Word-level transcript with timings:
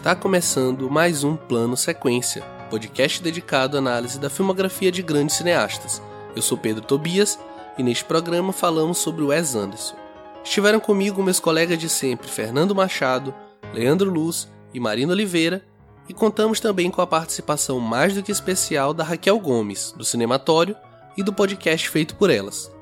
Está 0.00 0.16
começando 0.16 0.90
mais 0.90 1.24
um 1.24 1.36
Plano 1.36 1.76
Sequência, 1.76 2.40
podcast 2.70 3.22
dedicado 3.22 3.76
à 3.76 3.80
análise 3.80 4.18
da 4.18 4.30
filmografia 4.30 4.90
de 4.90 5.02
grandes 5.02 5.36
cineastas. 5.36 6.00
Eu 6.34 6.40
sou 6.40 6.56
Pedro 6.56 6.82
Tobias 6.82 7.38
e 7.76 7.82
neste 7.82 8.06
programa 8.06 8.50
falamos 8.50 8.96
sobre 8.96 9.22
Wes 9.22 9.54
Anderson. 9.54 9.94
Estiveram 10.42 10.80
comigo 10.80 11.22
meus 11.22 11.38
colegas 11.38 11.78
de 11.78 11.90
sempre 11.90 12.28
Fernando 12.28 12.74
Machado, 12.74 13.34
Leandro 13.74 14.10
Luz 14.10 14.48
e 14.72 14.80
Marina 14.80 15.12
Oliveira, 15.12 15.62
e 16.08 16.14
contamos 16.14 16.60
também 16.60 16.90
com 16.90 17.02
a 17.02 17.06
participação 17.06 17.78
mais 17.78 18.14
do 18.14 18.22
que 18.22 18.32
especial 18.32 18.94
da 18.94 19.04
Raquel 19.04 19.38
Gomes, 19.38 19.92
do 19.94 20.02
Cinematório 20.02 20.74
e 21.14 21.22
do 21.22 21.30
podcast 21.30 21.86
feito 21.90 22.16
por 22.16 22.30
elas. 22.30 22.72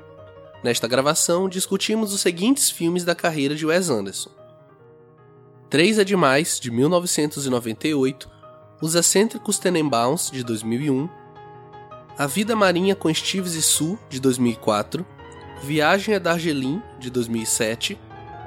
Nesta 0.63 0.87
gravação, 0.87 1.49
discutimos 1.49 2.15
os 2.15 2.21
seguintes 2.21 2.71
filmes 2.71 3.05
da 3.05 3.17
carreira 3.17 3.57
de 3.57 3.67
Wes 3.67 3.91
Anderson: 3.91 4.38
Três 5.71 5.99
é 5.99 6.05
Demais, 6.05 6.59
de 6.59 6.71
1998, 6.71 8.27
Os 8.81 8.95
Excêntricos 8.95 9.59
Tenenbaums, 9.59 10.31
de 10.31 10.43
2001, 10.43 11.07
A 12.17 12.27
Vida 12.27 12.57
Marinha 12.57 12.95
com 12.95 13.13
Steve 13.13 13.47
Zissou, 13.47 13.99
de 14.09 14.19
2004, 14.19 15.05
Viagem 15.63 16.15
a 16.15 16.19
Darjeeling, 16.19 16.81
de 16.99 17.11
2007, 17.11 18.01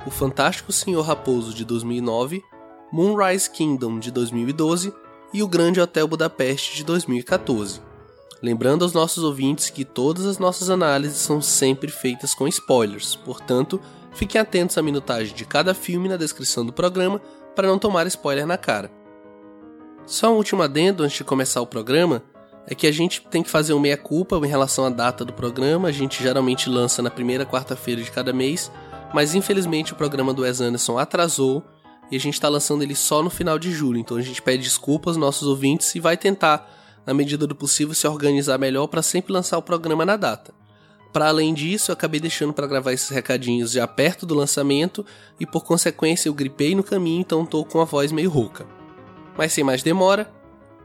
O 0.07 0.09
Fantástico 0.09 0.71
Senhor 0.71 1.03
Raposo, 1.03 1.53
de 1.53 1.63
2009, 1.63 2.41
Moonrise 2.91 3.51
Kingdom, 3.51 3.99
de 3.99 4.09
2012 4.09 4.91
e 5.31 5.43
O 5.43 5.47
Grande 5.47 5.79
Hotel 5.79 6.07
Budapeste, 6.07 6.75
de 6.75 6.83
2014. 6.83 7.81
Lembrando 8.41 8.83
aos 8.83 8.93
nossos 8.93 9.23
ouvintes 9.23 9.69
que 9.69 9.85
todas 9.85 10.25
as 10.25 10.39
nossas 10.39 10.71
análises 10.71 11.19
são 11.19 11.39
sempre 11.39 11.91
feitas 11.91 12.33
com 12.33 12.47
spoilers, 12.47 13.15
portanto, 13.15 13.79
fiquem 14.13 14.39
atentos 14.39 14.77
à 14.77 14.81
minutagem 14.81 15.33
de 15.33 15.45
cada 15.45 15.73
filme 15.73 16.09
na 16.09 16.17
descrição 16.17 16.65
do 16.65 16.73
programa 16.73 17.21
para 17.55 17.67
não 17.67 17.79
tomar 17.79 18.07
spoiler 18.07 18.45
na 18.45 18.57
cara. 18.57 18.91
Só 20.05 20.33
um 20.33 20.37
último 20.37 20.63
adendo 20.63 21.03
antes 21.03 21.17
de 21.17 21.23
começar 21.23 21.61
o 21.61 21.67
programa 21.67 22.23
é 22.67 22.75
que 22.75 22.87
a 22.87 22.91
gente 22.91 23.21
tem 23.29 23.41
que 23.43 23.49
fazer 23.49 23.73
um 23.73 23.79
meia-culpa 23.79 24.35
em 24.37 24.47
relação 24.47 24.85
à 24.85 24.89
data 24.89 25.25
do 25.25 25.33
programa. 25.33 25.87
A 25.87 25.91
gente 25.91 26.21
geralmente 26.21 26.69
lança 26.69 27.01
na 27.01 27.09
primeira 27.09 27.45
quarta-feira 27.45 28.01
de 28.01 28.11
cada 28.11 28.33
mês, 28.33 28.71
mas 29.13 29.35
infelizmente 29.35 29.93
o 29.93 29.95
programa 29.95 30.33
do 30.33 30.41
Wes 30.43 30.61
Anderson 30.61 30.97
atrasou 30.97 31.63
e 32.11 32.15
a 32.15 32.19
gente 32.19 32.33
está 32.33 32.49
lançando 32.49 32.83
ele 32.83 32.95
só 32.95 33.23
no 33.23 33.29
final 33.29 33.57
de 33.57 33.71
julho. 33.71 33.99
Então 33.99 34.17
a 34.17 34.21
gente 34.21 34.41
pede 34.41 34.63
desculpas 34.63 35.15
aos 35.15 35.17
nossos 35.17 35.47
ouvintes 35.47 35.93
e 35.95 35.99
vai 35.99 36.17
tentar 36.17 36.69
na 37.05 37.13
medida 37.13 37.47
do 37.47 37.55
possível, 37.55 37.95
se 37.95 38.07
organizar 38.07 38.57
melhor 38.57 38.87
para 38.87 39.01
sempre 39.01 39.33
lançar 39.33 39.57
o 39.57 39.61
programa 39.61 40.05
na 40.05 40.15
data. 40.15 40.53
Para 41.11 41.27
além 41.27 41.53
disso, 41.53 41.91
eu 41.91 41.93
acabei 41.93 42.19
deixando 42.19 42.53
para 42.53 42.67
gravar 42.67 42.93
esses 42.93 43.09
recadinhos 43.09 43.71
já 43.71 43.85
perto 43.85 44.25
do 44.25 44.33
lançamento 44.33 45.05
e 45.39 45.45
por 45.45 45.63
consequência 45.63 46.29
eu 46.29 46.33
gripei 46.33 46.73
no 46.73 46.83
caminho, 46.83 47.19
então 47.19 47.43
estou 47.43 47.65
com 47.65 47.81
a 47.81 47.85
voz 47.85 48.11
meio 48.11 48.29
rouca. 48.29 48.65
Mas 49.37 49.51
sem 49.51 49.63
mais 49.63 49.83
demora, 49.83 50.31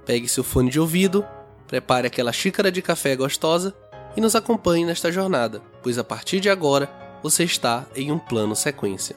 pegue 0.05 0.29
seu 0.29 0.43
fone 0.43 0.71
de 0.71 0.81
ouvido, 0.81 1.25
prepare 1.69 2.09
aquela 2.09 2.33
xícara 2.33 2.73
de 2.73 2.83
café 2.83 3.15
gostosa 3.15 3.75
e 4.17 4.21
nos 4.21 4.35
acompanhe 4.35 4.85
nesta 4.85 5.13
jornada, 5.13 5.63
pois 5.83 5.97
a 5.99 6.05
partir 6.05 6.41
de 6.41 6.51
agora 6.51 6.91
você 7.23 7.45
está 7.45 7.87
em 7.95 8.11
um 8.11 8.19
plano 8.19 8.57
sequência. 8.57 9.15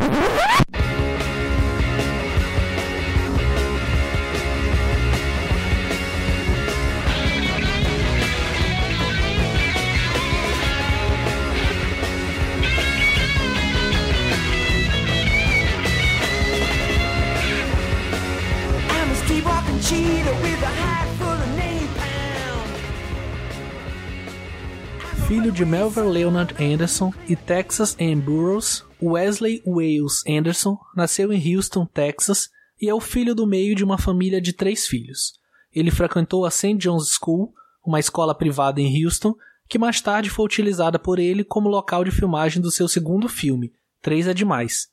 Filho 25.27 25.51
de 25.51 25.66
Melvin 25.66 26.01
Leonard 26.01 26.53
Anderson 26.63 27.11
e 27.27 27.35
Texas 27.35 27.97
Ann 27.99 28.19
Burroughs, 28.19 28.85
Wesley 29.01 29.63
Wales 29.66 30.23
Anderson 30.28 30.78
nasceu 30.95 31.33
em 31.33 31.55
Houston, 31.55 31.88
Texas, 31.88 32.51
e 32.79 32.88
é 32.88 32.94
o 32.94 32.99
filho 32.99 33.33
do 33.33 33.47
meio 33.47 33.73
de 33.73 33.83
uma 33.83 33.97
família 33.97 34.39
de 34.39 34.53
três 34.53 34.85
filhos. 34.85 35.33
Ele 35.73 35.89
frequentou 35.89 36.45
a 36.45 36.51
St. 36.51 36.75
John's 36.78 37.09
School, 37.09 37.51
uma 37.83 37.99
escola 37.99 38.35
privada 38.35 38.79
em 38.79 39.03
Houston, 39.03 39.35
que 39.67 39.79
mais 39.79 39.99
tarde 40.01 40.29
foi 40.29 40.45
utilizada 40.45 40.99
por 40.99 41.17
ele 41.17 41.44
como 41.44 41.67
local 41.67 42.03
de 42.03 42.11
filmagem 42.11 42.61
do 42.61 42.69
seu 42.69 42.88
segundo 42.88 43.28
filme, 43.28 43.73
Três 44.01 44.28
é 44.28 44.35
Demais. 44.35 44.88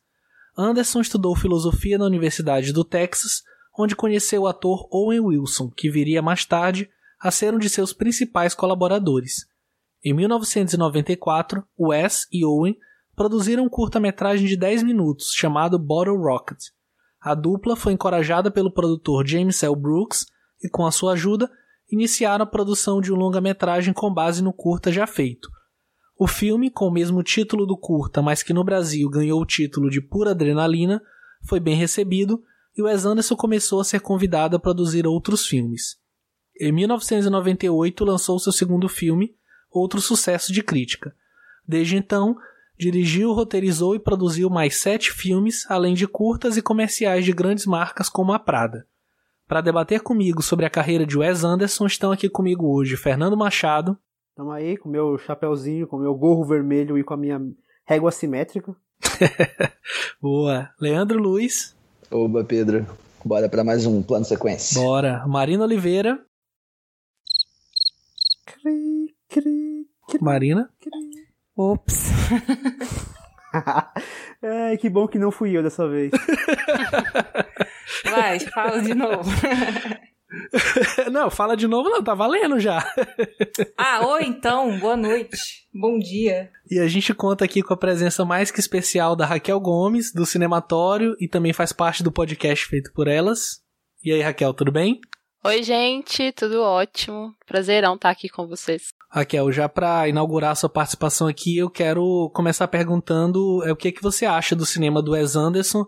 Anderson 0.57 1.03
estudou 1.03 1.37
filosofia 1.37 1.99
na 1.99 2.07
Universidade 2.07 2.73
do 2.73 2.83
Texas, 2.83 3.43
onde 3.79 3.97
conheceu 3.97 4.43
o 4.43 4.47
ator 4.47 4.89
Owen 4.91 5.21
Wilson, 5.21 5.71
que 5.71 5.91
viria 5.91 6.23
mais 6.23 6.45
tarde 6.45 6.89
a 7.21 7.31
ser 7.31 7.55
um 7.55 7.59
de 7.59 7.69
seus 7.69 7.93
principais 7.93 8.55
colaboradores. 8.55 9.47
Em 10.05 10.13
1994, 10.13 11.65
Wes 11.79 12.27
e 12.33 12.45
Owen 12.45 12.77
produziram 13.15 13.65
um 13.65 13.69
curta-metragem 13.69 14.47
de 14.47 14.57
10 14.57 14.83
minutos 14.83 15.33
chamado 15.35 15.79
Bottle 15.79 16.19
Rocket. 16.19 16.59
A 17.21 17.35
dupla 17.35 17.75
foi 17.75 17.93
encorajada 17.93 18.51
pelo 18.51 18.71
produtor 18.71 19.27
James 19.27 19.63
L. 19.63 19.75
Brooks 19.75 20.27
e, 20.63 20.69
com 20.69 20.87
a 20.87 20.93
sua 20.93 21.15
ajuda, 21.15 21.51
iniciaram 21.91 22.45
a 22.45 22.47
produção 22.47 23.01
de 23.01 23.13
um 23.13 23.17
longa-metragem 23.17 23.93
com 23.95 24.13
base 24.13 24.43
no 24.43 24.53
curta 24.53 24.93
já 24.93 25.07
feito. 25.07 25.49
O 26.19 26.27
filme, 26.27 26.71
com 26.71 26.87
o 26.87 26.93
mesmo 26.93 27.23
título 27.23 27.67
do 27.67 27.77
curta, 27.77 28.23
mas 28.23 28.43
que 28.43 28.53
no 28.53 28.65
Brasil 28.65 29.09
ganhou 29.11 29.41
o 29.41 29.47
título 29.47 29.91
de 29.91 30.01
Pura 30.01 30.31
Adrenalina, 30.31 31.03
foi 31.47 31.61
bem 31.61 31.75
recebido 31.75 32.43
e 32.77 32.83
Wes 32.83 33.07
Anderson 33.07 33.35
começou 33.37 33.81
a 33.81 33.85
ser 33.85 34.01
convidado 34.01 34.57
a 34.57 34.59
produzir 34.59 35.07
outros 35.07 35.47
filmes. 35.47 35.97
Em 36.61 36.73
1998 36.73 38.05
lançou 38.05 38.39
seu 38.39 38.53
segundo 38.53 38.89
filme, 38.89 39.35
outro 39.71 40.01
sucesso 40.01 40.53
de 40.53 40.63
crítica. 40.63 41.15
Desde 41.67 41.97
então, 41.97 42.37
dirigiu, 42.79 43.33
roteirizou 43.33 43.95
e 43.95 43.99
produziu 43.99 44.49
mais 44.51 44.77
sete 44.77 45.13
filmes, 45.13 45.69
além 45.71 45.95
de 45.95 46.07
curtas 46.07 46.57
e 46.57 46.63
comerciais 46.63 47.25
de 47.25 47.33
grandes 47.33 47.67
marcas 47.67 48.09
como 48.09 48.33
a 48.33 48.39
Prada. 48.39 48.87
Para 49.47 49.61
debater 49.61 50.01
comigo 50.01 50.43
sobre 50.43 50.67
a 50.67 50.71
carreira 50.71 51.07
de 51.07 51.17
Wes 51.17 51.45
Anderson, 51.45 51.87
estão 51.87 52.11
aqui 52.11 52.29
comigo 52.29 52.67
hoje 52.67 52.97
Fernando 52.97 53.37
Machado. 53.37 53.97
Estamos 54.31 54.55
aí 54.55 54.77
com 54.77 54.89
meu 54.89 55.17
chapéuzinho, 55.19 55.87
com 55.87 55.99
meu 55.99 56.15
gorro 56.15 56.45
vermelho 56.45 56.99
e 56.99 57.05
com 57.05 57.15
a 57.15 57.17
minha 57.17 57.41
régua 57.85 58.11
simétrica. 58.11 58.75
Boa. 60.21 60.71
Leandro 60.81 61.19
Luiz. 61.19 61.76
Oba, 62.11 62.45
Pedro. 62.45 62.87
Bora 63.25 63.49
para 63.49 63.65
mais 63.65 63.87
um 63.87 64.03
plano 64.03 64.25
sequência. 64.25 64.81
Bora. 64.81 65.27
Marina 65.27 65.65
Oliveira. 65.65 66.19
Cri, 68.47 69.15
cri, 69.29 69.87
cri, 70.09 70.19
Marina. 70.21 70.71
cri. 70.81 70.91
Ops. 71.57 72.11
Ai, 74.43 74.77
que 74.77 74.89
bom 74.91 75.09
que 75.09 75.19
não 75.19 75.31
fui 75.31 75.57
eu 75.57 75.63
dessa 75.63 75.89
vez. 75.89 76.11
Vai, 78.05 78.39
fala 78.41 78.81
de 78.83 78.95
novo. 78.95 79.29
não, 81.11 81.31
fala 81.31 81.57
de 81.57 81.67
novo, 81.67 81.89
não, 81.89 82.03
tá 82.03 82.15
valendo 82.15 82.59
já. 82.59 82.85
ah, 83.77 84.07
oi 84.07 84.25
então, 84.25 84.79
boa 84.79 84.97
noite, 84.97 85.37
bom 85.73 85.99
dia. 85.99 86.51
E 86.71 86.79
a 86.79 86.89
gente 86.89 87.15
conta 87.15 87.45
aqui 87.45 87.63
com 87.63 87.73
a 87.73 87.77
presença 87.77 88.25
mais 88.25 88.51
que 88.51 88.61
especial 88.61 89.15
da 89.15 89.25
Raquel 89.25 89.61
Gomes, 89.61 90.13
do 90.13 90.27
Cinematório, 90.27 91.15
e 91.21 91.29
também 91.29 91.53
faz 91.53 91.73
parte 91.73 92.03
do 92.03 92.13
podcast 92.13 92.67
feito 92.67 92.93
por 92.93 93.07
elas. 93.07 93.61
E 94.05 94.13
aí, 94.13 94.21
Raquel, 94.21 94.53
tudo 94.53 94.73
bem? 94.73 95.01
Oi, 95.45 95.63
gente, 95.63 96.33
tudo 96.33 96.61
ótimo. 96.61 97.33
Prazerão 97.47 97.95
estar 97.95 98.11
aqui 98.11 98.29
com 98.29 98.49
vocês. 98.49 98.89
Raquel, 99.09 99.53
já 99.53 99.69
para 99.69 100.09
inaugurar 100.09 100.57
sua 100.57 100.69
participação 100.69 101.29
aqui, 101.29 101.57
eu 101.57 101.71
quero 101.71 102.31
começar 102.35 102.67
perguntando 102.67 103.63
é, 103.65 103.71
o 103.71 103.77
que, 103.77 103.89
é 103.89 103.93
que 103.93 104.03
você 104.03 104.27
acha 104.27 104.57
do 104.57 104.67
cinema 104.67 105.01
do 105.01 105.13
Wes 105.13 105.37
Anderson 105.37 105.87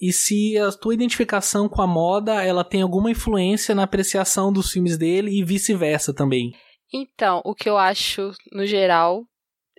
e 0.00 0.12
se 0.12 0.58
a 0.58 0.70
tua 0.72 0.94
identificação 0.94 1.68
com 1.68 1.80
a 1.80 1.86
moda 1.86 2.42
ela 2.42 2.64
tem 2.64 2.82
alguma 2.82 3.10
influência 3.10 3.74
na 3.74 3.84
apreciação 3.84 4.52
dos 4.52 4.70
filmes 4.70 4.98
dele 4.98 5.30
e 5.30 5.44
vice-versa 5.44 6.12
também. 6.14 6.52
Então, 6.92 7.40
o 7.44 7.54
que 7.54 7.68
eu 7.68 7.78
acho 7.78 8.32
no 8.52 8.66
geral, 8.66 9.24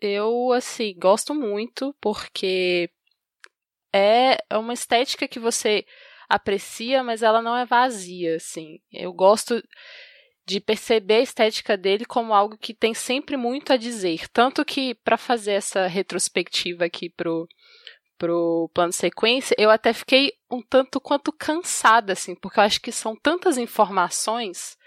eu 0.02 0.52
assim 0.52 0.94
gosto 0.98 1.34
muito 1.34 1.96
porque 2.02 2.90
é 3.94 4.38
uma 4.54 4.74
estética 4.74 5.28
que 5.28 5.40
você 5.40 5.86
aprecia, 6.28 7.04
mas 7.04 7.22
ela 7.22 7.42
não 7.42 7.56
é 7.56 7.66
vazia, 7.66 8.36
assim. 8.36 8.80
Eu 8.92 9.14
gosto 9.14 9.64
de 10.46 10.60
perceber 10.60 11.16
a 11.16 11.22
estética 11.22 11.78
dele 11.78 12.06
como 12.06 12.34
algo 12.34 12.58
que 12.58 12.74
tem 12.74 12.94
sempre 12.94 13.38
muito 13.38 13.74
a 13.74 13.78
dizer, 13.78 14.28
tanto 14.30 14.64
que 14.66 14.94
para 14.96 15.18
fazer 15.18 15.54
essa 15.54 15.88
retrospectiva 15.88 16.86
aqui 16.86 17.10
pro 17.10 17.48
pro 18.18 18.70
plano 18.74 18.94
sequência, 18.94 19.56
eu 19.58 19.70
até 19.70 19.94
fiquei 19.94 20.32
um 20.50 20.62
tanto 20.62 21.00
quanto 21.00 21.32
cansada 21.32 22.14
assim, 22.14 22.36
porque 22.36 22.60
eu 22.60 22.64
acho 22.64 22.82
que 22.82 22.92
são 22.92 23.16
tantas 23.16 23.58
informações 23.58 24.78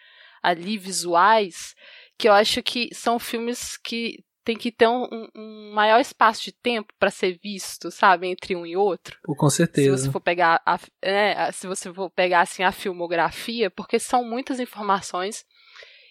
ali 0.42 0.78
visuais 0.78 1.75
que 2.19 2.28
eu 2.28 2.32
acho 2.32 2.62
que 2.62 2.88
são 2.92 3.19
filmes 3.19 3.76
que 3.76 4.25
tem 4.44 4.56
que 4.56 4.72
ter 4.72 4.88
um, 4.88 5.06
um 5.36 5.72
maior 5.75 6.00
espaço 6.00 6.42
de 6.42 6.52
tempo 6.52 6.92
para 6.98 7.10
ser 7.10 7.38
visto, 7.42 7.90
sabe, 7.90 8.28
entre 8.28 8.56
um 8.56 8.64
e 8.64 8.76
outro. 8.76 9.19
Com 9.36 9.50
certeza. 9.50 9.98
Se 9.98 10.04
você 10.04 10.10
for 10.10 10.20
pegar, 10.20 10.62
a, 10.64 10.80
né, 11.04 11.52
se 11.52 11.66
você 11.66 11.92
for 11.92 12.10
pegar 12.10 12.40
assim 12.40 12.62
a 12.62 12.72
filmografia, 12.72 13.70
porque 13.70 13.98
são 13.98 14.25
muitas 14.25 14.58
informações 14.58 15.44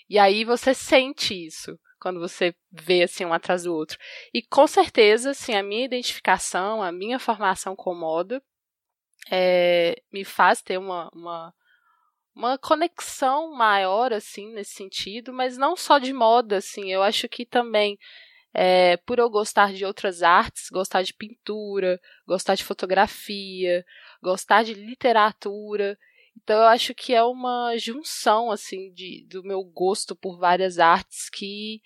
e 0.07 0.19
aí 0.19 0.45
você 0.45 0.73
sente 0.73 1.33
isso 1.33 1.77
quando 1.99 2.19
você 2.19 2.55
vê 2.71 3.03
assim 3.03 3.25
um 3.25 3.33
atrás 3.33 3.63
do 3.63 3.73
outro. 3.73 3.97
E 4.33 4.41
com 4.41 4.67
certeza, 4.67 5.31
assim, 5.31 5.55
a 5.55 5.63
minha 5.63 5.85
identificação, 5.85 6.81
a 6.81 6.91
minha 6.91 7.19
formação 7.19 7.75
com 7.75 7.95
moda 7.95 8.41
é, 9.31 10.01
me 10.11 10.23
faz 10.23 10.61
ter 10.61 10.77
uma, 10.77 11.09
uma 11.13 11.53
uma 12.37 12.55
conexão 12.55 13.51
maior 13.51 14.13
assim 14.13 14.53
nesse 14.53 14.73
sentido, 14.73 15.33
mas 15.33 15.57
não 15.57 15.75
só 15.75 15.97
de 15.97 16.13
moda, 16.13 16.57
assim. 16.57 16.91
Eu 16.93 17.01
acho 17.01 17.27
que 17.27 17.43
também 17.45 17.97
é, 18.53 18.97
por 18.97 19.19
eu 19.19 19.29
gostar 19.29 19.73
de 19.73 19.83
outras 19.83 20.21
artes, 20.21 20.69
gostar 20.71 21.01
de 21.01 21.13
pintura, 21.13 21.99
gostar 22.27 22.55
de 22.55 22.63
fotografia, 22.63 23.83
gostar 24.21 24.63
de 24.63 24.73
literatura, 24.73 25.97
então 26.41 26.57
eu 26.57 26.67
acho 26.67 26.93
que 26.93 27.13
é 27.13 27.23
uma 27.23 27.77
junção 27.77 28.51
assim 28.51 28.91
de, 28.93 29.25
do 29.29 29.43
meu 29.43 29.63
gosto 29.63 30.15
por 30.15 30.37
várias 30.37 30.79
artes 30.79 31.29
que 31.29 31.81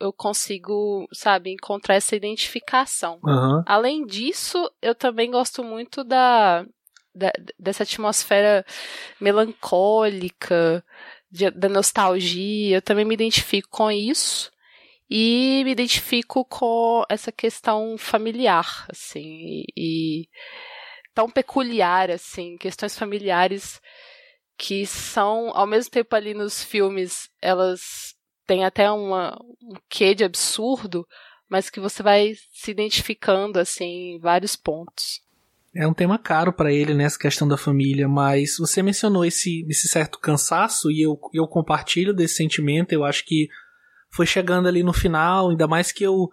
eu 0.00 0.12
consigo, 0.12 1.06
sabe, 1.12 1.50
encontrar 1.50 1.94
essa 1.94 2.16
identificação. 2.16 3.20
Uhum. 3.22 3.62
Além 3.64 4.04
disso, 4.04 4.70
eu 4.82 4.94
também 4.94 5.30
gosto 5.30 5.62
muito 5.62 6.02
da 6.02 6.66
da, 7.14 7.30
dessa 7.58 7.84
atmosfera 7.84 8.66
melancólica, 9.20 10.84
de, 11.30 11.50
da 11.50 11.68
nostalgia. 11.68 12.78
Eu 12.78 12.82
também 12.82 13.04
me 13.04 13.14
identifico 13.14 13.68
com 13.70 13.90
isso 13.90 14.50
e 15.08 15.62
me 15.64 15.70
identifico 15.70 16.44
com 16.44 17.04
essa 17.08 17.30
questão 17.30 17.96
familiar, 17.96 18.86
assim, 18.90 19.64
e 19.76 20.28
tão 21.14 21.30
peculiar, 21.30 22.10
assim, 22.10 22.56
questões 22.58 22.98
familiares 22.98 23.80
que 24.56 24.86
são, 24.86 25.50
ao 25.54 25.66
mesmo 25.66 25.90
tempo 25.90 26.14
ali 26.14 26.34
nos 26.34 26.62
filmes, 26.62 27.28
elas 27.40 28.14
têm 28.46 28.64
até 28.64 28.90
uma, 28.90 29.36
um 29.62 29.74
quê 29.88 30.14
de 30.14 30.24
absurdo, 30.24 31.06
mas 31.48 31.70
que 31.70 31.80
você 31.80 32.02
vai 32.02 32.34
se 32.52 32.70
identificando, 32.70 33.58
assim, 33.58 34.14
em 34.14 34.18
vários 34.18 34.56
pontos. 34.56 35.22
É 35.76 35.86
um 35.86 35.94
tema 35.94 36.18
caro 36.18 36.52
para 36.52 36.72
ele 36.72 36.94
nessa 36.94 37.18
questão 37.18 37.48
da 37.48 37.56
família, 37.56 38.08
mas 38.08 38.56
você 38.58 38.80
mencionou 38.80 39.24
esse, 39.24 39.66
esse 39.68 39.88
certo 39.88 40.20
cansaço 40.20 40.90
e 40.90 41.02
eu, 41.02 41.18
eu 41.32 41.48
compartilho 41.48 42.14
desse 42.14 42.36
sentimento. 42.36 42.92
Eu 42.92 43.04
acho 43.04 43.24
que 43.24 43.48
foi 44.08 44.24
chegando 44.24 44.68
ali 44.68 44.84
no 44.84 44.92
final, 44.92 45.50
ainda 45.50 45.66
mais 45.66 45.90
que 45.90 46.04
eu 46.04 46.28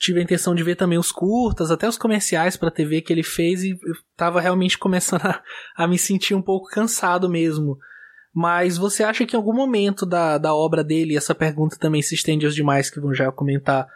tive 0.00 0.18
a 0.18 0.22
intenção 0.22 0.54
de 0.54 0.64
ver 0.64 0.76
também 0.76 0.98
os 0.98 1.12
curtas, 1.12 1.70
até 1.70 1.86
os 1.86 1.98
comerciais 1.98 2.56
para 2.56 2.70
TV 2.70 3.02
que 3.02 3.12
ele 3.12 3.22
fez 3.22 3.62
e 3.62 3.72
eu 3.72 3.94
tava 4.16 4.40
realmente 4.40 4.76
começando 4.80 5.26
a, 5.26 5.42
a 5.76 5.86
me 5.86 5.98
sentir 5.98 6.34
um 6.34 6.42
pouco 6.42 6.70
cansado 6.70 7.28
mesmo. 7.28 7.76
Mas 8.34 8.78
você 8.78 9.04
acha 9.04 9.26
que 9.26 9.36
em 9.36 9.38
algum 9.38 9.52
momento 9.52 10.06
da, 10.06 10.38
da 10.38 10.54
obra 10.54 10.82
dele, 10.82 11.16
essa 11.16 11.34
pergunta 11.34 11.76
também 11.78 12.00
se 12.00 12.14
estende 12.14 12.46
aos 12.46 12.54
demais 12.54 12.88
que 12.88 13.00
vão 13.00 13.12
já 13.12 13.30
comentar, 13.30 13.86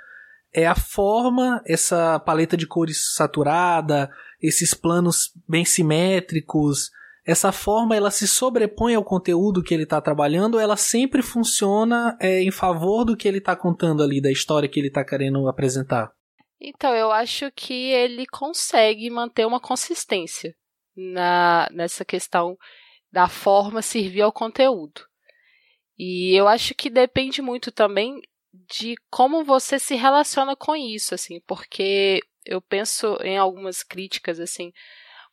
é 0.53 0.67
a 0.67 0.75
forma, 0.75 1.63
essa 1.67 2.21
paleta 2.21 2.57
de 2.57 2.67
cores 2.67 3.15
saturada, 3.15 4.11
esses 4.43 4.75
planos 4.75 5.33
bem 5.49 5.65
simétricos, 5.65 6.91
essa 7.27 7.51
forma 7.51 7.97
ela 7.97 8.11
se 8.11 8.29
sobrepõe 8.29 8.95
ao 8.95 9.05
conteúdo 9.05 9.63
que 9.63 9.73
ele 9.73 9.85
está 9.85 10.01
trabalhando, 10.01 10.59
ela 10.59 10.77
sempre 10.77 11.23
funciona 11.23 12.17
é, 12.21 12.43
em 12.43 12.51
favor 12.51 13.05
do 13.05 13.17
que 13.17 13.27
ele 13.27 13.39
está 13.39 13.57
contando 13.57 14.03
ali, 14.03 14.21
da 14.21 14.31
história 14.31 14.69
que 14.69 14.79
ele 14.79 14.89
está 14.89 15.05
querendo 15.05 15.49
apresentar. 15.49 16.13
Então, 16.61 16.95
eu 16.95 17.11
acho 17.11 17.51
que 17.53 17.91
ele 17.93 18.27
consegue 18.27 19.09
manter 19.11 19.47
uma 19.47 19.61
consistência 19.61 20.55
na, 20.97 21.69
nessa 21.73 22.05
questão 22.05 22.57
da 23.11 23.29
forma 23.29 23.83
servir 23.83 24.23
ao 24.23 24.33
conteúdo. 24.33 25.03
E 25.99 26.35
eu 26.35 26.49
acho 26.49 26.75
que 26.75 26.91
depende 26.91 27.41
muito 27.41 27.71
também 27.71 28.21
de 28.53 28.95
como 29.11 29.45
você 29.45 29.79
se 29.79 29.95
relaciona 29.95 30.55
com 30.55 30.77
isso, 30.77 31.15
assim, 31.15 31.41
porque 31.47 32.21
eu 32.45 32.61
penso 32.61 33.17
em 33.23 33.39
algumas 33.39 33.83
críticas, 33.83 34.39
assim, 34.39 34.73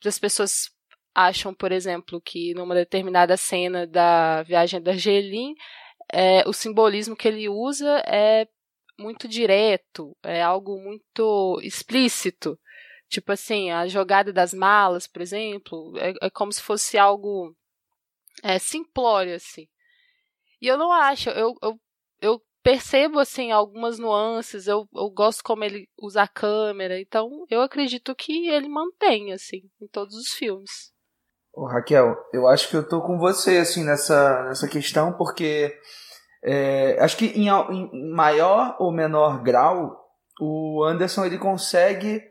as 0.06 0.18
pessoas 0.18 0.70
acham, 1.14 1.54
por 1.54 1.72
exemplo, 1.72 2.22
que 2.22 2.54
numa 2.54 2.76
determinada 2.76 3.38
cena 3.38 3.86
da 3.88 4.44
viagem 4.44 4.82
da 4.82 4.92
Argelin, 4.92 5.54
é, 6.12 6.48
o 6.48 6.54
simbolismo 6.54 7.16
que 7.16 7.28
ele 7.28 7.48
usa 7.50 8.02
é 8.08 8.48
muito 9.00 9.28
direto, 9.28 10.16
é 10.24 10.42
algo 10.42 10.78
muito 10.80 11.60
explícito. 11.64 12.60
Tipo 13.10 13.34
assim, 13.34 13.72
a 13.72 13.88
jogada 13.88 14.32
das 14.32 14.54
malas, 14.54 15.08
por 15.08 15.22
exemplo, 15.22 15.94
é, 15.98 16.14
é 16.22 16.30
como 16.30 16.52
se 16.52 16.62
fosse 16.62 16.98
algo 16.98 17.56
é, 18.44 18.58
simplório, 18.60 19.36
assim. 19.36 19.68
E 20.62 20.68
eu 20.68 20.78
não 20.78 20.92
acho, 20.92 21.30
eu, 21.32 21.56
eu, 21.62 21.80
eu 22.22 22.42
percebo 22.64 23.20
assim 23.20 23.52
algumas 23.52 23.98
nuances, 24.00 24.68
eu, 24.68 24.88
eu 24.94 25.10
gosto 25.10 25.44
como 25.44 25.64
ele 25.64 25.90
usa 25.98 26.24
a 26.24 26.28
câmera, 26.28 27.00
então 27.00 27.46
eu 27.50 27.62
acredito 27.62 28.16
que 28.16 28.48
ele 28.48 28.70
mantém 28.70 29.34
assim 29.34 29.70
em 29.82 29.88
todos 29.88 30.16
os 30.16 30.30
filmes. 30.30 30.94
Ô, 31.54 31.66
Raquel, 31.66 32.16
eu 32.34 32.48
acho 32.48 32.70
que 32.70 32.76
eu 32.76 32.88
tô 32.88 33.02
com 33.02 33.18
você 33.18 33.58
assim 33.58 33.84
nessa, 33.84 34.44
nessa 34.46 34.68
questão 34.68 35.14
porque 35.14 35.74
é, 36.44 36.98
acho 37.00 37.18
que 37.18 37.26
em, 37.26 37.50
em, 37.50 38.14
maior 38.14 38.78
ou 38.80 38.92
menor 38.92 39.44
grau 39.44 40.00
o 40.40 40.84
Anderson 40.84 41.26
ele 41.26 41.38
consegue 41.38 42.24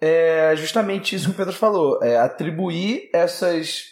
é, 0.00 0.54
justamente 0.56 1.14
isso 1.14 1.26
que 1.26 1.32
o 1.32 1.36
Pedro 1.36 1.52
falou, 1.52 2.02
é, 2.02 2.18
atribuir 2.18 3.08
essas 3.14 3.84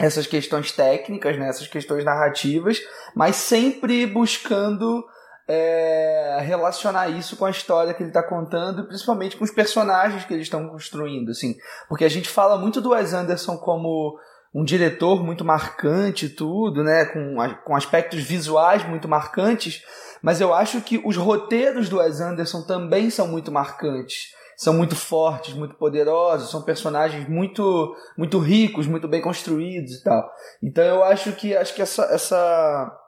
essas 0.00 0.26
questões 0.26 0.72
técnicas, 0.72 1.38
né, 1.38 1.48
essas 1.48 1.68
questões 1.68 2.02
narrativas, 2.02 2.80
mas 3.14 3.36
sempre 3.36 4.06
buscando 4.06 5.04
é, 5.48 6.38
relacionar 6.42 7.08
isso 7.08 7.36
com 7.36 7.44
a 7.44 7.50
história 7.50 7.92
que 7.94 8.02
ele 8.02 8.10
está 8.10 8.22
contando, 8.22 8.86
principalmente 8.86 9.36
com 9.36 9.44
os 9.44 9.50
personagens 9.50 10.24
que 10.24 10.32
eles 10.32 10.46
estão 10.46 10.68
construindo, 10.68 11.30
assim, 11.30 11.56
porque 11.88 12.04
a 12.04 12.10
gente 12.10 12.28
fala 12.28 12.58
muito 12.58 12.80
do 12.80 12.90
Wes 12.90 13.12
Anderson 13.12 13.56
como 13.56 14.18
um 14.54 14.64
diretor 14.64 15.24
muito 15.24 15.44
marcante 15.44 16.28
tudo, 16.28 16.84
né, 16.84 17.06
com, 17.06 17.36
com 17.64 17.74
aspectos 17.74 18.22
visuais 18.22 18.86
muito 18.86 19.08
marcantes, 19.08 19.82
mas 20.22 20.40
eu 20.40 20.54
acho 20.54 20.80
que 20.82 21.02
os 21.04 21.16
roteiros 21.16 21.88
do 21.88 21.98
Wes 21.98 22.20
Anderson 22.20 22.62
também 22.62 23.10
são 23.10 23.26
muito 23.26 23.50
marcantes. 23.50 24.32
São 24.54 24.74
muito 24.74 24.94
fortes, 24.94 25.54
muito 25.54 25.74
poderosos, 25.74 26.50
são 26.50 26.62
personagens 26.62 27.28
muito 27.28 27.96
muito 28.16 28.38
ricos, 28.38 28.86
muito 28.86 29.08
bem 29.08 29.20
construídos 29.20 29.94
e 29.94 30.04
tal. 30.04 30.30
Então 30.62 30.84
eu 30.84 31.02
acho 31.02 31.32
que 31.32 31.56
acho 31.56 31.74
que 31.74 31.82
essa 31.82 32.04
essa 32.04 33.01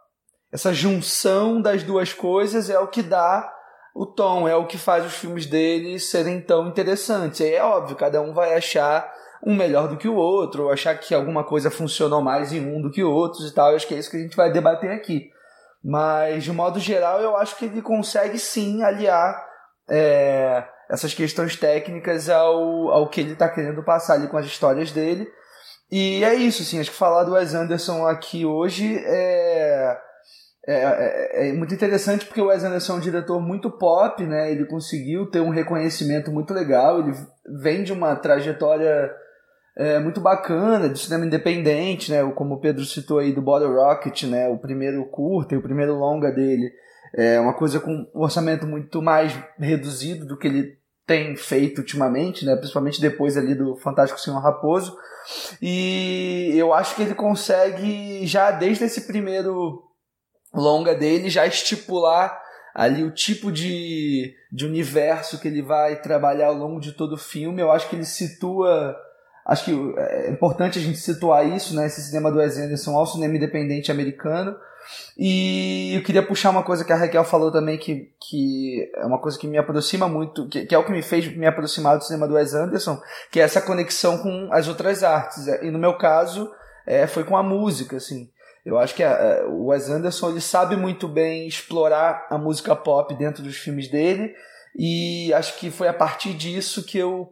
essa 0.55 0.73
junção 0.73 1.61
das 1.61 1.83
duas 1.83 2.13
coisas 2.13 2.71
é 2.71 2.79
o 2.79 2.87
que 2.87 3.03
dá 3.03 3.53
o 3.93 4.07
tom, 4.07 4.47
é 4.47 4.55
o 4.55 4.69
que 4.69 4.79
faz 4.79 5.05
os 5.05 5.17
filmes 5.17 5.47
dele 5.47 5.99
serem 5.99 6.41
tão 6.41 6.69
interessantes. 6.69 7.41
E 7.41 7.53
é 7.53 7.61
óbvio, 7.61 7.97
cada 7.97 8.23
um 8.23 8.33
vai 8.33 8.55
achar 8.55 9.13
um 9.45 9.53
melhor 9.53 9.89
do 9.89 9.97
que 9.97 10.07
o 10.07 10.15
outro, 10.15 10.65
ou 10.65 10.71
achar 10.71 10.97
que 10.97 11.13
alguma 11.13 11.43
coisa 11.43 11.73
funcionou 11.73 12.23
mais 12.23 12.53
em 12.53 12.65
um 12.65 12.81
do 12.81 12.93
que 12.93 13.03
outros 13.03 13.51
e 13.51 13.53
tal. 13.53 13.71
Eu 13.71 13.77
acho 13.77 13.89
que 13.89 13.97
é 13.97 13.99
isso 13.99 14.09
que 14.09 14.17
a 14.17 14.21
gente 14.21 14.37
vai 14.37 14.53
debater 14.53 14.93
aqui. 14.93 15.29
Mas, 15.83 16.45
de 16.45 16.53
modo 16.53 16.79
geral, 16.79 17.21
eu 17.21 17.37
acho 17.37 17.57
que 17.57 17.65
ele 17.65 17.83
consegue 17.83 18.39
sim 18.39 18.85
aliar 18.85 19.45
é, 19.91 20.65
essas 20.89 21.13
questões 21.15 21.57
técnicas 21.57 22.31
ao, 22.31 22.91
ao 22.93 23.09
que 23.09 23.21
ele 23.21 23.33
está 23.33 23.49
querendo 23.49 23.83
passar 23.83 24.15
ali 24.15 24.29
com 24.29 24.37
as 24.37 24.47
histórias 24.47 24.93
dele. 24.93 25.27
E 25.91 26.23
é 26.23 26.33
isso, 26.33 26.63
assim, 26.63 26.79
acho 26.79 26.93
que 26.93 26.97
falar 26.97 27.25
do 27.25 27.33
Wes 27.33 27.55
Anderson 27.55 28.07
aqui 28.07 28.47
hoje 28.47 29.03
é, 29.05 29.99
é, 30.67 30.75
é, 30.75 31.49
é, 31.49 31.53
muito 31.53 31.75
interessante 31.75 32.25
porque 32.25 32.41
o 32.41 32.47
Wes 32.47 32.65
Anderson 32.65 32.95
é 32.95 32.97
um 32.97 33.01
diretor 33.01 33.41
muito 33.41 33.71
pop, 33.71 34.25
né? 34.25 34.51
Ele 34.51 34.65
conseguiu 34.65 35.27
ter 35.27 35.41
um 35.41 35.51
reconhecimento 35.51 36.33
muito 36.33 36.55
legal, 36.55 37.01
ele 37.01 37.13
vem 37.61 37.85
de 37.85 37.93
uma 37.93 38.17
trajetória 38.17 39.13
é, 39.77 39.99
muito 39.99 40.21
bacana 40.21 40.89
de 40.89 40.99
cinema 40.99 41.27
independente, 41.27 42.11
né? 42.11 42.25
Como 42.35 42.55
o 42.55 42.61
Pedro 42.61 42.85
citou 42.85 43.19
aí 43.19 43.33
do 43.33 43.43
Bottle 43.43 43.75
Rocket, 43.75 44.25
né? 44.25 44.49
O 44.49 44.59
primeiro 44.59 45.05
curta 45.07 45.55
e 45.55 45.59
o 45.59 45.63
primeiro 45.63 45.95
longa 45.95 46.33
dele. 46.33 46.73
É 47.17 47.39
uma 47.39 47.55
coisa 47.55 47.79
com 47.79 47.93
um 47.93 48.23
orçamento 48.23 48.67
muito 48.67 49.01
mais 49.03 49.39
reduzido 49.59 50.27
do 50.27 50.37
que 50.37 50.49
ele 50.49 50.79
tem 51.07 51.37
feito 51.37 51.79
ultimamente, 51.79 52.45
né? 52.45 52.57
principalmente 52.57 53.01
depois 53.01 53.37
ali 53.37 53.55
do 53.55 53.77
Fantástico 53.77 54.19
Senhor 54.19 54.41
Raposo. 54.41 54.97
E 55.63 56.53
eu 56.57 56.73
acho 56.75 56.97
que 56.97 57.03
ele 57.03 57.15
consegue, 57.15 58.27
já 58.27 58.51
desde 58.51 58.85
esse 58.85 59.03
primeiro 59.03 59.83
longa 60.61 60.95
dele, 60.95 61.31
já 61.31 61.47
estipular 61.47 62.43
ali 62.75 63.05
o 63.05 63.11
tipo 63.11 63.53
de, 63.53 64.35
de 64.51 64.67
universo 64.67 65.39
que 65.39 65.49
ele 65.49 65.63
vai 65.63 66.01
trabalhar 66.01 66.49
ao 66.49 66.55
longo 66.55 66.81
de 66.81 66.93
todo 66.93 67.13
o 67.13 67.19
filme. 67.19 67.63
Eu 67.63 67.71
acho 67.71 67.89
que 67.89 67.97
ele 67.97 68.05
situa 68.05 68.97
acho 69.45 69.65
que 69.67 69.95
é 69.99 70.31
importante 70.31 70.79
a 70.79 70.83
gente 70.83 70.99
situar 70.99 71.47
isso, 71.47 71.77
né? 71.77 71.87
Esse 71.87 72.03
cinema 72.03 72.33
do 72.33 72.39
Wes 72.39 72.57
Anderson 72.57 72.97
ao 72.97 73.07
cinema 73.07 73.37
independente 73.37 73.93
americano. 73.93 74.57
E 75.17 75.95
eu 75.95 76.03
queria 76.03 76.23
puxar 76.23 76.51
uma 76.51 76.63
coisa 76.63 76.85
que 76.85 76.93
a 76.93 76.97
Raquel 76.97 77.25
falou 77.25 77.51
também, 77.51 77.79
que, 77.79 78.13
que 78.21 78.91
é 78.95 79.07
uma 79.07 79.21
coisa 79.21 79.39
que 79.39 79.47
me 79.47 79.57
aproxima 79.57 80.09
muito, 80.09 80.49
que, 80.49 80.67
que 80.67 80.75
é 80.75 80.79
o 80.79 80.85
que 80.85 80.93
me 80.93 81.03
fez 81.03 81.35
me 81.37 81.47
aproximar 81.47 81.97
do 81.97 82.05
cinema 82.05 82.29
do 82.29 82.35
Wes 82.35 82.55
Anderson, 82.55 83.01
que 83.31 83.41
é 83.41 83.43
essa 83.43 83.63
conexão 83.63 84.19
com 84.19 84.49
as 84.53 84.69
outras 84.69 85.03
artes. 85.03 85.47
E 85.47 85.71
no 85.71 85.79
meu 85.79 85.97
caso, 85.97 86.51
é, 86.87 87.07
foi 87.07 87.25
com 87.25 87.37
a 87.37 87.43
música, 87.43 87.97
assim. 87.97 88.31
Eu 88.65 88.79
acho 88.79 88.95
que 88.95 89.03
a, 89.03 89.47
o 89.47 89.67
Wes 89.67 89.91
Anderson 89.91 90.31
ele 90.31 90.41
sabe 90.41 90.77
muito 90.77 91.07
bem 91.07 91.47
explorar 91.47 92.27
a 92.31 92.39
música 92.39 92.75
pop 92.75 93.15
dentro 93.15 93.43
dos 93.43 93.57
filmes 93.57 93.89
dele, 93.91 94.35
e 94.77 95.33
acho 95.35 95.59
que 95.59 95.71
foi 95.71 95.87
a 95.87 95.95
partir 95.95 96.35
disso 96.35 96.85
que 96.85 96.99
eu, 96.99 97.29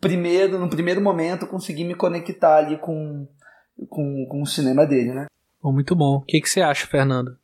primeiro, 0.00 0.58
no 0.58 0.68
primeiro 0.68 1.00
momento, 1.00 1.46
consegui 1.46 1.84
me 1.84 1.94
conectar 1.94 2.58
ali 2.58 2.78
com, 2.78 3.26
com, 3.88 4.26
com 4.28 4.42
o 4.42 4.46
cinema 4.46 4.86
dele, 4.86 5.12
né? 5.12 5.26
Bom, 5.60 5.72
muito 5.72 5.96
bom. 5.96 6.18
O 6.18 6.24
que, 6.24 6.40
que 6.40 6.48
você 6.48 6.60
acha, 6.60 6.86
Fernando? 6.86 7.36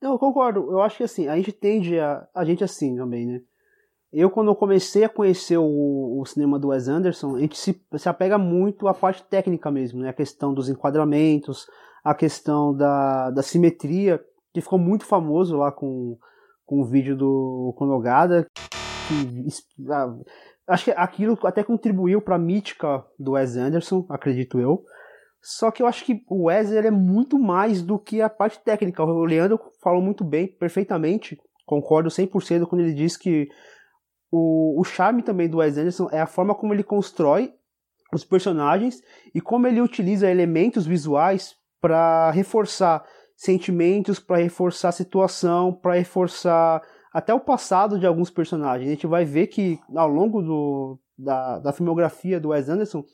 Eu 0.00 0.18
concordo. 0.18 0.72
Eu 0.72 0.82
acho 0.82 0.96
que 0.96 1.04
assim, 1.04 1.28
a 1.28 1.36
gente 1.36 1.52
tende 1.52 1.98
a. 2.00 2.26
A 2.34 2.44
gente 2.44 2.64
assim 2.64 2.96
também, 2.96 3.24
né? 3.26 3.40
Eu, 4.12 4.28
quando 4.28 4.48
eu 4.48 4.56
comecei 4.56 5.04
a 5.04 5.08
conhecer 5.08 5.56
o, 5.56 6.20
o 6.20 6.26
cinema 6.26 6.58
do 6.58 6.68
Wes 6.68 6.86
Anderson, 6.86 7.36
a 7.36 7.40
gente 7.40 7.56
se, 7.56 7.80
se 7.96 8.08
apega 8.08 8.36
muito 8.36 8.86
à 8.86 8.92
parte 8.92 9.22
técnica 9.22 9.70
mesmo, 9.70 10.00
né? 10.00 10.10
A 10.10 10.12
questão 10.12 10.52
dos 10.52 10.68
enquadramentos, 10.68 11.66
a 12.02 12.14
questão 12.14 12.74
da, 12.74 13.30
da 13.30 13.42
simetria, 13.42 14.20
que 14.52 14.60
ficou 14.60 14.78
muito 14.78 15.04
famoso 15.04 15.56
lá 15.56 15.70
com, 15.70 16.18
com 16.64 16.80
o 16.80 16.84
vídeo 16.84 17.16
do 17.16 17.74
Conogada. 17.76 18.46
Que, 19.08 19.48
acho 20.66 20.84
que 20.84 20.90
aquilo 20.92 21.38
até 21.44 21.62
contribuiu 21.62 22.20
para 22.20 22.36
a 22.36 22.38
mítica 22.38 23.04
do 23.18 23.32
Wes 23.32 23.56
Anderson, 23.56 24.06
acredito 24.08 24.58
eu. 24.58 24.84
Só 25.42 25.72
que 25.72 25.82
eu 25.82 25.88
acho 25.88 26.04
que 26.04 26.22
o 26.28 26.44
Wesley 26.44 26.86
é 26.86 26.90
muito 26.90 27.36
mais 27.36 27.82
do 27.82 27.98
que 27.98 28.22
a 28.22 28.30
parte 28.30 28.60
técnica. 28.60 29.02
O 29.02 29.24
Leandro 29.24 29.58
falou 29.82 30.00
muito 30.00 30.22
bem, 30.22 30.46
perfeitamente. 30.46 31.36
Concordo 31.66 32.08
100% 32.08 32.66
quando 32.66 32.82
ele 32.82 32.94
diz 32.94 33.16
que 33.16 33.48
o, 34.30 34.80
o 34.80 34.84
charme 34.84 35.20
também 35.20 35.48
do 35.48 35.58
Wes 35.58 35.76
Anderson 35.76 36.08
é 36.12 36.20
a 36.20 36.28
forma 36.28 36.54
como 36.54 36.72
ele 36.72 36.84
constrói 36.84 37.52
os 38.14 38.24
personagens 38.24 39.00
e 39.34 39.40
como 39.40 39.66
ele 39.66 39.80
utiliza 39.80 40.30
elementos 40.30 40.86
visuais 40.86 41.56
para 41.82 42.30
reforçar 42.30 43.04
sentimentos, 43.36 44.20
para 44.20 44.36
reforçar 44.36 44.90
a 44.90 44.92
situação, 44.92 45.72
para 45.72 45.94
reforçar 45.94 46.80
até 47.12 47.34
o 47.34 47.40
passado 47.40 47.98
de 47.98 48.06
alguns 48.06 48.30
personagens. 48.30 48.88
A 48.88 48.92
gente 48.92 49.06
vai 49.06 49.24
ver 49.24 49.48
que 49.48 49.80
ao 49.94 50.08
longo 50.08 50.40
do, 50.40 50.98
da, 51.18 51.58
da 51.58 51.72
filmografia 51.72 52.38
do 52.38 52.50
Wes 52.50 52.68
Anderson, 52.68 53.04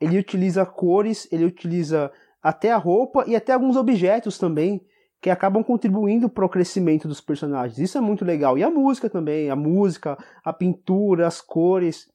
ele 0.00 0.16
utiliza 0.16 0.64
cores, 0.64 1.28
ele 1.32 1.44
utiliza 1.44 2.10
até 2.40 2.70
a 2.70 2.76
roupa 2.76 3.24
e 3.26 3.34
até 3.34 3.52
alguns 3.52 3.76
objetos 3.76 4.38
também 4.38 4.80
que 5.20 5.30
acabam 5.30 5.64
contribuindo 5.64 6.28
para 6.28 6.44
o 6.44 6.48
crescimento 6.48 7.08
dos 7.08 7.20
personagens. 7.20 7.78
Isso 7.78 7.98
é 7.98 8.00
muito 8.00 8.24
legal. 8.24 8.56
E 8.56 8.62
a 8.62 8.70
música 8.70 9.10
também, 9.10 9.50
a 9.50 9.56
música, 9.56 10.16
a 10.44 10.52
pintura, 10.52 11.26
as 11.26 11.40
cores, 11.40 12.08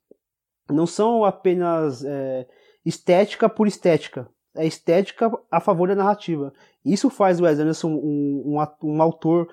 não 0.69 0.85
são 0.85 1.25
apenas 1.25 2.05
é, 2.05 2.47
estética 2.85 3.49
por 3.49 3.67
estética. 3.67 4.29
É 4.55 4.65
estética 4.65 5.31
a 5.51 5.59
favor 5.59 5.87
da 5.87 5.95
narrativa. 5.95 6.51
Isso 6.83 7.09
faz 7.09 7.39
o 7.39 7.43
Wes 7.43 7.59
Anderson 7.59 7.89
um, 7.89 8.57
um, 8.57 8.67
um 8.83 9.01
autor 9.01 9.47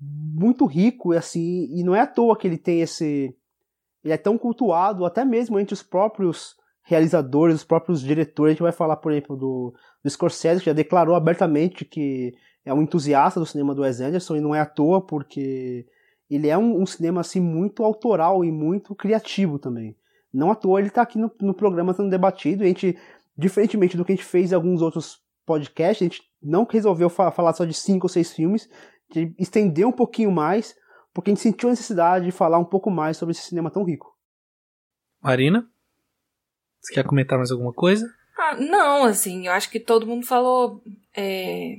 muito 0.00 0.66
rico 0.66 1.14
e 1.14 1.16
assim, 1.16 1.66
e 1.70 1.82
não 1.82 1.94
é 1.94 2.00
à 2.00 2.06
toa 2.06 2.36
que 2.36 2.46
ele 2.46 2.58
tem 2.58 2.80
esse, 2.80 3.34
ele 4.04 4.14
é 4.14 4.16
tão 4.16 4.38
cultuado 4.38 5.04
até 5.04 5.24
mesmo 5.24 5.58
entre 5.58 5.74
os 5.74 5.82
próprios 5.82 6.54
realizadores, 6.82 7.56
os 7.56 7.64
próprios 7.64 8.00
diretores. 8.00 8.50
A 8.50 8.52
gente 8.52 8.62
vai 8.62 8.72
falar, 8.72 8.96
por 8.96 9.12
exemplo, 9.12 9.36
do, 9.36 9.74
do 10.02 10.10
Scorsese, 10.10 10.60
que 10.60 10.66
já 10.66 10.72
declarou 10.72 11.16
abertamente 11.16 11.84
que 11.84 12.32
é 12.64 12.72
um 12.72 12.82
entusiasta 12.82 13.40
do 13.40 13.46
cinema 13.46 13.74
do 13.74 13.82
Wes 13.82 14.00
Anderson, 14.00 14.36
e 14.36 14.40
não 14.40 14.54
é 14.54 14.60
à 14.60 14.66
toa, 14.66 15.00
porque 15.00 15.86
ele 16.28 16.48
é 16.48 16.58
um, 16.58 16.82
um 16.82 16.86
cinema 16.86 17.20
assim, 17.20 17.40
muito 17.40 17.84
autoral 17.84 18.44
e 18.44 18.50
muito 18.50 18.94
criativo 18.94 19.58
também. 19.58 19.96
Não 20.32 20.50
à 20.50 20.54
toa 20.54 20.80
ele 20.80 20.88
está 20.88 21.02
aqui 21.02 21.18
no, 21.18 21.30
no 21.40 21.54
programa 21.54 21.94
sendo 21.94 22.10
debatido, 22.10 22.62
e 22.62 22.66
a 22.66 22.68
gente, 22.68 22.98
diferentemente 23.36 23.96
do 23.96 24.04
que 24.04 24.12
a 24.12 24.16
gente 24.16 24.24
fez 24.24 24.52
em 24.52 24.54
alguns 24.54 24.80
outros 24.82 25.20
podcasts, 25.44 26.02
a 26.02 26.08
gente 26.08 26.22
não 26.42 26.64
resolveu 26.64 27.08
fa 27.08 27.30
falar 27.30 27.52
só 27.52 27.64
de 27.64 27.74
cinco 27.74 28.06
ou 28.06 28.08
seis 28.08 28.32
filmes, 28.32 28.68
de 29.10 29.34
estender 29.38 29.86
um 29.86 29.92
pouquinho 29.92 30.32
mais, 30.32 30.74
porque 31.12 31.30
a 31.30 31.34
gente 31.34 31.42
sentiu 31.42 31.68
a 31.68 31.72
necessidade 31.72 32.24
de 32.24 32.32
falar 32.32 32.58
um 32.58 32.64
pouco 32.64 32.90
mais 32.90 33.16
sobre 33.16 33.32
esse 33.32 33.42
cinema 33.42 33.70
tão 33.70 33.84
rico. 33.84 34.16
Marina? 35.22 35.68
Você 36.80 36.94
quer 36.94 37.04
comentar 37.04 37.38
mais 37.38 37.50
alguma 37.50 37.72
coisa? 37.72 38.06
Ah, 38.38 38.54
não, 38.56 39.04
assim, 39.04 39.46
eu 39.46 39.52
acho 39.52 39.70
que 39.70 39.80
todo 39.80 40.06
mundo 40.06 40.26
falou 40.26 40.82
é, 41.16 41.76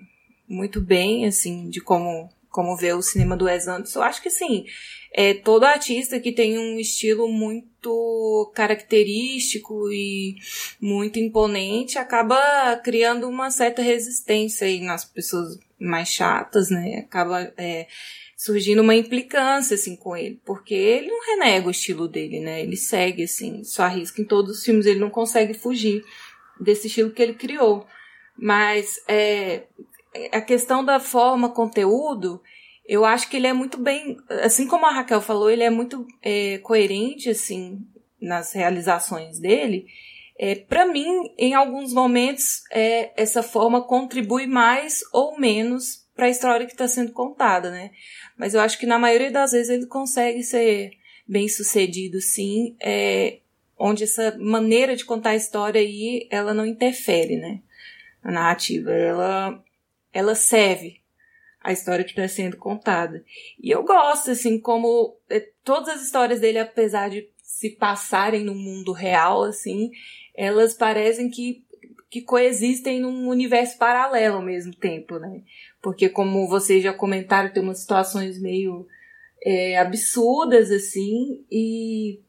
muito 0.48 0.82
bem, 0.82 1.26
assim, 1.26 1.70
de 1.70 1.80
como, 1.80 2.30
como 2.58 2.76
vê 2.76 2.92
o 2.92 3.04
cinema 3.04 3.38
do 3.38 3.46
Wes 3.46 3.68
Anderson. 3.68 4.00
Eu 4.00 4.04
acho 4.04 4.20
que, 4.20 4.32
sim, 4.32 4.66
é, 5.14 5.36
todo 5.36 5.64
artista 5.64 6.20
que 6.20 6.32
tem 6.32 6.58
um 6.58 6.80
estilo 6.80 7.32
muito 7.32 8.52
característico 8.56 9.92
e 9.92 10.38
muito 10.82 11.20
imponente 11.20 12.00
acaba 12.00 12.76
criando 12.84 13.30
uma 13.30 13.52
certa 13.52 13.84
resistência 13.84 14.66
aí 14.66 14.82
nas 14.82 15.06
pessoas 15.06 15.60
mais 15.80 16.10
chatas, 16.10 16.72
né? 16.72 17.04
Acaba... 17.06 17.54
É, 17.56 17.86
surgindo 18.36 18.84
uma 18.84 18.96
implicância, 18.96 19.74
assim, 19.74 19.96
com 19.96 20.16
ele, 20.16 20.40
porque 20.46 20.76
ele 20.76 21.08
não 21.08 21.26
renega 21.26 21.68
o 21.68 21.72
estilo 21.72 22.08
dele, 22.08 22.40
né? 22.40 22.62
Ele 22.62 22.78
segue, 22.78 23.24
assim, 23.24 23.64
só 23.64 23.84
arrisca 23.84 24.22
em 24.22 24.26
todos 24.26 24.58
os 24.58 24.64
filmes, 24.64 24.86
ele 24.86 25.00
não 25.00 25.10
consegue 25.10 25.56
fugir 25.56 26.04
desse 26.60 26.86
estilo 26.86 27.10
que 27.10 27.22
ele 27.22 27.34
criou. 27.34 27.88
Mas 28.38 29.02
é, 29.08 29.64
a 30.32 30.42
questão 30.42 30.84
da 30.84 31.00
forma, 31.00 31.50
conteúdo, 31.50 32.42
eu 32.86 33.04
acho 33.04 33.30
que 33.30 33.38
ele 33.38 33.48
é 33.48 33.54
muito 33.54 33.78
bem, 33.78 34.18
assim 34.44 34.68
como 34.68 34.86
a 34.86 34.92
Raquel 34.92 35.22
falou, 35.22 35.50
ele 35.50 35.64
é 35.64 35.70
muito 35.70 36.08
é, 36.22 36.58
coerente, 36.60 37.30
assim, 37.30 37.86
nas 38.22 38.54
realizações 38.54 39.40
dele. 39.40 39.88
É, 40.40 40.56
para 40.56 40.86
mim, 40.86 41.34
em 41.38 41.54
alguns 41.54 41.94
momentos, 41.94 42.64
é, 42.72 43.12
essa 43.22 43.42
forma 43.42 43.82
contribui 43.82 44.46
mais 44.46 45.02
ou 45.12 45.38
menos 45.40 46.08
para 46.16 46.28
a 46.28 46.30
história 46.30 46.66
que 46.66 46.72
está 46.72 46.88
sendo 46.88 47.12
contada, 47.12 47.72
né? 47.72 47.92
Mas 48.38 48.54
eu 48.54 48.62
acho 48.62 48.78
que 48.80 48.86
na 48.86 49.00
maioria 49.00 49.32
das 49.32 49.52
vezes 49.52 49.70
ele 49.70 49.88
consegue 49.88 50.44
ser 50.44 50.92
bem 51.28 51.48
sucedido, 51.48 52.22
sim, 52.22 52.76
é, 52.80 53.40
onde 53.78 54.04
essa 54.04 54.36
maneira 54.40 54.96
de 54.96 55.06
contar 55.06 55.32
a 55.32 55.36
história 55.36 55.82
aí, 55.82 56.28
ela 56.32 56.54
não 56.54 56.66
interfere, 56.66 57.36
né? 57.36 57.62
A 58.24 58.32
narrativa, 58.32 58.92
ela, 58.92 59.64
ela 60.18 60.36
serve 60.36 61.02
a 61.62 61.72
história 61.72 62.04
que 62.04 62.12
está 62.12 62.28
sendo 62.28 62.58
contada. 62.58 63.24
E 63.62 63.70
eu 63.70 63.84
gosto, 63.84 64.32
assim, 64.32 64.60
como 64.60 65.18
é, 65.30 65.40
todas 65.64 65.90
as 65.90 66.02
histórias 66.02 66.40
dele, 66.40 66.60
apesar 66.60 67.10
de 67.10 67.30
se 67.44 67.72
passarem 67.72 68.44
no 68.44 68.56
mundo 68.56 68.92
real, 68.92 69.44
assim, 69.44 69.92
elas 70.36 70.74
parecem 70.74 71.30
que, 71.30 71.66
que 72.10 72.22
coexistem 72.22 73.00
num 73.00 73.28
universo 73.28 73.78
paralelo 73.78 74.38
ao 74.38 74.42
mesmo 74.42 74.74
tempo, 74.74 75.20
né? 75.20 75.44
porque 75.82 76.10
como 76.10 76.48
vocês 76.48 76.84
já 76.84 76.94
comentaram, 76.94 77.52
tem 77.52 77.64
umas 77.64 77.80
situações 77.80 78.40
meio 78.42 78.88
é, 79.42 79.78
absurdas, 79.78 80.72
assim, 80.72 81.46
e 81.50 82.20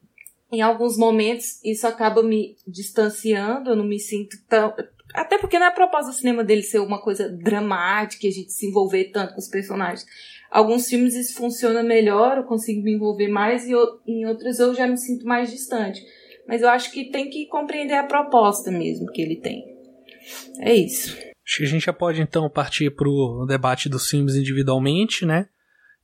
em 0.53 0.61
alguns 0.61 0.97
momentos 0.97 1.63
isso 1.65 1.87
acaba 1.87 2.23
me 2.23 2.57
distanciando, 2.67 3.71
eu 3.71 3.77
não 3.77 3.85
me 3.85 3.99
sinto 3.99 4.37
tão. 4.49 4.75
Até 5.19 5.37
porque 5.39 5.59
não 5.59 5.67
é 5.67 5.69
a 5.69 5.75
proposta 5.75 6.11
do 6.11 6.17
cinema 6.17 6.45
dele 6.45 6.63
ser 6.63 6.79
uma 6.79 7.01
coisa 7.01 7.29
dramática, 7.29 8.27
a 8.27 8.31
gente 8.31 8.53
se 8.53 8.67
envolver 8.67 9.11
tanto 9.13 9.35
com 9.35 9.41
os 9.41 9.49
personagens. 9.49 10.07
Alguns 10.51 10.89
filmes 10.89 11.15
isso 11.15 11.35
funciona 11.35 11.83
melhor, 11.83 12.39
eu 12.39 12.45
consigo 12.45 12.83
me 12.83 12.93
envolver 12.95 13.29
mais, 13.29 13.67
e 13.67 13.73
em 14.07 14.27
outros 14.27 14.59
eu 14.59 14.75
já 14.75 14.87
me 14.87 14.97
sinto 14.97 15.27
mais 15.27 15.51
distante. 15.51 16.01
Mas 16.47 16.63
eu 16.63 16.69
acho 16.69 16.93
que 16.93 17.11
tem 17.11 17.29
que 17.29 17.47
compreender 17.47 17.95
a 17.95 18.05
proposta 18.05 18.71
mesmo 18.71 19.11
que 19.13 19.21
ele 19.21 19.37
tem. 19.37 19.65
É 20.61 20.75
isso. 20.75 21.17
Acho 21.47 21.59
que 21.59 21.65
a 21.65 21.67
gente 21.67 21.85
já 21.85 21.93
pode 21.93 22.23
então 22.23 22.49
partir 22.49 22.91
para 22.91 23.09
o 23.09 23.45
debate 23.47 23.89
dos 23.89 24.09
filmes 24.09 24.37
individualmente, 24.37 25.27
né? 25.27 25.49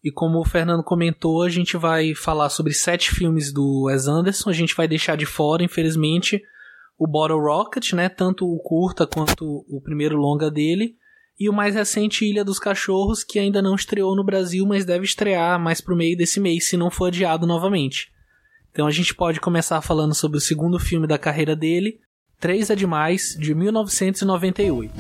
E 0.03 0.11
como 0.11 0.39
o 0.39 0.45
Fernando 0.45 0.83
comentou, 0.83 1.43
a 1.43 1.49
gente 1.49 1.77
vai 1.77 2.15
falar 2.15 2.51
sobre 2.51 2.75
sete 2.75 3.11
filmes 3.11 3.53
do 3.53 3.85
Wes 3.85 4.07
Anderson. 4.07 4.51
A 4.51 4.53
gente 4.53 4.75
vai 4.75 4.87
deixar 4.87 5.17
de 5.17 5.25
fora, 5.25 5.63
infelizmente, 5.63 6.43
o 6.99 7.07
Bottle 7.07 7.41
Rocket, 7.41 7.93
né? 7.93 8.09
Tanto 8.09 8.47
o 8.47 8.59
curta 8.59 9.07
quanto 9.07 9.65
o 9.69 9.81
primeiro 9.81 10.17
longa 10.17 10.51
dele. 10.51 10.97
E 11.39 11.49
o 11.49 11.53
mais 11.53 11.75
recente, 11.75 12.25
Ilha 12.25 12.45
dos 12.45 12.61
Cachorros, 12.61 13.25
que 13.25 13.39
ainda 13.39 13.61
não 13.61 13.75
estreou 13.75 14.15
no 14.15 14.25
Brasil, 14.25 14.65
mas 14.65 14.85
deve 14.85 15.05
estrear 15.05 15.59
mais 15.59 15.81
pro 15.81 15.97
meio 15.97 16.17
desse 16.17 16.39
mês, 16.41 16.69
se 16.69 16.77
não 16.77 16.91
for 16.91 17.07
adiado 17.07 17.47
novamente. 17.47 18.13
Então 18.71 18.87
a 18.87 18.91
gente 18.91 19.15
pode 19.15 19.41
começar 19.41 19.81
falando 19.81 20.15
sobre 20.15 20.39
o 20.39 20.41
segundo 20.41 20.79
filme 20.79 21.07
da 21.07 21.19
carreira 21.19 21.57
dele, 21.57 21.99
Três 22.41 22.69
é 22.71 22.77
Demais, 22.77 23.37
de 23.39 23.55
1998. 23.55 24.93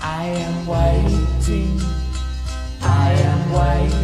I 0.00 0.26
am 0.26 0.66
waiting, 0.66 1.78
I 2.80 3.12
am 3.12 3.52
waiting 3.52 4.03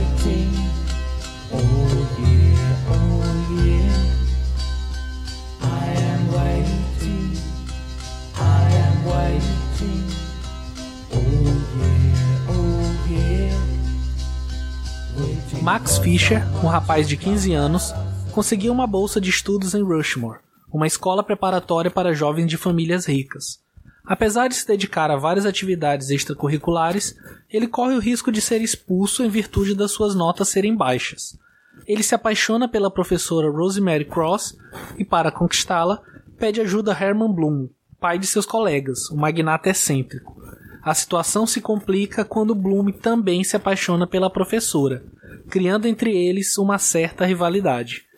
Max 15.73 15.99
Fisher, 15.99 16.43
um 16.65 16.67
rapaz 16.67 17.09
de 17.09 17.17
15 17.17 17.53
anos, 17.53 17.95
conseguiu 18.33 18.73
uma 18.73 18.89
bolsa 18.89 19.21
de 19.21 19.31
estudos 19.31 19.73
em 19.73 19.81
Rushmore, 19.85 20.41
uma 20.69 20.85
escola 20.85 21.23
preparatória 21.23 21.89
para 21.89 22.13
jovens 22.13 22.49
de 22.49 22.57
famílias 22.57 23.07
ricas. 23.07 23.61
Apesar 24.05 24.49
de 24.49 24.57
se 24.57 24.67
dedicar 24.67 25.13
a 25.13 25.17
várias 25.17 25.47
atividades 25.47 26.11
extracurriculares, 26.11 27.17
ele 27.49 27.69
corre 27.69 27.95
o 27.95 28.01
risco 28.01 28.33
de 28.33 28.41
ser 28.41 28.61
expulso 28.61 29.23
em 29.23 29.29
virtude 29.29 29.77
das 29.77 29.93
suas 29.93 30.13
notas 30.13 30.49
serem 30.49 30.75
baixas. 30.75 31.39
Ele 31.87 32.03
se 32.03 32.17
apaixona 32.17 32.69
pela 32.69 32.91
professora 32.91 33.49
Rosemary 33.49 34.07
Cross 34.07 34.59
e, 34.99 35.05
para 35.05 35.31
conquistá-la, 35.31 36.03
pede 36.37 36.61
ajuda 36.61 36.93
a 36.93 37.01
Herman 37.01 37.33
Bloom, 37.33 37.69
pai 38.01 38.19
de 38.19 38.27
seus 38.27 38.45
colegas, 38.45 39.09
um 39.13 39.17
magnata 39.17 39.71
excêntrico. 39.71 40.37
A 40.83 40.95
situação 40.95 41.47
se 41.47 41.61
complica 41.61 42.25
quando 42.25 42.57
Bloom 42.57 42.91
também 42.91 43.45
se 43.45 43.55
apaixona 43.55 44.05
pela 44.05 44.29
professora, 44.29 45.05
criando 45.51 45.87
entre 45.87 46.17
eles 46.17 46.57
uma 46.57 46.79
certa 46.79 47.27
rivalidade. 47.27 48.09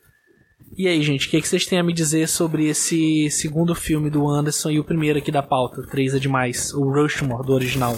E 0.76 0.86
aí, 0.86 1.02
gente, 1.02 1.26
o 1.26 1.30
que, 1.30 1.40
que, 1.40 1.48
vocês 1.48 1.66
têm 1.66 1.78
a 1.78 1.82
me 1.82 1.92
dizer 1.92 2.28
sobre 2.28 2.66
esse 2.66 3.30
segundo 3.30 3.74
filme 3.74 4.08
do 4.08 4.28
Anderson 4.28 4.70
e 4.70 4.78
o 4.78 4.84
primeiro 4.84 5.18
aqui 5.18 5.30
da 5.30 5.42
pauta, 5.42 5.86
Três 5.86 6.14
é 6.14 6.18
Demais, 6.18 6.72
o 6.72 6.90
Rushmore 6.90 7.46
do 7.46 7.52
original? 7.52 7.94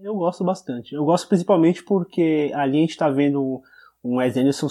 Eu 0.00 0.14
gosto 0.14 0.44
bastante. 0.44 0.94
Eu 0.94 1.04
gosto 1.04 1.28
principalmente 1.28 1.82
porque 1.82 2.52
ali 2.54 2.78
a 2.78 2.80
gente 2.80 2.90
está 2.90 3.08
vendo 3.08 3.62
um 4.02 4.16
Wes 4.16 4.36
Anderson 4.36 4.68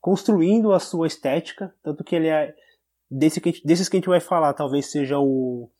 construindo 0.00 0.72
a 0.72 0.78
sua 0.78 1.06
estética, 1.06 1.74
tanto 1.82 2.04
que 2.04 2.14
ele 2.14 2.28
é 2.28 2.54
desse 3.10 3.40
que 3.40 3.50
gente, 3.50 3.66
desses 3.66 3.88
que 3.88 3.96
a 3.96 3.98
gente 3.98 4.08
vai 4.08 4.20
falar, 4.20 4.52
talvez 4.52 4.90
seja 4.90 5.18
o 5.18 5.70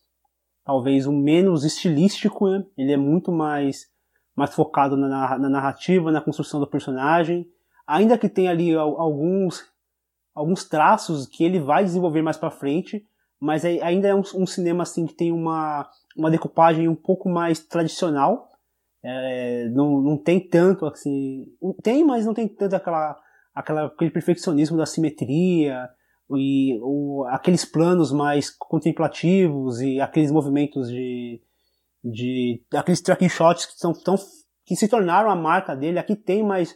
talvez 0.64 1.06
o 1.06 1.12
menos 1.12 1.64
estilístico, 1.64 2.49
né? 2.49 2.64
Ele 2.76 2.92
é 2.92 2.96
muito 2.96 3.30
mais 3.30 3.87
mais 4.35 4.55
focado 4.55 4.97
na, 4.97 5.38
na 5.38 5.49
narrativa, 5.49 6.11
na 6.11 6.21
construção 6.21 6.61
do 6.61 6.67
personagem, 6.67 7.47
ainda 7.87 8.19
que 8.19 8.29
tenha 8.29 8.50
ali 8.50 8.75
alguns 8.75 9.73
alguns 10.35 10.64
traços 10.64 11.26
que 11.26 11.45
ele 11.45 11.61
vai 11.61 11.85
desenvolver 11.85 12.21
mais 12.21 12.37
para 12.37 12.50
frente, 12.50 13.07
mas 13.38 13.64
é, 13.64 13.81
ainda 13.83 14.09
é 14.09 14.14
um, 14.14 14.23
um, 14.35 14.47
cinema 14.47 14.83
assim 14.83 15.07
que 15.07 15.14
tem 15.14 15.31
uma, 15.31 15.88
uma 16.17 16.31
decupagem 16.31 16.88
um 16.88 16.95
pouco 16.95 17.29
mais 17.29 17.61
tradicional. 17.61 18.50
É, 19.03 19.69
não, 19.69 20.00
não 20.00 20.17
tem 20.17 20.41
tanto 20.41 20.87
assim. 20.87 21.47
Tem, 21.83 22.05
mas 22.05 22.26
não 22.26 22.35
tem 22.35 22.49
tanto 22.49 22.75
aquela, 22.75 23.17
aquela, 23.55 23.87
aquele 23.87 24.11
perfeccionismo 24.11 24.76
da 24.76 24.87
simetria 24.87 25.88
e 26.31 26.79
o, 26.83 27.25
aqueles 27.29 27.64
planos 27.64 28.11
mais 28.11 28.50
contemplativos 28.50 29.81
e 29.81 30.00
aqueles 30.00 30.33
movimentos 30.33 30.88
de. 30.88 31.41
De 32.04 32.62
aqueles 32.75 33.00
tracking 33.00 33.28
shots 33.28 33.64
que, 33.64 33.73
são, 33.78 33.92
tão, 33.92 34.16
que 34.66 34.76
se 34.76 34.87
tornaram 34.87 35.30
a 35.30 35.37
marca 35.37 35.75
dele. 35.75 35.99
Aqui 35.99 36.14
tem, 36.14 36.42
mas 36.42 36.75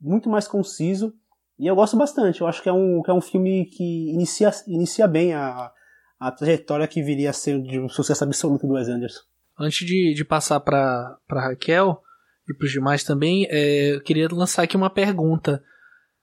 muito 0.00 0.30
mais 0.30 0.48
conciso. 0.48 1.12
E 1.58 1.66
eu 1.66 1.76
gosto 1.76 1.96
bastante. 1.96 2.40
Eu 2.40 2.46
acho 2.46 2.62
que 2.62 2.68
é 2.68 2.72
um, 2.72 3.02
que 3.02 3.10
é 3.10 3.14
um 3.14 3.20
filme 3.20 3.66
que 3.66 4.10
inicia, 4.12 4.50
inicia 4.66 5.06
bem 5.06 5.34
a, 5.34 5.70
a 6.18 6.32
trajetória 6.32 6.88
que 6.88 7.02
viria 7.02 7.30
a 7.30 7.34
ser 7.34 7.60
de 7.60 7.78
um 7.78 7.88
sucesso 7.88 8.24
absoluto 8.24 8.66
do 8.66 8.74
Wes 8.74 8.88
Anderson. 8.88 9.20
Antes 9.58 9.86
de, 9.86 10.14
de 10.14 10.24
passar 10.24 10.58
para 10.60 11.18
Raquel 11.30 12.00
e 12.48 12.54
para 12.54 12.66
os 12.66 12.72
demais 12.72 13.04
também, 13.04 13.46
é, 13.50 13.94
eu 13.94 14.02
queria 14.02 14.26
lançar 14.32 14.62
aqui 14.62 14.76
uma 14.76 14.90
pergunta. 14.90 15.62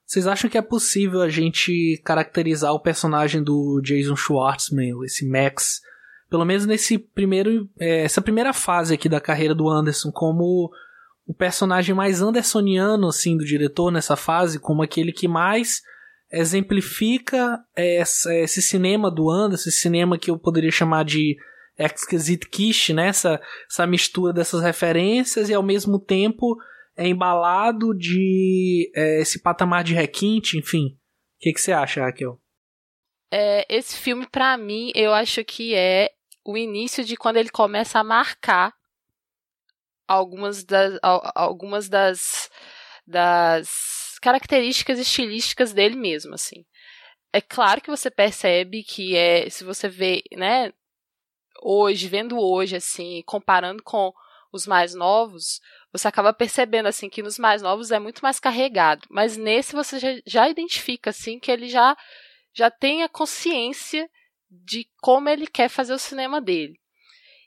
Vocês 0.05 0.25
acham 0.25 0.49
que 0.49 0.57
é 0.57 0.61
possível 0.61 1.21
a 1.21 1.29
gente 1.29 2.01
caracterizar 2.03 2.73
o 2.73 2.81
personagem 2.81 3.43
do 3.43 3.79
Jason 3.83 4.15
Schwartzman, 4.15 4.91
esse 5.05 5.29
Max, 5.29 5.81
pelo 6.29 6.45
menos 6.45 6.65
nesse 6.65 6.97
primeiro, 6.97 7.69
é, 7.79 8.03
essa 8.03 8.21
primeira 8.21 8.53
fase 8.53 8.93
aqui 8.93 9.09
da 9.09 9.19
carreira 9.19 9.55
do 9.55 9.69
Anderson, 9.69 10.11
como 10.11 10.69
o 11.25 11.33
personagem 11.33 11.93
mais 11.93 12.21
andersoniano 12.21 13.07
assim 13.07 13.37
do 13.37 13.45
diretor 13.45 13.91
nessa 13.91 14.15
fase, 14.15 14.59
como 14.59 14.81
aquele 14.81 15.11
que 15.11 15.27
mais 15.27 15.81
exemplifica 16.31 17.59
essa, 17.75 18.33
esse 18.35 18.61
cinema 18.61 19.09
do 19.09 19.29
Anderson, 19.29 19.69
esse 19.69 19.79
cinema 19.79 20.17
que 20.17 20.29
eu 20.29 20.37
poderia 20.37 20.71
chamar 20.71 21.03
de 21.03 21.35
exquisite 21.77 22.47
quiche, 22.47 22.93
né? 22.93 23.07
Essa, 23.07 23.41
essa 23.69 23.87
mistura 23.87 24.33
dessas 24.33 24.61
referências 24.61 25.49
e 25.49 25.53
ao 25.53 25.63
mesmo 25.63 25.99
tempo 25.99 26.55
é 26.95 27.07
embalado 27.07 27.97
de 27.97 28.91
é, 28.95 29.21
esse 29.21 29.41
patamar 29.41 29.83
de 29.83 29.93
requinte, 29.93 30.57
enfim. 30.57 30.87
O 30.87 31.39
que, 31.39 31.53
que 31.53 31.61
você 31.61 31.71
acha, 31.71 32.01
Raquel? 32.01 32.39
É, 33.31 33.65
esse 33.73 33.95
filme, 33.95 34.27
para 34.27 34.57
mim, 34.57 34.91
eu 34.93 35.13
acho 35.13 35.43
que 35.45 35.73
é 35.73 36.11
o 36.43 36.57
início 36.57 37.03
de 37.03 37.15
quando 37.15 37.37
ele 37.37 37.49
começa 37.49 37.99
a 37.99 38.03
marcar 38.03 38.73
algumas 40.07 40.63
das, 40.63 40.99
algumas 41.35 41.87
das, 41.87 42.49
das 43.05 44.17
características 44.21 44.97
estilísticas 44.97 45.71
dele 45.71 45.95
mesmo, 45.95 46.33
assim. 46.33 46.65
É 47.31 47.39
claro 47.39 47.79
que 47.81 47.91
você 47.91 48.09
percebe 48.09 48.83
que 48.83 49.15
é, 49.15 49.49
se 49.49 49.63
você 49.63 49.87
vê, 49.87 50.23
né, 50.35 50.73
hoje, 51.61 52.07
vendo 52.07 52.39
hoje, 52.39 52.75
assim, 52.75 53.21
comparando 53.25 53.83
com 53.83 54.11
os 54.51 54.65
mais 54.65 54.95
novos, 54.95 55.61
você 55.91 56.07
acaba 56.07 56.33
percebendo, 56.33 56.87
assim, 56.87 57.07
que 57.07 57.21
nos 57.21 57.37
mais 57.37 57.61
novos 57.61 57.91
é 57.91 57.99
muito 57.99 58.21
mais 58.21 58.39
carregado. 58.39 59.07
Mas 59.11 59.37
nesse 59.37 59.73
você 59.73 59.99
já, 59.99 60.09
já 60.25 60.49
identifica, 60.49 61.11
assim, 61.11 61.39
que 61.39 61.51
ele 61.51 61.67
já, 61.67 61.95
já 62.51 62.71
tem 62.71 63.03
a 63.03 63.09
consciência 63.09 64.09
de 64.49 64.87
como 65.01 65.29
ele 65.29 65.47
quer 65.47 65.69
fazer 65.69 65.93
o 65.93 65.99
cinema 65.99 66.41
dele. 66.41 66.79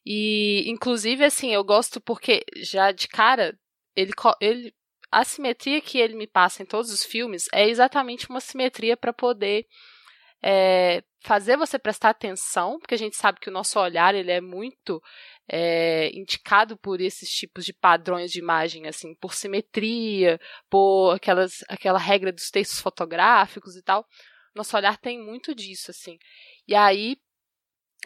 E, 0.05 0.65
inclusive, 0.67 1.25
assim, 1.25 1.53
eu 1.53 1.63
gosto 1.65 2.01
porque 2.01 2.45
já 2.57 2.91
de 2.93 3.09
cara, 3.09 3.57
ele, 3.95 4.13
ele 4.41 4.75
a 5.11 5.25
simetria 5.25 5.81
que 5.81 5.99
ele 5.99 6.17
me 6.17 6.27
passa 6.27 6.63
em 6.63 6.67
todos 6.67 6.91
os 6.91 7.05
filmes 7.05 7.47
é 7.53 7.69
exatamente 7.69 8.29
uma 8.31 8.41
simetria 8.41 8.97
para 8.97 9.13
poder 9.13 9.67
é, 10.43 11.05
fazer 11.21 11.57
você 11.57 11.79
prestar 11.79 12.11
atenção, 12.11 12.79
porque 12.81 12.95
a 12.95 12.99
gente 12.99 13.17
sabe 13.17 13.39
que 13.39 13.49
o 13.49 13.53
nosso 13.53 13.79
olhar 13.79 14.15
ele 14.15 14.33
é 14.33 14.41
muito 14.41 15.01
é, 15.49 16.11
indicado 16.13 16.77
por 16.77 17.01
esses 17.01 17.31
tipos 17.31 17.65
de 17.65 17.73
padrões 17.73 18.33
de 18.33 18.41
imagem, 18.41 18.89
assim, 18.89 19.15
por 19.15 19.35
simetria, 19.35 20.41
por 20.69 21.13
aquelas, 21.15 21.59
aquela 21.69 21.99
regra 21.99 22.33
dos 22.33 22.51
textos 22.51 22.81
fotográficos 22.81 23.77
e 23.77 23.83
tal. 23.83 24.05
Nosso 24.55 24.77
olhar 24.77 24.99
tem 24.99 25.19
muito 25.23 25.55
disso, 25.55 25.91
assim. 25.91 26.19
E 26.67 26.75
aí, 26.75 27.17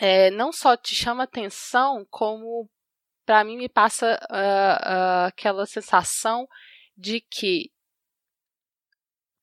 é, 0.00 0.30
não 0.30 0.52
só 0.52 0.76
te 0.76 0.94
chama 0.94 1.24
atenção, 1.24 2.06
como 2.10 2.68
para 3.24 3.42
mim 3.44 3.56
me 3.56 3.68
passa 3.68 4.18
uh, 4.30 4.34
uh, 4.34 5.26
aquela 5.26 5.66
sensação 5.66 6.46
de 6.96 7.20
que 7.20 7.70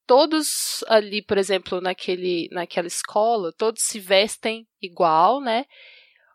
todos 0.06 0.82
ali, 0.88 1.22
por 1.22 1.38
exemplo, 1.38 1.80
naquele, 1.80 2.48
naquela 2.50 2.86
escola, 2.86 3.52
todos 3.52 3.82
se 3.82 3.98
vestem 4.00 4.66
igual, 4.80 5.40
né? 5.40 5.66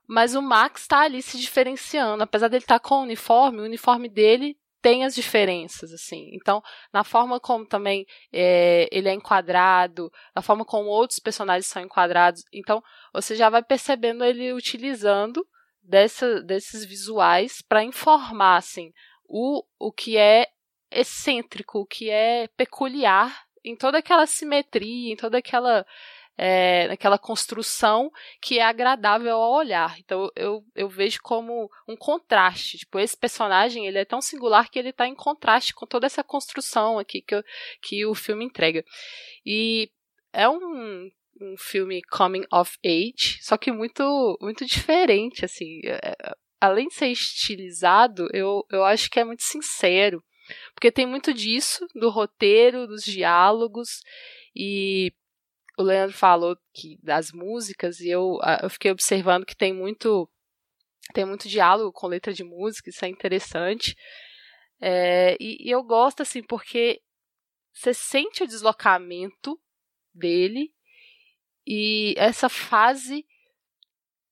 Mas 0.07 0.35
o 0.35 0.41
Max 0.41 0.81
está 0.81 1.01
ali 1.01 1.21
se 1.21 1.37
diferenciando, 1.39 2.23
apesar 2.23 2.47
dele 2.47 2.63
estar 2.63 2.79
tá 2.79 2.87
com 2.87 2.95
o 2.95 3.03
uniforme, 3.03 3.61
o 3.61 3.65
uniforme 3.65 4.09
dele 4.09 4.57
tem 4.81 5.03
as 5.03 5.15
diferenças, 5.15 5.91
assim. 5.93 6.29
Então, 6.33 6.61
na 6.93 7.03
forma 7.03 7.39
como 7.39 7.65
também 7.65 8.05
é, 8.31 8.87
ele 8.91 9.09
é 9.09 9.13
enquadrado, 9.13 10.11
na 10.35 10.41
forma 10.41 10.65
como 10.65 10.89
outros 10.89 11.19
personagens 11.19 11.67
são 11.67 11.81
enquadrados, 11.81 12.43
então 12.53 12.81
você 13.13 13.35
já 13.35 13.49
vai 13.49 13.63
percebendo 13.63 14.23
ele 14.23 14.53
utilizando 14.53 15.45
dessa, 15.81 16.41
desses 16.41 16.85
visuais 16.85 17.61
para 17.67 17.83
informar, 17.83 18.57
assim, 18.57 18.91
o, 19.25 19.63
o 19.79 19.91
que 19.91 20.17
é 20.17 20.47
excêntrico, 20.91 21.79
o 21.79 21.85
que 21.85 22.09
é 22.09 22.47
peculiar 22.57 23.43
em 23.63 23.75
toda 23.75 23.97
aquela 23.97 24.25
simetria, 24.25 25.13
em 25.13 25.15
toda 25.15 25.37
aquela 25.37 25.85
é, 26.41 26.87
naquela 26.87 27.17
construção 27.17 28.09
que 28.41 28.59
é 28.59 28.63
agradável 28.63 29.35
ao 29.35 29.51
olhar. 29.51 29.99
Então 29.99 30.31
eu, 30.37 30.63
eu 30.73 30.87
vejo 30.87 31.19
como 31.21 31.69
um 31.85 31.97
contraste. 31.97 32.77
Tipo, 32.77 32.97
esse 32.97 33.17
personagem 33.17 33.85
ele 33.85 33.97
é 33.97 34.05
tão 34.05 34.21
singular 34.21 34.69
que 34.69 34.79
ele 34.79 34.91
está 34.91 35.05
em 35.05 35.13
contraste 35.13 35.73
com 35.73 35.85
toda 35.85 36.05
essa 36.05 36.23
construção 36.23 36.97
aqui 36.97 37.21
que, 37.21 37.35
eu, 37.35 37.43
que 37.81 38.05
o 38.05 38.15
filme 38.15 38.45
entrega. 38.45 38.85
E 39.45 39.91
é 40.31 40.47
um, 40.47 41.09
um 41.41 41.57
filme 41.57 42.01
coming 42.03 42.45
of 42.53 42.77
age, 42.85 43.39
só 43.41 43.57
que 43.57 43.69
muito 43.69 44.37
muito 44.39 44.65
diferente, 44.65 45.43
assim. 45.43 45.81
É, 45.83 46.15
além 46.61 46.87
de 46.87 46.93
ser 46.93 47.07
estilizado, 47.07 48.29
eu, 48.31 48.65
eu 48.71 48.85
acho 48.85 49.09
que 49.09 49.19
é 49.19 49.25
muito 49.25 49.43
sincero. 49.43 50.23
Porque 50.73 50.89
tem 50.89 51.05
muito 51.05 51.33
disso, 51.33 51.85
do 51.93 52.09
roteiro, 52.09 52.87
dos 52.87 53.03
diálogos, 53.03 54.01
e 54.55 55.13
o 55.79 55.83
Leandro 55.83 56.15
falou 56.15 56.57
que 56.73 56.97
das 57.01 57.31
músicas 57.31 58.01
e 58.01 58.09
eu, 58.09 58.37
eu 58.61 58.69
fiquei 58.69 58.91
observando 58.91 59.45
que 59.45 59.55
tem 59.55 59.73
muito 59.73 60.29
tem 61.13 61.25
muito 61.25 61.47
diálogo 61.47 61.91
com 61.93 62.07
letra 62.07 62.33
de 62.33 62.43
música, 62.43 62.89
isso 62.89 63.03
é 63.03 63.07
interessante. 63.07 63.95
É, 64.81 65.35
e, 65.39 65.67
e 65.67 65.71
eu 65.71 65.81
gosto 65.83 66.21
assim 66.21 66.43
porque 66.43 67.01
você 67.73 67.93
sente 67.93 68.43
o 68.43 68.47
deslocamento 68.47 69.59
dele 70.13 70.71
e 71.65 72.13
essa 72.17 72.49
fase 72.49 73.25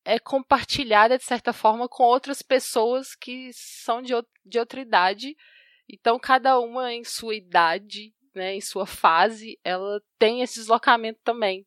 é 0.06 0.20
compartilhada 0.20 1.18
de 1.18 1.24
certa 1.24 1.54
forma 1.54 1.88
com 1.88 2.04
outras 2.04 2.42
pessoas 2.42 3.16
que 3.16 3.52
são 3.54 4.02
de, 4.02 4.14
de 4.46 4.60
outra 4.60 4.82
idade 4.82 5.36
Então, 5.90 6.20
cada 6.20 6.60
uma 6.60 6.94
em 6.94 7.04
sua 7.04 7.36
idade, 7.36 8.14
né, 8.38 8.56
em 8.56 8.62
sua 8.62 8.86
fase, 8.86 9.60
ela 9.64 10.02
tem 10.18 10.42
esse 10.42 10.56
deslocamento 10.56 11.20
também. 11.24 11.66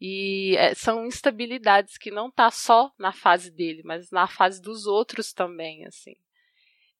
E 0.00 0.56
é, 0.56 0.74
são 0.74 1.06
instabilidades 1.06 1.96
que 1.96 2.10
não 2.10 2.30
tá 2.30 2.50
só 2.50 2.92
na 2.98 3.12
fase 3.12 3.50
dele, 3.50 3.82
mas 3.84 4.10
na 4.10 4.26
fase 4.26 4.60
dos 4.60 4.86
outros 4.86 5.32
também, 5.32 5.86
assim. 5.86 6.14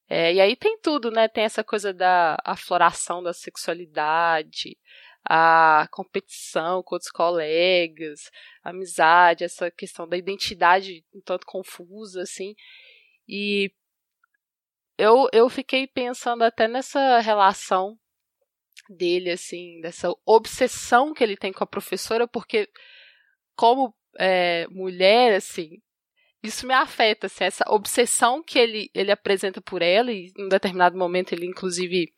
É, 0.09 0.35
e 0.35 0.41
aí 0.41 0.55
tem 0.55 0.79
tudo, 0.79 1.11
né? 1.11 1.29
Tem 1.29 1.45
essa 1.45 1.65
coisa 1.65 1.93
da 1.93 2.37
afloração 2.45 3.23
da 3.23 3.33
sexualidade, 3.33 4.79
a 5.25 5.89
competição 5.91 6.83
com 6.83 6.95
outros 6.95 7.11
colegas, 7.11 8.31
a 8.63 8.71
amizade, 8.71 9.45
essa 9.45 9.71
questão 9.71 10.07
da 10.07 10.17
identidade 10.17 11.05
um 11.15 11.21
tanto 11.23 11.47
confusa, 11.47 12.23
assim. 12.23 12.55
E 13.27 13.73
eu, 14.99 15.29
eu 15.33 15.49
fiquei 15.49 15.87
pensando 15.87 16.43
até 16.43 16.69
nessa 16.69 17.19
relação 17.21 17.99
dele, 18.89 19.31
assim, 19.31 19.81
dessa 19.81 20.13
obsessão 20.27 21.13
que 21.15 21.23
ele 21.23 21.37
tem 21.37 21.53
com 21.53 21.65
a 21.65 21.67
professora, 21.67 22.27
porque 22.29 22.69
como 23.57 23.95
é, 24.19 24.67
mulher, 24.69 25.35
assim, 25.35 25.79
isso 26.43 26.67
me 26.67 26.75
afeta, 26.75 27.27
assim, 27.27 27.45
essa 27.45 27.65
obsessão 27.69 28.43
que 28.43 28.59
ele, 28.59 28.91
ele 28.95 29.11
apresenta 29.11 29.61
por 29.63 29.83
ela, 29.83 30.13
e 30.13 30.31
em 30.37 30.49
determinado 30.49 30.97
momento 30.97 31.33
ele, 31.33 31.47
inclusive, 31.47 32.13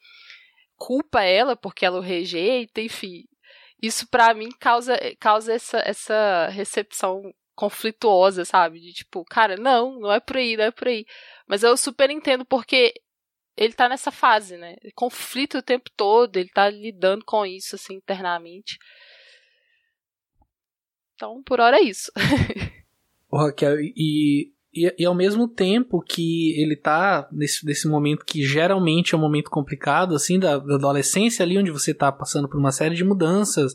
culpa 0.77 1.23
ela 1.23 1.57
porque 1.57 1.87
ela 1.87 1.99
o 1.99 2.03
rejeita, 2.03 2.81
enfim. 2.81 3.25
Isso 3.81 4.09
para 4.09 4.35
mim 4.35 4.49
causa, 4.59 4.99
causa 5.21 5.53
essa, 5.53 5.79
essa 5.79 6.49
recepção 6.49 7.23
conflituosa, 7.55 8.45
sabe? 8.45 8.81
De 8.81 8.93
tipo, 8.93 9.25
cara, 9.25 9.57
não, 9.57 9.99
não 9.99 10.13
é 10.13 10.21
por 10.21 10.37
aí, 10.37 10.57
não 10.57 10.65
é 10.65 10.71
por 10.71 10.89
aí. 10.89 11.07
Mas 11.47 11.63
eu 11.63 11.77
super 11.77 12.11
entendo 12.11 12.45
porque 12.45 12.95
ele 13.57 13.73
tá 13.73 13.89
nessa 13.89 14.11
fase, 14.11 14.57
né? 14.57 14.77
Conflito 14.95 15.59
o 15.59 15.63
tempo 15.63 15.91
todo, 15.97 16.37
ele 16.37 16.51
tá 16.51 16.69
lidando 16.69 17.25
com 17.25 17.47
isso, 17.47 17.75
assim, 17.75 17.95
internamente. 17.95 18.79
Então, 21.15 21.43
por 21.43 21.61
hora 21.61 21.79
é 21.79 21.83
isso. 21.83 22.13
Ô, 23.31 23.39
Raquel, 23.39 23.81
e, 23.81 24.53
e, 24.75 24.95
e, 24.99 25.05
ao 25.05 25.15
mesmo 25.15 25.49
tempo 25.49 26.03
que 26.03 26.53
ele 26.61 26.77
tá 26.77 27.27
nesse, 27.33 27.65
nesse 27.65 27.89
momento 27.89 28.25
que 28.25 28.43
geralmente 28.43 29.15
é 29.15 29.19
um 29.19 29.21
momento 29.21 29.51
complicado, 29.51 30.15
assim, 30.15 30.39
da, 30.39 30.59
da 30.59 30.75
adolescência 30.75 31.43
ali, 31.43 31.57
onde 31.57 31.71
você 31.71 31.95
tá 31.95 32.13
passando 32.13 32.49
por 32.49 32.59
uma 32.59 32.71
série 32.71 32.95
de 32.95 33.03
mudanças, 33.03 33.75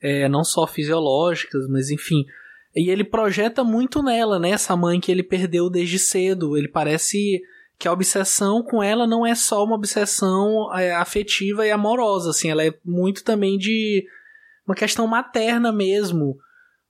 é, 0.00 0.26
não 0.28 0.42
só 0.42 0.66
fisiológicas, 0.66 1.68
mas 1.68 1.90
enfim. 1.90 2.24
E 2.74 2.90
ele 2.90 3.04
projeta 3.04 3.62
muito 3.62 4.02
nela, 4.02 4.38
né? 4.38 4.50
Essa 4.50 4.74
mãe 4.74 4.98
que 4.98 5.12
ele 5.12 5.22
perdeu 5.22 5.68
desde 5.68 5.98
cedo. 5.98 6.56
Ele 6.56 6.68
parece 6.68 7.42
que 7.82 7.88
a 7.88 7.92
obsessão 7.92 8.62
com 8.62 8.80
ela 8.80 9.08
não 9.08 9.26
é 9.26 9.34
só 9.34 9.64
uma 9.64 9.74
obsessão 9.74 10.72
é, 10.72 10.94
afetiva 10.94 11.66
e 11.66 11.72
amorosa, 11.72 12.30
assim, 12.30 12.48
ela 12.48 12.64
é 12.64 12.72
muito 12.84 13.24
também 13.24 13.58
de 13.58 14.06
uma 14.64 14.76
questão 14.76 15.04
materna 15.08 15.72
mesmo. 15.72 16.38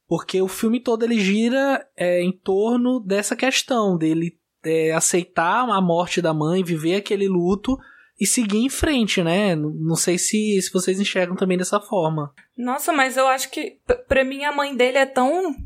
Porque 0.07 0.43
o 0.43 0.49
filme 0.49 0.79
todo 0.81 1.03
ele 1.03 1.19
gira 1.19 1.83
é, 1.97 2.23
em 2.23 2.31
torno 2.31 3.01
dessa 3.01 3.35
questão 3.35 3.97
dele 3.97 4.39
é, 4.63 4.93
aceitar 4.93 5.67
a 5.67 5.81
morte 5.81 6.21
da 6.21 6.35
mãe, 6.35 6.63
viver 6.63 6.97
aquele 6.97 7.27
luto 7.27 7.79
e 8.21 8.27
seguir 8.27 8.59
em 8.59 8.69
frente, 8.69 9.23
né? 9.23 9.57
Não 9.57 9.97
sei 9.97 10.19
se, 10.19 10.61
se 10.61 10.71
vocês 10.71 11.01
enxergam 11.01 11.37
também 11.37 11.57
dessa 11.57 11.81
forma. 11.81 12.35
Nossa, 12.55 12.93
mas 12.93 13.17
eu 13.17 13.27
acho 13.29 13.51
que 13.51 13.79
para 14.07 14.25
mim 14.25 14.45
a 14.45 14.53
mãe 14.53 14.77
dele 14.77 14.99
é 14.99 15.07
tão 15.07 15.57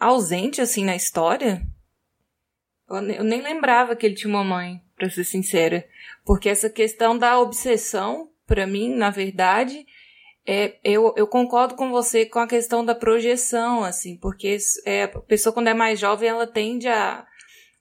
ausente 0.00 0.62
assim 0.62 0.82
na 0.82 0.96
história. 0.96 1.60
Eu 2.88 3.00
nem 3.00 3.42
lembrava 3.42 3.96
que 3.96 4.06
ele 4.06 4.14
tinha 4.14 4.32
uma 4.32 4.44
mãe, 4.44 4.80
para 4.96 5.10
ser 5.10 5.24
sincera, 5.24 5.86
porque 6.24 6.48
essa 6.48 6.70
questão 6.70 7.16
da 7.16 7.38
obsessão, 7.38 8.30
para 8.46 8.66
mim, 8.66 8.94
na 8.94 9.10
verdade, 9.10 9.86
é, 10.46 10.78
eu, 10.84 11.12
eu 11.16 11.26
concordo 11.26 11.74
com 11.74 11.90
você 11.90 12.24
com 12.24 12.38
a 12.38 12.46
questão 12.46 12.84
da 12.84 12.94
projeção, 12.94 13.82
assim, 13.82 14.16
porque 14.16 14.56
é, 14.84 15.02
a 15.02 15.08
pessoa 15.08 15.52
quando 15.52 15.68
é 15.68 15.74
mais 15.74 15.98
jovem, 15.98 16.28
ela 16.28 16.46
tende 16.46 16.88
a 16.88 17.26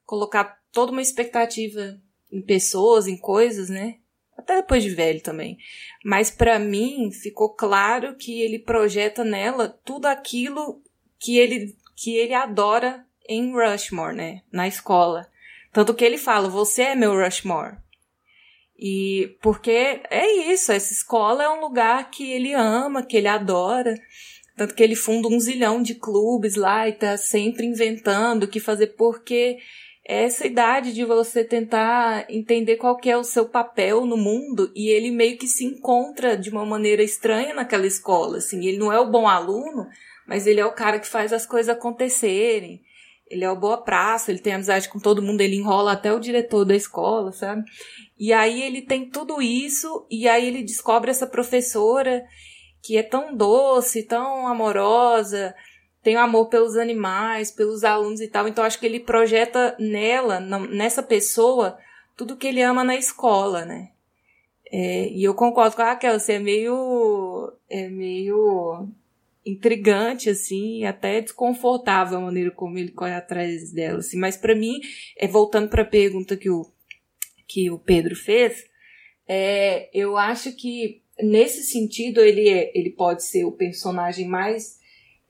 colocar 0.03 0.59
toda 0.71 0.91
uma 0.91 1.01
expectativa 1.01 1.97
em 2.31 2.41
pessoas, 2.41 3.07
em 3.07 3.17
coisas, 3.17 3.69
né? 3.69 3.99
Até 4.35 4.57
depois 4.57 4.83
de 4.83 4.89
velho 4.89 5.21
também. 5.21 5.57
Mas 6.03 6.29
para 6.29 6.59
mim 6.59 7.11
ficou 7.11 7.55
claro 7.55 8.15
que 8.17 8.41
ele 8.41 8.59
projeta 8.59 9.23
nela 9.23 9.69
tudo 9.69 10.07
aquilo 10.07 10.81
que 11.17 11.37
ele 11.37 11.77
que 11.95 12.17
ele 12.17 12.33
adora 12.33 13.05
em 13.27 13.53
Rushmore, 13.53 14.15
né? 14.15 14.41
Na 14.51 14.67
escola. 14.67 15.27
Tanto 15.71 15.93
que 15.93 16.05
ele 16.05 16.17
fala: 16.17 16.49
"Você 16.49 16.83
é 16.83 16.95
meu 16.95 17.13
Rushmore". 17.13 17.77
E 18.77 19.37
porque 19.41 20.01
é 20.09 20.51
isso, 20.51 20.71
essa 20.71 20.91
escola 20.91 21.43
é 21.43 21.49
um 21.49 21.61
lugar 21.61 22.11
que 22.11 22.29
ele 22.31 22.53
ama, 22.53 23.03
que 23.03 23.15
ele 23.15 23.27
adora. 23.27 23.95
Tanto 24.57 24.73
que 24.73 24.83
ele 24.83 24.95
funda 24.95 25.27
um 25.27 25.39
zilhão 25.39 25.81
de 25.81 25.95
clubes 25.95 26.55
lá 26.55 26.87
e 26.87 26.93
tá 26.93 27.17
sempre 27.17 27.65
inventando 27.65 28.43
o 28.43 28.47
que 28.47 28.59
fazer, 28.59 28.87
porque 28.87 29.57
é 30.07 30.23
essa 30.23 30.45
idade 30.45 30.93
de 30.93 31.03
você 31.03 31.43
tentar 31.43 32.25
entender 32.29 32.77
qual 32.77 32.95
que 32.95 33.09
é 33.09 33.17
o 33.17 33.23
seu 33.23 33.49
papel 33.49 34.05
no 34.05 34.15
mundo 34.15 34.71
e 34.75 34.89
ele 34.89 35.09
meio 35.09 35.37
que 35.37 35.47
se 35.47 35.65
encontra 35.65 36.37
de 36.37 36.49
uma 36.49 36.65
maneira 36.65 37.01
estranha 37.01 37.53
naquela 37.53 37.87
escola, 37.87 38.37
assim, 38.37 38.65
ele 38.65 38.77
não 38.77 38.93
é 38.93 38.99
o 38.99 39.09
bom 39.09 39.27
aluno, 39.27 39.87
mas 40.27 40.45
ele 40.45 40.59
é 40.59 40.65
o 40.65 40.73
cara 40.73 40.99
que 40.99 41.07
faz 41.07 41.33
as 41.33 41.45
coisas 41.45 41.75
acontecerem. 41.75 42.81
Ele 43.27 43.43
é 43.43 43.49
o 43.49 43.55
boa 43.55 43.77
praça, 43.77 44.31
ele 44.31 44.39
tem 44.39 44.53
amizade 44.53 44.87
com 44.87 44.99
todo 44.99 45.21
mundo, 45.21 45.41
ele 45.41 45.55
enrola 45.55 45.93
até 45.93 46.13
o 46.13 46.19
diretor 46.19 46.63
da 46.63 46.75
escola, 46.75 47.31
sabe? 47.31 47.63
E 48.17 48.31
aí 48.31 48.61
ele 48.61 48.81
tem 48.81 49.09
tudo 49.09 49.41
isso, 49.41 50.05
e 50.09 50.27
aí 50.27 50.47
ele 50.47 50.63
descobre 50.63 51.09
essa 51.09 51.25
professora 51.25 52.23
que 52.83 52.97
é 52.97 53.03
tão 53.03 53.35
doce, 53.35 54.03
tão 54.03 54.47
amorosa, 54.47 55.55
tem 56.03 56.15
amor 56.17 56.49
pelos 56.49 56.77
animais, 56.77 57.49
pelos 57.49 57.83
alunos 57.83 58.21
e 58.21 58.27
tal. 58.27 58.47
Então 58.47 58.63
acho 58.63 58.79
que 58.79 58.85
ele 58.85 58.99
projeta 58.99 59.75
nela, 59.79 60.39
nessa 60.39 61.01
pessoa, 61.01 61.79
tudo 62.15 62.37
que 62.37 62.45
ele 62.45 62.61
ama 62.61 62.83
na 62.83 62.95
escola, 62.95 63.65
né? 63.65 63.89
É, 64.71 65.09
e 65.09 65.23
eu 65.23 65.33
concordo 65.33 65.75
com 65.75 65.81
a 65.81 65.85
Raquel, 65.85 66.19
você 66.19 66.33
é 66.33 66.39
meio. 66.39 67.51
é 67.69 67.87
meio 67.89 68.87
intrigante, 69.45 70.29
assim, 70.29 70.85
até 70.85 71.21
desconfortável 71.21 72.17
a 72.17 72.21
maneira 72.21 72.51
como 72.51 72.77
ele 72.77 72.91
corre 72.91 73.13
atrás 73.13 73.71
dela, 73.71 73.99
assim. 73.99 74.17
Mas 74.17 74.35
para 74.35 74.55
mim, 74.55 74.79
é 75.17 75.27
voltando 75.27 75.69
para 75.69 75.83
a 75.83 75.85
pergunta 75.85 76.35
que 76.35 76.49
o 76.49 76.65
que 77.47 77.69
o 77.69 77.77
Pedro 77.77 78.15
fez, 78.15 78.65
é, 79.27 79.87
eu 79.93 80.17
acho 80.17 80.55
que 80.55 81.03
nesse 81.21 81.63
sentido 81.63 82.19
ele 82.21 82.49
é, 82.49 82.71
ele 82.77 82.89
pode 82.89 83.23
ser 83.23 83.45
o 83.45 83.51
personagem 83.51 84.27
mais 84.27 84.79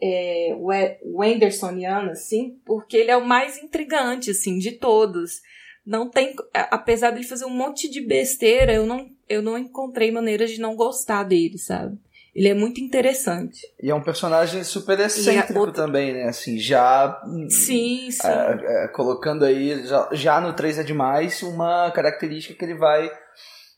é, 0.01 0.56
Wendersoniano, 1.04 2.12
assim, 2.12 2.60
porque 2.65 2.97
ele 2.97 3.12
é 3.12 3.17
o 3.17 3.25
mais 3.25 3.62
intrigante, 3.62 4.32
assim, 4.32 4.58
de 4.58 4.73
todos. 4.73 5.41
Não 5.86 6.10
tem, 6.10 6.36
apesar 6.54 7.12
de 7.12 7.17
ele 7.17 7.28
fazer 7.28 7.45
um 7.45 7.56
monte 7.56 7.89
de 7.89 8.01
besteira, 8.01 8.73
eu 8.73 8.86
não, 8.86 9.10
eu 9.30 9.41
não 9.41 9.58
encontrei 9.58 10.12
maneiras 10.12 10.51
de 10.51 10.60
não 10.60 10.75
gostar 10.75 11.23
dele, 11.23 11.58
sabe? 11.58 11.97
Ele 12.36 12.50
é 12.50 12.54
muito 12.54 12.82
interessante. 12.82 13.62
E 13.82 13.89
é 13.89 13.95
um 13.95 14.04
personagem 14.04 14.62
super 14.65 15.00
excêntrico 15.00 15.58
outra... 15.58 15.86
também, 15.86 16.13
né? 16.13 16.26
Assim, 16.26 16.60
já. 16.60 17.21
Sim, 17.50 18.12
sim. 18.12 18.28
É, 18.28 18.84
é, 18.84 18.88
colocando 18.89 19.45
aí, 19.45 19.86
já, 19.88 20.10
já 20.12 20.41
no 20.41 20.52
3 20.52 20.80
é 20.80 20.84
demais, 20.84 21.41
uma 21.41 21.89
característica 21.91 22.54
que 22.54 22.65
ele 22.65 22.78
vai 22.78 23.10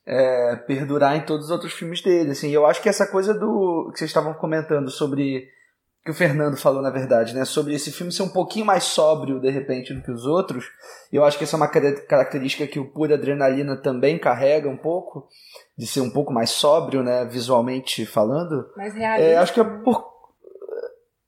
é, 0.07 0.55
perdurar 0.65 1.15
em 1.15 1.25
todos 1.25 1.45
os 1.45 1.51
outros 1.51 1.73
filmes 1.73 2.01
dele. 2.01 2.31
Assim, 2.31 2.49
eu 2.49 2.65
acho 2.65 2.81
que 2.81 2.89
essa 2.89 3.05
coisa 3.05 3.31
do. 3.31 3.91
que 3.91 3.99
vocês 3.99 4.09
estavam 4.09 4.33
comentando 4.33 4.89
sobre. 4.89 5.47
Que 6.07 6.11
o 6.11 6.13
Fernando 6.13 6.55
falou, 6.55 6.81
na 6.81 6.89
verdade, 6.89 7.35
né? 7.35 7.43
Sobre 7.43 7.75
esse 7.75 7.91
filme 7.91 8.13
ser 8.13 8.23
um 8.23 8.29
pouquinho 8.29 8.65
mais 8.65 8.85
sóbrio, 8.85 9.41
de 9.41 9.49
repente, 9.49 9.93
do 9.93 10.01
que 10.01 10.09
os 10.09 10.25
outros. 10.25 10.63
Eu 11.11 11.25
acho 11.25 11.37
que 11.37 11.43
essa 11.43 11.57
é 11.57 11.59
uma 11.59 11.67
característica 11.67 12.65
que 12.65 12.79
o 12.79 12.89
Pura 12.89 13.15
Adrenalina 13.15 13.75
também 13.75 14.17
carrega 14.17 14.69
um 14.69 14.77
pouco 14.77 15.27
de 15.77 15.85
ser 15.85 15.99
um 15.99 16.09
pouco 16.09 16.31
mais 16.31 16.49
sóbrio, 16.49 17.03
né, 17.03 17.25
visualmente 17.25 18.05
falando. 18.05 18.71
Mais 18.77 18.93
realista. 18.93 19.29
É, 19.29 19.35
acho 19.35 19.53
que 19.53 19.59
é 19.59 19.65
por 19.65 20.15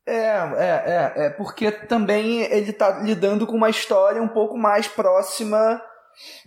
é, 0.07 0.13
é, 0.15 1.13
é, 1.17 1.25
é 1.25 1.29
porque 1.29 1.71
também 1.71 2.41
ele 2.43 2.71
está 2.71 2.99
lidando 2.99 3.45
com 3.45 3.57
uma 3.57 3.69
história 3.69 4.21
um 4.21 4.29
pouco 4.29 4.57
mais 4.57 4.87
próxima, 4.87 5.81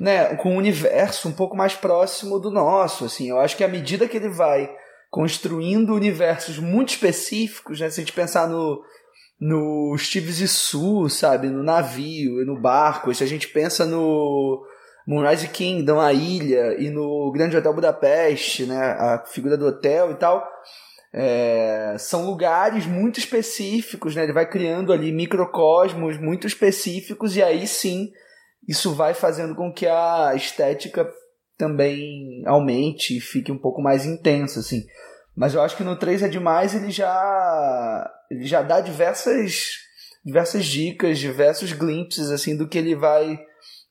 né, 0.00 0.36
com 0.36 0.54
um 0.54 0.56
universo 0.56 1.28
um 1.28 1.32
pouco 1.32 1.54
mais 1.54 1.74
próximo 1.74 2.40
do 2.40 2.50
nosso, 2.50 3.04
assim. 3.04 3.28
Eu 3.28 3.38
acho 3.38 3.58
que 3.58 3.62
à 3.62 3.68
medida 3.68 4.08
que 4.08 4.16
ele 4.16 4.30
vai 4.30 4.74
construindo 5.12 5.94
universos 5.94 6.58
muito 6.58 6.88
específicos, 6.88 7.78
né, 7.78 7.90
se 7.90 8.00
a 8.00 8.02
gente 8.02 8.14
pensar 8.14 8.48
no 8.48 8.82
no 9.38 9.98
Steve 9.98 10.30
Zissou, 10.30 11.08
sabe, 11.08 11.48
no 11.48 11.64
navio 11.64 12.40
e 12.40 12.44
no 12.44 12.60
barco, 12.60 13.12
se 13.12 13.24
a 13.24 13.26
gente 13.26 13.48
pensa 13.48 13.84
no 13.84 14.64
Moonrise 15.04 15.48
Kingdom, 15.48 15.98
a 16.00 16.12
ilha, 16.12 16.80
e 16.80 16.88
no 16.90 17.32
Grande 17.32 17.56
Hotel 17.56 17.74
Budapeste, 17.74 18.64
né, 18.66 18.78
a 18.78 19.24
figura 19.26 19.56
do 19.56 19.66
hotel 19.66 20.12
e 20.12 20.14
tal, 20.14 20.48
é, 21.12 21.96
são 21.98 22.24
lugares 22.24 22.86
muito 22.86 23.18
específicos, 23.18 24.14
né, 24.14 24.22
ele 24.22 24.32
vai 24.32 24.48
criando 24.48 24.92
ali 24.92 25.10
microcosmos 25.10 26.16
muito 26.18 26.46
específicos, 26.46 27.36
e 27.36 27.42
aí 27.42 27.66
sim, 27.66 28.12
isso 28.68 28.94
vai 28.94 29.12
fazendo 29.12 29.56
com 29.56 29.72
que 29.72 29.88
a 29.88 30.34
estética 30.36 31.12
também 31.62 32.42
aumente 32.44 33.16
e 33.16 33.20
fique 33.20 33.52
um 33.52 33.56
pouco 33.56 33.80
mais 33.80 34.04
intenso, 34.04 34.58
assim. 34.58 34.84
Mas 35.36 35.54
eu 35.54 35.62
acho 35.62 35.76
que 35.76 35.84
no 35.84 35.96
3 35.96 36.24
é 36.24 36.28
demais 36.28 36.74
ele 36.74 36.90
já 36.90 38.10
ele 38.28 38.44
já 38.44 38.62
dá 38.62 38.80
diversas 38.80 39.70
diversas 40.24 40.66
dicas, 40.66 41.20
diversos 41.20 41.72
glimpses 41.72 42.30
assim 42.30 42.56
do 42.56 42.66
que 42.66 42.76
ele 42.76 42.96
vai 42.96 43.38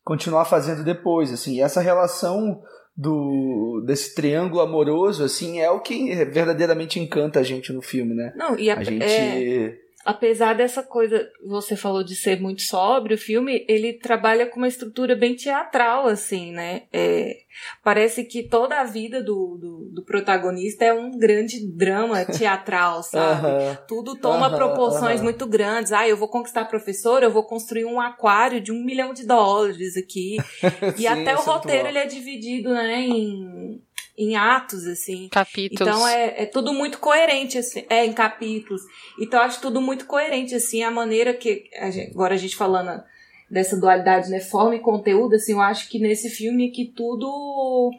continuar 0.03 0.43
fazendo 0.43 0.83
depois, 0.83 1.31
assim. 1.31 1.55
E 1.55 1.61
essa 1.61 1.79
relação 1.79 2.61
do 2.95 3.81
desse 3.87 4.13
triângulo 4.13 4.59
amoroso 4.59 5.23
assim 5.23 5.61
é 5.61 5.71
o 5.71 5.79
que 5.79 6.13
verdadeiramente 6.25 6.99
encanta 6.99 7.39
a 7.39 7.43
gente 7.43 7.71
no 7.71 7.81
filme, 7.81 8.13
né? 8.13 8.33
Não, 8.35 8.59
e 8.59 8.69
a, 8.69 8.77
a 8.77 8.83
gente 8.83 9.01
é 9.01 9.77
apesar 10.05 10.53
dessa 10.53 10.83
coisa, 10.83 11.29
você 11.45 11.75
falou 11.75 12.03
de 12.03 12.15
ser 12.15 12.39
muito 12.39 12.61
sóbrio, 12.61 13.15
o 13.15 13.19
filme, 13.19 13.65
ele 13.67 13.93
trabalha 13.93 14.45
com 14.45 14.57
uma 14.57 14.67
estrutura 14.67 15.15
bem 15.15 15.35
teatral, 15.35 16.07
assim, 16.07 16.51
né? 16.51 16.83
É, 16.91 17.37
parece 17.83 18.23
que 18.23 18.43
toda 18.43 18.79
a 18.79 18.83
vida 18.83 19.21
do, 19.21 19.57
do, 19.57 19.89
do, 19.93 20.03
protagonista 20.03 20.85
é 20.85 20.93
um 20.93 21.11
grande 21.17 21.65
drama 21.67 22.25
teatral, 22.25 23.03
sabe? 23.03 23.77
Tudo 23.87 24.15
toma 24.15 24.49
proporções 24.49 25.21
muito 25.21 25.45
grandes. 25.45 25.91
Ah, 25.91 26.07
eu 26.07 26.17
vou 26.17 26.27
conquistar 26.27 26.61
a 26.61 26.65
professora, 26.65 27.25
eu 27.25 27.31
vou 27.31 27.43
construir 27.43 27.85
um 27.85 27.99
aquário 27.99 28.61
de 28.61 28.71
um 28.71 28.83
milhão 28.83 29.13
de 29.13 29.25
dólares 29.25 29.95
aqui. 29.97 30.37
e 30.97 31.01
Sim, 31.01 31.07
até 31.07 31.35
o 31.35 31.39
é 31.39 31.43
roteiro, 31.43 31.87
ele 31.87 31.99
é 31.99 32.05
dividido, 32.05 32.73
né, 32.73 33.01
em 33.01 33.81
em 34.17 34.35
atos, 34.35 34.85
assim. 34.85 35.29
Capítulos. 35.29 35.81
Então 35.81 36.07
é, 36.07 36.43
é 36.43 36.45
tudo 36.45 36.73
muito 36.73 36.99
coerente, 36.99 37.57
assim. 37.57 37.85
É, 37.89 38.05
em 38.05 38.13
capítulos. 38.13 38.81
Então 39.19 39.39
eu 39.39 39.45
acho 39.45 39.61
tudo 39.61 39.81
muito 39.81 40.05
coerente, 40.05 40.55
assim, 40.55 40.83
a 40.83 40.91
maneira 40.91 41.33
que. 41.33 41.69
A 41.79 41.89
gente, 41.89 42.11
agora 42.11 42.35
a 42.35 42.37
gente 42.37 42.55
falando 42.55 43.03
dessa 43.49 43.79
dualidade, 43.79 44.29
né? 44.29 44.39
Forma 44.39 44.75
e 44.75 44.79
conteúdo, 44.79 45.35
assim, 45.35 45.53
eu 45.53 45.61
acho 45.61 45.89
que 45.89 45.99
nesse 45.99 46.29
filme 46.29 46.71
que 46.71 46.85
tudo. 46.85 47.91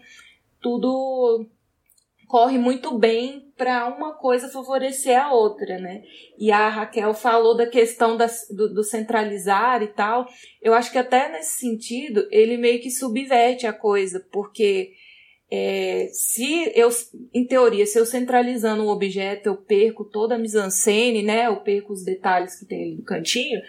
Tudo 0.61 1.45
corre 2.33 2.57
muito 2.57 2.97
bem 2.97 3.53
para 3.59 3.87
uma 3.95 4.15
coisa 4.15 4.49
favorecer 4.49 5.21
a 5.21 5.35
outra, 5.35 5.79
né? 5.79 6.03
E 6.39 6.51
a 6.51 6.67
Raquel 6.71 7.13
falou 7.13 7.55
da 7.55 7.67
questão 7.67 8.17
das, 8.17 8.47
do, 8.49 8.73
do, 8.73 8.83
centralizar 8.83 9.83
e 9.83 9.89
tal. 9.89 10.27
Eu 10.63 10.73
acho 10.73 10.91
que 10.91 10.97
até 10.97 11.31
nesse 11.31 11.61
sentido 11.61 12.27
ele 12.31 12.57
meio 12.57 12.81
que 12.81 12.91
subverte 12.91 13.67
a 13.67 13.73
coisa, 13.73 14.27
porque 14.33 14.95
é, 15.55 16.09
se 16.15 16.73
eu, 16.75 16.89
em 17.35 17.47
teoria, 17.47 17.85
se 17.85 18.01
eu 18.01 18.07
centralizando 18.07 18.83
um 18.83 18.89
objeto, 18.89 19.51
eu 19.51 19.55
perco 19.55 20.03
toda 20.03 20.37
a 20.37 20.39
mise-en-scène, 20.39 21.23
né? 21.23 21.47
Eu 21.47 21.57
perco 21.57 21.93
os 21.93 22.03
detalhes 22.03 22.59
que 22.59 22.65
tem 22.65 22.85
ali 22.85 22.97
no 22.97 23.03
cantinho. 23.03 23.61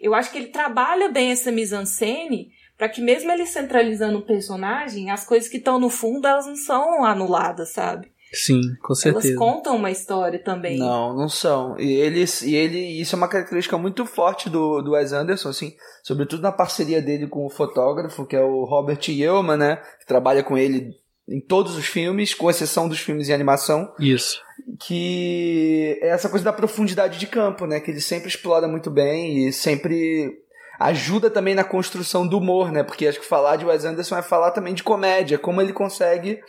Eu 0.00 0.14
acho 0.14 0.30
que 0.30 0.38
ele 0.38 0.46
trabalha 0.46 1.08
bem 1.08 1.32
essa 1.32 1.50
mise-en-scène 1.50 2.52
para 2.78 2.88
que 2.88 3.00
mesmo 3.00 3.32
ele 3.32 3.44
centralizando 3.44 4.18
o 4.18 4.22
personagem, 4.22 5.10
as 5.10 5.26
coisas 5.26 5.48
que 5.48 5.56
estão 5.56 5.80
no 5.80 5.90
fundo, 5.90 6.28
elas 6.28 6.46
não 6.46 6.54
são 6.54 7.04
anuladas, 7.04 7.72
sabe? 7.72 8.12
Sim, 8.32 8.60
com 8.80 8.94
certeza. 8.94 9.26
Elas 9.26 9.36
contam 9.36 9.74
uma 9.74 9.90
história 9.90 10.38
também. 10.38 10.78
Não, 10.78 11.12
não 11.12 11.28
são. 11.28 11.76
E 11.76 11.92
eles, 11.92 12.42
e 12.42 12.54
ele, 12.54 12.78
isso 12.78 13.16
é 13.16 13.18
uma 13.18 13.28
característica 13.28 13.76
muito 13.76 14.06
forte 14.06 14.48
do, 14.48 14.80
do 14.80 14.92
Wes 14.92 15.12
Anderson, 15.12 15.48
assim, 15.48 15.74
sobretudo 16.04 16.40
na 16.40 16.52
parceria 16.52 17.02
dele 17.02 17.26
com 17.26 17.44
o 17.44 17.50
fotógrafo, 17.50 18.24
que 18.24 18.36
é 18.36 18.40
o 18.40 18.64
Robert 18.64 19.00
Yeoman, 19.08 19.56
né, 19.56 19.82
que 19.98 20.06
trabalha 20.06 20.44
com 20.44 20.56
ele 20.56 21.01
em 21.28 21.40
todos 21.40 21.76
os 21.76 21.86
filmes, 21.86 22.34
com 22.34 22.50
exceção 22.50 22.88
dos 22.88 22.98
filmes 22.98 23.28
em 23.28 23.32
animação. 23.32 23.92
Isso. 23.98 24.40
Que 24.80 25.98
é 26.02 26.08
essa 26.08 26.28
coisa 26.28 26.44
da 26.44 26.52
profundidade 26.52 27.18
de 27.18 27.26
campo, 27.26 27.66
né? 27.66 27.80
Que 27.80 27.90
ele 27.90 28.00
sempre 28.00 28.28
explora 28.28 28.66
muito 28.66 28.90
bem 28.90 29.46
e 29.46 29.52
sempre 29.52 30.30
ajuda 30.78 31.30
também 31.30 31.54
na 31.54 31.64
construção 31.64 32.26
do 32.26 32.38
humor, 32.38 32.72
né? 32.72 32.82
Porque 32.82 33.06
acho 33.06 33.20
que 33.20 33.26
falar 33.26 33.56
de 33.56 33.64
Wes 33.64 33.84
Anderson 33.84 34.16
é 34.16 34.22
falar 34.22 34.50
também 34.50 34.74
de 34.74 34.82
comédia, 34.82 35.38
como 35.38 35.60
ele 35.60 35.72
consegue 35.72 36.40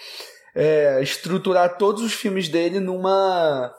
é, 0.56 1.00
estruturar 1.02 1.78
todos 1.78 2.04
os 2.04 2.14
filmes 2.14 2.50
dele 2.50 2.80
numa 2.80 3.72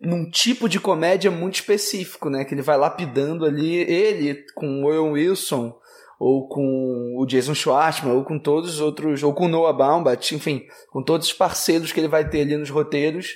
num 0.00 0.30
tipo 0.30 0.68
de 0.68 0.78
comédia 0.78 1.28
muito 1.28 1.56
específico, 1.56 2.30
né? 2.30 2.44
Que 2.44 2.54
ele 2.54 2.62
vai 2.62 2.76
lapidando 2.76 3.44
ali 3.44 3.76
ele 3.76 4.44
com 4.54 4.82
o 4.82 4.86
Owen 4.86 5.12
Wilson 5.12 5.74
ou 6.18 6.48
com 6.48 7.14
o 7.16 7.24
Jason 7.26 7.54
Schwartzman, 7.54 8.14
ou 8.14 8.24
com 8.24 8.38
todos 8.38 8.74
os 8.74 8.80
outros, 8.80 9.22
ou 9.22 9.32
com 9.32 9.44
o 9.46 9.48
Noah 9.48 9.72
Baumbach, 9.72 10.34
enfim, 10.34 10.66
com 10.90 11.02
todos 11.02 11.28
os 11.28 11.32
parceiros 11.32 11.92
que 11.92 12.00
ele 12.00 12.08
vai 12.08 12.28
ter 12.28 12.40
ali 12.40 12.56
nos 12.56 12.70
roteiros, 12.70 13.28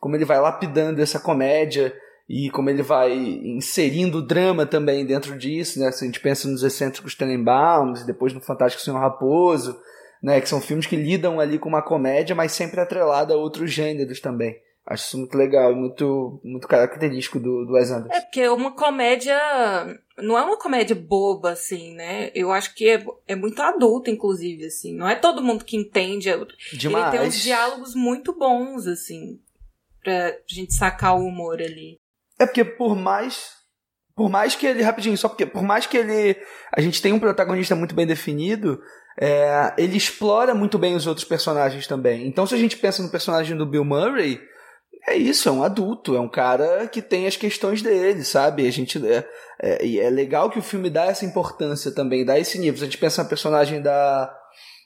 como 0.00 0.16
ele 0.16 0.24
vai 0.24 0.40
lapidando 0.40 1.00
essa 1.00 1.20
comédia 1.20 1.94
e 2.28 2.50
como 2.50 2.70
ele 2.70 2.82
vai 2.82 3.12
inserindo 3.14 4.18
o 4.18 4.22
drama 4.22 4.66
também 4.66 5.06
dentro 5.06 5.38
disso, 5.38 5.78
né? 5.78 5.92
Se 5.92 6.04
a 6.04 6.06
gente 6.06 6.20
pensa 6.20 6.48
nos 6.48 6.62
excêntricos 6.62 7.14
Tenenbaums, 7.14 8.04
depois 8.04 8.32
no 8.32 8.40
Fantástico 8.40 8.82
Senhor 8.82 8.98
Raposo, 8.98 9.78
né? 10.22 10.40
Que 10.40 10.48
são 10.48 10.60
filmes 10.60 10.86
que 10.86 10.96
lidam 10.96 11.38
ali 11.38 11.58
com 11.58 11.68
uma 11.68 11.82
comédia, 11.82 12.34
mas 12.34 12.52
sempre 12.52 12.80
atrelada 12.80 13.34
a 13.34 13.36
outros 13.36 13.70
gêneros 13.70 14.20
também. 14.20 14.56
Acho 14.86 15.04
isso 15.06 15.18
muito 15.18 15.34
legal, 15.36 15.74
muito, 15.74 16.38
muito 16.44 16.68
característico 16.68 17.40
do, 17.40 17.64
do 17.64 17.72
Wes 17.72 17.90
Anderson. 17.90 18.14
É 18.14 18.20
porque 18.20 18.40
é 18.42 18.50
uma 18.50 18.72
comédia. 18.72 19.34
Não 20.18 20.36
é 20.36 20.42
uma 20.42 20.58
comédia 20.58 20.94
boba, 20.94 21.52
assim, 21.52 21.94
né? 21.94 22.30
Eu 22.34 22.52
acho 22.52 22.74
que 22.74 22.90
é, 22.90 23.04
é 23.26 23.34
muito 23.34 23.62
adulta, 23.62 24.10
inclusive, 24.10 24.66
assim. 24.66 24.94
Não 24.94 25.08
é 25.08 25.14
todo 25.14 25.42
mundo 25.42 25.64
que 25.64 25.76
entende. 25.76 26.28
Demais. 26.74 27.06
Ele 27.06 27.18
tem 27.18 27.28
uns 27.28 27.42
diálogos 27.42 27.94
muito 27.94 28.34
bons, 28.34 28.86
assim, 28.86 29.40
pra 30.02 30.36
gente 30.46 30.74
sacar 30.74 31.16
o 31.16 31.24
humor 31.24 31.62
ali. 31.62 31.96
É 32.38 32.44
porque 32.44 32.64
por 32.64 32.94
mais. 32.94 33.54
Por 34.14 34.28
mais 34.28 34.54
que 34.54 34.66
ele. 34.66 34.82
Rapidinho, 34.82 35.16
só 35.16 35.30
porque. 35.30 35.46
Por 35.46 35.62
mais 35.62 35.86
que 35.86 35.96
ele. 35.96 36.36
A 36.70 36.82
gente 36.82 37.00
tem 37.00 37.14
um 37.14 37.18
protagonista 37.18 37.74
muito 37.74 37.94
bem 37.94 38.06
definido. 38.06 38.82
É, 39.18 39.72
ele 39.78 39.96
explora 39.96 40.54
muito 40.54 40.78
bem 40.78 40.94
os 40.94 41.06
outros 41.06 41.24
personagens 41.26 41.86
também. 41.86 42.26
Então, 42.26 42.46
se 42.46 42.54
a 42.54 42.58
gente 42.58 42.76
pensa 42.76 43.02
no 43.02 43.08
personagem 43.08 43.56
do 43.56 43.64
Bill 43.64 43.84
Murray 43.84 44.40
é 45.06 45.16
isso, 45.16 45.48
é 45.48 45.52
um 45.52 45.62
adulto, 45.62 46.16
é 46.16 46.20
um 46.20 46.28
cara 46.28 46.88
que 46.88 47.02
tem 47.02 47.26
as 47.26 47.36
questões 47.36 47.82
dele, 47.82 48.24
sabe? 48.24 48.66
A 48.66 48.70
gente 48.70 49.04
é, 49.06 49.28
é, 49.60 49.84
e 49.84 50.00
é 50.00 50.08
legal 50.08 50.50
que 50.50 50.58
o 50.58 50.62
filme 50.62 50.88
dá 50.88 51.06
essa 51.06 51.24
importância 51.24 51.92
também, 51.92 52.24
dá 52.24 52.38
esse 52.38 52.58
nível. 52.58 52.78
Se 52.78 52.84
a 52.84 52.86
gente 52.86 52.98
pensa 52.98 53.22
na 53.22 53.28
personagem 53.28 53.82
da 53.82 54.34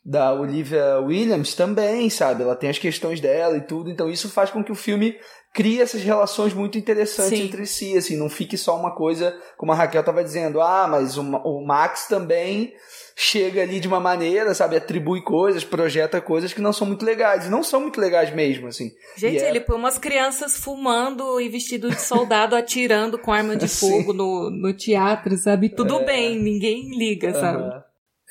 da 0.04 0.33
Olivia 0.33 1.00
Williams 1.00 1.54
também, 1.54 2.09
sabe? 2.09 2.42
Ela 2.42 2.57
tem 2.57 2.70
as 2.70 2.78
questões 2.78 3.20
dela 3.20 3.59
e 3.59 3.61
tudo, 3.61 3.90
então 3.90 4.09
isso 4.09 4.31
faz 4.31 4.50
com 4.50 4.64
que 4.64 4.72
o 4.72 4.76
filme 4.76 5.14
crie 5.52 5.83
essas 5.83 6.02
relações 6.02 6.54
muito 6.54 6.78
interessantes 6.78 7.38
Sim. 7.38 7.44
entre 7.44 7.66
si, 7.66 7.96
assim, 7.96 8.16
não 8.16 8.31
fique 8.31 8.57
só 8.57 8.74
uma 8.78 8.94
coisa, 8.94 9.37
como 9.59 9.72
a 9.72 9.74
Raquel 9.74 10.00
estava 10.00 10.24
dizendo, 10.24 10.62
ah, 10.62 10.87
mas 10.88 11.18
o, 11.18 11.22
o 11.22 11.66
Max 11.66 12.07
também 12.07 12.72
chega 13.20 13.62
ali 13.62 13.81
de 13.81 13.88
uma 13.88 13.98
maneira, 13.98 14.54
sabe, 14.54 14.76
atribui 14.76 15.20
coisas, 15.20 15.64
projeta 15.64 16.20
coisas 16.20 16.52
que 16.52 16.61
não 16.61 16.72
são 16.72 16.87
muito 16.87 17.04
legais, 17.04 17.46
e 17.46 17.50
não 17.50 17.64
são 17.64 17.81
muito 17.81 18.00
legais 18.00 18.33
mesmo, 18.33 18.68
assim. 18.68 18.92
Gente, 19.16 19.42
é... 19.42 19.48
ele 19.50 19.61
põe 19.61 19.76
umas 19.76 19.98
crianças 19.98 20.57
fumando 20.57 21.40
e 21.40 21.48
vestido 21.48 21.90
de 21.90 22.00
soldado 22.00 22.54
atirando 22.54 23.18
com 23.18 23.33
arma 23.33 23.57
de 23.57 23.66
fogo 23.66 24.12
no, 24.12 24.48
no 24.50 24.72
teatro, 24.72 25.37
sabe? 25.37 25.68
Tudo 25.68 25.96
é... 25.96 26.04
bem, 26.04 26.40
ninguém 26.40 26.96
liga, 26.96 27.35
sabe? 27.35 27.61
Uhum. 27.61 27.83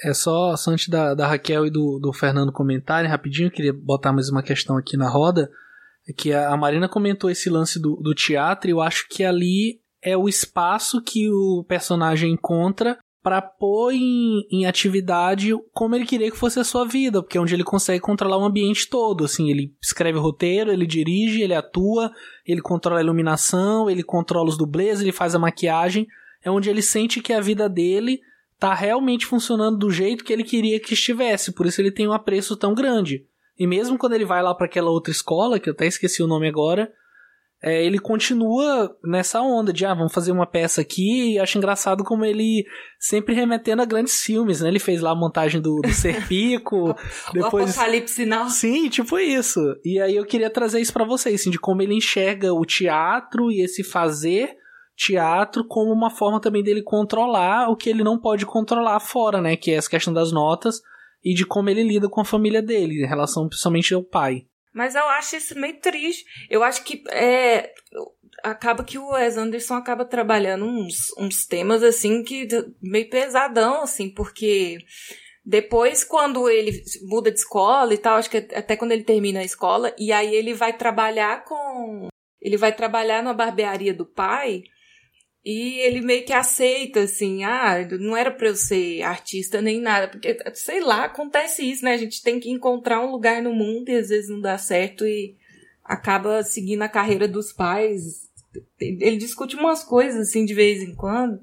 É 0.05 0.13
só, 0.13 0.55
só 0.55 0.71
antes 0.71 0.87
da, 0.87 1.13
da 1.13 1.27
Raquel 1.27 1.65
e 1.65 1.69
do, 1.69 1.99
do 1.99 2.13
Fernando 2.13 2.53
comentarem 2.53 3.11
rapidinho, 3.11 3.47
eu 3.47 3.51
queria 3.51 3.73
botar 3.73 4.13
mais 4.13 4.29
uma 4.29 4.41
questão 4.41 4.77
aqui 4.77 4.95
na 4.95 5.09
roda. 5.09 5.51
É 6.07 6.13
que 6.13 6.31
a, 6.31 6.47
a 6.47 6.55
Marina 6.55 6.87
comentou 6.87 7.29
esse 7.29 7.49
lance 7.49 7.77
do, 7.77 7.97
do 7.97 8.15
teatro, 8.15 8.69
e 8.69 8.71
eu 8.71 8.79
acho 8.79 9.05
que 9.09 9.25
ali 9.25 9.81
é 10.01 10.15
o 10.15 10.29
espaço 10.29 11.01
que 11.01 11.29
o 11.29 11.65
personagem 11.67 12.31
encontra 12.31 12.97
para 13.27 13.41
pôr 13.41 13.91
em, 13.91 14.47
em, 14.49 14.65
atividade 14.65 15.51
como 15.73 15.93
ele 15.93 16.05
queria 16.05 16.31
que 16.31 16.37
fosse 16.37 16.61
a 16.61 16.63
sua 16.63 16.85
vida, 16.85 17.21
porque 17.21 17.37
é 17.37 17.41
onde 17.41 17.53
ele 17.53 17.63
consegue 17.65 17.99
controlar 17.99 18.37
o 18.37 18.45
ambiente 18.45 18.89
todo, 18.89 19.25
assim, 19.25 19.51
ele 19.51 19.75
escreve 19.81 20.17
o 20.17 20.21
roteiro, 20.21 20.71
ele 20.71 20.87
dirige, 20.87 21.41
ele 21.41 21.53
atua, 21.53 22.09
ele 22.45 22.61
controla 22.61 23.01
a 23.01 23.03
iluminação, 23.03 23.89
ele 23.89 24.01
controla 24.01 24.47
os 24.47 24.57
dublês, 24.57 25.01
ele 25.01 25.11
faz 25.11 25.35
a 25.35 25.39
maquiagem, 25.39 26.07
é 26.41 26.49
onde 26.49 26.69
ele 26.69 26.81
sente 26.81 27.19
que 27.19 27.33
a 27.33 27.41
vida 27.41 27.67
dele 27.67 28.21
tá 28.57 28.73
realmente 28.73 29.25
funcionando 29.25 29.77
do 29.77 29.91
jeito 29.91 30.23
que 30.23 30.31
ele 30.31 30.45
queria 30.45 30.79
que 30.79 30.93
estivesse, 30.93 31.51
por 31.51 31.65
isso 31.65 31.81
ele 31.81 31.91
tem 31.91 32.07
um 32.07 32.13
apreço 32.13 32.55
tão 32.55 32.73
grande. 32.73 33.25
E 33.59 33.67
mesmo 33.67 33.97
quando 33.97 34.13
ele 34.13 34.23
vai 34.23 34.41
lá 34.41 34.55
para 34.55 34.67
aquela 34.67 34.89
outra 34.89 35.11
escola, 35.11 35.59
que 35.59 35.67
eu 35.67 35.73
até 35.73 35.85
esqueci 35.85 36.23
o 36.23 36.27
nome 36.27 36.47
agora, 36.47 36.89
é, 37.61 37.83
ele 37.83 37.97
continua 37.97 38.95
nessa 39.03 39.41
onda 39.41 39.73
de, 39.73 39.85
ah, 39.85 39.93
vamos 39.93 40.13
fazer 40.13 40.31
uma 40.31 40.45
peça 40.45 40.81
aqui, 40.81 41.33
e 41.33 41.39
acho 41.39 41.57
engraçado 41.57 42.03
como 42.03 42.23
ele 42.23 42.65
sempre 42.99 43.33
remetendo 43.33 43.81
a 43.81 43.85
grandes 43.85 44.21
filmes, 44.21 44.61
né? 44.61 44.69
Ele 44.69 44.79
fez 44.79 45.01
lá 45.01 45.11
a 45.11 45.15
montagem 45.15 45.59
do, 45.59 45.81
do 45.81 45.91
Serpico, 45.91 46.95
depois... 47.33 47.75
O 47.75 47.79
Apocalipse 47.79 48.25
Now. 48.25 48.49
Sim, 48.49 48.89
tipo 48.89 49.17
isso. 49.17 49.59
E 49.83 49.99
aí 49.99 50.15
eu 50.15 50.25
queria 50.25 50.49
trazer 50.49 50.79
isso 50.79 50.93
para 50.93 51.05
vocês, 51.05 51.41
assim, 51.41 51.49
de 51.49 51.59
como 51.59 51.81
ele 51.81 51.95
enxerga 51.95 52.53
o 52.53 52.63
teatro 52.63 53.51
e 53.51 53.61
esse 53.61 53.83
fazer 53.83 54.55
teatro 54.95 55.65
como 55.67 55.91
uma 55.91 56.09
forma 56.09 56.41
também 56.41 56.63
dele 56.63 56.81
controlar 56.81 57.69
o 57.69 57.75
que 57.75 57.89
ele 57.89 58.03
não 58.03 58.19
pode 58.19 58.45
controlar 58.45 58.99
fora, 58.99 59.41
né? 59.41 59.55
Que 59.55 59.71
é 59.71 59.75
essa 59.75 59.89
questão 59.89 60.13
das 60.13 60.31
notas 60.31 60.81
e 61.23 61.33
de 61.33 61.45
como 61.45 61.69
ele 61.69 61.83
lida 61.83 62.07
com 62.07 62.21
a 62.21 62.25
família 62.25 62.61
dele, 62.61 63.03
em 63.03 63.07
relação 63.07 63.47
principalmente 63.47 63.93
ao 63.93 64.03
pai. 64.03 64.45
Mas 64.77 64.93
eu 64.93 65.07
acho 65.09 65.35
isso 65.35 65.59
meio 65.59 65.79
triste. 65.79 66.23
Eu 66.51 66.63
acho 66.63 66.83
que 66.83 67.03
é, 67.09 67.73
acaba 68.43 68.83
que 68.83 68.99
o 68.99 69.09
Wes 69.09 69.35
Anderson 69.35 69.73
acaba 69.73 70.05
trabalhando 70.05 70.65
uns, 70.65 70.97
uns 71.17 71.47
temas 71.47 71.81
assim 71.81 72.23
que 72.23 72.47
meio 72.79 73.09
pesadão, 73.09 73.81
assim, 73.81 74.07
porque 74.07 74.77
Depois, 75.43 76.03
quando 76.03 76.47
ele 76.47 76.83
muda 77.03 77.31
de 77.31 77.39
escola 77.39 77.91
e 77.91 77.97
tal, 77.97 78.17
acho 78.17 78.29
que 78.29 78.37
até 78.37 78.75
quando 78.75 78.91
ele 78.91 79.03
termina 79.03 79.39
a 79.39 79.43
escola, 79.43 79.95
e 79.97 80.11
aí 80.11 80.35
ele 80.35 80.53
vai 80.53 80.77
trabalhar 80.77 81.43
com. 81.43 82.09
Ele 82.39 82.57
vai 82.57 82.71
trabalhar 82.71 83.23
na 83.23 83.33
barbearia 83.33 83.95
do 83.95 84.05
pai. 84.05 84.61
E 85.49 85.79
ele 85.79 86.01
meio 86.01 86.25
que 86.25 86.33
aceita, 86.33 86.99
assim, 86.99 87.45
ah, 87.45 87.75
não 88.01 88.17
era 88.17 88.29
pra 88.29 88.49
eu 88.49 88.55
ser 88.57 89.01
artista 89.01 89.61
nem 89.61 89.79
nada, 89.79 90.09
porque, 90.09 90.37
sei 90.53 90.81
lá, 90.81 91.05
acontece 91.05 91.63
isso, 91.63 91.85
né? 91.85 91.93
A 91.93 91.97
gente 91.97 92.21
tem 92.21 92.37
que 92.37 92.51
encontrar 92.51 92.99
um 92.99 93.09
lugar 93.09 93.41
no 93.41 93.53
mundo 93.53 93.87
e 93.87 93.95
às 93.95 94.09
vezes 94.09 94.29
não 94.29 94.41
dá 94.41 94.57
certo 94.57 95.07
e 95.07 95.37
acaba 95.85 96.43
seguindo 96.43 96.81
a 96.81 96.89
carreira 96.89 97.29
dos 97.29 97.53
pais. 97.53 98.29
Ele 98.77 99.15
discute 99.15 99.55
umas 99.55 99.85
coisas, 99.85 100.27
assim, 100.27 100.43
de 100.43 100.53
vez 100.53 100.83
em 100.83 100.93
quando 100.93 101.39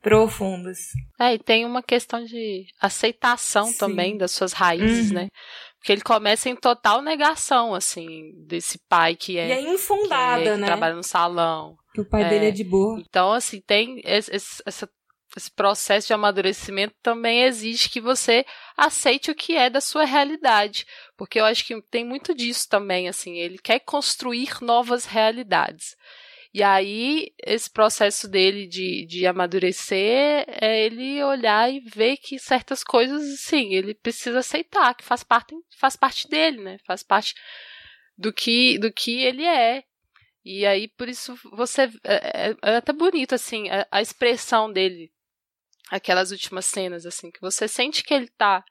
profundas. 0.00 0.78
É, 1.20 1.34
e 1.34 1.38
tem 1.38 1.66
uma 1.66 1.82
questão 1.82 2.24
de 2.24 2.64
aceitação 2.80 3.66
Sim. 3.66 3.76
também 3.76 4.16
das 4.16 4.32
suas 4.32 4.54
raízes, 4.54 5.08
uhum. 5.08 5.16
né? 5.16 5.28
Porque 5.76 5.92
ele 5.92 6.00
começa 6.00 6.48
em 6.48 6.56
total 6.56 7.02
negação, 7.02 7.74
assim, 7.74 8.32
desse 8.46 8.78
pai 8.88 9.14
que 9.14 9.36
é. 9.36 9.48
E 9.48 9.52
é 9.52 9.74
infundada, 9.74 10.42
que, 10.42 10.48
é, 10.48 10.54
que 10.54 10.60
né? 10.62 10.66
trabalha 10.66 10.94
no 10.94 11.02
salão. 11.02 11.76
Que 11.94 12.00
o 12.00 12.04
pai 12.04 12.24
é. 12.24 12.28
dele 12.28 12.46
é 12.46 12.50
de 12.50 12.64
boa. 12.64 13.00
Então, 13.00 13.32
assim, 13.32 13.60
tem 13.60 14.02
esse, 14.04 14.34
esse, 14.34 14.88
esse 15.36 15.50
processo 15.50 16.08
de 16.08 16.12
amadurecimento 16.12 16.94
também 17.00 17.42
exige 17.42 17.88
que 17.88 18.00
você 18.00 18.44
aceite 18.76 19.30
o 19.30 19.34
que 19.34 19.54
é 19.54 19.70
da 19.70 19.80
sua 19.80 20.04
realidade. 20.04 20.86
Porque 21.16 21.38
eu 21.38 21.44
acho 21.44 21.64
que 21.64 21.80
tem 21.82 22.04
muito 22.04 22.34
disso 22.34 22.68
também, 22.68 23.08
assim. 23.08 23.38
Ele 23.38 23.58
quer 23.58 23.78
construir 23.78 24.60
novas 24.60 25.04
realidades. 25.04 25.96
E 26.52 26.62
aí, 26.62 27.32
esse 27.44 27.68
processo 27.68 28.28
dele 28.28 28.68
de, 28.68 29.06
de 29.06 29.26
amadurecer 29.26 30.44
é 30.48 30.84
ele 30.84 31.22
olhar 31.22 31.72
e 31.72 31.80
ver 31.80 32.16
que 32.16 32.38
certas 32.38 32.84
coisas, 32.84 33.40
sim, 33.40 33.74
ele 33.74 33.92
precisa 33.92 34.38
aceitar, 34.38 34.94
que 34.94 35.02
faz 35.02 35.24
parte, 35.24 35.52
faz 35.76 35.96
parte 35.96 36.28
dele, 36.28 36.62
né? 36.62 36.76
Faz 36.86 37.02
parte 37.02 37.34
do 38.16 38.32
que, 38.32 38.78
do 38.78 38.92
que 38.92 39.22
ele 39.22 39.44
é. 39.44 39.82
E 40.44 40.66
aí, 40.66 40.88
por 40.88 41.08
isso, 41.08 41.34
você. 41.52 41.82
É, 42.04 42.50
é, 42.50 42.56
é 42.62 42.76
até 42.76 42.92
bonito, 42.92 43.34
assim, 43.34 43.68
a, 43.70 43.86
a, 43.90 44.02
expressão 44.02 44.70
dele, 44.70 45.10
aquelas 45.90 46.30
últimas 46.30 46.66
cenas, 46.66 47.06
assim, 47.06 47.30
que 47.30 47.40
você 47.40 47.66
sente 47.66 48.04
que 48.04 48.12
ele 48.12 48.28
tá 48.36 48.62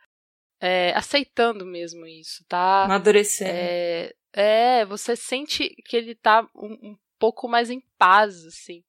é, 0.62 0.94
aceitando 0.96 1.66
mesmo 1.66 2.06
isso, 2.06 2.46
tá? 2.48 2.84
Amadurecendo. 2.84 3.52
É, 3.52 4.14
é, 4.34 4.86
você 4.86 5.16
sente 5.16 5.70
que 5.86 5.98
ele 5.98 6.14
tá 6.14 6.48
um, 6.56 6.92
um 6.92 6.98
pouco 7.18 7.48
mais 7.48 7.72
em 7.72 7.82
paz, 7.98 8.46
assim, 8.46 8.84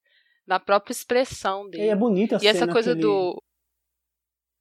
na 0.46 0.60
própria 0.60 0.92
expressão 0.92 1.68
dele. 1.68 1.84
E 1.84 1.88
é 1.88 1.96
bonita 1.96 2.36
a 2.36 2.38
E 2.38 2.40
cena 2.40 2.50
essa 2.50 2.68
coisa 2.68 2.90
ele... 2.90 3.00
do. 3.00 3.42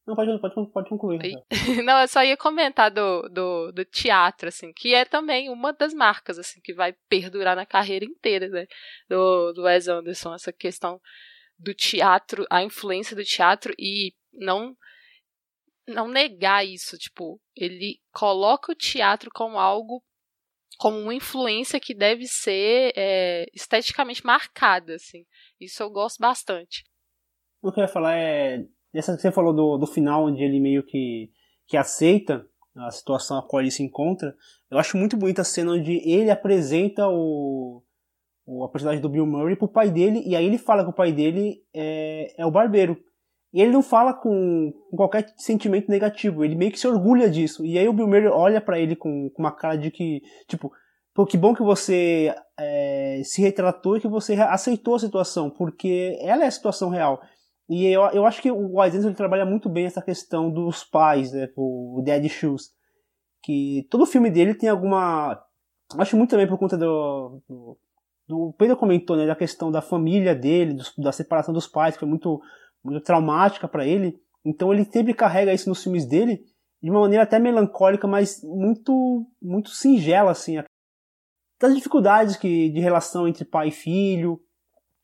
Não, 0.06 0.16
pode, 0.16 0.38
pode, 0.40 0.72
pode 0.72 0.90
concluir. 0.90 1.20
Não, 1.86 2.02
eu 2.02 2.08
só 2.08 2.24
ia 2.24 2.36
comentar 2.36 2.92
do, 2.92 3.22
do, 3.30 3.72
do, 3.72 3.86
teatro, 3.86 4.50
assim, 4.50 4.74
que 4.74 4.94
é 4.94 5.06
também 5.06 5.50
uma 5.50 5.72
das 5.72 5.94
marcas, 5.94 6.38
assim, 6.38 6.60
que 6.62 6.74
vai 6.74 6.94
perdurar 7.08 7.56
na 7.56 7.66
carreira 7.66 8.04
inteira, 8.04 8.50
né, 8.50 8.68
do, 9.10 9.54
do 9.54 9.64
Wes 9.64 9.88
Anderson, 9.88 10.34
essa 10.34 10.52
questão 10.52 11.00
do 11.58 11.74
teatro, 11.74 12.46
a 12.50 12.62
influência 12.62 13.16
do 13.16 13.24
teatro 13.24 13.74
e 13.80 14.14
não 14.34 14.76
não 15.86 16.08
negar 16.08 16.66
isso, 16.66 16.98
tipo, 16.98 17.42
ele 17.54 18.00
coloca 18.14 18.72
o 18.72 18.76
teatro 18.76 19.30
como 19.34 19.60
algo 19.60 20.02
como 20.78 20.98
uma 20.98 21.14
influência 21.14 21.80
que 21.80 21.94
deve 21.94 22.26
ser 22.26 22.94
é, 22.96 23.46
esteticamente 23.54 24.26
marcada, 24.26 24.96
assim. 24.96 25.26
Isso 25.60 25.84
eu 25.84 25.90
gosto 25.90 26.20
bastante. 26.20 26.84
O 27.62 27.72
que 27.72 27.80
eu 27.80 27.84
ia 27.84 27.88
falar 27.88 28.16
é 28.16 28.66
essa 28.94 29.16
que 29.16 29.22
você 29.22 29.32
falou 29.32 29.54
do, 29.54 29.78
do 29.78 29.88
final, 29.88 30.26
onde 30.26 30.44
ele 30.44 30.60
meio 30.60 30.84
que, 30.84 31.32
que 31.68 31.78
aceita 31.78 32.46
a 32.76 32.92
situação 32.92 33.38
a 33.38 33.44
qual 33.44 33.62
ele 33.62 33.72
se 33.72 33.84
encontra. 33.84 34.36
Eu 34.70 34.78
acho 34.78 34.98
muito 34.98 35.16
bonita 35.16 35.42
a 35.42 35.46
cena 35.46 35.74
onde 35.74 36.02
ele 36.10 36.32
apresenta 36.32 37.08
o, 37.08 37.84
o 38.46 38.64
a 38.64 38.70
personagem 38.70 39.02
do 39.02 39.10
Bill 39.10 39.26
Murray 39.26 39.56
pro 39.56 39.68
pai 39.68 39.90
dele 39.90 40.24
e 40.26 40.36
aí 40.36 40.46
ele 40.46 40.58
fala 40.58 40.84
que 40.84 40.90
o 40.90 40.94
pai 40.94 41.12
dele 41.12 41.62
é, 41.74 42.34
é 42.38 42.46
o 42.46 42.52
barbeiro. 42.52 42.98
E 43.54 43.62
ele 43.62 43.72
não 43.72 43.84
fala 43.84 44.14
com, 44.14 44.74
com, 44.90 44.98
qualquer 44.98 45.32
sentimento 45.38 45.90
negativo, 45.90 46.44
ele 46.44 46.56
meio 46.56 46.72
que 46.72 46.80
se 46.80 46.88
orgulha 46.88 47.30
disso. 47.30 47.64
E 47.64 47.78
aí 47.78 47.88
o 47.88 47.94
Bill 47.94 48.08
Murray 48.08 48.28
olha 48.28 48.60
para 48.60 48.80
ele 48.80 48.96
com, 48.96 49.30
com, 49.30 49.44
uma 49.44 49.52
cara 49.52 49.76
de 49.76 49.92
que, 49.92 50.24
tipo, 50.48 50.72
pô, 51.14 51.24
que 51.24 51.38
bom 51.38 51.54
que 51.54 51.62
você 51.62 52.34
é, 52.60 53.22
se 53.24 53.44
retratou 53.44 53.96
e 53.96 54.02
que 54.02 54.08
você 54.08 54.34
aceitou 54.34 54.96
a 54.96 55.00
situação, 55.00 55.52
porque 55.52 56.18
ela 56.22 56.44
é 56.44 56.48
a 56.48 56.52
situação 56.52 56.90
real. 56.90 57.22
E 57.70 57.86
eu, 57.86 58.02
eu 58.08 58.26
acho 58.26 58.42
que 58.42 58.52
o 58.52 58.80
Wise 58.80 58.98
ele 58.98 59.16
trabalha 59.16 59.46
muito 59.46 59.70
bem 59.70 59.86
essa 59.86 60.02
questão 60.02 60.52
dos 60.52 60.84
pais, 60.84 61.32
né, 61.32 61.50
o 61.56 62.02
Dead 62.04 62.28
Shoes. 62.30 62.72
Que 63.42 63.88
todo 63.90 64.06
filme 64.06 64.30
dele 64.30 64.54
tem 64.54 64.70
alguma. 64.70 65.42
Acho 65.98 66.18
muito 66.18 66.32
também 66.32 66.48
por 66.48 66.58
conta 66.58 66.78
do. 66.78 67.42
do, 67.48 67.78
do 68.28 68.54
Pedro 68.58 68.78
comentou, 68.78 69.16
né, 69.16 69.26
da 69.26 69.36
questão 69.36 69.72
da 69.72 69.82
família 69.82 70.36
dele, 70.36 70.74
do, 70.74 70.84
da 70.98 71.12
separação 71.12 71.54
dos 71.54 71.68
pais, 71.68 71.96
que 71.96 72.00
foi 72.00 72.10
muito 72.10 72.42
muito 72.84 73.02
traumática 73.02 73.68
para 73.68 73.86
ele. 73.86 74.20
Então 74.46 74.74
ele 74.74 74.84
sempre 74.86 75.14
carrega 75.14 75.54
isso 75.54 75.70
nos 75.70 75.82
filmes 75.82 76.06
dele 76.06 76.44
de 76.82 76.90
uma 76.90 77.00
maneira 77.00 77.24
até 77.24 77.40
melancólica, 77.40 78.06
mas 78.06 78.44
muito 78.44 79.26
muito 79.42 79.70
singela 79.70 80.32
assim. 80.32 80.62
Das 81.60 81.74
dificuldades 81.74 82.36
que 82.36 82.70
de 82.70 82.82
relação 82.82 83.26
entre 83.26 83.46
pai 83.46 83.70
e 83.70 83.72
filho, 83.72 84.42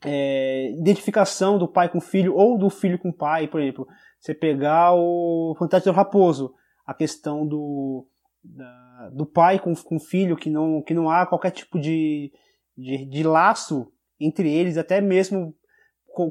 é, 0.03 0.71
identificação 0.71 1.57
do 1.57 1.67
pai 1.67 1.89
com 1.89 1.97
o 1.97 2.01
filho 2.01 2.35
ou 2.35 2.57
do 2.57 2.69
filho 2.69 2.97
com 2.97 3.09
o 3.09 3.13
pai, 3.13 3.47
por 3.47 3.62
exemplo. 3.62 3.88
Você 4.19 4.33
pegar 4.33 4.93
o 4.93 5.55
Fantástico 5.57 5.95
Raposo, 5.95 6.53
a 6.85 6.93
questão 6.93 7.45
do 7.45 8.07
da, 8.43 9.09
do 9.13 9.25
pai 9.25 9.59
com, 9.59 9.73
com 9.75 9.97
o 9.97 9.99
filho 9.99 10.38
que 10.38 10.49
não 10.49 10.81
que 10.81 10.93
não 10.93 11.09
há 11.09 11.25
qualquer 11.25 11.51
tipo 11.51 11.79
de, 11.79 12.31
de, 12.77 13.05
de 13.05 13.23
laço 13.23 13.91
entre 14.19 14.51
eles, 14.51 14.77
até 14.77 15.01
mesmo 15.01 15.55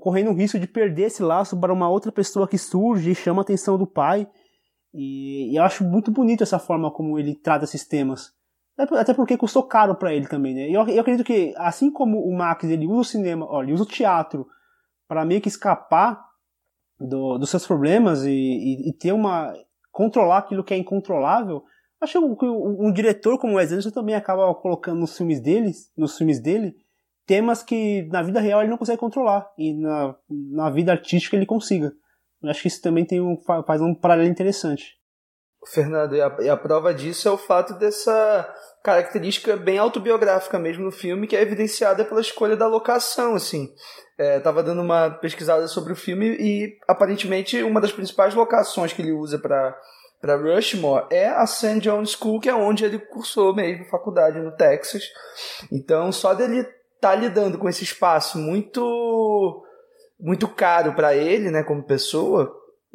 correndo 0.01 0.31
o 0.31 0.35
risco 0.35 0.59
de 0.59 0.67
perder 0.67 1.05
esse 1.05 1.23
laço 1.23 1.59
para 1.59 1.73
uma 1.73 1.89
outra 1.89 2.13
pessoa 2.13 2.49
que 2.49 2.59
surge 2.59 3.11
e 3.11 3.15
chama 3.15 3.41
a 3.41 3.43
atenção 3.43 3.79
do 3.79 3.87
pai. 3.87 4.29
E, 4.93 5.53
e 5.53 5.57
eu 5.57 5.63
acho 5.63 5.85
muito 5.85 6.11
bonito 6.11 6.43
essa 6.43 6.59
forma 6.59 6.91
como 6.91 7.19
ele 7.19 7.35
trata 7.35 7.65
esses 7.65 7.87
temas. 7.87 8.33
Até 8.79 9.13
porque 9.13 9.37
custou 9.37 9.65
caro 9.65 9.97
para 9.97 10.15
ele 10.15 10.29
também, 10.29 10.55
né? 10.55 10.69
Eu, 10.69 10.87
eu 10.87 11.01
acredito 11.01 11.27
que, 11.27 11.53
assim 11.57 11.91
como 11.91 12.21
o 12.21 12.37
Max 12.37 12.63
ele 12.65 12.87
usa 12.87 13.01
o 13.01 13.05
cinema, 13.05 13.45
ó, 13.49 13.63
ele 13.63 13.73
usa 13.73 13.83
o 13.83 13.87
teatro 13.87 14.47
para 15.09 15.25
meio 15.25 15.41
que 15.41 15.49
escapar 15.49 16.25
do, 16.99 17.39
dos 17.39 17.51
seus 17.51 17.67
problemas 17.67 18.25
e, 18.25 18.31
e, 18.31 18.89
e, 18.91 18.93
ter 18.93 19.13
uma. 19.13 19.53
controlar 19.91 20.39
aquilo 20.39 20.63
que 20.63 20.75
é 20.75 20.77
incontrolável. 20.77 21.65
Acho 22.01 22.37
que 22.37 22.47
um, 22.47 22.87
um 22.87 22.93
diretor 22.93 23.39
como 23.39 23.55
o 23.55 23.57
Wes 23.57 23.73
Anderson 23.73 23.91
também 23.91 24.15
acaba 24.15 24.55
colocando 24.55 25.01
nos 25.01 25.17
filmes 25.17 25.41
deles, 25.41 25.91
nos 25.97 26.17
filmes 26.17 26.39
dele, 26.39 26.77
temas 27.27 27.63
que 27.63 28.05
na 28.13 28.23
vida 28.23 28.39
real 28.39 28.61
ele 28.61 28.71
não 28.71 28.79
consegue 28.79 29.01
controlar 29.01 29.51
e 29.59 29.73
na, 29.75 30.15
na 30.29 30.71
vida 30.71 30.93
artística 30.93 31.35
ele 31.35 31.47
consiga. 31.47 31.93
Eu 32.41 32.51
acho 32.51 32.63
que 32.63 32.69
isso 32.69 32.81
também 32.81 33.05
tem 33.05 33.21
um, 33.21 33.37
faz 33.67 33.83
um 33.83 33.93
paralelo 33.93 34.31
interessante. 34.31 34.98
Fernando, 35.73 36.17
e 36.17 36.23
a, 36.23 36.37
e 36.41 36.49
a, 36.49 36.57
prova 36.57 36.95
disso 36.95 37.29
é 37.29 37.31
o 37.31 37.39
fato 37.39 37.75
dessa 37.75 38.55
característica 38.83 39.57
bem 39.57 39.79
autobiográfica 39.79 40.59
mesmo 40.59 40.85
no 40.85 40.91
filme, 40.91 41.27
que 41.27 41.37
é 41.37 41.43
evidenciada 41.43 42.05
pela 42.05 42.21
escolha 42.21 42.57
da 42.57 42.67
locação, 42.67 43.35
assim. 43.35 43.73
É, 44.17 44.41
tava 44.41 44.63
dando 44.63 44.83
uma 44.83 45.11
pesquisada 45.11 45.69
sobre 45.69 45.93
o 45.93 45.97
filme 45.97 46.37
e 46.41 46.79
aparentemente 46.89 47.63
uma 47.63 47.81
das 47.81 47.93
principais 47.93 48.35
locações 48.35 48.93
que 48.93 49.03
ele 49.03 49.13
usa 49.13 49.39
para 49.39 49.77
para 50.21 50.35
Rushmore 50.35 51.07
é 51.13 51.29
a 51.29 51.47
St. 51.47 51.79
John 51.79 52.05
School, 52.05 52.41
que 52.41 52.49
é 52.49 52.55
onde 52.55 52.85
ele 52.85 52.99
cursou 52.99 53.55
mesmo 53.55 53.85
faculdade 53.85 54.41
no 54.41 54.51
Texas. 54.51 55.05
Então, 55.71 56.11
só 56.11 56.35
dele 56.35 56.67
tá 57.01 57.15
lidando 57.15 57.57
com 57.57 57.69
esse 57.69 57.85
espaço 57.85 58.37
muito 58.37 59.65
muito 60.19 60.49
caro 60.49 60.95
para 60.95 61.15
ele, 61.15 61.49
né, 61.49 61.63
como 61.63 61.85
pessoa, 61.85 62.53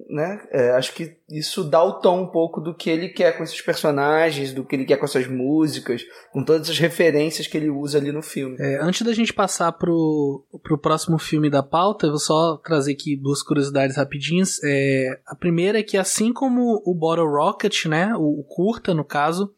né? 0.10 0.42
É, 0.52 0.72
acho 0.72 0.94
que 0.94 1.16
isso 1.30 1.64
dá 1.64 1.84
o 1.84 1.94
tom 1.94 2.24
um 2.24 2.28
pouco 2.28 2.60
do 2.60 2.74
que 2.74 2.90
ele 2.90 3.10
quer 3.10 3.38
com 3.38 3.44
esses 3.44 3.62
personagens, 3.62 4.52
do 4.52 4.66
que 4.66 4.76
ele 4.76 4.86
quer 4.86 4.98
com 4.98 5.06
essas 5.06 5.28
músicas, 5.28 6.04
com 6.32 6.44
todas 6.44 6.70
as 6.70 6.80
referências 6.80 7.46
que 7.46 7.56
ele 7.56 7.70
usa 7.70 8.00
ali 8.00 8.12
no 8.12 8.22
filme. 8.22 8.56
É, 8.60 8.82
antes 8.82 9.04
da 9.04 9.14
gente 9.14 9.34
passar 9.34 9.72
pro, 9.74 10.46
pro 10.64 10.78
próximo 10.78 11.20
filme 11.20 11.50
da 11.50 11.62
pauta, 11.62 12.08
eu 12.08 12.12
vou 12.12 12.20
só 12.20 12.58
trazer 12.58 12.94
aqui 12.94 13.16
duas 13.16 13.44
curiosidades 13.44 13.96
rapidinhas. 13.96 14.60
É, 14.64 15.20
a 15.28 15.36
primeira 15.36 15.80
é 15.80 15.84
que 15.84 15.98
assim 15.98 16.34
como 16.34 16.82
o 16.86 16.96
Bottle 16.96 17.28
Rocket, 17.28 17.86
né, 17.86 18.16
o, 18.16 18.40
o 18.40 18.44
curta 18.44 18.94
no 18.94 19.06
caso, 19.06 19.54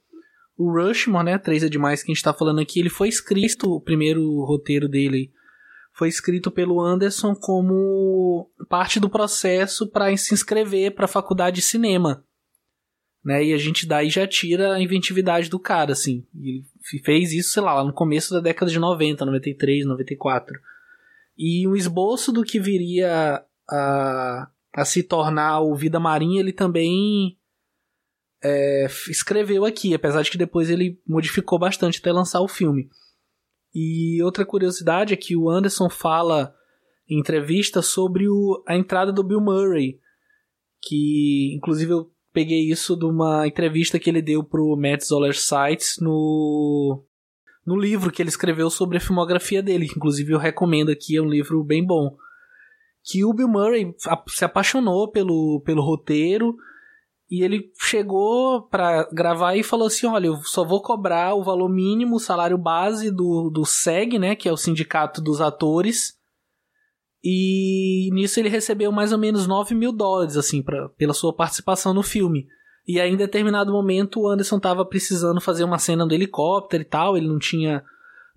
o 0.58 0.72
Rushmore, 0.72 1.26
né, 1.26 1.38
3 1.38 1.64
é 1.64 1.70
demais 1.70 2.04
que 2.04 2.12
a 2.12 2.14
gente 2.14 2.24
tá 2.24 2.34
falando 2.34 2.60
aqui, 2.60 2.80
ele 2.80 2.90
foi 2.90 3.08
escrito, 3.08 3.72
o 3.72 3.82
primeiro 3.82 4.22
roteiro 4.46 4.88
dele 4.88 5.32
foi 5.96 6.10
escrito 6.10 6.52
pelo 6.52 6.82
Anderson 6.82 7.34
como 7.34 8.52
parte 8.68 9.00
do 9.00 9.10
processo 9.10 9.88
para 9.88 10.16
se 10.18 10.34
inscrever 10.34 10.94
para 10.94 11.06
a 11.06 11.10
faculdade 11.10 11.56
de 11.56 11.62
cinema. 11.62 12.24
Né? 13.24 13.46
E 13.46 13.54
a 13.54 13.58
gente 13.58 13.88
daí 13.88 14.10
já 14.10 14.28
tira 14.28 14.74
a 14.74 14.82
inventividade 14.82 15.50
do 15.50 15.58
cara, 15.58 15.94
assim. 15.94 16.28
Ele 16.36 16.66
fez 17.04 17.32
isso, 17.32 17.54
sei 17.54 17.64
lá, 17.64 17.76
lá 17.76 17.84
no 17.84 17.94
começo 17.94 18.34
da 18.34 18.42
década 18.42 18.70
de 18.70 18.78
90, 18.78 19.26
93, 19.26 19.86
94. 19.86 20.60
E 21.38 21.66
um 21.66 21.76
esboço 21.76 22.32
do 22.32 22.44
que 22.44 22.60
viria 22.60 23.42
a, 23.70 24.50
a 24.74 24.86
se 24.86 25.02
tornar 25.02 25.62
o 25.62 25.76
Vida 25.76 26.00
Marinha, 26.00 26.42
ele 26.42 26.54
também 26.54 27.38
é, 28.44 28.86
escreveu 29.10 29.64
aqui, 29.66 29.94
apesar 29.94 30.22
de 30.22 30.30
que 30.30 30.38
depois 30.38 30.70
ele 30.70 31.02
modificou 31.08 31.58
bastante 31.58 32.00
até 32.00 32.12
lançar 32.12 32.42
o 32.42 32.50
filme. 32.50 32.90
E 33.76 34.24
outra 34.24 34.46
curiosidade 34.46 35.14
é 35.14 35.18
que 35.18 35.36
o 35.36 35.50
Anderson 35.50 35.90
fala 35.90 36.56
em 37.10 37.20
entrevista 37.20 37.82
sobre 37.82 38.30
o, 38.30 38.64
a 38.66 38.78
entrada 38.78 39.12
do 39.12 39.22
Bill 39.22 39.42
Murray, 39.42 40.00
que 40.82 41.54
inclusive 41.54 41.92
eu 41.92 42.10
peguei 42.32 42.72
isso 42.72 42.96
de 42.96 43.04
uma 43.06 43.46
entrevista 43.46 44.00
que 44.00 44.10
ele 44.10 44.22
deu 44.22 44.42
pro 44.42 44.78
Matt 44.78 45.04
Zoller 45.04 45.36
Sites 45.38 45.98
no 46.00 47.04
no 47.66 47.76
livro 47.76 48.12
que 48.12 48.22
ele 48.22 48.30
escreveu 48.30 48.70
sobre 48.70 48.98
a 48.98 49.02
filmografia 49.02 49.62
dele, 49.62 49.88
que 49.88 49.96
inclusive 49.96 50.32
eu 50.32 50.38
recomendo 50.38 50.92
aqui, 50.92 51.18
é 51.18 51.22
um 51.22 51.28
livro 51.28 51.64
bem 51.64 51.84
bom. 51.84 52.16
Que 53.04 53.26
o 53.26 53.34
Bill 53.34 53.48
Murray 53.48 53.94
se 54.28 54.46
apaixonou 54.46 55.12
pelo, 55.12 55.62
pelo 55.66 55.82
roteiro 55.82 56.56
e 57.30 57.44
ele 57.44 57.72
chegou 57.80 58.64
para 58.64 59.08
gravar 59.12 59.56
e 59.56 59.64
falou 59.64 59.88
assim: 59.88 60.06
Olha, 60.06 60.28
eu 60.28 60.38
só 60.44 60.64
vou 60.64 60.82
cobrar 60.82 61.34
o 61.34 61.44
valor 61.44 61.70
mínimo, 61.70 62.18
o 62.18 62.20
salário 62.20 62.58
base 62.58 63.10
do, 63.10 63.50
do 63.50 63.66
SEG, 63.66 64.20
né? 64.20 64.36
Que 64.36 64.48
é 64.48 64.54
o 64.54 64.58
Sindicato 64.58 65.22
dos 65.22 65.42
Atores. 65.42 66.14
E 67.24 68.10
nisso 68.14 68.40
ele 68.40 68.50
recebeu 68.50 68.92
mais 68.92 69.12
ou 69.12 69.18
menos 69.18 69.48
9 69.48 69.74
mil 69.74 69.92
dólares, 69.92 70.38
assim, 70.38 70.62
pra, 70.62 70.90
pela 70.90 71.14
sua 71.14 71.34
participação 71.34 71.92
no 71.92 72.04
filme. 72.04 72.46
E 72.88 73.00
aí, 73.00 73.12
em 73.12 73.18
determinado 73.18 73.72
momento, 73.72 74.22
o 74.22 74.30
Anderson 74.30 74.60
tava 74.60 74.86
precisando 74.86 75.42
fazer 75.42 75.64
uma 75.64 75.80
cena 75.80 76.06
do 76.06 76.14
helicóptero 76.14 76.84
e 76.84 76.86
tal, 76.86 77.18
ele 77.18 77.28
não 77.28 77.40
tinha, 77.40 77.84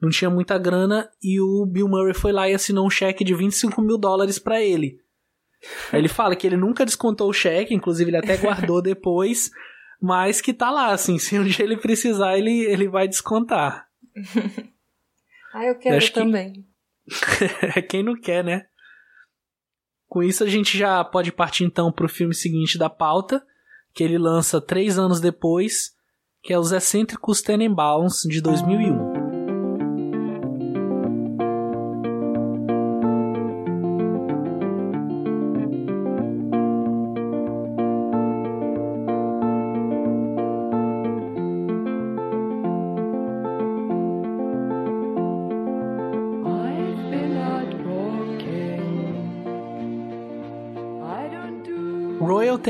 não 0.00 0.08
tinha 0.08 0.30
muita 0.30 0.56
grana, 0.56 1.06
e 1.22 1.38
o 1.38 1.66
Bill 1.66 1.86
Murray 1.86 2.14
foi 2.14 2.32
lá 2.32 2.48
e 2.48 2.54
assinou 2.54 2.86
um 2.86 2.90
cheque 2.90 3.22
de 3.22 3.34
25 3.34 3.82
mil 3.82 3.98
dólares 3.98 4.38
para 4.38 4.62
ele. 4.62 4.98
Ele 5.92 6.08
fala 6.08 6.36
que 6.36 6.46
ele 6.46 6.56
nunca 6.56 6.84
descontou 6.84 7.28
o 7.28 7.32
cheque, 7.32 7.74
inclusive 7.74 8.10
ele 8.10 8.16
até 8.16 8.36
guardou 8.38 8.80
depois, 8.80 9.50
mas 10.00 10.40
que 10.40 10.52
tá 10.52 10.70
lá, 10.70 10.92
assim, 10.92 11.18
se 11.18 11.38
um 11.38 11.44
dia 11.44 11.64
ele 11.64 11.76
precisar, 11.76 12.38
ele, 12.38 12.64
ele 12.64 12.88
vai 12.88 13.08
descontar. 13.08 13.88
ah, 15.52 15.64
eu 15.64 15.78
quero 15.78 16.04
eu 16.04 16.12
também. 16.12 16.64
Que... 17.72 17.82
Quem 17.88 18.02
não 18.02 18.18
quer, 18.18 18.44
né? 18.44 18.66
Com 20.06 20.22
isso, 20.22 20.42
a 20.42 20.48
gente 20.48 20.78
já 20.78 21.04
pode 21.04 21.32
partir 21.32 21.64
então 21.64 21.92
para 21.92 22.06
o 22.06 22.08
filme 22.08 22.34
seguinte 22.34 22.78
da 22.78 22.88
pauta, 22.88 23.44
que 23.92 24.02
ele 24.02 24.16
lança 24.16 24.60
três 24.60 24.98
anos 24.98 25.20
depois, 25.20 25.94
que 26.42 26.52
é 26.52 26.58
Os 26.58 26.72
Excêntricos 26.72 27.42
Tenenbaums, 27.42 28.22
de 28.22 28.40
2001. 28.40 29.17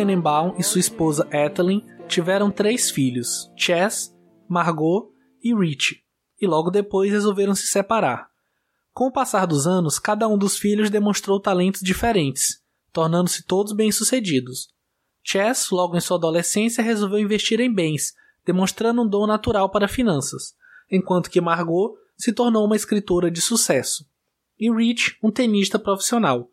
Tenenbaum 0.08 0.54
e 0.56 0.62
sua 0.62 0.80
esposa 0.80 1.28
Ethelyn 1.30 1.84
tiveram 2.08 2.50
três 2.50 2.90
filhos, 2.90 3.52
Chess, 3.54 4.10
Margot 4.48 5.12
e 5.44 5.54
Rich, 5.54 6.02
e 6.40 6.46
logo 6.46 6.70
depois 6.70 7.12
resolveram 7.12 7.54
se 7.54 7.66
separar. 7.66 8.30
Com 8.94 9.08
o 9.08 9.12
passar 9.12 9.46
dos 9.46 9.66
anos, 9.66 9.98
cada 9.98 10.26
um 10.26 10.38
dos 10.38 10.56
filhos 10.56 10.88
demonstrou 10.88 11.38
talentos 11.38 11.82
diferentes, 11.82 12.62
tornando-se 12.90 13.44
todos 13.44 13.74
bem-sucedidos. 13.74 14.70
Chess, 15.22 15.70
logo 15.70 15.94
em 15.94 16.00
sua 16.00 16.16
adolescência, 16.16 16.82
resolveu 16.82 17.18
investir 17.18 17.60
em 17.60 17.70
bens, 17.70 18.14
demonstrando 18.46 19.02
um 19.02 19.06
dom 19.06 19.26
natural 19.26 19.68
para 19.68 19.86
finanças, 19.86 20.54
enquanto 20.90 21.28
que 21.28 21.38
Margot 21.38 21.94
se 22.16 22.32
tornou 22.32 22.64
uma 22.64 22.76
escritora 22.76 23.30
de 23.30 23.42
sucesso, 23.42 24.06
e 24.58 24.72
Rich, 24.72 25.18
um 25.22 25.30
tenista 25.30 25.78
profissional. 25.78 26.48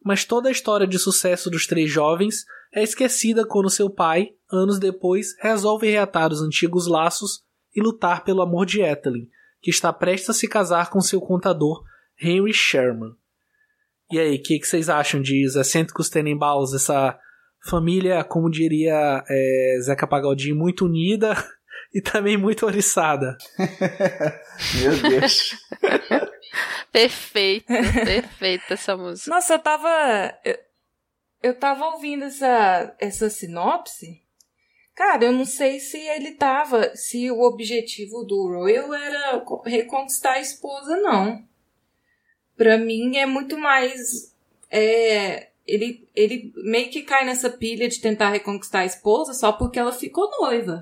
Mas 0.00 0.24
toda 0.24 0.48
a 0.48 0.52
história 0.52 0.86
de 0.86 0.98
sucesso 0.98 1.50
dos 1.50 1.66
três 1.66 1.90
jovens 1.90 2.44
é 2.74 2.82
esquecida 2.82 3.46
quando 3.46 3.70
seu 3.70 3.88
pai, 3.88 4.30
anos 4.52 4.80
depois, 4.80 5.28
resolve 5.40 5.88
reatar 5.88 6.32
os 6.32 6.42
antigos 6.42 6.88
laços 6.88 7.42
e 7.74 7.80
lutar 7.80 8.24
pelo 8.24 8.42
amor 8.42 8.66
de 8.66 8.82
Ethelyn, 8.82 9.28
que 9.62 9.70
está 9.70 9.92
prestes 9.92 10.30
a 10.30 10.34
se 10.34 10.48
casar 10.48 10.90
com 10.90 11.00
seu 11.00 11.20
contador 11.20 11.82
Henry 12.20 12.52
Sherman. 12.52 13.12
E 14.10 14.18
aí, 14.18 14.36
o 14.36 14.42
que, 14.42 14.58
que, 14.58 14.66
vocês 14.66 14.88
acham 14.88 15.22
de 15.22 15.46
Os 15.46 15.56
Excêntricos 15.56 16.10
Tenenbaums, 16.10 16.74
essa 16.74 17.18
família, 17.68 18.22
como 18.24 18.50
diria 18.50 19.24
é, 19.28 19.78
Zeca 19.82 20.06
Pagodinho, 20.06 20.56
muito 20.56 20.84
unida 20.84 21.34
e 21.94 22.02
também 22.02 22.36
muito 22.36 22.66
oriçada? 22.66 23.36
Meu 24.80 25.10
Deus. 25.10 25.56
perfeito, 26.92 27.66
perfeita 27.66 28.74
essa 28.74 28.96
música. 28.96 29.30
Nossa, 29.30 29.54
eu 29.54 29.58
tava. 29.58 30.34
Eu 31.44 31.54
tava 31.54 31.84
ouvindo 31.90 32.24
essa, 32.24 32.96
essa 32.98 33.28
sinopse. 33.28 34.18
Cara, 34.94 35.26
eu 35.26 35.32
não 35.32 35.44
sei 35.44 35.78
se 35.78 35.98
ele 35.98 36.32
tava. 36.32 36.96
Se 36.96 37.30
o 37.30 37.42
objetivo 37.42 38.24
do 38.24 38.48
Royal 38.48 38.94
era 38.94 39.44
reconquistar 39.66 40.36
a 40.36 40.40
esposa, 40.40 40.96
não. 40.96 41.46
Pra 42.56 42.78
mim 42.78 43.18
é 43.18 43.26
muito 43.26 43.58
mais. 43.58 44.34
É, 44.70 45.50
ele, 45.66 46.08
ele 46.16 46.50
meio 46.64 46.88
que 46.88 47.02
cai 47.02 47.26
nessa 47.26 47.50
pilha 47.50 47.90
de 47.90 48.00
tentar 48.00 48.30
reconquistar 48.30 48.80
a 48.80 48.86
esposa 48.86 49.34
só 49.34 49.52
porque 49.52 49.78
ela 49.78 49.92
ficou 49.92 50.30
noiva. 50.40 50.80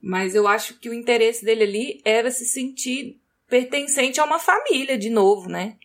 Mas 0.00 0.34
eu 0.34 0.48
acho 0.48 0.78
que 0.78 0.88
o 0.88 0.94
interesse 0.94 1.44
dele 1.44 1.64
ali 1.64 2.00
era 2.06 2.30
se 2.30 2.46
sentir 2.46 3.20
pertencente 3.46 4.18
a 4.18 4.24
uma 4.24 4.38
família 4.38 4.96
de 4.96 5.10
novo, 5.10 5.46
né? 5.46 5.76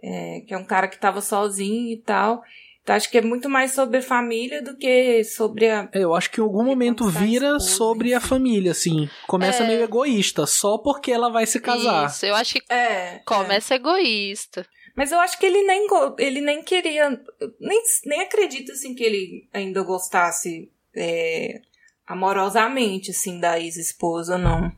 É, 0.00 0.42
que 0.42 0.54
é 0.54 0.56
um 0.56 0.64
cara 0.64 0.86
que 0.86 1.00
tava 1.00 1.20
sozinho 1.20 1.92
e 1.92 1.96
tal. 1.96 2.44
Então, 2.84 2.94
acho 2.94 3.10
que 3.10 3.16
é 3.16 3.22
muito 3.22 3.48
mais 3.48 3.72
sobre 3.72 4.02
família 4.02 4.60
do 4.62 4.76
que 4.76 5.24
sobre 5.24 5.70
a. 5.70 5.88
É, 5.90 6.00
eu 6.00 6.14
acho 6.14 6.30
que 6.30 6.38
em 6.38 6.44
algum 6.44 6.62
momento 6.62 7.08
vira 7.08 7.58
sobre 7.58 8.12
a 8.12 8.20
família, 8.20 8.72
assim. 8.72 9.08
Começa 9.26 9.64
é... 9.64 9.66
meio 9.66 9.82
egoísta, 9.82 10.46
só 10.46 10.76
porque 10.76 11.10
ela 11.10 11.30
vai 11.30 11.46
se 11.46 11.58
casar. 11.60 12.10
Isso, 12.10 12.26
eu 12.26 12.34
acho 12.34 12.54
que 12.54 12.72
é, 12.72 13.22
começa 13.24 13.72
é. 13.72 13.76
egoísta. 13.78 14.66
Mas 14.94 15.10
eu 15.10 15.18
acho 15.18 15.38
que 15.38 15.46
ele 15.46 15.62
nem, 15.62 15.86
ele 16.18 16.42
nem 16.42 16.62
queria. 16.62 17.08
Nem, 17.58 17.82
nem 18.04 18.20
acredito, 18.20 18.72
assim, 18.72 18.94
que 18.94 19.02
ele 19.02 19.48
ainda 19.50 19.82
gostasse 19.82 20.70
é, 20.94 21.62
amorosamente, 22.06 23.12
assim, 23.12 23.40
da 23.40 23.58
ex-esposa, 23.58 24.36
não. 24.36 24.70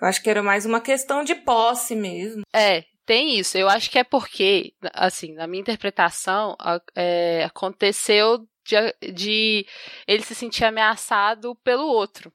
Eu 0.00 0.08
acho 0.08 0.22
que 0.22 0.30
era 0.30 0.42
mais 0.42 0.64
uma 0.64 0.80
questão 0.80 1.22
de 1.22 1.34
posse 1.34 1.94
mesmo. 1.94 2.44
É, 2.50 2.84
tem 3.10 3.36
isso. 3.36 3.58
Eu 3.58 3.68
acho 3.68 3.90
que 3.90 3.98
é 3.98 4.04
porque, 4.04 4.72
assim, 4.94 5.34
na 5.34 5.48
minha 5.48 5.60
interpretação, 5.60 6.56
é, 6.94 7.42
aconteceu 7.42 8.46
de, 8.64 9.12
de, 9.12 9.66
ele 10.06 10.22
se 10.22 10.32
sentir 10.32 10.64
ameaçado 10.64 11.56
pelo 11.56 11.88
outro. 11.88 12.32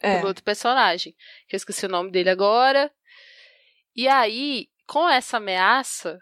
É. 0.00 0.16
Pelo 0.16 0.28
outro 0.28 0.42
personagem. 0.42 1.14
Que 1.46 1.54
eu 1.54 1.58
esqueci 1.58 1.84
o 1.84 1.90
nome 1.90 2.10
dele 2.10 2.30
agora. 2.30 2.90
E 3.94 4.08
aí, 4.08 4.70
com 4.86 5.06
essa 5.06 5.36
ameaça, 5.36 6.18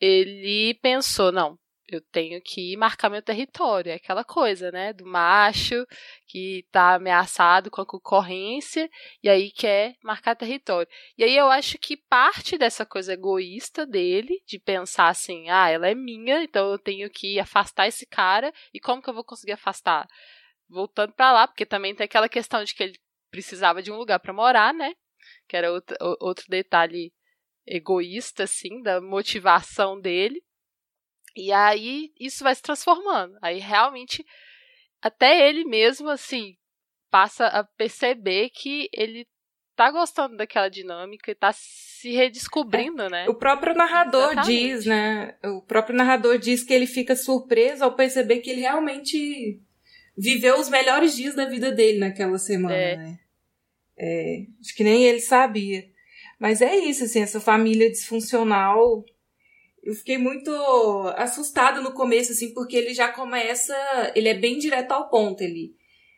ele 0.00 0.74
pensou: 0.82 1.30
não, 1.30 1.56
eu 1.88 2.00
tenho 2.00 2.40
que 2.42 2.76
marcar 2.76 3.08
meu 3.08 3.22
território. 3.22 3.90
É 3.90 3.94
aquela 3.94 4.24
coisa, 4.24 4.72
né? 4.72 4.92
Do 4.92 5.06
macho 5.06 5.86
que 6.26 6.60
está 6.66 6.94
ameaçado 6.94 7.70
com 7.70 7.80
a 7.80 7.86
concorrência 7.86 8.90
e 9.22 9.28
aí 9.28 9.50
quer 9.52 9.94
marcar 10.02 10.34
território. 10.34 10.88
E 11.16 11.22
aí 11.22 11.36
eu 11.36 11.48
acho 11.48 11.78
que 11.78 11.96
parte 11.96 12.58
dessa 12.58 12.84
coisa 12.84 13.12
egoísta 13.12 13.86
dele, 13.86 14.42
de 14.46 14.58
pensar 14.58 15.08
assim, 15.08 15.48
ah, 15.48 15.68
ela 15.68 15.88
é 15.88 15.94
minha, 15.94 16.42
então 16.42 16.72
eu 16.72 16.78
tenho 16.78 17.08
que 17.08 17.38
afastar 17.38 17.86
esse 17.86 18.06
cara. 18.06 18.52
E 18.74 18.80
como 18.80 19.00
que 19.00 19.08
eu 19.08 19.14
vou 19.14 19.24
conseguir 19.24 19.52
afastar? 19.52 20.08
Voltando 20.68 21.12
para 21.12 21.32
lá, 21.32 21.46
porque 21.46 21.64
também 21.64 21.94
tem 21.94 22.04
aquela 22.04 22.28
questão 22.28 22.64
de 22.64 22.74
que 22.74 22.82
ele 22.82 22.98
precisava 23.30 23.82
de 23.82 23.92
um 23.92 23.96
lugar 23.96 24.18
para 24.18 24.32
morar, 24.32 24.74
né? 24.74 24.92
Que 25.48 25.56
era 25.56 25.72
outro, 25.72 25.96
outro 26.20 26.46
detalhe 26.48 27.12
egoísta, 27.66 28.44
assim, 28.44 28.82
da 28.82 29.00
motivação 29.00 30.00
dele. 30.00 30.42
E 31.36 31.52
aí 31.52 32.10
isso 32.18 32.42
vai 32.42 32.54
se 32.54 32.62
transformando. 32.62 33.36
Aí 33.42 33.58
realmente 33.58 34.24
até 35.02 35.48
ele 35.48 35.64
mesmo 35.64 36.08
assim 36.08 36.56
passa 37.10 37.46
a 37.46 37.62
perceber 37.62 38.50
que 38.50 38.88
ele 38.92 39.26
tá 39.76 39.90
gostando 39.90 40.36
daquela 40.36 40.68
dinâmica 40.68 41.30
e 41.30 41.34
tá 41.34 41.52
se 41.52 42.10
redescobrindo, 42.10 43.02
é. 43.02 43.10
né? 43.10 43.28
O 43.28 43.34
próprio 43.34 43.74
narrador 43.74 44.32
Exatamente. 44.32 44.46
diz, 44.46 44.86
né? 44.86 45.36
O 45.44 45.60
próprio 45.60 45.94
narrador 45.94 46.38
diz 46.38 46.64
que 46.64 46.72
ele 46.72 46.86
fica 46.86 47.14
surpreso 47.14 47.84
ao 47.84 47.94
perceber 47.94 48.40
que 48.40 48.50
ele 48.50 48.62
realmente 48.62 49.60
viveu 50.16 50.58
os 50.58 50.70
melhores 50.70 51.14
dias 51.14 51.34
da 51.34 51.44
vida 51.44 51.70
dele 51.70 51.98
naquela 51.98 52.38
semana, 52.38 52.74
é. 52.74 52.96
né? 52.96 53.18
É, 53.98 54.46
acho 54.60 54.74
que 54.74 54.84
nem 54.84 55.04
ele 55.04 55.20
sabia. 55.20 55.84
Mas 56.38 56.60
é 56.60 56.74
isso, 56.76 57.04
assim, 57.04 57.20
essa 57.20 57.40
família 57.40 57.90
disfuncional 57.90 59.04
eu 59.86 59.94
fiquei 59.94 60.18
muito 60.18 60.50
assustada 61.16 61.80
no 61.80 61.92
começo, 61.92 62.32
assim, 62.32 62.52
porque 62.52 62.76
ele 62.76 62.92
já 62.92 63.06
começa. 63.06 63.72
Ele 64.16 64.28
é 64.28 64.34
bem 64.34 64.58
direto 64.58 64.90
ao 64.90 65.08
ponto. 65.08 65.40
Ele 65.42 65.76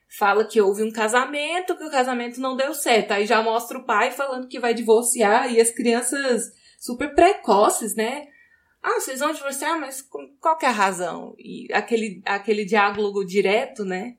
fala 0.09 0.47
que 0.47 0.59
houve 0.59 0.83
um 0.83 0.91
casamento, 0.91 1.77
que 1.77 1.85
o 1.85 1.91
casamento 1.91 2.41
não 2.41 2.57
deu 2.57 2.73
certo. 2.73 3.13
Aí 3.13 3.27
já 3.27 3.43
mostra 3.43 3.77
o 3.77 3.85
pai 3.85 4.11
falando 4.11 4.49
que 4.49 4.59
vai 4.59 4.73
divorciar 4.73 5.53
e 5.53 5.61
as 5.61 5.71
crianças 5.71 6.51
super 6.81 7.15
precoces, 7.15 7.95
né? 7.95 8.29
Ah, 8.83 8.99
vocês 9.01 9.21
vão 9.21 9.35
divorciar, 9.35 9.79
mas 9.79 10.01
qual 10.41 10.57
que 10.57 10.65
é 10.65 10.71
razão? 10.71 11.35
E 11.39 11.69
aquele, 11.71 12.23
aquele 12.25 12.65
diálogo 12.65 13.23
direto, 13.23 13.85
né? 13.85 14.17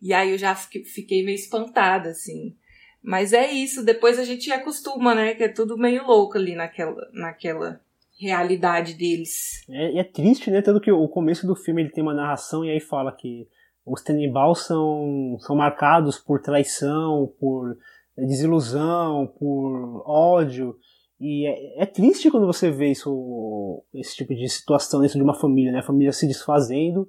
E 0.00 0.14
aí 0.14 0.30
eu 0.30 0.38
já 0.38 0.54
fiquei 0.54 1.24
meio 1.24 1.34
espantada, 1.34 2.10
assim. 2.10 2.56
Mas 3.02 3.32
é 3.32 3.50
isso, 3.50 3.84
depois 3.84 4.16
a 4.16 4.24
gente 4.24 4.52
acostuma, 4.52 5.12
né? 5.12 5.34
Que 5.34 5.42
é 5.44 5.48
tudo 5.48 5.76
meio 5.76 6.06
louco 6.06 6.38
ali 6.38 6.54
naquela, 6.54 7.10
naquela 7.12 7.80
realidade 8.22 8.94
deles. 8.94 9.64
É, 9.68 9.98
é 9.98 10.04
triste, 10.04 10.50
né? 10.50 10.62
Tanto 10.62 10.80
que 10.80 10.90
o 10.90 11.08
começo 11.08 11.46
do 11.46 11.56
filme 11.56 11.82
ele 11.82 11.90
tem 11.90 12.02
uma 12.02 12.14
narração 12.14 12.64
e 12.64 12.70
aí 12.70 12.80
fala 12.80 13.12
que 13.12 13.48
os 13.84 14.02
Tenenbaum 14.02 14.54
são, 14.54 15.36
são 15.40 15.56
marcados 15.56 16.18
por 16.18 16.40
traição, 16.40 17.32
por 17.38 17.76
desilusão, 18.16 19.26
por 19.38 20.02
ódio. 20.06 20.76
E 21.20 21.46
é, 21.46 21.82
é, 21.82 21.86
triste 21.86 22.30
quando 22.30 22.46
você 22.46 22.70
vê 22.70 22.90
isso, 22.90 23.84
esse 23.94 24.16
tipo 24.16 24.34
de 24.34 24.48
situação 24.48 25.00
dentro 25.00 25.16
de 25.16 25.24
uma 25.24 25.38
família, 25.38 25.72
né? 25.72 25.80
A 25.80 25.84
família 25.84 26.12
se 26.12 26.26
desfazendo 26.26 27.08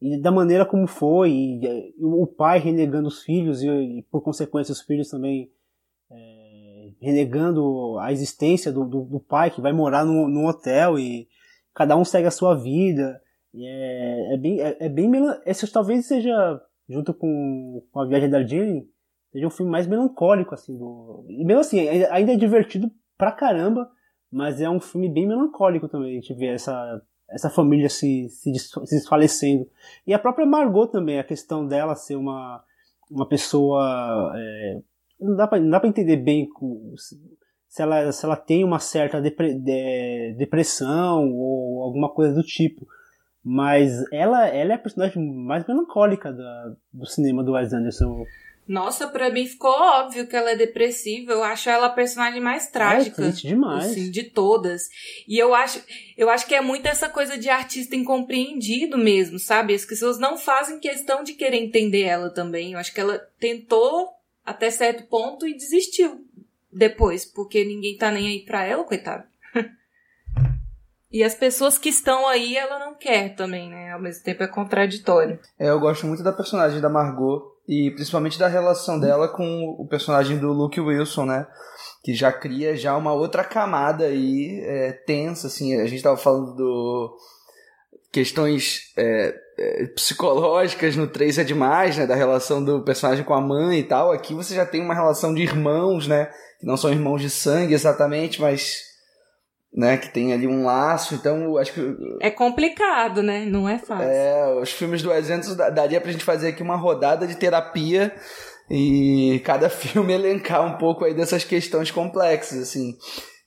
e 0.00 0.20
da 0.20 0.30
maneira 0.30 0.66
como 0.66 0.86
foi, 0.86 1.30
e, 1.30 1.94
e 1.96 2.04
o 2.04 2.26
pai 2.26 2.58
renegando 2.58 3.08
os 3.08 3.22
filhos 3.22 3.62
e, 3.62 3.68
e, 3.68 4.02
por 4.10 4.22
consequência 4.22 4.72
os 4.72 4.82
filhos 4.82 5.08
também 5.08 5.50
é, 6.10 6.43
renegando 7.04 7.98
a 7.98 8.10
existência 8.12 8.72
do, 8.72 8.84
do, 8.84 9.02
do, 9.02 9.20
pai 9.20 9.50
que 9.50 9.60
vai 9.60 9.72
morar 9.72 10.04
no 10.26 10.48
hotel 10.48 10.98
e 10.98 11.28
cada 11.74 11.96
um 11.96 12.04
segue 12.04 12.26
a 12.26 12.30
sua 12.30 12.54
vida. 12.54 13.20
É, 13.54 14.34
é, 14.34 14.36
bem, 14.38 14.60
é, 14.60 14.76
é 14.80 14.88
bem 14.88 15.10
esse 15.46 15.70
talvez 15.70 16.06
seja 16.06 16.60
junto 16.88 17.14
com, 17.14 17.82
com 17.92 18.00
a 18.00 18.06
viagem 18.06 18.28
da 18.28 18.38
Darjeeling 18.38 18.88
seja 19.32 19.46
um 19.46 19.50
filme 19.50 19.70
mais 19.70 19.86
melancólico 19.86 20.54
assim 20.54 20.76
do 20.76 21.24
e 21.28 21.44
mesmo 21.44 21.60
assim 21.60 21.88
ainda 21.88 22.32
é 22.32 22.36
divertido 22.36 22.90
pra 23.16 23.30
caramba 23.30 23.88
mas 24.30 24.60
é 24.60 24.68
um 24.68 24.80
filme 24.80 25.08
bem 25.08 25.26
melancólico 25.28 25.88
também 25.88 26.10
a 26.10 26.14
gente 26.14 26.34
vê 26.34 26.46
essa 26.46 27.00
essa 27.30 27.48
família 27.48 27.88
se, 27.88 28.28
se, 28.28 28.52
se 28.58 28.96
desfalecendo 28.96 29.68
e 30.04 30.12
a 30.12 30.18
própria 30.18 30.44
Margot 30.44 30.88
também 30.88 31.20
a 31.20 31.24
questão 31.24 31.64
dela 31.64 31.94
ser 31.94 32.16
uma 32.16 32.62
uma 33.08 33.28
pessoa 33.28 34.32
é, 34.36 34.80
não 35.20 35.36
dá 35.36 35.46
para 35.46 35.88
entender 35.88 36.16
bem 36.16 36.48
se 37.68 37.82
ela, 37.82 38.12
se 38.12 38.24
ela 38.24 38.36
tem 38.36 38.64
uma 38.64 38.78
certa 38.78 39.20
depre, 39.20 39.54
de, 39.54 40.34
depressão 40.38 41.30
ou 41.32 41.82
alguma 41.82 42.08
coisa 42.12 42.34
do 42.34 42.42
tipo 42.42 42.86
mas 43.44 44.02
ela, 44.10 44.48
ela 44.48 44.72
é 44.72 44.74
a 44.76 44.78
personagem 44.78 45.22
mais 45.22 45.66
melancólica 45.66 46.32
da, 46.32 46.72
do 46.90 47.04
cinema 47.04 47.44
do 47.44 47.52
Wes 47.52 47.74
Anderson. 47.74 48.24
Nossa, 48.66 49.06
pra 49.06 49.28
mim 49.28 49.46
ficou 49.46 49.70
óbvio 49.70 50.26
que 50.26 50.34
ela 50.34 50.52
é 50.52 50.56
depressiva. 50.56 51.32
Eu 51.32 51.44
acho 51.44 51.68
ela 51.68 51.88
a 51.88 51.90
personagem 51.90 52.40
mais 52.40 52.68
trágica. 52.68 53.26
É 53.26 53.28
demais. 53.28 53.90
Assim, 53.90 54.10
de 54.10 54.22
todas. 54.22 54.88
E 55.28 55.38
eu 55.38 55.54
acho, 55.54 55.82
eu 56.16 56.30
acho 56.30 56.46
que 56.46 56.54
é 56.54 56.62
muito 56.62 56.86
essa 56.86 57.06
coisa 57.06 57.36
de 57.36 57.50
artista 57.50 57.94
incompreendido 57.94 58.96
mesmo, 58.96 59.38
sabe? 59.38 59.74
As 59.74 59.84
pessoas 59.84 60.18
não 60.18 60.38
fazem 60.38 60.80
questão 60.80 61.22
de 61.22 61.34
querer 61.34 61.58
entender 61.58 62.04
ela 62.04 62.30
também. 62.30 62.72
Eu 62.72 62.78
acho 62.78 62.94
que 62.94 63.00
ela 63.00 63.18
tentou 63.38 64.08
até 64.44 64.70
certo 64.70 65.08
ponto 65.08 65.46
e 65.46 65.56
desistiu 65.56 66.24
depois, 66.72 67.24
porque 67.24 67.64
ninguém 67.64 67.96
tá 67.96 68.10
nem 68.10 68.26
aí 68.26 68.44
pra 68.44 68.64
ela, 68.64 68.84
coitada. 68.84 69.26
E 71.14 71.22
as 71.22 71.32
pessoas 71.32 71.78
que 71.78 71.90
estão 71.90 72.26
aí, 72.26 72.56
ela 72.56 72.76
não 72.80 72.92
quer 72.92 73.36
também, 73.36 73.70
né? 73.70 73.92
Ao 73.92 74.02
mesmo 74.02 74.24
tempo 74.24 74.42
é 74.42 74.48
contraditório. 74.48 75.38
É, 75.56 75.70
eu 75.70 75.78
gosto 75.78 76.04
muito 76.08 76.24
da 76.24 76.32
personagem 76.32 76.80
da 76.80 76.88
Margot 76.88 77.40
e 77.68 77.92
principalmente 77.92 78.36
da 78.36 78.48
relação 78.48 78.98
dela 78.98 79.28
com 79.28 79.76
o 79.78 79.86
personagem 79.86 80.38
do 80.38 80.52
Luke 80.52 80.80
Wilson, 80.80 81.26
né? 81.26 81.46
Que 82.02 82.14
já 82.14 82.32
cria 82.32 82.76
já 82.76 82.96
uma 82.96 83.12
outra 83.12 83.44
camada 83.44 84.06
aí 84.06 84.60
é, 84.64 84.92
tensa, 85.06 85.46
assim. 85.46 85.80
A 85.80 85.86
gente 85.86 86.02
tava 86.02 86.16
falando 86.16 86.52
do 86.56 87.16
questões 88.10 88.92
é, 88.96 89.38
psicológicas 89.94 90.96
no 90.96 91.06
3 91.06 91.38
é 91.38 91.44
demais, 91.44 91.96
né? 91.96 92.06
Da 92.06 92.14
relação 92.14 92.64
do 92.64 92.82
personagem 92.82 93.24
com 93.24 93.34
a 93.34 93.40
mãe 93.40 93.78
e 93.78 93.84
tal. 93.84 94.12
Aqui 94.12 94.34
você 94.34 94.54
já 94.54 94.66
tem 94.66 94.80
uma 94.80 94.94
relação 94.94 95.34
de 95.34 95.42
irmãos, 95.42 96.08
né? 96.08 96.30
Que 96.60 96.66
não 96.66 96.76
são 96.76 96.90
irmãos 96.90 97.20
de 97.20 97.30
sangue 97.30 97.74
exatamente, 97.74 98.40
mas 98.40 98.82
né, 99.74 99.96
que 99.96 100.08
tem 100.08 100.32
ali 100.32 100.46
um 100.46 100.64
laço, 100.64 101.16
então 101.16 101.56
acho 101.58 101.72
que... 101.72 101.96
É 102.20 102.30
complicado, 102.30 103.22
né? 103.22 103.44
Não 103.44 103.68
é 103.68 103.76
fácil. 103.76 104.08
É, 104.08 104.54
os 104.60 104.70
filmes 104.70 105.02
do 105.02 105.12
Exentos 105.12 105.56
daria 105.56 106.00
pra 106.00 106.12
gente 106.12 106.24
fazer 106.24 106.48
aqui 106.48 106.62
uma 106.62 106.76
rodada 106.76 107.26
de 107.26 107.34
terapia 107.34 108.14
e 108.70 109.42
cada 109.44 109.68
filme 109.70 110.12
elencar 110.12 110.64
um 110.64 110.78
pouco 110.78 111.04
aí 111.04 111.12
dessas 111.12 111.42
questões 111.42 111.90
complexas, 111.90 112.58
assim. 112.60 112.94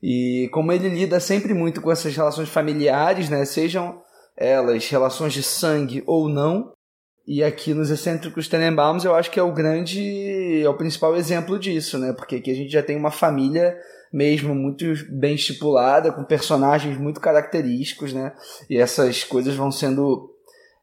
E 0.04 0.50
como 0.52 0.72
ele 0.72 0.90
lida 0.90 1.20
sempre 1.20 1.54
muito 1.54 1.82
com 1.82 1.92
essas 1.92 2.14
relações 2.14 2.50
familiares, 2.50 3.30
né, 3.30 3.46
sejam 3.46 4.02
elas 4.38 4.88
relações 4.88 5.34
de 5.34 5.44
sangue 5.44 6.04
ou 6.06 6.30
não, 6.30 6.72
e 7.28 7.44
aqui 7.44 7.74
nos 7.74 7.90
Excêntricos 7.90 8.48
Tenenbaums 8.48 9.04
eu 9.04 9.14
acho 9.14 9.30
que 9.30 9.40
é 9.40 9.44
o 9.44 9.52
grande, 9.52 10.62
é 10.64 10.70
o 10.70 10.78
principal 10.78 11.16
exemplo 11.16 11.60
disso, 11.60 11.98
né, 11.98 12.14
porque 12.14 12.38
aqui 12.38 12.52
a 12.52 12.56
gente 12.56 12.72
já 12.72 12.82
tem 12.82 12.96
uma 12.96 13.12
família 13.12 13.76
mesmo 14.12 14.56
muito 14.56 14.86
bem 15.10 15.36
estipulada, 15.36 16.12
com 16.12 16.24
personagens 16.24 16.98
muito 16.98 17.20
característicos, 17.20 18.14
né? 18.14 18.34
E 18.70 18.78
essas 18.78 19.24
coisas 19.24 19.56
vão 19.56 19.72
sendo. 19.72 20.34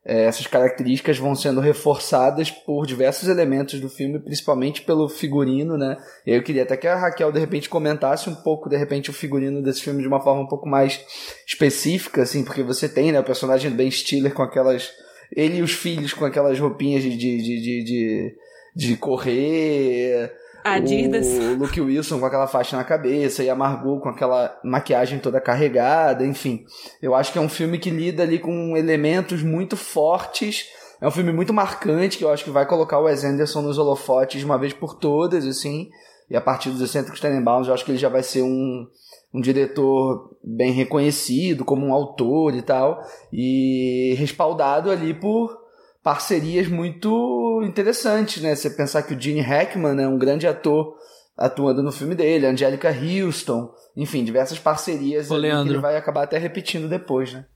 É, 0.07 0.25
essas 0.25 0.47
características 0.47 1.17
vão 1.17 1.35
sendo 1.35 1.61
reforçadas 1.61 2.51
por 2.51 2.87
diversos 2.87 3.27
elementos 3.27 3.81
do 3.81 3.89
filme, 3.89 4.19
principalmente 4.19 4.83
pelo 4.83 5.09
figurino, 5.09 5.79
né? 5.79 5.97
Eu 6.27 6.43
queria 6.43 6.65
até 6.65 6.77
que 6.77 6.87
a 6.87 6.95
Raquel 6.95 7.33
de 7.33 7.41
repente 7.41 7.71
comentasse 7.71 8.29
um 8.29 8.35
pouco, 8.35 8.69
de 8.69 8.77
repente, 8.77 9.09
o 9.09 9.15
figurino 9.15 9.63
desse 9.63 9.81
filme 9.81 10.03
de 10.03 10.09
uma 10.09 10.21
forma 10.21 10.43
um 10.43 10.47
pouco 10.47 10.69
mais 10.69 11.01
específica, 11.47 12.23
assim, 12.23 12.45
porque 12.45 12.63
você 12.63 12.87
tem, 12.87 13.13
né, 13.13 13.21
o 13.21 13.25
personagem 13.25 13.71
do 13.71 13.77
Ben 13.77 13.91
Stiller 13.91 14.35
com 14.35 14.43
aquelas. 14.43 14.93
Ele 15.35 15.59
e 15.59 15.63
os 15.63 15.73
filhos 15.73 16.13
com 16.13 16.27
aquelas 16.27 16.59
roupinhas 16.61 17.03
de, 17.03 17.17
de, 17.17 17.39
de, 17.39 17.61
de, 17.63 17.85
de, 17.85 18.37
de 18.77 18.97
correr 18.97 20.31
Adidas. 20.65 21.27
O 21.27 21.57
Luke 21.59 21.79
Wilson 21.79 22.19
com 22.19 22.25
aquela 22.25 22.47
faixa 22.47 22.75
na 22.75 22.83
cabeça 22.83 23.45
e 23.45 23.51
a 23.51 23.55
Margot 23.55 24.01
com 24.01 24.09
aquela 24.09 24.59
maquiagem 24.65 25.19
toda 25.19 25.39
carregada, 25.39 26.25
enfim. 26.25 26.65
Eu 27.03 27.15
acho 27.15 27.31
que 27.31 27.39
é 27.39 27.41
um 27.43 27.51
filme 27.51 27.79
que 27.79 27.91
lida 27.91 28.23
ali 28.23 28.39
com 28.39 28.75
elementos 28.75 29.43
muito 29.43 29.77
fortes. 29.77 30.67
É 31.03 31.07
um 31.07 31.11
filme 31.11 31.35
muito 31.35 31.53
marcante 31.53 32.17
que 32.17 32.25
eu 32.25 32.33
acho 32.33 32.45
que 32.45 32.51
vai 32.51 32.65
colocar 32.65 32.99
o 32.99 33.03
Wes 33.03 33.25
Anderson 33.25 33.61
nos 33.61 33.77
holofotes 33.77 34.41
de 34.41 34.47
uma 34.47 34.57
vez 34.57 34.73
por 34.73 34.95
todas, 34.95 35.47
assim. 35.47 35.91
E 36.31 36.37
a 36.37 36.41
partir 36.41 36.71
dos 36.71 36.81
Excêntricos 36.81 37.21
Tenenbaums 37.21 37.69
eu 37.69 37.75
acho 37.75 37.85
que 37.85 37.91
ele 37.91 37.99
já 37.99 38.09
vai 38.09 38.23
ser 38.23 38.41
um, 38.41 38.87
um 39.35 39.43
diretor 39.43 40.35
bem 40.43 40.73
reconhecido 40.73 41.63
como 41.63 41.85
um 41.85 41.93
autor 41.93 42.55
e 42.55 42.63
tal. 42.63 43.03
E 43.31 44.15
respaldado 44.17 44.91
ali 44.91 45.13
por 45.13 45.64
parcerias 46.05 46.69
muito 46.69 47.63
interessantes, 47.65 48.43
né? 48.43 48.55
Você 48.55 48.69
pensar 48.69 49.03
que 49.03 49.15
o 49.15 49.21
Gene 49.21 49.41
Hackman 49.41 50.01
é 50.01 50.07
um 50.07 50.19
grande 50.19 50.47
ator 50.47 50.95
atuando 51.37 51.83
no 51.83 51.91
filme 51.91 52.15
dele, 52.15 52.47
Angélica 52.47 52.91
Houston, 52.91 53.73
enfim, 53.97 54.23
diversas 54.23 54.59
parcerias 54.59 55.31
Ô, 55.31 55.41
que 55.41 55.47
ele 55.47 55.79
vai 55.79 55.97
acabar 55.97 56.23
até 56.23 56.37
repetindo 56.37 56.89
depois, 56.89 57.33
né? 57.33 57.47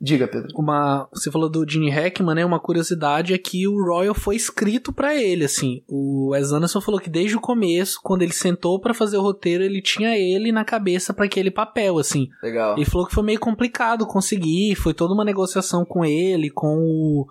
Diga, 0.00 0.28
Pedro. 0.28 0.48
Uma, 0.54 1.08
você 1.12 1.30
falou 1.30 1.50
do 1.50 1.68
Gene 1.68 1.90
Hackman, 1.90 2.36
né? 2.36 2.44
Uma 2.44 2.60
curiosidade 2.60 3.34
é 3.34 3.38
que 3.38 3.66
o 3.66 3.84
Royal 3.84 4.14
foi 4.14 4.36
escrito 4.36 4.92
para 4.92 5.14
ele, 5.20 5.44
assim. 5.44 5.82
O 5.88 6.30
Wes 6.30 6.52
Anderson 6.52 6.80
falou 6.80 7.00
que 7.00 7.10
desde 7.10 7.36
o 7.36 7.40
começo, 7.40 7.98
quando 8.02 8.22
ele 8.22 8.32
sentou 8.32 8.80
para 8.80 8.94
fazer 8.94 9.16
o 9.16 9.22
roteiro, 9.22 9.64
ele 9.64 9.82
tinha 9.82 10.16
ele 10.16 10.52
na 10.52 10.64
cabeça 10.64 11.12
para 11.12 11.24
aquele 11.24 11.50
papel, 11.50 11.98
assim. 11.98 12.28
Legal. 12.40 12.76
Ele 12.76 12.84
falou 12.84 13.08
que 13.08 13.14
foi 13.14 13.24
meio 13.24 13.40
complicado 13.40 14.06
conseguir, 14.06 14.76
foi 14.76 14.94
toda 14.94 15.14
uma 15.14 15.24
negociação 15.24 15.84
com 15.84 16.04
ele, 16.04 16.48
com 16.48 16.78
o 16.78 17.26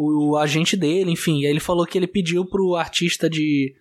o, 0.00 0.30
o 0.30 0.36
agente 0.36 0.76
dele, 0.76 1.10
enfim. 1.10 1.44
Ele 1.44 1.60
falou 1.60 1.86
que 1.86 1.98
ele 1.98 2.06
pediu 2.06 2.44
pro 2.44 2.74
artista 2.74 3.28
de, 3.28 3.74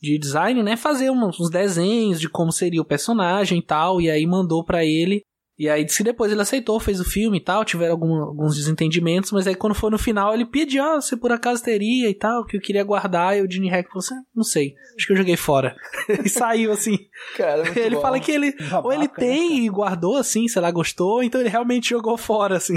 de 0.00 0.18
design, 0.18 0.62
né, 0.62 0.76
fazer 0.76 1.10
uns, 1.10 1.40
uns 1.40 1.50
desenhos 1.50 2.20
de 2.20 2.28
como 2.28 2.52
seria 2.52 2.80
o 2.80 2.84
personagem 2.84 3.58
e 3.58 3.62
tal, 3.62 4.00
e 4.00 4.08
aí 4.08 4.24
mandou 4.26 4.64
para 4.64 4.84
ele. 4.84 5.22
E 5.58 5.68
aí 5.68 5.84
disse 5.84 5.98
que 5.98 6.04
depois 6.04 6.30
ele 6.30 6.40
aceitou, 6.40 6.78
fez 6.78 7.00
o 7.00 7.04
filme 7.04 7.38
e 7.38 7.40
tal, 7.40 7.64
tiveram 7.64 7.92
algum, 7.92 8.14
alguns 8.22 8.54
desentendimentos, 8.54 9.32
mas 9.32 9.46
aí 9.46 9.56
quando 9.56 9.74
foi 9.74 9.90
no 9.90 9.98
final 9.98 10.32
ele 10.32 10.46
pediu, 10.46 10.84
ah, 10.84 11.00
você 11.00 11.16
por 11.16 11.32
acaso 11.32 11.64
teria 11.64 12.08
e 12.08 12.14
tal, 12.14 12.44
que 12.44 12.56
eu 12.56 12.60
queria 12.60 12.84
guardar, 12.84 13.36
e 13.36 13.42
o 13.42 13.50
Gene 13.50 13.68
Hack 13.68 13.88
falou 13.88 13.98
assim, 13.98 14.14
ah, 14.14 14.22
não 14.34 14.44
sei, 14.44 14.74
acho 14.96 15.06
que 15.06 15.12
eu 15.12 15.16
joguei 15.16 15.36
fora. 15.36 15.74
e 16.24 16.28
saiu 16.28 16.70
assim. 16.70 16.96
Cara, 17.36 17.64
ele 17.76 17.96
bom. 17.96 18.02
fala 18.02 18.20
que 18.20 18.30
ele, 18.30 18.54
ou 18.84 18.92
ele 18.92 19.08
tem 19.08 19.50
né, 19.50 19.64
e 19.64 19.68
guardou 19.68 20.16
assim, 20.16 20.46
sei 20.46 20.62
lá, 20.62 20.70
gostou, 20.70 21.24
então 21.24 21.40
ele 21.40 21.50
realmente 21.50 21.90
jogou 21.90 22.16
fora, 22.16 22.56
assim. 22.56 22.76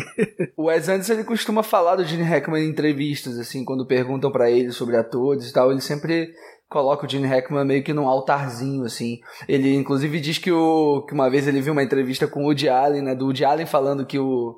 o 0.58 0.66
Wes 0.72 0.90
Anderson, 0.90 1.14
ele 1.14 1.24
costuma 1.24 1.62
falar 1.62 1.98
do 1.98 2.04
Gene 2.04 2.24
Hackman 2.24 2.66
em 2.66 2.70
entrevistas, 2.70 3.38
assim, 3.38 3.64
quando 3.64 3.86
perguntam 3.86 4.32
para 4.32 4.50
ele 4.50 4.72
sobre 4.72 4.98
atores 4.98 5.48
e 5.48 5.54
tal, 5.54 5.72
ele 5.72 5.82
sempre 5.82 6.34
coloca 6.72 7.06
o 7.06 7.10
Gene 7.10 7.28
Hackman 7.28 7.66
meio 7.66 7.84
que 7.84 7.94
num 7.94 8.08
altarzinho, 8.08 8.86
assim. 8.86 9.20
Ele, 9.46 9.76
inclusive, 9.76 10.22
diz 10.22 10.38
que, 10.38 10.52
o, 10.52 11.02
que 11.06 11.14
uma 11.14 11.30
vez 11.30 11.46
ele 11.46 11.60
viu 11.60 11.74
uma 11.74 11.84
entrevista 11.84 12.28
com 12.28 12.44
o 12.44 12.46
Woody 12.46 12.70
Allen, 12.70 13.02
né? 13.02 13.14
Do 13.14 13.26
Woody 13.26 13.44
Allen 13.44 13.66
falando 13.66 14.06
que 14.06 14.18
o 14.18 14.58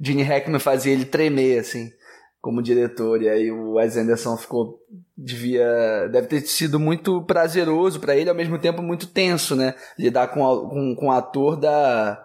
Gene 0.00 0.24
Hackman 0.24 0.58
fazia 0.58 0.92
ele 0.92 1.04
tremer, 1.04 1.60
assim, 1.60 1.92
como 2.40 2.60
diretor. 2.60 3.22
E 3.22 3.28
aí 3.28 3.52
o 3.52 3.74
Wes 3.74 3.96
Anderson 3.96 4.36
ficou... 4.36 4.80
Devia... 5.16 6.08
Deve 6.08 6.26
ter 6.26 6.40
sido 6.40 6.80
muito 6.80 7.22
prazeroso 7.22 8.00
para 8.00 8.16
ele, 8.16 8.28
ao 8.28 8.34
mesmo 8.34 8.58
tempo 8.58 8.82
muito 8.82 9.06
tenso, 9.06 9.54
né? 9.54 9.76
Lidar 9.96 10.26
com, 10.28 10.40
com, 10.68 10.96
com 10.96 11.12
ator 11.12 11.54
da 11.54 12.20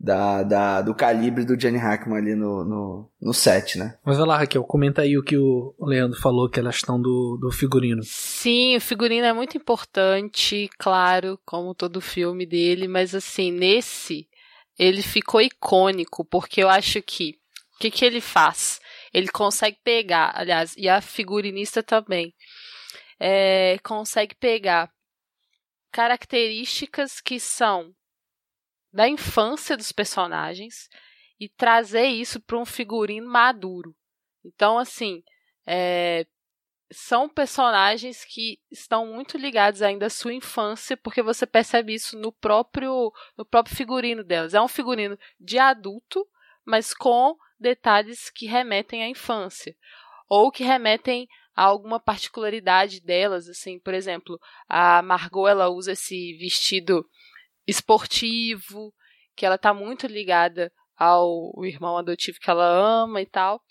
da, 0.00 0.44
da, 0.44 0.80
do 0.80 0.94
calibre 0.94 1.44
do 1.44 1.56
Johnny 1.56 1.76
Hackman 1.76 2.18
ali 2.18 2.34
no, 2.34 2.64
no, 2.64 3.10
no 3.20 3.34
set, 3.34 3.76
né? 3.78 3.98
Mas 4.04 4.16
vai 4.16 4.26
lá, 4.26 4.38
Raquel, 4.38 4.62
comenta 4.62 5.02
aí 5.02 5.18
o 5.18 5.24
que 5.24 5.36
o 5.36 5.74
Leandro 5.80 6.20
falou, 6.20 6.48
que 6.48 6.60
é 6.60 6.62
a 6.62 6.66
questão 6.66 7.00
do, 7.00 7.36
do 7.40 7.50
figurino. 7.50 8.02
Sim, 8.04 8.76
o 8.76 8.80
figurino 8.80 9.26
é 9.26 9.32
muito 9.32 9.56
importante, 9.56 10.70
claro, 10.78 11.38
como 11.44 11.74
todo 11.74 12.00
filme 12.00 12.46
dele, 12.46 12.86
mas 12.86 13.12
assim, 13.14 13.50
nesse, 13.50 14.28
ele 14.78 15.02
ficou 15.02 15.40
icônico, 15.40 16.24
porque 16.24 16.62
eu 16.62 16.68
acho 16.68 17.02
que, 17.02 17.34
o 17.74 17.78
que, 17.80 17.90
que 17.90 18.04
ele 18.04 18.20
faz? 18.20 18.80
Ele 19.12 19.28
consegue 19.28 19.78
pegar, 19.82 20.30
aliás, 20.34 20.74
e 20.76 20.88
a 20.88 21.00
figurinista 21.00 21.82
também, 21.82 22.32
é, 23.18 23.78
consegue 23.82 24.36
pegar 24.36 24.88
características 25.90 27.20
que 27.20 27.40
são 27.40 27.92
da 28.92 29.08
infância 29.08 29.76
dos 29.76 29.92
personagens 29.92 30.88
e 31.38 31.48
trazer 31.48 32.06
isso 32.06 32.40
para 32.40 32.58
um 32.58 32.64
figurino 32.64 33.28
maduro. 33.28 33.94
Então, 34.44 34.78
assim, 34.78 35.22
é, 35.66 36.26
são 36.90 37.28
personagens 37.28 38.24
que 38.24 38.58
estão 38.70 39.06
muito 39.06 39.36
ligados 39.36 39.82
ainda 39.82 40.06
à 40.06 40.10
sua 40.10 40.32
infância, 40.32 40.96
porque 40.96 41.22
você 41.22 41.46
percebe 41.46 41.94
isso 41.94 42.18
no 42.18 42.32
próprio, 42.32 43.12
no 43.36 43.44
próprio 43.44 43.76
figurino 43.76 44.24
delas. 44.24 44.54
É 44.54 44.60
um 44.60 44.68
figurino 44.68 45.18
de 45.38 45.58
adulto, 45.58 46.26
mas 46.64 46.94
com 46.94 47.36
detalhes 47.60 48.30
que 48.30 48.46
remetem 48.46 49.02
à 49.02 49.08
infância, 49.08 49.76
ou 50.28 50.50
que 50.50 50.64
remetem 50.64 51.28
a 51.54 51.64
alguma 51.64 51.98
particularidade 51.98 53.00
delas, 53.00 53.48
assim, 53.48 53.80
por 53.80 53.92
exemplo, 53.92 54.38
a 54.68 55.02
Margot 55.02 55.48
ela 55.48 55.68
usa 55.68 55.92
esse 55.92 56.34
vestido 56.38 57.04
esportivo, 57.68 58.92
que 59.36 59.44
ela 59.44 59.58
tá 59.58 59.74
muito 59.74 60.06
ligada 60.06 60.72
ao 60.96 61.52
irmão 61.64 61.96
adotivo 61.96 62.38
que 62.40 62.50
ela 62.50 62.66
ama 62.66 63.20
e 63.20 63.26
tal. 63.26 63.62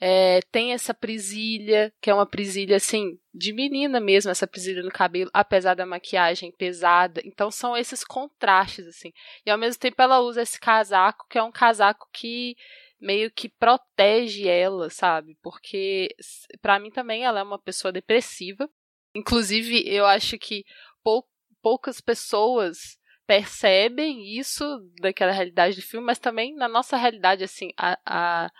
É, 0.00 0.40
tem 0.52 0.72
essa 0.72 0.94
prisilha, 0.94 1.92
que 2.00 2.08
é 2.08 2.14
uma 2.14 2.26
prisilha 2.26 2.76
assim, 2.76 3.18
de 3.34 3.52
menina 3.52 3.98
mesmo, 3.98 4.30
essa 4.30 4.46
prisilha 4.46 4.82
no 4.82 4.90
cabelo, 4.90 5.30
apesar 5.32 5.74
da 5.74 5.86
maquiagem 5.86 6.52
pesada. 6.52 7.20
Então 7.24 7.50
são 7.50 7.76
esses 7.76 8.04
contrastes, 8.04 8.86
assim. 8.86 9.12
E 9.46 9.50
ao 9.50 9.58
mesmo 9.58 9.80
tempo 9.80 10.00
ela 10.00 10.20
usa 10.20 10.42
esse 10.42 10.60
casaco, 10.60 11.26
que 11.28 11.38
é 11.38 11.42
um 11.42 11.50
casaco 11.50 12.06
que 12.12 12.54
meio 13.00 13.30
que 13.30 13.48
protege 13.48 14.46
ela, 14.48 14.90
sabe? 14.90 15.36
Porque 15.42 16.08
para 16.60 16.78
mim 16.78 16.90
também 16.90 17.24
ela 17.24 17.40
é 17.40 17.42
uma 17.42 17.60
pessoa 17.60 17.90
depressiva. 17.90 18.68
Inclusive, 19.14 19.82
eu 19.88 20.04
acho 20.06 20.38
que 20.38 20.64
pou, 21.02 21.24
poucas 21.62 22.00
pessoas 22.00 22.97
percebem 23.28 24.38
isso 24.38 24.64
daquela 25.02 25.30
realidade 25.30 25.76
do 25.76 25.82
filme, 25.82 26.06
mas 26.06 26.18
também 26.18 26.54
na 26.54 26.66
nossa 26.66 26.96
realidade, 26.96 27.44
assim, 27.44 27.68
a, 27.76 27.98
a 28.06 28.50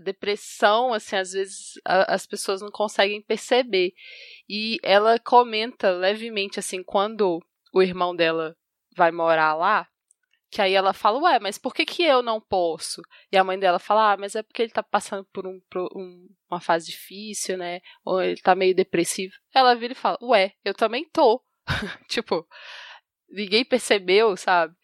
depressão, 0.00 0.94
assim, 0.94 1.14
às 1.14 1.32
vezes 1.32 1.74
a, 1.84 2.14
as 2.14 2.26
pessoas 2.26 2.62
não 2.62 2.70
conseguem 2.70 3.20
perceber. 3.20 3.92
E 4.48 4.78
ela 4.82 5.18
comenta 5.18 5.90
levemente, 5.90 6.58
assim, 6.58 6.82
quando 6.82 7.38
o 7.70 7.82
irmão 7.82 8.16
dela 8.16 8.56
vai 8.96 9.12
morar 9.12 9.54
lá, 9.54 9.86
que 10.50 10.62
aí 10.62 10.72
ela 10.72 10.94
fala, 10.94 11.18
ué, 11.18 11.38
mas 11.38 11.58
por 11.58 11.74
que, 11.74 11.84
que 11.84 12.02
eu 12.02 12.22
não 12.22 12.40
posso? 12.40 13.02
E 13.30 13.36
a 13.36 13.44
mãe 13.44 13.58
dela 13.58 13.78
fala, 13.78 14.12
ah, 14.12 14.16
mas 14.16 14.34
é 14.34 14.42
porque 14.42 14.62
ele 14.62 14.72
tá 14.72 14.82
passando 14.82 15.26
por, 15.34 15.46
um, 15.46 15.60
por 15.70 15.86
um, 15.94 16.26
uma 16.50 16.60
fase 16.62 16.86
difícil, 16.86 17.58
né? 17.58 17.80
Ou 18.06 18.22
ele 18.22 18.40
tá 18.40 18.54
meio 18.54 18.74
depressivo. 18.74 19.34
Ela 19.54 19.74
vira 19.74 19.92
e 19.92 19.96
fala, 19.96 20.16
ué, 20.22 20.52
eu 20.64 20.72
também 20.72 21.06
tô. 21.10 21.42
tipo, 22.08 22.46
ninguém 23.32 23.64
percebeu, 23.64 24.36
sabe? 24.36 24.74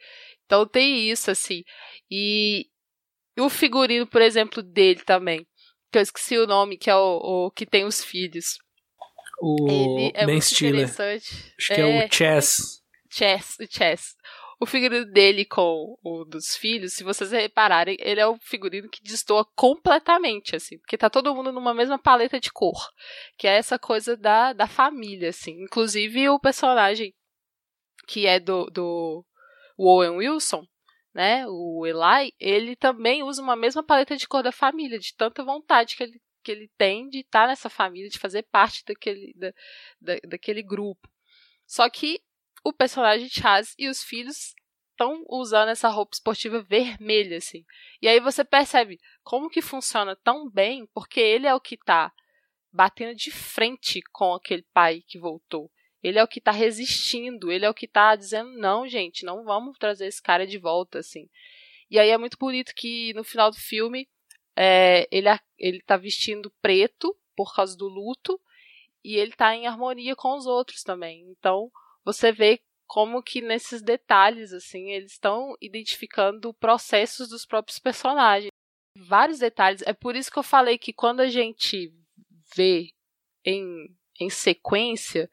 Então 0.44 0.66
tem 0.66 1.10
isso, 1.10 1.30
assim. 1.30 1.62
E 2.10 2.66
o 3.38 3.48
figurino, 3.48 4.06
por 4.06 4.22
exemplo, 4.22 4.62
dele 4.62 5.00
também, 5.04 5.46
que 5.92 5.98
eu 5.98 6.02
esqueci 6.02 6.38
o 6.38 6.46
nome, 6.46 6.78
que 6.78 6.90
é 6.90 6.96
o, 6.96 7.46
o 7.46 7.50
que 7.50 7.66
tem 7.66 7.84
os 7.84 8.02
filhos. 8.02 8.58
O 9.40 9.68
Ele 9.68 10.12
é 10.14 10.26
Ben 10.26 10.40
Stiller. 10.40 10.88
Acho 10.88 11.74
que 11.74 11.80
é, 11.80 11.80
é 11.80 12.06
o 12.06 12.12
Chess. 12.12 12.82
Chess, 13.10 13.56
o 13.60 13.66
Chess. 13.70 14.16
O 14.60 14.66
figurino 14.66 15.06
dele 15.06 15.44
com 15.44 15.96
o 16.02 16.24
dos 16.24 16.56
filhos, 16.56 16.94
se 16.94 17.04
vocês 17.04 17.30
repararem, 17.30 17.96
ele 18.00 18.20
é 18.20 18.26
o 18.26 18.36
figurino 18.40 18.88
que 18.90 19.00
destoa 19.00 19.46
completamente, 19.54 20.56
assim, 20.56 20.76
porque 20.78 20.98
tá 20.98 21.08
todo 21.08 21.32
mundo 21.32 21.52
numa 21.52 21.72
mesma 21.72 21.96
paleta 21.96 22.40
de 22.40 22.50
cor, 22.50 22.88
que 23.36 23.46
é 23.46 23.56
essa 23.56 23.78
coisa 23.78 24.16
da, 24.16 24.52
da 24.52 24.66
família, 24.66 25.28
assim. 25.28 25.62
Inclusive 25.62 26.28
o 26.28 26.40
personagem 26.40 27.14
que 28.08 28.26
é 28.26 28.40
do, 28.40 28.64
do 28.70 29.24
Owen 29.76 30.16
Wilson, 30.16 30.66
né, 31.14 31.46
o 31.46 31.86
Eli, 31.86 32.32
ele 32.40 32.74
também 32.74 33.22
usa 33.22 33.42
uma 33.42 33.54
mesma 33.54 33.82
paleta 33.82 34.16
de 34.16 34.26
cor 34.26 34.42
da 34.42 34.50
família, 34.50 34.98
de 34.98 35.14
tanta 35.14 35.44
vontade 35.44 35.94
que 35.94 36.02
ele, 36.02 36.20
que 36.42 36.50
ele 36.50 36.70
tem 36.78 37.08
de 37.10 37.18
estar 37.18 37.46
nessa 37.46 37.68
família, 37.68 38.08
de 38.08 38.18
fazer 38.18 38.44
parte 38.44 38.82
daquele, 38.84 39.34
da, 39.36 39.52
da, 40.00 40.14
daquele 40.26 40.62
grupo. 40.62 41.08
Só 41.66 41.88
que 41.90 42.20
o 42.64 42.72
personagem 42.72 43.28
Chaz 43.28 43.74
e 43.78 43.88
os 43.88 44.02
filhos 44.02 44.54
estão 44.90 45.22
usando 45.28 45.68
essa 45.68 45.88
roupa 45.88 46.14
esportiva 46.14 46.62
vermelha, 46.62 47.36
assim. 47.36 47.64
E 48.00 48.08
aí 48.08 48.20
você 48.20 48.42
percebe 48.42 48.98
como 49.22 49.50
que 49.50 49.60
funciona 49.60 50.16
tão 50.16 50.48
bem, 50.50 50.86
porque 50.94 51.20
ele 51.20 51.46
é 51.46 51.54
o 51.54 51.60
que 51.60 51.74
está 51.74 52.12
batendo 52.72 53.14
de 53.14 53.30
frente 53.30 54.00
com 54.12 54.34
aquele 54.34 54.64
pai 54.72 55.02
que 55.06 55.18
voltou. 55.18 55.70
Ele 56.02 56.18
é 56.18 56.22
o 56.22 56.28
que 56.28 56.40
tá 56.40 56.50
resistindo, 56.50 57.50
ele 57.50 57.64
é 57.64 57.70
o 57.70 57.74
que 57.74 57.88
tá 57.88 58.14
dizendo, 58.14 58.52
não, 58.52 58.86
gente, 58.86 59.24
não 59.24 59.44
vamos 59.44 59.76
trazer 59.78 60.06
esse 60.06 60.22
cara 60.22 60.46
de 60.46 60.58
volta, 60.58 61.00
assim. 61.00 61.28
E 61.90 61.98
aí 61.98 62.10
é 62.10 62.18
muito 62.18 62.36
bonito 62.38 62.74
que 62.74 63.12
no 63.14 63.24
final 63.24 63.50
do 63.50 63.56
filme 63.56 64.08
é, 64.56 65.08
ele, 65.10 65.28
ele 65.58 65.80
tá 65.82 65.96
vestindo 65.96 66.52
preto 66.60 67.16
por 67.36 67.54
causa 67.54 67.76
do 67.76 67.88
luto 67.88 68.40
e 69.04 69.16
ele 69.16 69.32
tá 69.32 69.54
em 69.54 69.66
harmonia 69.66 70.14
com 70.14 70.36
os 70.36 70.46
outros 70.46 70.82
também. 70.82 71.24
Então 71.30 71.70
você 72.04 72.32
vê 72.32 72.60
como 72.86 73.22
que 73.22 73.40
nesses 73.40 73.82
detalhes, 73.82 74.52
assim, 74.52 74.90
eles 74.90 75.12
estão 75.12 75.54
identificando 75.60 76.54
processos 76.54 77.28
dos 77.28 77.44
próprios 77.44 77.78
personagens. 77.78 78.50
Vários 78.96 79.38
detalhes. 79.38 79.82
É 79.82 79.92
por 79.92 80.16
isso 80.16 80.30
que 80.30 80.38
eu 80.38 80.42
falei 80.42 80.78
que 80.78 80.92
quando 80.92 81.20
a 81.20 81.28
gente 81.28 81.92
vê 82.56 82.90
em, 83.44 83.94
em 84.18 84.30
sequência, 84.30 85.30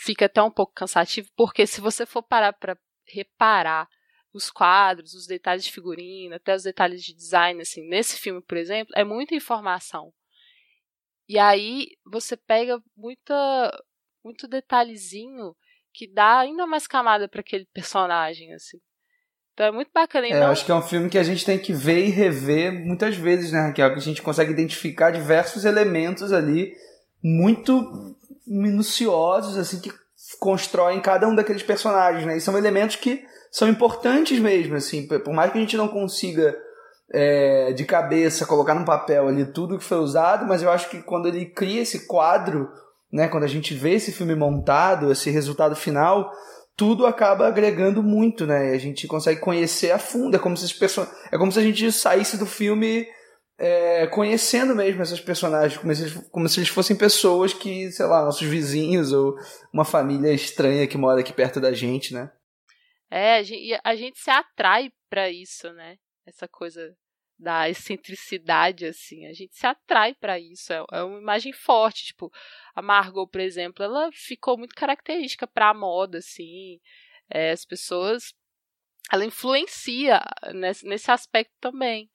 fica 0.00 0.26
até 0.26 0.42
um 0.42 0.50
pouco 0.50 0.72
cansativo, 0.72 1.28
porque 1.36 1.66
se 1.66 1.80
você 1.80 2.06
for 2.06 2.22
parar 2.22 2.54
para 2.54 2.76
reparar 3.06 3.86
os 4.32 4.50
quadros, 4.50 5.12
os 5.12 5.26
detalhes 5.26 5.64
de 5.64 5.72
figurino, 5.72 6.36
até 6.36 6.54
os 6.54 6.62
detalhes 6.62 7.02
de 7.02 7.14
design, 7.14 7.60
assim, 7.60 7.86
nesse 7.86 8.18
filme, 8.18 8.40
por 8.42 8.56
exemplo, 8.56 8.92
é 8.96 9.04
muita 9.04 9.34
informação. 9.34 10.12
E 11.28 11.38
aí 11.38 11.88
você 12.04 12.36
pega 12.36 12.80
muita, 12.96 13.70
muito 14.24 14.48
detalhezinho 14.48 15.54
que 15.92 16.10
dá 16.10 16.38
ainda 16.38 16.66
mais 16.66 16.86
camada 16.86 17.28
para 17.28 17.40
aquele 17.40 17.66
personagem, 17.66 18.54
assim. 18.54 18.78
Então 19.52 19.66
é 19.66 19.70
muito 19.72 19.90
bacana. 19.92 20.28
É, 20.28 20.40
não... 20.40 20.50
acho 20.50 20.64
que 20.64 20.72
é 20.72 20.74
um 20.74 20.82
filme 20.82 21.10
que 21.10 21.18
a 21.18 21.22
gente 21.22 21.44
tem 21.44 21.58
que 21.58 21.72
ver 21.72 22.06
e 22.06 22.10
rever 22.10 22.72
muitas 22.72 23.16
vezes, 23.16 23.52
né, 23.52 23.66
Raquel? 23.66 23.92
Que 23.92 23.98
a 23.98 24.02
gente 24.02 24.22
consegue 24.22 24.52
identificar 24.52 25.10
diversos 25.10 25.64
elementos 25.64 26.32
ali 26.32 26.72
muito 27.22 28.16
minuciosos, 28.46 29.56
assim, 29.56 29.80
que 29.80 29.92
constroem 30.38 31.00
cada 31.00 31.28
um 31.28 31.34
daqueles 31.34 31.62
personagens, 31.62 32.24
né? 32.26 32.36
E 32.36 32.40
são 32.40 32.56
elementos 32.56 32.96
que 32.96 33.22
são 33.50 33.68
importantes 33.68 34.38
mesmo, 34.38 34.76
assim, 34.76 35.06
por 35.06 35.32
mais 35.32 35.50
que 35.52 35.58
a 35.58 35.60
gente 35.60 35.76
não 35.76 35.88
consiga 35.88 36.56
é, 37.12 37.72
de 37.72 37.84
cabeça 37.84 38.46
colocar 38.46 38.74
no 38.74 38.84
papel 38.84 39.26
ali 39.26 39.44
tudo 39.44 39.78
que 39.78 39.84
foi 39.84 39.98
usado, 39.98 40.46
mas 40.46 40.62
eu 40.62 40.70
acho 40.70 40.88
que 40.88 41.02
quando 41.02 41.26
ele 41.26 41.46
cria 41.46 41.82
esse 41.82 42.06
quadro, 42.06 42.68
né, 43.12 43.28
quando 43.28 43.44
a 43.44 43.48
gente 43.48 43.74
vê 43.74 43.94
esse 43.94 44.12
filme 44.12 44.36
montado, 44.36 45.10
esse 45.10 45.30
resultado 45.30 45.74
final, 45.74 46.30
tudo 46.76 47.04
acaba 47.04 47.48
agregando 47.48 48.02
muito, 48.02 48.46
né? 48.46 48.70
A 48.70 48.78
gente 48.78 49.06
consegue 49.06 49.40
conhecer 49.40 49.90
a 49.90 49.98
fundo, 49.98 50.36
é 50.36 50.38
como 50.38 50.56
se, 50.56 50.72
é 51.32 51.36
como 51.36 51.50
se 51.50 51.58
a 51.58 51.62
gente 51.62 51.90
saísse 51.90 52.38
do 52.38 52.46
filme 52.46 53.06
é, 53.60 54.06
conhecendo 54.06 54.74
mesmo 54.74 55.02
essas 55.02 55.20
personagens, 55.20 55.78
como 55.78 55.94
se, 55.94 56.02
eles, 56.02 56.28
como 56.30 56.48
se 56.48 56.58
eles 56.60 56.70
fossem 56.70 56.96
pessoas 56.96 57.52
que, 57.52 57.92
sei 57.92 58.06
lá, 58.06 58.24
nossos 58.24 58.48
vizinhos 58.48 59.12
ou 59.12 59.36
uma 59.70 59.84
família 59.84 60.32
estranha 60.32 60.86
que 60.86 60.96
mora 60.96 61.20
aqui 61.20 61.30
perto 61.30 61.60
da 61.60 61.70
gente, 61.70 62.14
né? 62.14 62.32
É, 63.10 63.34
a 63.34 63.42
gente, 63.42 63.78
a 63.84 63.94
gente 63.94 64.18
se 64.18 64.30
atrai 64.30 64.90
para 65.10 65.28
isso, 65.28 65.70
né? 65.74 65.98
Essa 66.26 66.48
coisa 66.48 66.96
da 67.38 67.68
excentricidade, 67.68 68.86
assim. 68.86 69.26
A 69.26 69.34
gente 69.34 69.54
se 69.54 69.66
atrai 69.66 70.14
para 70.14 70.38
isso. 70.38 70.72
É, 70.72 70.82
é, 70.92 71.02
uma 71.02 71.18
imagem 71.18 71.52
forte. 71.52 72.06
Tipo, 72.06 72.32
a 72.74 72.80
Margot, 72.80 73.26
por 73.26 73.42
exemplo, 73.42 73.84
ela 73.84 74.10
ficou 74.12 74.56
muito 74.56 74.74
característica 74.74 75.46
para 75.46 75.68
a 75.68 75.74
moda, 75.74 76.18
assim. 76.18 76.80
É, 77.28 77.50
as 77.50 77.66
pessoas. 77.66 78.32
Ela 79.12 79.26
influencia 79.26 80.22
nesse, 80.54 80.86
nesse 80.86 81.10
aspecto 81.10 81.52
também. 81.60 82.08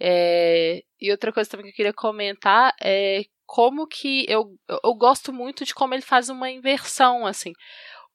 É, 0.00 0.82
e 1.00 1.10
outra 1.10 1.32
coisa 1.32 1.50
também 1.50 1.66
que 1.66 1.72
eu 1.72 1.76
queria 1.76 1.92
comentar 1.92 2.74
é 2.80 3.24
como 3.46 3.86
que 3.86 4.24
eu, 4.28 4.56
eu 4.68 4.94
gosto 4.94 5.32
muito 5.32 5.64
de 5.64 5.74
como 5.74 5.92
ele 5.92 6.02
faz 6.02 6.28
uma 6.28 6.50
inversão, 6.50 7.26
assim. 7.26 7.52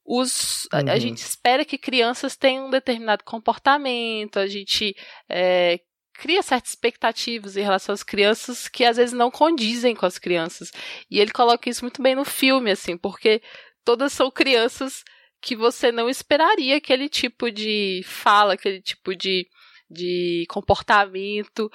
Os, 0.06 0.64
uhum. 0.66 0.80
a, 0.80 0.92
a, 0.92 0.94
uhum. 0.94 1.00
gente 1.00 1.18
espera 1.18 1.66
que 1.66 1.78
crianças 1.78 2.36
tenham 2.36 2.68
um 2.68 2.70
determinado 2.70 3.24
comportamento, 3.24 4.38
a 4.38 4.48
gente 4.48 4.96
é, 5.30 5.80
cria 6.14 6.42
certas 6.42 6.72
expectativas 6.72 7.58
em 7.58 7.62
relação 7.62 7.94
às 7.94 8.04
crianças 8.04 8.68
que 8.68 8.86
às 8.86 8.98
vezes 8.98 9.14
não 9.14 9.30
condizem 9.30 9.96
com 9.96 10.06
as 10.06 10.18
crianças. 10.18 10.72
E 11.10 11.20
ele 11.20 11.32
coloca 11.32 11.70
isso 11.70 11.84
muito 11.84 12.02
bem 12.02 12.16
no 12.16 12.26
filme, 12.26 12.72
assim, 12.72 12.98
porque 12.98 13.42
todas 13.84 14.14
são 14.14 14.32
crianças 14.32 15.04
que 15.42 15.56
você 15.56 15.92
não 15.92 16.10
esperaria 16.10 16.78
aquele 16.78 17.10
tipo 17.10 17.52
de 17.52 18.02
fala, 18.06 18.54
aquele 18.54 18.82
tipo 18.82 19.16
de, 19.16 19.48
de 19.96 20.46
comportamento. 20.50 21.72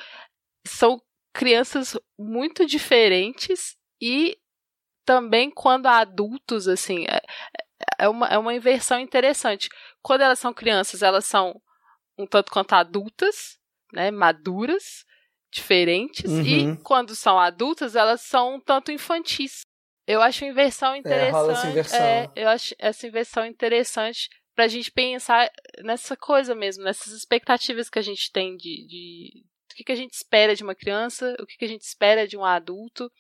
São 0.67 1.01
crianças 1.33 1.99
muito 2.19 2.67
diferentes 2.67 3.77
e 4.01 4.37
também 5.05 5.51
quando 5.51 5.87
adultos, 5.87 6.69
assim, 6.69 7.05
é, 7.09 7.21
é, 7.99 8.09
uma, 8.09 8.27
é 8.29 8.39
uma 8.39 8.55
inversão 8.55 9.01
interessante. 9.01 9.69
Quando 10.03 10.21
elas 10.21 10.39
são 10.39 10.53
crianças, 10.53 11.03
elas 11.03 11.25
são 11.25 11.61
um 12.19 12.27
tanto 12.27 12.53
quanto 12.53 12.75
adultas, 12.75 13.59
né, 13.93 14.11
maduras, 14.11 15.05
diferentes, 15.53 16.31
uhum. 16.31 16.43
e 16.43 16.77
quando 16.85 17.17
são 17.17 17.39
adultas, 17.39 17.97
elas 17.97 18.21
são 18.21 18.55
um 18.55 18.61
tanto 18.61 18.93
infantis. 18.93 19.63
Eu 20.07 20.23
acho 20.23 20.45
a 20.45 20.49
inversão 20.49 20.95
interessante. 20.95 21.67
É, 21.67 21.71
inversão. 21.71 22.01
É, 22.01 22.31
eu 22.37 22.49
acho 22.49 22.75
essa 22.79 23.07
inversão 23.07 23.45
interessante 23.47 24.29
pra 24.61 24.69
gente 24.69 24.91
pensar 24.91 25.51
nessa 25.83 26.15
coisa 26.15 26.55
mesmo, 26.55 26.85
nessas 26.85 27.15
expectativas 27.15 27.89
que 27.89 27.99
a 27.99 28.03
gente 28.03 28.31
tem 28.31 28.59
de, 28.59 28.87
de 28.87 29.45
o 29.73 29.75
que, 29.75 29.85
que 29.85 29.93
a 29.93 29.97
gente 29.97 30.13
espera 30.13 30.55
de 30.55 30.63
uma 30.63 30.75
criança, 30.75 31.35
o 31.41 31.47
que, 31.47 31.57
que 31.57 31.65
a 31.65 31.69
gente 31.69 31.81
espera 31.81 32.29
de 32.29 32.37
um 32.37 32.45
adulto 32.45 33.11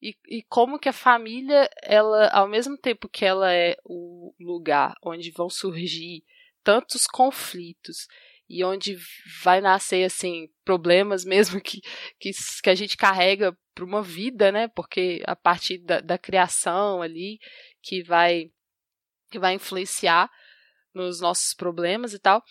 e, 0.00 0.16
e 0.26 0.42
como 0.44 0.78
que 0.78 0.88
a 0.88 0.92
família, 0.94 1.68
ela, 1.82 2.28
ao 2.28 2.48
mesmo 2.48 2.78
tempo 2.78 3.10
que 3.10 3.26
ela 3.26 3.52
é 3.52 3.76
o 3.84 4.34
lugar 4.40 4.94
onde 5.04 5.30
vão 5.30 5.50
surgir 5.50 6.24
tantos 6.64 7.06
conflitos 7.06 8.06
e 8.48 8.64
onde 8.64 8.96
vai 9.44 9.60
nascer 9.60 10.04
assim 10.04 10.48
problemas 10.64 11.26
mesmo 11.26 11.60
que, 11.60 11.82
que, 12.18 12.30
que 12.62 12.70
a 12.70 12.74
gente 12.74 12.96
carrega 12.96 13.54
para 13.74 13.84
uma 13.84 14.02
vida, 14.02 14.50
né? 14.50 14.66
Porque 14.68 15.22
a 15.26 15.36
partir 15.36 15.76
da, 15.76 16.00
da 16.00 16.16
criação 16.16 17.02
ali 17.02 17.38
que 17.82 18.02
vai 18.02 18.50
que 19.30 19.38
vai 19.38 19.52
influenciar 19.52 20.30
nos 20.94 21.20
nossos 21.20 21.54
problemas 21.54 22.12
e 22.14 22.18
tal. 22.18 22.42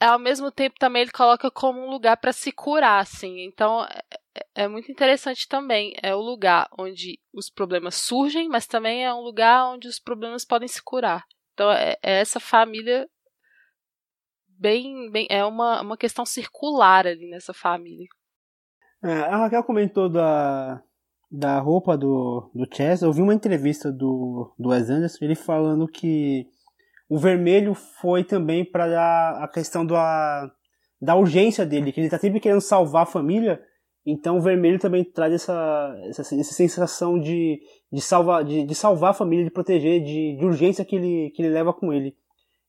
Ao 0.00 0.18
mesmo 0.18 0.50
tempo 0.50 0.76
também 0.78 1.02
ele 1.02 1.10
coloca 1.10 1.50
como 1.50 1.80
um 1.80 1.90
lugar 1.90 2.18
para 2.18 2.32
se 2.32 2.52
curar, 2.52 3.00
assim. 3.00 3.44
Então 3.44 3.84
é, 3.84 4.02
é, 4.34 4.64
é 4.64 4.68
muito 4.68 4.90
interessante 4.92 5.48
também. 5.48 5.94
É 6.02 6.14
o 6.14 6.20
lugar 6.20 6.68
onde 6.78 7.18
os 7.32 7.48
problemas 7.48 7.94
surgem, 7.94 8.48
mas 8.48 8.66
também 8.66 9.04
é 9.04 9.12
um 9.12 9.20
lugar 9.20 9.72
onde 9.72 9.88
os 9.88 9.98
problemas 9.98 10.44
podem 10.44 10.68
se 10.68 10.82
curar. 10.82 11.24
Então 11.54 11.70
é, 11.70 11.96
é 12.02 12.20
essa 12.20 12.38
família 12.38 13.08
bem, 14.58 15.10
bem 15.10 15.26
é 15.30 15.44
uma, 15.44 15.80
uma 15.80 15.96
questão 15.96 16.24
circular 16.24 17.06
ali 17.06 17.28
nessa 17.30 17.52
família. 17.52 18.06
É, 19.02 19.12
a 19.12 19.36
Raquel 19.36 19.64
comentou 19.64 20.08
da, 20.08 20.82
da 21.30 21.58
roupa 21.60 21.96
do, 21.96 22.50
do 22.54 22.66
Chess. 22.74 23.02
Eu 23.02 23.12
vi 23.12 23.22
uma 23.22 23.34
entrevista 23.34 23.92
do, 23.92 24.54
do 24.58 24.70
Wes 24.70 24.90
Anderson, 24.90 25.24
ele 25.24 25.34
falando 25.34 25.86
que 25.86 26.48
o 27.08 27.18
vermelho 27.18 27.74
foi 27.74 28.24
também 28.24 28.64
para 28.64 29.42
a 29.42 29.48
questão 29.48 29.84
da, 29.86 30.50
da 31.00 31.14
urgência 31.14 31.64
dele, 31.64 31.92
que 31.92 32.00
ele 32.00 32.06
está 32.06 32.18
sempre 32.18 32.40
querendo 32.40 32.60
salvar 32.60 33.04
a 33.04 33.06
família, 33.06 33.60
então 34.06 34.38
o 34.38 34.40
vermelho 34.40 34.78
também 34.78 35.04
traz 35.04 35.34
essa, 35.34 35.96
essa, 36.08 36.22
essa 36.22 36.54
sensação 36.54 37.18
de, 37.18 37.60
de, 37.92 38.00
salva, 38.00 38.42
de, 38.44 38.64
de 38.64 38.74
salvar 38.74 39.10
a 39.10 39.14
família, 39.14 39.44
de 39.44 39.50
proteger, 39.50 40.00
de, 40.00 40.36
de 40.36 40.44
urgência 40.44 40.84
que 40.84 40.94
ele, 40.94 41.30
que 41.34 41.42
ele 41.42 41.52
leva 41.52 41.72
com 41.72 41.92
ele. 41.92 42.14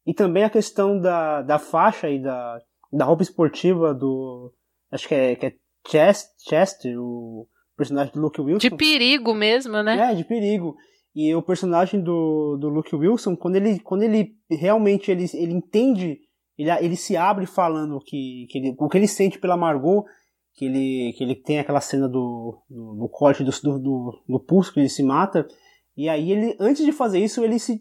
E 0.06 0.14
também 0.14 0.44
a 0.44 0.50
questão 0.50 1.00
da, 1.00 1.44
da 1.44 1.60
faixa 1.60 2.10
e 2.10 2.20
da, 2.20 2.60
da 2.92 3.06
roupa 3.06 3.22
esportiva 3.22 3.94
do. 3.94 4.52
Acho 4.92 5.08
que 5.08 5.14
é, 5.14 5.36
que 5.36 5.46
é 5.46 5.54
Chest, 5.88 6.30
Chester, 6.50 7.00
o 7.00 7.48
personagem 7.76 8.14
do 8.14 8.22
Luke 8.22 8.42
Wilson. 8.42 8.70
De 8.70 8.76
perigo 8.76 9.36
mesmo, 9.36 9.84
né? 9.84 10.12
É, 10.12 10.16
de 10.16 10.24
perigo. 10.24 10.76
E 11.20 11.34
o 11.34 11.42
personagem 11.42 12.00
do, 12.00 12.58
do 12.58 12.70
Luke 12.70 12.96
Wilson, 12.96 13.36
quando 13.36 13.56
ele, 13.56 13.80
quando 13.80 14.04
ele 14.04 14.36
realmente 14.52 15.10
ele, 15.10 15.26
ele 15.34 15.52
entende, 15.52 16.20
ele, 16.56 16.70
ele 16.70 16.96
se 16.96 17.18
abre 17.18 17.48
falando 17.48 18.00
que, 18.00 18.46
que 18.52 18.60
ele, 18.60 18.76
o 18.78 18.88
que 18.88 19.00
ele 19.00 19.08
sente 19.08 19.40
pela 19.40 19.58
Margot, 19.58 20.06
que 20.54 20.66
ele, 20.66 21.14
que 21.18 21.24
ele 21.24 21.34
tem 21.34 21.58
aquela 21.58 21.82
cena 21.82 22.08
do, 22.08 22.62
do, 22.70 22.94
do 23.00 23.10
corte 23.10 23.44
do, 23.44 23.50
do, 23.80 24.24
do 24.30 24.40
pulso, 24.40 24.72
que 24.72 24.80
ele 24.80 24.90
se 24.90 25.02
mata. 25.02 25.48
E 25.96 26.08
aí 26.08 26.32
ele, 26.32 26.56
antes 26.60 26.86
de 26.86 26.92
fazer 26.92 27.18
isso, 27.18 27.44
ele 27.44 27.58
se, 27.58 27.80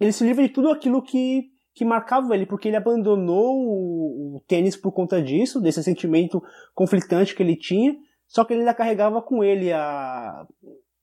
ele 0.00 0.10
se 0.10 0.24
livra 0.24 0.42
de 0.42 0.54
tudo 0.54 0.70
aquilo 0.70 1.02
que 1.02 1.42
que 1.74 1.84
marcava 1.84 2.34
ele, 2.34 2.46
porque 2.46 2.66
ele 2.66 2.76
abandonou 2.76 3.54
o, 3.54 4.36
o, 4.36 4.40
tênis 4.48 4.76
por 4.76 4.90
conta 4.90 5.22
disso, 5.22 5.60
desse 5.60 5.80
sentimento 5.80 6.42
conflitante 6.74 7.36
que 7.36 7.42
ele 7.42 7.54
tinha, 7.54 7.94
só 8.26 8.44
que 8.44 8.52
ele 8.52 8.62
ainda 8.62 8.74
carregava 8.74 9.22
com 9.22 9.44
ele 9.44 9.72
a, 9.72 10.44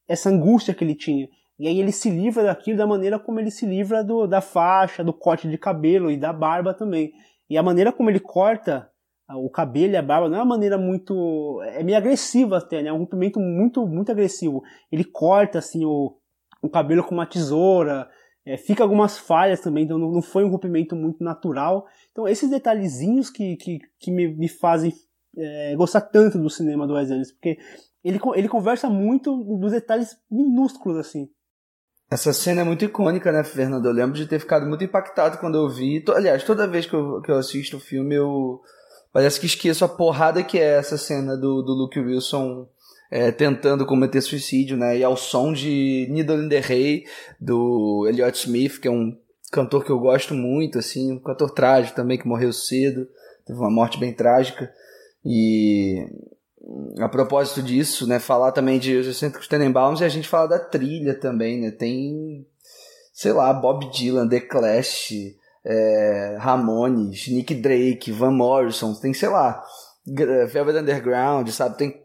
essa 0.06 0.30
angústia 0.30 0.74
que 0.74 0.84
ele 0.84 0.96
tinha. 0.96 1.30
E 1.58 1.68
aí 1.68 1.80
ele 1.80 1.92
se 1.92 2.10
livra 2.10 2.44
daquilo 2.44 2.78
da 2.78 2.88
maneira 2.88 3.18
como 3.18 3.40
ele 3.40 3.50
se 3.50 3.66
livra 3.66 4.04
do, 4.04 4.28
da 4.28 4.42
faixa, 4.42 5.04
do 5.04 5.14
corte 5.14 5.48
de 5.48 5.58
cabelo 5.58 6.12
e 6.12 6.18
da 6.18 6.34
barba 6.34 6.74
também. 6.74 7.14
E 7.50 7.58
a 7.58 7.64
maneira 7.64 7.92
como 7.92 8.10
ele 8.10 8.20
corta 8.20 8.90
o 9.30 9.50
cabelo 9.50 9.94
e 9.94 9.98
a 9.98 10.02
barba 10.02 10.30
não 10.30 10.38
é 10.38 10.40
uma 10.40 10.56
maneira 10.56 10.78
muito. 10.78 11.62
é 11.64 11.84
meio 11.84 11.98
agressiva 11.98 12.58
até, 12.58 12.84
né? 12.84 12.90
É 12.90 12.94
um 12.94 13.00
rompimento 13.00 13.40
muito, 13.40 13.88
muito 13.88 14.12
agressivo. 14.12 14.62
Ele 14.92 15.04
corta 15.04 15.60
assim 15.60 15.86
o, 15.86 16.16
o 16.62 16.70
cabelo 16.70 17.04
com 17.04 17.16
uma 17.16 17.26
tesoura, 17.26 18.08
é, 18.46 18.58
fica 18.58 18.84
algumas 18.84 19.18
falhas 19.18 19.62
também, 19.62 19.86
então 19.86 19.98
não, 19.98 20.12
não, 20.12 20.22
foi 20.22 20.44
um 20.44 20.50
rompimento 20.50 20.96
muito 20.96 21.24
natural. 21.24 21.88
Então 22.12 22.28
esses 22.28 22.50
detalhezinhos 22.50 23.30
que, 23.30 23.56
que, 23.56 23.80
que 24.00 24.12
me, 24.12 24.28
me 24.28 24.48
fazem 24.48 24.94
é, 25.38 25.76
gostar 25.76 26.02
tanto 26.02 26.38
do 26.38 26.50
cinema 26.50 26.86
do 26.86 26.94
Wes 26.94 27.10
Anderson, 27.10 27.34
porque 27.34 27.58
ele, 28.04 28.20
ele 28.36 28.48
conversa 28.48 28.90
muito 28.90 29.36
dos 29.60 29.72
detalhes 29.72 30.16
minúsculos 30.30 30.98
assim. 30.98 31.28
Essa 32.10 32.32
cena 32.34 32.62
é 32.62 32.64
muito 32.64 32.86
icônica, 32.86 33.32
né, 33.32 33.44
Fernando? 33.44 33.88
Eu 33.88 33.92
lembro 33.92 34.16
de 34.16 34.28
ter 34.28 34.40
ficado 34.40 34.66
muito 34.66 34.84
impactado 34.84 35.38
quando 35.40 35.58
eu 35.58 35.70
vi. 35.70 36.04
Aliás, 36.10 36.44
toda 36.44 36.68
vez 36.68 36.86
que 36.86 36.94
eu, 36.94 37.22
que 37.22 37.32
eu 37.32 37.38
assisto 37.38 37.78
o 37.78 37.80
filme, 37.80 38.16
eu 38.16 38.62
parece 39.12 39.40
que 39.40 39.46
esqueço 39.46 39.84
a 39.84 39.90
porrada 39.90 40.44
que 40.44 40.60
é 40.60 40.78
essa 40.78 40.98
cena 40.98 41.36
do, 41.36 41.62
do 41.62 41.74
Luke 41.74 42.00
Wilson 42.00 42.68
é, 43.10 43.32
tentando 43.32 43.86
cometer 43.86 44.22
suicídio, 44.22 44.78
né? 44.78 44.98
E 44.98 45.04
ao 45.04 45.18
som 45.18 45.52
de 45.52 46.08
Needle 46.12 46.44
in 46.44 46.50
the 46.50 46.62
do 47.40 48.06
Elliot 48.08 48.38
Smith, 48.38 48.80
que 48.80 48.88
é 48.88 48.92
um 48.92 49.18
cantor 49.52 49.84
que 49.84 49.92
eu 49.92 50.00
gosto 50.00 50.34
muito, 50.34 50.78
assim, 50.78 51.14
um 51.14 51.20
cantor 51.20 51.52
trágico 51.52 51.96
também, 51.96 52.18
que 52.18 52.28
morreu 52.28 52.52
cedo, 52.52 53.08
teve 53.46 53.58
uma 53.58 53.72
morte 53.72 54.00
bem 54.00 54.14
trágica. 54.14 54.72
E 55.24 56.06
a 57.00 57.08
propósito 57.08 57.62
disso, 57.62 58.08
né, 58.08 58.20
falar 58.20 58.52
também 58.52 58.80
de 58.80 58.96
Os 58.96 59.08
Excêntricos 59.08 59.48
Tenenbaums 59.48 60.02
e 60.02 60.04
a 60.04 60.10
gente 60.10 60.28
fala 60.28 60.48
da 60.48 60.60
trilha 60.60 61.14
também, 61.14 61.62
né? 61.62 61.72
Tem, 61.72 62.46
sei 63.14 63.34
lá, 63.34 63.54
Bob 63.54 63.92
Dylan, 63.92 64.28
The 64.28 64.40
Clash, 64.40 65.12
é, 65.64 66.38
Ramones, 66.40 67.28
Nick 67.28 67.54
Drake, 67.54 68.12
Van 68.12 68.32
Morrison, 68.32 68.94
tem, 68.96 69.14
sei 69.14 69.30
lá, 69.30 69.64
Velvet 70.06 70.78
Underground, 70.78 71.50
sabe? 71.50 71.78
Tem 71.78 72.04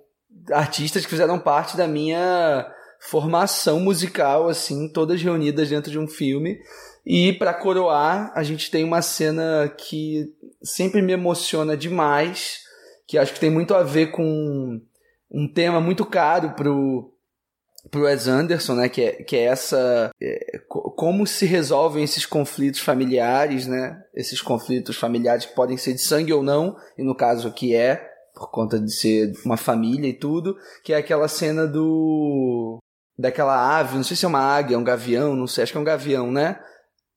artistas 0.53 1.05
que 1.05 1.11
fizeram 1.11 1.39
parte 1.39 1.77
da 1.77 1.87
minha 1.87 2.67
formação 3.01 3.81
musical, 3.81 4.49
assim, 4.49 4.89
todas 4.93 5.23
reunidas 5.23 5.69
dentro 5.69 5.91
de 5.91 5.99
um 5.99 6.07
filme. 6.07 6.59
E 7.05 7.33
para 7.33 7.55
coroar, 7.55 8.31
a 8.35 8.43
gente 8.43 8.71
tem 8.71 8.85
uma 8.85 9.01
cena 9.01 9.73
que 9.77 10.33
sempre 10.63 11.01
me 11.01 11.13
emociona 11.13 11.77
demais, 11.77 12.61
que 13.11 13.19
acho 13.19 13.35
que 13.35 13.41
tem 13.41 13.51
muito 13.51 13.75
a 13.75 13.83
ver 13.83 14.13
com 14.13 14.81
um 15.29 15.53
tema 15.53 15.81
muito 15.81 16.07
caro 16.07 16.51
pro 16.51 17.13
pro 17.91 18.03
Wes 18.03 18.29
Anderson, 18.29 18.75
né, 18.75 18.89
que 18.89 19.03
é, 19.03 19.13
que 19.25 19.35
é 19.35 19.45
essa 19.45 20.11
é, 20.23 20.61
como 20.69 21.27
se 21.27 21.45
resolvem 21.45 22.05
esses 22.05 22.25
conflitos 22.25 22.79
familiares, 22.79 23.67
né, 23.67 24.01
esses 24.15 24.41
conflitos 24.41 24.97
familiares 24.97 25.47
que 25.47 25.57
podem 25.57 25.77
ser 25.77 25.95
de 25.95 26.03
sangue 26.03 26.33
ou 26.33 26.43
não, 26.43 26.77
e 26.97 27.03
no 27.03 27.17
caso 27.17 27.49
aqui 27.49 27.75
é, 27.75 28.07
por 28.33 28.51
conta 28.51 28.79
de 28.79 28.93
ser 28.93 29.33
uma 29.45 29.57
família 29.57 30.09
e 30.09 30.13
tudo, 30.13 30.57
que 30.85 30.93
é 30.93 30.97
aquela 30.97 31.27
cena 31.27 31.67
do 31.67 32.79
daquela 33.19 33.77
ave, 33.77 33.97
não 33.97 34.05
sei 34.05 34.17
se 34.17 34.25
é 34.25 34.29
uma 34.29 34.39
águia, 34.39 34.79
um 34.79 34.85
gavião, 34.85 35.35
não 35.35 35.49
sei, 35.49 35.65
acho 35.65 35.73
que 35.73 35.79
é 35.79 35.81
um 35.81 35.85
gavião, 35.85 36.31
né? 36.31 36.61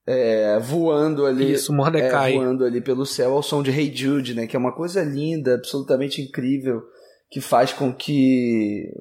É, 0.06 0.58
voando 0.60 1.24
ali. 1.24 1.52
Isso, 1.52 1.72
Mordecai. 1.72 2.34
É, 2.34 2.36
voando 2.36 2.64
ali 2.64 2.80
pelo 2.80 3.06
céu 3.06 3.32
ao 3.32 3.42
som 3.42 3.62
de 3.62 3.70
Hey 3.70 3.94
Jude, 3.94 4.34
né? 4.34 4.46
Que 4.46 4.56
é 4.56 4.58
uma 4.58 4.72
coisa 4.72 5.02
linda, 5.02 5.54
absolutamente 5.54 6.20
incrível, 6.20 6.82
que 7.30 7.40
faz 7.40 7.72
com 7.72 7.92
que 7.92 8.92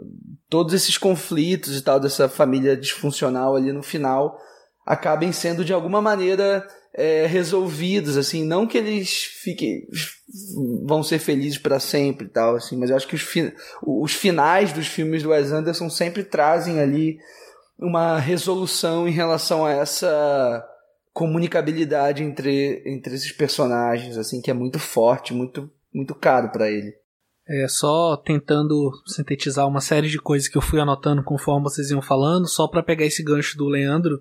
todos 0.49 0.73
esses 0.73 0.97
conflitos 0.97 1.77
e 1.77 1.81
tal 1.81 1.99
dessa 1.99 2.29
família 2.29 2.77
disfuncional 2.77 3.55
ali 3.55 3.71
no 3.71 3.83
final 3.83 4.37
acabem 4.85 5.31
sendo 5.31 5.63
de 5.63 5.73
alguma 5.73 6.01
maneira 6.01 6.65
é, 6.93 7.25
resolvidos, 7.25 8.17
assim, 8.17 8.45
não 8.45 8.67
que 8.67 8.77
eles 8.77 9.23
fiquem 9.41 9.87
vão 10.85 11.03
ser 11.03 11.19
felizes 11.19 11.57
para 11.57 11.79
sempre 11.79 12.27
e 12.27 12.29
tal, 12.29 12.55
assim, 12.55 12.77
mas 12.77 12.89
eu 12.89 12.95
acho 12.95 13.07
que 13.07 13.15
os, 13.15 13.21
fi 13.21 13.53
os 13.85 14.13
finais 14.13 14.71
dos 14.71 14.87
filmes 14.87 15.23
do 15.23 15.29
Wes 15.29 15.51
Anderson 15.51 15.89
sempre 15.89 16.23
trazem 16.23 16.79
ali 16.79 17.17
uma 17.79 18.19
resolução 18.19 19.07
em 19.07 19.11
relação 19.11 19.65
a 19.65 19.71
essa 19.71 20.63
comunicabilidade 21.13 22.23
entre, 22.23 22.81
entre 22.85 23.13
esses 23.13 23.31
personagens, 23.31 24.17
assim, 24.17 24.41
que 24.41 24.51
é 24.51 24.53
muito 24.53 24.79
forte, 24.79 25.33
muito 25.33 25.69
muito 25.93 26.15
caro 26.15 26.49
para 26.49 26.69
ele. 26.69 26.91
É 27.47 27.67
só 27.67 28.17
tentando 28.17 28.91
sintetizar 29.05 29.67
uma 29.67 29.81
série 29.81 30.09
de 30.09 30.17
coisas 30.17 30.47
que 30.47 30.57
eu 30.57 30.61
fui 30.61 30.79
anotando 30.79 31.23
conforme 31.23 31.63
vocês 31.63 31.91
iam 31.91 32.01
falando, 32.01 32.47
só 32.47 32.67
para 32.67 32.81
pegar 32.81 33.05
esse 33.05 33.23
gancho 33.23 33.57
do 33.57 33.67
Leandro. 33.67 34.19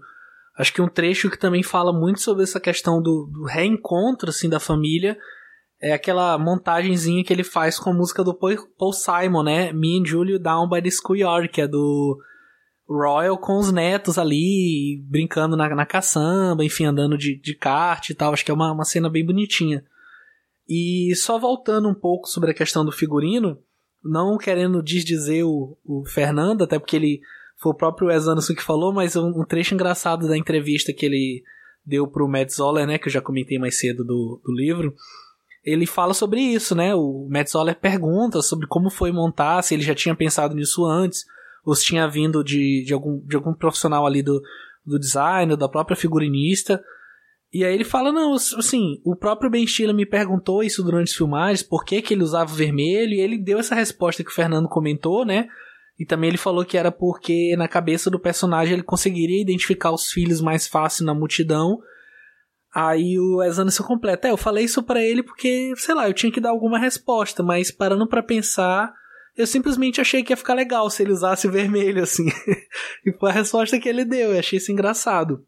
Acho 0.58 0.72
que 0.72 0.82
um 0.82 0.88
trecho 0.88 1.30
que 1.30 1.38
também 1.38 1.62
fala 1.62 1.92
muito 1.92 2.20
sobre 2.20 2.42
essa 2.42 2.60
questão 2.60 3.00
do, 3.00 3.30
do 3.32 3.44
reencontro 3.44 4.28
assim 4.28 4.50
da 4.50 4.60
família 4.60 5.16
é 5.80 5.92
aquela 5.92 6.38
montagenzinha 6.38 7.24
que 7.24 7.32
ele 7.32 7.42
faz 7.42 7.76
com 7.76 7.90
a 7.90 7.94
música 7.94 8.22
do 8.22 8.32
Paul 8.32 8.92
Simon, 8.92 9.42
né? 9.42 9.72
Me 9.72 9.98
and 9.98 10.06
Julio 10.06 10.38
Down 10.38 10.68
by 10.68 10.80
the 10.80 10.90
Schoolyard, 10.90 11.48
que 11.48 11.60
é 11.60 11.66
do 11.66 12.16
Royal 12.88 13.38
com 13.38 13.58
os 13.58 13.72
netos 13.72 14.18
ali, 14.18 15.02
brincando 15.08 15.56
na, 15.56 15.74
na 15.74 15.86
caçamba, 15.86 16.64
enfim, 16.64 16.84
andando 16.84 17.16
de, 17.16 17.40
de 17.40 17.54
kart 17.54 18.10
e 18.10 18.14
tal. 18.14 18.32
Acho 18.32 18.44
que 18.44 18.50
é 18.50 18.54
uma, 18.54 18.72
uma 18.72 18.84
cena 18.84 19.08
bem 19.08 19.24
bonitinha. 19.24 19.84
E 20.68 21.14
só 21.16 21.38
voltando 21.38 21.88
um 21.88 21.94
pouco 21.94 22.28
sobre 22.28 22.50
a 22.50 22.54
questão 22.54 22.84
do 22.84 22.92
figurino, 22.92 23.58
não 24.02 24.36
querendo 24.36 24.82
desdizer 24.82 25.44
o, 25.44 25.78
o 25.84 26.04
Fernando, 26.04 26.64
até 26.64 26.78
porque 26.78 26.96
ele 26.96 27.20
foi 27.62 27.72
o 27.72 27.76
próprio 27.76 28.08
Wes 28.08 28.26
Anderson 28.26 28.54
que 28.54 28.62
falou, 28.62 28.92
mas 28.92 29.14
um, 29.14 29.28
um, 29.28 29.44
trecho 29.44 29.74
engraçado 29.74 30.26
da 30.26 30.36
entrevista 30.36 30.92
que 30.92 31.06
ele 31.06 31.42
deu 31.86 32.08
pro 32.08 32.28
Matt 32.28 32.50
Zoller, 32.50 32.86
né, 32.86 32.98
que 32.98 33.08
eu 33.08 33.12
já 33.12 33.20
comentei 33.20 33.58
mais 33.58 33.78
cedo 33.78 34.04
do, 34.04 34.40
do 34.44 34.52
livro, 34.52 34.94
ele 35.64 35.86
fala 35.86 36.12
sobre 36.12 36.40
isso, 36.40 36.74
né, 36.74 36.94
o 36.94 37.28
Matt 37.30 37.50
Zoller 37.50 37.78
pergunta 37.78 38.42
sobre 38.42 38.66
como 38.66 38.90
foi 38.90 39.12
montar, 39.12 39.62
se 39.62 39.74
ele 39.74 39.82
já 39.82 39.94
tinha 39.94 40.14
pensado 40.14 40.54
nisso 40.54 40.84
antes, 40.84 41.24
ou 41.64 41.74
se 41.74 41.84
tinha 41.84 42.08
vindo 42.08 42.42
de, 42.42 42.84
de, 42.84 42.92
algum, 42.92 43.20
de 43.26 43.36
algum 43.36 43.54
profissional 43.54 44.06
ali 44.06 44.22
do, 44.22 44.40
do 44.84 44.98
design, 44.98 45.56
da 45.56 45.68
própria 45.68 45.96
figurinista, 45.96 46.82
e 47.52 47.64
aí 47.64 47.74
ele 47.74 47.84
fala, 47.84 48.10
não, 48.10 48.32
assim, 48.32 49.00
o 49.04 49.14
próprio 49.14 49.50
Ben 49.50 49.66
Stiller 49.66 49.94
me 49.94 50.06
perguntou 50.06 50.62
isso 50.62 50.82
durante 50.82 51.10
as 51.10 51.14
filmagens, 51.14 51.62
por 51.62 51.84
que, 51.84 52.00
que 52.00 52.14
ele 52.14 52.22
usava 52.22 52.52
vermelho, 52.52 53.12
e 53.12 53.20
ele 53.20 53.36
deu 53.36 53.58
essa 53.58 53.74
resposta 53.74 54.24
que 54.24 54.30
o 54.30 54.34
Fernando 54.34 54.68
comentou, 54.68 55.22
né? 55.26 55.48
E 55.98 56.06
também 56.06 56.28
ele 56.28 56.38
falou 56.38 56.64
que 56.64 56.78
era 56.78 56.90
porque 56.90 57.54
na 57.58 57.68
cabeça 57.68 58.10
do 58.10 58.18
personagem 58.18 58.72
ele 58.72 58.82
conseguiria 58.82 59.42
identificar 59.42 59.92
os 59.92 60.10
filhos 60.10 60.40
mais 60.40 60.66
fácil 60.66 61.04
na 61.04 61.14
multidão. 61.14 61.78
Aí 62.74 63.18
o 63.18 63.36
Wes 63.36 63.58
Anderson 63.58 63.84
completa, 63.84 64.28
é, 64.28 64.30
eu 64.30 64.38
falei 64.38 64.64
isso 64.64 64.82
para 64.82 65.02
ele 65.02 65.22
porque, 65.22 65.74
sei 65.76 65.94
lá, 65.94 66.08
eu 66.08 66.14
tinha 66.14 66.32
que 66.32 66.40
dar 66.40 66.50
alguma 66.50 66.78
resposta, 66.78 67.42
mas 67.42 67.70
parando 67.70 68.08
para 68.08 68.22
pensar, 68.22 68.94
eu 69.36 69.46
simplesmente 69.46 70.00
achei 70.00 70.22
que 70.22 70.32
ia 70.32 70.36
ficar 70.36 70.54
legal 70.54 70.88
se 70.90 71.02
ele 71.02 71.12
usasse 71.12 71.48
vermelho, 71.48 72.02
assim. 72.02 72.26
e 73.06 73.12
foi 73.18 73.30
a 73.30 73.34
resposta 73.34 73.78
que 73.78 73.88
ele 73.88 74.04
deu, 74.04 74.32
eu 74.32 74.38
achei 74.38 74.58
isso 74.58 74.72
engraçado. 74.72 75.44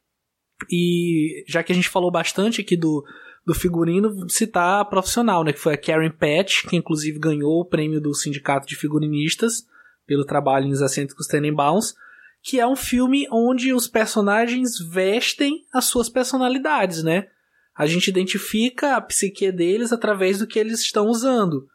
E 0.70 1.44
já 1.48 1.62
que 1.62 1.72
a 1.72 1.74
gente 1.74 1.88
falou 1.88 2.10
bastante 2.10 2.60
aqui 2.60 2.76
do, 2.76 3.04
do 3.44 3.54
figurino, 3.54 4.28
citar 4.30 4.80
a 4.80 4.84
profissional, 4.84 5.44
né? 5.44 5.52
Que 5.52 5.60
foi 5.60 5.74
a 5.74 5.78
Karen 5.78 6.10
Patch, 6.10 6.66
que 6.68 6.76
inclusive 6.76 7.18
ganhou 7.18 7.60
o 7.60 7.68
prêmio 7.68 8.00
do 8.00 8.14
Sindicato 8.14 8.66
de 8.66 8.76
Figurinistas 8.76 9.64
pelo 10.06 10.24
trabalho 10.24 10.66
em 10.66 10.72
Os 10.72 10.80
Excêntricos 10.80 11.26
Tenenbaums, 11.26 11.94
que 12.42 12.60
é 12.60 12.66
um 12.66 12.76
filme 12.76 13.26
onde 13.30 13.72
os 13.72 13.88
personagens 13.88 14.78
vestem 14.78 15.64
as 15.72 15.86
suas 15.86 16.08
personalidades, 16.08 17.02
né? 17.02 17.28
A 17.76 17.86
gente 17.86 18.08
identifica 18.08 18.96
a 18.96 19.00
psique 19.00 19.50
deles 19.50 19.92
através 19.92 20.38
do 20.38 20.46
que 20.46 20.58
eles 20.58 20.80
estão 20.80 21.06
usando. 21.06 21.66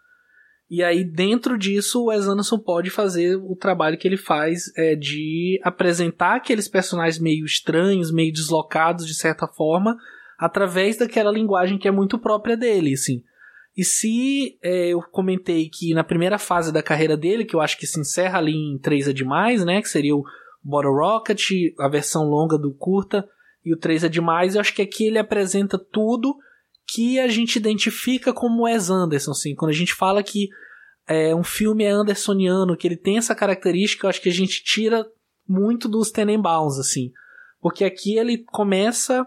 E 0.69 0.83
aí, 0.83 1.03
dentro 1.03 1.57
disso, 1.57 2.03
o 2.03 2.05
Wes 2.05 2.27
Anderson 2.27 2.59
pode 2.59 2.91
fazer 2.91 3.35
o 3.37 3.55
trabalho 3.55 3.97
que 3.97 4.07
ele 4.07 4.17
faz 4.17 4.71
é, 4.77 4.95
de 4.95 5.59
apresentar 5.63 6.35
aqueles 6.35 6.67
personagens 6.67 7.19
meio 7.19 7.43
estranhos, 7.43 8.11
meio 8.11 8.31
deslocados 8.31 9.07
de 9.07 9.15
certa 9.15 9.47
forma, 9.47 9.97
através 10.37 10.97
daquela 10.97 11.31
linguagem 11.31 11.79
que 11.79 11.87
é 11.87 11.91
muito 11.91 12.19
própria 12.19 12.55
dele, 12.55 12.93
assim. 12.93 13.23
E 13.75 13.83
se 13.83 14.59
é, 14.61 14.89
eu 14.89 15.01
comentei 15.11 15.69
que 15.69 15.93
na 15.93 16.03
primeira 16.03 16.37
fase 16.37 16.71
da 16.71 16.83
carreira 16.83 17.17
dele, 17.17 17.45
que 17.45 17.55
eu 17.55 17.61
acho 17.61 17.77
que 17.77 17.87
se 17.87 17.99
encerra 17.99 18.37
ali 18.37 18.53
em 18.53 18.77
3 18.77 19.07
é 19.07 19.13
demais, 19.13 19.65
né? 19.65 19.81
Que 19.81 19.89
seria 19.89 20.15
o 20.15 20.23
Bottle 20.63 20.93
Rocket, 20.93 21.49
a 21.79 21.87
versão 21.87 22.25
longa 22.25 22.57
do 22.57 22.73
curta, 22.73 23.27
e 23.65 23.73
o 23.73 23.77
3 23.77 24.03
é 24.03 24.09
demais, 24.09 24.53
eu 24.53 24.61
acho 24.61 24.73
que 24.73 24.81
aqui 24.81 25.07
ele 25.07 25.17
apresenta 25.17 25.79
tudo 25.79 26.35
que 26.93 27.19
a 27.19 27.27
gente 27.27 27.55
identifica 27.55 28.33
como 28.33 28.63
Wes 28.63 28.89
Anderson, 28.89 29.31
assim. 29.31 29.55
Quando 29.55 29.71
a 29.71 29.75
gente 29.75 29.93
fala 29.93 30.23
que 30.23 30.49
é, 31.07 31.35
um 31.35 31.43
filme 31.43 31.83
é 31.83 31.89
andersoniano, 31.89 32.75
que 32.75 32.87
ele 32.87 32.97
tem 32.97 33.17
essa 33.17 33.35
característica, 33.35 34.05
eu 34.05 34.09
acho 34.09 34.21
que 34.21 34.29
a 34.29 34.33
gente 34.33 34.63
tira 34.63 35.05
muito 35.47 35.87
dos 35.87 36.11
Tenenbaums, 36.11 36.79
assim. 36.79 37.11
Porque 37.61 37.83
aqui 37.83 38.17
ele 38.17 38.39
começa 38.39 39.25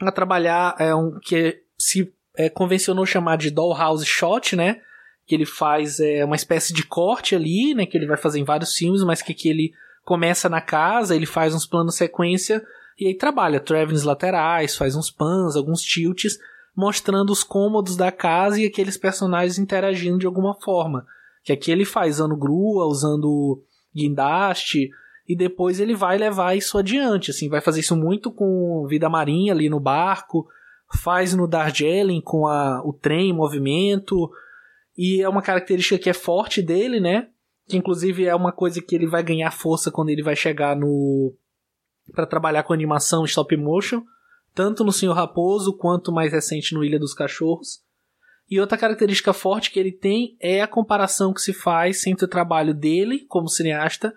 a 0.00 0.12
trabalhar 0.12 0.76
é, 0.78 0.94
um, 0.94 1.18
que 1.20 1.62
se 1.78 2.12
é, 2.36 2.48
convencionou 2.48 3.06
chamar 3.06 3.36
de 3.36 3.50
Dollhouse 3.50 4.04
Shot, 4.04 4.56
né? 4.56 4.80
Que 5.26 5.34
ele 5.34 5.46
faz 5.46 6.00
é, 6.00 6.24
uma 6.24 6.36
espécie 6.36 6.72
de 6.72 6.84
corte 6.84 7.34
ali, 7.34 7.74
né? 7.74 7.86
Que 7.86 7.96
ele 7.96 8.06
vai 8.06 8.16
fazer 8.16 8.40
em 8.40 8.44
vários 8.44 8.74
filmes, 8.74 9.02
mas 9.02 9.22
que 9.22 9.32
aqui 9.32 9.48
ele 9.48 9.72
começa 10.04 10.48
na 10.48 10.60
casa, 10.60 11.16
ele 11.16 11.26
faz 11.26 11.54
uns 11.54 11.66
planos 11.66 11.94
sequência 11.94 12.62
e 12.98 13.06
aí 13.06 13.14
trabalha 13.14 13.58
travelings 13.58 14.04
laterais, 14.04 14.76
faz 14.76 14.94
uns 14.94 15.10
pans, 15.10 15.56
alguns 15.56 15.80
tilts, 15.80 16.38
mostrando 16.76 17.30
os 17.30 17.44
cômodos 17.44 17.96
da 17.96 18.10
casa 18.10 18.60
e 18.60 18.66
aqueles 18.66 18.96
personagens 18.96 19.58
interagindo 19.58 20.18
de 20.18 20.26
alguma 20.26 20.54
forma. 20.60 21.06
Que 21.42 21.52
aqui 21.52 21.70
ele 21.70 21.84
faz 21.84 22.16
usando 22.16 22.36
grua, 22.36 22.86
usando 22.86 23.62
guindaste, 23.94 24.90
e 25.26 25.36
depois 25.36 25.80
ele 25.80 25.94
vai 25.94 26.18
levar 26.18 26.56
isso 26.56 26.76
adiante, 26.76 27.30
assim, 27.30 27.48
vai 27.48 27.60
fazer 27.60 27.80
isso 27.80 27.96
muito 27.96 28.30
com 28.30 28.86
vida 28.88 29.08
marinha 29.08 29.52
ali 29.52 29.70
no 29.70 29.80
barco, 29.80 30.46
faz 31.02 31.34
no 31.34 31.46
Darjeeling 31.46 32.20
com 32.20 32.46
a, 32.46 32.82
o 32.84 32.92
trem 32.92 33.30
em 33.30 33.32
movimento, 33.32 34.30
e 34.96 35.22
é 35.22 35.28
uma 35.28 35.42
característica 35.42 35.98
que 35.98 36.10
é 36.10 36.14
forte 36.14 36.60
dele, 36.60 37.00
né? 37.00 37.28
Que 37.66 37.76
inclusive 37.76 38.26
é 38.26 38.34
uma 38.34 38.52
coisa 38.52 38.82
que 38.82 38.94
ele 38.94 39.06
vai 39.06 39.22
ganhar 39.22 39.50
força 39.50 39.90
quando 39.90 40.10
ele 40.10 40.22
vai 40.22 40.36
chegar 40.36 40.76
no 40.76 41.34
para 42.12 42.26
trabalhar 42.26 42.62
com 42.64 42.74
animação 42.74 43.24
stop 43.24 43.56
motion, 43.56 44.02
tanto 44.54 44.84
no 44.84 44.92
Senhor 44.92 45.12
Raposo 45.12 45.76
quanto 45.76 46.12
mais 46.12 46.32
recente 46.32 46.74
no 46.74 46.84
Ilha 46.84 46.98
dos 46.98 47.12
Cachorros. 47.12 47.82
E 48.48 48.60
outra 48.60 48.78
característica 48.78 49.32
forte 49.32 49.70
que 49.70 49.80
ele 49.80 49.92
tem 49.92 50.36
é 50.40 50.62
a 50.62 50.68
comparação 50.68 51.32
que 51.32 51.40
se 51.40 51.52
faz 51.52 52.06
entre 52.06 52.24
o 52.24 52.28
trabalho 52.28 52.72
dele 52.72 53.24
como 53.26 53.48
cineasta 53.48 54.14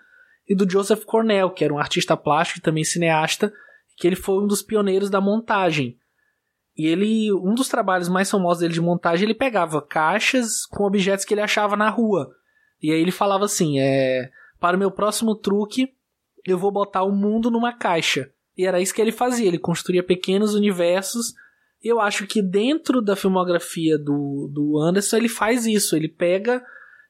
e 0.47 0.55
do 0.55 0.69
Joseph 0.69 1.03
Cornell, 1.05 1.49
que 1.49 1.63
era 1.63 1.73
um 1.73 1.79
artista 1.79 2.15
plástico 2.15 2.59
e 2.59 2.61
também 2.61 2.83
cineasta, 2.83 3.51
que 3.97 4.05
ele 4.05 4.15
foi 4.15 4.41
um 4.43 4.47
dos 4.47 4.61
pioneiros 4.61 5.09
da 5.09 5.19
montagem. 5.19 5.97
E 6.77 6.85
ele, 6.85 7.33
um 7.33 7.55
dos 7.55 7.67
trabalhos 7.67 8.07
mais 8.07 8.29
famosos 8.29 8.59
dele 8.59 8.73
de 8.73 8.81
montagem, 8.81 9.25
ele 9.25 9.33
pegava 9.33 9.81
caixas 9.81 10.65
com 10.67 10.83
objetos 10.83 11.25
que 11.25 11.33
ele 11.33 11.41
achava 11.41 11.75
na 11.75 11.89
rua. 11.89 12.29
E 12.81 12.91
aí 12.91 13.01
ele 13.01 13.11
falava 13.11 13.45
assim: 13.45 13.79
é, 13.79 14.29
para 14.59 14.77
o 14.77 14.79
meu 14.79 14.91
próximo 14.91 15.35
truque, 15.35 15.89
eu 16.45 16.57
vou 16.57 16.71
botar 16.71 17.03
o 17.03 17.11
mundo 17.11 17.49
numa 17.49 17.73
caixa. 17.73 18.31
E 18.57 18.65
era 18.65 18.81
isso 18.81 18.93
que 18.93 19.01
ele 19.01 19.11
fazia, 19.11 19.47
ele 19.47 19.59
construía 19.59 20.01
pequenos 20.01 20.55
universos. 20.55 21.33
Eu 21.83 22.01
acho 22.01 22.25
que 22.25 22.41
dentro 22.41 23.01
da 23.01 23.15
filmografia 23.15 23.97
do, 23.97 24.49
do 24.51 24.79
Anderson, 24.79 25.17
ele 25.17 25.29
faz 25.29 25.65
isso. 25.65 25.95
Ele 25.95 26.07
pega 26.07 26.63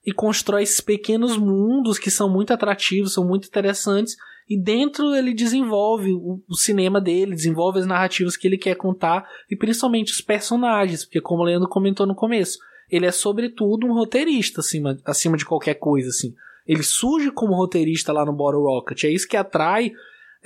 e 0.05 0.11
constrói 0.11 0.63
esses 0.63 0.81
pequenos 0.81 1.37
mundos 1.37 1.97
que 1.97 2.11
são 2.11 2.29
muito 2.29 2.51
atrativos, 2.53 3.13
são 3.13 3.25
muito 3.25 3.47
interessantes. 3.47 4.15
E 4.49 4.57
dentro 4.57 5.13
ele 5.13 5.33
desenvolve 5.33 6.13
o, 6.13 6.41
o, 6.47 6.55
cinema 6.55 7.01
dele, 7.01 7.35
desenvolve 7.35 7.79
as 7.79 7.85
narrativas 7.85 8.37
que 8.37 8.47
ele 8.47 8.57
quer 8.57 8.75
contar 8.75 9.27
e 9.51 9.55
principalmente 9.57 10.13
os 10.13 10.21
personagens, 10.21 11.03
porque 11.03 11.19
como 11.19 11.41
o 11.41 11.45
Leandro 11.45 11.67
comentou 11.67 12.07
no 12.07 12.15
começo, 12.15 12.57
ele 12.89 13.05
é 13.05 13.11
sobretudo 13.11 13.85
um 13.85 13.93
roteirista 13.93 14.61
acima, 14.61 14.97
acima 15.03 15.35
de 15.35 15.45
qualquer 15.45 15.73
coisa, 15.73 16.07
assim. 16.07 16.33
Ele 16.65 16.83
surge 16.83 17.29
como 17.29 17.55
roteirista 17.55 18.13
lá 18.13 18.25
no 18.25 18.31
Bottle 18.31 18.63
Rocket, 18.63 19.03
é 19.03 19.09
isso 19.09 19.27
que 19.27 19.35
atrai 19.35 19.91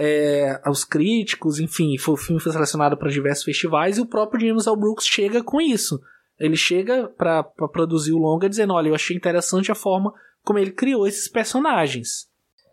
é, 0.04 0.60
aos 0.64 0.84
críticos, 0.84 1.60
enfim, 1.60 1.96
o 1.96 2.18
filme 2.18 2.42
foi 2.42 2.52
selecionado 2.52 2.98
para 2.98 3.12
diversos 3.12 3.44
festivais 3.44 4.00
e 4.00 4.02
o 4.02 4.06
próprio 4.08 4.48
James 4.48 4.66
L. 4.66 4.76
Brooks 4.76 5.06
chega 5.06 5.44
com 5.44 5.62
isso. 5.62 6.02
Ele 6.40 6.58
chega 6.58 7.08
para 7.08 7.44
produzir 7.44 8.12
o 8.12 8.18
longa 8.18 8.50
dizendo: 8.50 8.74
Olha, 8.74 8.88
eu 8.88 8.96
achei 8.96 9.16
interessante 9.16 9.72
a 9.72 9.76
forma 9.76 10.12
como 10.44 10.58
ele 10.58 10.72
criou 10.72 11.06
esses 11.06 11.28
personagens. 11.28 12.28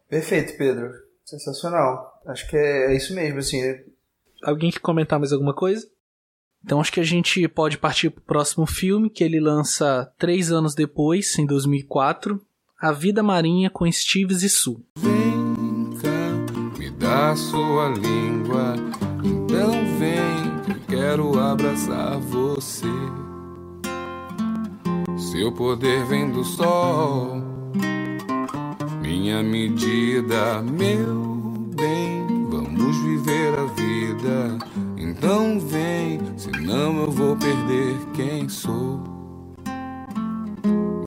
Perfeito, 0.09 0.57
Pedro. 0.57 0.91
Sensacional. 1.23 2.19
Acho 2.27 2.49
que 2.49 2.57
é, 2.57 2.93
é 2.93 2.97
isso 2.97 3.15
mesmo, 3.15 3.41
assim. 3.41 3.61
Alguém 4.43 4.71
quer 4.71 4.81
comentar 4.81 5.19
mais 5.19 5.31
alguma 5.31 5.53
coisa? 5.53 5.87
Então 6.65 6.81
acho 6.81 6.93
que 6.93 7.01
a 7.01 7.05
gente 7.05 7.47
pode 7.47 7.77
partir 7.77 8.09
para 8.09 8.23
o 8.23 8.25
próximo 8.25 8.65
filme, 8.65 9.11
que 9.11 9.23
ele 9.23 9.39
lança 9.39 10.11
três 10.19 10.51
anos 10.51 10.75
depois, 10.75 11.39
em 11.39 11.45
2004, 11.45 12.41
A 12.81 12.91
Vida 12.91 13.23
Marinha 13.23 13.69
com 13.69 13.91
Steve 13.93 14.35
Zissou. 14.35 14.81
Vem 14.97 15.18
dá 17.09 17.35
sua 17.35 17.89
língua, 17.89 18.75
então 19.25 19.71
vem, 19.99 20.45
eu 20.69 20.81
quero 20.87 21.39
abraçar 21.39 22.19
você. 22.19 22.87
Seu 25.17 25.51
poder 25.51 26.05
vem 26.05 26.31
do 26.31 26.45
sol, 26.45 27.43
minha 29.01 29.43
medida, 29.43 30.61
meu 30.61 31.39
bem, 31.75 32.27
vamos 32.51 32.99
viver 32.99 33.59
a 33.59 33.65
vida. 33.65 34.59
Então 34.99 35.59
vem, 35.59 36.21
senão 36.37 37.05
eu 37.05 37.11
vou 37.11 37.35
perder 37.37 37.97
quem 38.13 38.51
sou. 38.51 39.01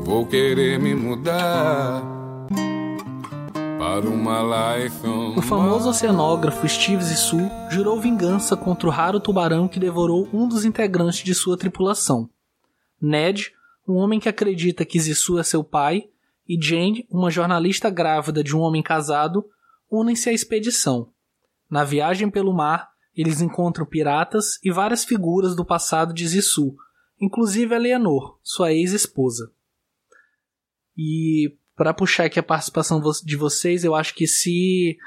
Vou 0.03 0.25
querer 0.25 0.79
me 0.79 0.95
mudar 0.95 2.20
O 5.35 5.41
famoso 5.41 5.89
oceanógrafo 5.89 6.69
Steve 6.69 7.03
Zissou 7.03 7.49
jurou 7.71 7.99
vingança 7.99 8.55
contra 8.55 8.87
o 8.87 8.91
raro 8.91 9.19
tubarão 9.19 9.67
que 9.67 9.79
devorou 9.79 10.29
um 10.31 10.47
dos 10.47 10.65
integrantes 10.65 11.23
de 11.23 11.33
sua 11.33 11.57
tripulação. 11.57 12.29
Ned, 13.01 13.51
um 13.87 13.95
homem 13.95 14.19
que 14.19 14.29
acredita 14.29 14.85
que 14.85 14.99
Zissou 14.99 15.39
é 15.39 15.43
seu 15.43 15.63
pai, 15.63 16.03
e 16.47 16.63
Jane, 16.63 17.07
uma 17.09 17.31
jornalista 17.31 17.89
grávida 17.89 18.43
de 18.43 18.55
um 18.55 18.59
homem 18.59 18.83
casado, 18.83 19.43
unem-se 19.89 20.29
à 20.29 20.31
expedição. 20.31 21.11
Na 21.67 21.83
viagem 21.83 22.29
pelo 22.29 22.53
mar, 22.53 22.91
eles 23.15 23.41
encontram 23.41 23.83
piratas 23.83 24.59
e 24.63 24.71
várias 24.71 25.03
figuras 25.03 25.55
do 25.55 25.65
passado 25.65 26.13
de 26.13 26.27
Zissou, 26.27 26.75
inclusive 27.19 27.73
a 27.73 27.79
Leonor, 27.79 28.37
sua 28.43 28.71
ex-esposa. 28.71 29.51
E 30.95 31.57
para 31.81 31.95
puxar 31.95 32.25
aqui 32.25 32.37
a 32.37 32.43
participação 32.43 33.01
de 33.25 33.35
vocês, 33.35 33.83
eu 33.83 33.95
acho 33.95 34.13
que 34.13 34.27
se 34.27 34.99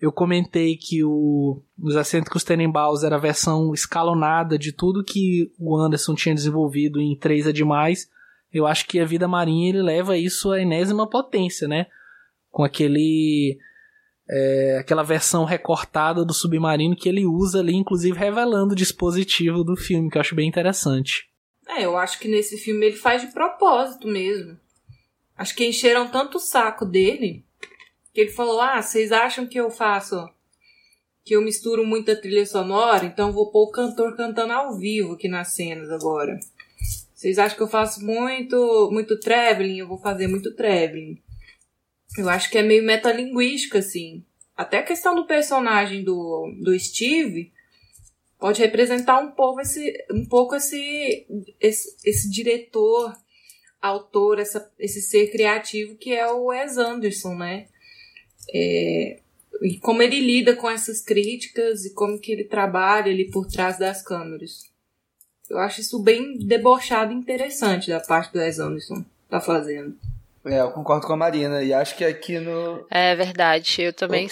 eu 0.00 0.10
comentei 0.10 0.76
que 0.76 1.04
o, 1.04 1.62
os 1.80 1.94
Excêntricos 1.94 2.42
Tenenbaums 2.42 3.04
era 3.04 3.14
a 3.14 3.20
versão 3.20 3.72
escalonada 3.72 4.58
de 4.58 4.72
tudo 4.72 5.04
que 5.04 5.52
o 5.56 5.76
Anderson 5.76 6.16
tinha 6.16 6.34
desenvolvido 6.34 7.00
em 7.00 7.16
Três 7.16 7.46
é 7.46 7.52
Demais, 7.52 8.10
eu 8.52 8.66
acho 8.66 8.88
que 8.88 8.98
a 8.98 9.04
Vida 9.04 9.28
Marinha 9.28 9.68
ele 9.68 9.80
leva 9.80 10.18
isso 10.18 10.50
à 10.50 10.60
enésima 10.60 11.08
potência, 11.08 11.68
né? 11.68 11.86
Com 12.50 12.64
aquele 12.64 13.56
é, 14.28 14.78
aquela 14.80 15.04
versão 15.04 15.44
recortada 15.44 16.24
do 16.24 16.34
submarino 16.34 16.96
que 16.96 17.08
ele 17.08 17.24
usa 17.24 17.60
ali, 17.60 17.76
inclusive 17.76 18.18
revelando 18.18 18.72
o 18.72 18.76
dispositivo 18.76 19.62
do 19.62 19.76
filme, 19.76 20.10
que 20.10 20.18
eu 20.18 20.22
acho 20.22 20.34
bem 20.34 20.48
interessante. 20.48 21.30
É, 21.68 21.84
eu 21.84 21.96
acho 21.96 22.18
que 22.18 22.26
nesse 22.26 22.58
filme 22.58 22.86
ele 22.86 22.96
faz 22.96 23.22
de 23.22 23.28
propósito 23.28 24.08
mesmo. 24.08 24.58
Acho 25.36 25.54
que 25.54 25.66
encheram 25.66 26.08
tanto 26.08 26.36
o 26.36 26.40
saco 26.40 26.84
dele 26.84 27.44
que 28.12 28.20
ele 28.20 28.30
falou: 28.30 28.60
Ah, 28.60 28.80
vocês 28.80 29.12
acham 29.12 29.46
que 29.46 29.58
eu 29.58 29.70
faço. 29.70 30.28
que 31.24 31.34
eu 31.34 31.42
misturo 31.42 31.84
muita 31.84 32.14
trilha 32.14 32.46
sonora, 32.46 33.04
então 33.04 33.32
vou 33.32 33.50
pôr 33.50 33.64
o 33.64 33.72
cantor 33.72 34.16
cantando 34.16 34.52
ao 34.52 34.76
vivo 34.78 35.14
aqui 35.14 35.28
nas 35.28 35.54
cenas 35.54 35.90
agora. 35.90 36.38
Vocês 37.14 37.38
acham 37.38 37.56
que 37.56 37.62
eu 37.62 37.68
faço 37.68 38.04
muito, 38.04 38.90
muito 38.92 39.18
traveling? 39.18 39.78
Eu 39.78 39.88
vou 39.88 39.98
fazer 39.98 40.28
muito 40.28 40.54
traveling. 40.54 41.20
Eu 42.16 42.28
acho 42.28 42.50
que 42.50 42.58
é 42.58 42.62
meio 42.62 42.84
metalinguístico, 42.84 43.76
assim. 43.76 44.24
Até 44.56 44.78
a 44.78 44.82
questão 44.82 45.14
do 45.14 45.26
personagem 45.26 46.04
do, 46.04 46.54
do 46.62 46.78
Steve 46.78 47.52
pode 48.38 48.60
representar 48.60 49.18
um 49.18 49.32
pouco 49.32 49.60
esse, 49.60 49.92
um 50.10 50.24
pouco 50.26 50.54
esse, 50.54 51.26
esse, 51.60 51.96
esse 52.04 52.30
diretor, 52.30 53.14
autor, 53.86 54.38
essa, 54.38 54.70
esse 54.78 55.00
ser 55.00 55.30
criativo 55.30 55.96
que 55.96 56.12
é 56.12 56.30
o 56.30 56.46
Wes 56.46 56.78
Anderson, 56.78 57.34
né? 57.34 57.66
É, 58.52 59.18
e 59.62 59.78
como 59.78 60.02
ele 60.02 60.20
lida 60.20 60.54
com 60.54 60.70
essas 60.70 61.00
críticas 61.00 61.84
e 61.84 61.94
como 61.94 62.18
que 62.18 62.32
ele 62.32 62.44
trabalha 62.44 63.10
ali 63.10 63.30
por 63.30 63.46
trás 63.46 63.78
das 63.78 64.02
câmeras. 64.02 64.70
Eu 65.48 65.58
acho 65.58 65.80
isso 65.80 65.98
bem 66.02 66.38
debochado 66.38 67.12
e 67.12 67.16
interessante 67.16 67.88
da 67.88 68.00
parte 68.00 68.32
do 68.32 68.38
Wes 68.38 68.58
Anderson 68.58 69.04
tá 69.28 69.40
fazendo. 69.40 69.96
É, 70.46 70.60
eu 70.60 70.70
concordo 70.70 71.06
com 71.06 71.12
a 71.12 71.16
Marina. 71.16 71.62
E 71.62 71.74
acho 71.74 71.96
que 71.96 72.04
aqui 72.04 72.38
no. 72.38 72.86
É 72.90 73.14
verdade, 73.16 73.82
eu 73.82 73.92
também. 73.92 74.28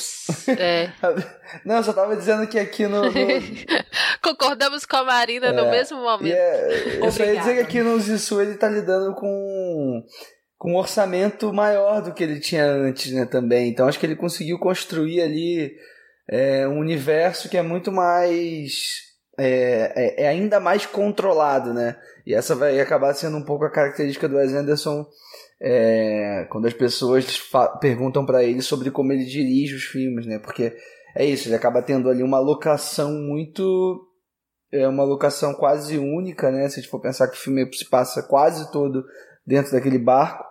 é. 0.58 0.90
Não, 1.64 1.76
eu 1.76 1.82
só 1.82 1.92
tava 1.92 2.16
dizendo 2.16 2.46
que 2.46 2.58
aqui 2.58 2.86
no. 2.86 3.02
no... 3.04 3.10
Concordamos 4.22 4.86
com 4.86 4.96
a 4.96 5.04
Marina 5.04 5.48
é, 5.48 5.52
no 5.52 5.70
mesmo 5.70 6.00
momento. 6.00 6.34
É, 6.34 6.98
eu 7.00 7.10
só 7.10 7.24
ia 7.24 7.36
dizer 7.36 7.54
que 7.54 7.60
aqui 7.60 7.80
no 7.80 7.98
Zissu 7.98 8.40
ele 8.40 8.54
tá 8.54 8.68
lidando 8.68 9.14
com. 9.14 10.02
Com 10.56 10.72
um 10.72 10.76
orçamento 10.76 11.52
maior 11.52 12.00
do 12.00 12.14
que 12.14 12.22
ele 12.22 12.40
tinha 12.40 12.64
antes, 12.64 13.12
né, 13.12 13.26
também. 13.26 13.68
Então 13.68 13.86
acho 13.86 13.98
que 13.98 14.06
ele 14.06 14.16
conseguiu 14.16 14.58
construir 14.58 15.20
ali 15.20 15.74
é, 16.30 16.66
um 16.66 16.78
universo 16.78 17.50
que 17.50 17.58
é 17.58 17.62
muito 17.62 17.92
mais 17.92 19.04
é, 19.38 19.92
é, 19.96 20.24
é, 20.24 20.28
ainda 20.28 20.60
mais 20.60 20.86
controlado, 20.86 21.74
né? 21.74 21.96
E 22.26 22.34
essa 22.34 22.54
vai 22.54 22.80
acabar 22.80 23.12
sendo 23.14 23.36
um 23.36 23.44
pouco 23.44 23.64
a 23.64 23.70
característica 23.70 24.28
do 24.28 24.36
Wes 24.36 24.54
Anderson 24.54 25.04
é, 25.60 26.46
quando 26.50 26.66
as 26.66 26.74
pessoas 26.74 27.40
perguntam 27.80 28.24
para 28.26 28.42
ele 28.44 28.62
sobre 28.62 28.90
como 28.90 29.12
ele 29.12 29.24
dirige 29.24 29.74
os 29.74 29.84
filmes, 29.84 30.26
né? 30.26 30.38
Porque 30.38 30.76
é 31.14 31.24
isso, 31.24 31.48
ele 31.48 31.54
acaba 31.54 31.82
tendo 31.82 32.08
ali 32.08 32.22
uma 32.22 32.38
locação 32.38 33.12
muito. 33.12 34.10
É 34.72 34.88
uma 34.88 35.04
locação 35.04 35.54
quase 35.54 35.96
única, 35.98 36.50
né? 36.50 36.68
Se 36.68 36.78
a 36.78 36.82
gente 36.82 36.90
for 36.90 37.00
pensar 37.00 37.28
que 37.28 37.36
o 37.36 37.40
filme 37.40 37.68
se 37.72 37.88
passa 37.88 38.22
quase 38.22 38.70
todo 38.72 39.04
dentro 39.46 39.72
daquele 39.72 39.98
barco. 39.98 40.44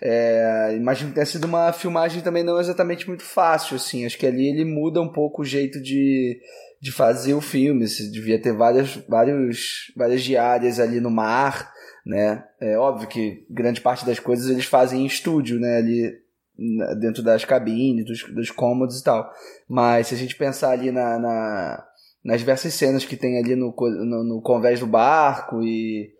É, 0.00 0.74
imagino 0.74 1.10
que 1.10 1.14
tenha 1.14 1.26
sido 1.26 1.44
uma 1.44 1.72
filmagem 1.72 2.22
também 2.22 2.42
não 2.42 2.58
exatamente 2.58 3.06
muito 3.06 3.22
fácil, 3.22 3.76
assim. 3.76 4.04
Acho 4.04 4.18
que 4.18 4.26
ali 4.26 4.48
ele 4.48 4.64
muda 4.64 5.00
um 5.00 5.12
pouco 5.12 5.42
o 5.42 5.44
jeito 5.44 5.80
de 5.80 6.40
de 6.80 6.90
fazer 6.90 7.34
o 7.34 7.40
filme. 7.40 7.86
Você 7.86 8.10
devia 8.10 8.40
ter 8.40 8.52
várias, 8.52 8.96
vários, 9.08 9.92
várias 9.96 10.22
diárias 10.22 10.80
ali 10.80 11.00
no 11.00 11.10
mar, 11.10 11.72
né? 12.10 12.44
É 12.60 12.76
óbvio 12.76 13.08
que 13.08 13.46
grande 13.48 13.80
parte 13.80 14.04
das 14.04 14.18
coisas 14.18 14.50
eles 14.50 14.64
fazem 14.64 15.02
em 15.02 15.06
estúdio, 15.06 15.60
né? 15.60 15.76
Ali 15.76 16.12
dentro 17.00 17.22
das 17.22 17.44
cabines, 17.44 18.04
dos, 18.04 18.34
dos 18.34 18.50
cômodos 18.50 19.00
e 19.00 19.04
tal. 19.04 19.30
Mas 19.68 20.08
se 20.08 20.14
a 20.14 20.18
gente 20.18 20.36
pensar 20.36 20.72
ali 20.72 20.90
na, 20.90 21.18
na 21.18 21.86
nas 22.22 22.40
diversas 22.40 22.74
cenas 22.74 23.04
que 23.04 23.16
tem 23.16 23.38
ali 23.38 23.56
no, 23.56 23.74
no, 23.78 24.24
no 24.24 24.42
convés 24.42 24.80
do 24.80 24.86
barco 24.86 25.62
e 25.62 26.12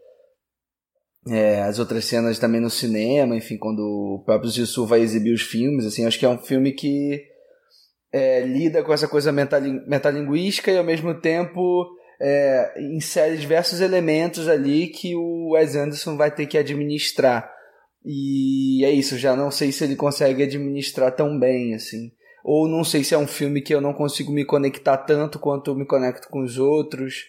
é, 1.28 1.60
as 1.60 1.78
outras 1.78 2.06
cenas 2.06 2.38
também 2.38 2.60
no 2.60 2.70
cinema, 2.70 3.36
enfim, 3.36 3.58
quando 3.58 3.80
o 3.80 4.22
próprio 4.24 4.48
Zissou 4.48 4.86
vai 4.86 5.00
exibir 5.00 5.34
os 5.34 5.42
filmes, 5.42 5.84
assim, 5.84 6.06
acho 6.06 6.18
que 6.18 6.24
é 6.24 6.28
um 6.28 6.38
filme 6.38 6.72
que 6.72 7.22
é, 8.10 8.40
lida 8.40 8.82
com 8.82 8.94
essa 8.94 9.06
coisa 9.06 9.30
metalinguística 9.30 10.70
e 10.70 10.78
ao 10.78 10.84
mesmo 10.84 11.12
tempo 11.20 11.86
é, 12.20 12.74
insere 12.94 13.36
diversos 13.36 13.80
elementos 13.80 14.48
ali 14.48 14.88
que 14.88 15.16
o 15.16 15.52
Wes 15.52 15.74
Anderson 15.74 16.16
vai 16.16 16.30
ter 16.30 16.46
que 16.46 16.58
administrar. 16.58 17.50
E 18.04 18.84
é 18.84 18.90
isso, 18.90 19.18
já 19.18 19.34
não 19.34 19.50
sei 19.50 19.72
se 19.72 19.84
ele 19.84 19.96
consegue 19.96 20.42
administrar 20.42 21.14
tão 21.14 21.38
bem 21.38 21.74
assim. 21.74 22.12
Ou 22.44 22.68
não 22.68 22.84
sei 22.84 23.04
se 23.04 23.14
é 23.14 23.18
um 23.18 23.26
filme 23.26 23.60
que 23.60 23.74
eu 23.74 23.80
não 23.80 23.92
consigo 23.92 24.32
me 24.32 24.44
conectar 24.44 24.96
tanto 24.98 25.38
quanto 25.38 25.70
eu 25.70 25.74
me 25.74 25.86
conecto 25.86 26.28
com 26.28 26.42
os 26.42 26.58
outros. 26.58 27.26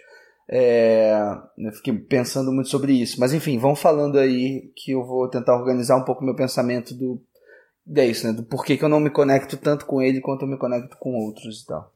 É, 0.50 1.14
eu 1.58 1.72
fiquei 1.74 1.94
pensando 1.94 2.52
muito 2.52 2.70
sobre 2.70 2.94
isso. 2.94 3.20
Mas 3.20 3.34
enfim, 3.34 3.58
vão 3.58 3.76
falando 3.76 4.18
aí 4.18 4.72
que 4.76 4.92
eu 4.92 5.06
vou 5.06 5.30
tentar 5.30 5.56
organizar 5.56 5.98
um 5.98 6.06
pouco 6.06 6.24
meu 6.24 6.36
pensamento 6.36 6.94
do 6.94 7.22
é 7.96 8.06
isso, 8.06 8.28
né? 8.28 8.34
Do 8.34 8.44
porquê 8.44 8.78
que 8.78 8.86
eu 8.86 8.89
não 8.89 9.00
me 9.00 9.10
conecto 9.10 9.58
tanto 9.58 9.86
com 9.86 10.02
ele 10.02 10.22
quanto 10.22 10.44
eu 10.44 10.48
me 10.48 10.58
conecto 10.58 10.96
com 11.00 11.16
outros 11.16 11.62
e 11.62 11.66
tal. 11.66 11.94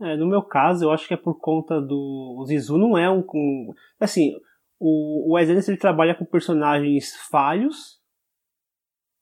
É, 0.00 0.16
no 0.16 0.26
meu 0.26 0.42
caso, 0.42 0.84
eu 0.84 0.92
acho 0.92 1.06
que 1.08 1.14
é 1.14 1.16
por 1.16 1.40
conta 1.40 1.80
do. 1.80 2.36
O 2.38 2.44
Zizu 2.46 2.78
não 2.78 2.96
é 2.96 3.10
um. 3.10 3.24
um 3.34 3.72
assim, 3.98 4.32
o, 4.78 5.30
o 5.30 5.34
Wes 5.34 5.48
Anderson 5.48 5.72
ele 5.72 5.80
trabalha 5.80 6.14
com 6.14 6.24
personagens 6.24 7.16
falhos. 7.30 7.98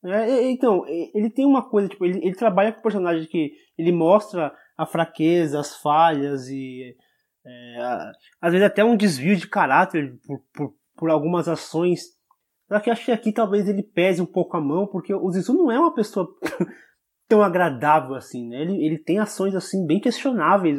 É, 0.05 0.51
então, 0.51 0.87
ele 0.87 1.31
tem 1.31 1.47
uma 1.47 1.69
coisa, 1.69 1.89
tipo, 1.89 2.05
ele, 2.05 2.19
ele 2.19 2.35
trabalha 2.35 2.73
com 2.73 2.83
personagens 2.83 3.27
que 3.27 3.53
ele 3.77 3.91
mostra 3.91 4.55
a 4.77 4.87
fraqueza, 4.87 5.59
as 5.59 5.77
falhas 5.77 6.49
e. 6.49 6.95
É, 7.45 7.79
às 8.41 8.53
vezes 8.53 8.67
até 8.67 8.85
um 8.85 8.97
desvio 8.97 9.37
de 9.37 9.49
caráter 9.49 10.19
por, 10.27 10.41
por, 10.53 10.75
por 10.97 11.11
algumas 11.11 11.49
ações 11.49 12.17
só 12.69 12.81
que 12.81 12.91
acho 12.91 13.05
que 13.05 13.13
aqui 13.13 13.33
talvez 13.33 13.69
ele 13.69 13.83
pese 13.83 14.21
um 14.21 14.27
pouco 14.27 14.57
a 14.57 14.61
mão, 14.61 14.87
porque 14.87 15.15
o 15.15 15.31
Zizou 15.31 15.55
não 15.55 15.71
é 15.71 15.79
uma 15.79 15.95
pessoa 15.95 16.29
tão 17.29 17.43
agradável 17.43 18.15
assim, 18.15 18.49
né? 18.49 18.63
Ele, 18.63 18.85
ele 18.85 18.99
tem 18.99 19.19
ações 19.19 19.55
assim 19.55 19.87
bem 19.87 20.01
questionáveis 20.01 20.79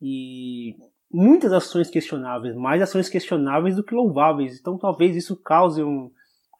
e 0.00 0.76
muitas 1.12 1.52
ações 1.52 1.90
questionáveis, 1.90 2.54
mais 2.54 2.80
ações 2.80 3.08
questionáveis 3.08 3.76
do 3.76 3.84
que 3.84 3.94
louváveis. 3.94 4.58
Então 4.58 4.78
talvez 4.78 5.16
isso 5.16 5.36
cause 5.36 5.82
um, 5.82 6.10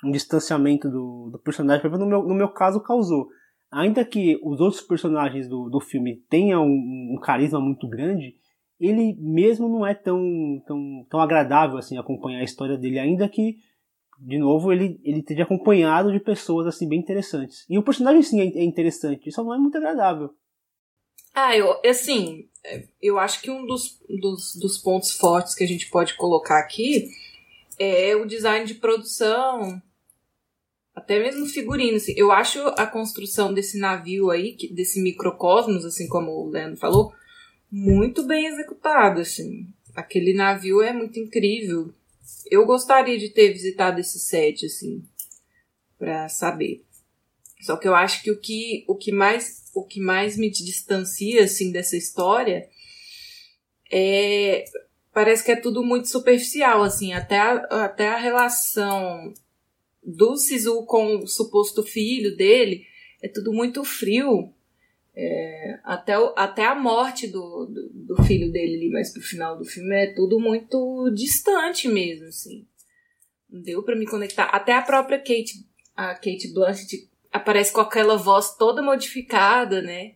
um 0.04 0.10
distanciamento 0.10 0.88
do, 0.88 1.30
do 1.32 1.38
personagem. 1.38 1.88
No 1.90 2.06
meu, 2.06 2.22
no 2.22 2.34
meu 2.34 2.48
caso 2.48 2.80
causou. 2.80 3.28
ainda 3.70 4.04
que 4.04 4.38
os 4.42 4.60
outros 4.60 4.82
personagens 4.82 5.48
do, 5.48 5.68
do 5.68 5.80
filme 5.80 6.16
tenham 6.28 6.66
um, 6.66 7.14
um 7.16 7.20
carisma 7.20 7.60
muito 7.60 7.86
grande, 7.88 8.36
ele 8.78 9.14
mesmo 9.20 9.68
não 9.68 9.86
é 9.86 9.94
tão, 9.94 10.62
tão, 10.66 11.06
tão 11.08 11.20
agradável 11.20 11.76
assim 11.76 11.98
acompanhar 11.98 12.40
a 12.40 12.44
história 12.44 12.78
dele, 12.78 12.98
ainda 12.98 13.28
que 13.28 13.58
de 14.20 14.38
novo 14.38 14.72
ele 14.72 15.00
ele 15.02 15.20
esteja 15.20 15.44
acompanhado 15.44 16.12
de 16.12 16.20
pessoas 16.20 16.66
assim 16.66 16.88
bem 16.88 16.98
interessantes. 16.98 17.64
E 17.68 17.78
o 17.78 17.82
personagem 17.82 18.22
sim 18.22 18.40
é, 18.40 18.44
é 18.44 18.64
interessante, 18.64 19.32
só 19.32 19.42
não 19.42 19.54
é 19.54 19.58
muito 19.58 19.76
agradável. 19.76 20.34
Ah, 21.34 21.56
eu 21.56 21.80
assim, 21.84 22.48
eu 23.00 23.18
acho 23.18 23.40
que 23.40 23.50
um 23.50 23.64
dos, 23.66 23.98
dos, 24.08 24.56
dos 24.56 24.78
pontos 24.78 25.12
fortes 25.12 25.54
que 25.54 25.64
a 25.64 25.68
gente 25.68 25.88
pode 25.88 26.14
colocar 26.16 26.58
aqui 26.58 27.08
é 27.78 28.14
o 28.14 28.26
design 28.26 28.66
de 28.66 28.74
produção, 28.74 29.80
até 30.94 31.18
mesmo 31.18 31.46
figurino. 31.46 31.96
Assim. 31.96 32.12
Eu 32.16 32.30
acho 32.30 32.60
a 32.76 32.86
construção 32.86 33.54
desse 33.54 33.78
navio 33.78 34.30
aí, 34.30 34.56
desse 34.70 35.00
microcosmos, 35.00 35.84
assim 35.84 36.06
como 36.06 36.30
o 36.30 36.50
Leandro 36.50 36.76
falou, 36.76 37.12
muito 37.70 38.22
bem 38.24 38.46
executado, 38.46 39.20
assim. 39.20 39.66
Aquele 39.94 40.34
navio 40.34 40.82
é 40.82 40.92
muito 40.92 41.18
incrível. 41.18 41.92
Eu 42.50 42.66
gostaria 42.66 43.18
de 43.18 43.28
ter 43.28 43.52
visitado 43.52 44.00
esse 44.00 44.18
set, 44.18 44.66
assim, 44.66 45.02
para 45.98 46.28
saber. 46.28 46.84
Só 47.60 47.76
que 47.76 47.86
eu 47.86 47.94
acho 47.94 48.22
que 48.22 48.30
o 48.30 48.40
que, 48.40 48.84
o 48.88 48.96
que 48.96 49.12
mais 49.12 49.60
o 49.74 49.84
que 49.84 50.00
mais 50.00 50.36
me 50.36 50.50
distancia 50.50 51.44
assim 51.44 51.70
dessa 51.70 51.96
história 51.96 52.68
é 53.92 54.64
parece 55.12 55.44
que 55.44 55.52
é 55.52 55.56
tudo 55.56 55.84
muito 55.84 56.08
superficial 56.08 56.82
assim, 56.82 57.12
até 57.12 57.38
a, 57.38 57.84
até 57.84 58.08
a 58.08 58.16
relação 58.16 59.32
do 60.02 60.36
Sisu 60.36 60.84
com 60.86 61.18
o 61.18 61.26
suposto 61.26 61.82
filho 61.82 62.36
dele 62.36 62.86
é 63.22 63.28
tudo 63.28 63.52
muito 63.52 63.84
frio. 63.84 64.52
É, 65.14 65.80
até, 65.82 66.18
o, 66.18 66.32
até 66.36 66.64
a 66.64 66.74
morte 66.74 67.26
do, 67.26 67.66
do, 67.66 68.14
do, 68.14 68.22
filho 68.22 68.50
dele 68.52 68.76
ali, 68.76 68.90
mas 68.90 69.12
pro 69.12 69.20
final 69.20 69.58
do 69.58 69.64
filme 69.64 69.94
é 69.94 70.14
tudo 70.14 70.38
muito 70.38 71.10
distante 71.10 71.88
mesmo, 71.88 72.26
assim. 72.26 72.66
Não 73.48 73.60
deu 73.60 73.82
para 73.82 73.96
me 73.96 74.06
conectar. 74.06 74.44
Até 74.44 74.72
a 74.72 74.82
própria 74.82 75.18
Kate, 75.18 75.66
a 75.96 76.14
Kate 76.14 76.52
Blanchett 76.54 77.10
aparece 77.32 77.72
com 77.72 77.80
aquela 77.80 78.16
voz 78.16 78.56
toda 78.56 78.82
modificada, 78.82 79.82
né? 79.82 80.14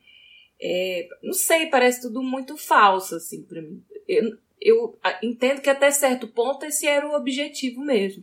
É, 0.61 1.09
não 1.23 1.33
sei, 1.33 1.67
parece 1.67 2.03
tudo 2.03 2.23
muito 2.23 2.57
falso, 2.57 3.17
assim, 3.17 3.43
pra 3.43 3.61
mim. 3.61 3.85
Eu, 4.07 4.39
eu 4.61 4.99
entendo 5.23 5.61
que 5.61 5.71
até 5.71 5.91
certo 5.91 6.29
ponto 6.29 6.65
esse 6.65 6.87
era 6.87 7.07
o 7.07 7.15
objetivo 7.15 7.81
mesmo. 7.81 8.23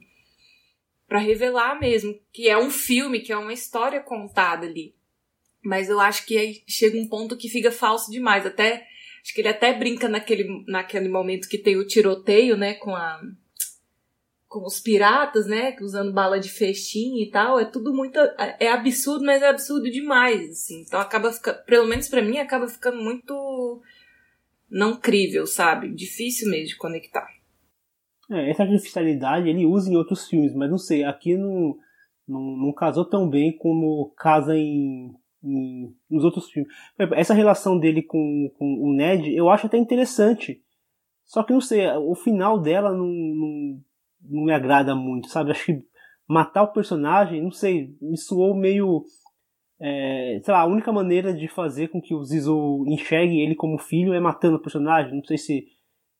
para 1.07 1.19
revelar 1.19 1.77
mesmo 1.79 2.17
que 2.31 2.47
é 2.47 2.57
um 2.57 2.69
filme, 2.69 3.19
que 3.19 3.33
é 3.33 3.37
uma 3.37 3.53
história 3.53 3.99
contada 4.01 4.65
ali. 4.65 4.95
Mas 5.63 5.89
eu 5.89 5.99
acho 5.99 6.25
que 6.25 6.37
aí 6.37 6.63
chega 6.67 6.97
um 6.97 7.07
ponto 7.07 7.37
que 7.37 7.49
fica 7.49 7.71
falso 7.71 8.11
demais. 8.11 8.45
Até 8.45 8.87
acho 9.23 9.33
que 9.33 9.41
ele 9.41 9.49
até 9.49 9.73
brinca 9.73 10.09
naquele, 10.09 10.63
naquele 10.67 11.07
momento 11.07 11.47
que 11.47 11.57
tem 11.57 11.77
o 11.77 11.85
tiroteio, 11.85 12.57
né, 12.57 12.73
com 12.75 12.95
a 12.95 13.21
com 14.47 14.65
os 14.65 14.81
piratas, 14.81 15.47
né, 15.47 15.73
usando 15.79 16.11
bala 16.11 16.37
de 16.37 16.49
festim 16.49 17.21
e 17.21 17.31
tal, 17.31 17.57
é 17.57 17.63
tudo 17.63 17.93
muito 17.93 18.19
é 18.59 18.67
absurdo, 18.67 19.23
mas 19.23 19.41
é 19.41 19.47
absurdo 19.47 19.89
demais, 19.89 20.49
assim. 20.49 20.81
Então 20.81 20.99
acaba 20.99 21.31
ficando, 21.31 21.63
pelo 21.63 21.87
menos 21.87 22.09
para 22.09 22.21
mim, 22.21 22.37
acaba 22.37 22.67
ficando 22.67 23.01
muito 23.01 23.81
não 24.69 24.97
crível, 24.97 25.47
sabe? 25.47 25.93
Difícil 25.93 26.49
mesmo 26.49 26.67
de 26.67 26.75
conectar. 26.75 27.29
É, 28.29 28.49
essa 28.49 28.63
artificialidade 28.63 29.47
ele 29.47 29.65
usa 29.65 29.89
em 29.89 29.95
outros 29.95 30.27
filmes, 30.27 30.53
mas 30.53 30.69
não 30.69 30.77
sei, 30.77 31.05
aqui 31.05 31.37
não, 31.37 31.77
não, 32.27 32.41
não 32.57 32.73
casou 32.73 33.05
tão 33.05 33.29
bem 33.29 33.55
como 33.57 34.13
casa 34.17 34.53
em, 34.57 35.15
nos 35.43 36.23
outros 36.23 36.49
filmes. 36.49 36.71
Essa 37.13 37.33
relação 37.33 37.79
dele 37.79 38.03
com, 38.03 38.51
com 38.57 38.65
o 38.81 38.93
Ned 38.93 39.33
eu 39.33 39.49
acho 39.49 39.67
até 39.67 39.77
interessante. 39.77 40.61
Só 41.25 41.43
que 41.43 41.53
não 41.53 41.61
sei, 41.61 41.87
o 41.87 42.13
final 42.15 42.59
dela 42.59 42.91
não, 42.91 43.07
não 43.07 43.81
não 44.29 44.45
me 44.45 44.53
agrada 44.53 44.95
muito, 44.95 45.27
sabe? 45.29 45.51
Acho 45.51 45.65
que 45.65 45.83
matar 46.27 46.63
o 46.63 46.73
personagem, 46.73 47.41
não 47.41 47.51
sei, 47.51 47.95
me 48.01 48.17
soou 48.17 48.55
meio. 48.55 49.03
É, 49.83 50.39
sei 50.43 50.53
lá, 50.53 50.61
a 50.61 50.67
única 50.67 50.91
maneira 50.91 51.33
de 51.33 51.47
fazer 51.47 51.87
com 51.87 51.99
que 51.99 52.13
o 52.13 52.23
Zizo 52.23 52.85
enxergue 52.87 53.39
ele 53.39 53.55
como 53.55 53.79
filho 53.79 54.13
é 54.13 54.19
matando 54.19 54.57
o 54.57 54.61
personagem. 54.61 55.15
Não 55.15 55.23
sei 55.23 55.37
se, 55.37 55.65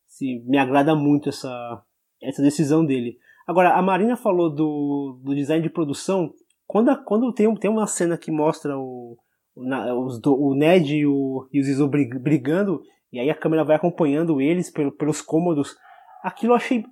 se 0.07 0.43
me 0.47 0.57
agrada 0.57 0.95
muito 0.95 1.29
essa, 1.29 1.83
essa 2.23 2.41
decisão 2.41 2.83
dele. 2.83 3.17
Agora, 3.47 3.73
a 3.73 3.81
Marina 3.81 4.17
falou 4.17 4.49
do, 4.49 5.19
do 5.23 5.35
design 5.35 5.61
de 5.61 5.69
produção. 5.69 6.33
Quando, 6.71 7.03
quando 7.03 7.33
tem, 7.33 7.53
tem 7.55 7.69
uma 7.69 7.85
cena 7.85 8.17
que 8.17 8.31
mostra 8.31 8.77
o, 8.77 9.17
o, 9.53 10.49
o 10.49 10.55
Ned 10.55 10.95
e 10.95 11.05
o, 11.05 11.45
e 11.51 11.59
o 11.59 11.63
Zizo 11.65 11.85
brigando, 11.85 12.81
e 13.11 13.19
aí 13.19 13.29
a 13.29 13.35
câmera 13.35 13.65
vai 13.65 13.75
acompanhando 13.75 14.39
eles 14.39 14.71
pelo, 14.71 14.89
pelos 14.89 15.21
cômodos, 15.21 15.75
aquilo 16.23 16.53
eu 16.53 16.55
achei 16.55 16.85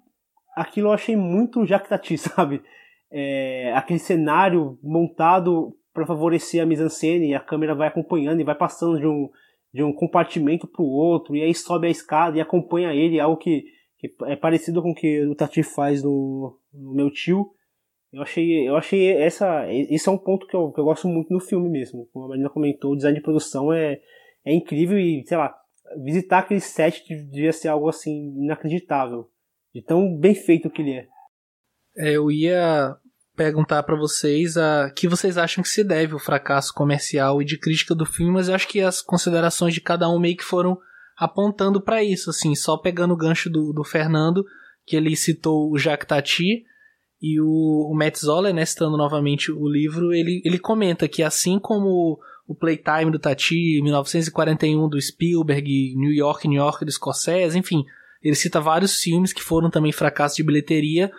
aquilo 0.53 0.89
eu 0.89 0.91
achei 0.91 1.15
muito 1.15 1.65
Jactati, 1.65 2.17
sabe? 2.19 2.61
É, 3.09 3.71
aquele 3.73 3.99
cenário 3.99 4.77
montado 4.83 5.73
para 5.93 6.05
favorecer 6.05 6.61
a 6.61 6.65
mise-en-scène, 6.65 7.33
a 7.33 7.39
câmera 7.39 7.73
vai 7.73 7.87
acompanhando 7.87 8.41
e 8.41 8.43
vai 8.43 8.55
passando 8.55 8.99
de 8.99 9.07
um, 9.07 9.29
de 9.73 9.81
um 9.81 9.93
compartimento 9.93 10.67
para 10.67 10.83
o 10.83 10.91
outro, 10.91 11.37
e 11.37 11.41
aí 11.41 11.55
sobe 11.55 11.87
a 11.87 11.89
escada 11.89 12.37
e 12.37 12.41
acompanha 12.41 12.93
ele, 12.93 13.17
algo 13.17 13.37
que, 13.37 13.63
que 13.97 14.13
é 14.25 14.35
parecido 14.35 14.81
com 14.81 14.91
o 14.91 14.93
que 14.93 15.25
o 15.25 15.35
Tati 15.35 15.63
faz 15.63 16.03
no, 16.03 16.59
no, 16.73 16.93
meu 16.93 17.09
tio. 17.09 17.49
Eu 18.11 18.23
achei, 18.23 18.67
eu 18.67 18.75
achei 18.75 19.11
essa, 19.11 19.71
esse 19.71 20.09
é 20.09 20.11
um 20.11 20.17
ponto 20.17 20.47
que 20.47 20.55
eu, 20.55 20.71
que 20.71 20.79
eu 20.79 20.85
gosto 20.85 21.07
muito 21.07 21.31
no 21.31 21.39
filme 21.39 21.69
mesmo. 21.69 22.07
Como 22.11 22.25
a 22.25 22.29
Marina 22.29 22.49
comentou, 22.49 22.91
o 22.91 22.95
design 22.95 23.17
de 23.17 23.23
produção 23.23 23.71
é, 23.71 23.99
é 24.45 24.53
incrível 24.53 24.97
e, 24.97 25.23
sei 25.27 25.37
lá, 25.37 25.55
visitar 26.03 26.39
aquele 26.39 26.59
set 26.59 27.03
devia 27.07 27.53
ser 27.53 27.67
algo 27.67 27.87
assim 27.87 28.33
inacreditável. 28.37 29.29
De 29.73 29.83
tão 29.83 30.17
bem 30.17 30.33
feito 30.33 30.69
que 30.69 30.81
ele 30.81 30.93
é. 30.93 31.07
é 31.97 32.17
eu 32.17 32.31
ia 32.31 32.95
perguntar 33.35 33.83
para 33.83 33.95
vocês 33.95 34.57
a 34.57 34.91
que 34.91 35.07
vocês 35.07 35.37
acham 35.37 35.63
que 35.63 35.69
se 35.69 35.83
deve 35.83 36.15
o 36.15 36.19
fracasso 36.19 36.73
comercial 36.73 37.41
e 37.41 37.45
de 37.45 37.57
crítica 37.57 37.93
do 37.93 38.05
filme, 38.05 38.33
mas 38.33 38.49
eu 38.49 38.55
acho 38.55 38.67
que 38.67 38.81
as 38.81 39.01
considerações 39.01 39.73
de 39.73 39.79
cada 39.79 40.09
um 40.09 40.19
meio 40.19 40.35
que 40.35 40.43
foram 40.43 40.77
apontando 41.15 41.79
para 41.79 42.03
isso, 42.03 42.31
assim, 42.31 42.55
só 42.55 42.77
pegando 42.77 43.13
o 43.13 43.17
gancho 43.17 43.49
do, 43.49 43.71
do 43.71 43.83
Fernando, 43.83 44.43
que 44.85 44.95
ele 44.95 45.15
citou 45.15 45.71
o 45.71 45.77
Jacques 45.77 46.07
Tati, 46.07 46.65
e 47.21 47.39
o, 47.39 47.89
o 47.91 47.95
Matt 47.95 48.17
Zoller, 48.17 48.53
né, 48.53 48.65
citando 48.65 48.97
novamente 48.97 49.51
o 49.51 49.67
livro, 49.67 50.13
ele, 50.13 50.41
ele 50.45 50.57
comenta 50.57 51.07
que 51.07 51.21
assim 51.21 51.59
como 51.59 52.19
o 52.47 52.55
Playtime 52.55 53.11
do 53.11 53.19
Tati, 53.19 53.81
1941 53.81 54.89
do 54.89 54.99
Spielberg, 54.99 55.95
New 55.95 56.11
York, 56.11 56.47
New 56.47 56.57
York 56.57 56.83
do 56.85 56.91
Scorsese, 56.91 57.59
enfim, 57.59 57.85
ele 58.23 58.35
cita 58.35 58.59
vários 58.59 58.99
filmes 58.99 59.33
que 59.33 59.43
foram 59.43 59.69
também 59.69 59.91
fracassos 59.91 60.37
de 60.37 60.43
bilheteria 60.43 61.11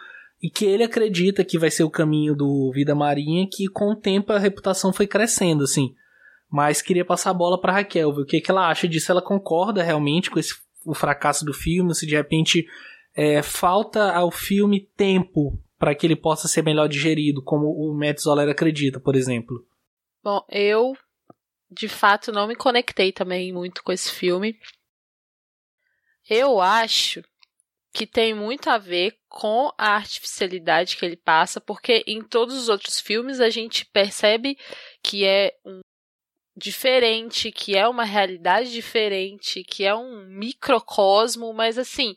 e 0.43 0.49
que 0.49 0.65
ele 0.65 0.83
acredita 0.83 1.45
que 1.45 1.59
vai 1.59 1.70
ser 1.70 1.85
o 1.85 1.91
caminho 1.91 2.35
do 2.35 2.70
Vida 2.73 2.95
Marinha, 2.95 3.47
que 3.51 3.69
com 3.69 3.93
o 3.93 3.97
tempo 3.97 4.33
a 4.33 4.39
reputação 4.39 4.93
foi 4.93 5.07
crescendo, 5.07 5.65
assim. 5.65 5.95
Mas 6.51 6.83
queria 6.83 7.05
passar 7.05 7.31
a 7.31 7.35
bola 7.35 7.61
para 7.61 7.74
Raquel, 7.74 8.12
ver 8.12 8.23
o 8.23 8.27
que, 8.27 8.41
que 8.41 8.51
ela 8.51 8.69
acha 8.69 8.89
disso. 8.89 9.12
Ela 9.12 9.23
concorda 9.23 9.83
realmente 9.83 10.31
com 10.31 10.39
esse, 10.39 10.55
o 10.85 10.95
fracasso 10.95 11.45
do 11.45 11.53
filme? 11.53 11.95
Se 11.95 12.07
de 12.07 12.16
repente 12.16 12.66
é, 13.15 13.43
falta 13.43 14.12
ao 14.12 14.31
filme 14.31 14.89
tempo 14.97 15.59
para 15.81 15.94
que 15.94 16.07
ele 16.07 16.15
possa 16.15 16.47
ser 16.47 16.62
melhor 16.62 16.86
digerido, 16.89 17.43
como 17.43 17.69
o 17.69 17.94
Matt 17.94 18.20
Zoller 18.20 18.51
acredita, 18.51 19.01
por 19.01 19.16
exemplo? 19.16 19.66
Bom, 20.23 20.44
eu 20.51 20.93
de 21.70 21.89
fato 21.89 22.31
não 22.31 22.47
me 22.47 22.55
conectei 22.55 23.11
também 23.11 23.51
muito 23.51 23.82
com 23.82 23.90
esse 23.90 24.12
filme. 24.12 24.61
Eu 26.28 26.61
acho 26.61 27.23
que 27.94 28.07
tem 28.07 28.35
muito 28.35 28.69
a 28.69 28.77
ver 28.77 29.19
com 29.27 29.73
a 29.78 29.94
artificialidade 29.94 30.98
que 30.98 31.05
ele 31.05 31.16
passa, 31.16 31.62
porque 31.62 32.05
em 32.07 32.23
todos 32.23 32.55
os 32.55 32.69
outros 32.69 33.01
filmes 33.01 33.40
a 33.40 33.48
gente 33.48 33.86
percebe 33.86 34.59
que 35.02 35.24
é 35.24 35.57
um 35.65 35.81
diferente, 36.55 37.51
que 37.51 37.74
é 37.74 37.89
uma 37.89 38.05
realidade 38.05 38.70
diferente, 38.70 39.65
que 39.65 39.82
é 39.82 39.94
um 39.94 40.27
microcosmo, 40.27 41.55
mas 41.55 41.78
assim, 41.78 42.15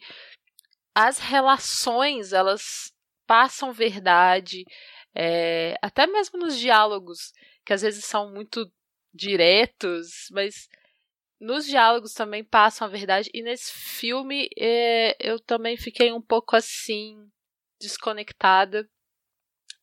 as 0.93 1.17
relações 1.17 2.33
elas 2.33 2.92
passam 3.33 3.73
verdade, 3.73 4.63
é, 5.15 5.75
até 5.81 6.05
mesmo 6.05 6.37
nos 6.37 6.55
diálogos, 6.55 7.31
que 7.65 7.73
às 7.73 7.81
vezes 7.81 8.05
são 8.05 8.31
muito 8.31 8.71
diretos, 9.11 10.27
mas 10.29 10.69
nos 11.41 11.65
diálogos 11.65 12.13
também 12.13 12.43
passam 12.43 12.85
a 12.85 12.91
verdade. 12.91 13.31
E 13.33 13.41
nesse 13.41 13.73
filme 13.73 14.47
é, 14.55 15.17
eu 15.19 15.39
também 15.39 15.75
fiquei 15.75 16.13
um 16.13 16.21
pouco 16.21 16.55
assim, 16.55 17.27
desconectada. 17.81 18.87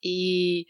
E 0.00 0.64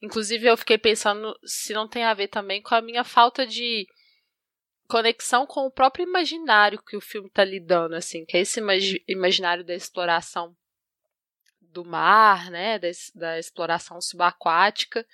inclusive 0.00 0.46
eu 0.46 0.56
fiquei 0.56 0.78
pensando 0.78 1.36
se 1.44 1.72
não 1.72 1.88
tem 1.88 2.04
a 2.04 2.14
ver 2.14 2.28
também 2.28 2.62
com 2.62 2.76
a 2.76 2.80
minha 2.80 3.02
falta 3.02 3.44
de 3.44 3.88
conexão 4.88 5.46
com 5.46 5.66
o 5.66 5.72
próprio 5.72 6.04
imaginário 6.06 6.80
que 6.80 6.96
o 6.96 7.00
filme 7.00 7.26
está 7.26 7.44
lidando, 7.44 7.96
assim, 7.96 8.24
que 8.24 8.36
é 8.36 8.40
esse 8.40 8.60
imaginário 9.08 9.64
da 9.64 9.74
exploração 9.74 10.56
do 11.72 11.84
mar, 11.84 12.50
né, 12.50 12.78
da, 12.78 12.88
da 13.14 13.38
exploração 13.38 14.00
subaquática, 14.00 15.06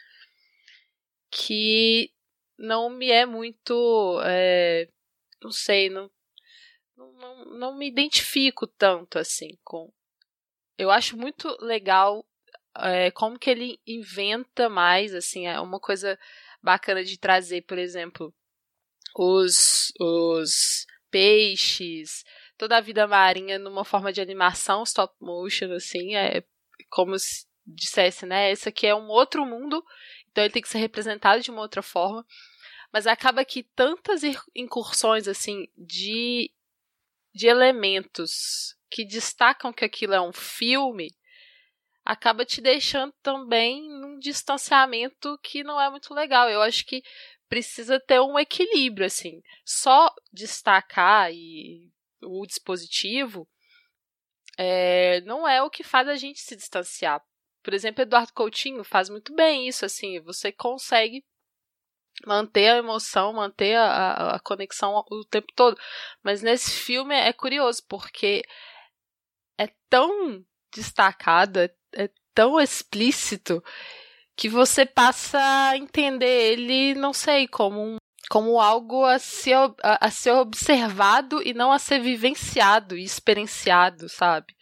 que 1.30 2.12
não 2.58 2.88
me 2.90 3.10
é 3.10 3.26
muito. 3.26 4.20
É, 4.24 4.88
não 5.42 5.50
sei, 5.50 5.90
não, 5.90 6.10
não, 6.96 7.44
não 7.44 7.76
me 7.76 7.86
identifico 7.86 8.66
tanto 8.66 9.18
assim 9.18 9.58
com. 9.62 9.92
Eu 10.78 10.90
acho 10.90 11.16
muito 11.16 11.48
legal 11.60 12.26
é, 12.78 13.10
como 13.10 13.38
que 13.38 13.50
ele 13.50 13.80
inventa 13.86 14.68
mais, 14.68 15.14
assim, 15.14 15.46
é 15.46 15.58
uma 15.60 15.80
coisa 15.80 16.18
bacana 16.62 17.04
de 17.04 17.18
trazer, 17.18 17.62
por 17.62 17.78
exemplo, 17.78 18.34
os, 19.16 19.92
os 19.98 20.86
peixes, 21.10 22.24
toda 22.56 22.76
a 22.76 22.80
vida 22.80 23.06
marinha 23.06 23.58
numa 23.58 23.84
forma 23.84 24.12
de 24.12 24.20
animação 24.20 24.82
stop 24.82 25.14
motion, 25.20 25.72
assim, 25.72 26.14
é 26.14 26.44
como 26.90 27.18
se 27.18 27.46
dissesse, 27.66 28.24
né, 28.24 28.50
esse 28.50 28.68
aqui 28.68 28.86
é 28.86 28.94
um 28.94 29.08
outro 29.08 29.44
mundo, 29.44 29.84
então 30.30 30.44
ele 30.44 30.52
tem 30.52 30.62
que 30.62 30.68
ser 30.68 30.78
representado 30.78 31.42
de 31.42 31.50
uma 31.50 31.62
outra 31.62 31.82
forma, 31.82 32.24
mas 32.92 33.06
acaba 33.06 33.44
que 33.44 33.62
tantas 33.62 34.22
incursões, 34.54 35.26
assim, 35.26 35.66
de, 35.76 36.52
de 37.34 37.46
elementos 37.48 38.76
que 38.88 39.04
destacam 39.04 39.72
que 39.72 39.84
aquilo 39.84 40.14
é 40.14 40.20
um 40.20 40.32
filme, 40.32 41.10
acaba 42.04 42.44
te 42.44 42.60
deixando 42.60 43.12
também 43.20 43.82
num 43.88 44.18
distanciamento 44.18 45.36
que 45.42 45.64
não 45.64 45.80
é 45.80 45.90
muito 45.90 46.14
legal. 46.14 46.48
Eu 46.48 46.62
acho 46.62 46.86
que 46.86 47.02
precisa 47.48 47.98
ter 47.98 48.20
um 48.20 48.38
equilíbrio, 48.38 49.06
assim. 49.06 49.42
Só 49.64 50.14
destacar 50.32 51.32
e 51.32 51.90
o 52.22 52.46
dispositivo 52.46 53.48
é, 54.58 55.20
não 55.22 55.46
é 55.46 55.62
o 55.62 55.70
que 55.70 55.82
faz 55.82 56.08
a 56.08 56.16
gente 56.16 56.40
se 56.40 56.56
distanciar. 56.56 57.22
Por 57.62 57.74
exemplo, 57.74 58.02
Eduardo 58.02 58.32
Coutinho 58.32 58.84
faz 58.84 59.08
muito 59.08 59.34
bem 59.34 59.68
isso, 59.68 59.84
assim, 59.84 60.20
você 60.20 60.52
consegue 60.52 61.24
manter 62.24 62.70
a 62.70 62.78
emoção, 62.78 63.32
manter 63.32 63.76
a, 63.76 64.36
a 64.36 64.40
conexão 64.40 64.94
o 65.10 65.24
tempo 65.24 65.48
todo. 65.54 65.78
Mas 66.22 66.42
nesse 66.42 66.70
filme 66.70 67.14
é 67.14 67.32
curioso, 67.32 67.82
porque 67.88 68.42
é 69.58 69.68
tão 69.90 70.44
destacado, 70.72 71.58
é 71.60 71.74
é 71.96 72.10
tão 72.34 72.60
explícito 72.60 73.64
que 74.36 74.48
você 74.48 74.84
passa 74.84 75.38
a 75.70 75.76
entender 75.76 76.52
ele, 76.52 76.94
não 76.94 77.12
sei, 77.12 77.48
como 77.48 77.80
um, 77.80 77.96
como 78.28 78.60
algo 78.60 79.04
a 79.04 79.18
ser, 79.18 79.54
a, 79.54 80.06
a 80.06 80.10
ser 80.10 80.32
observado 80.32 81.42
e 81.42 81.54
não 81.54 81.72
a 81.72 81.78
ser 81.78 82.00
vivenciado 82.00 82.96
e 82.96 83.04
experienciado, 83.04 84.08
sabe? 84.08 84.54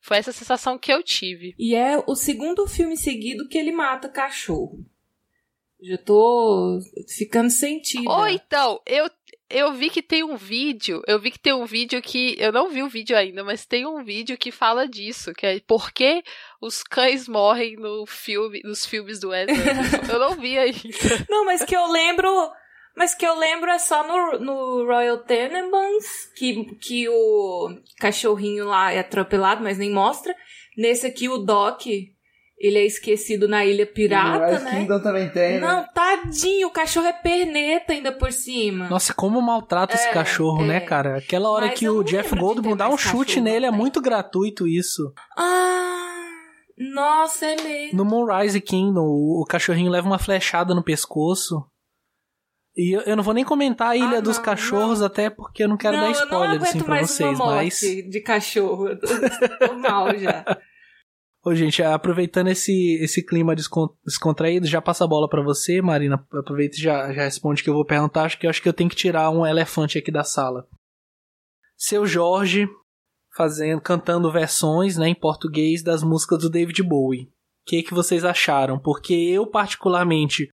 Foi 0.00 0.16
essa 0.16 0.32
sensação 0.32 0.78
que 0.78 0.92
eu 0.92 1.02
tive. 1.02 1.54
E 1.58 1.74
é 1.74 2.02
o 2.06 2.14
segundo 2.14 2.66
filme 2.66 2.96
seguido 2.96 3.48
que 3.48 3.56
ele 3.56 3.70
mata 3.70 4.08
cachorro. 4.08 4.84
Já 5.80 5.98
tô 5.98 6.78
ficando 7.08 7.50
sentido. 7.50 8.08
Ou 8.08 8.28
então, 8.28 8.80
eu 8.86 9.08
eu 9.52 9.72
vi 9.74 9.90
que 9.90 10.02
tem 10.02 10.24
um 10.24 10.36
vídeo, 10.36 11.02
eu 11.06 11.18
vi 11.18 11.30
que 11.30 11.38
tem 11.38 11.52
um 11.52 11.66
vídeo 11.66 12.00
que 12.00 12.34
eu 12.38 12.50
não 12.50 12.70
vi 12.70 12.82
o 12.82 12.88
vídeo 12.88 13.16
ainda, 13.16 13.44
mas 13.44 13.66
tem 13.66 13.86
um 13.86 14.02
vídeo 14.02 14.38
que 14.38 14.50
fala 14.50 14.88
disso, 14.88 15.34
que 15.34 15.46
é 15.46 15.60
por 15.60 15.92
que 15.92 16.22
os 16.60 16.82
cães 16.82 17.28
morrem 17.28 17.76
no 17.76 18.06
filme, 18.06 18.62
nos 18.64 18.86
filmes 18.86 19.20
do 19.20 19.28
Wesley. 19.28 19.58
eu 20.10 20.18
não 20.18 20.36
vi 20.36 20.58
ainda. 20.58 21.26
Não, 21.28 21.44
mas 21.44 21.62
que 21.64 21.76
eu 21.76 21.86
lembro, 21.86 22.28
mas 22.96 23.14
que 23.14 23.26
eu 23.26 23.38
lembro 23.38 23.70
é 23.70 23.78
só 23.78 24.06
no, 24.06 24.38
no 24.38 24.86
Royal 24.86 25.18
Tenenbaums 25.18 26.04
que 26.36 26.64
que 26.76 27.08
o 27.08 27.70
cachorrinho 27.98 28.66
lá 28.66 28.92
é 28.92 29.00
atropelado, 29.00 29.62
mas 29.62 29.78
nem 29.78 29.90
mostra. 29.90 30.34
Nesse 30.76 31.06
aqui 31.06 31.28
o 31.28 31.38
Doc 31.38 31.86
ele 32.58 32.78
é 32.78 32.86
esquecido 32.86 33.48
na 33.48 33.64
Ilha 33.64 33.84
Pirata, 33.84 34.58
no 34.60 34.64
né? 34.64 34.70
Kingdom 34.70 35.00
também 35.00 35.28
tem, 35.30 35.54
né? 35.54 35.60
Não, 35.60 35.84
tadinho, 35.92 36.68
o 36.68 36.70
cachorro 36.70 37.06
é 37.06 37.12
perneta 37.12 37.92
ainda 37.92 38.12
por 38.12 38.30
cima. 38.30 38.88
Nossa, 38.88 39.12
como 39.12 39.42
maltrata 39.42 39.96
esse 39.96 40.06
É, 40.06 40.12
cachorro, 40.12 40.62
é. 40.62 40.66
né, 40.68 40.80
cara? 40.80 41.16
Aquela 41.18 41.50
hora 41.50 41.66
Mas 41.66 41.78
que 41.80 41.88
o 41.88 42.04
Jeff 42.04 42.36
Goldblum 42.36 42.76
dá 42.76 42.88
um 42.88 42.96
chute 42.96 43.40
nele, 43.40 43.66
é 43.66 43.70
né? 43.70 43.76
muito 43.76 44.00
gratuito 44.00 44.68
isso. 44.68 45.12
Ah, 45.36 46.22
nossa, 46.78 47.46
é 47.46 47.56
mesmo. 47.60 47.96
No 47.98 48.04
Moonrise 48.04 48.60
Kingdom, 48.60 49.06
o, 49.06 49.42
o 49.42 49.44
cachorrinho 49.44 49.90
leva 49.90 50.06
uma 50.06 50.18
flechada 50.20 50.72
no 50.72 50.84
pescoço. 50.84 51.64
E 52.76 52.96
eu, 52.96 53.02
eu 53.02 53.16
não 53.16 53.22
vou 53.22 53.34
nem 53.34 53.44
comentar 53.44 53.88
a 53.90 53.96
Ilha 53.96 54.18
Ah, 54.18 54.20
dos 54.20 54.38
não, 54.38 54.44
Cachorros, 54.44 55.02
até 55.02 55.28
porque 55.28 55.62
eu 55.62 55.68
não 55.68 55.76
quero 55.76 55.96
não, 55.96 56.04
dar 56.04 56.08
eu 56.10 56.14
não 56.14 56.22
spoiler 56.24 56.50
aguento 56.50 56.62
assim 56.64 56.78
pra 56.78 56.88
mais 56.94 57.10
vocês, 57.10 57.38
uma 57.38 57.46
mas. 57.54 57.80
de 57.80 58.20
cachorro. 58.22 58.88
Eu 58.88 58.98
tô, 58.98 59.06
tô 59.68 59.74
mal 59.74 60.16
já. 60.18 60.44
Ô, 61.44 61.54
gente, 61.56 61.82
aproveitando 61.82 62.48
esse, 62.48 62.94
esse 63.02 63.20
clima 63.26 63.56
descon- 63.56 63.92
descontraído, 64.06 64.64
já 64.66 64.80
passa 64.80 65.02
a 65.04 65.08
bola 65.08 65.28
pra 65.28 65.42
você, 65.42 65.82
Marina. 65.82 66.24
Aproveita 66.32 66.76
e 66.76 66.80
já, 66.80 67.12
já 67.12 67.24
responde 67.24 67.64
que 67.64 67.68
eu 67.68 67.74
vou 67.74 67.84
perguntar. 67.84 68.22
Acho 68.24 68.38
que 68.38 68.46
eu 68.46 68.50
acho 68.50 68.62
que 68.62 68.68
eu 68.68 68.72
tenho 68.72 68.88
que 68.88 68.94
tirar 68.94 69.28
um 69.28 69.44
elefante 69.44 69.98
aqui 69.98 70.12
da 70.12 70.22
sala. 70.22 70.66
Seu 71.76 72.06
Jorge 72.06 72.68
fazendo, 73.36 73.80
cantando 73.80 74.30
versões, 74.30 74.96
né, 74.96 75.08
em 75.08 75.14
português 75.14 75.82
das 75.82 76.02
músicas 76.04 76.38
do 76.38 76.48
David 76.50 76.80
Bowie. 76.82 77.24
O 77.24 77.30
que 77.66 77.82
que 77.82 77.92
vocês 77.94 78.24
acharam? 78.24 78.78
Porque 78.78 79.12
eu 79.12 79.44
particularmente 79.46 80.48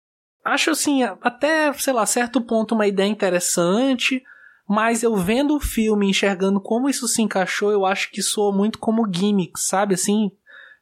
acho 0.45 0.69
assim, 0.69 1.03
até, 1.03 1.73
sei 1.73 1.91
lá, 1.91 2.05
certo 2.05 2.39
ponto 2.39 2.75
uma 2.75 2.87
ideia 2.87 3.09
interessante, 3.09 4.23
mas 4.69 5.03
eu 5.03 5.15
vendo 5.15 5.55
o 5.55 5.59
filme, 5.59 6.09
enxergando 6.09 6.61
como 6.61 6.87
isso 6.87 7.07
se 7.07 7.21
encaixou, 7.21 7.71
eu 7.71 7.85
acho 7.85 8.11
que 8.11 8.21
soa 8.21 8.55
muito 8.55 8.77
como 8.77 9.11
gimmick, 9.11 9.59
sabe 9.59 9.95
assim? 9.95 10.31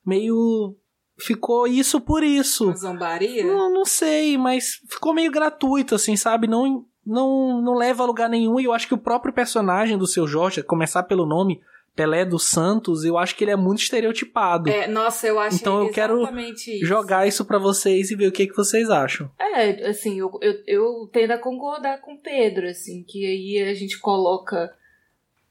Meio 0.06 0.76
ficou 1.18 1.66
isso 1.66 2.02
por 2.02 2.24
isso. 2.24 2.66
Uma 2.66 2.76
zombaria? 2.76 3.46
Não, 3.46 3.74
não 3.74 3.86
sei, 3.86 4.38
mas 4.38 4.82
ficou 4.90 5.14
meio 5.14 5.32
gratuito, 5.32 5.96
assim, 5.96 6.18
sabe? 6.18 6.48
Não, 6.48 6.86
não, 7.06 7.62
não 7.62 7.76
leva 7.76 8.04
a 8.04 8.06
lugar 8.08 8.30
nenhum. 8.30 8.60
E 8.60 8.66
eu 8.66 8.74
acho 8.74 8.88
que 8.88 8.94
o 8.94 8.98
próprio 8.98 9.34
personagem 9.34 9.98
do 9.98 10.08
seu 10.08 10.28
Jorge, 10.28 10.62
começar 10.62 11.04
pelo 11.04 11.26
nome, 11.26 11.62
Pelé 11.96 12.26
dos 12.26 12.50
Santos, 12.50 13.04
eu 13.04 13.18
acho 13.18 13.36
que 13.36 13.44
ele 13.44 13.52
é 13.52 13.56
muito 13.56 13.82
estereotipado. 13.82 14.70
É, 14.70 14.88
nossa, 14.88 15.28
eu 15.28 15.40
acho 15.40 15.58
Então 15.58 15.84
eu 15.84 15.92
quero 15.92 16.28
isso. 16.48 16.86
Jogar 16.86 17.28
isso 17.28 17.46
pra 17.46 17.60
vocês 17.60 18.10
e 18.10 18.16
ver 18.16 18.28
o 18.28 18.32
que, 18.32 18.48
que 18.48 18.56
vocês 18.56 18.90
acham. 18.90 19.30
É, 19.40 19.88
assim, 19.88 20.20
eu, 20.20 20.32
eu, 20.42 20.64
eu 20.66 21.10
tendo 21.12 21.32
a 21.32 21.38
concordar 21.38 22.02
com 22.02 22.16
o 22.16 22.20
Pedro, 22.20 22.68
assim, 22.68 23.04
que 23.04 23.26
aí 23.26 23.70
a 23.70 23.74
gente 23.76 24.00
coloca 24.00 24.74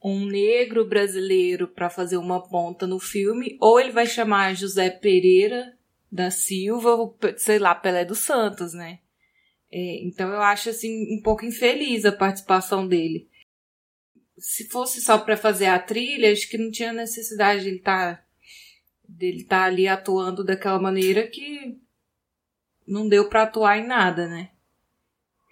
um 0.03 0.27
negro 0.27 0.85
brasileiro 0.85 1.69
pra 1.69 1.89
fazer 1.89 2.17
uma 2.17 2.43
ponta 2.49 2.89
no 2.89 2.99
filme, 2.99 3.57
ou 3.61 3.79
ele 3.79 3.93
vai 3.93 4.07
chamar 4.07 4.57
José 4.57 4.91
Pereira 4.91 5.73
da 6.11 6.31
Silva, 6.31 6.95
ou, 6.97 7.17
sei 7.37 7.61
lá, 7.61 7.73
Pelé 7.75 8.05
dos 8.05 8.19
Santos, 8.19 8.75
né? 8.75 8.99
É, 9.71 10.05
então 10.05 10.29
eu 10.29 10.41
acho, 10.41 10.69
assim, 10.69 11.17
um 11.17 11.23
pouco 11.23 11.47
infeliz 11.47 12.05
a 12.05 12.13
participação 12.13 12.87
dele. 12.87 13.29
Se 14.43 14.69
fosse 14.69 15.01
só 15.01 15.19
pra 15.19 15.37
fazer 15.37 15.67
a 15.67 15.79
trilha, 15.79 16.33
acho 16.33 16.49
que 16.49 16.59
não 16.59 16.71
tinha 16.71 16.93
necessidade 16.93 17.63
de 17.63 17.69
ele 17.69 17.77
estar 17.79 18.25
dele 19.09 19.45
tá 19.45 19.65
ali 19.65 19.87
atuando 19.87 20.43
daquela 20.43 20.79
maneira 20.81 21.27
que 21.27 21.79
não 22.87 23.09
deu 23.09 23.29
pra 23.29 23.43
atuar 23.43 23.79
em 23.79 23.87
nada, 23.87 24.27
né? 24.27 24.51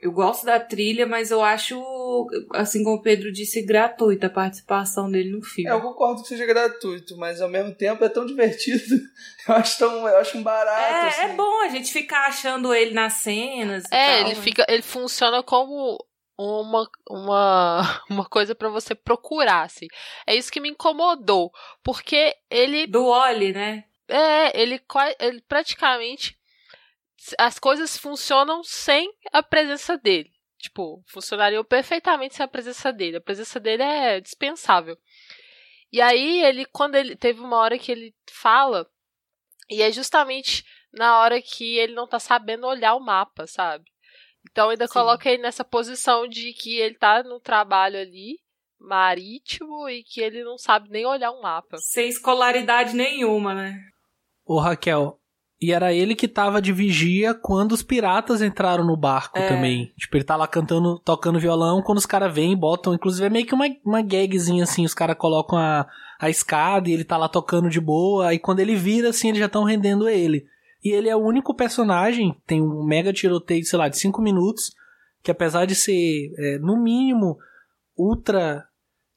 Eu 0.03 0.11
gosto 0.13 0.47
da 0.47 0.59
trilha, 0.59 1.07
mas 1.07 1.31
eu 1.31 1.43
acho, 1.43 1.79
assim 2.55 2.83
como 2.83 2.97
o 2.97 3.03
Pedro 3.03 3.31
disse, 3.31 3.61
gratuita 3.63 4.29
a 4.29 4.31
participação 4.31 5.11
dele 5.11 5.31
no 5.31 5.43
filme. 5.43 5.71
É, 5.71 5.75
eu 5.75 5.81
concordo 5.83 6.23
que 6.23 6.29
seja 6.29 6.47
gratuito, 6.47 7.19
mas 7.19 7.41
ao 7.43 7.51
mesmo 7.51 7.75
tempo 7.75 8.03
é 8.03 8.09
tão 8.09 8.25
divertido. 8.25 8.97
Eu 9.47 9.55
acho 9.55 9.79
tão, 9.79 10.07
eu 10.09 10.17
acho 10.19 10.37
um 10.39 10.43
barato. 10.43 10.81
É, 10.81 11.09
assim. 11.09 11.21
é 11.23 11.35
bom 11.35 11.63
a 11.63 11.69
gente 11.69 11.93
ficar 11.93 12.27
achando 12.29 12.73
ele 12.75 12.93
nas 12.93 13.15
cenas. 13.15 13.85
e 13.85 13.95
É, 13.95 14.07
tal, 14.07 14.17
ele 14.27 14.35
mas- 14.37 14.39
fica, 14.45 14.65
ele 14.69 14.83
funciona 14.83 15.43
como 15.43 15.99
uma 16.41 16.89
uma 17.09 18.03
uma 18.09 18.25
coisa 18.25 18.55
pra 18.55 18.69
você 18.69 18.95
procurar, 18.95 19.63
assim. 19.63 19.87
É 20.27 20.35
isso 20.35 20.51
que 20.51 20.61
me 20.61 20.71
incomodou, 20.71 21.53
porque 21.83 22.35
ele 22.51 22.87
Do 22.87 23.07
Oli, 23.07 23.53
né? 23.53 23.85
é, 24.09 24.61
ele, 24.61 24.81
ele 25.19 25.41
praticamente 25.43 26.39
as 27.39 27.59
coisas 27.59 27.97
funcionam 27.97 28.65
sem 28.65 29.13
a 29.33 29.43
presença 29.43 29.97
dele. 29.97 30.33
Tipo, 30.59 31.03
funcionariam 31.07 31.65
perfeitamente 31.65 32.35
sem 32.35 32.45
a 32.45 32.49
presença 32.49 32.93
dele. 32.93 33.17
A 33.17 33.21
presença 33.21 33.59
dele 33.59 33.83
é 33.83 34.21
dispensável. 34.21 34.99
E 35.93 36.01
aí 36.01 36.43
ele 36.45 36.65
quando 36.67 36.95
ele 36.95 37.17
teve 37.17 37.41
uma 37.41 37.57
hora 37.57 37.79
que 37.79 37.91
ele 37.91 38.15
fala 38.31 38.89
e 39.69 39.83
é 39.83 39.91
justamente 39.93 40.65
na 40.93 41.19
hora 41.21 41.41
que 41.41 41.79
ele 41.79 41.95
não 41.95 42.07
tá 42.07 42.19
sabendo 42.19 42.67
olhar 42.67 42.95
o 42.95 43.01
mapa, 43.01 43.47
sabe? 43.47 43.91
Então 44.51 44.71
ainda 44.71 44.87
Sim. 44.87 44.93
coloca 44.93 45.29
ele 45.29 45.43
nessa 45.43 45.65
posição 45.65 46.27
de 46.27 46.53
que 46.53 46.77
ele 46.77 46.95
tá 46.95 47.23
no 47.23 47.41
trabalho 47.41 47.99
ali 47.99 48.39
marítimo 48.79 49.89
e 49.89 50.03
que 50.03 50.21
ele 50.21 50.43
não 50.43 50.57
sabe 50.57 50.89
nem 50.91 51.05
olhar 51.05 51.31
um 51.31 51.43
mapa. 51.43 51.77
Sem 51.79 52.09
escolaridade 52.09 52.95
nenhuma, 52.95 53.55
né? 53.55 53.79
Ô 54.45 54.59
Raquel, 54.59 55.21
e 55.61 55.73
era 55.73 55.93
ele 55.93 56.15
que 56.15 56.27
tava 56.27 56.63
de 56.63 56.73
vigia 56.73 57.35
quando 57.35 57.73
os 57.73 57.83
piratas 57.83 58.41
entraram 58.41 58.83
no 58.85 58.97
barco 58.97 59.39
É. 59.39 59.47
também. 59.47 59.93
Tipo, 59.99 60.17
ele 60.17 60.25
tá 60.25 60.35
lá 60.35 60.49
cantando, 60.49 60.99
tocando 61.01 61.39
violão, 61.39 61.83
quando 61.83 61.99
os 61.99 62.07
caras 62.07 62.33
vêm 62.35 62.53
e 62.53 62.57
botam, 62.57 62.95
inclusive 62.95 63.27
é 63.27 63.31
meio 63.31 63.47
que 63.47 63.55
uma, 63.55 63.67
uma 63.85 64.01
gagzinha 64.01 64.65
assim, 64.65 64.87
os 64.87 64.95
caras 64.95 65.19
colocam 65.19 65.59
a, 65.59 65.87
a 66.19 66.31
escada 66.31 66.89
e 66.89 66.95
ele 66.95 67.05
tá 67.05 67.19
lá 67.19 67.29
tocando 67.29 67.69
de 67.69 67.79
boa, 67.79 68.29
aí 68.29 68.39
quando 68.39 68.61
ele 68.61 68.75
vira 68.75 69.11
assim, 69.11 69.29
eles 69.29 69.39
já 69.39 69.47
estão 69.47 69.63
rendendo 69.63 70.09
ele. 70.09 70.47
E 70.83 70.91
ele 70.91 71.09
é 71.09 71.17
o 71.17 71.25
único 71.25 71.55
personagem, 71.55 72.35
tem 72.47 72.63
um 72.63 72.85
mega 72.85 73.13
tiroteio, 73.13 73.65
sei 73.65 73.79
lá, 73.79 73.89
de 73.89 73.99
5 73.99 74.21
minutos, 74.23 74.71
que 75.23 75.31
apesar 75.31 75.67
de 75.67 75.75
ser, 75.75 76.33
é, 76.39 76.59
no 76.59 76.83
mínimo, 76.83 77.37
ultra, 77.97 78.67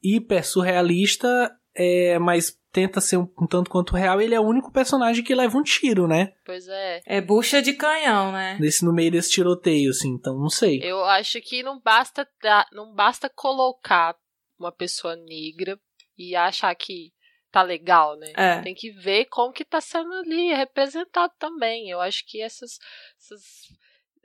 hiper 0.04 0.46
surrealista, 0.46 1.56
é, 1.74 2.20
mas 2.20 2.60
tenta 2.72 3.00
ser 3.00 3.18
um, 3.18 3.30
um, 3.40 3.48
tanto 3.48 3.70
quanto 3.70 3.96
real, 3.96 4.20
ele 4.20 4.36
é 4.36 4.40
o 4.40 4.46
único 4.46 4.72
personagem 4.72 5.24
que 5.24 5.36
leva 5.36 5.58
um 5.58 5.64
tiro, 5.64 6.08
né? 6.08 6.34
Pois 6.44 6.68
é. 6.68 7.02
É 7.06 7.22
bucha 7.22 7.62
de 7.62 7.74
canhão, 7.74 8.32
né? 8.32 8.58
Nesse, 8.60 8.84
no 8.84 8.92
meio 8.92 9.12
desse 9.12 9.32
tiroteio, 9.32 9.92
assim, 9.92 10.10
então 10.10 10.38
não 10.38 10.50
sei. 10.50 10.80
Eu 10.84 11.06
acho 11.06 11.40
que 11.40 11.64
não 11.64 11.80
basta, 11.80 12.28
não 12.74 12.94
basta 12.94 13.30
colocar 13.30 14.16
uma 14.60 14.72
pessoa 14.72 15.16
negra 15.16 15.80
e 16.18 16.36
achar 16.36 16.74
que 16.76 17.13
tá 17.54 17.62
legal, 17.62 18.16
né? 18.16 18.34
É. 18.36 18.62
Tem 18.62 18.74
que 18.74 18.90
ver 18.90 19.26
como 19.26 19.54
que 19.54 19.64
tá 19.64 19.80
sendo 19.80 20.12
ali 20.12 20.52
representado 20.56 21.32
também. 21.38 21.88
Eu 21.88 22.02
acho 22.02 22.26
que 22.26 22.42
essas, 22.42 22.80
essas 23.16 23.70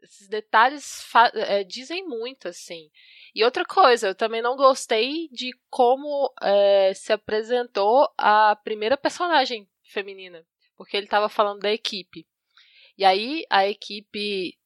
esses 0.02 0.28
detalhes 0.28 1.04
é, 1.34 1.62
dizem 1.62 2.06
muito, 2.06 2.48
assim. 2.48 2.90
E 3.34 3.44
outra 3.44 3.66
coisa, 3.66 4.08
eu 4.08 4.14
também 4.14 4.40
não 4.40 4.56
gostei 4.56 5.28
de 5.30 5.50
como 5.68 6.32
é, 6.40 6.94
se 6.94 7.12
apresentou 7.12 8.10
a 8.16 8.56
primeira 8.64 8.96
personagem 8.96 9.68
feminina. 9.84 10.42
Porque 10.74 10.96
ele 10.96 11.04
estava 11.06 11.28
falando 11.28 11.60
da 11.60 11.70
equipe. 11.70 12.26
E 12.96 13.04
aí, 13.04 13.44
a 13.50 13.68
equipe 13.68 14.56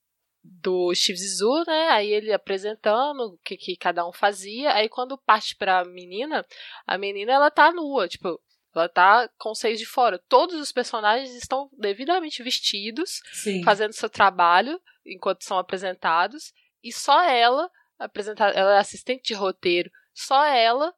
do 0.41 0.93
Steve 0.93 1.17
Zissou, 1.17 1.63
né? 1.65 1.89
Aí 1.89 2.11
ele 2.11 2.31
apresentando 2.31 3.33
o 3.33 3.37
que, 3.39 3.57
que 3.57 3.75
cada 3.75 4.07
um 4.07 4.13
fazia. 4.13 4.73
Aí 4.73 4.87
quando 4.89 5.17
parte 5.17 5.55
pra 5.55 5.85
menina, 5.85 6.45
a 6.85 6.97
menina 6.97 7.31
ela 7.31 7.49
tá 7.49 7.71
nua, 7.71 8.07
tipo, 8.07 8.39
ela 8.79 8.89
tá 8.89 9.29
com 9.37 9.51
os 9.51 9.59
seios 9.59 9.79
de 9.79 9.85
fora. 9.85 10.21
Todos 10.27 10.55
os 10.59 10.71
personagens 10.71 11.35
estão 11.35 11.69
devidamente 11.77 12.41
vestidos, 12.41 13.21
Sim. 13.31 13.63
fazendo 13.63 13.93
seu 13.93 14.09
trabalho 14.09 14.81
enquanto 15.05 15.43
são 15.43 15.57
apresentados. 15.57 16.53
E 16.83 16.91
só 16.91 17.21
ela, 17.23 17.69
apresentada, 17.97 18.53
ela 18.57 18.75
é 18.75 18.79
assistente 18.79 19.23
de 19.27 19.33
roteiro, 19.33 19.89
só 20.13 20.43
ela 20.45 20.93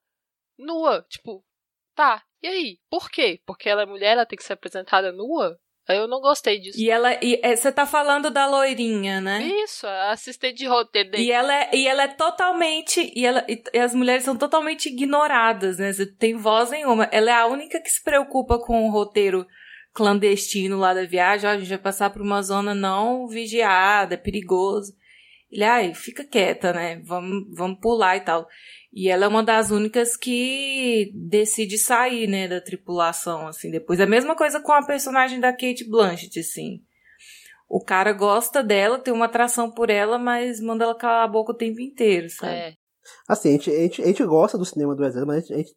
nua. 0.58 1.06
Tipo, 1.10 1.46
tá, 1.94 2.24
e 2.42 2.48
aí? 2.48 2.80
Por 2.90 3.10
quê? 3.10 3.42
Porque 3.46 3.70
ela 3.70 3.84
é 3.84 3.86
mulher, 3.86 4.14
ela 4.14 4.26
tem 4.26 4.38
que 4.38 4.44
ser 4.44 4.54
apresentada 4.54 5.12
nua? 5.12 5.60
Eu 5.88 6.08
não 6.08 6.20
gostei 6.20 6.60
disso. 6.60 6.80
E 6.80 6.90
ela. 6.90 7.14
E, 7.22 7.40
você 7.56 7.72
tá 7.72 7.86
falando 7.86 8.32
da 8.32 8.48
loirinha, 8.48 9.22
né? 9.22 9.44
Isso, 9.44 9.86
a 9.86 10.12
assistente 10.12 10.58
de 10.58 10.66
roteiro 10.66 11.12
dele. 11.12 11.24
E 11.24 11.32
ela 11.32 11.54
é, 11.54 11.70
e 11.74 11.88
ela 11.88 12.04
é 12.04 12.08
totalmente. 12.08 13.12
E, 13.16 13.26
ela, 13.26 13.46
e 13.48 13.78
as 13.78 13.94
mulheres 13.94 14.24
são 14.24 14.36
totalmente 14.36 14.90
ignoradas, 14.90 15.78
né? 15.78 15.94
Você 15.94 16.06
tem 16.06 16.36
voz 16.36 16.72
nenhuma. 16.72 17.08
Ela 17.12 17.30
é 17.30 17.34
a 17.34 17.46
única 17.46 17.80
que 17.80 17.90
se 17.90 18.04
preocupa 18.04 18.58
com 18.58 18.88
o 18.88 18.92
roteiro 18.92 19.46
clandestino 19.94 20.78
lá 20.78 20.94
da 20.94 21.06
viagem. 21.06 21.48
Ó, 21.48 21.54
a 21.54 21.58
gente 21.58 21.70
vai 21.70 21.78
passar 21.78 22.10
por 22.10 22.22
uma 22.22 22.42
zona 22.42 22.74
não 22.74 23.28
vigiada, 23.28 24.16
é 24.16 24.18
perigoso. 24.18 24.94
Ele, 25.52 25.64
ai, 25.64 25.94
fica 25.94 26.24
quieta, 26.24 26.74
né? 26.74 27.00
Vamos, 27.06 27.46
vamos 27.56 27.80
pular 27.80 28.18
e 28.18 28.22
tal. 28.22 28.48
E 28.96 29.10
ela 29.10 29.26
é 29.26 29.28
uma 29.28 29.44
das 29.44 29.72
únicas 29.72 30.16
que 30.16 31.12
decide 31.14 31.78
sair, 31.78 32.28
né, 32.28 32.48
da 32.48 32.62
tripulação, 32.62 33.46
assim, 33.46 33.70
depois. 33.70 34.00
A 34.00 34.06
mesma 34.06 34.38
coisa 34.38 34.62
com 34.62 34.72
a 34.72 34.86
personagem 34.86 35.38
da 35.38 35.52
Kate 35.52 35.84
Blanchett, 35.84 36.40
assim. 36.40 36.82
O 37.68 37.84
cara 37.84 38.14
gosta 38.14 38.64
dela, 38.64 38.98
tem 38.98 39.14
uma 39.14 39.26
atração 39.26 39.70
por 39.70 39.90
ela, 39.90 40.18
mas 40.18 40.62
manda 40.62 40.86
ela 40.86 40.96
calar 40.96 41.26
a 41.26 41.28
boca 41.28 41.52
o 41.52 41.58
tempo 41.58 41.82
inteiro, 41.82 42.30
sabe? 42.30 42.54
É. 42.54 42.74
Assim, 43.28 43.50
a 43.50 43.52
gente, 43.52 43.70
a 43.70 43.80
gente, 43.80 44.02
a 44.02 44.06
gente 44.06 44.24
gosta 44.24 44.58
do 44.58 44.64
cinema 44.64 44.96
do 44.96 45.04
exército, 45.04 45.28
mas 45.28 45.52
a 45.52 45.58
gente, 45.58 45.76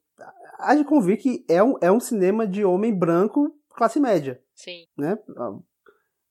a 0.61 0.77
gente 0.77 0.87
convir 0.87 1.19
que 1.19 1.45
é 1.49 1.61
um, 1.61 1.75
é 1.81 1.91
um 1.91 1.99
cinema 1.99 2.47
de 2.47 2.65
homem 2.65 2.97
branco 2.97 3.53
classe 3.75 3.99
média. 3.99 4.41
Sim. 4.55 4.85
Né? 4.97 5.19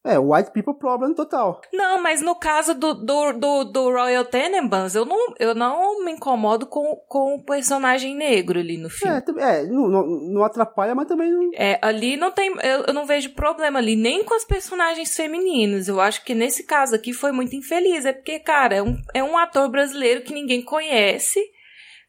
É, 0.08 0.18
white 0.18 0.52
people 0.52 0.74
problem 0.74 1.14
total. 1.14 1.62
Não, 1.74 2.02
mas 2.02 2.22
no 2.22 2.36
caso 2.36 2.74
do, 2.74 2.94
do, 2.94 3.34
do, 3.34 3.64
do 3.66 3.92
Royal 3.92 4.24
Tenenbaums, 4.26 4.96
eu 4.96 5.06
não, 5.06 5.34
eu 5.40 5.54
não 5.54 6.04
me 6.04 6.12
incomodo 6.12 6.66
com, 6.66 6.96
com 7.08 7.36
o 7.36 7.44
personagem 7.44 8.16
negro 8.16 8.60
ali 8.60 8.78
no 8.78 8.90
filme. 8.90 9.22
É, 9.38 9.60
é 9.60 9.64
não, 9.64 9.88
não, 9.88 10.44
atrapalha, 10.44 10.96
mas 10.96 11.08
também 11.08 11.32
não... 11.32 11.52
É, 11.54 11.78
ali 11.82 12.16
não 12.16 12.32
tem, 12.32 12.50
eu, 12.64 12.86
eu 12.88 12.94
não 12.94 13.06
vejo 13.06 13.34
problema 13.34 13.80
ali, 13.80 13.96
nem 13.96 14.24
com 14.24 14.34
as 14.34 14.46
personagens 14.46 15.16
femininas. 15.16 15.88
Eu 15.88 16.00
acho 16.00 16.24
que 16.24 16.34
nesse 16.34 16.64
caso 16.64 16.96
aqui 16.96 17.12
foi 17.12 17.32
muito 17.32 17.56
infeliz. 17.56 18.06
É 18.06 18.14
porque, 18.14 18.40
cara, 18.40 18.76
é 18.76 18.82
um, 18.82 18.98
é 19.14 19.24
um 19.24 19.38
ator 19.38 19.70
brasileiro 19.70 20.22
que 20.22 20.34
ninguém 20.34 20.64
conhece 20.64 21.40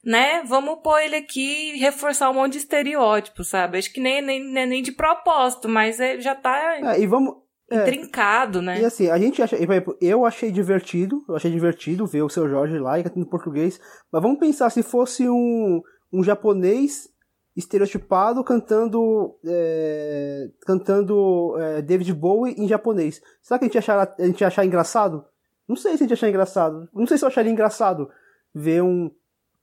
né? 0.04 0.42
Vamos 0.46 0.78
pôr 0.82 1.00
ele 1.00 1.16
aqui 1.16 1.74
e 1.74 1.78
reforçar 1.78 2.30
um 2.30 2.34
monte 2.34 2.52
de 2.52 2.58
estereótipo, 2.58 3.44
sabe? 3.44 3.78
Acho 3.78 3.92
que 3.92 4.00
nem, 4.00 4.22
nem, 4.22 4.66
nem 4.66 4.82
de 4.82 4.92
propósito, 4.92 5.68
mas 5.68 6.00
é, 6.00 6.20
já 6.20 6.34
tá 6.34 6.78
é, 6.80 7.00
e 7.00 7.06
vamos, 7.06 7.36
intrincado, 7.70 8.58
é. 8.58 8.62
né? 8.62 8.80
E 8.80 8.84
assim, 8.84 9.08
a 9.08 9.18
gente 9.18 9.42
acha, 9.42 9.56
eu 10.00 10.24
achei 10.24 10.50
divertido, 10.50 11.24
eu 11.28 11.36
achei 11.36 11.50
divertido 11.50 12.06
ver 12.06 12.22
o 12.22 12.28
seu 12.28 12.48
Jorge 12.48 12.78
lá 12.78 13.02
cantando 13.02 13.20
em 13.20 13.28
português, 13.28 13.80
mas 14.10 14.22
vamos 14.22 14.38
pensar 14.38 14.70
se 14.70 14.82
fosse 14.82 15.28
um, 15.28 15.82
um 16.12 16.22
japonês 16.22 17.08
estereotipado 17.56 18.44
cantando 18.44 19.36
é, 19.44 20.48
cantando 20.64 21.56
é, 21.58 21.82
David 21.82 22.14
Bowie 22.14 22.54
em 22.56 22.68
japonês. 22.68 23.20
Será 23.42 23.58
que 23.58 23.64
a 23.64 23.68
gente, 23.68 23.78
achar, 23.78 24.14
a 24.18 24.24
gente 24.24 24.44
achar 24.44 24.64
engraçado? 24.64 25.24
Não 25.68 25.76
sei 25.76 25.96
se 25.96 26.04
a 26.04 26.06
gente 26.06 26.12
achar 26.14 26.28
engraçado. 26.28 26.88
Não 26.94 27.06
sei 27.06 27.18
se 27.18 27.24
eu 27.24 27.28
acharia 27.28 27.52
engraçado 27.52 28.08
ver 28.54 28.82
um, 28.82 29.10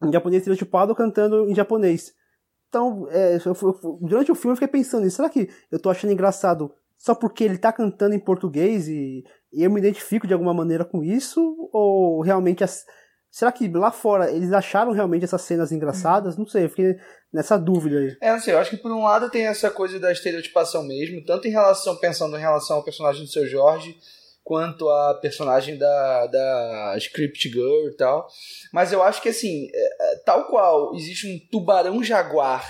um 0.04 0.12
japonês 0.12 0.42
estereotipado 0.42 0.94
cantando 0.94 1.50
em 1.50 1.56
japonês. 1.56 2.14
Então, 2.68 3.08
é, 3.10 3.38
eu, 3.38 3.54
eu, 3.62 4.00
durante 4.02 4.32
o 4.32 4.36
filme 4.36 4.52
eu 4.52 4.58
fiquei 4.58 4.68
pensando 4.68 5.04
nisso. 5.04 5.16
Será 5.16 5.30
que 5.30 5.50
eu 5.72 5.80
tô 5.80 5.90
achando 5.90 6.12
engraçado 6.12 6.74
só 7.06 7.14
porque 7.14 7.44
ele 7.44 7.60
tá 7.60 7.72
cantando 7.72 8.16
em 8.16 8.20
português 8.20 8.88
e, 8.88 9.24
e 9.54 9.64
eu 9.64 9.70
me 9.70 9.80
identifico 9.80 10.26
de 10.26 10.34
alguma 10.34 10.56
maneira 10.56 10.84
com 10.84 11.04
isso? 11.04 11.40
Ou 11.72 12.20
realmente. 12.24 12.64
As, 12.64 12.84
será 13.30 13.52
que 13.52 13.68
lá 13.68 13.92
fora 13.92 14.32
eles 14.32 14.52
acharam 14.52 14.92
realmente 14.92 15.24
essas 15.24 15.44
cenas 15.44 15.72
engraçadas? 15.72 16.36
Não 16.36 16.48
sei, 16.48 16.66
eu 16.66 16.70
fiquei 16.70 16.96
nessa 17.32 17.60
dúvida 17.60 18.00
aí. 18.00 18.18
É, 18.20 18.32
não 18.32 18.40
sei, 18.40 18.56
eu 18.56 18.58
acho 18.58 18.72
que 18.72 18.78
por 18.78 18.92
um 18.92 19.04
lado 19.04 19.30
tem 19.30 19.46
essa 19.46 19.70
coisa 19.70 20.00
da 20.00 20.12
estereotipação 20.12 20.82
mesmo, 20.82 21.24
tanto 21.24 21.48
em 21.48 21.52
relação, 21.52 21.96
pensando 21.98 22.36
em 22.38 22.42
relação 22.42 22.78
ao 22.78 22.84
personagem 22.84 23.22
do 23.22 23.30
seu 23.30 23.46
Jorge, 23.46 23.96
quanto 24.44 24.90
a 24.90 25.14
personagem 25.22 25.78
da, 25.78 26.26
da 26.26 26.96
Script 26.98 27.50
Girl 27.50 27.88
e 27.88 27.96
tal. 27.96 28.28
Mas 28.74 28.92
eu 28.92 29.04
acho 29.04 29.22
que, 29.22 29.30
assim, 29.30 29.68
é, 29.72 30.16
tal 30.26 30.48
qual 30.48 30.96
existe 30.96 31.28
um 31.28 31.40
tubarão 31.52 32.04
jaguar 32.04 32.68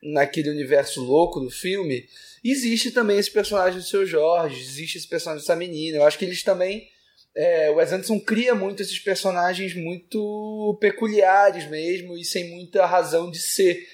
naquele 0.00 0.50
universo 0.50 1.02
louco 1.02 1.40
do 1.40 1.50
filme, 1.50 2.04
existe 2.50 2.90
também 2.90 3.18
esse 3.18 3.30
personagem 3.30 3.78
do 3.78 3.86
seu 3.86 4.04
Jorge, 4.04 4.60
existe 4.60 4.98
esse 4.98 5.08
personagem 5.08 5.42
dessa 5.42 5.56
menina. 5.56 5.96
Eu 5.96 6.04
acho 6.04 6.18
que 6.18 6.24
eles 6.24 6.42
também. 6.42 6.88
É, 7.34 7.70
o 7.70 7.76
Wes 7.76 7.92
Anderson 7.92 8.20
cria 8.20 8.54
muito 8.54 8.80
esses 8.80 8.98
personagens 9.00 9.74
muito 9.74 10.76
peculiares 10.80 11.68
mesmo 11.68 12.16
e 12.16 12.24
sem 12.24 12.50
muita 12.50 12.86
razão 12.86 13.30
de 13.30 13.38
ser. 13.38 13.84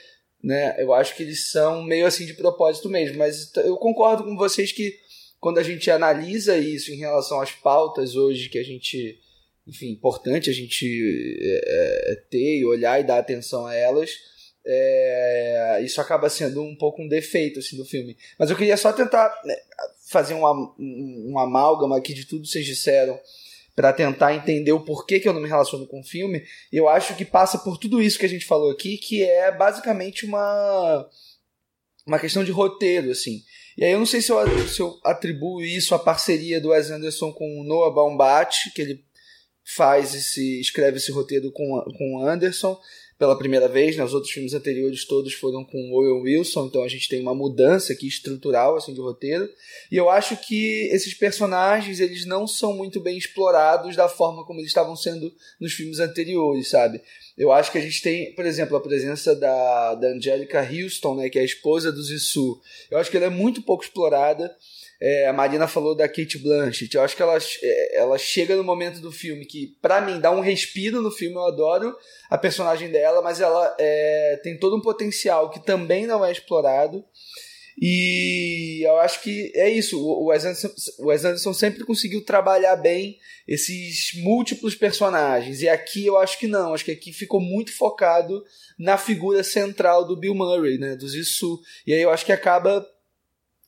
Né? 0.43 0.75
Eu 0.79 0.93
acho 0.93 1.17
que 1.17 1.23
eles 1.23 1.51
são 1.51 1.83
meio 1.83 2.07
assim 2.07 2.27
de 2.27 2.35
propósito 2.35 2.89
mesmo, 2.89 3.19
mas 3.19 3.55
eu 3.57 3.77
concordo 3.77 4.25
com 4.25 4.37
vocês 4.37 4.73
que 4.73 4.99
quando 5.39 5.59
a 5.59 5.63
gente 5.63 5.91
analisa 5.91 6.59
isso 6.59 6.93
em 6.93 6.99
relação 6.99 7.41
às 7.41 7.53
pautas 7.53 8.15
hoje 8.15 8.51
que 8.51 8.59
a 8.59 8.63
gente, 8.63 9.19
enfim, 9.67 9.91
importante 9.91 10.51
a 10.51 10.53
gente 10.53 10.87
é, 11.41 12.13
é 12.13 12.15
ter 12.31 12.59
e 12.59 12.65
olhar 12.67 13.01
e 13.01 13.05
dar 13.05 13.19
atenção 13.19 13.67
a 13.67 13.75
elas, 13.75 14.11
é, 14.67 15.81
isso 15.83 16.01
acaba 16.01 16.29
sendo 16.29 16.63
um 16.63 16.77
pouco 16.77 17.03
um 17.03 17.09
defeito 17.09 17.59
assim, 17.59 17.77
do 17.77 17.85
filme. 17.85 18.17
Mas 18.39 18.51
eu 18.51 18.57
queria 18.57 18.77
só 18.77 18.93
tentar 18.93 19.35
né, 19.45 19.57
fazer 20.09 20.35
um, 20.35 20.45
um, 20.45 21.33
um 21.33 21.39
amálgama 21.39 21.97
aqui 21.97 22.13
de 22.13 22.27
tudo 22.27 22.43
que 22.43 22.49
vocês 22.49 22.67
disseram 22.67 23.19
para 23.75 23.93
tentar 23.93 24.35
entender 24.35 24.73
o 24.73 24.85
porquê 24.85 25.19
que 25.19 25.29
eu 25.29 25.33
não 25.33 25.41
me 25.41 25.49
relaciono 25.49 25.87
com 25.87 26.01
o 26.01 26.05
filme. 26.05 26.45
Eu 26.73 26.89
acho 26.89 27.17
que 27.17 27.25
passa 27.25 27.59
por 27.59 27.79
tudo 27.79 28.03
isso 28.03 28.19
que 28.19 28.27
a 28.27 28.29
gente 28.29 28.45
falou 28.45 28.71
aqui, 28.71 28.99
que 28.99 29.23
é 29.23 29.51
basicamente 29.51 30.27
uma 30.27 31.09
uma 32.07 32.19
questão 32.19 32.43
de 32.43 32.51
roteiro, 32.51 33.11
assim. 33.11 33.43
E 33.77 33.85
aí 33.85 33.93
eu 33.93 33.99
não 33.99 34.07
sei 34.07 34.21
se 34.21 34.33
eu, 34.33 34.69
se 34.69 34.81
eu 34.81 34.99
atribuo 35.05 35.63
isso 35.63 35.95
à 35.95 35.99
parceria 35.99 36.61
do 36.61 36.71
Wes 36.71 36.91
Anderson 36.91 37.33
com 37.33 37.61
o 37.61 37.65
Noah 37.65 37.95
Baumbach, 37.95 38.71
que 38.75 38.83
ele 38.83 39.05
faz 39.77 40.15
esse 40.15 40.61
escreve 40.61 40.97
esse 40.97 41.13
roteiro 41.13 41.53
com 41.53 41.83
com 41.97 42.17
o 42.17 42.27
Anderson 42.27 42.79
pela 43.21 43.37
primeira 43.37 43.69
vez, 43.69 43.99
nos 43.99 44.13
né? 44.13 44.15
outros 44.15 44.33
filmes 44.33 44.55
anteriores 44.55 45.05
todos 45.05 45.35
foram 45.35 45.63
com 45.63 45.93
Owen 45.93 46.23
Wilson, 46.23 46.65
então 46.65 46.83
a 46.83 46.89
gente 46.89 47.07
tem 47.07 47.21
uma 47.21 47.35
mudança 47.35 47.93
aqui 47.93 48.09
estrutural 48.09 48.77
assim 48.77 48.95
de 48.95 49.01
roteiro. 49.01 49.47
E 49.93 49.97
eu 49.99 50.09
acho 50.09 50.39
que 50.39 50.89
esses 50.91 51.13
personagens, 51.13 52.01
eles 52.01 52.25
não 52.25 52.47
são 52.47 52.73
muito 52.73 52.99
bem 52.99 53.19
explorados 53.19 53.95
da 53.95 54.09
forma 54.09 54.43
como 54.47 54.61
eles 54.61 54.71
estavam 54.71 54.97
sendo 54.97 55.31
nos 55.61 55.75
filmes 55.75 56.01
anteriores, 56.01 56.71
sabe? 56.71 57.03
Eu 57.37 57.53
acho 57.53 57.71
que 57.71 57.77
a 57.77 57.83
gente 57.83 58.01
tem, 58.01 58.35
por 58.35 58.47
exemplo, 58.47 58.75
a 58.75 58.81
presença 58.81 59.37
da, 59.37 59.97
da 59.97 60.09
Angelica 60.09 60.67
Houston, 60.67 61.17
né, 61.17 61.29
que 61.29 61.39
é 61.39 61.43
a 61.43 61.45
esposa 61.45 61.93
do 61.93 62.03
Zissou. 62.03 62.59
Eu 62.91 62.97
acho 62.97 63.11
que 63.11 63.19
ela 63.19 63.27
é 63.27 63.31
muito 63.31 63.61
pouco 63.61 63.85
explorada. 63.85 64.51
É, 65.01 65.29
a 65.29 65.33
Marina 65.33 65.67
falou 65.67 65.95
da 65.95 66.07
Kate 66.07 66.39
Blanchett. 66.39 66.95
Eu 66.95 67.03
acho 67.03 67.17
que 67.17 67.23
ela, 67.23 67.39
é, 67.63 67.97
ela 67.99 68.19
chega 68.19 68.55
no 68.55 68.63
momento 68.63 69.01
do 69.01 69.11
filme 69.11 69.47
que, 69.47 69.75
para 69.81 70.01
mim, 70.01 70.21
dá 70.21 70.31
um 70.31 70.41
respiro 70.41 71.01
no 71.01 71.11
filme. 71.11 71.37
Eu 71.37 71.47
adoro 71.47 71.97
a 72.29 72.37
personagem 72.37 72.91
dela, 72.91 73.23
mas 73.23 73.41
ela 73.41 73.75
é, 73.79 74.39
tem 74.43 74.59
todo 74.59 74.77
um 74.77 74.83
potencial 74.83 75.49
que 75.49 75.65
também 75.65 76.07
não 76.07 76.25
é 76.25 76.31
explorado. 76.31 77.03
E 77.81 78.83
eu 78.87 78.99
acho 78.99 79.23
que 79.23 79.51
é 79.55 79.71
isso. 79.71 79.99
O 79.99 80.27
Wes 80.27 80.45
Anderson, 80.45 80.71
Wes 80.99 81.25
Anderson 81.25 81.55
sempre 81.55 81.83
conseguiu 81.83 82.23
trabalhar 82.23 82.77
bem 82.77 83.19
esses 83.49 84.13
múltiplos 84.23 84.75
personagens. 84.75 85.63
E 85.63 85.69
aqui 85.69 86.05
eu 86.05 86.19
acho 86.19 86.39
que 86.39 86.47
não. 86.47 86.75
Acho 86.75 86.85
que 86.85 86.91
aqui 86.91 87.11
ficou 87.11 87.41
muito 87.41 87.75
focado 87.75 88.45
na 88.79 88.99
figura 88.99 89.43
central 89.43 90.05
do 90.07 90.15
Bill 90.15 90.35
Murray, 90.35 90.77
né? 90.77 90.95
Do 90.95 91.09
Zissou. 91.09 91.59
E 91.87 91.95
aí 91.95 92.03
eu 92.03 92.11
acho 92.11 92.27
que 92.27 92.33
acaba 92.33 92.87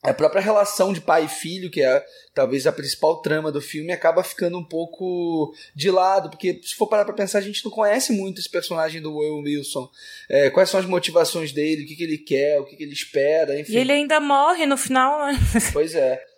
a 0.03 0.13
própria 0.13 0.41
relação 0.41 0.91
de 0.91 0.99
pai 0.99 1.25
e 1.25 1.29
filho, 1.29 1.71
que 1.71 1.81
é 1.81 2.05
talvez 2.33 2.67
a 2.67 2.71
principal 2.71 3.21
trama 3.21 3.51
do 3.51 3.61
filme, 3.61 3.93
acaba 3.93 4.23
ficando 4.23 4.57
um 4.57 4.63
pouco 4.63 5.55
de 5.73 5.89
lado, 5.89 6.29
porque 6.29 6.59
se 6.61 6.75
for 6.75 6.87
parar 6.87 7.05
pra 7.05 7.13
pensar, 7.13 7.39
a 7.39 7.41
gente 7.41 7.63
não 7.63 7.71
conhece 7.71 8.11
muito 8.11 8.39
esse 8.39 8.49
personagem 8.49 9.01
do 9.01 9.15
Will 9.15 9.37
Wilson. 9.37 9.89
É, 10.29 10.49
quais 10.49 10.69
são 10.69 10.79
as 10.79 10.85
motivações 10.85 11.53
dele, 11.53 11.83
o 11.83 11.87
que, 11.87 11.95
que 11.95 12.03
ele 12.03 12.17
quer, 12.17 12.59
o 12.59 12.65
que, 12.65 12.75
que 12.75 12.83
ele 12.83 12.93
espera, 12.93 13.57
enfim. 13.57 13.73
E 13.73 13.77
ele 13.77 13.93
ainda 13.93 14.19
morre 14.19 14.65
no 14.65 14.75
final, 14.75 15.25
né? 15.25 15.39
Pois 15.71 15.95
é. 15.95 16.32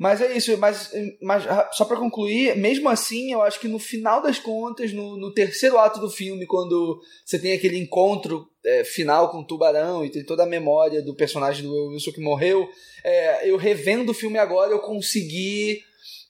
Mas 0.00 0.22
é 0.22 0.34
isso, 0.34 0.56
mas, 0.56 0.90
mas 1.20 1.44
só 1.72 1.84
para 1.84 1.98
concluir, 1.98 2.56
mesmo 2.56 2.88
assim, 2.88 3.34
eu 3.34 3.42
acho 3.42 3.60
que 3.60 3.68
no 3.68 3.78
final 3.78 4.22
das 4.22 4.38
contas, 4.38 4.94
no, 4.94 5.14
no 5.18 5.30
terceiro 5.30 5.76
ato 5.76 6.00
do 6.00 6.08
filme, 6.08 6.46
quando 6.46 7.02
você 7.22 7.38
tem 7.38 7.52
aquele 7.52 7.76
encontro 7.76 8.50
é, 8.64 8.82
final 8.82 9.30
com 9.30 9.40
o 9.40 9.46
tubarão 9.46 10.02
e 10.02 10.08
tem 10.08 10.24
toda 10.24 10.44
a 10.44 10.46
memória 10.46 11.02
do 11.02 11.14
personagem 11.14 11.64
do 11.64 11.88
Wilson 11.88 12.12
que 12.12 12.20
morreu, 12.22 12.66
é, 13.04 13.50
eu 13.50 13.58
revendo 13.58 14.12
o 14.12 14.14
filme 14.14 14.38
agora, 14.38 14.72
eu 14.72 14.78
consegui. 14.78 15.82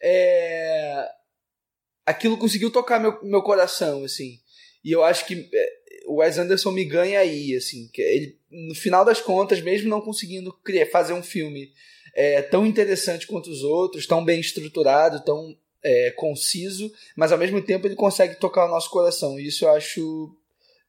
É, 0.03 1.09
aquilo 2.05 2.37
conseguiu 2.37 2.73
tocar 2.73 2.99
meu, 2.99 3.23
meu 3.23 3.41
coração, 3.41 4.03
assim. 4.03 4.41
E 4.85 4.91
eu 4.91 5.05
acho 5.05 5.25
que 5.29 5.49
é, 5.55 5.73
o 6.09 6.17
Wes 6.17 6.39
Anderson 6.39 6.73
me 6.73 6.85
ganha 6.85 7.21
aí, 7.21 7.55
assim. 7.55 7.89
Que 7.93 8.03
ele, 8.03 8.39
no 8.51 8.75
final 8.75 9.05
das 9.05 9.21
contas, 9.21 9.61
mesmo 9.61 9.89
não 9.89 10.01
conseguindo 10.01 10.53
criar, 10.65 10.87
fazer 10.87 11.13
um 11.13 11.23
filme 11.23 11.71
é, 12.15 12.43
tão 12.43 12.67
interessante 12.67 13.27
quanto 13.27 13.51
os 13.51 13.63
outros, 13.63 14.07
tão 14.07 14.25
bem 14.25 14.41
estruturado, 14.41 15.25
tão 15.25 15.57
é, 15.83 16.11
conciso, 16.13 16.91
mas 17.17 17.33
ao 17.33 17.39
mesmo 17.39 17.63
tempo 17.63 17.87
ele 17.87 17.95
consegue 17.97 18.35
tocar 18.39 18.67
o 18.67 18.71
nosso 18.71 18.91
coração. 18.91 19.39
E 19.39 19.47
isso 19.49 19.65
eu 19.65 19.71
acho 19.71 20.35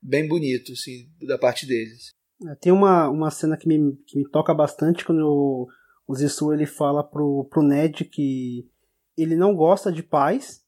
bem 0.02 0.28
bonito, 0.28 0.72
assim, 0.74 1.08
da 1.28 1.38
parte 1.38 1.66
deles. 1.66 2.12
É, 2.48 2.56
tem 2.56 2.72
uma, 2.72 3.08
uma 3.10 3.30
cena 3.32 3.56
que 3.56 3.68
me, 3.68 3.96
que 4.08 4.18
me 4.18 4.28
toca 4.30 4.54
bastante 4.54 5.06
quando 5.06 5.22
o, 5.28 5.68
o 6.08 6.16
Zissou 6.16 6.54
ele 6.54 6.66
fala 6.66 7.04
pro, 7.04 7.46
pro 7.50 7.62
Ned 7.62 8.04
que 8.06 8.68
ele 9.18 9.36
não 9.36 9.56
gosta 9.56 9.92
de 9.92 10.02
pais, 10.02 10.62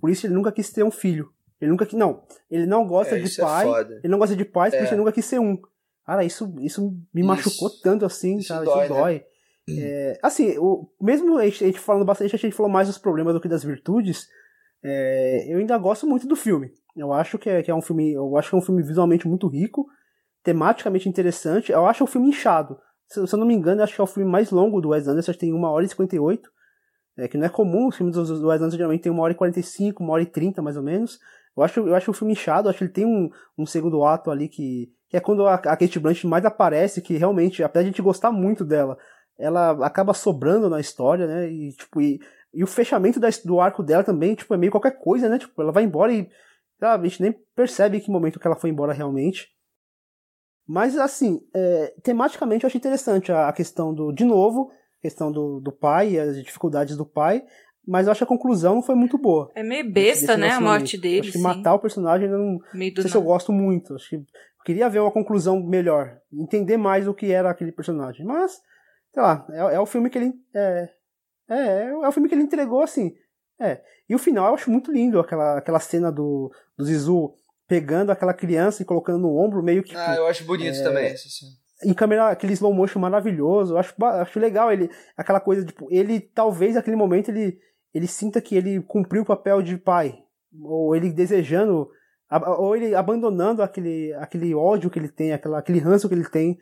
por 0.00 0.10
isso 0.10 0.26
ele 0.26 0.34
nunca 0.34 0.50
quis 0.50 0.70
ter 0.70 0.82
um 0.82 0.90
filho. 0.90 1.32
Ele 1.60 1.70
nunca 1.70 1.86
quis. 1.86 1.96
Não, 1.96 2.24
ele 2.50 2.66
não 2.66 2.84
gosta 2.84 3.16
É, 3.16 3.20
de 3.20 3.32
é 3.40 3.42
pai. 3.42 3.64
foda. 3.64 4.00
ele 4.02 4.08
não 4.10 4.18
gosta 4.18 4.34
de 4.34 4.44
pais, 4.44 4.74
por 4.74 4.80
É. 4.80 4.84
isso 4.84 4.92
ele 4.94 4.98
nunca 5.00 5.12
quis 5.12 5.24
ser 5.24 5.38
um. 5.38 5.56
Cara, 6.04 6.24
isso, 6.24 6.52
isso 6.60 6.90
me 7.14 7.20
Isso. 7.20 7.28
machucou 7.28 7.70
tanto 7.80 8.04
assim, 8.04 8.38
Isso 8.38 8.48
cara. 8.48 8.64
dói, 8.64 8.84
isso 8.84 8.94
né? 8.94 9.22
É, 9.80 10.18
assim, 10.22 10.56
o, 10.58 10.88
mesmo 11.00 11.38
a 11.38 11.44
gente, 11.44 11.64
a 11.64 11.66
gente 11.66 11.80
falando 11.80 12.04
bastante, 12.04 12.34
a 12.34 12.38
gente 12.38 12.54
falou 12.54 12.70
mais 12.70 12.88
dos 12.88 12.98
problemas 12.98 13.34
do 13.34 13.40
que 13.40 13.48
das 13.48 13.64
virtudes. 13.64 14.28
é, 14.82 15.52
eu 15.52 15.58
ainda 15.58 15.78
gosto 15.78 16.06
muito 16.06 16.26
do 16.26 16.36
filme. 16.36 16.70
Eu 16.96 17.12
acho 17.12 17.38
que 17.38 17.48
é, 17.48 17.62
que 17.62 17.70
é 17.70 17.74
um 17.74 17.82
filme. 17.82 18.12
Eu 18.12 18.36
acho 18.36 18.50
que 18.50 18.54
é 18.54 18.58
um 18.58 18.62
filme 18.62 18.82
visualmente 18.82 19.26
muito 19.26 19.48
rico, 19.48 19.86
tematicamente 20.42 21.08
interessante. 21.08 21.72
Eu 21.72 21.86
acho 21.86 22.04
o 22.04 22.06
filme 22.06 22.28
inchado. 22.28 22.78
Se, 23.08 23.26
se 23.26 23.34
eu 23.34 23.38
não 23.38 23.46
me 23.46 23.54
engano, 23.54 23.82
acho 23.82 23.94
que 23.94 24.00
é 24.00 24.04
o 24.04 24.06
filme 24.06 24.30
mais 24.30 24.50
longo 24.50 24.80
do 24.80 24.90
Wes 24.90 25.08
Anderson, 25.08 25.30
acho 25.30 25.38
que 25.38 25.46
tem 25.46 25.54
1 25.54 25.64
hora 25.64 25.84
e 25.84 25.88
58. 25.88 26.50
É, 27.18 27.28
que 27.28 27.36
não 27.36 27.46
é 27.46 27.48
comum, 27.48 27.88
os 27.88 27.96
filmes 27.96 28.16
do, 28.16 28.24
do 28.24 28.48
Wes 28.48 28.60
Anderson 28.60 28.76
geralmente 28.76 29.02
tem 29.02 29.12
1 29.12 29.18
hora 29.18 29.32
e 29.32 29.36
45, 29.36 30.02
1 30.02 30.10
hora 30.10 30.22
e 30.22 30.26
30 30.26 30.62
mais 30.62 30.76
ou 30.76 30.82
menos. 30.82 31.18
Eu 31.56 31.62
acho, 31.62 31.80
eu 31.80 31.94
acho 31.94 32.10
o 32.10 32.14
filme 32.14 32.32
inchado, 32.32 32.68
acho 32.68 32.78
que 32.78 32.84
ele 32.84 32.92
tem 32.92 33.04
um, 33.04 33.28
um 33.58 33.66
segundo 33.66 34.02
ato 34.04 34.30
ali 34.30 34.48
que, 34.48 34.90
que 35.08 35.16
é 35.16 35.20
quando 35.20 35.46
a, 35.46 35.54
a 35.54 35.76
Kate 35.76 35.98
Blanchett 35.98 36.26
mais 36.26 36.44
aparece, 36.44 37.02
que 37.02 37.16
realmente, 37.16 37.62
apesar 37.62 37.82
de 37.82 37.88
a 37.88 37.92
gente 37.92 38.02
gostar 38.02 38.32
muito 38.32 38.64
dela, 38.64 38.96
ela 39.38 39.86
acaba 39.86 40.14
sobrando 40.14 40.68
na 40.68 40.80
história, 40.80 41.26
né? 41.26 41.50
E, 41.50 41.72
tipo, 41.72 42.00
e, 42.00 42.20
e 42.52 42.62
o 42.62 42.66
fechamento 42.66 43.18
da, 43.18 43.28
do 43.44 43.60
arco 43.60 43.82
dela 43.82 44.04
também, 44.04 44.34
tipo, 44.34 44.52
é 44.54 44.56
meio 44.56 44.72
qualquer 44.72 44.98
coisa, 44.98 45.28
né? 45.28 45.38
Tipo, 45.38 45.60
ela 45.62 45.72
vai 45.72 45.84
embora 45.84 46.12
e 46.12 46.28
sabe, 46.78 47.06
a 47.06 47.08
gente 47.08 47.22
nem 47.22 47.32
percebe 47.54 47.96
em 47.96 48.00
que 48.00 48.10
momento 48.10 48.40
que 48.40 48.46
ela 48.46 48.56
foi 48.56 48.70
embora 48.70 48.92
realmente. 48.92 49.48
Mas, 50.66 50.96
assim, 50.96 51.40
é, 51.54 51.94
tematicamente 52.02 52.64
eu 52.64 52.68
acho 52.68 52.76
interessante 52.76 53.30
a, 53.30 53.48
a 53.48 53.52
questão 53.52 53.94
do, 53.94 54.12
de 54.12 54.24
novo, 54.24 54.70
a 54.98 55.02
questão 55.02 55.30
do, 55.30 55.60
do 55.60 55.72
pai, 55.72 56.18
as 56.18 56.36
dificuldades 56.42 56.96
do 56.96 57.06
pai, 57.06 57.44
mas 57.86 58.06
eu 58.06 58.12
acho 58.12 58.18
que 58.20 58.24
a 58.24 58.28
conclusão 58.28 58.76
não 58.76 58.82
foi 58.82 58.94
muito 58.94 59.18
boa. 59.18 59.50
É 59.54 59.62
meio 59.62 59.90
besta, 59.92 60.36
né? 60.36 60.50
A 60.50 60.60
morte 60.60 60.96
dele. 60.96 61.20
Acho 61.20 61.32
que 61.32 61.38
sim. 61.38 61.42
matar 61.44 61.74
o 61.74 61.80
personagem 61.80 62.28
eu 62.28 62.38
não, 62.38 62.58
Meio 62.72 62.92
não 62.94 63.02
sei 63.02 63.10
se 63.10 63.16
eu 63.16 63.22
gosto 63.22 63.52
muito. 63.52 63.94
Acho 63.94 64.08
que 64.10 64.16
eu 64.16 64.24
queria 64.64 64.88
ver 64.88 65.00
uma 65.00 65.10
conclusão 65.10 65.60
melhor, 65.60 66.18
entender 66.32 66.76
mais 66.76 67.08
o 67.08 67.14
que 67.14 67.32
era 67.32 67.50
aquele 67.50 67.72
personagem. 67.72 68.24
Mas, 68.24 68.60
sei 69.12 69.22
lá, 69.22 69.46
é, 69.50 69.74
é 69.74 69.80
o 69.80 69.86
filme 69.86 70.10
que 70.10 70.18
ele. 70.18 70.32
É, 70.54 70.88
é, 71.48 71.84
é 71.84 72.08
o 72.08 72.12
filme 72.12 72.28
que 72.28 72.34
ele 72.34 72.44
entregou 72.44 72.82
assim. 72.82 73.14
É. 73.60 73.80
E 74.08 74.14
o 74.14 74.18
final 74.18 74.48
eu 74.48 74.54
acho 74.54 74.70
muito 74.70 74.90
lindo, 74.90 75.20
aquela, 75.20 75.58
aquela 75.58 75.78
cena 75.78 76.10
do, 76.10 76.50
do 76.76 76.84
Zizu 76.84 77.32
pegando 77.68 78.10
aquela 78.10 78.34
criança 78.34 78.82
e 78.82 78.84
colocando 78.84 79.20
no 79.20 79.36
ombro, 79.36 79.62
meio 79.62 79.82
que. 79.82 79.96
Ah, 79.96 80.16
eu 80.16 80.26
acho 80.26 80.44
bonito 80.44 80.76
É, 80.76 80.82
também 80.82 81.16
cena. 81.16 81.52
em 81.84 81.94
câmera, 81.94 82.28
aquele 82.28 82.52
slow 82.52 82.74
motion 82.74 82.98
maravilhoso. 82.98 83.74
Eu 83.74 83.78
acho, 83.78 83.94
acho 84.04 84.38
legal 84.40 84.72
ele, 84.72 84.90
aquela 85.16 85.40
coisa, 85.40 85.64
tipo, 85.64 85.88
ele 85.90 86.20
talvez 86.20 86.74
naquele 86.74 86.96
momento 86.96 87.30
ele, 87.30 87.58
ele 87.94 88.06
sinta 88.06 88.40
que 88.40 88.56
ele 88.56 88.82
cumpriu 88.82 89.22
o 89.22 89.26
papel 89.26 89.62
de 89.62 89.76
pai. 89.78 90.18
Ou 90.62 90.94
ele 90.94 91.10
desejando, 91.10 91.88
ou 92.58 92.76
ele 92.76 92.94
abandonando 92.94 93.62
aquele, 93.62 94.12
aquele 94.14 94.54
ódio 94.54 94.90
que 94.90 94.98
ele 94.98 95.08
tem, 95.08 95.32
aquela, 95.32 95.58
aquele 95.58 95.78
ranço 95.78 96.08
que 96.08 96.14
ele 96.14 96.28
tem, 96.28 96.58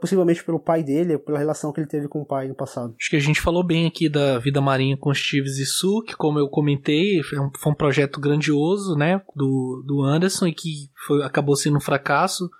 possivelmente 0.00 0.44
pelo 0.44 0.60
pai 0.60 0.82
dele, 0.82 1.18
pela 1.18 1.38
relação 1.38 1.72
que 1.72 1.80
ele 1.80 1.88
teve 1.88 2.08
com 2.08 2.20
o 2.20 2.26
pai 2.26 2.48
no 2.48 2.54
passado. 2.54 2.94
Acho 2.98 3.10
que 3.10 3.16
a 3.16 3.20
gente 3.20 3.40
falou 3.40 3.64
bem 3.64 3.86
aqui 3.86 4.08
da 4.08 4.38
vida 4.38 4.60
marinha 4.60 4.96
com 4.96 5.14
Steve 5.14 5.48
Zissou, 5.48 6.02
que 6.02 6.14
como 6.14 6.38
eu 6.38 6.48
comentei, 6.48 7.22
foi 7.22 7.38
um, 7.38 7.50
foi 7.58 7.72
um 7.72 7.76
projeto 7.76 8.20
grandioso, 8.20 8.94
né, 8.96 9.20
do, 9.34 9.82
do 9.86 10.02
Anderson 10.02 10.48
e 10.48 10.54
que 10.54 10.90
foi, 11.06 11.22
acabou 11.22 11.56
sendo 11.56 11.76
um 11.76 11.80
fracasso, 11.80 12.50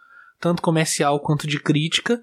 tanto 0.40 0.62
comercial 0.62 1.20
quanto 1.20 1.46
de 1.46 1.60
crítica. 1.60 2.20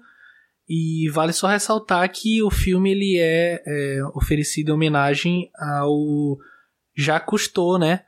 E 0.68 1.08
vale 1.10 1.32
só 1.32 1.48
ressaltar 1.48 2.10
que 2.10 2.42
o 2.42 2.50
filme 2.50 2.92
ele 2.92 3.18
é, 3.18 3.62
é 3.66 4.04
oferecido 4.14 4.70
em 4.70 4.74
homenagem 4.74 5.50
ao 5.58 6.38
Jacques 6.96 7.28
Cousteau, 7.28 7.78
né, 7.78 8.00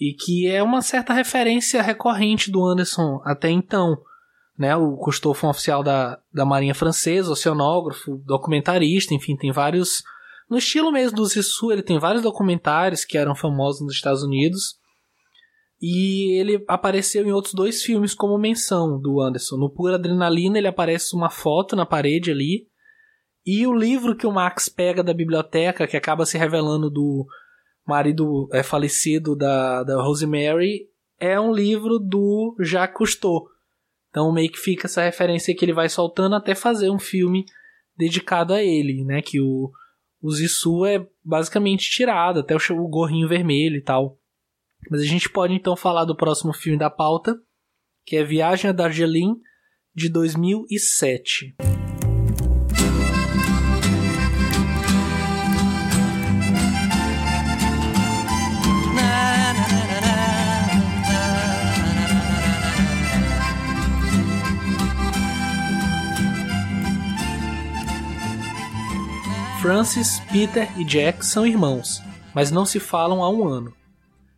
e 0.00 0.14
que 0.14 0.48
é 0.48 0.62
uma 0.62 0.82
certa 0.82 1.12
referência 1.12 1.80
recorrente 1.80 2.50
do 2.50 2.64
Anderson 2.64 3.20
até 3.24 3.50
então. 3.50 3.96
Né, 4.62 4.76
o 4.76 4.96
Cousteau 4.96 5.34
foi 5.34 5.48
um 5.48 5.50
oficial 5.50 5.82
da, 5.82 6.20
da 6.32 6.44
Marinha 6.44 6.72
Francesa, 6.72 7.32
oceanógrafo, 7.32 8.22
documentarista, 8.24 9.12
enfim, 9.12 9.36
tem 9.36 9.50
vários. 9.50 10.04
No 10.48 10.56
estilo 10.56 10.92
mesmo 10.92 11.16
do 11.16 11.26
Zissou, 11.26 11.72
ele 11.72 11.82
tem 11.82 11.98
vários 11.98 12.22
documentários 12.22 13.04
que 13.04 13.18
eram 13.18 13.34
famosos 13.34 13.80
nos 13.80 13.92
Estados 13.92 14.22
Unidos. 14.22 14.76
E 15.80 16.38
ele 16.38 16.64
apareceu 16.68 17.26
em 17.26 17.32
outros 17.32 17.54
dois 17.54 17.82
filmes 17.82 18.14
como 18.14 18.38
menção 18.38 19.00
do 19.00 19.20
Anderson. 19.20 19.56
No 19.56 19.68
Pura 19.68 19.96
Adrenalina, 19.96 20.58
ele 20.58 20.68
aparece 20.68 21.16
uma 21.16 21.28
foto 21.28 21.74
na 21.74 21.84
parede 21.84 22.30
ali. 22.30 22.68
E 23.44 23.66
o 23.66 23.74
livro 23.74 24.14
que 24.14 24.28
o 24.28 24.32
Max 24.32 24.68
pega 24.68 25.02
da 25.02 25.12
biblioteca, 25.12 25.88
que 25.88 25.96
acaba 25.96 26.24
se 26.24 26.38
revelando 26.38 26.88
do 26.88 27.26
marido 27.84 28.48
é, 28.52 28.62
falecido 28.62 29.34
da, 29.34 29.82
da 29.82 30.00
Rosemary, 30.00 30.88
é 31.18 31.40
um 31.40 31.52
livro 31.52 31.98
do 31.98 32.54
Jacques 32.60 32.96
Cousteau. 32.96 33.50
Então 34.12 34.30
meio 34.30 34.52
que 34.52 34.58
fica 34.58 34.86
essa 34.86 35.02
referência 35.02 35.56
que 35.56 35.64
ele 35.64 35.72
vai 35.72 35.88
soltando 35.88 36.36
até 36.36 36.54
fazer 36.54 36.90
um 36.90 36.98
filme 36.98 37.46
dedicado 37.96 38.52
a 38.52 38.62
ele, 38.62 39.02
né? 39.04 39.22
Que 39.22 39.40
o, 39.40 39.72
o 40.20 40.86
é 40.86 41.06
basicamente 41.24 41.90
tirado, 41.90 42.40
até 42.40 42.54
o, 42.54 42.58
o 42.76 42.88
gorrinho 42.88 43.26
vermelho 43.26 43.76
e 43.76 43.82
tal. 43.82 44.18
Mas 44.90 45.00
a 45.00 45.06
gente 45.06 45.30
pode 45.30 45.54
então 45.54 45.74
falar 45.74 46.04
do 46.04 46.16
próximo 46.16 46.52
filme 46.52 46.78
da 46.78 46.90
pauta, 46.90 47.34
que 48.04 48.16
é 48.16 48.22
Viagem 48.22 48.68
a 48.68 48.72
Darjeeling, 48.72 49.34
de 49.94 50.10
2007. 50.10 51.54
Francis, 69.62 70.18
Peter 70.32 70.68
e 70.76 70.84
Jack 70.84 71.24
são 71.24 71.46
irmãos, 71.46 72.02
mas 72.34 72.50
não 72.50 72.66
se 72.66 72.80
falam 72.80 73.22
há 73.22 73.30
um 73.30 73.46
ano. 73.46 73.72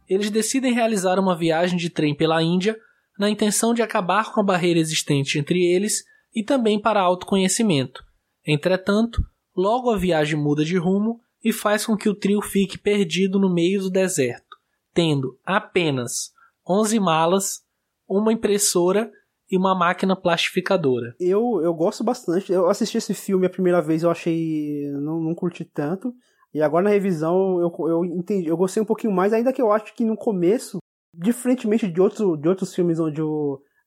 Eles 0.07 0.31
decidem 0.31 0.75
realizar 0.75 1.19
uma 1.19 1.35
viagem 1.35 1.79
de 1.79 1.89
trem 1.89 2.15
pela 2.15 2.43
Índia 2.43 2.79
na 3.19 3.31
intenção 3.31 3.73
de 3.73 3.81
acabar 3.81 4.35
com 4.35 4.41
a 4.41 4.45
barreira 4.45 4.79
existente 4.79 5.39
entre 5.39 5.65
eles 5.65 6.05
e 6.35 6.43
também 6.43 6.79
para 6.79 7.01
autoconhecimento. 7.01 8.05
Entretanto, 8.47 9.25
logo 9.57 9.91
a 9.91 9.97
viagem 9.97 10.39
muda 10.39 10.63
de 10.63 10.77
rumo 10.77 11.19
e 11.43 11.55
faz 11.55 11.87
com 11.87 11.97
que 11.97 12.11
o 12.11 12.15
trio 12.15 12.43
fique 12.43 12.77
perdido 12.77 13.39
no 13.39 13.51
meio 13.51 13.81
do 13.81 13.91
deserto, 13.91 14.59
tendo 14.93 15.39
apenas 15.43 16.33
11 16.69 17.01
malas, 17.01 17.63
uma 18.07 18.31
impressora 18.31 19.11
e 19.55 19.56
uma 19.56 19.74
máquina 19.74 20.16
plastificadora. 20.16 21.14
Eu, 21.20 21.60
eu 21.62 21.72
gosto 21.72 22.02
bastante. 22.02 22.52
Eu 22.52 22.68
assisti 22.68 22.98
esse 22.98 23.14
filme 23.14 23.47
a 23.47 23.51
primeira 23.51 23.81
vez, 23.81 24.02
eu 24.02 24.10
achei. 24.10 24.90
Não, 24.94 25.20
não 25.20 25.35
curti 25.35 25.64
tanto. 25.64 26.12
E 26.52 26.60
agora 26.60 26.85
na 26.85 26.90
revisão 26.90 27.60
eu, 27.60 27.89
eu 27.89 28.05
entendi, 28.05 28.48
eu 28.48 28.56
gostei 28.56 28.82
um 28.82 28.86
pouquinho 28.86 29.12
mais, 29.12 29.32
ainda 29.32 29.52
que 29.52 29.62
eu 29.62 29.72
acho 29.72 29.93
que 29.94 30.05
no 30.05 30.16
começo, 30.16 30.78
diferentemente 31.12 31.90
de, 31.90 32.01
outro, 32.01 32.36
de 32.36 32.48
outros 32.48 32.72
filmes 32.74 33.01
onde 33.01 33.20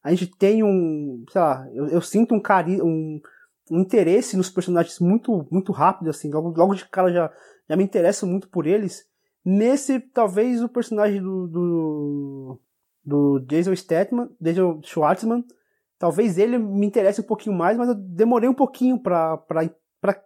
a 0.04 0.12
gente 0.12 0.38
tem 0.38 0.64
um. 0.64 1.26
sei 1.30 1.42
lá, 1.42 1.68
eu, 1.74 1.88
eu 1.88 2.02
sinto 2.02 2.34
um 2.34 2.42
carinho. 2.42 2.86
Um, 2.86 3.20
um 3.70 3.82
interesse 3.82 4.38
nos 4.38 4.50
personagens 4.50 4.98
muito 5.02 5.46
muito 5.52 5.74
rápido, 5.74 6.10
assim. 6.10 6.32
Logo, 6.32 6.58
logo 6.58 6.76
de 6.76 6.88
cara 6.88 7.12
já, 7.12 7.30
já 7.70 7.76
me 7.76 7.84
interesso 7.84 8.26
muito 8.26 8.50
por 8.50 8.66
eles. 8.66 9.04
Nesse, 9.44 10.00
talvez 10.00 10.64
o 10.64 10.70
personagem 10.70 11.22
do, 11.22 11.48
do, 11.48 12.62
do 13.04 13.40
Jason 13.48 13.76
Statham, 13.76 14.30
Jason 14.40 14.82
Schwartzman, 14.84 15.44
talvez 15.98 16.38
ele 16.38 16.58
me 16.58 16.86
interesse 16.86 17.22
um 17.22 17.26
pouquinho 17.26 17.56
mais, 17.56 17.78
mas 17.78 17.90
eu 17.90 17.96
demorei 17.96 18.48
um 18.50 18.54
pouquinho 18.54 19.00
pra, 19.00 19.38
pra, 19.38 19.70
pra 20.00 20.24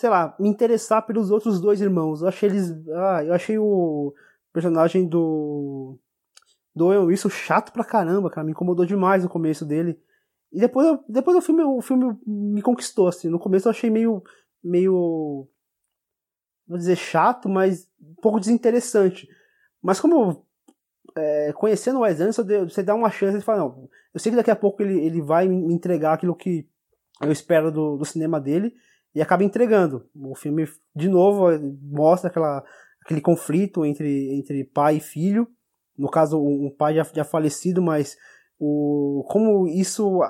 sei 0.00 0.08
lá, 0.08 0.34
me 0.40 0.48
interessar 0.48 1.04
pelos 1.04 1.30
outros 1.30 1.60
dois 1.60 1.80
irmãos. 1.80 2.22
Eu 2.22 2.28
achei 2.28 2.48
eles. 2.48 2.70
Ah, 2.88 3.22
eu 3.22 3.34
achei 3.34 3.58
o 3.58 4.14
personagem 4.52 5.06
do. 5.06 5.98
Do 6.74 6.86
Owen 6.86 7.06
Wilson 7.06 7.28
chato 7.28 7.72
pra 7.72 7.84
caramba, 7.84 8.30
cara. 8.30 8.44
Me 8.44 8.52
incomodou 8.52 8.86
demais 8.86 9.22
no 9.22 9.28
começo 9.28 9.66
dele. 9.66 10.00
E 10.50 10.58
depois, 10.58 10.98
depois 11.08 11.36
do 11.36 11.42
filme, 11.42 11.62
o 11.62 11.82
filme 11.82 12.16
me 12.26 12.62
conquistou, 12.62 13.08
assim. 13.08 13.28
No 13.28 13.38
começo 13.38 13.68
eu 13.68 13.70
achei 13.70 13.90
meio. 13.90 14.22
meio. 14.64 15.46
vou 16.66 16.78
dizer 16.78 16.96
chato, 16.96 17.48
mas 17.48 17.86
um 18.00 18.14
pouco 18.22 18.40
desinteressante. 18.40 19.28
Mas 19.82 20.00
como. 20.00 20.46
É, 21.16 21.52
conhecendo 21.52 21.98
o 21.98 22.02
Wes 22.02 22.20
Anderson, 22.20 22.44
você 22.68 22.82
dá 22.82 22.94
uma 22.94 23.10
chance 23.10 23.36
de 23.36 23.44
falar, 23.44 23.58
não, 23.58 23.88
eu 24.12 24.20
sei 24.20 24.32
que 24.32 24.36
daqui 24.36 24.50
a 24.50 24.56
pouco 24.56 24.82
ele, 24.82 24.98
ele 25.04 25.22
vai 25.22 25.48
me 25.48 25.72
entregar 25.72 26.14
aquilo 26.14 26.34
que 26.34 26.68
eu 27.20 27.30
espero 27.30 27.70
do, 27.70 27.96
do 27.96 28.04
cinema 28.04 28.40
dele 28.40 28.74
e 29.14 29.20
acaba 29.20 29.44
entregando. 29.44 30.08
O 30.14 30.34
filme, 30.34 30.66
de 30.94 31.08
novo, 31.08 31.46
mostra 31.82 32.30
aquela, 32.30 32.64
aquele 33.04 33.20
conflito 33.20 33.84
entre, 33.84 34.34
entre 34.34 34.64
pai 34.64 34.96
e 34.96 35.00
filho. 35.00 35.48
No 35.96 36.10
caso, 36.10 36.40
um 36.40 36.70
pai 36.70 36.94
já, 36.94 37.02
já 37.12 37.24
falecido, 37.24 37.82
mas 37.82 38.16
o, 38.58 39.24
como 39.28 39.66
isso 39.68 40.20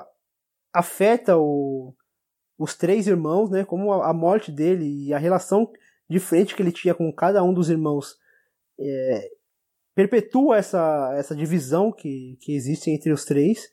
afeta 0.73 1.37
o, 1.37 1.93
os 2.57 2.75
três 2.75 3.07
irmãos, 3.07 3.49
né? 3.49 3.63
Como 3.63 3.91
a, 3.93 4.09
a, 4.09 4.13
morte 4.13 4.51
dele 4.51 5.07
e 5.07 5.13
a 5.13 5.17
relação 5.17 5.71
de 6.09 6.19
frente 6.19 6.55
que 6.55 6.61
ele 6.61 6.71
tinha 6.71 6.93
com 6.93 7.11
cada 7.13 7.43
um 7.43 7.53
dos 7.53 7.69
irmãos 7.69 8.17
é, 8.79 9.29
perpetua 9.93 10.57
essa, 10.57 11.13
essa 11.15 11.35
divisão 11.35 11.91
que, 11.91 12.37
que 12.41 12.55
existe 12.55 12.89
entre 12.89 13.11
os 13.11 13.25
três. 13.25 13.69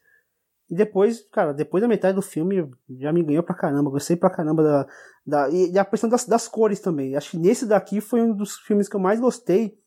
E 0.70 0.74
depois, 0.74 1.26
cara, 1.32 1.54
depois 1.54 1.80
da 1.80 1.88
metade 1.88 2.14
do 2.14 2.22
filme 2.22 2.70
já 2.98 3.12
me 3.12 3.22
ganhou 3.22 3.42
pra 3.42 3.54
caramba. 3.54 3.90
Gostei 3.90 4.16
pra 4.16 4.30
caramba 4.30 4.62
da. 4.62 4.86
da 5.26 5.50
e 5.50 5.78
a 5.78 5.84
questão 5.84 6.10
das, 6.10 6.26
das 6.26 6.46
cores 6.46 6.80
também. 6.80 7.16
Acho 7.16 7.32
que 7.32 7.38
nesse 7.38 7.66
daqui 7.66 8.00
foi 8.00 8.20
um 8.20 8.34
dos 8.34 8.58
filmes 8.58 8.88
que 8.88 8.96
eu 8.96 9.00
mais 9.00 9.18
gostei. 9.18 9.78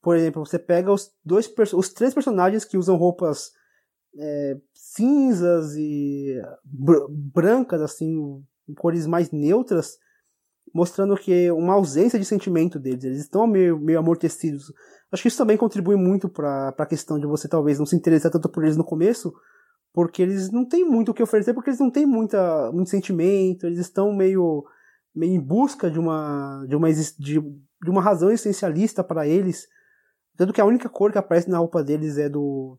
Por 0.00 0.16
exemplo, 0.16 0.46
você 0.46 0.58
pega 0.58 0.92
os 0.92 1.12
dois 1.24 1.52
os 1.74 1.88
três 1.92 2.14
personagens 2.14 2.64
que 2.64 2.78
usam 2.78 2.96
roupas 2.96 3.50
é, 4.16 4.56
cinzas 4.72 5.74
e 5.76 6.40
br 6.64 7.06
brancas, 7.10 7.80
assim, 7.82 8.42
cores 8.78 9.06
mais 9.06 9.30
neutras, 9.30 9.98
mostrando 10.72 11.16
que 11.16 11.50
uma 11.50 11.74
ausência 11.74 12.18
de 12.18 12.24
sentimento 12.24 12.78
deles. 12.78 13.04
Eles 13.04 13.20
estão 13.20 13.46
meio, 13.46 13.78
meio 13.78 13.98
amortecidos. 13.98 14.72
Acho 15.10 15.22
que 15.22 15.28
isso 15.28 15.38
também 15.38 15.56
contribui 15.56 15.96
muito 15.96 16.28
para 16.28 16.74
a 16.76 16.86
questão 16.86 17.18
de 17.18 17.26
você 17.26 17.48
talvez 17.48 17.78
não 17.78 17.86
se 17.86 17.96
interessar 17.96 18.30
tanto 18.30 18.48
por 18.48 18.64
eles 18.64 18.76
no 18.76 18.84
começo, 18.84 19.32
porque 19.92 20.20
eles 20.20 20.50
não 20.50 20.64
têm 20.64 20.84
muito 20.84 21.10
o 21.10 21.14
que 21.14 21.22
oferecer, 21.22 21.54
porque 21.54 21.70
eles 21.70 21.80
não 21.80 21.90
têm 21.90 22.04
muita, 22.04 22.70
muito 22.72 22.90
sentimento, 22.90 23.66
eles 23.66 23.78
estão 23.78 24.12
meio, 24.12 24.64
meio 25.14 25.34
em 25.34 25.40
busca 25.40 25.90
de 25.90 25.98
uma, 25.98 26.64
de 26.68 26.76
uma, 26.76 26.92
de, 26.92 27.40
de 27.40 27.90
uma 27.90 28.02
razão 28.02 28.30
essencialista 28.30 29.02
para 29.02 29.26
eles. 29.26 29.66
Tanto 30.36 30.52
que 30.52 30.60
a 30.60 30.66
única 30.66 30.88
cor 30.88 31.12
que 31.12 31.18
aparece 31.18 31.48
na 31.48 31.58
roupa 31.58 31.82
deles 31.82 32.18
é 32.18 32.28
do, 32.28 32.78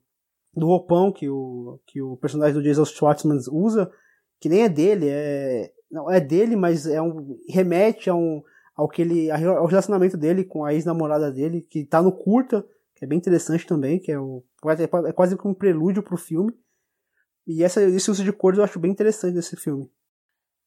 do 0.54 0.68
roupão 0.68 1.12
que 1.12 1.30
o, 1.30 1.80
que 1.88 2.02
o 2.02 2.18
personagem 2.18 2.54
do 2.54 2.62
Jason 2.62 2.86
Schwartzman 2.86 3.40
usa, 3.52 3.90
que 4.40 4.50
nem 4.50 4.64
é 4.64 4.70
dele, 4.70 5.08
é, 5.10 5.72
não, 5.90 6.12
é 6.12 6.20
dele, 6.20 6.56
mas 6.56 6.86
é 6.86 7.02
um, 7.02 7.38
remete 7.50 8.10
a 8.10 8.16
um, 8.16 8.44
ao, 8.78 8.88
que 8.88 9.02
ele, 9.02 9.32
ao 9.32 9.66
relacionamento 9.66 10.16
dele 10.16 10.44
com 10.44 10.64
a 10.64 10.72
ex-namorada 10.72 11.32
dele, 11.32 11.62
que 11.62 11.84
tá 11.84 12.00
no 12.00 12.12
curta, 12.12 12.64
que 12.96 13.04
é 13.04 13.08
bem 13.08 13.18
interessante 13.18 13.66
também, 13.66 14.00
que 14.00 14.12
é, 14.12 14.20
o, 14.20 14.44
é 15.08 15.12
quase 15.12 15.36
como 15.36 15.54
um 15.56 15.58
prelúdio 15.58 16.04
pro 16.04 16.16
filme. 16.16 16.54
E 17.48 17.64
essa, 17.64 17.82
esse 17.82 18.12
uso 18.12 18.24
de 18.24 18.32
cores 18.32 18.60
eu 18.60 18.64
acho 18.64 18.80
bem 18.80 18.92
interessante 18.92 19.34
nesse 19.34 19.56
filme. 19.56 19.90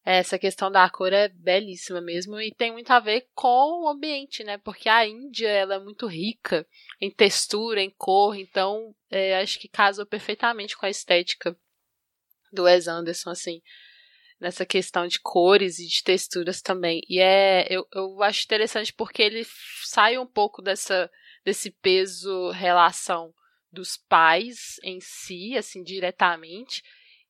Essa 0.02 0.38
questão 0.38 0.70
da 0.70 0.88
cor 0.88 1.12
é 1.12 1.28
belíssima 1.28 2.00
mesmo 2.00 2.40
e 2.40 2.54
tem 2.54 2.72
muito 2.72 2.90
a 2.90 2.98
ver 2.98 3.28
com 3.34 3.84
o 3.84 3.88
ambiente, 3.88 4.42
né? 4.42 4.56
Porque 4.56 4.88
a 4.88 5.06
Índia 5.06 5.48
ela 5.48 5.74
é 5.74 5.78
muito 5.78 6.06
rica 6.06 6.66
em 7.00 7.10
textura, 7.10 7.82
em 7.82 7.90
cor, 7.90 8.34
então 8.34 8.94
é, 9.10 9.38
acho 9.40 9.60
que 9.60 9.68
casou 9.68 10.06
perfeitamente 10.06 10.76
com 10.76 10.86
a 10.86 10.90
estética 10.90 11.54
do 12.50 12.62
Wes 12.62 12.88
Anderson, 12.88 13.30
assim, 13.30 13.60
nessa 14.40 14.64
questão 14.64 15.06
de 15.06 15.20
cores 15.20 15.78
e 15.78 15.86
de 15.86 16.02
texturas 16.02 16.62
também. 16.62 17.02
E 17.08 17.20
é, 17.20 17.66
eu, 17.68 17.86
eu 17.94 18.22
acho 18.22 18.44
interessante 18.44 18.92
porque 18.92 19.22
ele 19.22 19.46
sai 19.84 20.18
um 20.18 20.26
pouco 20.26 20.62
dessa 20.62 21.10
desse 21.44 21.70
peso 21.70 22.50
relação 22.50 23.32
dos 23.72 23.96
pais 23.96 24.76
em 24.82 24.98
si, 25.00 25.56
assim, 25.56 25.82
diretamente, 25.82 26.82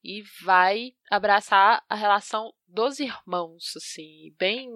e 0.03 0.23
vai 0.43 0.93
abraçar 1.11 1.85
a 1.89 1.95
relação 1.95 2.53
dos 2.66 2.99
irmãos, 2.99 3.77
assim, 3.77 4.35
bem 4.39 4.69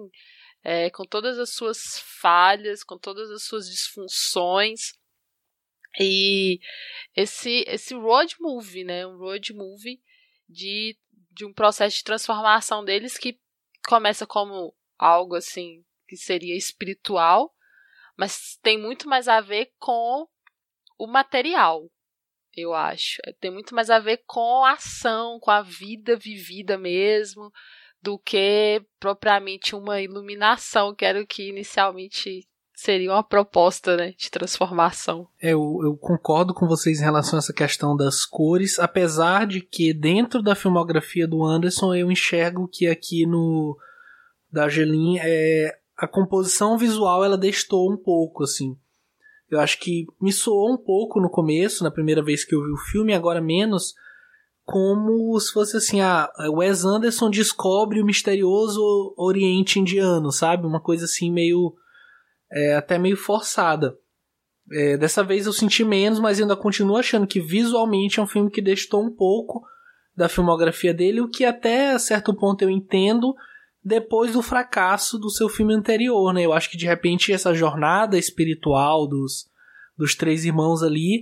é, 0.63 0.89
com 0.89 1.03
todas 1.03 1.39
as 1.39 1.53
suas 1.53 1.79
falhas, 2.21 2.83
com 2.83 2.97
todas 2.97 3.29
as 3.31 3.43
suas 3.43 3.69
disfunções. 3.69 4.93
E 5.99 6.59
esse 7.15 7.63
esse 7.67 7.93
road 7.93 8.35
movie, 8.39 8.83
né, 8.83 9.05
um 9.07 9.17
road 9.17 9.53
movie 9.53 9.99
de, 10.47 10.97
de 11.35 11.45
um 11.45 11.53
processo 11.53 11.97
de 11.97 12.03
transformação 12.03 12.83
deles 12.83 13.17
que 13.17 13.39
começa 13.87 14.25
como 14.25 14.73
algo 14.97 15.35
assim 15.35 15.83
que 16.07 16.15
seria 16.15 16.55
espiritual, 16.55 17.53
mas 18.17 18.57
tem 18.61 18.79
muito 18.79 19.09
mais 19.09 19.27
a 19.27 19.41
ver 19.41 19.71
com 19.77 20.27
o 20.97 21.07
material, 21.07 21.91
eu 22.55 22.73
acho. 22.73 23.21
Tem 23.39 23.51
muito 23.51 23.75
mais 23.75 23.89
a 23.89 23.99
ver 23.99 24.23
com 24.25 24.63
a 24.63 24.73
ação, 24.73 25.39
com 25.39 25.51
a 25.51 25.61
vida 25.61 26.15
vivida 26.15 26.77
mesmo, 26.77 27.51
do 28.01 28.17
que 28.17 28.81
propriamente 28.99 29.75
uma 29.75 30.01
iluminação, 30.01 30.95
que 30.95 31.03
era 31.03 31.21
o 31.21 31.27
que 31.27 31.49
inicialmente 31.49 32.47
seria 32.75 33.13
uma 33.13 33.23
proposta 33.23 33.95
né, 33.95 34.13
de 34.17 34.29
transformação. 34.29 35.27
É, 35.41 35.53
eu, 35.53 35.79
eu 35.83 35.95
concordo 35.95 36.53
com 36.53 36.67
vocês 36.67 36.99
em 36.99 37.03
relação 37.03 37.37
a 37.37 37.39
essa 37.39 37.53
questão 37.53 37.95
das 37.95 38.25
cores, 38.25 38.77
apesar 38.77 39.47
de 39.47 39.61
que 39.61 39.93
dentro 39.93 40.43
da 40.43 40.55
filmografia 40.55 41.27
do 41.27 41.43
Anderson 41.43 41.95
eu 41.95 42.11
enxergo 42.11 42.67
que 42.67 42.87
aqui 42.87 43.25
no 43.25 43.77
da 44.51 44.65
Angelin 44.65 45.17
é, 45.19 45.77
a 45.97 46.07
composição 46.07 46.77
visual 46.77 47.23
ela 47.23 47.37
destou 47.37 47.91
um 47.91 47.97
pouco 47.97 48.43
assim. 48.43 48.77
Eu 49.49 49.59
acho 49.59 49.79
que 49.79 50.05
me 50.21 50.33
soou 50.33 50.73
um 50.73 50.77
pouco 50.77 51.21
no 51.21 51.29
começo, 51.29 51.83
na 51.83 51.91
primeira 51.91 52.23
vez 52.23 52.43
que 52.43 52.53
eu 52.53 52.63
vi 52.63 52.71
o 52.71 52.91
filme, 52.91 53.13
agora 53.13 53.39
menos, 53.39 53.93
como 54.63 55.39
se 55.39 55.53
fosse 55.53 55.77
assim, 55.77 56.01
ah, 56.01 56.29
Wes 56.49 56.83
Anderson 56.83 57.29
descobre 57.29 58.01
o 58.01 58.05
misterioso 58.05 59.13
Oriente 59.15 59.79
Indiano, 59.79 60.31
sabe? 60.31 60.65
Uma 60.65 60.81
coisa 60.81 61.05
assim 61.05 61.31
meio 61.31 61.75
é, 62.51 62.75
até 62.75 62.97
meio 62.97 63.17
forçada. 63.17 63.97
É, 64.71 64.97
dessa 64.97 65.23
vez 65.23 65.45
eu 65.45 65.53
senti 65.53 65.83
menos, 65.83 66.19
mas 66.19 66.39
ainda 66.39 66.55
continuo 66.55 66.97
achando 66.97 67.27
que 67.27 67.39
visualmente 67.39 68.19
é 68.19 68.23
um 68.23 68.27
filme 68.27 68.49
que 68.49 68.61
destou 68.61 69.03
um 69.03 69.11
pouco 69.11 69.63
da 70.15 70.29
filmografia 70.29 70.93
dele, 70.93 71.21
o 71.21 71.29
que 71.29 71.45
até 71.45 71.97
certo 71.99 72.33
ponto 72.33 72.61
eu 72.61 72.69
entendo, 72.69 73.35
depois 73.83 74.33
do 74.33 74.41
fracasso 74.41 75.19
do 75.19 75.29
seu 75.29 75.47
filme 75.47 75.73
anterior, 75.73 76.33
né? 76.33 76.43
Eu 76.43 76.53
acho 76.53 76.71
que 76.71 76.77
de 76.77 76.85
repente 76.85 77.31
essa 77.31 77.53
jornada 77.53 78.17
espiritual 78.17 79.07
dos, 79.07 79.47
dos 79.95 80.15
três 80.15 80.45
irmãos 80.45 80.81
ali 80.81 81.21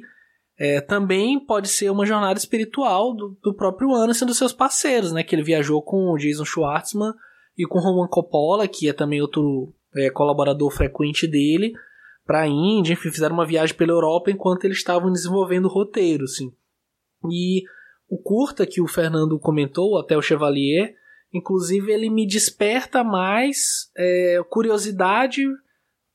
é, 0.57 0.79
também 0.79 1.43
pode 1.43 1.67
ser 1.67 1.89
uma 1.89 2.05
jornada 2.05 2.39
espiritual 2.39 3.13
do, 3.13 3.37
do 3.41 3.53
próprio 3.53 3.93
Anderson 3.93 4.25
e 4.25 4.27
dos 4.27 4.37
seus 4.37 4.53
parceiros, 4.53 5.11
né? 5.11 5.23
Que 5.23 5.35
ele 5.35 5.43
viajou 5.43 5.81
com 5.81 6.11
o 6.11 6.17
Jason 6.17 6.45
Schwartzman 6.45 7.13
e 7.57 7.65
com 7.65 7.79
Roman 7.79 8.07
Coppola, 8.07 8.67
que 8.67 8.87
é 8.87 8.93
também 8.93 9.21
outro 9.21 9.73
é, 9.95 10.09
colaborador 10.09 10.71
frequente 10.71 11.27
dele, 11.27 11.73
para 12.25 12.41
a 12.41 12.47
Índia, 12.47 12.93
enfim, 12.93 13.11
fizeram 13.11 13.35
uma 13.35 13.45
viagem 13.45 13.75
pela 13.75 13.91
Europa 13.91 14.31
enquanto 14.31 14.65
eles 14.65 14.77
estavam 14.77 15.11
desenvolvendo 15.11 15.65
o 15.65 15.73
roteiro, 15.73 16.23
assim. 16.23 16.51
E 17.29 17.63
o 18.09 18.17
curta 18.17 18.65
que 18.65 18.81
o 18.81 18.87
Fernando 18.87 19.39
comentou, 19.39 19.97
até 19.97 20.15
o 20.17 20.21
Chevalier, 20.21 20.95
Inclusive, 21.33 21.91
ele 21.91 22.09
me 22.09 22.27
desperta 22.27 23.03
mais 23.03 23.89
é, 23.97 24.39
curiosidade 24.49 25.43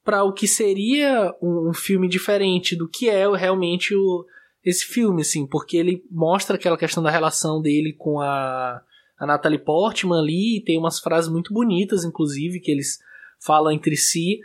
para 0.05 0.23
o 0.23 0.33
que 0.33 0.47
seria 0.47 1.35
um, 1.43 1.71
um, 1.71 1.75
filme 1.75 2.09
diferente 2.09 2.77
do 2.77 2.89
que 2.89 3.11
é 3.11 3.29
realmente 3.37 3.95
o 3.95 4.25
esse 4.65 4.85
filme, 4.85 5.23
assim, 5.23 5.47
porque 5.47 5.77
ele 5.77 6.05
mostra 6.11 6.57
aquela 6.57 6.77
questão 6.77 7.03
da 7.03 7.11
relação 7.11 7.61
dele 7.61 7.95
com 7.95 8.21
a, 8.21 8.83
a 9.19 9.27
Natalie 9.27 9.59
Portman 9.59 10.19
ali, 10.19 10.59
e 10.59 10.65
tem 10.65 10.79
umas 10.79 10.99
frases 10.99 11.31
muito 11.31 11.55
bonitas, 11.55 12.05
inclusive, 12.05 12.61
que 12.61 12.71
eles 12.71 12.99
falam 13.45 13.73
entre 13.73 13.97
si. 13.97 14.41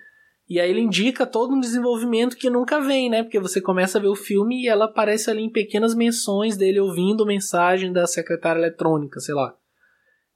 E 0.50 0.60
aí 0.60 0.70
ele 0.70 0.82
indica 0.82 1.26
todo 1.26 1.54
um 1.54 1.60
desenvolvimento 1.60 2.36
que 2.36 2.50
nunca 2.50 2.80
vem, 2.80 3.10
né? 3.10 3.24
Porque 3.24 3.40
você 3.40 3.62
começa 3.62 3.98
a 3.98 4.02
ver 4.02 4.10
o 4.10 4.16
filme 4.16 4.64
e 4.64 4.68
ela 4.68 4.86
aparece 4.86 5.30
ali 5.32 5.42
em 5.42 5.50
pequenas 5.50 5.96
menções 5.96 6.58
dele 6.58 6.80
ouvindo 6.80 7.26
mensagem 7.26 7.92
da 7.92 8.06
secretária 8.06 8.60
eletrônica, 8.60 9.20
sei 9.20 9.34
lá. 9.34 9.56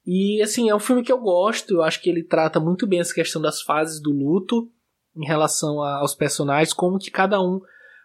E 0.05 0.41
assim, 0.41 0.69
é 0.69 0.75
um 0.75 0.79
filme 0.79 1.03
que 1.03 1.11
eu 1.11 1.19
gosto, 1.19 1.75
eu 1.75 1.83
acho 1.83 2.01
que 2.01 2.09
ele 2.09 2.23
trata 2.23 2.59
muito 2.59 2.87
bem 2.87 3.01
essa 3.01 3.13
questão 3.13 3.41
das 3.41 3.61
fases 3.61 4.01
do 4.01 4.11
luto 4.11 4.71
em 5.15 5.25
relação 5.25 5.81
a, 5.81 5.97
aos 5.97 6.15
personagens, 6.15 6.73
como 6.73 6.97
que 6.97 7.11
cada 7.11 7.41
um 7.41 7.59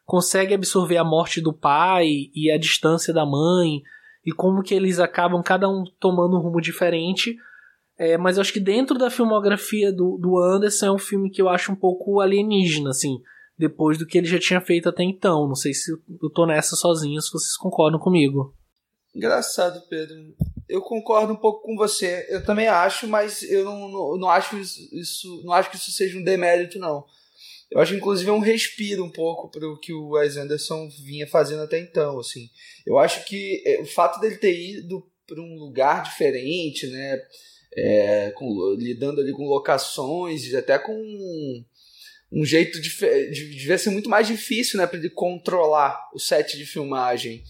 consegue 0.04 0.52
absorver 0.52 0.96
a 0.96 1.04
morte 1.04 1.40
do 1.40 1.52
pai 1.52 2.08
e 2.34 2.50
a 2.50 2.58
distância 2.58 3.14
da 3.14 3.24
mãe, 3.24 3.82
e 4.26 4.32
como 4.32 4.62
que 4.62 4.74
eles 4.74 4.98
acabam 4.98 5.42
cada 5.42 5.68
um 5.68 5.84
tomando 6.00 6.36
um 6.36 6.40
rumo 6.40 6.60
diferente 6.60 7.36
é, 7.98 8.16
mas 8.16 8.36
eu 8.36 8.40
acho 8.40 8.52
que 8.52 8.60
dentro 8.60 8.98
da 8.98 9.10
filmografia 9.10 9.92
do, 9.92 10.18
do 10.18 10.38
Anderson 10.38 10.86
é 10.86 10.92
um 10.92 10.98
filme 10.98 11.30
que 11.30 11.40
eu 11.40 11.48
acho 11.48 11.72
um 11.72 11.76
pouco 11.76 12.20
alienígena, 12.20 12.90
assim, 12.90 13.20
depois 13.56 13.98
do 13.98 14.06
que 14.06 14.18
ele 14.18 14.26
já 14.26 14.38
tinha 14.38 14.60
feito 14.60 14.88
até 14.88 15.02
então. 15.02 15.46
Não 15.46 15.54
sei 15.54 15.74
se 15.74 15.92
eu 15.92 16.30
tô 16.30 16.46
nessa 16.46 16.74
sozinho, 16.74 17.20
se 17.20 17.30
vocês 17.30 17.56
concordam 17.56 18.00
comigo. 18.00 18.54
Engraçado, 19.14 19.82
Pedro. 19.88 20.16
Eu 20.68 20.80
concordo 20.80 21.34
um 21.34 21.36
pouco 21.36 21.66
com 21.66 21.76
você. 21.76 22.26
Eu 22.30 22.44
também 22.44 22.66
acho, 22.66 23.06
mas 23.06 23.42
eu 23.42 23.64
não, 23.64 23.88
não, 23.88 24.18
não 24.18 24.28
acho 24.30 24.58
isso, 24.58 25.42
não 25.44 25.52
acho 25.52 25.70
que 25.70 25.76
isso 25.76 25.92
seja 25.92 26.18
um 26.18 26.24
demérito, 26.24 26.78
não. 26.78 27.04
Eu 27.70 27.80
acho, 27.80 27.94
inclusive, 27.94 28.30
um 28.30 28.38
respiro 28.38 29.04
um 29.04 29.10
pouco 29.10 29.50
para 29.50 29.66
o 29.66 29.78
que 29.78 29.92
o 29.92 30.10
Wes 30.10 30.36
Anderson 30.36 30.88
vinha 31.04 31.26
fazendo 31.26 31.62
até 31.62 31.78
então, 31.78 32.18
assim. 32.18 32.50
Eu 32.86 32.98
acho 32.98 33.24
que 33.24 33.62
é, 33.66 33.80
o 33.80 33.86
fato 33.86 34.20
dele 34.20 34.36
ter 34.36 34.54
ido 34.54 35.06
para 35.26 35.40
um 35.40 35.56
lugar 35.58 36.02
diferente, 36.02 36.86
né? 36.88 37.18
É, 37.76 38.30
com, 38.32 38.74
lidando 38.78 39.20
ali 39.20 39.32
com 39.32 39.46
locações, 39.46 40.52
até 40.54 40.78
com 40.78 40.94
um, 42.32 42.44
jeito 42.44 42.80
de, 42.80 42.90
de, 43.30 43.50
devia 43.56 43.78
ser 43.78 43.90
muito 43.90 44.10
mais 44.10 44.26
difícil, 44.26 44.78
né, 44.78 44.86
para 44.86 44.98
ele 44.98 45.10
controlar 45.10 45.98
o 46.14 46.18
set 46.18 46.56
de 46.56 46.66
filmagem 46.66 47.42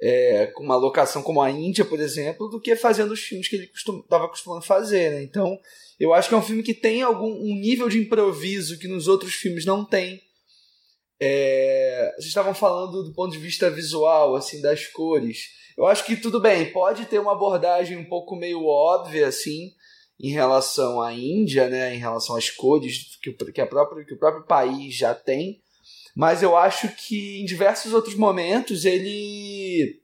é, 0.00 0.46
com 0.46 0.62
uma 0.62 0.76
locação 0.76 1.22
como 1.22 1.40
a 1.40 1.50
Índia, 1.50 1.84
por 1.84 2.00
exemplo, 2.00 2.48
do 2.48 2.60
que 2.60 2.76
fazendo 2.76 3.12
os 3.12 3.20
filmes 3.20 3.48
que 3.48 3.56
ele 3.56 3.70
estava 3.74 4.28
costumando 4.28 4.64
fazer, 4.64 5.10
né? 5.10 5.22
Então, 5.22 5.58
eu 5.98 6.12
acho 6.12 6.28
que 6.28 6.34
é 6.34 6.38
um 6.38 6.42
filme 6.42 6.62
que 6.62 6.74
tem 6.74 7.02
algum 7.02 7.32
um 7.32 7.54
nível 7.56 7.88
de 7.88 7.98
improviso 7.98 8.78
que 8.78 8.86
nos 8.86 9.08
outros 9.08 9.34
filmes 9.34 9.64
não 9.64 9.84
tem. 9.84 10.22
É, 11.18 12.12
vocês 12.16 12.28
estavam 12.28 12.54
falando 12.54 13.02
do 13.02 13.14
ponto 13.14 13.32
de 13.32 13.38
vista 13.38 13.70
visual, 13.70 14.36
assim, 14.36 14.60
das 14.60 14.86
cores. 14.86 15.48
Eu 15.76 15.86
acho 15.86 16.04
que 16.04 16.16
tudo 16.16 16.40
bem, 16.40 16.72
pode 16.72 17.04
ter 17.06 17.18
uma 17.18 17.32
abordagem 17.32 17.98
um 17.98 18.08
pouco 18.08 18.34
meio 18.34 18.64
óbvia, 18.64 19.26
assim, 19.26 19.74
em 20.18 20.30
relação 20.30 21.02
à 21.02 21.12
Índia, 21.12 21.68
né, 21.68 21.94
em 21.94 21.98
relação 21.98 22.36
às 22.36 22.50
cores 22.50 23.18
que, 23.22 23.32
que, 23.32 23.60
a 23.60 23.66
própria, 23.66 24.04
que 24.04 24.14
o 24.14 24.18
próprio 24.18 24.46
país 24.46 24.94
já 24.94 25.14
tem, 25.14 25.60
mas 26.14 26.42
eu 26.42 26.56
acho 26.56 26.88
que 26.96 27.42
em 27.42 27.44
diversos 27.44 27.92
outros 27.92 28.14
momentos 28.14 28.86
ele 28.86 30.00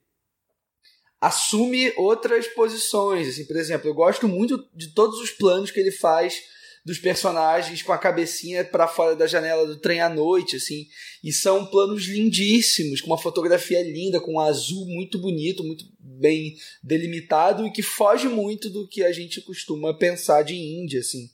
assume 1.19 1.93
outras 1.97 2.47
posições. 2.49 3.29
Assim, 3.29 3.47
por 3.47 3.57
exemplo, 3.57 3.89
eu 3.89 3.95
gosto 3.95 4.29
muito 4.29 4.69
de 4.75 4.93
todos 4.93 5.21
os 5.21 5.31
planos 5.31 5.71
que 5.71 5.81
ele 5.81 5.93
faz 5.93 6.43
dos 6.85 6.99
personagens 6.99 7.83
com 7.83 7.93
a 7.93 7.99
cabecinha 7.99 8.65
para 8.65 8.89
fora 8.89 9.15
da 9.15 9.27
janela 9.27 9.67
do 9.67 9.79
trem 9.79 10.01
à 10.01 10.09
noite, 10.09 10.57
assim. 10.57 10.87
E 11.23 11.33
são 11.33 11.67
planos 11.67 12.05
lindíssimos, 12.05 13.01
com 13.01 13.09
uma 13.09 13.19
fotografia 13.19 13.83
linda, 13.83 14.21
com 14.21 14.35
um 14.35 14.41
azul 14.41 14.85
muito 14.87 15.19
bonito, 15.19 15.63
muito 15.63 15.85
bem 15.99 16.57
delimitado 16.83 17.67
e 17.67 17.73
que 17.73 17.83
foge 17.83 18.29
muito 18.29 18.69
do 18.69 18.89
que 18.89 19.05
a 19.05 19.13
gente 19.13 19.41
costuma 19.43 19.97
pensar 19.97 20.43
de 20.43 20.55
Índia, 20.55 21.01
assim. 21.01 21.31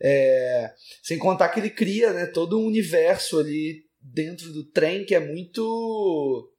É, 0.00 0.72
sem 1.02 1.18
contar 1.18 1.48
que 1.48 1.60
ele 1.60 1.70
cria 1.70 2.12
né, 2.12 2.26
todo 2.26 2.58
um 2.58 2.66
universo 2.66 3.38
ali 3.38 3.84
dentro 4.00 4.52
do 4.52 4.64
trem 4.64 5.04
que 5.04 5.14
é 5.14 5.20
muito 5.20 6.52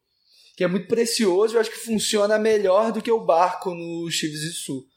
que 0.55 0.64
é 0.64 0.68
muito 0.68 0.88
precioso, 0.88 1.55
eu 1.55 1.61
acho 1.61 1.69
que 1.69 1.77
funciona 1.77 2.39
melhor 2.39 2.91
do 2.91 2.99
que 2.99 3.11
o 3.11 3.23
barco 3.23 3.76
no 3.76 4.09
Sul. 4.11 4.88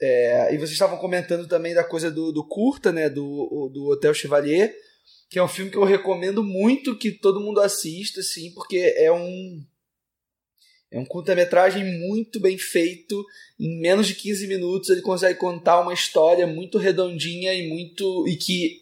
É, 0.00 0.54
e 0.54 0.58
vocês 0.58 0.72
estavam 0.72 0.96
comentando 0.96 1.48
também 1.48 1.74
da 1.74 1.82
coisa 1.82 2.10
do, 2.10 2.30
do 2.30 2.46
curta, 2.46 2.92
né? 2.92 3.10
Do, 3.10 3.70
do 3.72 3.88
Hotel 3.88 4.14
Chevalier, 4.14 4.74
que 5.28 5.38
é 5.38 5.42
um 5.42 5.48
filme 5.48 5.70
que 5.70 5.76
eu 5.76 5.84
recomendo 5.84 6.42
muito 6.42 6.96
que 6.96 7.10
todo 7.10 7.40
mundo 7.40 7.60
assista, 7.60 8.20
assim, 8.20 8.52
porque 8.54 8.94
é 8.96 9.12
um. 9.12 9.64
É 10.90 10.98
um 10.98 11.04
curta-metragem 11.04 11.84
muito 12.00 12.40
bem 12.40 12.56
feito. 12.56 13.22
Em 13.60 13.78
menos 13.80 14.06
de 14.06 14.14
15 14.14 14.46
minutos 14.46 14.88
ele 14.88 15.02
consegue 15.02 15.38
contar 15.38 15.80
uma 15.80 15.92
história 15.92 16.46
muito 16.46 16.78
redondinha 16.78 17.52
e 17.52 17.68
muito. 17.68 18.26
e 18.26 18.36
que 18.36 18.80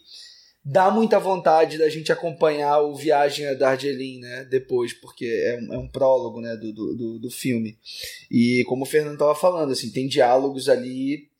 dá 0.69 0.91
muita 0.91 1.21
vontade 1.21 1.79
da 1.79 1.89
gente 1.89 2.11
acompanhar 2.11 2.81
o 2.81 2.97
Viagem 2.97 3.47
a 3.47 3.55
Darjeeling, 3.55 4.19
né, 4.19 4.45
depois, 4.51 4.93
porque 4.93 5.25
é 5.25 5.61
um, 5.61 5.75
é 5.75 5.79
um 5.79 5.89
prólogo, 5.89 6.41
né, 6.41 6.57
do, 6.57 6.73
do, 6.73 7.19
do 7.21 7.31
filme. 7.31 7.79
E 8.29 8.65
como 8.67 8.83
o 8.83 8.87
Fernando 8.87 9.13
estava 9.13 9.35
falando, 9.37 9.71
assim, 9.71 9.93
tem 9.93 10.09
diálogos 10.09 10.69
ali 10.69 11.31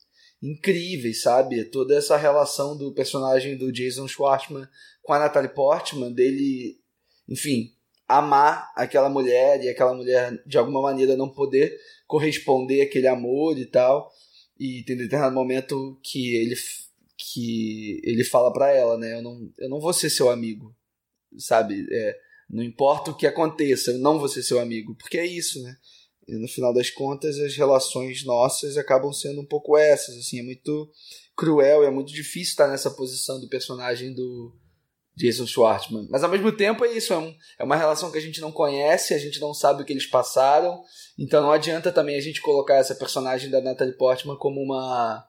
incríveis, 0.41 1.23
sabe? 1.23 1.65
Toda 1.65 1.97
essa 1.97 2.15
relação 2.15 2.77
do 2.77 2.93
personagem 2.93 3.57
do 3.57 3.69
Jason 3.69 4.07
Schwartzman 4.07 4.65
com 5.03 5.11
a 5.11 5.19
Natalie 5.19 5.53
Portman, 5.53 6.13
dele, 6.13 6.79
enfim, 7.27 7.73
amar 8.07 8.71
aquela 8.77 9.09
mulher 9.09 9.61
e 9.61 9.67
aquela 9.67 9.93
mulher 9.93 10.41
de 10.45 10.57
alguma 10.57 10.81
maneira 10.81 11.17
não 11.17 11.27
poder 11.27 11.77
corresponder 12.05 12.83
àquele 12.83 13.07
amor 13.07 13.59
e 13.59 13.65
tal. 13.65 14.09
E 14.57 14.83
tem 14.83 14.95
determinado 14.95 15.35
momento 15.35 15.99
que 16.01 16.35
ele 16.35 16.55
que 17.37 18.01
ele 18.03 18.23
fala 18.23 18.51
para 18.51 18.73
ela, 18.73 18.97
né? 18.97 19.13
Eu 19.13 19.21
não, 19.21 19.53
eu 19.59 19.69
não 19.69 19.79
vou 19.79 19.93
ser 19.93 20.09
seu 20.09 20.27
amigo, 20.27 20.75
sabe? 21.37 21.85
É, 21.91 22.17
não 22.49 22.63
importa 22.63 23.11
o 23.11 23.15
que 23.15 23.27
aconteça, 23.27 23.91
eu 23.91 23.99
não 23.99 24.17
vou 24.17 24.27
ser 24.27 24.41
seu 24.41 24.59
amigo, 24.59 24.95
porque 24.95 25.19
é 25.19 25.25
isso, 25.25 25.61
né? 25.61 25.77
E 26.27 26.35
no 26.35 26.47
final 26.47 26.73
das 26.73 26.89
contas, 26.89 27.37
as 27.39 27.55
relações 27.55 28.25
nossas 28.25 28.75
acabam 28.75 29.13
sendo 29.13 29.41
um 29.41 29.45
pouco 29.45 29.77
essas, 29.77 30.17
assim, 30.17 30.39
é 30.39 30.43
muito 30.43 30.91
cruel, 31.35 31.83
é 31.83 31.91
muito 31.91 32.11
difícil 32.11 32.53
estar 32.53 32.67
nessa 32.67 32.89
posição 32.89 33.39
do 33.39 33.47
personagem 33.47 34.15
do 34.15 34.51
Jason 35.15 35.45
Schwartzman. 35.45 36.07
Mas 36.09 36.23
ao 36.23 36.31
mesmo 36.31 36.51
tempo 36.51 36.83
é 36.83 36.91
isso, 36.91 37.13
é, 37.13 37.17
um, 37.19 37.35
é 37.59 37.63
uma 37.63 37.75
relação 37.75 38.11
que 38.11 38.17
a 38.17 38.21
gente 38.21 38.41
não 38.41 38.51
conhece, 38.51 39.13
a 39.13 39.19
gente 39.19 39.39
não 39.39 39.53
sabe 39.53 39.83
o 39.83 39.85
que 39.85 39.93
eles 39.93 40.07
passaram, 40.07 40.81
então 41.19 41.43
não 41.43 41.51
adianta 41.51 41.91
também 41.91 42.17
a 42.17 42.21
gente 42.21 42.41
colocar 42.41 42.77
essa 42.77 42.95
personagem 42.95 43.51
da 43.51 43.61
Natalie 43.61 43.95
Portman 43.95 44.37
como 44.37 44.59
uma 44.59 45.26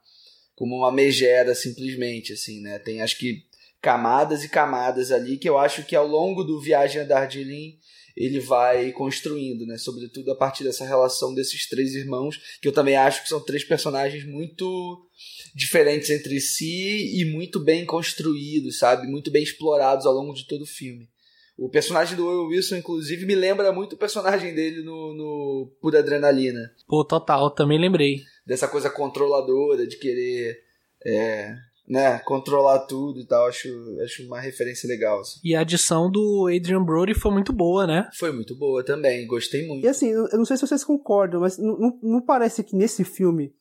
como 0.59 0.75
uma 0.75 0.91
megera 0.91 1.55
simplesmente, 1.55 2.33
assim, 2.33 2.61
né? 2.61 2.81
Tem 2.81 3.01
acho 3.01 3.17
que 3.17 3.45
camadas 3.81 4.43
e 4.43 4.49
camadas 4.49 5.13
ali 5.13 5.39
que 5.39 5.49
eu 5.49 5.57
acho 5.57 5.85
que 5.85 5.95
ao 5.95 6.05
longo 6.05 6.43
do 6.43 6.61
Viagem 6.61 7.01
a 7.01 7.05
Darjeeling 7.05 7.79
ele 8.17 8.41
vai 8.41 8.91
construindo, 8.91 9.65
né? 9.65 9.79
Sobretudo 9.79 10.33
a 10.33 10.35
partir 10.35 10.65
dessa 10.65 10.85
relação 10.85 11.33
desses 11.33 11.69
três 11.69 11.95
irmãos, 11.95 12.41
que 12.61 12.67
eu 12.67 12.73
também 12.73 12.97
acho 12.97 13.23
que 13.23 13.29
são 13.29 13.39
três 13.41 13.63
personagens 13.63 14.25
muito 14.25 15.09
diferentes 15.55 16.11
entre 16.11 16.41
si 16.41 17.21
e 17.21 17.25
muito 17.27 17.61
bem 17.61 17.87
construídos, 17.87 18.81
sabe? 18.81 19.07
Muito 19.07 19.31
bem 19.31 19.45
explorados 19.45 20.07
ao 20.07 20.13
longo 20.13 20.35
de 20.35 20.45
todo 20.49 20.63
o 20.63 20.67
filme. 20.67 21.09
O 21.57 21.69
personagem 21.69 22.17
do 22.17 22.27
Will 22.27 22.49
Wilson, 22.49 22.77
inclusive, 22.77 23.25
me 23.25 23.37
lembra 23.37 23.73
muito 23.73 23.93
o 23.93 23.99
personagem 23.99 24.53
dele 24.55 24.83
no, 24.83 25.15
no 25.15 25.77
Pura 25.81 26.01
Adrenalina. 26.01 26.73
Pô, 26.89 27.05
total, 27.05 27.53
também 27.53 27.81
lembrei 27.81 28.23
dessa 28.49 28.66
coisa 28.66 28.89
controladora, 28.89 29.87
de 29.87 29.99
querer 29.99 30.59
é, 31.05 31.55
né, 31.87 32.19
controlar 32.20 32.81
tudo 32.87 33.20
e 33.20 33.27
tal. 33.27 33.47
Acho, 33.47 33.69
acho 34.03 34.25
uma 34.25 34.41
referência 34.41 34.89
legal. 34.89 35.20
Assim. 35.20 35.39
E 35.45 35.55
a 35.55 35.61
adição 35.61 36.11
do 36.11 36.49
Adrian 36.49 36.83
Brody 36.83 37.12
foi 37.12 37.31
muito 37.31 37.53
boa, 37.53 37.87
né? 37.87 38.09
Foi 38.19 38.33
muito 38.33 38.57
boa 38.57 38.83
também, 38.83 39.27
gostei 39.27 39.66
muito. 39.66 39.85
E 39.85 39.89
assim, 39.89 40.09
eu 40.09 40.39
não 40.39 40.47
sei 40.47 40.57
se 40.57 40.66
vocês 40.66 40.83
concordam, 40.83 41.43
mas 41.43 41.59
não, 41.59 41.99
não 42.03 42.23
parece 42.23 42.65
que 42.65 42.75
nesse 42.75 43.05
filme 43.05 43.53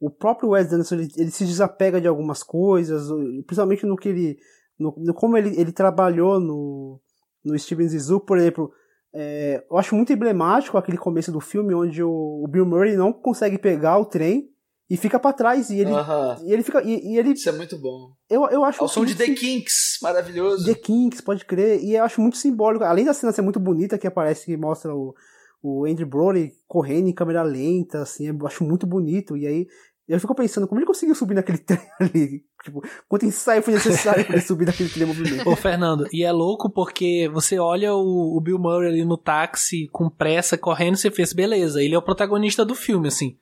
o 0.00 0.10
próprio 0.10 0.50
Wes 0.50 0.72
Anderson 0.72 0.94
ele, 0.94 1.08
ele, 1.16 1.30
se 1.32 1.44
desapega 1.44 2.00
de 2.00 2.06
algumas 2.06 2.42
coisas, 2.44 3.08
principalmente 3.46 3.84
no 3.84 3.96
que 3.96 4.10
ele. 4.10 4.38
No, 4.78 4.94
no 4.98 5.12
como 5.12 5.36
ele, 5.36 5.58
ele 5.58 5.72
trabalhou 5.72 6.38
no, 6.38 7.00
no 7.44 7.58
Steven 7.58 7.88
Zissou, 7.88 8.20
por 8.20 8.38
exemplo. 8.38 8.70
É, 9.18 9.64
eu 9.70 9.78
acho 9.78 9.94
muito 9.94 10.12
emblemático 10.12 10.76
aquele 10.76 10.98
começo 10.98 11.32
do 11.32 11.40
filme 11.40 11.72
onde 11.72 12.02
o, 12.02 12.42
o 12.44 12.46
Bill 12.46 12.66
Murray 12.66 12.96
não 12.96 13.14
consegue 13.14 13.56
pegar 13.56 13.98
o 13.98 14.04
trem 14.04 14.50
e 14.90 14.96
fica 14.96 15.18
para 15.18 15.32
trás 15.32 15.70
e 15.70 15.80
ele 15.80 15.90
uh 15.90 15.96
-huh. 15.96 16.38
e 16.44 16.52
ele 16.52 16.62
fica 16.62 16.82
e, 16.82 17.12
e, 17.12 17.18
ele 17.18 17.30
isso 17.32 17.48
é 17.48 17.52
muito 17.52 17.78
bom 17.78 18.12
eu, 18.28 18.46
eu 18.48 18.62
acho 18.62 18.84
o 18.84 18.88
som 18.88 19.06
de 19.06 19.14
The 19.14 19.32
Kinks 19.32 19.98
maravilhoso 20.02 20.66
The 20.66 20.74
Kinks 20.74 21.22
pode 21.22 21.46
crer 21.46 21.82
e 21.82 21.94
eu 21.94 22.04
acho 22.04 22.20
muito 22.20 22.36
simbólico 22.36 22.84
além 22.84 23.06
da 23.06 23.14
cena 23.14 23.32
ser 23.32 23.40
muito 23.42 23.58
bonita 23.58 23.96
que 23.98 24.06
aparece 24.06 24.44
que 24.44 24.56
mostra 24.56 24.94
o, 24.94 25.14
o 25.62 25.86
Andrew 25.86 26.06
Brody 26.06 26.52
correndo 26.68 27.08
em 27.08 27.14
câmera 27.14 27.42
lenta 27.42 28.02
assim 28.02 28.28
eu 28.28 28.46
acho 28.46 28.62
muito 28.64 28.86
bonito 28.86 29.34
e 29.34 29.46
aí 29.46 29.66
Eu 30.08 30.20
fico 30.20 30.34
pensando, 30.36 30.68
como 30.68 30.78
ele 30.78 30.86
conseguiu 30.86 31.14
subir 31.16 31.34
naquele 31.34 31.58
trem 31.64 31.80
ali? 32.00 32.44
Tipo, 32.62 32.82
quanto 33.08 33.26
ensaio 33.26 33.62
foi 33.62 33.74
necessário 33.74 34.24
para 34.24 34.36
ele 34.36 34.44
subir 34.44 34.66
naquele 34.66 34.88
trem 34.88 35.06
movimento? 35.06 35.48
Ô, 35.48 35.56
Fernando, 35.56 36.06
e 36.12 36.22
é 36.22 36.30
louco 36.30 36.70
porque 36.70 37.28
você 37.32 37.58
olha 37.58 37.92
o, 37.92 38.36
o, 38.36 38.40
Bill 38.40 38.58
Murray 38.58 38.88
ali 38.88 39.04
no 39.04 39.18
táxi, 39.18 39.88
com 39.90 40.08
pressa, 40.08 40.56
correndo, 40.56 40.96
você 40.96 41.10
fez, 41.10 41.32
beleza, 41.32 41.82
ele 41.82 41.94
é 41.94 41.98
o 41.98 42.02
protagonista 42.02 42.64
do 42.64 42.74
filme, 42.74 43.08
assim. 43.08 43.36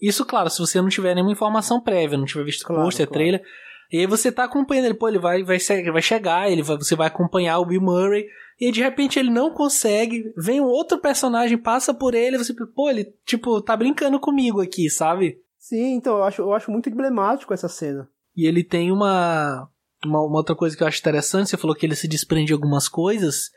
Isso, 0.00 0.24
claro, 0.24 0.50
se 0.50 0.58
você 0.58 0.80
não 0.80 0.88
tiver 0.88 1.14
nenhuma 1.14 1.32
informação 1.32 1.80
prévia, 1.80 2.18
não 2.18 2.24
tiver 2.24 2.44
visto 2.44 2.64
claro, 2.64 2.82
pôster, 2.82 3.06
claro. 3.06 3.18
trailer, 3.18 3.42
e 3.90 3.98
aí 3.98 4.06
você 4.06 4.30
tá 4.30 4.44
acompanhando 4.44 4.86
ele, 4.86 4.94
pô, 4.94 5.08
ele 5.08 5.18
vai, 5.18 5.42
vai, 5.42 5.58
vai 5.58 6.02
chegar, 6.02 6.50
ele 6.50 6.62
vai, 6.62 6.76
você 6.76 6.94
vai 6.94 7.06
acompanhar 7.06 7.58
o 7.58 7.66
Bill 7.66 7.80
Murray, 7.80 8.26
e 8.60 8.72
de 8.72 8.80
repente 8.80 9.18
ele 9.18 9.30
não 9.30 9.52
consegue, 9.52 10.32
vem 10.36 10.60
um 10.60 10.66
outro 10.66 10.98
personagem, 10.98 11.56
passa 11.56 11.94
por 11.94 12.14
ele, 12.14 12.38
você, 12.38 12.52
pô, 12.74 12.90
ele, 12.90 13.12
tipo, 13.24 13.60
tá 13.62 13.76
brincando 13.76 14.18
comigo 14.18 14.60
aqui, 14.60 14.90
sabe? 14.90 15.38
Sim, 15.58 15.94
então 15.94 16.18
eu 16.18 16.24
acho, 16.24 16.42
eu 16.42 16.52
acho 16.52 16.70
muito 16.70 16.88
emblemático 16.88 17.52
essa 17.52 17.68
cena. 17.68 18.08
E 18.36 18.46
ele 18.46 18.62
tem 18.62 18.92
uma, 18.92 19.68
uma, 20.04 20.22
uma 20.22 20.38
outra 20.38 20.54
coisa 20.54 20.76
que 20.76 20.82
eu 20.82 20.86
acho 20.86 21.00
interessante, 21.00 21.50
você 21.50 21.56
falou 21.56 21.74
que 21.74 21.84
ele 21.84 21.96
se 21.96 22.08
desprende 22.08 22.46
de 22.46 22.52
algumas 22.52 22.88
coisas, 22.88 23.50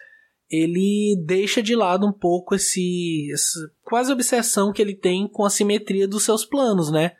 ele 0.49 1.15
deixa 1.25 1.61
de 1.63 1.75
lado 1.75 2.05
um 2.05 2.11
pouco 2.11 2.55
esse 2.55 3.29
essa 3.31 3.59
quase 3.83 4.11
obsessão 4.11 4.73
que 4.73 4.81
ele 4.81 4.95
tem 4.95 5.27
com 5.27 5.45
a 5.45 5.49
simetria 5.49 6.07
dos 6.07 6.23
seus 6.23 6.43
planos, 6.43 6.91
né? 6.91 7.13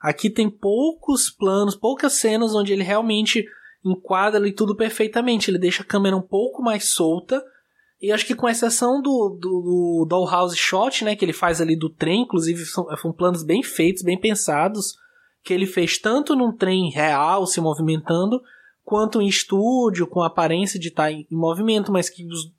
Aqui 0.00 0.30
tem 0.30 0.48
poucos 0.48 1.30
planos, 1.30 1.74
poucas 1.74 2.12
cenas 2.12 2.54
onde 2.54 2.72
ele 2.72 2.84
realmente 2.84 3.44
enquadra 3.84 4.38
ali 4.38 4.52
tudo 4.52 4.76
perfeitamente. 4.76 5.50
Ele 5.50 5.58
deixa 5.58 5.82
a 5.82 5.86
câmera 5.86 6.16
um 6.16 6.22
pouco 6.22 6.62
mais 6.62 6.90
solta. 6.90 7.42
E 8.06 8.12
acho 8.12 8.24
que 8.24 8.36
com 8.36 8.48
exceção 8.48 9.02
do, 9.02 9.30
do, 9.30 9.48
do 9.60 10.06
Dollhouse 10.08 10.56
Shot, 10.56 11.04
né, 11.04 11.16
que 11.16 11.24
ele 11.24 11.32
faz 11.32 11.60
ali 11.60 11.76
do 11.76 11.90
trem, 11.90 12.22
inclusive 12.22 12.64
são, 12.64 12.86
são 12.96 13.12
planos 13.12 13.42
bem 13.42 13.64
feitos, 13.64 14.04
bem 14.04 14.16
pensados, 14.16 14.94
que 15.42 15.52
ele 15.52 15.66
fez 15.66 15.98
tanto 15.98 16.36
num 16.36 16.56
trem 16.56 16.88
real 16.88 17.44
se 17.46 17.60
movimentando, 17.60 18.40
quanto 18.84 19.20
em 19.20 19.26
estúdio, 19.26 20.06
com 20.06 20.22
a 20.22 20.28
aparência 20.28 20.78
de 20.78 20.86
estar 20.86 21.10
em, 21.10 21.26
em 21.28 21.36
movimento, 21.36 21.90
mas 21.90 22.08
que 22.08 22.24
os, 22.24 22.52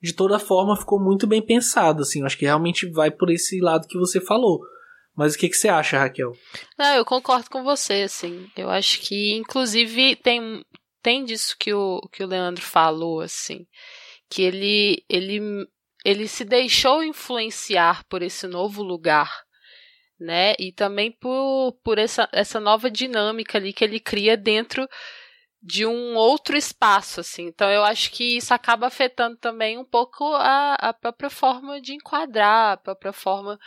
de 0.00 0.12
toda 0.12 0.38
forma 0.38 0.76
ficou 0.76 1.00
muito 1.00 1.26
bem 1.26 1.42
pensado, 1.42 2.02
assim. 2.02 2.24
Acho 2.24 2.38
que 2.38 2.44
realmente 2.44 2.88
vai 2.88 3.10
por 3.10 3.28
esse 3.28 3.60
lado 3.60 3.88
que 3.88 3.98
você 3.98 4.20
falou. 4.20 4.60
Mas 5.16 5.34
o 5.34 5.38
que, 5.38 5.48
que 5.48 5.56
você 5.56 5.68
acha, 5.68 5.98
Raquel? 5.98 6.30
Não, 6.78 6.94
eu 6.94 7.04
concordo 7.04 7.50
com 7.50 7.64
você, 7.64 8.02
assim. 8.02 8.48
Eu 8.56 8.70
acho 8.70 9.00
que, 9.00 9.34
inclusive, 9.34 10.14
tem, 10.14 10.64
tem 11.02 11.24
disso 11.24 11.56
que 11.58 11.74
o, 11.74 12.00
que 12.12 12.22
o 12.22 12.26
Leandro 12.28 12.62
falou, 12.62 13.20
assim. 13.20 13.66
Que 14.32 14.42
ele, 14.42 15.04
ele, 15.08 15.40
ele 16.04 16.26
se 16.26 16.44
deixou 16.44 17.02
influenciar 17.02 18.04
por 18.08 18.22
esse 18.22 18.46
novo 18.46 18.82
lugar, 18.82 19.30
né? 20.18 20.54
E 20.58 20.72
também 20.72 21.12
por, 21.12 21.72
por 21.84 21.98
essa, 21.98 22.28
essa 22.32 22.58
nova 22.58 22.90
dinâmica 22.90 23.58
ali 23.58 23.72
que 23.72 23.84
ele 23.84 24.00
cria 24.00 24.36
dentro 24.36 24.88
de 25.62 25.86
um 25.86 26.16
outro 26.16 26.56
espaço, 26.56 27.20
assim. 27.20 27.46
Então 27.46 27.70
eu 27.70 27.84
acho 27.84 28.10
que 28.10 28.36
isso 28.36 28.52
acaba 28.52 28.86
afetando 28.86 29.36
também 29.36 29.78
um 29.78 29.84
pouco 29.84 30.24
a, 30.34 30.74
a 30.74 30.92
própria 30.92 31.30
forma 31.30 31.80
de 31.80 31.94
enquadrar, 31.94 32.72
a 32.72 32.76
própria 32.76 33.12
forma 33.12 33.58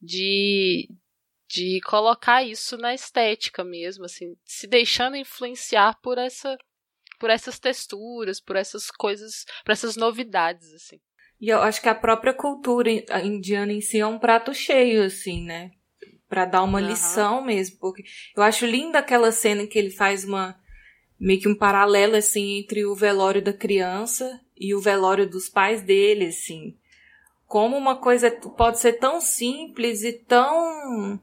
de, 0.00 0.88
de 1.48 1.80
colocar 1.84 2.42
isso 2.42 2.78
na 2.78 2.94
estética 2.94 3.62
mesmo, 3.62 4.04
assim, 4.04 4.34
se 4.44 4.66
deixando 4.66 5.16
influenciar 5.16 6.00
por 6.00 6.16
essa 6.16 6.56
por 7.22 7.30
essas 7.30 7.60
texturas, 7.60 8.40
por 8.40 8.56
essas 8.56 8.90
coisas, 8.90 9.44
por 9.64 9.70
essas 9.70 9.94
novidades, 9.94 10.74
assim. 10.74 10.98
E 11.40 11.50
eu 11.50 11.62
acho 11.62 11.80
que 11.80 11.88
a 11.88 11.94
própria 11.94 12.34
cultura 12.34 12.90
indiana 13.22 13.72
em 13.72 13.80
si 13.80 14.00
é 14.00 14.06
um 14.06 14.18
prato 14.18 14.52
cheio, 14.52 15.04
assim, 15.04 15.44
né? 15.44 15.70
Para 16.28 16.46
dar 16.46 16.64
uma 16.64 16.80
uhum. 16.80 16.88
lição 16.88 17.44
mesmo, 17.44 17.78
porque 17.78 18.02
eu 18.36 18.42
acho 18.42 18.66
linda 18.66 18.98
aquela 18.98 19.30
cena 19.30 19.62
em 19.62 19.68
que 19.68 19.78
ele 19.78 19.90
faz 19.90 20.24
uma 20.24 20.60
meio 21.18 21.40
que 21.40 21.48
um 21.48 21.54
paralelo 21.54 22.16
assim 22.16 22.58
entre 22.58 22.84
o 22.84 22.96
velório 22.96 23.40
da 23.40 23.52
criança 23.52 24.40
e 24.56 24.74
o 24.74 24.80
velório 24.80 25.30
dos 25.30 25.48
pais 25.48 25.80
dele, 25.80 26.26
assim. 26.26 26.76
Como 27.46 27.76
uma 27.76 27.94
coisa 27.94 28.32
pode 28.32 28.80
ser 28.80 28.94
tão 28.94 29.20
simples 29.20 30.02
e 30.02 30.12
tão 30.12 31.22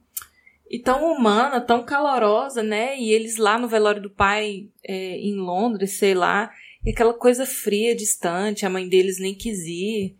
e 0.69 0.77
tão 0.77 1.11
humana, 1.11 1.59
tão 1.59 1.83
calorosa, 1.83 2.61
né? 2.61 2.97
E 2.99 3.11
eles 3.11 3.37
lá 3.37 3.57
no 3.57 3.67
velório 3.67 4.01
do 4.01 4.09
pai 4.09 4.67
é, 4.83 5.17
em 5.17 5.35
Londres, 5.35 5.97
sei 5.97 6.13
lá, 6.13 6.51
e 6.85 6.91
aquela 6.91 7.13
coisa 7.13 7.45
fria, 7.45 7.95
distante, 7.95 8.65
a 8.65 8.69
mãe 8.69 8.87
deles 8.87 9.19
nem 9.19 9.33
quis 9.33 9.65
ir. 9.65 10.15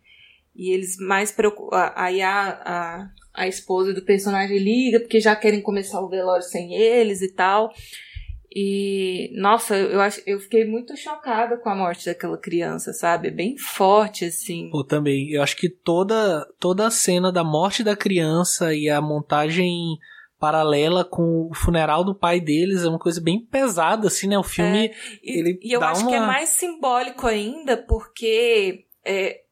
E 0.54 0.72
eles 0.72 0.96
mais 0.98 1.30
preocupados. 1.30 1.94
Aí 1.96 2.20
a, 2.20 2.48
a, 2.64 3.10
a 3.32 3.48
esposa 3.48 3.94
do 3.94 4.02
personagem 4.02 4.58
liga, 4.58 4.98
porque 4.98 5.20
já 5.20 5.36
querem 5.36 5.62
começar 5.62 6.00
o 6.00 6.08
velório 6.08 6.42
sem 6.42 6.74
eles 6.74 7.22
e 7.22 7.32
tal. 7.32 7.72
E, 8.52 9.30
nossa, 9.36 9.76
eu, 9.76 10.00
acho, 10.00 10.20
eu 10.26 10.40
fiquei 10.40 10.64
muito 10.64 10.96
chocada 10.96 11.56
com 11.56 11.68
a 11.68 11.76
morte 11.76 12.06
daquela 12.06 12.36
criança, 12.36 12.92
sabe? 12.92 13.28
É 13.28 13.30
bem 13.30 13.56
forte, 13.56 14.24
assim. 14.24 14.68
Eu 14.74 14.82
também. 14.82 15.30
Eu 15.30 15.40
acho 15.40 15.56
que 15.56 15.68
toda, 15.68 16.44
toda 16.58 16.88
a 16.88 16.90
cena 16.90 17.30
da 17.30 17.44
morte 17.44 17.84
da 17.84 17.94
criança 17.94 18.74
e 18.74 18.88
a 18.90 19.00
montagem 19.00 19.96
paralela 20.40 21.04
com 21.04 21.48
o 21.50 21.54
funeral 21.54 22.02
do 22.02 22.14
pai 22.14 22.40
deles 22.40 22.82
é 22.82 22.88
uma 22.88 22.98
coisa 22.98 23.20
bem 23.20 23.38
pesada, 23.38 24.08
assim, 24.08 24.26
né? 24.26 24.38
O 24.38 24.42
filme. 24.42 24.86
É, 24.86 24.92
e, 25.22 25.38
ele 25.38 25.60
e 25.62 25.72
eu 25.72 25.84
acho 25.84 26.00
uma... 26.00 26.10
que 26.10 26.16
é 26.16 26.20
mais 26.20 26.48
simbólico 26.48 27.26
ainda, 27.26 27.76
porque 27.76 28.86
é, 29.04 29.42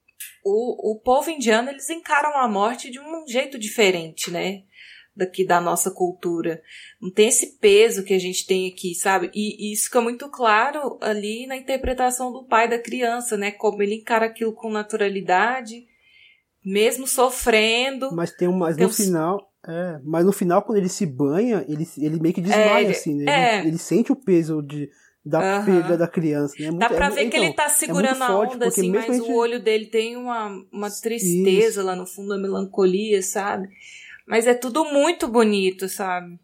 o, 0.43 0.93
o 0.93 0.99
povo 0.99 1.29
indiano 1.29 1.69
eles 1.69 1.89
encaram 1.89 2.35
a 2.37 2.47
morte 2.47 2.89
de 2.89 2.99
um 2.99 3.27
jeito 3.27 3.59
diferente, 3.59 4.31
né? 4.31 4.63
daqui 5.15 5.45
da 5.45 5.59
nossa 5.59 5.91
cultura. 5.91 6.61
Não 7.01 7.11
tem 7.11 7.27
esse 7.27 7.57
peso 7.57 8.05
que 8.05 8.13
a 8.13 8.19
gente 8.19 8.47
tem 8.47 8.71
aqui, 8.71 8.95
sabe? 8.95 9.29
E, 9.33 9.69
e, 9.69 9.73
isso 9.73 9.85
fica 9.85 9.99
muito 9.99 10.29
claro 10.29 10.97
ali 11.01 11.45
na 11.45 11.57
interpretação 11.57 12.31
do 12.31 12.45
pai 12.45 12.69
da 12.69 12.79
criança, 12.79 13.35
né? 13.35 13.51
Como 13.51 13.83
ele 13.83 13.95
encara 13.95 14.27
aquilo 14.27 14.53
com 14.53 14.71
naturalidade, 14.71 15.85
mesmo 16.63 17.05
sofrendo. 17.05 18.15
Mas 18.15 18.31
tem 18.31 18.47
um, 18.47 18.57
mas 18.57 18.77
tem 18.77 18.85
no 18.85 18.91
um... 18.91 18.93
final, 18.93 19.48
é, 19.67 19.99
mas 20.03 20.25
no 20.25 20.31
final 20.31 20.61
quando 20.61 20.77
ele 20.77 20.89
se 20.89 21.05
banha, 21.05 21.65
ele, 21.67 21.87
ele 21.97 22.19
meio 22.19 22.33
que 22.33 22.41
desmaia 22.41 22.87
é, 22.87 22.91
assim, 22.91 23.15
né? 23.15 23.25
É. 23.27 23.59
Ele, 23.59 23.69
ele, 23.69 23.77
sente 23.77 24.11
o 24.11 24.15
peso 24.15 24.61
de 24.61 24.89
da 25.25 25.59
uhum. 25.59 25.65
perda 25.65 25.97
da 25.97 26.07
criança, 26.07 26.55
né? 26.57 26.65
É 26.65 26.69
muito, 26.71 26.79
Dá 26.79 26.89
pra 26.89 27.07
é, 27.07 27.09
ver 27.09 27.21
então, 27.21 27.29
que 27.29 27.37
ele 27.37 27.45
então, 27.47 27.65
tá 27.65 27.71
é 27.71 27.75
segurando 27.75 28.23
a 28.23 28.39
onda, 28.39 28.67
assim, 28.67 28.89
mas 28.89 29.05
gente... 29.05 29.29
o 29.29 29.35
olho 29.35 29.61
dele 29.61 29.85
tem 29.87 30.15
uma, 30.15 30.47
uma 30.71 30.89
tristeza 30.89 31.81
Isso. 31.81 31.83
lá 31.83 31.95
no 31.95 32.07
fundo, 32.07 32.33
a 32.33 32.37
melancolia, 32.37 33.21
sabe? 33.21 33.67
Mas 34.25 34.47
é 34.47 34.53
tudo 34.53 34.85
muito 34.85 35.27
bonito, 35.27 35.89
sabe? 35.89 36.39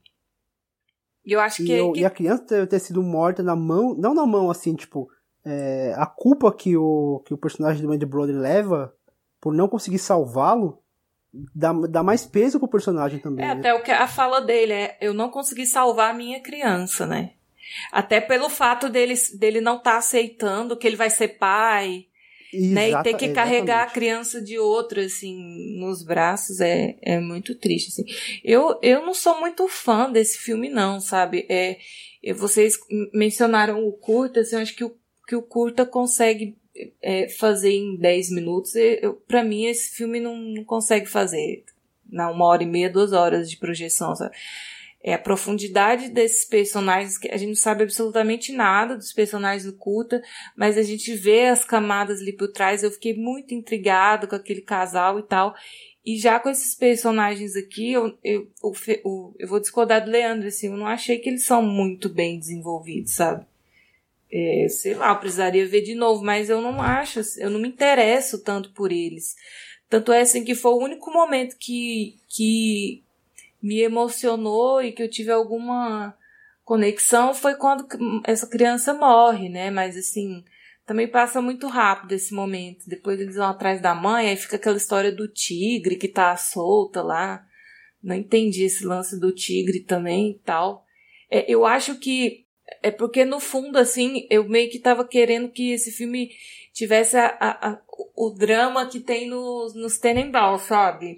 E 1.26 1.32
eu 1.32 1.40
acho 1.40 1.64
e 1.64 1.66
que, 1.66 1.72
eu, 1.72 1.92
que... 1.94 2.02
E 2.02 2.06
a 2.06 2.10
criança 2.10 2.44
ter, 2.44 2.68
ter 2.68 2.80
sido 2.80 3.02
morta 3.02 3.42
na 3.42 3.56
mão, 3.56 3.96
não 3.96 4.14
na 4.14 4.26
mão 4.26 4.52
assim, 4.52 4.76
tipo, 4.76 5.10
é, 5.44 5.94
a 5.96 6.06
culpa 6.06 6.52
que 6.52 6.76
o, 6.76 7.24
que 7.26 7.34
o 7.34 7.38
personagem 7.38 7.82
do 7.82 7.92
Andy 7.92 8.06
Brody 8.06 8.34
leva 8.34 8.94
por 9.40 9.54
não 9.54 9.68
conseguir 9.68 10.00
salvá-lo 10.00 10.80
dá, 11.54 11.74
dá 11.74 12.04
mais 12.04 12.26
peso 12.26 12.60
pro 12.60 12.68
personagem 12.68 13.20
também. 13.20 13.46
É, 13.46 13.54
né? 13.54 13.60
até 13.60 13.74
o 13.74 13.82
que 13.82 13.92
a 13.92 14.08
fala 14.08 14.42
dele 14.42 14.74
é: 14.74 14.98
eu 15.02 15.14
não 15.14 15.30
consegui 15.30 15.66
salvar 15.66 16.12
a 16.12 16.18
minha 16.18 16.40
criança, 16.40 17.06
né? 17.06 17.32
Até 17.92 18.22
pelo 18.22 18.50
fato 18.50 18.90
dele, 18.90 19.16
dele 19.34 19.60
não 19.60 19.78
estar 19.78 19.92
tá 19.92 19.98
aceitando 19.98 20.78
que 20.78 20.86
ele 20.86 20.96
vai 20.96 21.10
ser 21.10 21.30
pai, 21.40 22.06
né? 22.54 22.92
E 22.92 23.04
ter 23.04 23.16
que 23.16 23.30
carregar 23.30 23.84
a 23.84 23.90
criança 23.90 24.42
de 24.42 24.58
outro, 24.58 25.02
assim, 25.02 25.78
nos 25.80 26.04
braços 26.04 26.62
é, 26.62 26.96
é 27.02 27.20
muito 27.20 27.56
triste, 27.56 27.90
assim. 27.90 28.06
Eu, 28.44 28.80
eu 28.82 29.06
não 29.06 29.14
sou 29.14 29.40
muito 29.40 29.68
fã 29.68 30.12
desse 30.12 30.38
filme, 30.38 30.70
não, 30.70 31.00
sabe? 31.00 31.46
É, 31.50 31.78
vocês 32.34 32.78
mencionaram 33.14 33.86
o 33.86 33.92
curta, 33.94 34.40
assim, 34.40 34.56
eu 34.56 34.62
acho 34.62 34.76
que 34.76 34.84
o, 34.84 34.96
que 35.28 35.36
o 35.36 35.42
curta 35.42 35.86
consegue 35.86 36.56
é, 37.02 37.30
fazer 37.30 37.72
em 37.72 37.98
10 37.98 38.32
minutos. 38.32 38.74
Pra 39.28 39.44
mim, 39.44 39.66
esse 39.66 39.96
filme 39.96 40.20
não, 40.20 40.38
não 40.38 40.64
consegue 40.64 41.06
fazer 41.06 41.64
na 42.10 42.30
uma 42.30 42.46
hora 42.46 42.64
e 42.64 42.68
meia, 42.68 42.90
duas 42.90 43.14
horas 43.14 43.50
de 43.50 43.58
projeção, 43.58 44.16
sabe? 44.16 44.36
é 45.08 45.14
a 45.14 45.20
profundidade 45.20 46.10
desses 46.10 46.46
personagens, 46.46 47.16
que 47.16 47.30
a 47.30 47.38
gente 47.38 47.50
não 47.50 47.56
sabe 47.56 47.84
absolutamente 47.84 48.52
nada 48.52 48.98
dos 48.98 49.14
personagens 49.14 49.64
do 49.64 49.78
Kuta, 49.78 50.20
mas 50.58 50.80
a 50.80 50.82
gente 50.82 51.14
vê 51.14 51.46
as 51.46 51.64
camadas 51.64 52.22
ali 52.22 52.34
por 52.34 52.52
trás. 52.52 52.82
Eu 52.82 52.90
fiquei 52.90 53.16
muito 53.16 53.54
intrigado 53.54 54.28
com 54.28 54.36
aquele 54.36 54.62
casal 54.62 55.20
e 55.20 55.22
tal. 55.22 55.54
E 56.04 56.18
já 56.18 56.40
com 56.40 56.50
esses 56.50 56.74
personagens 56.74 57.56
aqui, 57.56 57.92
eu, 57.92 58.18
eu, 58.24 58.50
eu, 58.64 59.36
eu 59.38 59.48
vou 59.48 59.60
discordar 59.60 60.04
do 60.04 60.10
Leandro, 60.10 60.48
assim, 60.48 60.70
eu 60.72 60.78
não 60.78 60.88
achei 60.88 61.20
que 61.20 61.30
eles 61.30 61.46
são 61.46 61.62
muito 61.62 62.10
bem 62.10 62.40
desenvolvidos, 62.40 63.14
sabe? 63.14 63.46
É, 64.38 64.68
sei 64.68 64.94
lá, 64.96 65.12
eu 65.12 65.20
precisaria 65.20 65.66
ver 65.66 65.82
de 65.82 65.96
novo, 65.96 66.22
mas 66.22 66.50
eu 66.50 66.60
não 66.62 66.82
acho, 66.82 67.22
eu 67.38 67.50
não 67.50 67.58
me 67.58 67.70
interesso 67.70 68.44
tanto 68.44 68.70
por 68.74 68.92
eles. 68.92 69.34
Tanto 69.90 70.12
é 70.12 70.20
assim 70.20 70.44
que 70.44 70.54
foi 70.54 70.72
o 70.72 70.84
único 70.84 71.10
momento 71.10 71.56
que, 71.58 72.18
que 72.28 73.02
me 73.64 73.80
emocionou 73.80 74.82
e 74.82 74.92
que 74.92 75.02
eu 75.02 75.10
tive 75.10 75.32
alguma 75.32 76.14
conexão 76.66 77.34
foi 77.34 77.56
quando 77.56 77.88
essa 78.26 78.46
criança 78.46 78.94
morre, 78.94 79.48
né? 79.48 79.72
Mas 79.72 79.96
assim, 79.96 80.44
também 80.86 81.08
passa 81.08 81.42
muito 81.42 81.68
rápido 81.68 82.12
esse 82.12 82.34
momento. 82.34 82.90
Depois 82.90 83.22
eles 83.22 83.36
vão 83.36 83.48
atrás 83.48 83.80
da 83.80 83.96
mãe, 83.96 84.28
aí 84.28 84.36
fica 84.36 84.58
aquela 84.58 84.76
história 84.76 85.14
do 85.14 85.30
tigre 85.30 85.96
que 85.96 86.10
tá 86.10 86.36
solta 86.36 87.02
lá 87.02 87.48
Não 88.04 88.16
entendi 88.16 88.64
esse 88.66 88.86
lance 88.86 89.18
do 89.18 89.32
tigre 89.32 89.80
também 89.80 90.32
e 90.32 90.40
tal. 90.40 90.86
É, 91.32 91.50
eu 91.50 91.66
acho 91.66 91.98
que 92.00 92.45
é 92.82 92.92
porque 92.92 93.26
no 93.26 93.40
fundo, 93.40 93.78
assim, 93.78 94.28
eu 94.30 94.48
meio 94.48 94.70
que 94.70 94.80
tava 94.80 95.08
querendo 95.08 95.50
que 95.50 95.72
esse 95.72 95.92
filme 95.92 96.32
tivesse 96.74 97.18
a, 97.18 97.28
a, 97.40 97.70
a, 97.70 97.82
o 98.16 98.30
drama 98.30 98.88
que 98.88 99.00
tem 99.00 99.30
nos, 99.30 99.74
nos 99.76 99.98
Tenenbaum, 99.98 100.58
sabe? 100.58 101.18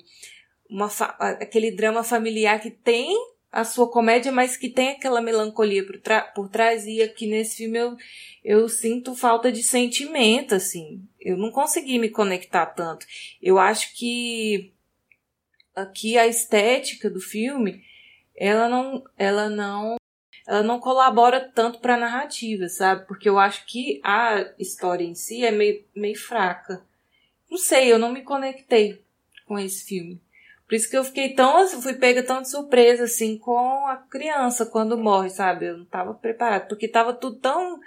Uma 0.70 0.88
aquele 1.20 1.72
drama 1.72 2.04
familiar 2.04 2.60
que 2.62 2.70
tem 2.70 3.16
a 3.52 3.64
sua 3.64 3.90
comédia, 3.90 4.32
mas 4.32 4.58
que 4.58 4.70
tem 4.70 4.90
aquela 4.90 5.22
melancolia 5.22 5.86
por, 5.86 6.00
por 6.36 6.50
trás, 6.50 6.86
e 6.86 7.02
aqui 7.02 7.28
nesse 7.28 7.58
filme 7.58 7.80
eu, 7.80 7.98
eu 8.44 8.70
sinto 8.70 9.16
falta 9.16 9.52
de 9.52 9.64
sentimento, 9.64 10.54
assim. 10.54 11.02
Eu 11.20 11.38
não 11.38 11.52
consegui 11.52 11.98
me 11.98 12.10
conectar 12.10 12.66
tanto. 12.68 13.06
Eu 13.42 13.58
acho 13.58 13.96
que 13.96 14.74
aqui 15.76 16.18
a 16.18 16.28
estética 16.28 17.10
do 17.10 17.20
filme, 17.20 17.84
ela 18.36 18.68
não, 18.68 19.04
ela 19.18 19.50
não, 19.50 19.97
ela 20.48 20.64
não 20.64 20.80
colabora 20.80 21.52
tanto 21.54 21.80
para 21.80 21.96
a 21.96 22.00
narrativa, 22.00 22.70
sabe? 22.70 23.06
Porque 23.06 23.28
eu 23.28 23.38
acho 23.38 23.66
que 23.66 24.00
a 24.04 24.54
história 24.58 25.04
em 25.04 25.14
si 25.14 25.44
é 25.44 25.52
meio, 25.52 25.84
meio 25.96 26.18
fraca. 26.18 26.82
Não 27.52 27.58
sei, 27.58 27.92
eu 27.92 28.00
não 28.00 28.12
me 28.12 28.22
conectei 28.22 29.02
com 29.46 29.60
esse 29.60 29.86
filme. 29.86 30.22
Por 30.68 30.76
isso 30.76 30.90
que 30.90 30.98
eu 30.98 31.04
fiquei 31.04 31.34
tão, 31.34 31.68
fui 31.82 31.94
pega 31.94 32.22
tão 32.22 32.42
de 32.42 32.50
surpresa, 32.50 33.06
assim, 33.06 33.38
com 33.38 33.88
a 33.88 33.96
criança 33.96 34.66
quando 34.66 34.98
morre, 34.98 35.30
sabe? 35.30 35.68
Eu 35.68 35.78
não 35.78 35.86
tava 35.86 36.14
preparada, 36.14 36.66
porque 36.66 36.88
tava 36.88 37.14
tudo 37.14 37.38
tão 37.40 37.80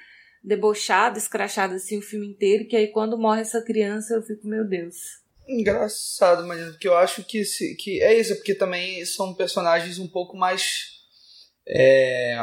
debochado, 0.42 1.18
escrachado, 1.18 1.74
assim, 1.74 1.98
o 1.98 2.02
filme 2.02 2.26
inteiro, 2.26 2.66
que 2.66 2.76
aí 2.76 2.88
quando 2.88 3.18
morre 3.18 3.42
essa 3.42 3.62
criança 3.62 4.14
eu 4.14 4.22
fico, 4.22 4.46
meu 4.46 4.66
Deus. 4.66 5.20
Engraçado, 5.46 6.46
mas 6.46 6.76
que 6.76 6.88
eu 6.88 6.96
acho 6.96 7.24
que, 7.24 7.42
que 7.76 8.02
é 8.02 8.18
isso, 8.18 8.34
porque 8.36 8.54
também 8.54 9.04
são 9.04 9.34
personagens 9.34 9.98
um 9.98 10.08
pouco 10.08 10.36
mais. 10.36 10.99
É, 11.72 12.36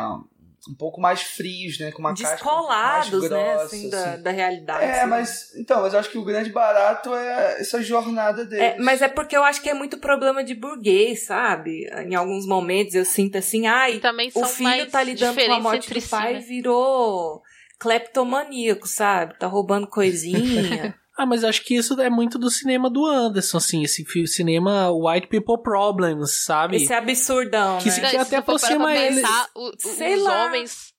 um 0.69 0.75
pouco 0.75 0.99
mais 0.99 1.21
frios, 1.21 1.79
né? 1.79 1.91
Com 1.91 1.99
uma 1.99 2.13
Descolados, 2.13 3.21
casca 3.21 3.35
né? 3.35 3.53
Grossa, 3.53 3.65
assim, 3.65 3.89
da, 3.89 4.13
assim. 4.13 4.23
da 4.23 4.31
realidade. 4.31 4.83
É, 4.83 4.99
assim. 4.99 5.09
mas. 5.09 5.55
Então, 5.55 5.81
mas 5.81 5.93
eu 5.93 5.99
acho 5.99 6.09
que 6.09 6.17
o 6.17 6.25
grande 6.25 6.49
barato 6.51 7.13
é 7.13 7.61
essa 7.61 7.81
jornada 7.81 8.45
deles. 8.45 8.63
É, 8.63 8.77
mas 8.79 9.01
é 9.01 9.07
porque 9.07 9.35
eu 9.35 9.43
acho 9.43 9.61
que 9.61 9.69
é 9.69 9.73
muito 9.73 9.97
problema 9.97 10.43
de 10.43 10.53
burguês, 10.53 11.25
sabe? 11.25 11.87
Em 12.05 12.15
alguns 12.15 12.45
momentos 12.45 12.95
eu 12.95 13.05
sinto 13.05 13.37
assim, 13.37 13.67
ai, 13.67 14.01
o 14.35 14.45
filho 14.45 14.89
tá 14.89 15.03
lidando 15.03 15.39
com 15.39 15.53
a 15.53 15.59
morte 15.59 15.93
do 15.93 16.09
pai 16.09 16.37
e 16.37 16.41
virou 16.41 17.41
cleptomaníaco, 17.79 18.87
sabe? 18.87 19.37
Tá 19.37 19.47
roubando 19.47 19.87
coisinha. 19.87 20.95
Ah, 21.17 21.25
mas 21.25 21.43
acho 21.43 21.63
que 21.63 21.75
isso 21.75 21.99
é 21.99 22.09
muito 22.09 22.37
do 22.37 22.49
cinema 22.49 22.91
do 22.91 23.05
Anderson, 23.05 23.57
assim, 23.57 23.83
esse 23.83 24.05
cinema 24.27 24.91
White 24.91 25.27
People 25.27 25.61
Problems, 25.63 26.43
sabe? 26.43 26.77
Esse 26.77 26.93
absurdão, 26.93 27.79
que, 27.79 27.89
né? 27.89 28.09
Que 28.11 28.17
até 28.17 28.35
aproxima 28.37 28.95
ele. 28.95 29.23
O, 29.55 29.71
Sei 29.79 30.15
os 30.15 30.23
lá. 30.23 30.45
homens. 30.45 30.93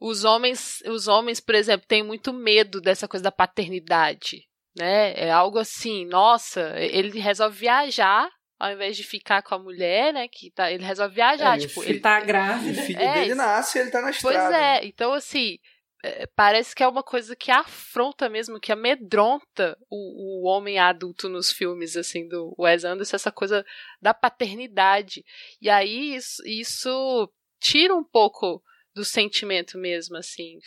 Os 0.00 0.24
homens, 0.24 0.82
os 0.86 1.06
homens, 1.06 1.40
por 1.40 1.54
exemplo, 1.54 1.86
têm 1.86 2.02
muito 2.02 2.32
medo 2.32 2.80
dessa 2.80 3.06
coisa 3.06 3.22
da 3.22 3.32
paternidade, 3.32 4.42
né? 4.76 5.14
É 5.14 5.30
algo 5.30 5.58
assim, 5.58 6.04
nossa, 6.06 6.74
ele 6.76 7.20
resolve 7.20 7.56
viajar 7.56 8.28
ao 8.58 8.72
invés 8.72 8.96
de 8.96 9.02
ficar 9.02 9.42
com 9.42 9.54
a 9.54 9.58
mulher, 9.58 10.12
né? 10.12 10.26
Que 10.28 10.50
tá, 10.50 10.70
ele 10.70 10.84
resolve 10.84 11.14
viajar, 11.14 11.56
é, 11.56 11.60
tipo, 11.60 11.82
ele 11.82 12.00
tá 12.00 12.20
grávida. 12.20 12.80
O 12.80 12.84
filho 12.84 13.00
é, 13.00 13.14
dele 13.14 13.34
nasce 13.34 13.78
e 13.78 13.80
ele 13.82 13.90
tá 13.90 14.00
na 14.00 14.10
estrada. 14.10 14.38
Pois 14.38 14.54
é, 14.54 14.86
então 14.86 15.12
assim, 15.12 15.58
parece 16.36 16.74
que 16.74 16.82
é 16.82 16.88
uma 16.88 17.02
coisa 17.02 17.34
que 17.34 17.50
afronta 17.50 18.28
mesmo, 18.28 18.60
que 18.60 18.72
amedronta 18.72 19.76
o, 19.90 20.42
o 20.42 20.48
homem 20.48 20.78
adulto 20.78 21.28
nos 21.28 21.50
filmes, 21.50 21.96
assim, 21.96 22.28
do 22.28 22.54
Wes 22.58 22.84
Anderson, 22.84 23.16
essa 23.16 23.32
coisa 23.32 23.64
da 24.00 24.12
paternidade. 24.12 25.24
E 25.60 25.70
aí 25.70 26.14
isso, 26.14 26.42
isso 26.46 27.32
tira 27.60 27.94
um 27.94 28.04
pouco 28.04 28.62
do 28.94 29.04
sentimento 29.04 29.78
mesmo, 29.78 30.16
assim, 30.16 30.58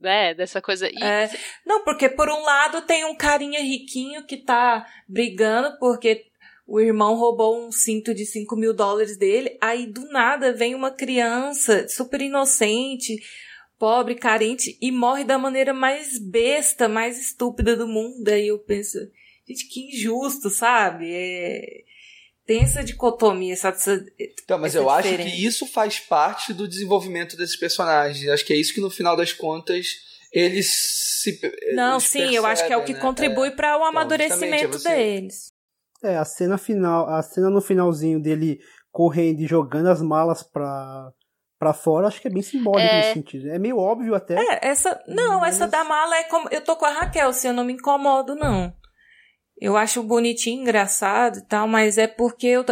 né, 0.00 0.34
dessa 0.34 0.62
coisa. 0.62 0.88
E... 0.88 1.02
É, 1.02 1.30
não, 1.64 1.84
porque 1.84 2.08
por 2.08 2.28
um 2.28 2.42
lado 2.42 2.82
tem 2.82 3.04
um 3.04 3.16
carinha 3.16 3.60
riquinho 3.60 4.26
que 4.26 4.38
tá 4.38 4.86
brigando 5.08 5.78
porque 5.78 6.26
o 6.66 6.80
irmão 6.80 7.16
roubou 7.16 7.66
um 7.66 7.72
cinto 7.72 8.14
de 8.14 8.24
5 8.24 8.54
mil 8.56 8.72
dólares 8.72 9.18
dele, 9.18 9.58
aí 9.60 9.86
do 9.86 10.08
nada 10.08 10.52
vem 10.52 10.74
uma 10.74 10.92
criança 10.92 11.88
super 11.88 12.20
inocente 12.20 13.16
pobre, 13.80 14.14
carente 14.14 14.76
e 14.78 14.92
morre 14.92 15.24
da 15.24 15.38
maneira 15.38 15.72
mais 15.72 16.18
besta, 16.18 16.86
mais 16.86 17.18
estúpida 17.18 17.74
do 17.74 17.88
mundo. 17.88 18.28
Aí 18.28 18.48
eu 18.48 18.58
penso, 18.58 18.98
gente, 19.48 19.66
que 19.68 19.88
injusto, 19.88 20.50
sabe? 20.50 21.10
É... 21.10 21.80
Tem 22.46 22.62
essa 22.62 22.84
dicotomia, 22.84 23.54
essa, 23.54 23.68
essa 23.68 24.04
Então, 24.18 24.58
mas 24.58 24.74
eu 24.74 24.84
diferença. 24.84 25.22
acho 25.22 25.30
que 25.30 25.46
isso 25.46 25.66
faz 25.66 25.98
parte 25.98 26.52
do 26.52 26.68
desenvolvimento 26.68 27.36
desses 27.36 27.56
personagens. 27.56 28.28
Acho 28.28 28.44
que 28.44 28.52
é 28.52 28.56
isso 28.56 28.74
que 28.74 28.80
no 28.80 28.90
final 28.90 29.16
das 29.16 29.32
contas 29.32 29.86
eles 30.32 30.70
se. 31.22 31.40
Não, 31.74 31.94
eles 31.94 32.04
sim, 32.04 32.18
percebem, 32.18 32.36
eu 32.36 32.46
acho 32.46 32.66
que 32.66 32.72
é 32.72 32.76
o 32.76 32.84
que 32.84 32.92
né? 32.92 33.00
contribui 33.00 33.48
é. 33.48 33.52
para 33.52 33.78
o 33.78 33.84
amadurecimento 33.84 34.64
então, 34.64 34.70
é 34.70 34.78
você... 34.78 34.96
deles. 34.96 35.52
É, 36.02 36.16
a 36.16 36.24
cena 36.24 36.58
final, 36.58 37.08
a 37.08 37.22
cena 37.22 37.48
no 37.48 37.60
finalzinho 37.60 38.20
dele 38.20 38.58
correndo 38.90 39.40
e 39.40 39.46
jogando 39.46 39.88
as 39.88 40.02
malas 40.02 40.42
pra, 40.42 41.12
para 41.60 41.74
fora, 41.74 42.06
acho 42.06 42.22
que 42.22 42.26
é 42.26 42.30
bem 42.30 42.40
simbólico 42.40 42.88
é... 42.88 42.96
nesse 42.96 43.12
sentido. 43.12 43.50
É 43.50 43.58
meio 43.58 43.76
óbvio 43.76 44.14
até. 44.14 44.34
É, 44.34 44.68
essa. 44.68 44.98
Não, 45.06 45.40
mas... 45.40 45.56
essa 45.56 45.68
da 45.68 45.84
mala 45.84 46.16
é 46.16 46.24
como. 46.24 46.48
Eu 46.50 46.64
tô 46.64 46.74
com 46.74 46.86
a 46.86 46.90
Raquel, 46.90 47.34
se 47.34 47.46
eu 47.46 47.52
não 47.52 47.64
me 47.64 47.74
incomodo, 47.74 48.34
não. 48.34 48.74
Eu 49.60 49.76
acho 49.76 50.02
bonitinho, 50.02 50.62
engraçado 50.62 51.38
e 51.38 51.46
tal, 51.46 51.68
mas 51.68 51.98
é 51.98 52.06
porque 52.06 52.46
eu. 52.46 52.64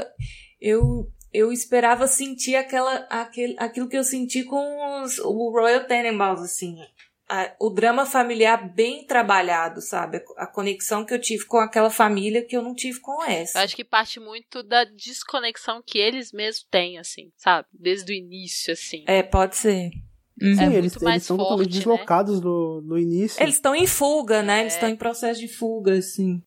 Eu, 0.58 1.06
eu 1.32 1.52
esperava 1.52 2.06
sentir 2.06 2.56
aquela, 2.56 3.06
aquele, 3.10 3.54
aquilo 3.58 3.88
que 3.88 3.96
eu 3.96 4.02
senti 4.02 4.42
com 4.42 5.02
os, 5.02 5.18
o 5.18 5.50
Royal 5.52 5.84
Tenenbaums, 5.84 6.40
assim 6.40 6.78
a, 7.28 7.54
o 7.60 7.68
drama 7.68 8.06
familiar 8.06 8.72
bem 8.72 9.06
trabalhado, 9.06 9.80
sabe? 9.82 10.16
A, 10.36 10.44
a, 10.44 10.46
conexão 10.46 11.04
que 11.04 11.12
eu 11.12 11.20
tive 11.20 11.44
com 11.44 11.58
aquela 11.58 11.90
família 11.90 12.44
que 12.44 12.56
eu 12.56 12.62
não 12.62 12.74
tive 12.74 13.00
com 13.00 13.22
essa. 13.22 13.58
Eu 13.58 13.64
acho 13.64 13.76
que 13.76 13.84
parte 13.84 14.18
muito 14.18 14.62
da 14.62 14.84
desconexão 14.84 15.82
que 15.84 15.98
eles 15.98 16.32
mesmos 16.32 16.66
têm, 16.70 16.98
assim, 16.98 17.30
sabe? 17.36 17.68
Desde 17.72 18.12
o 18.12 18.14
início, 18.14 18.72
assim. 18.72 19.04
É, 19.06 19.22
pode 19.22 19.56
ser. 19.56 19.90
Uhum. 20.40 20.54
Sim, 20.54 20.74
é 20.74 20.74
eles, 20.74 20.96
eles 21.02 21.24
são 21.24 21.36
forte, 21.36 21.48
totalmente 21.48 21.70
né? 21.70 21.78
deslocados 21.78 22.40
no, 22.40 22.80
no 22.80 22.98
início. 22.98 23.42
Eles 23.42 23.56
estão 23.56 23.74
em 23.74 23.86
fuga, 23.86 24.42
né? 24.42 24.58
É. 24.58 24.60
Eles 24.62 24.74
estão 24.74 24.88
em 24.88 24.96
processo 24.96 25.40
de 25.40 25.48
fuga, 25.48 25.94
assim. 25.94 26.42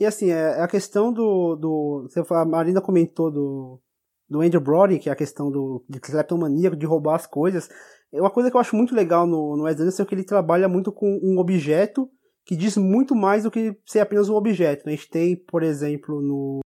E 0.00 0.06
assim, 0.06 0.30
é, 0.30 0.58
é 0.58 0.62
a 0.62 0.68
questão 0.68 1.12
do. 1.12 1.56
do 1.56 2.08
a 2.30 2.44
Marina 2.44 2.80
comentou 2.80 3.30
do, 3.30 3.80
do 4.28 4.40
Andrew 4.40 4.60
Brody, 4.60 4.98
que 4.98 5.08
é 5.08 5.12
a 5.12 5.16
questão 5.16 5.50
do, 5.50 5.84
de 5.88 6.00
cleptomaníaco, 6.00 6.76
de 6.76 6.86
roubar 6.86 7.16
as 7.16 7.26
coisas. 7.26 7.68
É 8.12 8.20
uma 8.20 8.30
coisa 8.30 8.50
que 8.50 8.56
eu 8.56 8.60
acho 8.60 8.76
muito 8.76 8.94
legal 8.94 9.26
no, 9.26 9.56
no 9.56 9.64
Wes 9.64 9.80
Anderson 9.80 10.02
é 10.02 10.06
que 10.06 10.14
ele 10.14 10.24
trabalha 10.24 10.68
muito 10.68 10.90
com 10.90 11.20
um 11.22 11.38
objeto 11.38 12.08
que 12.44 12.56
diz 12.56 12.76
muito 12.78 13.14
mais 13.14 13.42
do 13.42 13.50
que 13.50 13.76
ser 13.84 14.00
apenas 14.00 14.28
um 14.30 14.34
objeto. 14.34 14.88
A 14.88 14.90
gente 14.90 15.10
tem, 15.10 15.36
por 15.36 15.62
exemplo, 15.62 16.22
no 16.22 16.60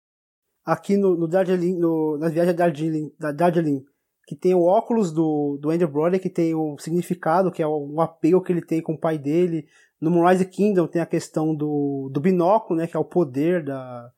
aqui 0.64 0.96
no, 0.96 1.18
no 1.18 1.28
Darjeeling, 1.28 1.78
no, 1.80 2.18
na 2.20 2.30
viagem 2.30 2.54
Darjeeling, 2.54 3.12
da 3.20 3.32
Darjeeling, 3.32 3.84
que 4.28 4.36
tem 4.36 4.54
o 4.54 4.62
óculos 4.62 5.12
do, 5.12 5.58
do 5.60 5.72
Andrew 5.72 5.90
Brother, 5.90 6.22
que 6.22 6.30
tem 6.30 6.54
o 6.54 6.78
significado, 6.78 7.52
que 7.52 7.64
é 7.64 7.68
um 7.68 8.00
apego 8.00 8.42
que 8.42 8.52
ele 8.52 8.62
tem 8.62 8.82
com 8.82 8.94
o 8.94 9.00
pai 9.00 9.18
dele. 9.18 9.66
No 10.00 10.12
Moonrise 10.12 10.46
Kingdom 10.46 10.88
tem 10.88 11.02
a 11.02 11.06
questão 11.06 11.56
do, 11.56 12.10
do 12.14 12.22
binóculo, 12.22 12.80
né, 12.80 12.88
que 12.88 12.96
é 12.96 13.00
o 13.00 13.06
poder 13.06 13.64
da, 13.64 14.10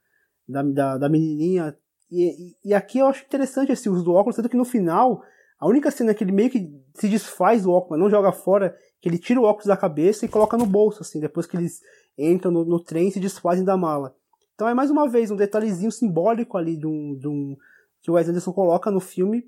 da, 0.47 0.63
da, 0.63 0.97
da 0.97 1.09
menininha. 1.09 1.75
E, 2.11 2.55
e, 2.63 2.73
aqui 2.73 2.99
eu 2.99 3.07
acho 3.07 3.25
interessante 3.25 3.71
esse 3.71 3.89
uso 3.89 4.03
do 4.03 4.13
óculos, 4.13 4.35
tanto 4.35 4.49
que 4.49 4.57
no 4.57 4.65
final 4.65 5.23
a 5.63 5.65
única 5.65 5.89
cena 5.89 6.13
que 6.13 6.21
ele 6.25 6.33
meio 6.33 6.49
que 6.49 6.69
se 6.93 7.07
desfaz 7.07 7.63
do 7.63 7.71
óculos, 7.71 7.97
não 7.97 8.09
joga 8.09 8.33
fora, 8.33 8.75
que 8.99 9.07
ele 9.07 9.17
tira 9.17 9.39
o 9.39 9.45
óculos 9.45 9.67
da 9.67 9.77
cabeça 9.77 10.25
e 10.25 10.27
coloca 10.27 10.57
no 10.57 10.65
bolso, 10.65 11.01
assim, 11.01 11.21
depois 11.21 11.45
que 11.45 11.55
eles 11.55 11.79
entram 12.17 12.51
no, 12.51 12.65
no 12.65 12.83
trem 12.83 13.07
e 13.07 13.11
se 13.13 13.19
desfazem 13.19 13.63
da 13.63 13.77
mala. 13.77 14.13
Então 14.55 14.67
é 14.67 14.73
mais 14.73 14.91
uma 14.91 15.07
vez 15.07 15.31
um 15.31 15.37
detalhezinho 15.37 15.89
simbólico 15.89 16.57
ali 16.57 16.75
de 16.75 16.85
um, 16.85 17.17
de 17.17 17.29
um, 17.29 17.55
que 18.01 18.11
o 18.11 18.15
Wes 18.15 18.27
Anderson 18.27 18.51
coloca 18.51 18.91
no 18.91 18.99
filme, 18.99 19.45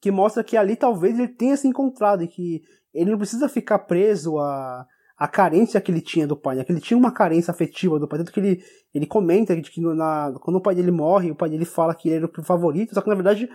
que 0.00 0.10
mostra 0.10 0.42
que 0.42 0.56
ali 0.56 0.76
talvez 0.76 1.18
ele 1.18 1.28
tenha 1.28 1.58
se 1.58 1.68
encontrado 1.68 2.22
e 2.22 2.26
que 2.28 2.62
ele 2.94 3.10
não 3.10 3.18
precisa 3.18 3.46
ficar 3.46 3.80
preso 3.80 4.38
a, 4.38 4.86
a 5.18 5.28
carência 5.28 5.78
que 5.78 5.92
ele 5.92 6.00
tinha 6.00 6.26
do 6.26 6.38
pai, 6.38 6.56
né? 6.56 6.64
que 6.64 6.72
ele 6.72 6.80
tinha 6.80 6.96
uma 6.96 7.12
carência 7.12 7.50
afetiva 7.50 7.98
do 7.98 8.08
pai, 8.08 8.18
tanto 8.18 8.32
que 8.32 8.40
ele, 8.40 8.64
ele 8.94 9.06
comenta 9.06 9.54
que 9.60 9.80
na, 9.80 10.32
quando 10.40 10.56
o 10.56 10.62
pai 10.62 10.74
dele 10.74 10.90
morre, 10.90 11.30
o 11.30 11.36
pai 11.36 11.50
dele 11.50 11.66
fala 11.66 11.94
que 11.94 12.08
ele 12.08 12.24
era 12.24 12.26
o 12.26 12.44
favorito, 12.44 12.94
só 12.94 13.02
que 13.02 13.08
na 13.08 13.14
verdade 13.14 13.48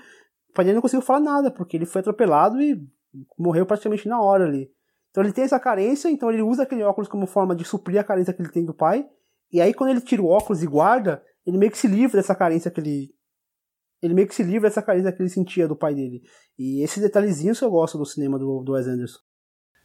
dele 0.57 0.73
não 0.73 0.81
conseguiu 0.81 1.05
falar 1.05 1.19
nada, 1.19 1.51
porque 1.51 1.77
ele 1.77 1.85
foi 1.85 2.01
atropelado 2.01 2.61
e 2.61 2.81
morreu 3.37 3.65
praticamente 3.65 4.07
na 4.07 4.21
hora 4.21 4.45
ali. 4.45 4.69
Então 5.09 5.23
ele 5.23 5.33
tem 5.33 5.43
essa 5.43 5.59
carência, 5.59 6.09
então 6.09 6.31
ele 6.31 6.41
usa 6.41 6.63
aquele 6.63 6.83
óculos 6.83 7.07
como 7.07 7.25
forma 7.25 7.55
de 7.55 7.63
suprir 7.63 7.99
a 7.99 8.03
carência 8.03 8.33
que 8.33 8.41
ele 8.41 8.51
tem 8.51 8.65
do 8.65 8.73
pai. 8.73 9.05
E 9.51 9.59
aí 9.59 9.73
quando 9.73 9.91
ele 9.91 10.01
tira 10.01 10.21
o 10.21 10.27
óculos 10.27 10.61
e 10.61 10.67
guarda, 10.67 11.23
ele 11.45 11.57
meio 11.57 11.71
que 11.71 11.77
se 11.77 11.87
livra 11.87 12.17
dessa 12.17 12.35
carência 12.35 12.69
que 12.69 12.79
ele. 12.79 13.09
Ele 14.01 14.13
meio 14.13 14.27
que 14.27 14.35
se 14.35 14.43
livra 14.43 14.69
dessa 14.69 14.81
carência 14.81 15.11
que 15.11 15.21
ele 15.21 15.29
sentia 15.29 15.67
do 15.67 15.75
pai 15.75 15.93
dele. 15.93 16.21
E 16.57 16.83
esses 16.83 17.01
detalhezinhos 17.01 17.59
eu 17.59 17.69
gosto 17.69 17.97
do 17.97 18.05
cinema 18.05 18.39
do, 18.39 18.61
do 18.63 18.73
Wes 18.73 18.87
Anderson. 18.87 19.19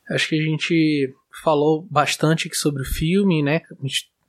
Acho 0.08 0.28
que 0.28 0.38
a 0.38 0.42
gente 0.42 1.12
falou 1.42 1.86
bastante 1.90 2.46
aqui 2.46 2.56
sobre 2.56 2.82
o 2.82 2.84
filme, 2.84 3.42
né? 3.42 3.62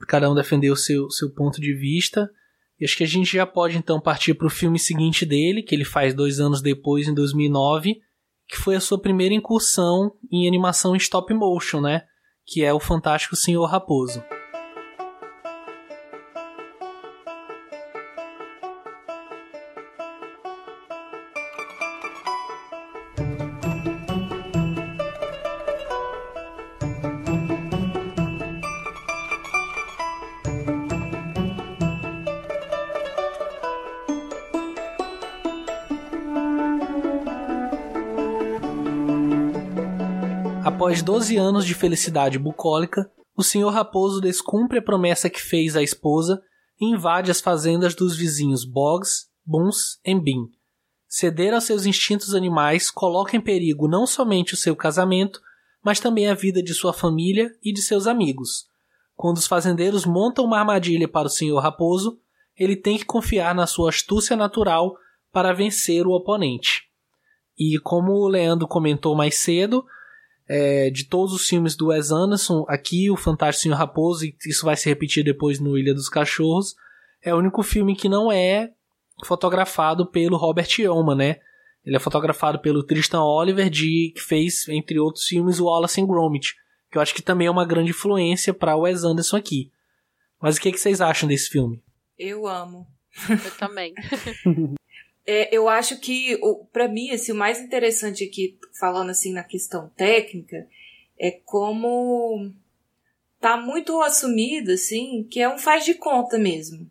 Cada 0.07 0.29
um 0.31 0.33
defendeu 0.33 0.73
o 0.73 0.77
seu, 0.77 1.09
seu 1.11 1.31
ponto 1.31 1.59
de 1.61 1.73
vista. 1.73 2.31
E 2.79 2.85
acho 2.85 2.97
que 2.97 3.03
a 3.03 3.07
gente 3.07 3.31
já 3.31 3.45
pode 3.45 3.77
então 3.77 4.01
partir 4.01 4.33
para 4.33 4.47
o 4.47 4.49
filme 4.49 4.77
seguinte 4.77 5.25
dele, 5.25 5.63
que 5.63 5.73
ele 5.73 5.85
faz 5.85 6.13
dois 6.13 6.39
anos 6.39 6.61
depois, 6.61 7.07
em 7.07 7.13
2009, 7.13 7.95
que 8.47 8.57
foi 8.57 8.75
a 8.75 8.81
sua 8.81 9.01
primeira 9.01 9.33
incursão 9.33 10.11
em 10.31 10.47
animação 10.47 10.93
em 10.93 10.97
stop 10.97 11.33
motion, 11.33 11.81
né? 11.81 12.03
Que 12.45 12.63
é 12.63 12.73
o 12.73 12.79
Fantástico 12.79 13.35
Senhor 13.35 13.65
Raposo. 13.65 14.21
Após 40.65 41.03
12 41.03 41.37
anos 41.37 41.63
de 41.63 41.75
felicidade 41.75 42.39
bucólica, 42.39 43.07
o 43.37 43.43
Sr. 43.43 43.69
Raposo 43.69 44.19
descumpre 44.19 44.79
a 44.79 44.81
promessa 44.81 45.29
que 45.29 45.39
fez 45.39 45.75
à 45.75 45.83
esposa 45.83 46.41
e 46.81 46.85
invade 46.87 47.29
as 47.29 47.39
fazendas 47.39 47.93
dos 47.93 48.17
vizinhos 48.17 48.65
Boggs, 48.65 49.27
Buns 49.45 49.99
e 50.03 50.19
Bin. 50.19 50.49
Ceder 51.07 51.53
aos 51.53 51.65
seus 51.65 51.85
instintos 51.85 52.33
animais 52.33 52.89
coloca 52.89 53.37
em 53.37 53.41
perigo 53.41 53.87
não 53.87 54.07
somente 54.07 54.55
o 54.55 54.57
seu 54.57 54.75
casamento, 54.75 55.39
mas 55.83 55.99
também 55.99 56.27
a 56.27 56.33
vida 56.33 56.63
de 56.63 56.73
sua 56.73 56.93
família 56.93 57.51
e 57.61 57.71
de 57.71 57.83
seus 57.83 58.07
amigos. 58.07 58.65
Quando 59.15 59.37
os 59.37 59.45
fazendeiros 59.45 60.03
montam 60.03 60.45
uma 60.45 60.57
armadilha 60.57 61.07
para 61.07 61.27
o 61.27 61.29
Sr. 61.29 61.59
Raposo, 61.61 62.17
ele 62.57 62.75
tem 62.75 62.97
que 62.97 63.05
confiar 63.05 63.53
na 63.53 63.67
sua 63.67 63.89
astúcia 63.89 64.35
natural 64.35 64.95
para 65.31 65.53
vencer 65.53 66.07
o 66.07 66.13
oponente. 66.13 66.85
E 67.55 67.77
como 67.77 68.13
o 68.13 68.27
Leandro 68.27 68.67
comentou 68.67 69.15
mais 69.15 69.35
cedo, 69.35 69.85
é, 70.47 70.89
de 70.89 71.05
todos 71.05 71.33
os 71.33 71.47
filmes 71.47 71.75
do 71.75 71.87
Wes 71.87 72.11
Anderson, 72.11 72.65
aqui 72.67 73.09
o 73.09 73.17
Fantástico 73.17 73.63
Senhor 73.63 73.75
Raposo, 73.75 74.25
e 74.25 74.35
isso 74.45 74.65
vai 74.65 74.75
se 74.75 74.87
repetir 74.87 75.23
depois 75.23 75.59
no 75.59 75.77
Ilha 75.77 75.93
dos 75.93 76.09
Cachorros, 76.09 76.75
é 77.21 77.33
o 77.33 77.37
único 77.37 77.63
filme 77.63 77.95
que 77.95 78.07
não 78.07 78.31
é 78.31 78.71
fotografado 79.23 80.05
pelo 80.05 80.37
Robert 80.37 80.67
Yeoman, 80.77 81.15
né? 81.15 81.37
Ele 81.83 81.95
é 81.95 81.99
fotografado 81.99 82.59
pelo 82.59 82.83
Tristan 82.83 83.21
Oliver, 83.21 83.69
de, 83.69 84.11
que 84.15 84.21
fez, 84.21 84.67
entre 84.67 84.99
outros 84.99 85.25
filmes, 85.25 85.59
o 85.59 85.65
Wallace 85.65 86.01
and 86.01 86.07
Gromit, 86.07 86.55
que 86.91 86.97
eu 86.97 87.01
acho 87.01 87.13
que 87.13 87.21
também 87.21 87.47
é 87.47 87.51
uma 87.51 87.65
grande 87.65 87.91
influência 87.91 88.53
para 88.53 88.75
o 88.75 88.81
Wes 88.81 89.03
Anderson 89.03 89.37
aqui. 89.37 89.71
Mas 90.41 90.57
o 90.57 90.61
que, 90.61 90.71
que 90.71 90.79
vocês 90.79 91.01
acham 91.01 91.29
desse 91.29 91.49
filme? 91.49 91.83
Eu 92.17 92.47
amo. 92.47 92.87
Eu 93.29 93.51
também. 93.57 93.93
É, 95.25 95.55
eu 95.55 95.67
acho 95.67 95.99
que, 95.99 96.39
para 96.71 96.87
mim, 96.87 97.09
assim, 97.11 97.31
o 97.31 97.35
mais 97.35 97.59
interessante 97.59 98.23
aqui, 98.23 98.57
falando 98.79 99.09
assim 99.09 99.33
na 99.33 99.43
questão 99.43 99.89
técnica, 99.95 100.67
é 101.17 101.31
como 101.31 102.51
tá 103.39 103.57
muito 103.57 104.01
assumido, 104.01 104.71
assim, 104.71 105.23
que 105.29 105.39
é 105.39 105.49
um 105.49 105.57
faz 105.57 105.85
de 105.85 105.93
conta 105.95 106.37
mesmo. 106.37 106.89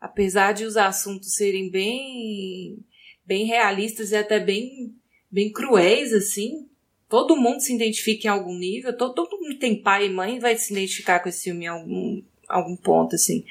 Apesar 0.00 0.52
de 0.52 0.64
os 0.64 0.76
assuntos 0.76 1.34
serem 1.34 1.70
bem, 1.70 2.78
bem 3.24 3.46
realistas 3.46 4.10
e 4.10 4.16
até 4.16 4.40
bem, 4.40 4.94
bem 5.30 5.52
cruéis, 5.52 6.12
assim, 6.12 6.68
todo 7.08 7.36
mundo 7.36 7.60
se 7.60 7.74
identifica 7.74 8.26
em 8.26 8.30
algum 8.30 8.56
nível, 8.56 8.96
todo, 8.96 9.14
todo 9.14 9.38
mundo 9.40 9.58
tem 9.58 9.80
pai 9.80 10.06
e 10.06 10.10
mãe 10.10 10.38
vai 10.38 10.56
se 10.56 10.72
identificar 10.72 11.20
com 11.20 11.28
esse 11.28 11.44
filme 11.44 11.66
em 11.66 11.68
algum, 11.68 12.22
algum 12.48 12.76
ponto, 12.76 13.14
assim. 13.14 13.44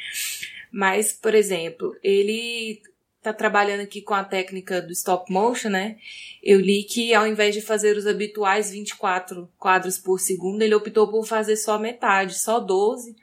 Mas, 0.72 1.14
por 1.14 1.36
exemplo, 1.36 1.96
ele 2.04 2.82
tá 3.22 3.32
trabalhando 3.32 3.82
aqui 3.82 4.02
com 4.02 4.14
a 4.14 4.24
técnica 4.24 4.82
do 4.82 4.92
stop 4.92 5.32
motion, 5.32 5.70
né? 5.70 5.98
Eu 6.42 6.60
li 6.60 6.84
que 6.84 7.14
ao 7.14 7.28
invés 7.28 7.54
de 7.54 7.62
fazer 7.62 7.96
os 7.96 8.08
habituais 8.08 8.72
24 8.72 9.48
quadros 9.60 9.98
por 9.98 10.20
segundo, 10.20 10.62
ele 10.62 10.74
optou 10.74 11.08
por 11.08 11.26
fazer 11.26 11.56
só 11.56 11.78
metade, 11.78 12.40
só 12.40 12.60
12, 12.60 13.16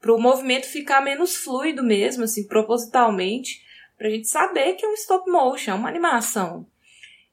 para 0.00 0.14
o 0.14 0.20
movimento 0.20 0.66
ficar 0.66 1.02
menos 1.02 1.36
fluido 1.36 1.82
mesmo, 1.82 2.24
assim, 2.24 2.46
propositalmente, 2.46 3.62
pra 3.98 4.08
gente 4.08 4.26
saber 4.26 4.72
que 4.74 4.86
é 4.86 4.88
um 4.88 4.94
stop 4.94 5.30
motion, 5.30 5.72
é 5.72 5.74
uma 5.74 5.88
animação. 5.88 6.66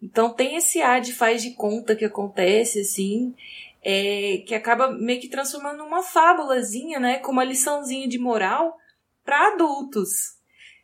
Então 0.01 0.33
tem 0.33 0.55
esse 0.55 0.81
ar 0.81 0.99
de 1.01 1.13
faz 1.13 1.41
de 1.41 1.51
conta 1.51 1.95
que 1.95 2.05
acontece, 2.05 2.81
assim, 2.81 3.33
é, 3.81 4.43
que 4.45 4.53
acaba 4.53 4.91
meio 4.91 5.21
que 5.21 5.29
transformando 5.29 5.77
numa 5.77 6.03
fábulazinha, 6.03 6.99
né? 6.99 7.19
Com 7.19 7.31
uma 7.31 7.43
liçãozinha 7.43 8.07
de 8.07 8.19
moral 8.19 8.77
para 9.23 9.53
adultos. 9.53 10.38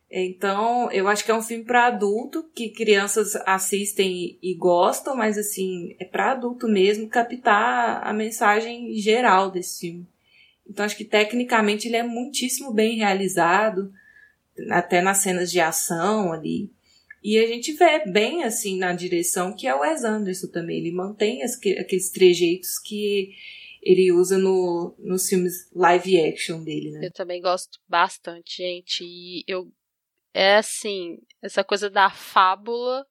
Então, 0.09 0.91
eu 0.91 1.07
acho 1.07 1.25
que 1.25 1.31
é 1.31 1.35
um 1.35 1.41
filme 1.41 1.63
para 1.63 1.87
adulto, 1.87 2.49
que 2.53 2.69
crianças 2.69 3.35
assistem 3.45 4.37
e, 4.41 4.55
gostam, 4.55 5.15
mas 5.15 5.37
assim, 5.37 5.95
é 5.99 6.05
para 6.05 6.31
adulto 6.31 6.67
mesmo 6.67 7.09
captar 7.09 8.05
a 8.05 8.13
mensagem 8.13 8.93
geral 8.95 9.49
desse 9.49 9.81
filme. 9.81 10.07
Então, 10.67 10.85
acho 10.85 10.97
que 10.97 11.05
tecnicamente 11.05 11.87
ele 11.87 11.97
é 11.97 12.03
muitíssimo 12.03 12.71
bem 12.73 12.97
realizado, 12.97 13.91
até 14.69 15.01
nas 15.01 15.17
cenas 15.17 15.51
de 15.51 15.59
ação 15.59 16.31
ali. 16.31 16.71
E 17.23 17.39
a 17.39 17.47
gente 17.47 17.73
vê 17.73 18.05
bem, 18.05 18.43
assim, 18.43 18.77
na 18.77 18.93
direção 18.93 19.55
que 19.55 19.67
é 19.67 19.73
o 19.73 19.79
Wes 19.79 20.03
Anderson 20.03 20.47
também. 20.47 20.77
Ele 20.77 20.91
mantém 20.91 21.43
as, 21.43 21.57
aqueles 21.79 22.11
trejeitos 22.11 22.77
que 22.77 23.31
ele 23.81 24.11
usa 24.11 24.37
no, 24.37 24.95
nos 24.99 25.27
filmes 25.27 25.69
live 25.73 26.21
action 26.21 26.63
dele, 26.63 26.91
né? 26.91 27.07
Eu 27.07 27.11
também 27.11 27.41
gosto 27.41 27.79
bastante, 27.87 28.57
gente. 28.57 29.03
E 29.03 29.43
eu 29.47 29.71
é 30.35 30.57
assim, 30.57 31.17
essa 31.41 31.63
coisa 31.63 31.89
da 31.89 32.09
fábula 32.09 33.05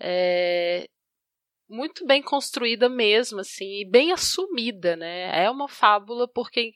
é 0.00 0.88
muito 1.68 2.06
bem 2.06 2.22
construída 2.22 2.88
mesmo, 2.88 3.40
assim, 3.40 3.82
e 3.82 3.90
bem 3.90 4.12
assumida, 4.12 4.96
né? 4.96 5.44
É 5.44 5.50
uma 5.50 5.68
fábula 5.68 6.26
porque 6.26 6.72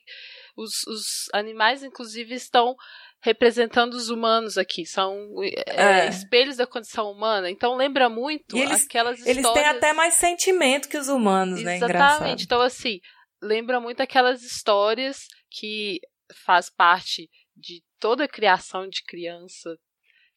os, 0.55 0.83
os 0.87 1.27
animais, 1.33 1.81
inclusive, 1.83 2.35
estão 2.35 2.75
representando 3.21 3.95
os 3.95 4.09
humanos 4.09 4.59
aqui, 4.59 4.85
são 4.85 5.27
é, 5.65 6.05
é. 6.05 6.09
espelhos 6.09 6.57
da 6.57 6.67
condição 6.67 7.11
humana. 7.11 7.49
Então 7.49 7.75
lembra 7.75 8.09
muito 8.09 8.55
eles, 8.55 8.85
aquelas 8.85 9.17
histórias. 9.17 9.37
Eles 9.37 9.53
têm 9.53 9.65
até 9.65 9.91
mais 9.91 10.13
sentimento 10.13 10.87
que 10.87 10.97
os 10.97 11.07
humanos, 11.07 11.59
Exatamente. 11.59 11.79
né? 11.81 11.95
Exatamente. 11.95 12.43
Então 12.45 12.61
assim, 12.61 12.99
lembra 13.41 13.79
muito 13.79 14.01
aquelas 14.01 14.43
histórias 14.43 15.25
que 15.49 15.99
faz 16.45 16.69
parte 16.69 17.27
de 17.55 17.81
toda 17.99 18.23
a 18.23 18.27
criação 18.27 18.87
de 18.87 19.03
criança, 19.03 19.77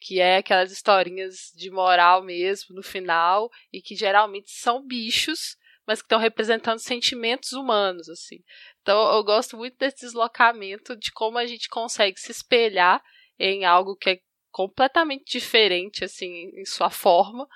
que 0.01 0.21
é 0.21 0.39
aquelas 0.39 0.73
historinhas 0.73 1.53
de 1.55 1.71
moral 1.71 2.23
mesmo 2.23 2.75
no 2.75 2.83
final 2.83 3.51
e 3.73 3.81
que 3.81 3.95
geralmente 3.95 4.51
são 4.51 4.85
bichos, 4.85 5.57
mas 5.87 6.01
que 6.01 6.07
estão 6.07 6.19
representando 6.19 6.79
sentimentos 6.79 7.53
humanos 7.53 8.09
assim. 8.09 8.43
Então 8.81 9.15
eu 9.15 9.23
gosto 9.25 9.57
muito 9.57 9.77
desse 9.79 10.01
deslocamento 10.01 10.97
de 10.97 11.13
como 11.13 11.39
a 11.39 11.47
gente 11.47 11.69
consegue 11.69 12.19
se 12.19 12.33
espelhar 12.33 13.03
em 13.39 13.65
algo 13.65 13.97
que 13.97 14.11
é 14.11 14.21
completamente 14.51 15.39
diferente 15.39 16.05
assim 16.05 16.51
em 16.55 16.65
sua 16.65 16.91
forma, 16.91 17.47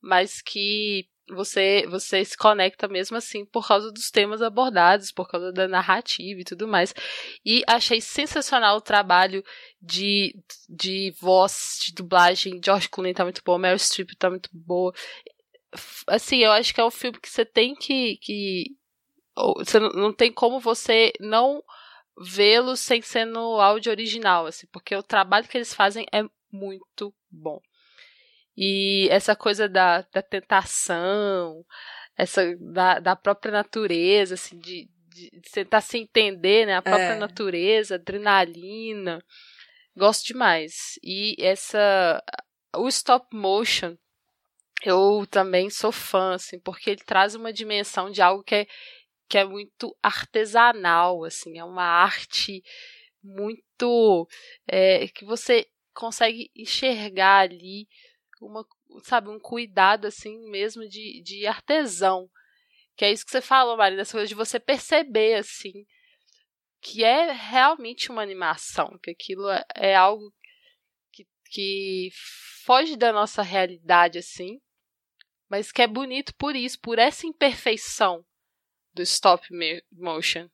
mas 0.00 0.40
que 0.42 1.06
você 1.34 1.86
você 1.88 2.24
se 2.24 2.36
conecta 2.36 2.88
mesmo 2.88 3.16
assim 3.16 3.44
por 3.44 3.66
causa 3.66 3.90
dos 3.92 4.10
temas 4.10 4.42
abordados, 4.42 5.10
por 5.12 5.28
causa 5.28 5.52
da 5.52 5.68
narrativa 5.68 6.40
e 6.40 6.44
tudo 6.44 6.68
mais. 6.68 6.94
E 7.44 7.62
achei 7.66 8.00
sensacional 8.00 8.76
o 8.76 8.80
trabalho 8.80 9.44
de, 9.80 10.34
de 10.68 11.14
voz, 11.20 11.78
de 11.84 11.94
dublagem. 11.94 12.60
George 12.64 12.88
Clooney 12.88 13.14
tá 13.14 13.24
muito 13.24 13.42
bom, 13.44 13.58
Meryl 13.58 13.78
Streep 13.78 14.10
tá 14.18 14.30
muito 14.30 14.50
boa. 14.52 14.92
Assim, 16.06 16.38
eu 16.38 16.50
acho 16.52 16.74
que 16.74 16.80
é 16.80 16.84
um 16.84 16.90
filme 16.90 17.18
que 17.20 17.28
você 17.28 17.44
tem 17.44 17.74
que. 17.74 18.16
que 18.18 18.76
você 19.56 19.78
não 19.78 20.12
tem 20.12 20.32
como 20.32 20.60
você 20.60 21.12
não 21.20 21.62
vê-lo 22.20 22.76
sem 22.76 23.00
ser 23.00 23.24
no 23.24 23.60
áudio 23.60 23.90
original, 23.90 24.46
assim, 24.46 24.66
porque 24.70 24.94
o 24.94 25.02
trabalho 25.02 25.48
que 25.48 25.56
eles 25.56 25.72
fazem 25.72 26.04
é 26.12 26.22
muito 26.52 27.14
bom. 27.30 27.60
E 28.56 29.08
essa 29.10 29.34
coisa 29.36 29.68
da, 29.68 30.02
da 30.12 30.22
tentação, 30.22 31.64
essa 32.16 32.54
da, 32.56 32.98
da 32.98 33.16
própria 33.16 33.52
natureza, 33.52 34.34
assim, 34.34 34.58
de, 34.58 34.88
de, 35.08 35.30
de 35.30 35.50
tentar 35.50 35.80
se 35.80 35.98
entender, 35.98 36.66
né? 36.66 36.76
A 36.76 36.82
própria 36.82 37.14
é. 37.14 37.18
natureza, 37.18 37.94
adrenalina. 37.94 39.22
Gosto 39.96 40.26
demais. 40.26 40.98
E 41.02 41.34
essa. 41.38 42.22
O 42.76 42.88
stop 42.88 43.26
motion, 43.34 43.96
eu 44.84 45.26
também 45.30 45.68
sou 45.70 45.90
fã, 45.90 46.34
assim, 46.34 46.58
porque 46.60 46.90
ele 46.90 47.02
traz 47.04 47.34
uma 47.34 47.52
dimensão 47.52 48.10
de 48.10 48.22
algo 48.22 48.44
que 48.44 48.54
é, 48.54 48.66
que 49.28 49.38
é 49.38 49.44
muito 49.44 49.96
artesanal, 50.02 51.24
assim, 51.24 51.58
é 51.58 51.64
uma 51.64 51.84
arte 51.84 52.62
muito. 53.22 54.28
É, 54.68 55.08
que 55.08 55.24
você 55.24 55.66
consegue 55.94 56.50
enxergar 56.54 57.40
ali 57.40 57.88
uma, 58.40 58.66
sabe, 59.04 59.28
um 59.28 59.38
cuidado 59.38 60.06
assim 60.06 60.38
mesmo 60.50 60.88
de, 60.88 61.22
de 61.22 61.46
artesão. 61.46 62.28
Que 62.96 63.04
é 63.04 63.12
isso 63.12 63.24
que 63.24 63.30
você 63.30 63.40
falou, 63.40 63.76
Maria, 63.76 63.96
dessa 63.96 64.12
coisa 64.12 64.26
de 64.26 64.34
você 64.34 64.58
perceber 64.58 65.34
assim 65.34 65.86
que 66.82 67.04
é 67.04 67.30
realmente 67.32 68.10
uma 68.10 68.22
animação, 68.22 68.98
que 69.02 69.10
aquilo 69.10 69.48
é, 69.50 69.64
é 69.76 69.94
algo 69.94 70.32
que 71.50 72.10
foge 72.64 72.96
da 72.96 73.12
nossa 73.12 73.42
realidade 73.42 74.18
assim, 74.18 74.60
mas 75.48 75.72
que 75.72 75.82
é 75.82 75.86
bonito 75.86 76.34
por 76.36 76.54
isso, 76.54 76.80
por 76.80 76.98
essa 76.98 77.26
imperfeição 77.26 78.24
do 78.94 79.02
stop 79.02 79.46
motion. 79.92 80.48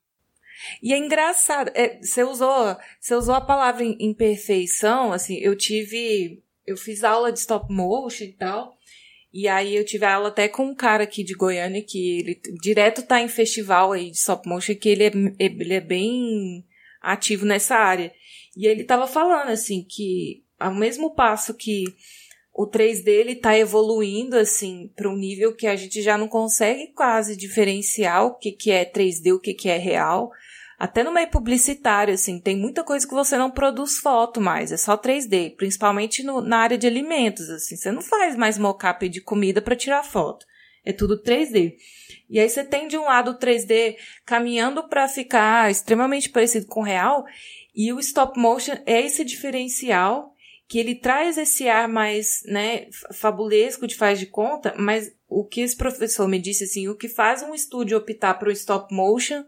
E 0.81 0.91
é 0.91 0.97
engraçado, 0.97 1.71
é, 1.75 2.01
você 2.01 2.23
usou, 2.23 2.75
você 2.99 3.13
usou 3.13 3.35
a 3.35 3.45
palavra 3.45 3.83
imperfeição, 3.83 5.13
assim, 5.13 5.37
eu 5.37 5.55
tive, 5.55 6.43
eu 6.67 6.77
fiz 6.77 7.03
aula 7.03 7.31
de 7.31 7.39
stop 7.39 7.73
motion 7.73 8.25
e 8.25 8.33
tal, 8.33 8.77
e 9.33 9.47
aí 9.47 9.75
eu 9.75 9.85
tive 9.85 10.05
aula 10.05 10.29
até 10.29 10.47
com 10.47 10.65
um 10.65 10.75
cara 10.75 11.03
aqui 11.03 11.23
de 11.23 11.33
Goiânia 11.33 11.83
que 11.83 12.19
ele 12.19 12.41
direto 12.61 13.03
tá 13.03 13.21
em 13.21 13.27
festival 13.27 13.91
aí 13.91 14.11
de 14.11 14.17
stop 14.17 14.47
motion, 14.47 14.75
que 14.75 14.89
ele 14.89 15.03
é, 15.05 15.11
ele 15.39 15.73
é 15.73 15.81
bem 15.81 16.65
ativo 17.01 17.45
nessa 17.45 17.75
área. 17.75 18.11
E 18.55 18.65
ele 18.65 18.83
tava 18.83 19.05
falando 19.05 19.49
assim 19.49 19.85
que 19.87 20.43
ao 20.59 20.73
mesmo 20.73 21.13
passo 21.13 21.53
que 21.53 21.83
o 22.53 22.65
3D 22.65 23.07
ele 23.07 23.35
tá 23.35 23.55
evoluindo 23.55 24.35
assim 24.35 24.91
para 24.95 25.09
um 25.09 25.15
nível 25.15 25.55
que 25.55 25.67
a 25.67 25.75
gente 25.75 26.01
já 26.01 26.17
não 26.17 26.27
consegue 26.27 26.87
quase 26.93 27.37
diferenciar 27.37 28.25
o 28.25 28.33
que 28.33 28.51
que 28.51 28.71
é 28.71 28.83
3D, 28.83 29.35
o 29.35 29.39
que 29.39 29.53
que 29.53 29.69
é 29.69 29.77
real. 29.77 30.31
Até 30.77 31.03
no 31.03 31.11
meio 31.11 31.27
publicitário, 31.29 32.13
assim, 32.13 32.39
tem 32.39 32.55
muita 32.55 32.83
coisa 32.83 33.07
que 33.07 33.13
você 33.13 33.35
não 33.35 33.49
produz 33.49 33.97
foto 33.97 34.39
mais, 34.39 34.71
é 34.71 34.77
só 34.77 34.95
3D, 34.95 35.55
principalmente 35.55 36.21
no, 36.21 36.39
na 36.39 36.59
área 36.59 36.77
de 36.77 36.85
alimentos, 36.85 37.49
assim, 37.49 37.75
você 37.75 37.91
não 37.91 38.01
faz 38.01 38.35
mais 38.35 38.59
mockup 38.59 39.09
de 39.09 39.19
comida 39.19 39.59
para 39.59 39.75
tirar 39.75 40.03
foto, 40.03 40.45
é 40.85 40.93
tudo 40.93 41.23
3D. 41.23 41.73
E 42.29 42.39
aí 42.39 42.47
você 42.47 42.63
tem 42.63 42.87
de 42.87 42.95
um 42.95 43.05
lado 43.05 43.31
o 43.31 43.39
3D 43.39 43.95
caminhando 44.23 44.87
para 44.87 45.07
ficar 45.07 45.71
extremamente 45.71 46.29
parecido 46.29 46.67
com 46.67 46.81
o 46.81 46.85
real, 46.85 47.25
e 47.75 47.91
o 47.91 47.99
stop 47.99 48.39
motion 48.39 48.75
é 48.85 49.01
esse 49.01 49.25
diferencial 49.25 50.31
que 50.67 50.77
ele 50.77 50.93
traz 50.93 51.39
esse 51.39 51.67
ar 51.67 51.87
mais, 51.87 52.43
né, 52.45 52.87
fabulesco 53.13 53.87
de 53.87 53.95
faz 53.95 54.19
de 54.19 54.27
conta, 54.27 54.75
mas 54.77 55.11
o 55.27 55.43
que 55.43 55.61
esse 55.61 55.75
professor 55.75 56.27
me 56.27 56.37
disse 56.37 56.65
assim, 56.65 56.87
o 56.87 56.95
que 56.95 57.07
faz 57.07 57.41
um 57.41 57.55
estúdio 57.55 57.97
optar 57.97 58.35
para 58.35 58.49
o 58.49 58.51
stop 58.51 58.93
motion 58.93 59.43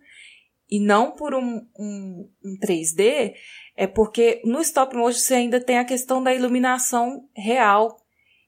e 0.70 0.80
não 0.80 1.12
por 1.12 1.34
um, 1.34 1.66
um, 1.78 2.30
um 2.46 2.58
3D 2.60 3.34
é 3.76 3.88
porque 3.88 4.42
no 4.44 4.62
stop 4.62 4.96
motion 4.96 5.20
você 5.20 5.36
ainda 5.36 5.60
tem 5.60 5.78
a 5.78 5.86
questão 5.86 6.22
da 6.22 6.34
iluminação 6.34 7.28
real, 7.36 7.98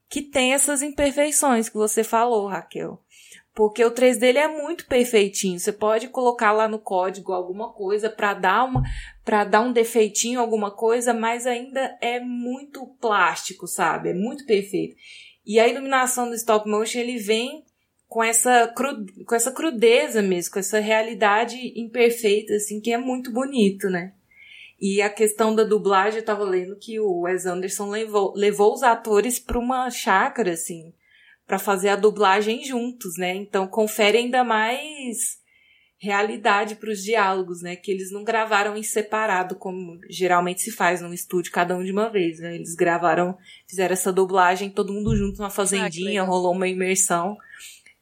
que 0.10 0.22
tem 0.22 0.53
essas 0.53 0.81
imperfeições 0.81 1.69
que 1.69 1.77
você 1.77 2.03
falou, 2.03 2.48
Raquel. 2.48 3.02
Porque 3.53 3.84
o 3.84 3.91
3D 3.91 4.23
ele 4.23 4.38
é 4.38 4.48
muito 4.48 4.85
perfeitinho. 4.88 5.60
Você 5.60 5.73
pode 5.73 6.07
colocar 6.10 6.52
lá 6.52 6.68
no 6.68 6.80
código 6.80 7.34
alguma 7.34 7.73
coisa 7.73 8.10
para 8.10 8.34
dar 8.34 8.64
uma 8.64 8.84
para 9.26 9.43
dar 9.43 9.61
um 9.61 9.73
defeitinho 9.73 10.39
alguma 10.39 10.72
coisa, 10.72 11.14
mas 11.14 11.45
ainda 11.45 11.98
é 12.02 12.19
muito 12.19 12.85
plástico, 12.99 13.68
sabe? 13.68 14.10
É 14.10 14.14
muito 14.14 14.45
perfeito. 14.45 14.95
E 15.45 15.60
a 15.60 15.68
iluminação 15.68 16.30
do 16.30 16.35
stop 16.35 16.69
motion 16.69 16.99
ele 16.99 17.18
vem 17.18 17.64
com 18.12 18.22
essa 18.22 18.68
cru, 18.68 19.06
com 19.26 19.34
essa 19.34 19.54
crudeza 19.54 20.22
mesmo, 20.22 20.52
com 20.52 20.60
essa 20.60 20.82
realidade 20.82 21.56
imperfeita 21.80 22.56
assim, 22.56 22.82
que 22.82 22.92
é 22.92 22.98
muito 22.98 23.32
bonito, 23.32 23.90
né? 23.90 24.12
E 24.78 25.02
a 25.02 25.10
questão 25.10 25.56
da 25.56 25.64
dublagem, 25.64 26.20
eu 26.20 26.26
tava 26.26 26.44
lendo 26.44 26.76
que 26.76 27.00
o 27.00 27.22
Wes 27.22 27.46
Anderson 27.46 27.90
levou, 27.90 28.34
levou 28.36 28.74
os 28.74 28.84
atores 28.84 29.40
para 29.40 29.58
uma 29.58 29.90
chácara 29.90 30.52
assim, 30.52 30.94
para 31.48 31.58
fazer 31.58 31.88
a 31.88 31.96
dublagem 31.96 32.66
juntos, 32.66 33.18
né? 33.18 33.34
Então 33.34 33.66
confere 33.66 34.18
ainda 34.18 34.44
mais 34.44 35.40
realidade 35.98 36.76
para 36.76 36.92
os 36.92 37.02
diálogos, 37.02 37.62
né? 37.62 37.78
Que 37.78 37.92
eles 37.92 38.12
não 38.12 38.26
gravaram 38.26 38.76
em 38.76 38.84
separado 38.84 39.56
como 39.56 40.02
geralmente 40.10 40.60
se 40.60 40.72
faz 40.72 41.00
num 41.00 41.14
estúdio, 41.14 41.54
cada 41.54 41.78
um 41.78 41.84
de 41.84 41.94
uma 41.94 42.10
vez, 42.10 42.40
né? 42.42 42.56
Eles 42.56 42.76
gravaram, 42.76 43.38
fizeram 43.66 43.94
essa 43.94 44.12
dublagem 44.12 44.70
todo 44.70 44.92
mundo 44.92 45.16
junto 45.16 45.38
numa 45.38 45.50
fazendinha, 45.50 46.24
ah, 46.24 46.26
rolou 46.26 46.52
uma 46.52 46.68
imersão. 46.68 47.38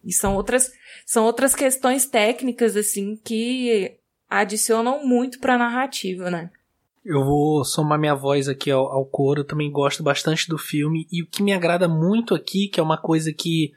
E 0.03 0.13
são 0.13 0.35
outras 0.35 0.71
são 1.05 1.25
outras 1.25 1.53
questões 1.53 2.05
técnicas 2.05 2.75
assim 2.75 3.15
que 3.23 3.97
adicionam 4.29 5.05
muito 5.05 5.39
para 5.39 5.55
a 5.55 5.57
narrativa, 5.57 6.29
né? 6.29 6.49
Eu 7.03 7.23
vou 7.23 7.63
somar 7.65 7.97
minha 7.97 8.13
voz 8.13 8.47
aqui 8.47 8.69
ao, 8.69 8.85
ao 8.85 9.05
coro. 9.05 9.41
Eu 9.41 9.45
também 9.45 9.71
gosto 9.71 10.03
bastante 10.03 10.47
do 10.47 10.57
filme. 10.57 11.07
E 11.11 11.23
o 11.23 11.27
que 11.27 11.41
me 11.41 11.53
agrada 11.53 11.87
muito 11.87 12.35
aqui, 12.35 12.67
que 12.67 12.79
é 12.79 12.83
uma 12.83 12.97
coisa 12.97 13.33
que 13.33 13.71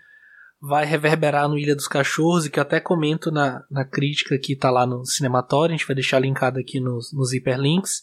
vai 0.60 0.84
reverberar 0.84 1.48
no 1.48 1.58
Ilha 1.58 1.74
dos 1.74 1.88
Cachorros, 1.88 2.46
e 2.46 2.50
que 2.50 2.58
eu 2.58 2.62
até 2.62 2.78
comento 2.78 3.32
na, 3.32 3.64
na 3.70 3.84
crítica 3.84 4.38
que 4.38 4.54
tá 4.54 4.70
lá 4.70 4.86
no 4.86 5.04
Cinematório, 5.04 5.74
a 5.74 5.76
gente 5.76 5.86
vai 5.86 5.96
deixar 5.96 6.20
linkado 6.20 6.60
aqui 6.60 6.78
nos, 6.78 7.12
nos 7.12 7.32
hiperlinks, 7.32 8.02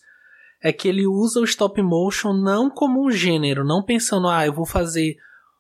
é 0.62 0.74
que 0.74 0.88
ele 0.88 1.08
usa 1.08 1.40
o 1.40 1.46
stop 1.46 1.82
motion 1.82 2.34
não 2.34 2.70
como 2.70 3.06
um 3.06 3.10
gênero, 3.10 3.64
não 3.64 3.82
pensando, 3.82 4.28
ah, 4.28 4.46
eu 4.46 4.52
vou 4.52 4.66
fazer 4.66 5.16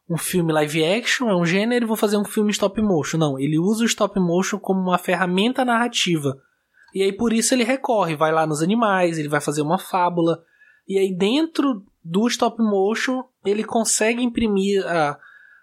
um 0.09 0.17
filme 0.17 0.51
live 0.51 0.83
action, 0.83 1.29
é 1.29 1.35
um 1.35 1.45
gênero, 1.45 1.85
e 1.85 1.87
vou 1.87 1.95
fazer 1.95 2.17
um 2.17 2.25
filme 2.25 2.51
stop 2.51 2.81
motion. 2.81 3.17
Não, 3.17 3.39
ele 3.39 3.59
usa 3.59 3.83
o 3.83 3.87
stop 3.87 4.19
motion 4.19 4.57
como 4.57 4.81
uma 4.81 4.97
ferramenta 4.97 5.63
narrativa 5.63 6.37
e 6.93 7.03
aí 7.03 7.13
por 7.13 7.33
isso 7.33 7.53
ele 7.53 7.63
recorre, 7.63 8.15
vai 8.15 8.31
lá 8.31 8.45
nos 8.45 8.61
animais, 8.61 9.17
ele 9.17 9.29
vai 9.29 9.41
fazer 9.41 9.61
uma 9.61 9.77
fábula. 9.77 10.43
E 10.87 10.97
aí 10.97 11.13
dentro 11.13 11.83
do 12.03 12.27
stop 12.27 12.61
motion 12.61 13.23
ele 13.45 13.63
consegue 13.63 14.23
imprimir 14.23 14.85
a, 14.87 15.17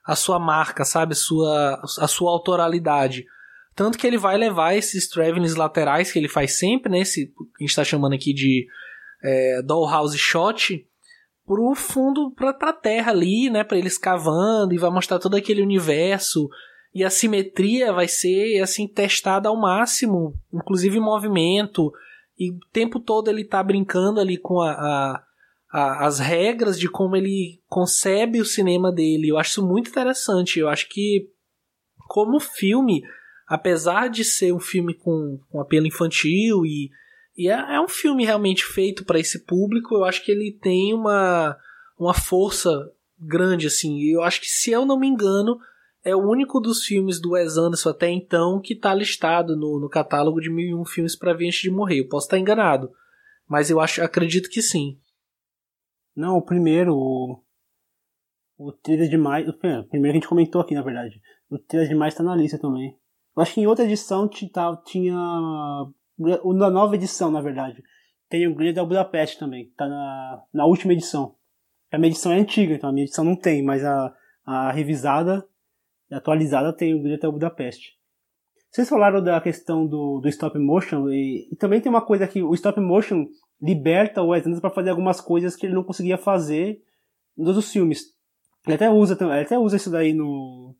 a 0.05 0.14
sua 0.14 0.39
marca, 0.39 0.85
sabe? 0.85 1.14
Sua, 1.14 1.82
a 1.98 2.09
sua 2.09 2.31
autoralidade. 2.31 3.24
Tanto 3.74 3.98
que 3.98 4.06
ele 4.06 4.16
vai 4.16 4.36
levar 4.36 4.74
esses 4.74 5.09
travelings 5.09 5.55
laterais 5.55 6.10
que 6.10 6.18
ele 6.18 6.28
faz 6.28 6.59
sempre, 6.59 6.90
né? 6.90 7.01
Esse, 7.01 7.32
a 7.39 7.62
gente 7.62 7.70
está 7.70 7.85
chamando 7.85 8.14
aqui 8.14 8.32
de 8.32 8.66
é, 9.23 9.60
dollhouse 9.62 10.16
shot, 10.16 10.86
pro 11.47 11.74
fundo, 11.74 12.32
pra, 12.32 12.52
pra 12.52 12.73
terra 12.73 13.12
ali, 13.12 13.48
né? 13.48 13.62
Pra 13.62 13.78
eles 13.78 13.97
cavando 13.97 14.74
e 14.74 14.78
vai 14.78 14.90
mostrar 14.90 15.18
todo 15.18 15.36
aquele 15.36 15.62
universo 15.62 16.48
e 16.97 17.05
a 17.05 17.10
simetria 17.10 17.93
vai 17.93 18.09
ser 18.09 18.59
assim 18.62 18.89
testada 18.89 19.51
ao 19.51 19.56
máximo, 19.60 20.35
inclusive 20.51 20.98
movimento, 20.98 21.93
e 22.39 22.51
o 22.51 22.59
tempo 22.73 22.98
todo 22.98 23.28
ele 23.28 23.44
tá 23.44 23.62
brincando 23.62 24.18
ali 24.18 24.39
com 24.39 24.62
a, 24.62 24.70
a, 24.70 25.24
a, 25.70 26.06
as 26.06 26.18
regras 26.18 26.81
de 26.81 26.89
como 26.89 27.14
ele 27.14 27.60
concebe 27.68 28.40
o 28.40 28.47
cinema 28.47 28.90
dele. 28.90 29.28
Eu 29.28 29.36
acho 29.36 29.51
isso 29.51 29.66
muito 29.66 29.90
interessante. 29.90 30.59
Eu 30.59 30.70
acho 30.70 30.89
que, 30.89 31.28
como 32.09 32.40
filme, 32.40 33.02
apesar 33.47 34.09
de 34.09 34.24
ser 34.24 34.55
um 34.55 34.60
filme 34.60 34.94
com, 34.94 35.39
com 35.51 35.60
apelo 35.60 35.86
infantil 35.86 36.64
e, 36.64 36.89
e 37.37 37.49
é, 37.49 37.75
é 37.77 37.81
um 37.81 37.89
filme 37.89 38.25
realmente 38.25 38.65
feito 38.65 39.05
para 39.05 39.19
esse 39.19 39.45
público, 39.45 39.95
eu 39.95 40.05
acho 40.05 40.25
que 40.25 40.33
ele 40.33 40.53
tem 40.53 40.95
uma, 40.95 41.57
uma 41.99 42.15
força 42.15 42.71
grande 43.19 43.67
assim. 43.67 44.01
Eu 44.03 44.23
acho 44.23 44.41
que 44.41 44.49
se 44.49 44.71
eu 44.71 44.87
não 44.87 44.99
me 44.99 45.07
engano, 45.07 45.59
é 46.03 46.15
o 46.15 46.27
único 46.27 46.61
dos 46.61 46.85
filmes 46.85 47.21
do 47.21 47.33
Wes 47.33 47.57
Anderson 47.57 47.91
até 47.91 48.11
então 48.11 48.61
que 48.61 48.75
está 48.75 48.95
listado 48.95 49.57
no, 49.57 49.81
no 49.81 49.89
catálogo 49.89 50.41
de 50.41 50.49
1001 50.49 50.85
filmes 50.85 51.17
para 51.17 51.35
ver 51.35 51.47
antes 51.49 51.61
de 51.61 51.71
morrer. 51.71 52.01
Eu 52.01 52.09
posso 52.09 52.27
estar 52.27 52.39
enganado, 52.39 52.91
mas 53.47 53.71
eu 53.71 53.81
acho, 53.81 54.03
acredito 54.03 54.49
que 54.49 54.63
sim. 54.63 54.99
Não, 56.15 56.37
o 56.37 56.43
primeiro, 56.43 56.95
o, 56.97 57.43
o 58.57 58.73
Trilha 58.73 59.09
Demais, 59.09 59.47
o 59.47 59.53
primeiro 59.53 59.89
que 59.89 60.09
a 60.09 60.13
gente 60.13 60.29
comentou 60.29 60.61
aqui, 60.61 60.75
na 60.75 60.83
verdade. 60.83 61.21
O 61.51 61.59
Trilha 61.59 61.87
Demais 61.87 62.15
está 62.15 62.25
na 62.25 62.35
lista 62.35 62.59
também. 62.59 62.97
Eu 63.37 63.43
acho 63.43 63.53
que 63.53 63.61
em 63.61 63.67
outra 63.67 63.85
edição 63.85 64.29
tá, 64.51 64.77
tinha. 64.87 65.15
Na 66.18 66.70
nova 66.70 66.94
edição, 66.94 67.30
na 67.30 67.40
verdade. 67.40 67.82
Tem 68.28 68.47
o 68.47 68.55
Grande 68.55 68.74
da 68.74 68.84
Budapeste 68.84 69.38
também. 69.38 69.70
Tá 69.76 69.88
na, 69.88 70.43
na 70.52 70.66
última 70.66 70.93
edição. 70.93 71.34
A 71.93 71.98
minha 71.98 72.10
edição 72.10 72.32
é 72.32 72.38
antiga, 72.38 72.74
então 72.74 72.90
a 72.90 72.93
minha 72.93 73.05
edição 73.05 73.24
não 73.24 73.36
tem, 73.36 73.62
mas 73.62 73.84
a, 73.84 74.14
a 74.44 74.72
revisada 74.72 75.47
atualizada 76.10 76.72
tem 76.72 76.94
o 76.94 77.02
Grande 77.02 77.20
Budapeste. 77.20 77.97
Vocês 78.70 78.88
falaram 78.88 79.22
da 79.22 79.40
questão 79.40 79.86
do, 79.86 80.20
do 80.20 80.28
stop 80.28 80.59
motion 80.59 81.09
e, 81.09 81.48
e, 81.51 81.56
também 81.56 81.80
tem 81.80 81.88
uma 81.88 82.05
coisa 82.05 82.26
que 82.26 82.43
o 82.43 82.52
stop 82.55 82.78
motion 82.80 83.26
liberta 83.60 84.22
o 84.22 84.28
Wes 84.28 84.47
Anderson 84.47 84.60
para 84.60 84.70
fazer 84.70 84.90
algumas 84.90 85.20
coisas 85.20 85.56
que 85.56 85.64
ele 85.64 85.74
não 85.74 85.82
conseguia 85.82 86.18
fazer 86.18 86.82
nos 87.36 87.48
outros 87.56 87.72
filmes. 87.72 88.14
Ele 88.66 88.74
até 88.74 88.90
usa, 88.90 89.16
ele 89.18 89.40
até 89.40 89.59
usa 89.59 89.76
isso 89.76 89.90
daí 89.90 90.12
no 90.12 90.74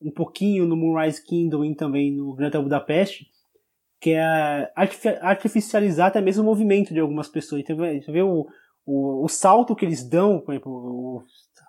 um 0.00 0.10
pouquinho 0.10 0.66
no 0.66 0.76
Moonrise 0.76 1.22
Kingdom 1.22 1.64
e 1.64 1.74
também 1.74 2.10
no 2.10 2.34
Grande 2.34 2.58
Budapeste, 2.58 3.30
que 4.02 4.10
é 4.10 4.72
artificializar 5.20 6.08
até 6.08 6.20
mesmo 6.20 6.42
o 6.42 6.46
movimento 6.46 6.92
de 6.92 6.98
algumas 6.98 7.28
pessoas. 7.28 7.62
Então, 7.62 7.76
você 7.76 8.10
vê 8.10 8.20
o, 8.20 8.48
o, 8.84 9.24
o 9.24 9.28
salto 9.28 9.76
que 9.76 9.84
eles 9.84 10.02
dão, 10.02 10.40
por 10.40 10.52
exemplo, 10.52 10.72
o 10.72 11.22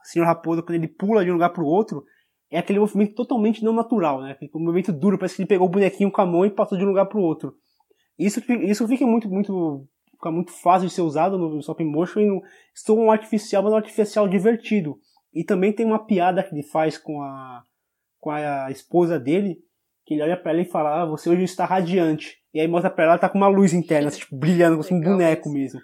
Sr. 0.03 0.23
Raposo 0.23 0.64
quando 0.64 0.73
ele 0.73 0.88
pula 0.88 1.23
de 1.23 1.30
um 1.30 1.34
lugar 1.35 1.51
para 1.51 1.61
o 1.61 1.68
outro, 1.68 2.03
é 2.49 2.57
aquele 2.57 2.80
movimento 2.80 3.14
totalmente 3.14 3.64
não 3.64 3.72
natural, 3.72 4.19
né? 4.19 4.35
Um 4.51 4.61
movimento 4.61 4.91
duro, 4.91 5.19
parece 5.19 5.35
que 5.35 5.43
ele 5.43 5.47
pegou 5.47 5.68
o 5.68 5.69
bonequinho 5.69 6.11
com 6.11 6.22
a 6.22 6.26
mão 6.26 6.43
e 6.43 6.49
passou 6.49 6.76
de 6.76 6.84
um 6.84 6.88
lugar 6.88 7.05
para 7.05 7.19
o 7.19 7.22
outro. 7.22 7.53
Isso, 8.18 8.41
isso 8.64 8.88
fica 8.88 9.05
muito, 9.05 9.30
muito, 9.30 9.88
fica 10.10 10.31
muito 10.31 10.51
fácil 10.53 10.88
de 10.88 10.93
ser 10.93 11.01
usado 11.01 11.38
no 11.38 11.60
stop 11.60 11.84
motion 11.84 12.19
e 12.19 12.26
no, 12.26 12.41
estou 12.73 12.97
um 12.97 13.11
artificial, 13.11 13.61
mas 13.61 13.73
um 13.73 13.77
artificial 13.77 14.27
divertido. 14.27 14.97
E 15.31 15.43
também 15.43 15.72
tem 15.72 15.85
uma 15.85 16.03
piada 16.03 16.41
que 16.41 16.55
ele 16.55 16.64
faz 16.64 16.97
com 16.97 17.22
a, 17.22 17.61
com 18.19 18.31
a 18.31 18.72
esposa 18.72 19.19
dele, 19.19 19.60
que 20.05 20.13
ele 20.13 20.23
olha 20.23 20.38
para 20.38 20.51
ela 20.51 20.61
e 20.61 20.65
fala, 20.65 21.01
ah, 21.01 21.05
você 21.05 21.30
hoje 21.30 21.43
está 21.43 21.65
radiante. 21.65 22.38
E 22.53 22.59
aí 22.59 22.67
mostra 22.67 22.91
para 22.91 23.03
ela, 23.03 23.13
ela 23.13 23.19
tá 23.19 23.30
com 23.30 23.38
uma 23.38 23.47
luz 23.47 23.73
interna, 23.73 24.09
assim, 24.09 24.19
tipo, 24.19 24.35
brilhando, 24.35 24.84
como 24.84 24.99
um 24.99 25.03
boneco 25.03 25.49
mesmo. 25.49 25.80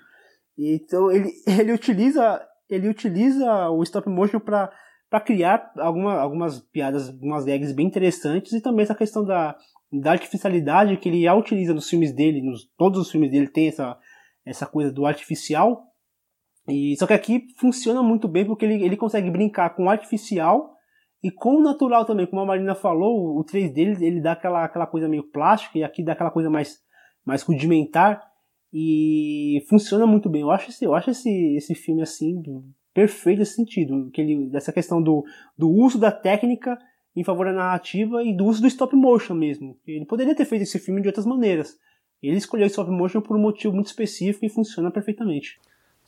E, 0.57 0.75
então 0.75 1.11
ele, 1.11 1.31
ele 1.47 1.71
utiliza 1.71 2.45
ele 2.69 2.87
utiliza 2.87 3.69
o 3.69 3.81
stop 3.81 4.07
motion 4.09 4.39
para 4.39 4.71
para 5.09 5.19
criar 5.19 5.71
alguma, 5.77 6.19
algumas 6.19 6.59
piadas, 6.59 7.09
algumas 7.09 7.43
gags 7.43 7.73
bem 7.73 7.87
interessantes 7.87 8.53
e 8.53 8.61
também 8.61 8.83
essa 8.83 8.93
questão 8.93 9.25
da, 9.25 9.57
da 9.91 10.11
artificialidade 10.11 10.97
que 10.97 11.09
ele 11.09 11.23
já 11.23 11.33
utiliza 11.33 11.73
nos 11.73 11.89
filmes 11.89 12.13
dele, 12.13 12.43
nos, 12.43 12.69
todos 12.77 12.99
os 12.99 13.11
filmes 13.11 13.31
dele 13.31 13.47
tem 13.47 13.69
essa, 13.69 13.97
essa 14.45 14.67
coisa 14.67 14.91
do 14.91 15.07
artificial. 15.07 15.83
E 16.67 16.95
só 16.99 17.07
que 17.07 17.13
aqui 17.13 17.47
funciona 17.57 18.03
muito 18.03 18.27
bem 18.27 18.45
porque 18.45 18.63
ele, 18.65 18.83
ele 18.83 18.95
consegue 18.95 19.31
brincar 19.31 19.71
com 19.71 19.85
o 19.85 19.89
artificial 19.89 20.75
e 21.21 21.29
com 21.29 21.57
o 21.57 21.61
natural 21.61 22.05
também, 22.05 22.25
como 22.25 22.41
a 22.41 22.45
Marina 22.45 22.73
falou, 22.73 23.37
o 23.37 23.43
3 23.43 23.73
dele 23.73 24.05
ele 24.05 24.21
dá 24.21 24.31
aquela, 24.31 24.63
aquela 24.63 24.87
coisa 24.87 25.07
meio 25.07 25.23
plástica 25.23 25.77
e 25.77 25.83
aqui 25.83 26.03
dá 26.03 26.13
aquela 26.13 26.31
coisa 26.31 26.49
mais, 26.49 26.79
mais 27.25 27.41
rudimentar 27.41 28.25
e 28.71 29.63
funciona 29.67 30.07
muito 30.07 30.29
bem. 30.29 30.41
Eu 30.41 30.51
acho 30.51 30.69
esse, 30.69 30.85
eu 30.85 30.95
acho 30.95 31.11
esse, 31.11 31.29
esse 31.55 31.75
filme 31.75 32.01
assim 32.01 32.41
perfeito 32.93 33.39
nesse 33.39 33.55
sentido, 33.55 34.09
que 34.11 34.21
ele, 34.21 34.49
dessa 34.49 34.71
questão 34.71 35.01
do, 35.01 35.23
do 35.57 35.69
uso 35.69 35.99
da 35.99 36.11
técnica 36.11 36.77
em 37.15 37.23
favor 37.23 37.45
da 37.45 37.53
narrativa 37.53 38.23
e 38.23 38.33
do 38.33 38.45
uso 38.45 38.61
do 38.61 38.67
stop 38.67 38.95
motion 38.95 39.35
mesmo. 39.35 39.77
Ele 39.85 40.05
poderia 40.05 40.35
ter 40.35 40.45
feito 40.45 40.61
esse 40.61 40.79
filme 40.79 41.01
de 41.01 41.07
outras 41.07 41.25
maneiras. 41.25 41.77
Ele 42.21 42.37
escolheu 42.37 42.65
o 42.65 42.69
stop 42.69 42.89
motion 42.89 43.21
por 43.21 43.35
um 43.35 43.41
motivo 43.41 43.73
muito 43.73 43.87
específico 43.87 44.45
e 44.45 44.49
funciona 44.49 44.91
perfeitamente. 44.91 45.59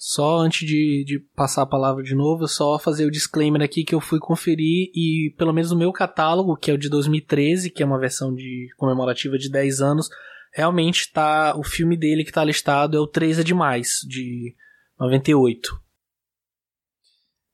Só 0.03 0.39
antes 0.39 0.67
de, 0.67 1.03
de 1.05 1.19
passar 1.35 1.61
a 1.61 1.67
palavra 1.67 2.01
de 2.01 2.15
novo, 2.15 2.47
só 2.47 2.79
fazer 2.79 3.05
o 3.05 3.11
disclaimer 3.11 3.61
aqui 3.61 3.83
que 3.83 3.93
eu 3.93 4.01
fui 4.01 4.17
conferir 4.17 4.89
e 4.95 5.31
pelo 5.37 5.53
menos 5.53 5.71
o 5.71 5.77
meu 5.77 5.91
catálogo, 5.93 6.57
que 6.57 6.71
é 6.71 6.73
o 6.73 6.77
de 6.77 6.89
2013, 6.89 7.69
que 7.69 7.83
é 7.83 7.85
uma 7.85 7.99
versão 7.99 8.33
de 8.33 8.69
comemorativa 8.77 9.37
de 9.37 9.47
10 9.47 9.79
anos, 9.79 10.09
realmente 10.51 11.11
tá 11.13 11.55
o 11.55 11.63
filme 11.63 11.95
dele 11.95 12.25
que 12.25 12.31
tá 12.31 12.43
listado 12.43 12.97
é 12.97 12.99
o 12.99 13.05
3 13.05 13.37
é 13.37 13.43
demais, 13.43 13.99
de 14.07 14.55
98. 14.99 15.79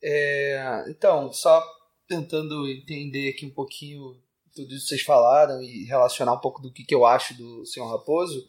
É, 0.02 0.86
então, 0.88 1.34
só 1.34 1.62
tentando 2.08 2.66
entender 2.66 3.30
aqui 3.30 3.46
um 3.46 3.54
pouquinho 3.54 4.22
tudo 4.56 4.74
isso 4.74 4.84
que 4.84 4.90
vocês 4.92 5.02
falaram 5.02 5.62
e 5.62 5.84
relacionar 5.84 6.32
um 6.32 6.40
pouco 6.40 6.62
do 6.62 6.72
que, 6.72 6.86
que 6.86 6.96
eu 6.96 7.06
acho 7.06 7.38
do 7.38 7.66
Senhor 7.66 7.92
Raposo. 7.92 8.48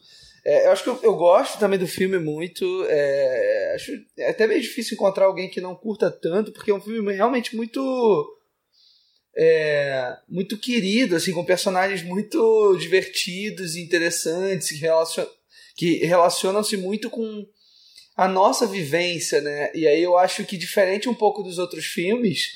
É, 0.49 0.65
eu 0.65 0.71
acho 0.71 0.83
que 0.83 0.89
eu, 0.89 0.99
eu, 1.03 1.15
gosto 1.15 1.59
também 1.59 1.77
do 1.77 1.87
filme 1.87 2.17
muito. 2.17 2.65
É, 2.89 3.73
acho 3.75 3.91
é 4.17 4.31
até 4.31 4.47
meio 4.47 4.59
difícil 4.59 4.95
encontrar 4.95 5.25
alguém 5.25 5.47
que 5.47 5.61
não 5.61 5.75
curta 5.75 6.09
tanto, 6.09 6.51
porque 6.51 6.71
é 6.71 6.73
um 6.73 6.81
filme 6.81 7.13
realmente 7.13 7.55
muito. 7.55 8.35
É, 9.37 10.17
muito 10.27 10.57
querido, 10.57 11.15
assim, 11.15 11.31
com 11.33 11.45
personagens 11.45 12.01
muito 12.01 12.75
divertidos 12.77 13.75
e 13.75 13.81
interessantes, 13.81 14.69
que, 14.69 14.77
relacion, 14.77 15.25
que 15.77 16.03
relacionam-se 16.03 16.75
muito 16.77 17.11
com 17.11 17.45
a 18.17 18.27
nossa 18.27 18.65
vivência, 18.65 19.39
né? 19.41 19.71
E 19.75 19.87
aí 19.87 20.01
eu 20.01 20.17
acho 20.17 20.43
que 20.45 20.57
diferente 20.57 21.07
um 21.07 21.13
pouco 21.13 21.43
dos 21.43 21.59
outros 21.59 21.85
filmes, 21.85 22.53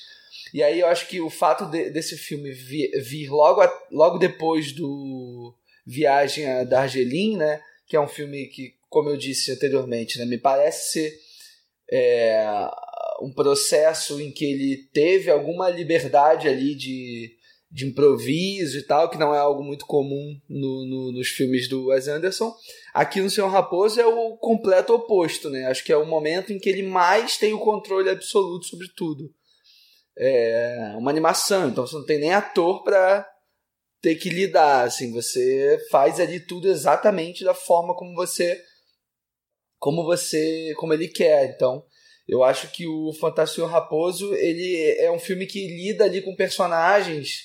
e 0.51 0.63
aí 0.63 0.79
eu 0.79 0.87
acho 0.87 1.07
que 1.07 1.21
o 1.21 1.29
fato 1.29 1.65
de, 1.65 1.91
desse 1.91 2.17
filme 2.17 2.51
vir, 2.51 2.89
vir 3.03 3.29
logo, 3.29 3.61
a, 3.61 3.71
logo 3.91 4.17
depois 4.17 4.71
do 4.71 5.55
Viagem 5.85 6.49
a 6.49 6.63
Darjeeling, 6.63 7.37
né? 7.37 7.61
Que 7.87 7.95
é 7.95 8.01
um 8.01 8.07
filme 8.07 8.47
que, 8.47 8.73
como 8.89 9.09
eu 9.09 9.17
disse 9.17 9.51
anteriormente, 9.51 10.17
né, 10.17 10.25
me 10.25 10.37
parece 10.37 11.13
é, 11.91 12.45
um 13.21 13.31
processo 13.31 14.19
em 14.19 14.31
que 14.31 14.45
ele 14.45 14.89
teve 14.91 15.29
alguma 15.29 15.69
liberdade 15.69 16.47
ali 16.47 16.75
de, 16.75 17.31
de 17.71 17.85
improviso 17.87 18.77
e 18.77 18.83
tal, 18.83 19.09
que 19.09 19.17
não 19.17 19.33
é 19.33 19.37
algo 19.39 19.63
muito 19.63 19.85
comum 19.85 20.39
no, 20.49 20.85
no, 20.85 21.11
nos 21.11 21.29
filmes 21.29 21.67
do 21.67 21.87
Wes 21.87 22.07
Anderson. 22.07 22.53
Aqui 22.93 23.21
no 23.21 23.29
Senhor 23.29 23.49
Raposo 23.49 23.99
é 23.99 24.05
o 24.05 24.37
completo 24.37 24.93
oposto, 24.93 25.49
né? 25.49 25.65
Acho 25.65 25.83
que 25.83 25.91
é 25.91 25.97
o 25.97 26.05
momento 26.05 26.53
em 26.53 26.59
que 26.59 26.69
ele 26.69 26.83
mais 26.83 27.37
tem 27.37 27.53
o 27.53 27.59
controle 27.59 28.09
absoluto 28.09 28.65
sobre 28.65 28.87
tudo. 28.95 29.33
É 30.17 30.93
uma 30.97 31.09
animação, 31.09 31.69
então 31.69 31.87
você 31.87 31.95
não 31.95 32.05
tem 32.05 32.19
nem 32.19 32.31
ator 32.31 32.83
para 32.83 33.27
ter 34.03 34.15
que 34.15 34.29
lidar, 34.29 34.83
assim, 34.83 35.13
você 35.13 35.79
faz 35.89 36.19
ali 36.19 36.41
tudo 36.41 36.67
exatamente 36.67 37.45
da 37.45 37.53
forma 37.53 37.95
como 37.95 38.13
você 38.13 38.61
como 39.79 40.03
você, 40.03 40.73
como 40.77 40.93
ele 40.93 41.07
quer. 41.07 41.55
Então, 41.55 41.85
eu 42.27 42.43
acho 42.43 42.69
que 42.71 42.87
o 42.87 43.13
Fantástico 43.13 43.65
Raposo, 43.65 44.33
ele 44.35 44.95
é 44.97 45.11
um 45.11 45.19
filme 45.19 45.45
que 45.45 45.67
lida 45.67 46.05
ali 46.05 46.21
com 46.21 46.35
personagens 46.35 47.43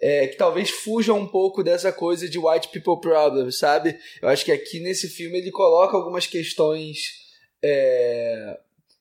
é, 0.00 0.26
que 0.26 0.36
talvez 0.36 0.70
fuja 0.70 1.14
um 1.14 1.26
pouco 1.26 1.62
dessa 1.62 1.90
coisa 1.92 2.28
de 2.28 2.38
white 2.38 2.68
people 2.68 3.00
problem, 3.00 3.50
sabe? 3.50 3.98
Eu 4.20 4.28
acho 4.28 4.44
que 4.44 4.52
aqui 4.52 4.80
nesse 4.80 5.08
filme 5.08 5.38
ele 5.38 5.50
coloca 5.50 5.96
algumas 5.96 6.26
questões 6.26 6.98
é, 7.62 8.58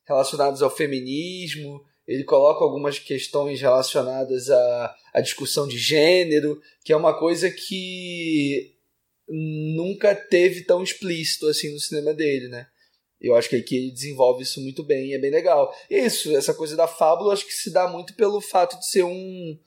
relacionadas 0.08 0.62
ao 0.62 0.70
feminismo, 0.70 1.82
ele 2.08 2.24
coloca 2.24 2.64
algumas 2.64 3.00
questões 3.00 3.60
relacionadas 3.60 4.50
à, 4.50 4.96
à 5.14 5.22
discussão 5.22 5.68
de 5.68 5.78
gênero, 5.78 6.62
que 6.84 6.94
é 6.94 6.98
uma 6.98 7.18
coisa 7.18 7.50
que 7.50 8.76
nunca 9.28 10.14
teve 10.14 10.64
tão 10.64 10.84
explícito 10.84 11.48
assim 11.48 11.74
no 11.74 11.80
cinema 11.80 12.14
dele, 12.14 12.48
né? 12.48 12.68
Eu 13.20 13.34
acho 13.36 13.50
que 13.50 13.56
aqui 13.56 13.76
ele 13.76 13.92
desenvolve 13.92 14.44
isso 14.44 14.62
muito 14.62 14.84
bem 14.84 15.08
e 15.08 15.14
é 15.14 15.20
bem 15.20 15.32
legal. 15.32 15.74
Isso, 15.90 16.36
essa 16.36 16.54
coisa 16.54 16.76
da 16.76 16.88
fábula, 16.88 17.34
acho 17.34 17.46
que 17.46 17.54
se 17.54 17.72
dá 17.72 17.88
muito 17.88 18.14
pelo 18.14 18.40
fato 18.40 18.78
de 18.78 18.88
ser 18.88 19.04
um, 19.04 19.58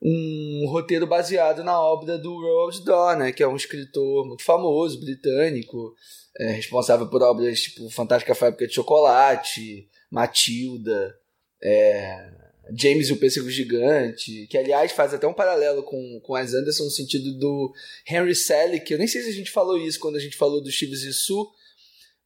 um 0.00 0.66
roteiro 0.68 1.06
baseado 1.06 1.64
na 1.64 1.80
obra 1.80 2.16
do 2.16 2.32
Roald 2.32 2.84
Dahl, 2.84 3.16
né, 3.16 3.32
que 3.32 3.42
é 3.42 3.48
um 3.48 3.56
escritor 3.56 4.26
muito 4.26 4.44
famoso, 4.44 5.00
britânico, 5.00 5.94
é, 6.38 6.52
responsável 6.52 7.08
por 7.08 7.22
obras 7.22 7.62
tipo 7.62 7.90
Fantástica 7.90 8.34
Fábrica 8.34 8.68
de 8.68 8.74
Chocolate, 8.74 9.88
Matilda, 10.10 11.18
é, 11.62 12.30
James 12.76 13.08
e 13.08 13.12
o 13.12 13.16
Pêssego 13.16 13.50
Gigante, 13.50 14.46
que 14.48 14.56
aliás 14.56 14.92
faz 14.92 15.12
até 15.12 15.26
um 15.26 15.34
paralelo 15.34 15.82
com, 15.82 16.20
com 16.20 16.34
as 16.34 16.54
Anderson 16.54 16.84
no 16.84 16.90
sentido 16.90 17.32
do 17.38 17.72
Henry 18.08 18.34
Selick, 18.34 18.90
eu 18.90 18.98
nem 18.98 19.06
sei 19.06 19.22
se 19.22 19.30
a 19.30 19.34
gente 19.34 19.50
falou 19.50 19.78
isso 19.78 20.00
quando 20.00 20.16
a 20.16 20.20
gente 20.20 20.36
falou 20.36 20.60
do 20.62 20.70
Steve 20.70 20.96
Zissou, 20.96 21.52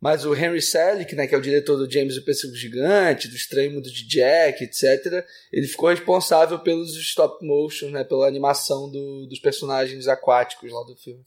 mas 0.00 0.24
o 0.26 0.34
Henry 0.34 0.60
Selick, 0.60 1.14
né, 1.14 1.26
que 1.26 1.34
é 1.34 1.38
o 1.38 1.42
diretor 1.42 1.76
do 1.76 1.90
James 1.90 2.14
e 2.14 2.18
o 2.18 2.24
Pêssego 2.24 2.54
Gigante, 2.54 3.28
do 3.28 3.34
Estranho 3.34 3.72
Mundo 3.72 3.90
de 3.90 4.06
Jack, 4.06 4.62
etc., 4.62 5.24
ele 5.50 5.66
ficou 5.66 5.88
responsável 5.88 6.58
pelos 6.58 6.94
stop 6.96 7.44
motion, 7.44 7.90
né, 7.90 8.04
pela 8.04 8.28
animação 8.28 8.90
do, 8.90 9.26
dos 9.26 9.38
personagens 9.38 10.06
aquáticos 10.06 10.70
lá 10.70 10.82
do 10.82 10.96
filme. 10.96 11.24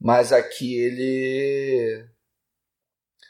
Mas 0.00 0.32
aqui 0.32 0.76
ele. 0.76 2.04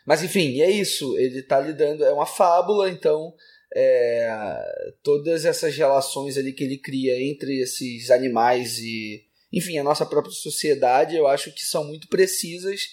Mas 0.07 0.23
enfim, 0.23 0.61
é 0.61 0.71
isso. 0.71 1.17
Ele 1.19 1.43
tá 1.43 1.61
lidando. 1.61 2.03
É 2.05 2.13
uma 2.13 2.25
fábula, 2.25 2.89
então. 2.89 3.35
É, 3.75 4.93
todas 5.03 5.45
essas 5.45 5.77
relações 5.77 6.37
ali 6.37 6.53
que 6.53 6.63
ele 6.63 6.79
cria 6.79 7.21
entre 7.23 7.61
esses 7.63 8.11
animais 8.11 8.79
e. 8.79 9.25
Enfim, 9.53 9.79
a 9.79 9.85
nossa 9.85 10.07
própria 10.07 10.33
sociedade, 10.33 11.15
eu 11.15 11.27
acho 11.27 11.53
que 11.53 11.63
são 11.63 11.85
muito 11.85 12.09
precisas 12.09 12.89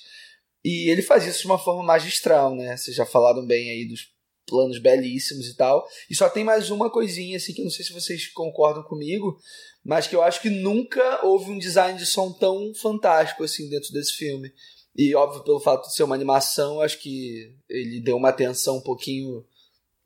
e 0.64 0.90
ele 0.90 1.02
faz 1.02 1.26
isso 1.26 1.42
de 1.42 1.46
uma 1.46 1.58
forma 1.58 1.84
magistral, 1.84 2.54
né? 2.56 2.76
Vocês 2.76 2.96
já 2.96 3.06
falaram 3.06 3.46
bem 3.46 3.70
aí 3.70 3.88
dos 3.88 4.12
planos 4.46 4.80
belíssimos 4.80 5.48
e 5.48 5.56
tal. 5.56 5.88
E 6.10 6.16
só 6.16 6.30
tem 6.30 6.44
mais 6.44 6.70
uma 6.70 6.90
coisinha, 6.90 7.38
assim, 7.38 7.54
que 7.54 7.62
eu 7.62 7.66
não 7.66 7.72
sei 7.72 7.86
se 7.86 7.94
vocês 7.94 8.28
concordam 8.28 8.84
comigo, 8.84 9.38
mas 9.86 10.08
que 10.08 10.16
eu 10.16 10.22
acho 10.22 10.42
que 10.42 10.50
nunca 10.50 11.26
houve 11.26 11.52
um 11.52 11.60
design 11.60 11.98
de 11.98 12.06
som 12.06 12.34
tão 12.34 12.74
fantástico, 12.74 13.44
assim, 13.44 13.70
dentro 13.70 13.94
desse 13.94 14.14
filme. 14.14 14.52
E, 14.96 15.16
óbvio, 15.16 15.44
pelo 15.44 15.60
fato 15.60 15.88
de 15.88 15.96
ser 15.96 16.04
uma 16.04 16.16
animação, 16.16 16.82
acho 16.82 17.00
que 17.00 17.56
ele 17.70 18.02
deu 18.02 18.18
uma 18.18 18.30
atenção 18.30 18.78
um 18.78 18.82
pouquinho 18.82 19.46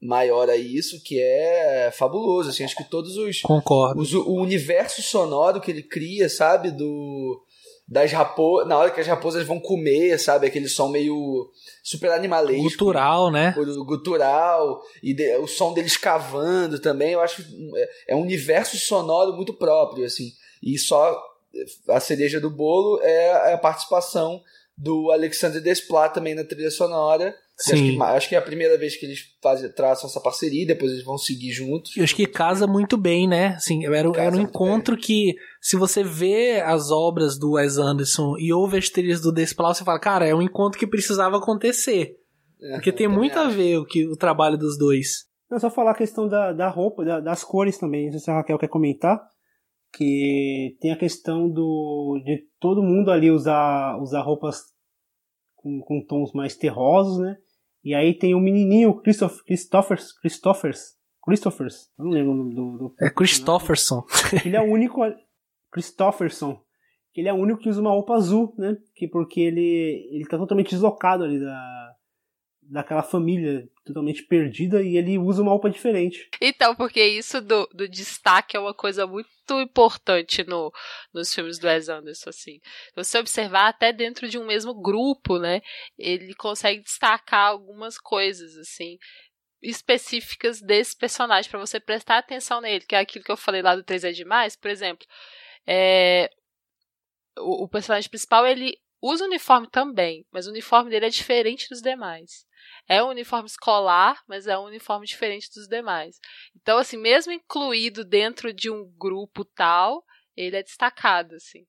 maior 0.05 0.49
a 0.49 0.55
isso, 0.55 1.01
que 1.03 1.21
é 1.21 1.91
fabuloso, 1.93 2.49
assim, 2.49 2.63
acho 2.63 2.75
que 2.75 2.84
todos 2.84 3.17
os... 3.17 3.41
Concordo. 3.41 4.01
Os, 4.01 4.13
o 4.13 4.34
universo 4.34 5.01
sonoro 5.01 5.61
que 5.61 5.71
ele 5.71 5.84
cria, 5.84 6.30
sabe, 6.30 6.71
do 6.71 7.41
das 7.88 8.11
raposas, 8.11 8.67
na 8.67 8.77
hora 8.77 8.89
que 8.89 9.01
as 9.01 9.07
raposas 9.07 9.45
vão 9.45 9.59
comer, 9.59 10.17
sabe? 10.17 10.47
Aquele 10.47 10.69
som 10.69 10.88
meio 10.88 11.51
super 11.84 12.11
animalesco. 12.11 12.63
Gutural, 12.63 13.30
né? 13.30 13.53
Gutural. 13.85 14.81
E 15.03 15.13
de, 15.13 15.35
o 15.38 15.47
som 15.47 15.73
deles 15.73 15.97
cavando 15.97 16.80
também, 16.80 17.11
eu 17.11 17.21
acho. 17.21 17.43
É, 17.75 18.13
é 18.13 18.15
um 18.15 18.21
universo 18.21 18.77
sonoro 18.77 19.34
muito 19.34 19.53
próprio, 19.53 20.05
assim. 20.05 20.31
E 20.61 20.77
só 20.80 21.21
a 21.89 21.99
cereja 21.99 22.39
do 22.39 22.49
bolo 22.49 22.99
é 23.01 23.53
a 23.53 23.57
participação 23.57 24.41
do 24.77 25.11
Alexandre 25.11 25.61
Desplat 25.61 26.13
também 26.13 26.35
na 26.35 26.43
trilha 26.43 26.71
sonora. 26.71 27.35
Sim. 27.55 27.73
Acho 27.73 27.83
que, 27.83 28.01
acho 28.01 28.29
que, 28.29 28.35
é 28.35 28.37
a 28.37 28.41
primeira 28.41 28.77
vez 28.77 28.95
que 28.95 29.05
eles 29.05 29.19
fazem, 29.41 29.71
traçam 29.71 30.09
essa 30.09 30.19
parceria, 30.19 30.65
depois 30.65 30.91
eles 30.91 31.03
vão 31.03 31.17
seguir 31.17 31.51
juntos. 31.51 31.95
Eu 31.95 32.03
acho 32.03 32.15
que 32.15 32.25
casa 32.25 32.65
muito 32.65 32.97
bem, 32.97 33.27
né? 33.27 33.49
Assim, 33.49 33.85
era, 33.85 34.09
era 34.17 34.35
um 34.35 34.41
encontro 34.41 34.95
bem. 34.95 35.03
que, 35.03 35.35
se 35.61 35.77
você 35.77 36.03
vê 36.03 36.61
as 36.61 36.89
obras 36.89 37.37
do 37.37 37.51
Wes 37.51 37.77
Anderson 37.77 38.35
e 38.39 38.51
ouve 38.51 38.77
as 38.77 38.89
trilhas 38.89 39.21
do 39.21 39.31
Desplat, 39.31 39.77
você 39.77 39.83
fala, 39.83 39.99
cara, 39.99 40.27
é 40.27 40.33
um 40.33 40.41
encontro 40.41 40.79
que 40.79 40.87
precisava 40.87 41.37
acontecer. 41.37 42.17
É, 42.59 42.73
porque 42.73 42.91
tem 42.91 43.07
muito 43.07 43.37
acho. 43.37 43.47
a 43.47 43.51
ver 43.51 43.77
o, 43.77 43.85
que, 43.85 44.07
o 44.07 44.15
trabalho 44.15 44.57
dos 44.57 44.77
dois. 44.77 45.25
É 45.51 45.59
só 45.59 45.69
falar 45.69 45.91
a 45.91 45.95
questão 45.95 46.27
da, 46.27 46.51
da 46.51 46.69
roupa, 46.69 47.05
da, 47.05 47.19
das 47.19 47.43
cores 47.43 47.77
também. 47.77 48.05
Não 48.05 48.13
sei 48.13 48.21
se 48.21 48.31
a 48.31 48.35
Raquel 48.35 48.57
quer 48.57 48.69
comentar. 48.69 49.21
Que 49.94 50.76
tem 50.82 50.91
a 50.91 50.98
questão 50.98 51.49
do 51.49 52.20
de 52.26 52.48
todo 52.60 52.82
mundo 52.82 53.11
ali 53.11 53.30
usar, 53.30 53.98
usar 54.02 54.22
roupas 54.22 54.61
com, 55.56 55.82
com 55.82 56.03
tons 56.06 56.34
mais 56.34 56.56
terrosos, 56.56 57.20
né? 57.20 57.38
E 57.84 57.94
aí 57.94 58.14
tem 58.14 58.34
o 58.34 58.40
menininho 58.40 59.02
Christoph, 59.02 59.41
Christophers, 59.45 60.11
Christophers, 60.20 60.95
Christophers, 61.24 61.90
eu 61.98 62.06
não 62.06 62.11
lembro 62.11 62.32
o 62.32 62.36
nome 62.36 62.56
do, 62.56 62.78
do 62.78 62.95
É 62.99 63.10
Christopherson. 63.10 64.03
Ele 64.45 64.56
é 64.56 64.61
o 64.61 64.65
único 64.65 65.02
Christopherson, 65.72 66.60
que 67.14 67.22
ele 67.22 67.30
é 67.30 67.34
o 67.34 67.38
único 67.38 67.61
que 67.61 67.70
usa 67.70 67.80
uma 67.80 67.91
roupa 67.91 68.14
azul, 68.14 68.53
né? 68.57 68.78
Que 68.95 69.07
porque 69.07 69.40
ele 69.40 70.10
ele 70.11 70.26
tá 70.26 70.38
totalmente 70.38 70.72
deslocado 70.72 71.24
ali 71.24 71.40
da 71.40 71.82
daquela 72.69 73.03
família 73.03 73.68
totalmente 73.85 74.23
perdida 74.23 74.81
e 74.81 74.98
ele 74.98 75.18
usa 75.18 75.41
uma 75.41 75.52
roupa 75.52 75.69
diferente. 75.69 76.30
Então, 76.41 76.76
porque 76.76 77.03
isso 77.03 77.41
do, 77.41 77.68
do 77.73 77.88
destaque 77.88 78.56
é 78.56 78.60
uma 78.60 78.73
coisa 78.73 79.06
muito 79.06 79.27
importante 79.61 80.44
no, 80.44 80.72
nos 81.14 81.34
filmes 81.34 81.60
do 81.60 81.68
Wes 81.68 81.90
Anderson, 81.90 82.30
assim. 82.30 82.60
Você 82.95 83.18
observar 83.18 83.68
até 83.68 83.91
dentro 83.91 84.27
de 84.30 84.38
um 84.38 84.45
mesmo 84.45 84.73
grupo, 84.73 85.38
né? 85.38 85.61
Ele 85.98 86.34
consegue 86.34 86.81
destacar 86.81 87.49
algumas 87.49 87.98
coisas, 87.98 88.57
assim, 88.57 88.98
específicas 89.61 90.61
desse 90.61 90.95
personagem 90.95 91.49
para 91.49 91.60
você 91.60 91.80
prestar 91.80 92.18
atenção 92.18 92.61
nele, 92.61 92.85
que 92.85 92.95
é 92.95 92.99
aquilo 92.99 93.23
que 93.23 93.31
eu 93.31 93.38
falei 93.38 93.61
lá 93.61 93.76
do 93.76 93.84
3 93.84 94.03
é 94.06 94.11
demais, 94.11 94.56
por 94.56 94.69
exemplo. 94.69 95.06
É, 95.68 96.30
o, 97.38 97.64
o 97.64 97.68
personagem 97.68 98.10
principal, 98.10 98.45
ele 98.45 98.77
usa 99.02 99.26
uniforme 99.26 99.68
também, 99.69 100.26
mas 100.31 100.48
o 100.48 100.52
uniforme 100.52 100.90
dele 100.90 101.07
é 101.07 101.10
diferente 101.10 101.68
dos 101.69 101.81
demais. 101.81 102.45
É 102.88 103.02
um 103.02 103.10
uniforme 103.10 103.48
escolar, 103.48 104.22
mas 104.27 104.48
é 104.48 104.57
um 104.57 104.65
uniforme 104.65 105.06
diferente 105.06 105.49
dos 105.53 105.68
demais. 105.68 106.19
Então, 106.56 106.77
assim, 106.77 106.98
mesmo 106.98 107.31
incluído 107.31 108.03
dentro 108.03 108.53
de 108.53 108.69
um 108.69 108.91
grupo 108.98 109.45
tal, 109.45 110.03
ele 110.35 110.57
é 110.57 110.64
destacado, 110.64 111.35
assim. 111.35 111.65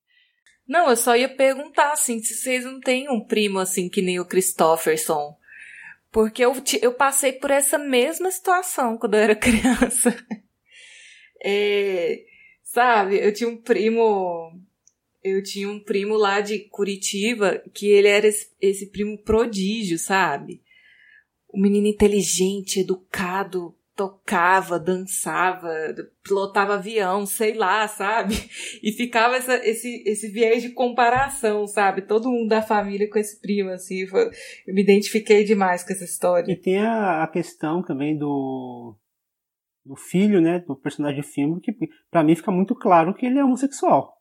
Não, 0.67 0.89
eu 0.89 0.95
só 0.95 1.15
ia 1.15 1.29
perguntar, 1.29 1.91
assim, 1.91 2.19
se 2.21 2.33
vocês 2.33 2.65
não 2.65 2.79
têm 2.79 3.09
um 3.09 3.23
primo, 3.23 3.59
assim, 3.59 3.87
que 3.87 4.01
nem 4.01 4.19
o 4.19 4.25
Christopherson. 4.25 5.37
Porque 6.11 6.43
eu, 6.43 6.53
eu 6.81 6.93
passei 6.93 7.33
por 7.33 7.51
essa 7.51 7.77
mesma 7.77 8.31
situação 8.31 8.97
quando 8.97 9.13
eu 9.13 9.19
era 9.19 9.35
criança. 9.35 10.15
é, 11.43 12.23
sabe, 12.63 13.17
eu 13.17 13.33
tinha 13.33 13.49
um 13.49 13.57
primo. 13.57 14.59
Eu 15.23 15.41
tinha 15.43 15.67
um 15.69 15.79
primo 15.79 16.15
lá 16.15 16.39
de 16.39 16.59
Curitiba 16.69 17.61
que 17.73 17.87
ele 17.87 18.07
era 18.07 18.27
esse, 18.27 18.51
esse 18.61 18.91
primo 18.91 19.17
prodígio, 19.23 19.97
sabe? 19.97 20.61
Um 21.55 21.61
menino 21.61 21.87
inteligente, 21.87 22.81
educado, 22.81 23.73
tocava, 23.95 24.77
dançava, 24.77 25.69
pilotava 26.21 26.73
avião, 26.73 27.25
sei 27.25 27.53
lá, 27.53 27.87
sabe? 27.87 28.35
E 28.83 28.91
ficava 28.91 29.37
essa, 29.37 29.55
esse, 29.65 30.03
esse 30.05 30.27
viés 30.27 30.61
de 30.61 30.69
comparação, 30.69 31.65
sabe? 31.65 32.01
Todo 32.01 32.29
mundo 32.29 32.49
da 32.49 32.61
família 32.61 33.09
com 33.09 33.17
esse 33.17 33.39
primo, 33.39 33.69
assim. 33.69 34.05
Foi, 34.05 34.29
eu 34.67 34.73
me 34.73 34.81
identifiquei 34.81 35.45
demais 35.45 35.83
com 35.83 35.93
essa 35.93 36.03
história. 36.03 36.51
E 36.51 36.57
tem 36.57 36.77
a, 36.77 37.23
a 37.23 37.27
questão 37.27 37.81
também 37.81 38.17
do, 38.17 38.95
do 39.85 39.95
filho, 39.95 40.41
né? 40.41 40.59
Do 40.59 40.75
personagem 40.75 41.21
do 41.21 41.27
filme, 41.27 41.61
que 41.61 41.71
para 42.11 42.23
mim 42.23 42.35
fica 42.35 42.51
muito 42.51 42.75
claro 42.75 43.13
que 43.13 43.25
ele 43.25 43.39
é 43.39 43.45
homossexual. 43.45 44.13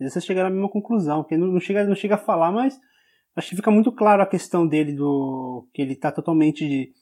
Vocês 0.00 0.24
chegaram 0.24 0.48
à 0.48 0.52
mesma 0.52 0.68
conclusão, 0.68 1.22
que 1.22 1.36
não, 1.36 1.46
não, 1.46 1.60
chega, 1.60 1.84
não 1.84 1.94
chega 1.94 2.16
a 2.16 2.18
falar, 2.18 2.50
mas 2.50 2.76
acho 3.36 3.50
que 3.50 3.56
fica 3.56 3.70
muito 3.70 3.92
claro 3.92 4.22
a 4.22 4.26
questão 4.26 4.66
dele 4.66 4.92
do 4.92 5.68
que 5.72 5.82
ele 5.82 5.96
tá 5.96 6.12
totalmente 6.12 6.92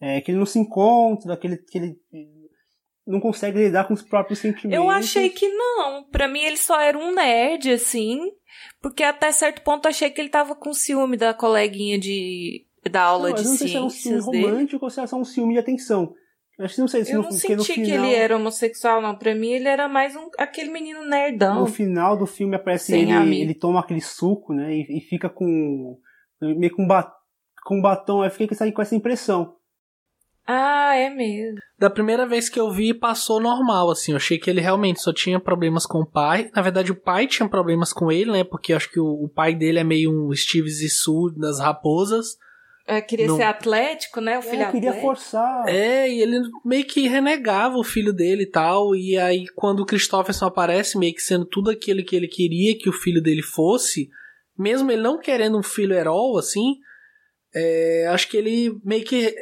é, 0.00 0.20
que 0.20 0.30
ele 0.30 0.38
não 0.38 0.46
se 0.46 0.58
encontra, 0.58 1.36
que 1.36 1.46
ele, 1.46 1.56
que 1.56 1.78
ele 1.78 1.96
não 3.06 3.20
consegue 3.20 3.58
lidar 3.58 3.86
com 3.88 3.94
os 3.94 4.02
próprios 4.02 4.38
sentimentos. 4.38 4.76
Eu 4.76 4.90
achei 4.90 5.30
que 5.30 5.48
não. 5.48 6.04
Para 6.04 6.28
mim 6.28 6.40
ele 6.40 6.56
só 6.56 6.78
era 6.80 6.98
um 6.98 7.14
nerd 7.14 7.72
assim, 7.72 8.20
porque 8.80 9.02
até 9.02 9.32
certo 9.32 9.62
ponto 9.62 9.86
eu 9.86 9.90
achei 9.90 10.10
que 10.10 10.20
ele 10.20 10.28
tava 10.28 10.54
com 10.54 10.72
ciúme 10.74 11.16
da 11.16 11.32
coleguinha 11.32 11.98
de 11.98 12.66
da 12.90 13.02
aula 13.02 13.30
não, 13.30 13.36
de 13.36 13.44
não 13.44 13.56
sei 13.56 13.68
ciências 13.68 13.70
se 13.70 14.08
era 14.08 14.16
um 14.16 14.20
ciúme 14.20 14.32
dele. 14.32 14.46
romântico 14.46 14.84
ou 14.84 14.90
se 14.90 15.00
era 15.00 15.06
só 15.06 15.16
um 15.16 15.24
ciúme 15.24 15.54
de 15.54 15.58
atenção. 15.58 16.14
Acho 16.58 16.74
que 16.74 16.80
não 16.80 16.88
sei 16.88 17.04
se 17.04 17.12
Eu 17.12 17.18
no, 17.18 17.24
não 17.24 17.30
senti 17.30 17.74
que 17.74 17.84
final, 17.84 18.04
ele 18.04 18.14
era 18.14 18.36
homossexual, 18.36 19.00
não. 19.00 19.14
Pra 19.14 19.34
mim, 19.34 19.50
ele 19.52 19.68
era 19.68 19.88
mais 19.88 20.16
um, 20.16 20.28
aquele 20.36 20.70
menino 20.70 21.04
nerdão. 21.04 21.60
No 21.60 21.66
final 21.66 22.16
do 22.16 22.26
filme 22.26 22.56
aparece 22.56 22.86
Sem 22.86 23.02
ele, 23.02 23.12
amigo. 23.12 23.42
ele 23.42 23.54
toma 23.54 23.78
aquele 23.78 24.00
suco, 24.00 24.52
né? 24.52 24.74
E, 24.74 24.98
e 24.98 25.00
fica 25.00 25.28
com. 25.28 25.98
meio 26.40 26.74
com, 26.74 26.86
ba, 26.86 27.12
com 27.64 27.80
batom. 27.80 28.22
Aí 28.22 28.30
fiquei 28.30 28.48
com 28.48 28.54
essa, 28.54 28.72
com 28.72 28.82
essa 28.82 28.96
impressão. 28.96 29.54
Ah, 30.50 30.96
é 30.96 31.10
mesmo. 31.10 31.60
Da 31.78 31.90
primeira 31.90 32.26
vez 32.26 32.48
que 32.48 32.58
eu 32.58 32.70
vi, 32.72 32.92
passou 32.92 33.38
normal, 33.38 33.90
assim. 33.90 34.12
Eu 34.12 34.16
achei 34.16 34.38
que 34.38 34.48
ele 34.48 34.62
realmente 34.62 35.00
só 35.00 35.12
tinha 35.12 35.38
problemas 35.38 35.86
com 35.86 36.00
o 36.00 36.06
pai. 36.06 36.50
Na 36.56 36.62
verdade, 36.62 36.90
o 36.90 37.00
pai 37.00 37.26
tinha 37.26 37.48
problemas 37.48 37.92
com 37.92 38.10
ele, 38.10 38.32
né? 38.32 38.42
Porque 38.42 38.72
eu 38.72 38.78
acho 38.78 38.90
que 38.90 38.98
o, 38.98 39.06
o 39.06 39.28
pai 39.28 39.54
dele 39.54 39.78
é 39.78 39.84
meio 39.84 40.10
um 40.10 40.34
Steve 40.34 40.70
Zissou 40.70 41.30
das 41.30 41.60
raposas. 41.60 42.36
É, 42.88 43.02
queria 43.02 43.26
Não. 43.26 43.36
ser 43.36 43.42
atlético, 43.42 44.18
né? 44.18 44.38
O 44.38 44.42
filho 44.42 44.62
É, 44.62 44.70
queria 44.72 44.90
atlético. 44.90 45.14
forçar. 45.14 45.68
É, 45.68 46.08
e 46.08 46.22
ele 46.22 46.40
meio 46.64 46.84
que 46.86 47.06
renegava 47.06 47.76
o 47.76 47.84
filho 47.84 48.14
dele 48.14 48.44
e 48.44 48.50
tal. 48.50 48.96
E 48.96 49.16
aí, 49.18 49.44
quando 49.54 49.80
o 49.80 49.86
Christopherson 49.86 50.46
aparece, 50.46 50.96
meio 50.96 51.12
que 51.14 51.20
sendo 51.20 51.44
tudo 51.44 51.70
aquilo 51.70 52.02
que 52.02 52.16
ele 52.16 52.26
queria 52.26 52.78
que 52.78 52.88
o 52.88 52.92
filho 52.92 53.22
dele 53.22 53.42
fosse, 53.42 54.08
mesmo 54.58 54.90
ele 54.90 55.02
não 55.02 55.20
querendo 55.20 55.58
um 55.58 55.62
filho 55.62 55.94
herói, 55.94 56.38
assim, 56.38 56.76
é, 57.54 58.06
acho 58.10 58.26
que 58.28 58.36
ele 58.38 58.80
meio 58.82 59.04
que 59.04 59.34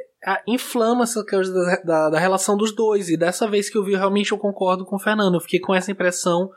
inflama 0.48 1.04
essa 1.04 1.24
coisa 1.24 1.52
da, 1.52 1.76
da, 1.82 2.10
da 2.10 2.18
relação 2.18 2.56
dos 2.56 2.74
dois. 2.74 3.08
E 3.08 3.16
dessa 3.16 3.48
vez 3.48 3.70
que 3.70 3.78
eu 3.78 3.84
vi, 3.84 3.94
realmente 3.94 4.32
eu 4.32 4.38
concordo 4.38 4.84
com 4.84 4.96
o 4.96 5.00
Fernando. 5.00 5.34
Eu 5.34 5.40
fiquei 5.40 5.60
com 5.60 5.72
essa 5.72 5.92
impressão 5.92 6.50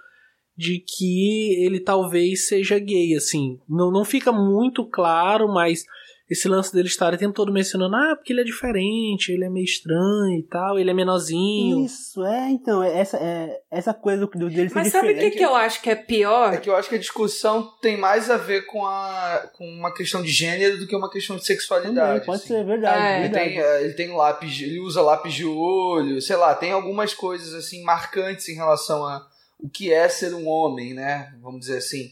de 0.57 0.80
que 0.80 1.56
ele 1.64 1.80
talvez 1.80 2.48
seja 2.48 2.80
gay, 2.80 3.16
assim. 3.16 3.60
Não, 3.70 3.91
não 3.91 4.03
fica 4.03 4.32
muito 4.32 4.86
claro, 4.90 5.48
mas 5.48 5.86
esse 6.30 6.47
lance 6.47 6.72
dele 6.72 6.88
estar 6.88 7.11
o 7.11 7.18
tempo 7.18 7.34
todo 7.34 7.51
mencionando, 7.51 7.95
ah, 7.95 8.15
porque 8.15 8.31
ele 8.31 8.41
é 8.41 8.43
diferente, 8.43 9.31
ele 9.31 9.45
é 9.45 9.49
meio 9.49 9.64
estranho 9.64 10.38
e 10.38 10.43
tal, 10.43 10.77
ele 10.77 10.91
é 10.91 10.93
menorzinho. 10.93 11.84
Isso, 11.84 12.23
é, 12.23 12.51
então, 12.51 12.84
é 12.84 12.99
essa, 12.99 13.18
é, 13.18 13.61
essa 13.72 13.95
coisa 13.95 14.27
do, 14.27 14.49
dele 14.49 14.69
ser 14.69 14.76
Mas 14.76 14.91
sabe 14.91 15.14
o 15.14 15.18
que, 15.18 15.31
que 15.31 15.43
eu 15.43 15.56
acho 15.56 15.81
que 15.81 15.89
é 15.89 15.95
pior? 15.95 16.53
É 16.53 16.57
que 16.57 16.69
eu 16.69 16.76
acho 16.76 16.88
que 16.88 16.95
a 16.95 16.99
discussão 16.99 17.72
tem 17.81 17.97
mais 17.97 18.30
a 18.30 18.38
ver 18.38 18.68
com, 18.68 18.85
a, 18.85 19.49
com 19.57 19.65
uma 19.65 19.91
questão 19.91 20.22
de 20.22 20.30
gênero 20.30 20.77
do 20.77 20.85
que 20.85 20.95
uma 20.95 21.10
questão 21.10 21.35
de 21.35 21.45
sexualidade. 21.45 21.95
Também, 21.95 22.26
pode 22.26 22.43
assim. 22.43 22.47
ser, 22.47 22.64
verdade. 22.64 23.01
É, 23.01 23.19
Ele 23.19 23.30
verdade. 23.30 23.49
tem, 23.49 23.60
eh, 23.60 23.84
ele 23.84 23.93
tem 23.93 24.15
lápis, 24.15 24.61
ele 24.61 24.80
usa 24.80 25.01
lápis 25.01 25.34
de 25.34 25.45
olho, 25.45 26.22
sei 26.22 26.35
lá, 26.35 26.53
tem 26.53 26.72
algumas 26.72 27.14
coisas 27.14 27.56
assim 27.56 27.81
marcantes 27.84 28.47
em 28.49 28.56
relação 28.56 29.03
a 29.03 29.27
o 29.60 29.68
que 29.68 29.91
é 29.91 30.07
ser 30.07 30.34
um 30.34 30.47
homem, 30.47 30.93
né? 30.93 31.34
Vamos 31.41 31.61
dizer 31.61 31.77
assim. 31.77 32.11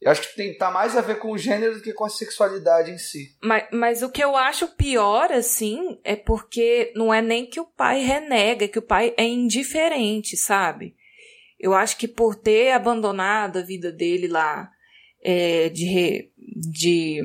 Eu 0.00 0.12
acho 0.12 0.22
que 0.22 0.36
tem, 0.36 0.56
tá 0.56 0.70
mais 0.70 0.96
a 0.96 1.00
ver 1.00 1.18
com 1.18 1.32
o 1.32 1.38
gênero 1.38 1.74
do 1.74 1.82
que 1.82 1.92
com 1.92 2.04
a 2.04 2.08
sexualidade 2.08 2.92
em 2.92 2.98
si. 2.98 3.34
Mas, 3.42 3.64
mas 3.72 4.02
o 4.02 4.10
que 4.10 4.22
eu 4.22 4.36
acho 4.36 4.68
pior, 4.68 5.32
assim, 5.32 5.98
é 6.04 6.14
porque 6.14 6.92
não 6.94 7.12
é 7.12 7.20
nem 7.20 7.44
que 7.44 7.58
o 7.58 7.66
pai 7.66 8.00
renega, 8.00 8.64
é 8.64 8.68
que 8.68 8.78
o 8.78 8.82
pai 8.82 9.12
é 9.16 9.24
indiferente, 9.24 10.36
sabe? 10.36 10.94
Eu 11.58 11.74
acho 11.74 11.98
que 11.98 12.06
por 12.06 12.36
ter 12.36 12.70
abandonado 12.70 13.58
a 13.58 13.62
vida 13.62 13.90
dele 13.90 14.28
lá 14.28 14.70
é, 15.20 15.68
de, 15.68 16.30
de, 16.36 17.20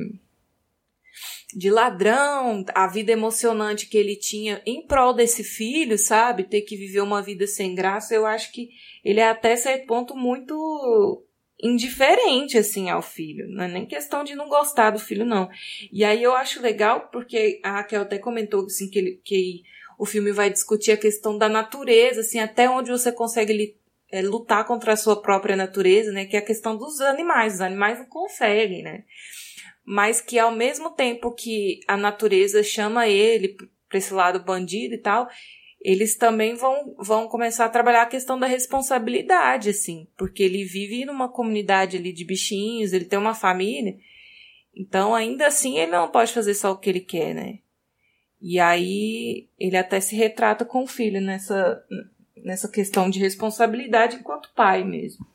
de 1.55 1.69
ladrão, 1.69 2.65
a 2.73 2.87
vida 2.87 3.11
emocionante 3.11 3.87
que 3.87 3.97
ele 3.99 4.15
tinha 4.15 4.63
em 4.65 4.87
prol 4.87 5.13
desse 5.13 5.43
filho, 5.43 5.95
sabe? 5.99 6.43
Ter 6.43 6.61
que 6.61 6.75
viver 6.75 7.01
uma 7.01 7.21
vida 7.21 7.45
sem 7.45 7.75
graça, 7.75 8.15
eu 8.15 8.25
acho 8.25 8.51
que 8.51 8.69
ele 9.05 9.19
é 9.19 9.29
até 9.29 9.55
certo 9.55 9.85
ponto 9.85 10.15
muito 10.15 11.23
indiferente, 11.63 12.57
assim, 12.57 12.89
ao 12.89 13.01
filho. 13.01 13.47
Não 13.47 13.63
é 13.63 13.67
nem 13.69 13.85
questão 13.85 14.23
de 14.23 14.35
não 14.35 14.49
gostar 14.49 14.91
do 14.91 14.99
filho, 14.99 15.25
não. 15.25 15.49
E 15.91 16.03
aí 16.03 16.21
eu 16.21 16.35
acho 16.35 16.61
legal, 16.61 17.07
porque 17.11 17.61
a 17.63 17.71
Raquel 17.71 18.01
até 18.01 18.19
comentou, 18.19 18.65
assim, 18.65 18.89
que, 18.89 18.99
ele, 18.99 19.21
que 19.23 19.63
o 19.97 20.05
filme 20.05 20.33
vai 20.33 20.49
discutir 20.49 20.91
a 20.91 20.97
questão 20.97 21.37
da 21.37 21.47
natureza, 21.47 22.19
assim, 22.19 22.39
até 22.39 22.69
onde 22.69 22.91
você 22.91 23.13
consegue 23.13 23.77
é, 24.11 24.21
lutar 24.21 24.67
contra 24.67 24.91
a 24.91 24.97
sua 24.97 25.21
própria 25.21 25.55
natureza, 25.55 26.11
né? 26.11 26.25
Que 26.25 26.35
é 26.35 26.39
a 26.39 26.45
questão 26.45 26.75
dos 26.75 26.99
animais. 26.99 27.55
Os 27.55 27.61
animais 27.61 27.97
não 27.97 28.07
conseguem, 28.07 28.83
né? 28.83 29.05
Mas 29.85 30.19
que 30.19 30.37
ao 30.37 30.51
mesmo 30.51 30.91
tempo 30.91 31.33
que 31.33 31.79
a 31.87 31.95
natureza 31.95 32.61
chama 32.61 33.07
ele 33.07 33.55
para 33.87 33.97
esse 33.97 34.13
lado 34.13 34.43
bandido 34.43 34.95
e 34.95 34.97
tal, 34.97 35.29
eles 35.83 36.15
também 36.15 36.55
vão, 36.55 36.95
vão 36.97 37.27
começar 37.27 37.65
a 37.65 37.69
trabalhar 37.69 38.03
a 38.03 38.07
questão 38.07 38.39
da 38.39 38.47
responsabilidade, 38.47 39.69
assim, 39.69 40.07
porque 40.17 40.41
ele 40.41 40.63
vive 40.63 41.03
numa 41.03 41.27
comunidade 41.27 41.97
ali 41.97 42.13
de 42.13 42.23
bichinhos, 42.23 42.93
ele 42.93 43.03
tem 43.03 43.19
uma 43.19 43.35
família, 43.35 43.97
então 44.73 45.13
ainda 45.13 45.45
assim 45.45 45.77
ele 45.77 45.91
não 45.91 46.09
pode 46.09 46.31
fazer 46.31 46.53
só 46.53 46.71
o 46.71 46.77
que 46.77 46.89
ele 46.89 47.01
quer, 47.01 47.35
né? 47.35 47.59
E 48.41 48.59
aí 48.59 49.49
ele 49.59 49.75
até 49.75 49.99
se 49.99 50.15
retrata 50.15 50.63
com 50.63 50.83
o 50.83 50.87
filho 50.87 51.19
nessa, 51.19 51.83
nessa 52.37 52.69
questão 52.69 53.09
de 53.09 53.19
responsabilidade 53.19 54.15
enquanto 54.15 54.53
pai 54.55 54.85
mesmo. 54.85 55.25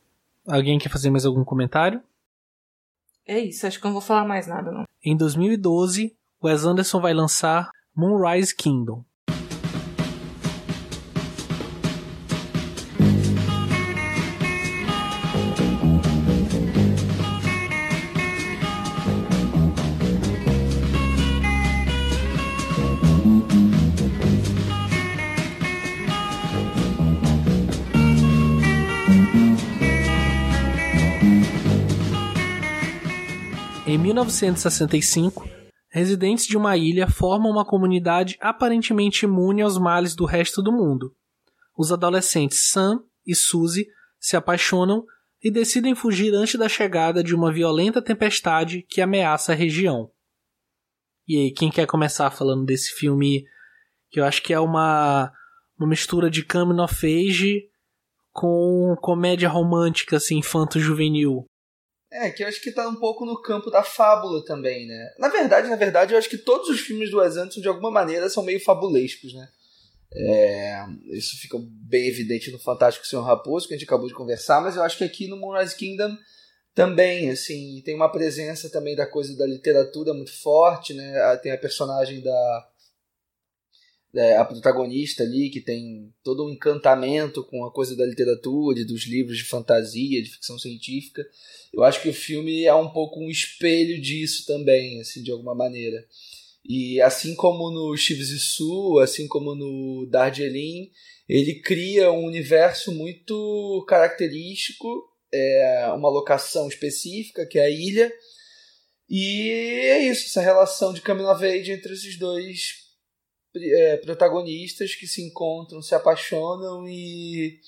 Alguém 0.47 0.79
quer 0.79 0.89
fazer 0.89 1.11
mais 1.11 1.27
algum 1.27 1.45
comentário? 1.45 2.03
É 3.27 3.39
isso, 3.39 3.67
acho 3.67 3.79
que 3.79 3.85
eu 3.85 3.89
não 3.89 3.95
vou 3.95 4.03
falar 4.03 4.27
mais 4.27 4.47
nada, 4.47 4.73
não. 4.73 4.85
Em 5.05 5.15
2012, 5.15 6.17
Wes 6.43 6.65
Anderson 6.65 7.01
vai 7.01 7.13
lançar 7.13 7.71
Moonrise 7.95 8.57
Kingdom. 8.57 9.05
Em 33.91 33.97
1965, 33.97 35.49
residentes 35.89 36.47
de 36.47 36.59
uma 36.59 36.77
ilha 36.77 37.09
formam 37.09 37.51
uma 37.51 37.65
comunidade 37.65 38.37
aparentemente 38.39 39.25
imune 39.25 39.63
aos 39.63 39.79
males 39.79 40.15
do 40.15 40.27
resto 40.27 40.63
do 40.63 40.71
mundo. 40.71 41.17
Os 41.75 41.91
adolescentes 41.91 42.69
Sam 42.69 43.03
e 43.27 43.35
Suzy 43.35 43.87
se 44.21 44.37
apaixonam 44.37 45.07
e 45.43 45.51
decidem 45.51 45.95
fugir 45.95 46.35
antes 46.35 46.57
da 46.57 46.69
chegada 46.69 47.25
de 47.25 47.35
uma 47.35 47.51
violenta 47.51 48.03
tempestade 48.03 48.83
que 48.83 49.01
ameaça 49.01 49.53
a 49.53 49.55
região. 49.55 50.11
E 51.27 51.39
aí, 51.39 51.51
quem 51.51 51.71
quer 51.71 51.87
começar 51.87 52.31
falando 52.31 52.67
desse 52.67 52.93
filme 52.93 53.43
que 54.11 54.21
eu 54.21 54.25
acho 54.27 54.43
que 54.43 54.53
é 54.53 54.61
uma, 54.61 55.33
uma 55.79 55.89
mistura 55.89 56.29
de 56.29 56.45
coming 56.45 56.83
of 56.83 57.07
age 57.07 57.71
com 58.33 58.95
comédia 59.01 59.49
romântica, 59.49 60.19
assim, 60.19 60.37
infanto-juvenil? 60.37 61.47
É, 62.11 62.31
que 62.31 62.43
eu 62.43 62.49
acho 62.49 62.63
que 62.63 62.73
tá 62.73 62.89
um 62.89 62.95
pouco 62.95 63.27
no 63.27 63.41
campo 63.41 63.71
da 63.71 63.83
fábula 63.83 64.43
também, 64.45 64.87
né? 64.87 65.15
Na 65.19 65.29
verdade, 65.29 65.69
na 65.69 65.77
verdade, 65.77 66.15
eu 66.15 66.19
acho 66.19 66.29
que 66.29 66.39
todos 66.39 66.69
os 66.69 66.81
filmes 66.81 67.11
do 67.11 67.19
Wes 67.19 67.37
Anderson, 67.37 67.61
de 67.61 67.69
alguma 67.69 67.91
maneira, 67.91 68.31
são 68.31 68.43
meio 68.43 68.61
fabulescos, 68.61 69.35
né? 69.35 69.49
É, 70.15 70.87
isso 71.13 71.39
fica 71.39 71.59
bem 71.61 72.09
evidente 72.09 72.51
no 72.51 72.59
Fantástico 72.59 73.07
Senhor 73.07 73.23
Raposo, 73.23 73.69
que 73.69 73.75
a 73.75 73.77
gente 73.77 73.87
acabou 73.87 74.09
de 74.09 74.15
conversar, 74.15 74.63
mas 74.63 74.77
eu 74.77 74.83
acho 74.83 74.97
que 74.97 75.05
aqui 75.05 75.29
no 75.29 75.37
Moonrise 75.37 75.77
Kingdom 75.77 76.17
também, 76.75 77.29
assim, 77.29 77.83
tem 77.85 77.95
uma 77.95 78.11
presença 78.11 78.71
também 78.71 78.97
da 78.97 79.07
coisa 79.07 79.37
da 79.37 79.47
literatura 79.47 80.15
muito 80.15 80.33
forte, 80.41 80.95
né? 80.95 81.37
Tem 81.43 81.53
a 81.53 81.59
personagem 81.59 82.23
da 82.23 82.69
é, 84.15 84.37
a 84.37 84.45
protagonista 84.45 85.23
ali, 85.23 85.51
que 85.51 85.61
tem 85.61 86.13
todo 86.23 86.47
um 86.47 86.51
encantamento 86.51 87.45
com 87.45 87.65
a 87.65 87.73
coisa 87.73 87.95
da 87.95 88.07
literatura, 88.07 88.85
dos 88.85 89.07
livros 89.07 89.37
de 89.37 89.45
fantasia, 89.45 90.23
de 90.23 90.31
ficção 90.31 90.59
científica. 90.59 91.27
Eu 91.73 91.83
acho 91.85 92.03
que 92.03 92.09
o 92.09 92.15
filme 92.15 92.65
é 92.65 92.75
um 92.75 92.91
pouco 92.91 93.21
um 93.21 93.31
espelho 93.31 94.01
disso 94.01 94.47
também, 94.47 95.01
assim, 95.01 95.23
de 95.23 95.31
alguma 95.31 95.55
maneira. 95.55 96.05
E 96.65 97.01
assim 97.01 97.35
como 97.35 97.71
no 97.71 97.97
Su, 97.97 98.99
assim 98.99 99.27
como 99.27 99.55
no 99.55 100.07
Darjeeling, 100.11 100.91
ele 101.29 101.61
cria 101.61 102.11
um 102.11 102.25
universo 102.25 102.93
muito 102.93 103.85
característico, 103.89 104.89
é, 105.33 105.93
uma 105.95 106.09
locação 106.09 106.69
específica, 106.69 107.47
que 107.47 107.59
é 107.59 107.65
a 107.65 107.71
ilha, 107.71 108.11
e 109.09 109.51
é 109.51 110.03
isso, 110.11 110.27
essa 110.27 110.41
relação 110.41 110.93
de 110.93 111.01
of 111.01 111.45
age 111.45 111.73
entre 111.73 111.93
esses 111.95 112.19
dois 112.19 112.88
é, 113.57 113.97
protagonistas 113.99 114.95
que 114.95 115.07
se 115.07 115.23
encontram, 115.23 115.83
se 115.83 115.95
apaixonam 115.95 116.87
e 116.89 117.59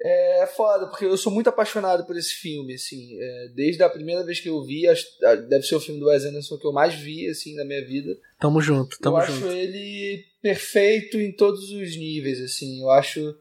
é 0.00 0.46
foda, 0.46 0.86
porque 0.88 1.06
eu 1.06 1.16
sou 1.16 1.32
muito 1.32 1.48
apaixonado 1.48 2.04
por 2.04 2.16
esse 2.16 2.34
filme, 2.34 2.74
assim, 2.74 3.16
é, 3.18 3.48
desde 3.54 3.82
a 3.82 3.88
primeira 3.88 4.22
vez 4.24 4.40
que 4.40 4.48
eu 4.48 4.62
vi, 4.62 4.86
acho, 4.86 5.06
deve 5.48 5.64
ser 5.64 5.74
o 5.74 5.80
filme 5.80 5.98
do 5.98 6.08
Wes 6.08 6.24
Anderson 6.24 6.58
que 6.58 6.66
eu 6.66 6.72
mais 6.72 6.94
vi, 6.94 7.28
assim, 7.28 7.54
na 7.54 7.64
minha 7.64 7.84
vida. 7.84 8.16
Tamo 8.38 8.60
junto, 8.60 8.98
tamo 8.98 9.20
junto. 9.22 9.46
Eu 9.46 9.50
acho 9.50 9.56
ele 9.56 10.24
perfeito 10.42 11.18
em 11.18 11.32
todos 11.32 11.70
os 11.70 11.96
níveis, 11.96 12.40
assim, 12.40 12.82
eu 12.82 12.90
acho 12.90 13.34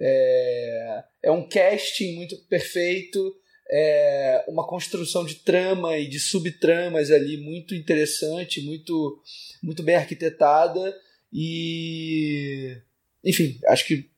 é, 0.00 1.04
é 1.22 1.30
um 1.30 1.48
casting 1.48 2.14
muito 2.16 2.36
perfeito, 2.48 3.34
é 3.70 4.44
uma 4.48 4.66
construção 4.66 5.24
de 5.24 5.36
trama 5.36 5.96
e 5.96 6.06
de 6.06 6.20
subtramas 6.20 7.10
ali 7.10 7.38
muito 7.38 7.74
interessante, 7.74 8.60
muito, 8.60 9.22
muito 9.62 9.82
bem 9.82 9.94
arquitetada, 9.94 10.94
e. 11.32 12.76
Enfim, 13.24 13.58
acho 13.68 13.86
que 13.86 14.10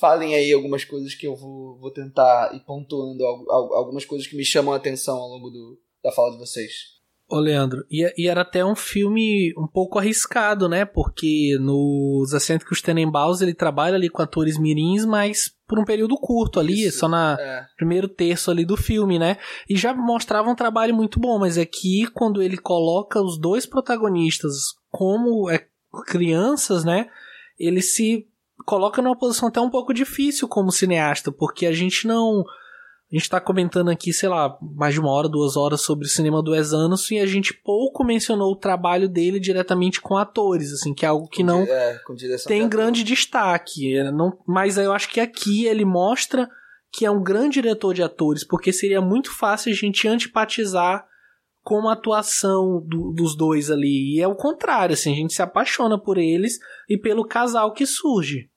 falem 0.00 0.34
aí 0.34 0.52
algumas 0.52 0.84
coisas 0.84 1.14
que 1.14 1.26
eu 1.26 1.34
vou, 1.34 1.76
vou 1.78 1.90
tentar 1.90 2.54
ir 2.54 2.60
pontuando 2.60 3.24
algumas 3.24 4.04
coisas 4.04 4.26
que 4.26 4.36
me 4.36 4.44
chamam 4.44 4.72
a 4.72 4.76
atenção 4.76 5.16
ao 5.16 5.28
longo 5.28 5.50
do, 5.50 5.78
da 6.02 6.12
fala 6.12 6.32
de 6.32 6.38
vocês. 6.38 7.02
Ô 7.28 7.38
Leandro, 7.38 7.82
e, 7.90 8.06
e, 8.18 8.28
era 8.28 8.42
até 8.42 8.62
um 8.62 8.76
filme 8.76 9.54
um 9.56 9.66
pouco 9.66 9.98
arriscado, 9.98 10.68
né? 10.68 10.84
Porque 10.84 11.56
nos 11.58 12.34
Ascêntricos 12.34 12.82
Tenenbaus 12.82 13.40
ele 13.40 13.54
trabalha 13.54 13.94
ali 13.94 14.10
com 14.10 14.20
atores 14.20 14.58
mirins, 14.58 15.06
mas 15.06 15.50
por 15.66 15.78
um 15.78 15.84
período 15.84 16.14
curto 16.16 16.60
ali, 16.60 16.88
Isso, 16.88 16.98
só 16.98 17.08
na 17.08 17.38
é. 17.40 17.64
primeiro 17.74 18.06
terço 18.06 18.50
ali 18.50 18.66
do 18.66 18.76
filme, 18.76 19.18
né? 19.18 19.38
E 19.66 19.76
já 19.76 19.94
mostrava 19.94 20.50
um 20.50 20.54
trabalho 20.54 20.94
muito 20.94 21.18
bom, 21.18 21.38
mas 21.38 21.56
aqui 21.56 22.06
quando 22.12 22.42
ele 22.42 22.58
coloca 22.58 23.22
os 23.22 23.40
dois 23.40 23.64
protagonistas 23.64 24.52
como 24.90 25.48
é 25.48 25.66
crianças, 26.06 26.84
né? 26.84 27.08
Ele 27.58 27.82
se 27.82 28.26
coloca 28.64 29.02
numa 29.02 29.18
posição 29.18 29.48
até 29.48 29.60
um 29.60 29.70
pouco 29.70 29.92
difícil 29.92 30.48
como 30.48 30.72
cineasta, 30.72 31.30
porque 31.30 31.66
a 31.66 31.72
gente 31.72 32.06
não. 32.06 32.44
A 33.10 33.14
gente 33.14 33.28
tá 33.28 33.38
comentando 33.38 33.90
aqui, 33.90 34.10
sei 34.10 34.26
lá, 34.26 34.56
mais 34.62 34.94
de 34.94 35.00
uma 35.00 35.10
hora, 35.10 35.28
duas 35.28 35.54
horas 35.54 35.82
sobre 35.82 36.06
o 36.06 36.08
cinema 36.08 36.42
do 36.42 36.52
Wes 36.52 36.72
Anderson 36.72 37.14
e 37.14 37.20
a 37.20 37.26
gente 37.26 37.52
pouco 37.52 38.02
mencionou 38.02 38.50
o 38.50 38.56
trabalho 38.56 39.06
dele 39.06 39.38
diretamente 39.38 40.00
com 40.00 40.16
atores, 40.16 40.72
assim, 40.72 40.94
que 40.94 41.04
é 41.04 41.10
algo 41.10 41.28
que 41.28 41.42
não 41.42 41.60
é, 41.60 42.00
tem 42.46 42.66
grande 42.66 43.04
destaque. 43.04 43.98
É, 43.98 44.10
não, 44.10 44.38
mas 44.46 44.78
eu 44.78 44.94
acho 44.94 45.10
que 45.10 45.20
aqui 45.20 45.66
ele 45.66 45.84
mostra 45.84 46.48
que 46.90 47.04
é 47.04 47.10
um 47.10 47.22
grande 47.22 47.60
diretor 47.60 47.92
de 47.92 48.02
atores, 48.02 48.44
porque 48.44 48.72
seria 48.72 49.02
muito 49.02 49.30
fácil 49.30 49.70
a 49.70 49.74
gente 49.74 50.08
antipatizar 50.08 51.06
com 51.62 51.88
a 51.88 51.92
atuação 51.92 52.84
do, 52.84 53.12
dos 53.12 53.36
dois 53.36 53.70
ali. 53.70 54.16
E 54.16 54.20
é 54.20 54.26
o 54.26 54.34
contrário, 54.34 54.94
assim, 54.94 55.12
a 55.12 55.16
gente 55.16 55.32
se 55.32 55.42
apaixona 55.42 55.98
por 55.98 56.18
eles 56.18 56.58
e 56.88 56.98
pelo 56.98 57.26
casal 57.26 57.72
que 57.72 57.86
surge. 57.86 58.50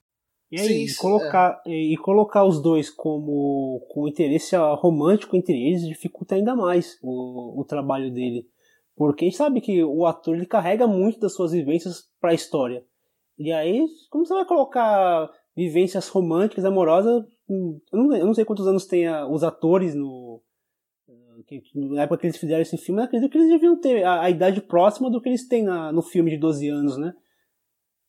E 0.52 0.60
aí, 0.60 0.88
Sim, 0.88 1.02
colocar, 1.02 1.62
é. 1.66 1.72
e 1.72 1.98
colocar 1.98 2.46
os 2.46 2.62
dois 2.62 2.90
como 2.90 3.86
com 3.90 4.08
interesse 4.08 4.56
romântico 4.56 5.36
entre 5.36 5.56
eles 5.56 5.88
dificulta 5.88 6.36
ainda 6.36 6.56
mais 6.56 6.98
o, 7.02 7.60
o 7.60 7.66
trabalho 7.66 8.12
dele. 8.12 8.48
Porque 8.96 9.26
a 9.26 9.28
gente 9.28 9.38
sabe 9.38 9.60
que 9.60 9.84
o 9.84 10.06
ator 10.06 10.36
ele 10.36 10.46
carrega 10.46 10.88
muito 10.88 11.20
das 11.20 11.34
suas 11.34 11.52
vivências 11.52 12.04
para 12.22 12.32
a 12.32 12.36
história. 12.36 12.86
E 13.38 13.52
aí, 13.52 13.86
como 14.10 14.26
você 14.26 14.34
vai 14.34 14.46
colocar 14.46 15.30
vivências 15.56 16.08
românticas, 16.08 16.64
amorosas? 16.64 17.24
Eu 17.50 17.82
não, 17.92 18.16
eu 18.16 18.26
não 18.26 18.34
sei 18.34 18.46
quantos 18.46 18.68
anos 18.68 18.86
tem 18.86 19.08
a, 19.08 19.28
os 19.28 19.44
atores 19.44 19.94
no, 19.94 20.42
que, 21.48 21.62
na 21.76 22.04
época 22.04 22.22
que 22.22 22.28
eles 22.28 22.38
fizeram 22.38 22.62
esse 22.62 22.78
filme, 22.78 23.02
acredito 23.02 23.30
que 23.30 23.38
eles 23.38 23.50
deviam 23.50 23.80
ter 23.80 24.04
a, 24.04 24.24
a 24.24 24.30
idade 24.30 24.62
próxima 24.62 25.10
do 25.10 25.22
que 25.22 25.30
eles 25.30 25.48
têm 25.48 25.64
na, 25.64 25.92
no 25.92 26.02
filme 26.02 26.32
de 26.32 26.38
12 26.38 26.68
anos, 26.70 26.98
né? 26.98 27.14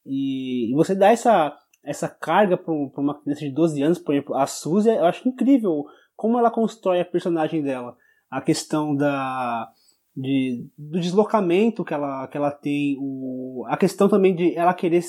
E, 0.05 0.71
e 0.71 0.75
você 0.75 0.95
dá 0.95 1.11
essa, 1.11 1.57
essa 1.85 2.09
carga 2.09 2.57
para 2.57 2.73
uma 2.73 3.21
criança 3.21 3.41
de 3.41 3.51
12 3.51 3.83
anos, 3.83 3.99
por 3.99 4.15
exemplo, 4.15 4.35
a 4.35 4.47
Suzy, 4.47 4.89
eu 4.89 5.05
acho 5.05 5.29
incrível 5.29 5.85
como 6.15 6.39
ela 6.39 6.51
constrói 6.51 7.01
a 7.01 7.05
personagem 7.05 7.63
dela. 7.63 7.97
A 8.31 8.41
questão 8.41 8.95
da, 8.95 9.69
de, 10.17 10.67
do 10.77 10.99
deslocamento 10.99 11.85
que 11.85 11.93
ela, 11.93 12.27
que 12.29 12.37
ela 12.37 12.51
tem, 12.51 12.97
o, 12.99 13.65
a 13.69 13.77
questão 13.77 14.09
também 14.09 14.35
de 14.35 14.57
ela 14.57 14.73
querer 14.73 15.03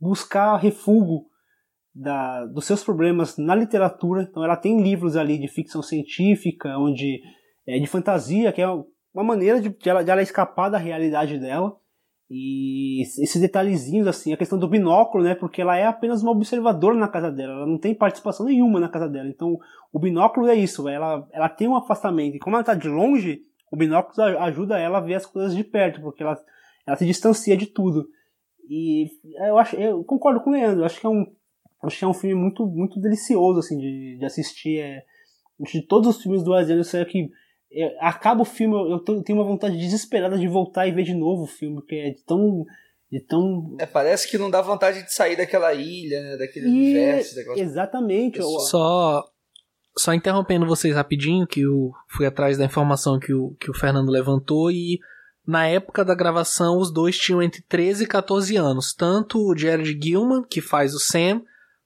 buscar 0.00 0.56
refúgio 0.56 1.26
da, 1.94 2.46
dos 2.46 2.64
seus 2.64 2.82
problemas 2.82 3.36
na 3.36 3.54
literatura. 3.54 4.22
Então 4.22 4.44
ela 4.44 4.56
tem 4.56 4.80
livros 4.80 5.16
ali 5.16 5.38
de 5.38 5.48
ficção 5.48 5.82
científica, 5.82 6.78
onde 6.78 7.20
é, 7.66 7.78
de 7.78 7.86
fantasia, 7.86 8.52
que 8.52 8.62
é 8.62 8.68
uma 8.68 9.24
maneira 9.24 9.60
de, 9.60 9.68
de, 9.68 9.88
ela, 9.88 10.02
de 10.02 10.10
ela 10.10 10.22
escapar 10.22 10.68
da 10.68 10.78
realidade 10.78 11.38
dela. 11.38 11.76
E 12.30 13.02
esses 13.02 13.40
detalhezinhos, 13.40 14.06
assim, 14.06 14.32
a 14.32 14.36
questão 14.36 14.58
do 14.58 14.68
binóculo, 14.68 15.22
né? 15.22 15.34
Porque 15.34 15.60
ela 15.60 15.76
é 15.76 15.86
apenas 15.86 16.22
uma 16.22 16.32
observadora 16.32 16.96
na 16.96 17.06
casa 17.06 17.30
dela, 17.30 17.52
ela 17.52 17.66
não 17.66 17.78
tem 17.78 17.94
participação 17.94 18.46
nenhuma 18.46 18.80
na 18.80 18.88
casa 18.88 19.08
dela. 19.08 19.28
Então, 19.28 19.58
o 19.92 19.98
binóculo 19.98 20.48
é 20.48 20.54
isso, 20.54 20.88
ela, 20.88 21.28
ela 21.32 21.48
tem 21.48 21.68
um 21.68 21.76
afastamento. 21.76 22.36
E 22.36 22.38
como 22.38 22.56
ela 22.56 22.62
está 22.62 22.74
de 22.74 22.88
longe, 22.88 23.42
o 23.70 23.76
binóculo 23.76 24.38
ajuda 24.38 24.78
ela 24.78 24.98
a 24.98 25.00
ver 25.02 25.14
as 25.14 25.26
coisas 25.26 25.54
de 25.54 25.62
perto, 25.62 26.00
porque 26.00 26.22
ela, 26.22 26.36
ela 26.86 26.96
se 26.96 27.06
distancia 27.06 27.56
de 27.56 27.66
tudo. 27.66 28.08
E 28.68 29.06
eu 29.46 29.58
acho, 29.58 29.76
eu 29.76 30.02
concordo 30.04 30.40
com 30.40 30.50
o 30.50 30.52
Leandro, 30.54 30.84
acho 30.84 30.98
que 30.98 31.06
é 31.06 31.10
um, 31.10 31.26
acho 31.82 31.98
que 31.98 32.04
é 32.04 32.08
um 32.08 32.14
filme 32.14 32.34
muito, 32.34 32.66
muito 32.66 32.98
delicioso, 33.00 33.58
assim, 33.58 33.78
de, 33.78 34.16
de 34.18 34.24
assistir. 34.24 34.80
É, 34.80 35.02
de 35.60 35.82
todos 35.82 36.16
os 36.16 36.22
filmes 36.22 36.42
do 36.42 36.52
Wes 36.52 36.68
Anderson, 36.68 36.98
é 36.98 37.04
que 37.04 37.30
é, 37.74 37.96
acaba 38.00 38.42
o 38.42 38.44
filme, 38.44 38.74
eu, 38.74 39.02
eu 39.06 39.22
tenho 39.22 39.38
uma 39.38 39.44
vontade 39.44 39.76
desesperada 39.76 40.38
de 40.38 40.46
voltar 40.46 40.86
e 40.86 40.92
ver 40.92 41.02
de 41.02 41.14
novo 41.14 41.42
o 41.42 41.48
filme, 41.48 41.76
porque 41.76 41.96
é 41.96 42.14
tão. 42.26 42.64
De 43.10 43.20
tão... 43.20 43.76
É, 43.78 43.86
parece 43.86 44.28
que 44.28 44.38
não 44.38 44.50
dá 44.50 44.60
vontade 44.60 45.02
de 45.02 45.14
sair 45.14 45.36
daquela 45.36 45.72
ilha, 45.72 46.20
né, 46.20 46.36
daquele 46.36 46.66
e... 46.66 46.70
universo. 46.70 47.36
Daquela... 47.36 47.58
Exatamente. 47.58 48.42
Só, 48.42 49.24
só 49.96 50.12
interrompendo 50.12 50.66
vocês 50.66 50.94
rapidinho, 50.94 51.46
que 51.46 51.60
eu 51.60 51.92
fui 52.08 52.26
atrás 52.26 52.58
da 52.58 52.64
informação 52.64 53.18
que 53.18 53.32
o, 53.32 53.54
que 53.60 53.70
o 53.70 53.74
Fernando 53.74 54.10
levantou 54.10 54.70
e 54.70 54.98
na 55.46 55.66
época 55.66 56.04
da 56.04 56.14
gravação 56.14 56.78
os 56.78 56.92
dois 56.92 57.16
tinham 57.16 57.42
entre 57.42 57.62
13 57.62 58.04
e 58.04 58.06
14 58.06 58.56
anos. 58.56 58.94
Tanto 58.94 59.38
o 59.38 59.56
Jared 59.56 59.98
Gilman, 60.02 60.42
que 60.42 60.60
faz 60.60 60.94
o 60.94 60.98
Sam, 60.98 61.42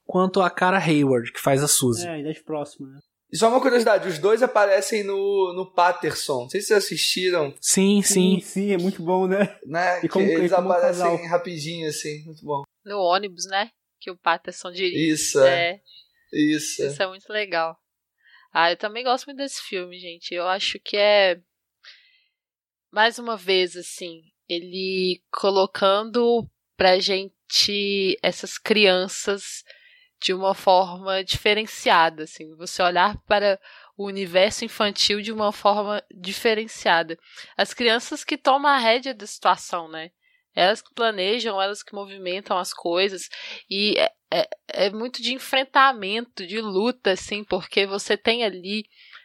quanto 0.06 0.40
a 0.40 0.48
Cara 0.48 0.78
Hayward, 0.78 1.32
que 1.32 1.40
faz 1.40 1.62
a 1.62 1.68
Suzy. 1.68 2.06
É, 2.06 2.20
idade 2.20 2.42
próxima, 2.42 2.88
né? 2.88 3.00
E 3.30 3.36
só 3.36 3.48
uma 3.48 3.60
curiosidade, 3.60 4.08
os 4.08 4.18
dois 4.18 4.42
aparecem 4.42 5.04
no, 5.04 5.52
no 5.54 5.70
Patterson. 5.70 6.42
Não 6.42 6.48
sei 6.48 6.60
se 6.60 6.68
vocês 6.68 6.84
assistiram. 6.84 7.54
Sim, 7.60 8.00
sim. 8.00 8.40
Sim, 8.40 8.40
sim 8.40 8.72
é 8.72 8.78
muito 8.78 9.02
bom, 9.02 9.26
né? 9.26 9.58
né? 9.66 10.00
E 10.02 10.08
como, 10.08 10.26
eles 10.26 10.50
e 10.50 10.54
como 10.54 10.72
aparecem 10.72 11.26
rapidinho, 11.26 11.88
assim, 11.88 12.24
muito 12.24 12.42
bom. 12.42 12.62
No 12.84 12.98
ônibus, 13.00 13.44
né? 13.46 13.70
Que 14.00 14.10
o 14.10 14.16
Patterson 14.16 14.72
dirige. 14.72 15.10
Isso, 15.10 15.40
é. 15.40 15.72
é. 15.72 15.80
Isso. 16.32 16.82
Isso 16.82 17.02
é 17.02 17.06
muito 17.06 17.30
legal. 17.30 17.76
Ah, 18.52 18.72
eu 18.72 18.76
também 18.76 19.04
gosto 19.04 19.26
muito 19.26 19.38
desse 19.38 19.60
filme, 19.62 19.98
gente. 19.98 20.32
Eu 20.32 20.48
acho 20.48 20.78
que 20.80 20.96
é. 20.96 21.38
mais 22.90 23.18
uma 23.18 23.36
vez, 23.36 23.76
assim, 23.76 24.22
ele 24.48 25.22
colocando 25.30 26.48
pra 26.78 26.98
gente 26.98 28.16
essas 28.22 28.56
crianças 28.56 29.62
de 30.20 30.32
uma 30.32 30.54
forma 30.54 31.22
diferenciada, 31.22 32.24
assim, 32.24 32.54
você 32.56 32.82
olhar 32.82 33.16
para 33.26 33.58
o 33.96 34.06
universo 34.06 34.64
infantil 34.64 35.20
de 35.20 35.32
uma 35.32 35.52
forma 35.52 36.02
diferenciada. 36.14 37.18
As 37.56 37.74
crianças 37.74 38.24
que 38.24 38.36
tomam 38.36 38.70
a 38.70 38.78
rédea 38.78 39.14
da 39.14 39.26
situação, 39.26 39.88
né? 39.88 40.10
Elas 40.54 40.82
que 40.82 40.92
planejam, 40.94 41.60
elas 41.60 41.82
que 41.82 41.94
movimentam 41.94 42.58
as 42.58 42.72
coisas. 42.72 43.28
E 43.70 43.94
é, 43.98 44.10
é, 44.30 44.48
é 44.86 44.90
muito 44.90 45.22
de 45.22 45.34
enfrentamento, 45.34 46.46
de 46.46 46.60
luta, 46.60 47.12
assim, 47.12 47.44
porque 47.44 47.86
você 47.86 48.16
tem 48.16 48.44
ali 48.44 48.84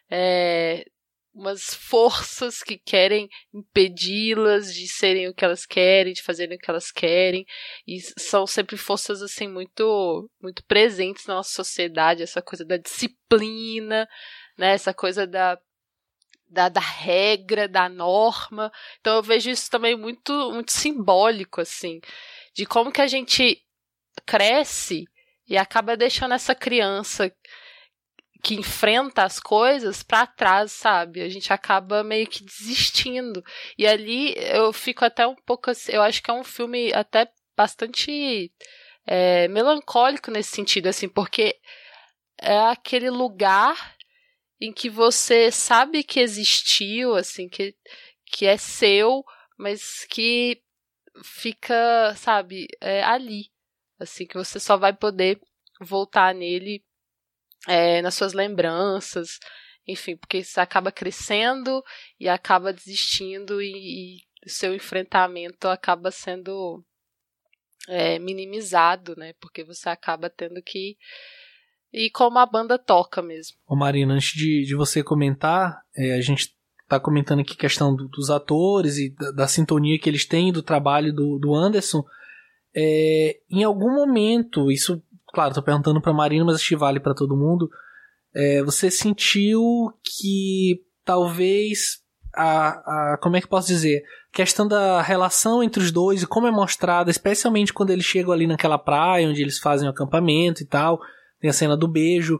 é, 0.09 0.85
umas 1.33 1.73
forças 1.73 2.61
que 2.61 2.77
querem 2.77 3.27
impedi-las 3.53 4.73
de 4.73 4.87
serem 4.87 5.27
o 5.27 5.33
que 5.33 5.43
elas 5.43 5.65
querem, 5.65 6.13
de 6.13 6.21
fazerem 6.21 6.57
o 6.57 6.59
que 6.59 6.69
elas 6.69 6.91
querem, 6.91 7.45
e 7.87 7.99
são 8.19 8.45
sempre 8.45 8.77
forças 8.77 9.21
assim 9.21 9.47
muito 9.47 10.29
muito 10.41 10.63
presentes 10.65 11.25
na 11.25 11.35
nossa 11.35 11.51
sociedade, 11.51 12.21
essa 12.21 12.41
coisa 12.41 12.63
da 12.63 12.77
disciplina, 12.77 14.07
né, 14.57 14.73
essa 14.73 14.93
coisa 14.93 15.25
da 15.25 15.57
da, 16.47 16.69
da 16.69 16.79
regra, 16.79 17.67
da 17.67 17.89
norma. 17.89 18.71
Então 18.99 19.15
eu 19.15 19.23
vejo 19.23 19.49
isso 19.49 19.69
também 19.71 19.97
muito 19.97 20.31
muito 20.51 20.71
simbólico 20.71 21.61
assim, 21.61 21.99
de 22.53 22.65
como 22.65 22.91
que 22.91 23.01
a 23.01 23.07
gente 23.07 23.59
cresce 24.25 25.05
e 25.47 25.57
acaba 25.57 25.97
deixando 25.97 26.35
essa 26.35 26.53
criança 26.53 27.33
que 28.43 28.55
enfrenta 28.55 29.23
as 29.23 29.39
coisas 29.39 30.03
para 30.03 30.27
trás, 30.27 30.73
sabe? 30.73 31.21
A 31.21 31.29
gente 31.29 31.53
acaba 31.53 32.03
meio 32.03 32.27
que 32.27 32.43
desistindo. 32.43 33.41
E 33.77 33.87
ali 33.87 34.35
eu 34.37 34.73
fico 34.73 35.05
até 35.05 35.25
um 35.25 35.35
pouco 35.45 35.71
assim, 35.71 35.93
eu 35.93 36.01
acho 36.01 36.21
que 36.21 36.29
é 36.29 36.33
um 36.33 36.43
filme 36.43 36.91
até 36.93 37.31
bastante 37.55 38.51
é, 39.07 39.47
melancólico 39.47 40.29
nesse 40.29 40.51
sentido, 40.51 40.87
assim, 40.87 41.07
porque 41.07 41.55
é 42.41 42.57
aquele 42.57 43.09
lugar 43.09 43.95
em 44.59 44.73
que 44.73 44.89
você 44.89 45.49
sabe 45.49 46.03
que 46.03 46.19
existiu, 46.19 47.15
assim, 47.15 47.47
que, 47.47 47.73
que 48.25 48.45
é 48.45 48.57
seu, 48.57 49.23
mas 49.57 50.05
que 50.09 50.61
fica, 51.23 52.13
sabe, 52.17 52.67
é, 52.81 53.03
ali. 53.03 53.51
Assim, 53.99 54.25
que 54.25 54.35
você 54.35 54.59
só 54.59 54.75
vai 54.75 54.91
poder 54.91 55.39
voltar 55.79 56.35
nele 56.35 56.83
é, 57.67 58.01
nas 58.01 58.15
suas 58.15 58.33
lembranças, 58.33 59.39
enfim, 59.87 60.15
porque 60.15 60.43
você 60.43 60.59
acaba 60.59 60.91
crescendo 60.91 61.83
e 62.19 62.27
acaba 62.27 62.73
desistindo 62.73 63.61
e, 63.61 64.21
o 64.45 64.49
seu 64.49 64.75
enfrentamento 64.75 65.67
acaba 65.67 66.11
sendo 66.11 66.83
é, 67.87 68.19
minimizado, 68.19 69.15
né? 69.15 69.33
Porque 69.39 69.63
você 69.63 69.89
acaba 69.89 70.29
tendo 70.29 70.61
que 70.61 70.97
ir 71.93 72.09
como 72.09 72.39
a 72.39 72.45
banda 72.45 72.77
toca 72.77 73.21
mesmo. 73.21 73.57
Ô 73.65 73.75
Marina, 73.75 74.13
antes 74.13 74.33
de, 74.33 74.65
de 74.65 74.75
você 74.75 75.03
comentar, 75.03 75.81
é, 75.95 76.15
a 76.15 76.21
gente 76.21 76.53
tá 76.87 76.99
comentando 76.99 77.39
aqui 77.39 77.53
a 77.53 77.57
questão 77.57 77.95
do, 77.95 78.07
dos 78.07 78.29
atores 78.29 78.97
e 78.97 79.09
da, 79.09 79.31
da, 79.31 79.47
sintonia 79.47 79.97
que 79.97 80.09
eles 80.09 80.25
têm, 80.25 80.51
do 80.51 80.61
trabalho 80.61 81.13
do, 81.13 81.39
do 81.39 81.55
Anderson. 81.55 82.03
É, 82.75 83.39
em 83.49 83.63
algum 83.63 83.93
momento, 83.93 84.71
isso 84.71 85.01
claro, 85.33 85.53
tô 85.53 85.61
perguntando 85.61 86.01
pra 86.01 86.13
Marina, 86.13 86.45
mas 86.45 86.55
acho 86.55 86.69
que 86.69 86.75
vale 86.75 86.99
para 86.99 87.13
todo 87.13 87.35
mundo. 87.35 87.69
É, 88.33 88.63
você 88.63 88.89
sentiu 88.89 89.91
que 90.01 90.81
talvez 91.03 92.01
a, 92.33 93.13
a. 93.13 93.17
Como 93.17 93.35
é 93.35 93.41
que 93.41 93.47
posso 93.47 93.67
dizer? 93.67 94.03
questão 94.33 94.67
da 94.67 94.99
relação 94.99 95.61
entre 95.61 95.81
os 95.81 95.91
dois 95.91 96.23
e 96.23 96.27
como 96.27 96.47
é 96.47 96.51
mostrada, 96.51 97.11
especialmente 97.11 97.71
quando 97.71 97.91
eles 97.91 98.03
chegam 98.03 98.33
ali 98.33 98.47
naquela 98.47 98.79
praia 98.79 99.29
onde 99.29 99.39
eles 99.39 99.59
fazem 99.59 99.87
o 99.87 99.91
acampamento 99.91 100.63
e 100.63 100.65
tal, 100.65 100.99
tem 101.39 101.49
a 101.49 101.53
cena 101.53 101.77
do 101.77 101.87
beijo. 101.87 102.39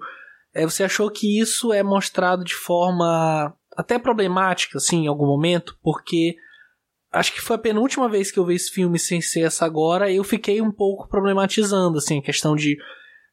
É, 0.54 0.66
você 0.66 0.84
achou 0.84 1.10
que 1.12 1.40
isso 1.40 1.72
é 1.72 1.84
mostrado 1.84 2.44
de 2.44 2.56
forma 2.56 3.56
até 3.78 4.00
problemática, 4.00 4.80
assim, 4.80 5.04
em 5.04 5.08
algum 5.08 5.28
momento? 5.28 5.78
Porque 5.84 6.36
acho 7.14 7.34
que 7.34 7.42
foi 7.42 7.56
a 7.56 7.60
penúltima 7.60 8.10
vez 8.10 8.32
que 8.32 8.40
eu 8.40 8.46
vi 8.46 8.56
esse 8.56 8.72
filme 8.72 8.98
sem 8.98 9.22
ser 9.22 9.42
essa 9.42 9.66
agora, 9.66 10.12
eu 10.12 10.24
fiquei 10.24 10.62
um 10.62 10.72
pouco 10.72 11.08
problematizando, 11.08 12.00
assim, 12.00 12.20
a 12.20 12.24
questão 12.24 12.56
de 12.56 12.78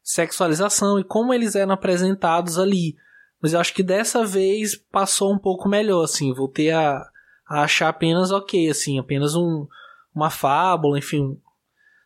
sexualização 0.02 0.98
e 0.98 1.04
como 1.04 1.32
eles 1.32 1.56
eram 1.56 1.72
apresentados 1.72 2.58
ali. 2.58 2.96
Mas 3.40 3.54
eu 3.54 3.60
acho 3.60 3.72
que 3.72 3.82
dessa 3.82 4.24
vez 4.24 4.76
passou 4.76 5.32
um 5.32 5.38
pouco 5.38 5.68
melhor, 5.68 6.04
assim, 6.04 6.32
voltei 6.34 6.70
a, 6.70 7.02
a 7.48 7.62
achar 7.62 7.88
apenas 7.88 8.30
ok, 8.30 8.68
assim, 8.68 8.98
apenas 8.98 9.34
um, 9.34 9.66
uma 10.14 10.28
fábula, 10.28 10.98
enfim. 10.98 11.40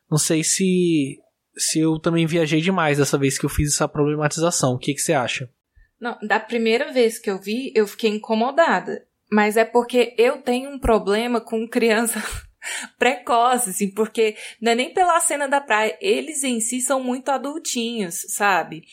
Não 0.09 0.19
sei 0.19 0.45
se, 0.45 1.19
se 1.57 1.81
eu 1.81 1.99
também 1.99 2.25
viajei 2.25 2.61
demais 2.61 2.99
dessa 2.99 3.19
vez 3.19 3.37
que 3.37 3.45
eu 3.45 3.51
fiz 3.51 3.75
essa 3.75 3.89
problematização. 3.89 4.75
O 4.75 4.79
que, 4.79 4.95
que 4.95 5.01
você 5.01 5.13
acha? 5.13 5.51
Não, 6.01 6.17
da 6.23 6.39
primeira 6.39 6.93
vez 6.93 7.19
que 7.19 7.31
eu 7.31 7.41
vi, 7.41 7.73
eu 7.75 7.87
fiquei 7.87 8.11
incomodada. 8.11 9.05
Mas 9.35 9.57
é 9.57 9.65
porque 9.65 10.15
eu 10.17 10.41
tenho 10.41 10.71
um 10.71 10.79
problema 10.79 11.41
com 11.41 11.67
criança 11.67 12.23
precoce, 12.97 13.71
assim, 13.71 13.91
porque 13.91 14.37
não 14.61 14.71
é 14.71 14.75
nem 14.77 14.95
pela 14.95 15.19
cena 15.19 15.49
da 15.49 15.61
praia, 15.61 15.99
eles 16.01 16.45
em 16.45 16.61
si 16.61 16.81
são 16.81 17.03
muito 17.03 17.31
adultinhos, 17.31 18.25
sabe? 18.29 18.85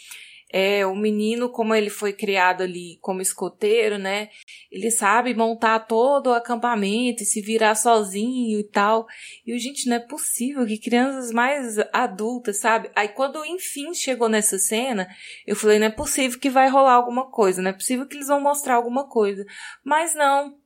É, 0.51 0.85
o 0.85 0.95
menino, 0.95 1.49
como 1.49 1.73
ele 1.73 1.89
foi 1.89 2.11
criado 2.11 2.61
ali 2.63 2.97
como 3.01 3.21
escoteiro, 3.21 3.97
né? 3.97 4.29
Ele 4.69 4.91
sabe 4.91 5.33
montar 5.33 5.79
todo 5.79 6.27
o 6.27 6.33
acampamento 6.33 7.23
e 7.23 7.25
se 7.25 7.41
virar 7.41 7.75
sozinho 7.75 8.59
e 8.59 8.63
tal. 8.63 9.07
E, 9.45 9.57
gente, 9.57 9.87
não 9.87 9.95
é 9.95 9.99
possível 9.99 10.65
que 10.65 10.77
crianças 10.77 11.31
mais 11.31 11.77
adultas, 11.93 12.59
sabe? 12.59 12.91
Aí, 12.95 13.07
quando 13.07 13.45
enfim 13.45 13.93
chegou 13.93 14.27
nessa 14.27 14.59
cena, 14.59 15.07
eu 15.47 15.55
falei, 15.55 15.79
não 15.79 15.87
é 15.87 15.91
possível 15.91 16.39
que 16.39 16.49
vai 16.49 16.67
rolar 16.67 16.93
alguma 16.93 17.31
coisa, 17.31 17.61
não 17.61 17.69
é 17.69 17.73
possível 17.73 18.05
que 18.05 18.17
eles 18.17 18.27
vão 18.27 18.41
mostrar 18.41 18.75
alguma 18.75 19.07
coisa. 19.07 19.45
Mas 19.85 20.13
não, 20.13 20.57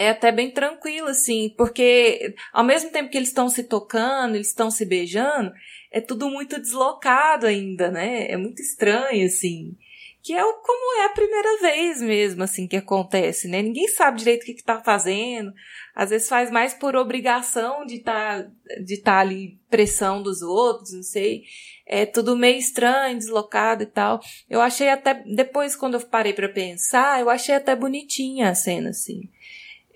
é 0.00 0.08
até 0.08 0.32
bem 0.32 0.50
tranquilo, 0.50 1.08
assim, 1.08 1.54
porque 1.58 2.34
ao 2.54 2.64
mesmo 2.64 2.90
tempo 2.90 3.10
que 3.10 3.18
eles 3.18 3.28
estão 3.28 3.50
se 3.50 3.64
tocando, 3.64 4.34
eles 4.34 4.48
estão 4.48 4.70
se 4.70 4.86
beijando, 4.86 5.52
é 5.90 6.00
tudo 6.00 6.30
muito 6.30 6.60
deslocado 6.60 7.46
ainda, 7.46 7.90
né? 7.90 8.30
É 8.30 8.36
muito 8.36 8.62
estranho, 8.62 9.26
assim. 9.26 9.76
Que 10.22 10.34
é 10.34 10.42
como 10.42 11.00
é 11.00 11.06
a 11.06 11.14
primeira 11.14 11.60
vez 11.62 12.02
mesmo, 12.02 12.42
assim, 12.42 12.68
que 12.68 12.76
acontece, 12.76 13.48
né? 13.48 13.62
Ninguém 13.62 13.88
sabe 13.88 14.18
direito 14.18 14.42
o 14.42 14.46
que, 14.46 14.54
que 14.54 14.62
tá 14.62 14.80
fazendo. 14.82 15.52
Às 15.94 16.10
vezes 16.10 16.28
faz 16.28 16.50
mais 16.50 16.74
por 16.74 16.94
obrigação 16.94 17.86
de 17.86 18.00
tá, 18.00 18.46
de 18.84 18.98
tá 18.98 19.18
ali 19.18 19.58
pressão 19.70 20.22
dos 20.22 20.42
outros, 20.42 20.92
não 20.92 21.02
sei. 21.02 21.44
É 21.86 22.04
tudo 22.04 22.36
meio 22.36 22.58
estranho, 22.58 23.18
deslocado 23.18 23.82
e 23.82 23.86
tal. 23.86 24.20
Eu 24.48 24.60
achei 24.60 24.90
até, 24.90 25.14
depois 25.14 25.74
quando 25.74 25.94
eu 25.94 26.00
parei 26.00 26.34
para 26.34 26.48
pensar, 26.50 27.18
eu 27.20 27.30
achei 27.30 27.54
até 27.54 27.74
bonitinha 27.74 28.50
a 28.50 28.54
cena, 28.54 28.90
assim. 28.90 29.22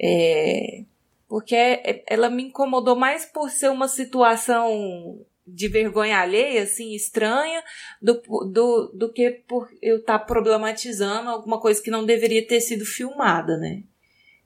É, 0.00 0.84
porque 1.28 1.54
é, 1.54 2.02
ela 2.08 2.30
me 2.30 2.44
incomodou 2.44 2.96
mais 2.96 3.26
por 3.26 3.50
ser 3.50 3.70
uma 3.70 3.88
situação 3.88 5.24
de 5.46 5.68
vergonha 5.68 6.18
alheia, 6.18 6.62
assim, 6.62 6.94
estranha, 6.94 7.62
do, 8.00 8.14
do, 8.50 8.92
do 8.94 9.12
que 9.12 9.30
por 9.46 9.68
eu 9.82 9.98
estar 9.98 10.18
tá 10.18 10.24
problematizando 10.24 11.28
alguma 11.28 11.60
coisa 11.60 11.82
que 11.82 11.90
não 11.90 12.04
deveria 12.04 12.46
ter 12.46 12.60
sido 12.60 12.84
filmada, 12.84 13.56
né? 13.56 13.82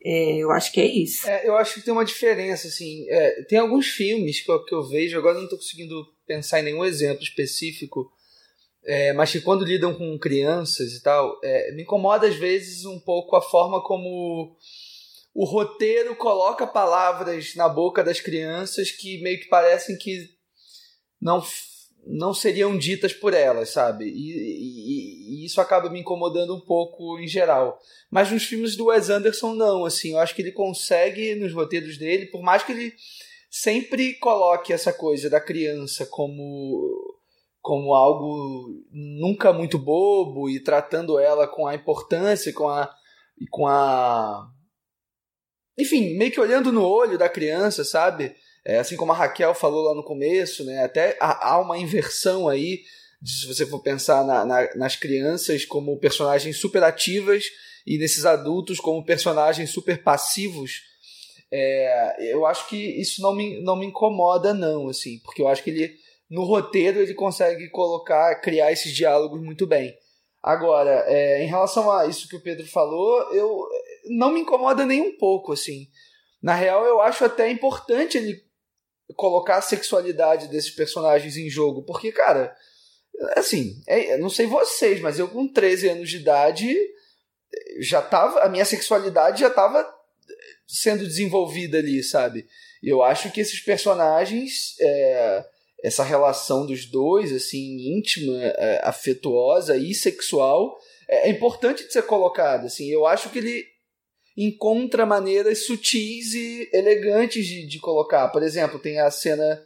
É, 0.04 0.36
eu 0.38 0.50
acho 0.50 0.72
que 0.72 0.80
é 0.80 0.86
isso. 0.86 1.28
É, 1.28 1.46
eu 1.46 1.56
acho 1.56 1.74
que 1.74 1.82
tem 1.82 1.92
uma 1.92 2.04
diferença, 2.04 2.68
assim. 2.68 3.08
É, 3.08 3.42
tem 3.42 3.58
alguns 3.58 3.88
filmes 3.88 4.40
que 4.40 4.50
eu, 4.50 4.64
que 4.64 4.74
eu 4.74 4.88
vejo, 4.88 5.18
agora 5.18 5.34
não 5.34 5.44
estou 5.44 5.58
conseguindo 5.58 6.06
pensar 6.26 6.60
em 6.60 6.64
nenhum 6.64 6.84
exemplo 6.84 7.22
específico, 7.22 8.10
é, 8.84 9.12
mas 9.12 9.32
que 9.32 9.40
quando 9.40 9.64
lidam 9.64 9.94
com 9.94 10.18
crianças 10.18 10.92
e 10.92 11.02
tal, 11.02 11.38
é, 11.42 11.72
me 11.72 11.82
incomoda 11.82 12.26
às 12.26 12.36
vezes 12.36 12.84
um 12.84 12.98
pouco 13.00 13.36
a 13.36 13.42
forma 13.42 13.82
como 13.82 14.56
o 15.34 15.44
roteiro 15.44 16.16
coloca 16.16 16.66
palavras 16.66 17.54
na 17.54 17.68
boca 17.68 18.02
das 18.02 18.20
crianças 18.20 18.90
que 18.90 19.20
meio 19.20 19.40
que 19.40 19.48
parecem 19.48 19.96
que 19.96 20.37
não, 21.20 21.42
não 22.06 22.32
seriam 22.32 22.76
ditas 22.78 23.12
por 23.12 23.34
elas, 23.34 23.70
sabe? 23.70 24.06
E, 24.06 24.32
e, 24.32 25.42
e, 25.42 25.46
isso 25.46 25.60
acaba 25.60 25.90
me 25.90 26.00
incomodando 26.00 26.54
um 26.54 26.60
pouco 26.60 27.18
em 27.18 27.26
geral. 27.26 27.78
Mas 28.10 28.30
nos 28.30 28.44
filmes 28.44 28.76
do 28.76 28.86
Wes 28.86 29.10
Anderson, 29.10 29.54
não. 29.54 29.84
Assim, 29.84 30.12
eu 30.12 30.18
acho 30.18 30.34
que 30.34 30.42
ele 30.42 30.52
consegue, 30.52 31.34
nos 31.34 31.52
roteiros 31.52 31.98
dele, 31.98 32.26
por 32.26 32.42
mais 32.42 32.62
que 32.62 32.72
ele 32.72 32.94
sempre 33.50 34.14
coloque 34.14 34.72
essa 34.72 34.92
coisa 34.92 35.30
da 35.30 35.40
criança 35.40 36.06
como 36.06 37.16
como 37.60 37.94
algo 37.94 38.84
nunca 38.90 39.52
muito 39.52 39.78
bobo 39.78 40.48
e 40.48 40.60
tratando 40.60 41.18
ela 41.18 41.46
com 41.46 41.66
a 41.66 41.74
importância 41.74 42.52
com 42.52 42.68
a 42.68 42.94
com 43.50 43.66
a 43.66 44.48
enfim 45.78 46.16
meio 46.16 46.30
que 46.30 46.40
olhando 46.40 46.70
no 46.70 46.84
olho 46.84 47.18
da 47.18 47.28
criança 47.28 47.84
sabe 47.84 48.34
é, 48.64 48.78
assim 48.78 48.96
como 48.96 49.12
a 49.12 49.14
Raquel 49.14 49.54
falou 49.54 49.84
lá 49.84 49.94
no 49.94 50.04
começo, 50.04 50.64
né, 50.64 50.84
até 50.84 51.16
há 51.20 51.58
uma 51.60 51.78
inversão 51.78 52.48
aí, 52.48 52.82
se 53.24 53.46
você 53.46 53.66
for 53.66 53.80
pensar 53.82 54.24
na, 54.24 54.44
na, 54.44 54.74
nas 54.76 54.96
crianças 54.96 55.64
como 55.64 55.98
personagens 55.98 56.58
super 56.58 56.82
ativas 56.82 57.44
e 57.86 57.98
nesses 57.98 58.24
adultos 58.24 58.78
como 58.78 59.04
personagens 59.04 59.70
super 59.70 60.02
passivos 60.02 60.86
É, 61.50 62.30
eu 62.30 62.44
acho 62.44 62.68
que 62.68 62.76
isso 62.76 63.22
não 63.22 63.34
me, 63.34 63.62
não 63.62 63.74
me 63.74 63.86
incomoda, 63.86 64.52
não, 64.52 64.88
assim, 64.88 65.18
porque 65.24 65.40
eu 65.40 65.48
acho 65.48 65.62
que 65.62 65.70
ele, 65.70 65.96
no 66.28 66.44
roteiro, 66.44 67.00
ele 67.00 67.14
consegue 67.14 67.70
colocar, 67.70 68.38
criar 68.42 68.70
esses 68.70 68.92
diálogos 68.94 69.40
muito 69.40 69.66
bem. 69.66 69.94
Agora, 70.42 71.04
é, 71.06 71.42
em 71.42 71.48
relação 71.48 71.90
a 71.90 72.06
isso 72.06 72.28
que 72.28 72.36
o 72.36 72.42
Pedro 72.42 72.66
falou, 72.66 73.32
eu 73.32 73.66
não 74.10 74.30
me 74.30 74.40
incomoda 74.40 74.84
nem 74.84 75.00
um 75.00 75.16
pouco, 75.16 75.52
assim. 75.52 75.88
Na 76.42 76.54
real, 76.54 76.84
eu 76.84 77.00
acho 77.00 77.24
até 77.24 77.50
importante 77.50 78.18
ele 78.18 78.44
colocar 79.14 79.56
a 79.56 79.62
sexualidade 79.62 80.48
desses 80.48 80.70
personagens 80.70 81.36
em 81.36 81.48
jogo, 81.48 81.82
porque, 81.82 82.12
cara, 82.12 82.54
assim, 83.36 83.82
é, 83.86 84.16
não 84.18 84.30
sei 84.30 84.46
vocês, 84.46 85.00
mas 85.00 85.18
eu 85.18 85.28
com 85.28 85.48
13 85.48 85.88
anos 85.88 86.10
de 86.10 86.18
idade 86.18 86.76
já 87.80 88.02
tava, 88.02 88.40
a 88.40 88.48
minha 88.48 88.64
sexualidade 88.64 89.40
já 89.40 89.50
tava 89.50 89.86
sendo 90.66 91.06
desenvolvida 91.06 91.78
ali, 91.78 92.02
sabe? 92.02 92.46
E 92.82 92.88
eu 92.88 93.02
acho 93.02 93.30
que 93.32 93.40
esses 93.40 93.60
personagens, 93.60 94.76
é, 94.80 95.44
essa 95.82 96.04
relação 96.04 96.66
dos 96.66 96.84
dois, 96.86 97.32
assim, 97.32 97.96
íntima, 97.96 98.38
afetuosa 98.82 99.76
e 99.76 99.94
sexual, 99.94 100.78
é, 101.08 101.28
é 101.28 101.30
importante 101.30 101.86
de 101.86 101.92
ser 101.92 102.02
colocada, 102.02 102.66
assim. 102.66 102.88
Eu 102.88 103.06
acho 103.06 103.30
que 103.30 103.38
ele 103.38 103.66
encontra 104.38 105.04
maneiras 105.04 105.66
sutis 105.66 106.32
e 106.32 106.70
elegantes 106.72 107.44
de, 107.44 107.66
de 107.66 107.80
colocar. 107.80 108.28
Por 108.28 108.44
exemplo, 108.44 108.78
tem 108.78 109.00
a 109.00 109.10
cena 109.10 109.60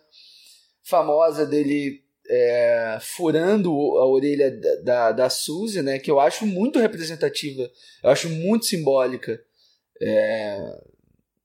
famosa 0.83 1.45
dele 1.45 2.03
é, 2.27 2.99
furando 3.03 3.71
a 3.71 4.07
orelha 4.07 4.51
da, 4.51 4.77
da, 4.77 5.13
da 5.13 5.31
Suzy, 5.31 5.83
né, 5.83 5.99
que 5.99 6.11
eu 6.11 6.19
acho 6.19 6.47
muito 6.47 6.79
representativa, 6.79 7.71
eu 8.03 8.11
acho 8.11 8.31
muito 8.31 8.65
simbólica. 8.65 9.39
É, 10.01 10.81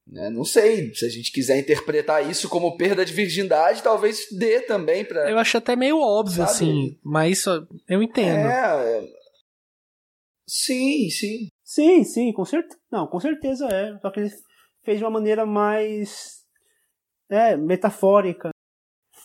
né, 0.07 0.29
não 0.29 0.45
sei, 0.45 0.93
se 0.95 1.05
a 1.05 1.09
gente 1.09 1.31
quiser 1.33 1.59
interpretar 1.59 2.27
isso 2.29 2.47
como 2.47 2.77
perda 2.77 3.03
de 3.03 3.11
virgindade, 3.11 3.83
talvez 3.83 4.27
dê 4.31 4.61
também 4.61 5.03
para. 5.03 5.29
Eu 5.29 5.37
acho 5.37 5.57
até 5.57 5.75
meio 5.75 5.99
óbvio, 5.99 6.37
sabe? 6.37 6.49
assim, 6.49 6.97
mas 7.03 7.43
eu 7.89 8.01
entendo. 8.01 8.47
É, 8.47 9.05
sim, 10.47 11.09
sim. 11.09 11.49
Sim, 11.67 12.05
sim, 12.05 12.31
com 12.31 12.45
certeza. 12.45 12.79
Não, 12.89 13.05
com 13.05 13.19
certeza 13.19 13.67
é. 13.67 13.99
Só 13.99 14.09
que 14.09 14.21
ele 14.21 14.31
fez 14.85 14.99
de 14.99 15.03
uma 15.03 15.11
maneira 15.11 15.45
mais 15.45 16.45
é, 17.29 17.57
metafórica. 17.57 18.51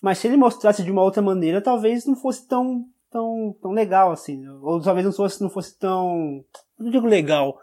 Mas 0.02 0.18
se 0.18 0.26
ele 0.26 0.36
mostrasse 0.36 0.82
de 0.82 0.90
uma 0.90 1.04
outra 1.04 1.22
maneira, 1.22 1.62
talvez 1.62 2.04
não 2.04 2.16
fosse 2.16 2.48
tão, 2.48 2.84
tão, 3.08 3.56
tão 3.62 3.70
legal 3.70 4.10
assim. 4.10 4.44
Ou 4.60 4.82
talvez 4.82 5.06
não 5.06 5.12
fosse, 5.12 5.40
não 5.40 5.48
fosse 5.48 5.78
tão. 5.78 6.44
Não 6.76 6.90
digo 6.90 7.06
legal. 7.06 7.56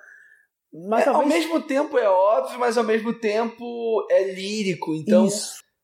Mas 0.72 1.02
é, 1.02 1.06
talvez... 1.06 1.30
Ao 1.30 1.40
mesmo 1.40 1.62
tempo 1.68 1.98
é 1.98 2.08
óbvio, 2.08 2.58
mas 2.58 2.78
ao 2.78 2.84
mesmo 2.86 3.14
tempo 3.20 4.08
é 4.10 4.32
lírico. 4.32 4.96
Então, 4.96 5.28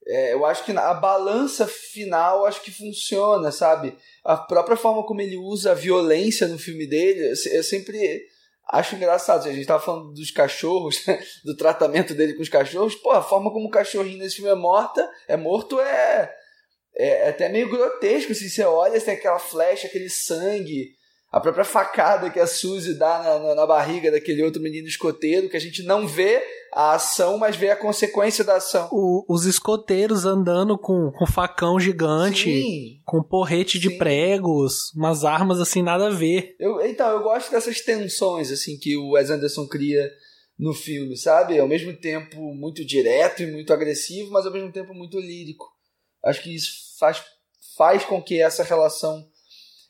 é, 0.07 0.33
eu 0.33 0.45
acho 0.45 0.63
que 0.63 0.71
a 0.71 0.93
balança 0.93 1.67
final 1.67 2.45
acho 2.45 2.61
que 2.61 2.71
funciona, 2.71 3.51
sabe? 3.51 3.97
A 4.23 4.37
própria 4.37 4.77
forma 4.77 5.05
como 5.05 5.19
ele 5.19 5.35
usa 5.35 5.71
a 5.71 5.75
violência 5.75 6.47
no 6.47 6.57
filme 6.57 6.87
dele, 6.87 7.33
eu 7.51 7.63
sempre 7.63 8.33
acho 8.67 8.95
engraçado. 8.95 9.47
A 9.47 9.53
gente 9.53 9.65
tava 9.65 9.83
falando 9.83 10.11
dos 10.13 10.31
cachorros, 10.31 11.03
do 11.43 11.55
tratamento 11.55 12.13
dele 12.13 12.33
com 12.33 12.41
os 12.41 12.49
cachorros. 12.49 12.95
Pô, 12.95 13.11
a 13.11 13.21
forma 13.21 13.51
como 13.51 13.67
o 13.67 13.71
cachorrinho 13.71 14.19
nesse 14.19 14.37
filme 14.37 14.51
é 14.51 14.55
morta, 14.55 15.09
é 15.27 15.37
morto 15.37 15.79
é, 15.79 16.33
é, 16.95 17.07
é 17.25 17.29
até 17.29 17.49
meio 17.49 17.69
grotesco. 17.69 18.31
Assim, 18.31 18.49
você 18.49 18.63
olha, 18.63 18.99
tem 18.99 19.15
aquela 19.15 19.39
flecha, 19.39 19.87
aquele 19.87 20.09
sangue, 20.09 20.89
a 21.31 21.39
própria 21.39 21.65
facada 21.65 22.29
que 22.29 22.39
a 22.39 22.47
Suzy 22.47 22.93
dá 22.93 23.21
na, 23.21 23.39
na, 23.39 23.55
na 23.55 23.67
barriga 23.67 24.11
daquele 24.11 24.43
outro 24.43 24.61
menino 24.61 24.87
escoteiro, 24.87 25.49
que 25.49 25.57
a 25.57 25.59
gente 25.59 25.83
não 25.83 26.07
vê 26.07 26.41
a 26.73 26.93
ação, 26.93 27.37
mas 27.37 27.55
vê 27.55 27.69
a 27.69 27.75
consequência 27.75 28.43
da 28.43 28.55
ação. 28.55 28.89
O, 28.91 29.25
os 29.27 29.45
escoteiros 29.45 30.25
andando 30.25 30.77
com, 30.77 31.11
com 31.11 31.25
facão 31.25 31.79
gigante, 31.79 32.43
Sim. 32.43 33.01
com 33.05 33.23
porrete 33.23 33.79
de 33.79 33.89
Sim. 33.89 33.97
pregos, 33.97 34.93
umas 34.95 35.23
armas 35.23 35.59
assim, 35.59 35.81
nada 35.81 36.07
a 36.07 36.11
ver. 36.11 36.55
Eu, 36.59 36.85
então, 36.85 37.09
eu 37.09 37.23
gosto 37.23 37.51
dessas 37.51 37.81
tensões 37.81 38.51
assim 38.51 38.77
que 38.77 38.95
o 38.95 39.11
Wes 39.11 39.29
Anderson 39.29 39.67
cria 39.67 40.09
no 40.57 40.73
filme, 40.73 41.17
sabe? 41.17 41.59
Ao 41.59 41.67
mesmo 41.67 41.93
tempo 41.93 42.41
muito 42.53 42.85
direto 42.85 43.43
e 43.43 43.51
muito 43.51 43.73
agressivo, 43.73 44.31
mas 44.31 44.45
ao 44.45 44.53
mesmo 44.53 44.71
tempo 44.71 44.93
muito 44.93 45.19
lírico. 45.19 45.65
Acho 46.23 46.41
que 46.41 46.55
isso 46.55 46.97
faz, 46.97 47.21
faz 47.77 48.05
com 48.05 48.21
que 48.21 48.41
essa 48.41 48.63
relação 48.63 49.25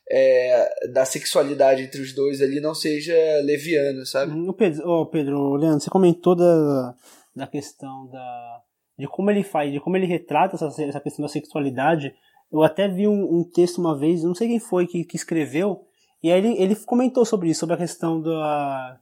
é, 0.10 0.88
da 0.92 1.06
sexualidade 1.06 1.84
entre 1.84 2.02
os 2.02 2.14
dois 2.14 2.42
ali 2.42 2.60
não 2.60 2.76
seja 2.76 3.14
leviana, 3.44 4.06
sabe? 4.06 4.32
O 4.32 4.54
Pedro, 4.54 4.88
oh 4.88 5.06
Pedro, 5.06 5.56
Leandro, 5.56 5.80
você 5.80 5.90
comentou 5.90 6.36
da, 6.36 6.96
da 7.36 7.48
questão 7.48 8.08
da 8.08 8.62
de 8.98 9.08
como 9.08 9.30
ele 9.30 9.44
faz, 9.44 9.72
de 9.72 9.80
como 9.80 9.98
ele 9.98 10.06
retrata 10.06 10.56
essa, 10.56 10.68
essa 10.82 11.02
questão 11.02 11.24
da 11.24 11.30
sexualidade. 11.30 12.14
Eu 12.52 12.64
até 12.64 12.88
vi 12.88 13.08
um, 13.08 13.40
um 13.40 13.44
texto 13.44 13.80
uma 13.80 13.98
vez, 13.98 14.24
não 14.24 14.34
sei 14.34 14.48
quem 14.48 14.60
foi 14.60 14.88
que, 14.88 15.04
que 15.04 15.18
escreveu, 15.18 15.82
e 16.24 16.32
aí 16.32 16.40
ele, 16.40 16.62
ele 16.62 16.76
comentou 16.76 17.26
sobre 17.26 17.50
isso, 17.50 17.60
sobre 17.60 17.76
a 17.76 17.78
questão 17.78 18.22
da, 18.22 19.00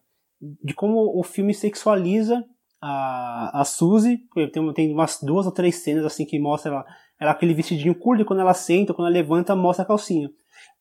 de 0.64 0.74
como 0.74 1.18
o 1.18 1.24
filme 1.24 1.54
sexualiza 1.54 2.44
a, 2.82 3.62
a 3.62 3.66
Suzy. 3.66 4.20
Tem, 4.52 4.74
tem 4.74 4.94
umas 4.94 5.20
duas 5.22 5.46
ou 5.46 5.52
três 5.52 5.76
cenas 5.76 6.06
assim 6.06 6.26
que 6.26 6.40
mostra 6.40 6.72
ela, 6.72 6.86
ela 7.20 7.32
aquele 7.32 7.54
vestidinho 7.54 7.96
curto, 7.96 8.26
quando 8.26 8.42
ela 8.42 8.54
senta, 8.54 8.94
quando 8.94 9.08
ela 9.08 9.16
levanta, 9.16 9.56
mostra 9.56 9.84
a 9.84 9.88
calcinha. 9.88 10.30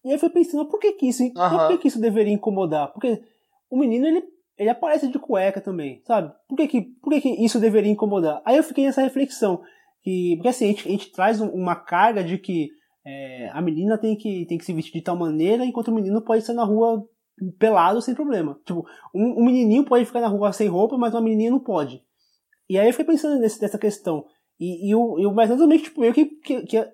E 0.05 0.09
aí 0.09 0.15
eu 0.15 0.19
fui 0.19 0.31
pensando, 0.31 0.69
por 0.69 0.81
que 0.81 0.93
que 0.93 1.09
isso, 1.09 1.23
uhum. 1.23 1.33
por 1.33 1.69
que 1.69 1.79
que 1.79 1.89
isso 1.89 2.01
deveria 2.01 2.33
incomodar? 2.33 2.93
Porque 2.93 3.23
o 3.71 3.79
menino, 3.79 4.07
ele, 4.07 4.23
ele 4.59 4.71
aparece 4.71 5.09
de 5.09 5.19
cueca 5.19 5.61
também, 5.61 6.03
sabe? 6.05 6.33
Por 6.49 6.57
que 6.57 6.67
que, 6.67 6.83
por 7.01 7.13
que 7.13 7.21
que 7.21 7.45
isso 7.45 7.61
deveria 7.61 7.91
incomodar? 7.91 8.43
Aí 8.45 8.57
eu 8.57 8.63
fiquei 8.63 8.85
nessa 8.85 9.03
reflexão, 9.03 9.63
que, 10.03 10.35
porque 10.37 10.49
assim, 10.49 10.65
a 10.65 10.69
gente, 10.69 10.89
a 10.89 10.91
gente 10.91 11.13
traz 11.13 11.41
uma 11.41 11.77
carga 11.77 12.25
de 12.25 12.37
que 12.39 12.69
é, 13.05 13.51
a 13.53 13.61
menina 13.61 13.99
tem 13.99 14.17
que, 14.17 14.45
tem 14.47 14.59
que 14.59 14.65
se 14.65 14.73
vestir 14.73 14.93
de 14.93 15.03
tal 15.03 15.17
maneira, 15.17 15.65
enquanto 15.65 15.89
o 15.89 15.95
menino 15.95 16.23
pode 16.23 16.43
sair 16.43 16.57
na 16.57 16.65
rua 16.65 17.05
pelado 17.59 18.01
sem 18.01 18.15
problema. 18.15 18.59
Tipo, 18.65 18.85
um, 19.15 19.41
um 19.41 19.45
menininho 19.45 19.85
pode 19.85 20.05
ficar 20.05 20.21
na 20.21 20.29
rua 20.29 20.53
sem 20.53 20.69
roupa, 20.69 20.97
mas 20.99 21.15
uma 21.15 21.21
menininha 21.21 21.51
não 21.51 21.61
pode. 21.61 22.03
E 22.69 22.79
aí 22.79 22.89
eu 22.89 22.95
fui 22.95 23.05
pensando 23.05 23.41
nesse, 23.41 23.61
nessa 23.61 23.79
questão. 23.79 24.25
E, 24.59 24.91
e, 24.91 24.95
o, 24.95 25.19
e 25.19 25.27
o 25.27 25.31
ou 25.31 25.35
menos, 25.35 25.83
tipo, 25.83 26.05
eu 26.05 26.13
que, 26.13 26.27
que, 26.27 26.63
que 26.63 26.89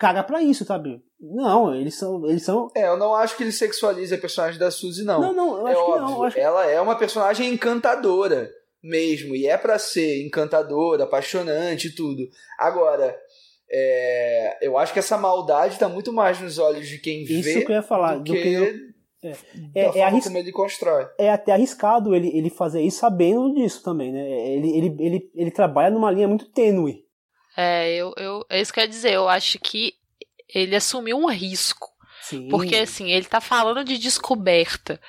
caga 0.00 0.24
pra 0.24 0.42
isso, 0.42 0.64
sabe? 0.64 1.02
Não, 1.20 1.74
eles 1.74 1.94
são, 1.94 2.26
eles 2.26 2.42
são. 2.42 2.70
É, 2.74 2.88
eu 2.88 2.96
não 2.96 3.14
acho 3.14 3.36
que 3.36 3.42
ele 3.42 3.52
sexualize 3.52 4.14
a 4.14 4.18
personagem 4.18 4.58
da 4.58 4.70
Suzy, 4.70 5.04
não. 5.04 5.20
Não, 5.20 5.34
não, 5.34 5.58
eu 5.60 5.68
é 5.68 5.72
acho 5.72 5.80
óbvio, 5.80 5.94
que 5.94 6.12
não. 6.12 6.22
Acho 6.24 6.38
Ela 6.38 6.66
é 6.66 6.80
uma 6.80 6.96
personagem 6.96 7.52
encantadora 7.52 8.50
mesmo, 8.82 9.36
e 9.36 9.46
é 9.46 9.58
para 9.58 9.78
ser 9.78 10.26
encantadora, 10.26 11.04
apaixonante 11.04 11.88
e 11.88 11.94
tudo. 11.94 12.26
Agora, 12.58 13.14
é, 13.70 14.58
eu 14.62 14.78
acho 14.78 14.94
que 14.94 14.98
essa 14.98 15.18
maldade 15.18 15.78
tá 15.78 15.86
muito 15.86 16.10
mais 16.14 16.40
nos 16.40 16.58
olhos 16.58 16.88
de 16.88 16.98
quem 16.98 17.22
Isso 17.22 17.42
vê. 17.42 17.50
Isso 17.50 17.66
que 17.66 17.72
eu 17.72 17.76
ia 17.76 17.82
falar, 17.82 18.16
do, 18.16 18.24
do 18.24 18.32
que. 18.32 18.48
Eu... 18.48 18.90
É, 19.22 19.34
é, 19.74 19.98
é 19.98 20.02
arris... 20.02 20.24
como 20.24 20.38
ele 20.38 20.50
constrói. 20.50 21.06
É 21.18 21.30
até 21.30 21.52
arriscado 21.52 22.14
ele, 22.14 22.34
ele 22.34 22.48
fazer 22.48 22.80
isso 22.80 23.00
sabendo 23.00 23.52
disso 23.52 23.82
também, 23.82 24.10
né? 24.10 24.48
Ele, 24.48 24.78
ele, 24.78 24.96
ele, 24.98 25.30
ele 25.34 25.50
trabalha 25.50 25.90
numa 25.90 26.10
linha 26.10 26.26
muito 26.26 26.50
tênue. 26.50 27.04
É, 27.56 27.94
eu, 27.94 28.14
eu, 28.16 28.46
é 28.48 28.60
isso 28.60 28.72
que 28.72 28.80
eu 28.80 28.84
ia 28.84 28.88
dizer. 28.88 29.12
Eu 29.12 29.28
acho 29.28 29.58
que 29.58 29.94
ele 30.48 30.74
assumiu 30.76 31.18
um 31.18 31.30
risco. 31.30 31.90
Sim. 32.22 32.48
Porque 32.48 32.76
assim, 32.76 33.10
ele 33.10 33.24
tá 33.24 33.40
falando 33.40 33.82
de 33.82 33.98
descoberta. 33.98 35.00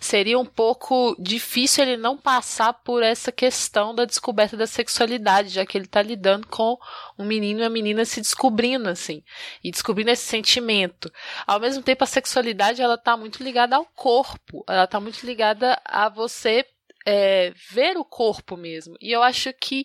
Seria 0.00 0.38
um 0.38 0.44
pouco 0.44 1.14
difícil 1.20 1.84
ele 1.84 1.96
não 1.96 2.16
passar 2.16 2.72
por 2.72 3.02
essa 3.02 3.30
questão 3.30 3.94
da 3.94 4.04
descoberta 4.04 4.56
da 4.56 4.66
sexualidade, 4.66 5.50
já 5.50 5.64
que 5.64 5.78
ele 5.78 5.86
tá 5.86 6.02
lidando 6.02 6.46
com 6.48 6.76
um 7.18 7.24
menino 7.24 7.60
e 7.60 7.62
uma 7.62 7.70
menina 7.70 8.04
se 8.04 8.20
descobrindo 8.20 8.88
assim, 8.88 9.22
e 9.62 9.70
descobrindo 9.70 10.10
esse 10.10 10.24
sentimento. 10.24 11.12
Ao 11.46 11.60
mesmo 11.60 11.82
tempo 11.82 12.02
a 12.02 12.08
sexualidade 12.08 12.82
ela 12.82 12.98
tá 12.98 13.16
muito 13.16 13.42
ligada 13.42 13.76
ao 13.76 13.84
corpo, 13.84 14.64
ela 14.68 14.86
tá 14.86 14.98
muito 14.98 15.24
ligada 15.24 15.80
a 15.84 16.08
você 16.08 16.66
é, 17.06 17.52
ver 17.70 17.96
o 17.96 18.04
corpo 18.04 18.56
mesmo. 18.56 18.96
E 19.00 19.12
eu 19.12 19.22
acho 19.22 19.52
que 19.52 19.84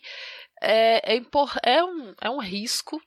é, 0.60 1.16
é, 1.16 1.22
é, 1.62 1.84
um, 1.84 2.14
é 2.20 2.30
um 2.30 2.38
risco 2.38 3.00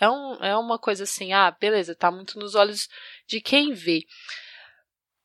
é, 0.00 0.08
um, 0.08 0.34
é 0.36 0.56
uma 0.56 0.78
coisa 0.78 1.04
assim, 1.04 1.32
ah, 1.32 1.50
beleza, 1.50 1.94
tá 1.94 2.10
muito 2.10 2.38
nos 2.38 2.54
olhos 2.54 2.88
de 3.26 3.40
quem 3.40 3.72
vê. 3.72 4.04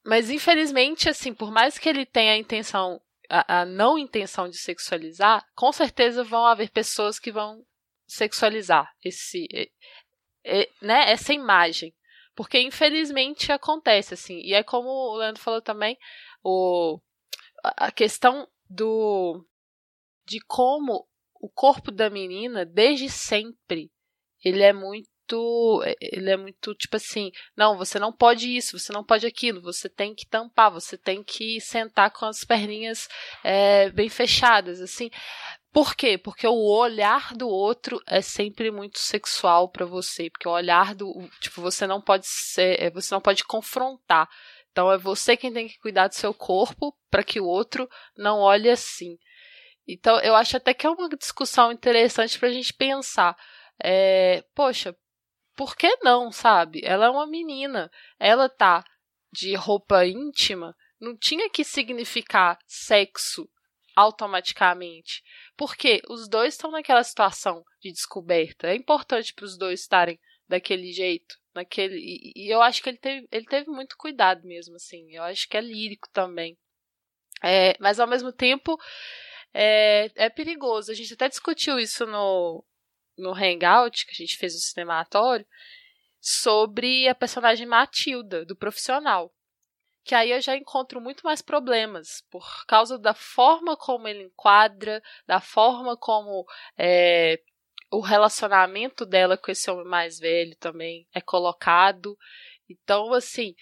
Mas 0.06 0.30
infelizmente, 0.30 1.10
assim, 1.10 1.34
por 1.34 1.52
mais 1.52 1.78
que 1.78 1.90
ele 1.90 2.06
tenha 2.06 2.34
a 2.34 2.38
intenção, 2.38 3.02
a, 3.30 3.62
a 3.62 3.66
não 3.66 3.98
intenção 3.98 4.48
de 4.50 4.58
sexualizar, 4.58 5.46
com 5.56 5.72
certeza 5.72 6.24
vão 6.24 6.46
haver 6.46 6.70
pessoas 6.70 7.20
que 7.20 7.32
vão 7.32 7.66
sexualizar 8.08 8.92
esse, 9.04 9.48
é, 10.46 10.70
né, 10.82 11.12
essa 11.12 11.34
imagem. 11.34 11.94
Porque 12.36 12.60
infelizmente 12.60 13.52
acontece, 13.52 14.14
assim. 14.14 14.40
E 14.40 14.54
é 14.54 14.64
como 14.64 14.88
o 14.88 15.18
Leandro 15.18 15.42
falou 15.42 15.62
também, 15.62 15.98
o, 16.44 17.00
a 17.64 17.92
questão 17.92 18.48
do 18.70 19.46
de 20.26 20.40
como 20.48 21.09
o 21.40 21.50
corpo 21.50 21.92
da 21.92 22.10
menina, 22.10 22.66
desde 22.66 23.10
sempre, 23.10 23.92
ele 24.44 24.64
é 24.64 24.74
muito 24.74 25.08
ele 26.02 26.32
é 26.32 26.36
muito 26.36 26.74
tipo 26.74 26.96
assim, 26.96 27.32
não, 27.56 27.78
você 27.78 28.00
não 28.00 28.12
pode 28.12 28.50
isso, 28.50 28.80
você 28.80 28.92
não 28.92 29.04
pode 29.04 29.28
aquilo, 29.28 29.62
você 29.62 29.88
tem 29.88 30.16
que 30.16 30.26
tampar, 30.28 30.72
você 30.72 30.98
tem 30.98 31.24
que 31.24 31.62
sentar 31.62 32.10
com 32.10 32.26
as 32.26 32.44
perninhas 32.44 33.08
é, 33.44 33.92
bem 33.92 34.10
fechadas, 34.10 34.82
assim, 34.82 35.12
Por 35.72 35.96
quê? 35.96 36.18
Porque 36.18 36.48
o 36.48 36.56
olhar 36.56 37.36
do 37.36 37.48
outro 37.48 38.02
é 38.08 38.22
sempre 38.22 38.72
muito 38.72 38.98
sexual 39.00 39.70
para 39.70 39.86
você, 39.86 40.30
porque 40.32 40.48
o 40.48 40.52
olhar 40.52 40.96
do, 40.96 41.14
tipo, 41.40 41.62
você 41.62 41.86
não 41.86 42.02
pode 42.02 42.26
ser, 42.28 42.82
é, 42.82 42.90
você 42.90 43.14
não 43.14 43.22
pode 43.22 43.44
confrontar. 43.44 44.28
Então 44.72 44.92
é 44.92 44.98
você 44.98 45.38
quem 45.38 45.54
tem 45.54 45.68
que 45.68 45.78
cuidar 45.80 46.08
do 46.08 46.16
seu 46.16 46.34
corpo 46.34 46.96
para 47.10 47.24
que 47.24 47.40
o 47.40 47.46
outro 47.46 47.88
não 48.18 48.40
olhe 48.40 48.70
assim. 48.70 49.18
Então 49.92 50.20
eu 50.20 50.36
acho 50.36 50.56
até 50.56 50.72
que 50.72 50.86
é 50.86 50.90
uma 50.90 51.10
discussão 51.10 51.72
interessante 51.72 52.38
para 52.38 52.50
a 52.50 52.52
gente 52.52 52.72
pensar. 52.74 53.36
É, 53.84 54.44
poxa, 54.54 54.96
por 55.56 55.76
que 55.76 55.98
não, 56.04 56.32
sabe? 56.32 56.82
Ela 56.84 57.08
é 57.08 57.10
uma 57.10 57.26
menina, 57.26 57.92
ela 58.20 58.48
tá 58.48 58.84
de 59.32 59.56
roupa 59.56 60.06
íntima, 60.06 60.76
não 61.00 61.18
tinha 61.18 61.50
que 61.50 61.64
significar 61.64 62.60
sexo 62.68 63.50
automaticamente. 63.96 65.24
Porque 65.58 66.02
os 66.08 66.30
dois 66.30 66.54
estão 66.54 66.70
naquela 66.70 67.04
situação 67.04 67.64
de 67.82 67.92
descoberta. 67.92 68.68
É 68.68 68.76
importante 68.76 69.34
para 69.34 69.46
os 69.46 69.58
dois 69.58 69.82
estarem 69.82 70.20
daquele 70.48 70.92
jeito, 70.94 71.36
naquele 71.54 71.96
e, 71.98 72.32
e, 72.36 72.54
eu 72.54 72.62
acho 72.62 72.82
que 72.82 72.90
ele 72.90 72.98
teve, 72.98 73.28
ele 73.32 73.46
teve 73.46 73.70
muito 73.72 73.98
cuidado 73.98 74.46
mesmo 74.46 74.76
assim. 74.76 75.12
Eu 75.12 75.24
acho 75.24 75.50
que 75.50 75.58
é 75.58 75.62
lírico 75.62 76.08
também. 76.14 76.56
É, 77.44 77.76
mas 77.80 78.00
ao 78.00 78.08
mesmo 78.08 78.32
tempo 78.32 78.78
é, 79.54 80.12
é 80.16 80.30
perigoso. 80.30 80.92
A 80.92 80.96
gente 80.96 81.14
até 81.14 81.28
discutiu 81.28 81.80
isso 81.80 82.06
no 82.06 82.64
no 83.18 83.34
Hangout 83.34 84.06
que 84.06 84.12
a 84.12 84.16
gente 84.16 84.38
fez 84.38 84.56
o 84.56 84.60
cinematório 84.60 85.46
sobre 86.22 87.06
a 87.10 87.14
personagem 87.14 87.68
Matilda 87.68 88.46
do 88.46 88.56
profissional 88.56 89.34
que 90.10 90.16
aí 90.16 90.32
eu 90.32 90.42
já 90.42 90.56
encontro 90.56 91.00
muito 91.00 91.22
mais 91.24 91.40
problemas 91.40 92.24
por 92.32 92.66
causa 92.66 92.98
da 92.98 93.14
forma 93.14 93.78
como 93.78 94.08
ele 94.08 94.24
enquadra, 94.24 95.04
da 95.28 95.40
forma 95.40 95.96
como 95.96 96.46
é, 96.76 97.40
o 97.92 98.00
relacionamento 98.00 99.06
dela 99.06 99.38
com 99.38 99.52
esse 99.52 99.70
homem 99.70 99.86
mais 99.86 100.18
velho 100.18 100.56
também 100.56 101.08
é 101.14 101.22
colocado. 101.22 102.18
Então, 102.68 103.14
assim, 103.14 103.54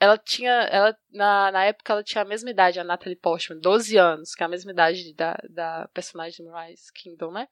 ela 0.00 0.18
tinha. 0.18 0.50
Ela, 0.50 0.96
na, 1.12 1.52
na 1.52 1.64
época 1.64 1.92
ela 1.92 2.02
tinha 2.02 2.22
a 2.22 2.26
mesma 2.26 2.50
idade, 2.50 2.80
a 2.80 2.84
Natalie 2.84 3.16
Portman, 3.16 3.60
12 3.60 3.96
anos, 3.96 4.34
que 4.34 4.42
é 4.42 4.46
a 4.46 4.48
mesma 4.48 4.72
idade 4.72 5.14
da, 5.14 5.36
da 5.48 5.88
personagem 5.94 6.44
de 6.44 6.52
Rise 6.52 6.92
Kingdom, 6.92 7.32
né? 7.32 7.48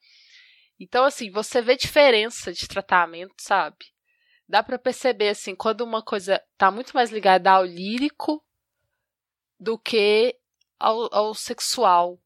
Então, 0.78 1.04
assim, 1.04 1.30
você 1.30 1.62
vê 1.62 1.76
diferença 1.76 2.52
de 2.52 2.66
tratamento, 2.66 3.34
sabe? 3.38 3.94
dá 4.48 4.62
para 4.62 4.78
perceber 4.78 5.30
assim 5.30 5.54
quando 5.54 5.80
uma 5.80 6.02
coisa 6.02 6.42
tá 6.56 6.70
muito 6.70 6.92
mais 6.92 7.10
ligada 7.10 7.50
ao 7.50 7.64
lírico 7.64 8.44
do 9.58 9.78
que 9.78 10.38
ao, 10.78 11.12
ao 11.14 11.34
sexual. 11.34 12.20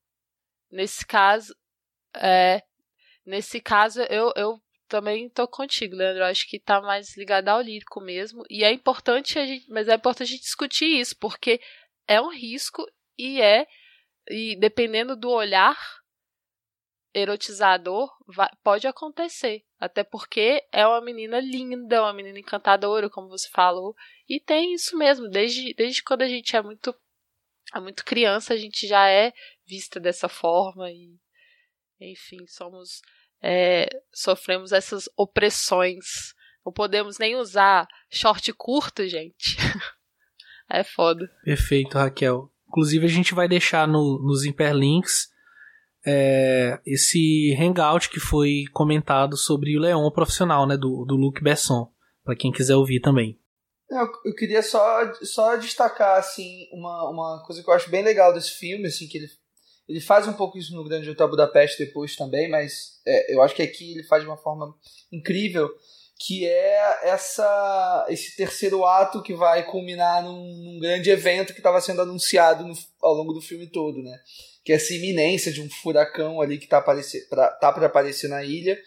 Nesse 0.71 1.07
caso, 1.07 1.55
é, 2.15 2.63
nesse 3.25 3.61
caso 3.61 4.03
eu, 4.03 4.33
eu 4.37 4.61
também 4.89 5.29
tô 5.29 5.47
contigo, 5.47 5.95
Leandro. 5.95 6.25
Acho 6.25 6.49
que 6.49 6.59
tá 6.59 6.81
mais 6.81 7.17
ligado 7.17 7.49
ao 7.49 7.61
lírico 7.61 8.01
mesmo. 8.01 8.43
E 8.51 8.65
é 8.65 8.73
importante 8.73 9.39
a 9.39 9.47
gente, 9.47 9.71
mas 9.71 9.89
é 9.89 9.95
importante 9.95 10.29
a 10.29 10.31
gente 10.33 10.43
discutir 10.43 10.87
isso, 10.87 11.17
porque 11.19 11.61
é 12.07 12.21
um 12.21 12.31
risco 12.31 12.85
e 13.17 13.41
é 13.41 13.67
e 14.31 14.57
dependendo 14.57 15.17
do 15.17 15.31
olhar 15.31 15.77
erotizador 17.15 18.11
vai, 18.27 18.49
pode 18.63 18.87
acontecer. 18.87 19.65
Até 19.79 20.03
porque 20.05 20.63
é 20.73 20.87
uma 20.87 21.01
menina 21.01 21.41
linda, 21.41 22.03
uma 22.03 22.13
menina 22.13 22.39
encantadora, 22.39 23.09
como 23.09 23.29
você 23.29 23.49
falou. 23.49 23.95
E 24.29 24.41
tem 24.41 24.75
isso 24.75 24.97
mesmo, 24.97 25.29
desde, 25.29 25.73
desde 25.75 26.03
quando 26.03 26.23
a 26.23 26.29
gente 26.29 26.55
é 26.57 26.63
muito, 26.63 26.95
é 27.75 27.81
muito 27.81 28.05
criança, 28.05 28.55
a 28.55 28.57
gente 28.57 28.87
já 28.87 29.09
é 29.09 29.33
vista 29.67 30.01
dessa 30.01 30.29
forma. 30.29 30.91
E, 30.91 31.17
enfim, 32.01 32.47
somos. 32.47 33.01
É, 33.43 33.89
sofremos 34.13 34.73
essas 34.73 35.09
opressões. 35.17 36.35
Não 36.65 36.73
podemos 36.73 37.19
nem 37.19 37.37
usar 37.37 37.87
short 38.11 38.53
curto, 38.53 39.07
gente. 39.07 39.57
é 40.71 40.83
foda. 40.85 41.31
Perfeito, 41.45 41.99
Raquel. 41.99 42.51
Inclusive, 42.69 43.07
a 43.07 43.11
gente 43.11 43.35
vai 43.35 43.49
deixar 43.49 43.89
no, 43.89 44.21
nos 44.23 44.45
hiperlinks 44.45 45.29
é, 46.07 46.79
esse 46.87 47.55
hangout 47.59 48.09
que 48.09 48.21
foi 48.21 48.65
comentado 48.73 49.37
sobre 49.37 49.77
o 49.77 49.81
Leão 49.81 50.11
profissional, 50.11 50.67
né, 50.67 50.77
do, 50.77 51.05
do 51.05 51.17
Luc 51.17 51.43
Besson, 51.43 51.91
para 52.25 52.37
quem 52.37 52.53
quiser 52.53 52.77
ouvir 52.77 53.01
também. 53.01 53.39
Eu, 53.91 54.07
eu 54.25 54.35
queria 54.35 54.63
só, 54.63 55.13
só 55.23 55.57
destacar 55.57 56.19
assim 56.19 56.69
uma, 56.73 57.11
uma 57.11 57.43
coisa 57.47 57.63
que 57.63 57.71
eu 57.71 57.75
acho 57.75 57.91
bem 57.91 58.03
legal 58.03 58.35
desse 58.35 58.53
filme, 58.53 58.87
assim 58.87 59.09
que 59.09 59.19
ele 59.19 59.29
ele 59.89 60.01
faz 60.01 60.29
um 60.29 60.33
pouco 60.33 60.59
isso 60.59 60.75
no 60.75 60.85
Grande 60.85 61.09
Hotel 61.09 61.29
Budapeste 61.29 61.85
depois 61.85 62.15
também, 62.15 62.49
mas 62.49 63.01
é, 63.07 63.35
eu 63.35 63.43
acho 63.43 63.55
que 63.55 63.63
aqui 63.63 63.93
ele 63.93 64.05
faz 64.05 64.23
de 64.23 64.29
uma 64.29 64.37
forma 64.37 64.75
incrível, 65.11 65.69
que 66.19 66.47
é 66.47 67.09
essa 67.09 68.07
esse 68.09 68.37
terceiro 68.37 68.85
ato 68.85 69.23
que 69.23 69.35
vai 69.35 69.65
culminar 69.65 70.23
num, 70.23 70.45
num 70.65 70.79
grande 70.81 71.11
evento 71.11 71.53
que 71.53 71.61
estava 71.61 71.81
sendo 71.81 72.03
anunciado 72.03 72.67
no, 72.67 72.75
ao 73.01 73.15
longo 73.15 73.33
do 73.33 73.41
filme 73.41 73.67
todo, 73.67 74.03
né? 74.03 74.19
que 74.69 74.73
é 74.73 74.77
essa 74.77 74.93
iminência 74.93 75.51
de 75.51 75.63
um 75.63 75.71
furacão 75.71 76.43
ali 76.43 76.59
que 76.59 76.65
está 76.65 76.83
para 76.83 77.01
tá 77.53 77.69
aparecer 77.71 78.29
na 78.29 78.45
ilha 78.45 78.79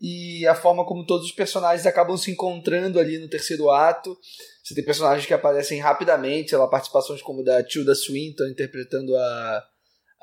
e 0.00 0.46
a 0.46 0.54
forma 0.54 0.86
como 0.86 1.04
todos 1.04 1.26
os 1.26 1.32
personagens 1.32 1.86
acabam 1.86 2.16
se 2.16 2.30
encontrando 2.30 3.00
ali 3.00 3.18
no 3.18 3.28
terceiro 3.28 3.68
ato. 3.68 4.16
Você 4.62 4.76
tem 4.76 4.84
personagens 4.84 5.26
que 5.26 5.34
aparecem 5.34 5.80
rapidamente, 5.80 6.50
sei 6.50 6.58
lá, 6.58 6.68
participações 6.68 7.20
como 7.20 7.42
da 7.42 7.64
Tilda 7.64 7.96
Swinton 7.96 8.46
interpretando 8.46 9.16
a, 9.16 9.64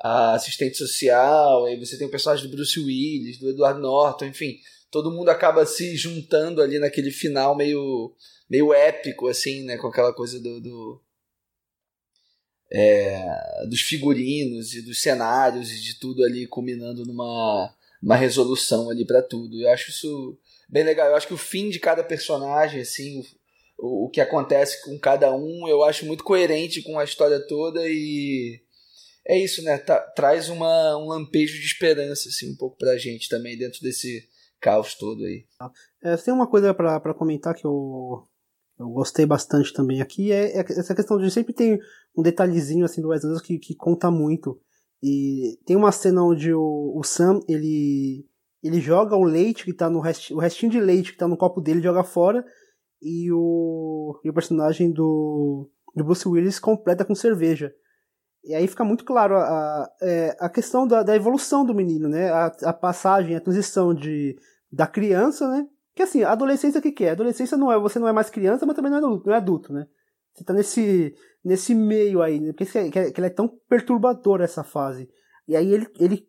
a 0.02 0.34
assistente 0.34 0.76
social, 0.76 1.64
aí 1.66 1.78
você 1.78 1.96
tem 1.96 2.06
o 2.06 2.10
personagem 2.10 2.44
do 2.44 2.54
Bruce 2.54 2.78
Willis, 2.78 3.38
do 3.38 3.50
Edward 3.50 3.80
Norton, 3.80 4.26
enfim, 4.26 4.58
todo 4.90 5.12
mundo 5.12 5.28
acaba 5.28 5.64
se 5.64 5.96
juntando 5.96 6.60
ali 6.60 6.78
naquele 6.78 7.10
final 7.10 7.56
meio 7.56 8.14
meio 8.50 8.74
épico 8.74 9.28
assim, 9.28 9.64
né, 9.64 9.78
com 9.78 9.86
aquela 9.86 10.12
coisa 10.12 10.40
do, 10.40 10.60
do 10.60 11.00
é, 12.70 13.66
dos 13.68 13.80
figurinos 13.80 14.74
e 14.74 14.82
dos 14.82 15.00
cenários 15.00 15.70
e 15.70 15.80
de 15.80 15.98
tudo 15.98 16.24
ali 16.24 16.46
culminando 16.46 17.04
numa 17.04 17.72
uma 18.02 18.16
resolução 18.16 18.90
ali 18.90 19.06
para 19.06 19.22
tudo. 19.22 19.60
Eu 19.60 19.70
acho 19.70 19.90
isso 19.90 20.36
bem 20.68 20.82
legal. 20.82 21.06
Eu 21.08 21.14
acho 21.14 21.28
que 21.28 21.34
o 21.34 21.38
fim 21.38 21.70
de 21.70 21.78
cada 21.78 22.02
personagem, 22.02 22.80
assim, 22.80 23.24
o, 23.78 24.06
o 24.06 24.10
que 24.10 24.20
acontece 24.20 24.82
com 24.82 24.98
cada 24.98 25.32
um, 25.32 25.68
eu 25.68 25.84
acho 25.84 26.04
muito 26.04 26.24
coerente 26.24 26.82
com 26.82 26.98
a 26.98 27.04
história 27.04 27.38
toda 27.46 27.80
e 27.86 28.60
é 29.26 29.38
isso, 29.38 29.62
né? 29.62 29.78
Tá, 29.78 30.00
traz 30.14 30.48
uma, 30.48 30.96
um 30.96 31.06
lampejo 31.06 31.54
de 31.54 31.66
esperança, 31.66 32.28
assim, 32.28 32.52
um 32.52 32.56
pouco 32.56 32.76
pra 32.76 32.96
gente 32.98 33.28
também 33.28 33.56
dentro 33.56 33.80
desse 33.80 34.28
caos 34.60 34.94
todo 34.94 35.24
aí. 35.24 35.46
É, 36.02 36.16
tem 36.16 36.32
uma 36.32 36.48
coisa 36.48 36.72
para 36.72 37.14
comentar 37.14 37.54
que 37.54 37.64
eu, 37.64 38.26
eu 38.78 38.88
gostei 38.90 39.26
bastante 39.26 39.72
também 39.72 40.00
aqui, 40.00 40.32
é, 40.32 40.58
é, 40.58 40.60
essa 40.60 40.94
questão 40.94 41.18
de 41.18 41.30
sempre 41.30 41.52
tem 41.52 41.78
um 42.16 42.22
detalhezinho 42.22 42.84
assim 42.84 43.00
do 43.00 43.08
Wes 43.08 43.24
Anderson 43.24 43.44
que, 43.44 43.58
que 43.58 43.74
conta 43.74 44.10
muito. 44.10 44.60
E 45.02 45.58
tem 45.66 45.74
uma 45.76 45.90
cena 45.90 46.22
onde 46.22 46.52
o, 46.52 46.92
o 46.96 47.02
Sam, 47.02 47.40
ele 47.48 48.24
ele 48.62 48.80
joga 48.80 49.16
o 49.16 49.24
leite 49.24 49.64
que 49.64 49.72
tá 49.72 49.90
no 49.90 49.98
o 49.98 50.38
restinho 50.38 50.70
de 50.70 50.78
leite 50.78 51.12
que 51.12 51.18
tá 51.18 51.26
no 51.26 51.36
copo 51.36 51.60
dele, 51.60 51.82
joga 51.82 52.04
fora 52.04 52.44
e 53.02 53.32
o, 53.32 54.20
e 54.24 54.30
o 54.30 54.32
personagem 54.32 54.92
do, 54.92 55.68
do 55.96 56.04
Bruce 56.04 56.28
Willis 56.28 56.60
completa 56.60 57.04
com 57.04 57.14
cerveja. 57.14 57.74
E 58.44 58.54
aí 58.54 58.66
fica 58.66 58.84
muito 58.84 59.04
claro 59.04 59.36
a, 59.36 59.42
a, 59.42 59.90
é, 60.02 60.36
a 60.40 60.48
questão 60.48 60.86
da, 60.86 61.02
da, 61.02 61.14
evolução 61.14 61.64
do 61.64 61.74
menino, 61.74 62.08
né? 62.08 62.30
A, 62.30 62.46
a, 62.46 62.72
passagem, 62.72 63.36
a 63.36 63.40
transição 63.40 63.94
de, 63.94 64.36
da 64.70 64.86
criança, 64.86 65.48
né? 65.48 65.66
Que 65.94 66.02
assim, 66.02 66.22
a 66.22 66.32
adolescência 66.32 66.80
o 66.80 66.82
que, 66.82 66.90
que 66.90 67.04
é? 67.04 67.10
A 67.10 67.12
adolescência 67.12 67.56
não 67.56 67.70
é, 67.70 67.78
você 67.78 67.98
não 67.98 68.08
é 68.08 68.12
mais 68.12 68.30
criança, 68.30 68.66
mas 68.66 68.74
também 68.74 68.90
não 68.90 68.98
é 68.98 69.00
adulto, 69.00 69.26
não 69.26 69.34
é 69.34 69.36
adulto 69.36 69.72
né? 69.72 69.86
Você 70.34 70.44
tá 70.44 70.52
nesse, 70.52 71.14
nesse 71.44 71.74
meio 71.74 72.22
aí, 72.22 72.40
né? 72.40 72.52
Porque 72.52 72.90
que, 72.90 73.12
que 73.12 73.20
ela 73.20 73.26
é 73.26 73.30
tão 73.30 73.48
perturbadora 73.68 74.44
essa 74.44 74.64
fase. 74.64 75.08
E 75.46 75.54
aí 75.54 75.72
ele, 75.72 75.86
ele, 75.98 76.28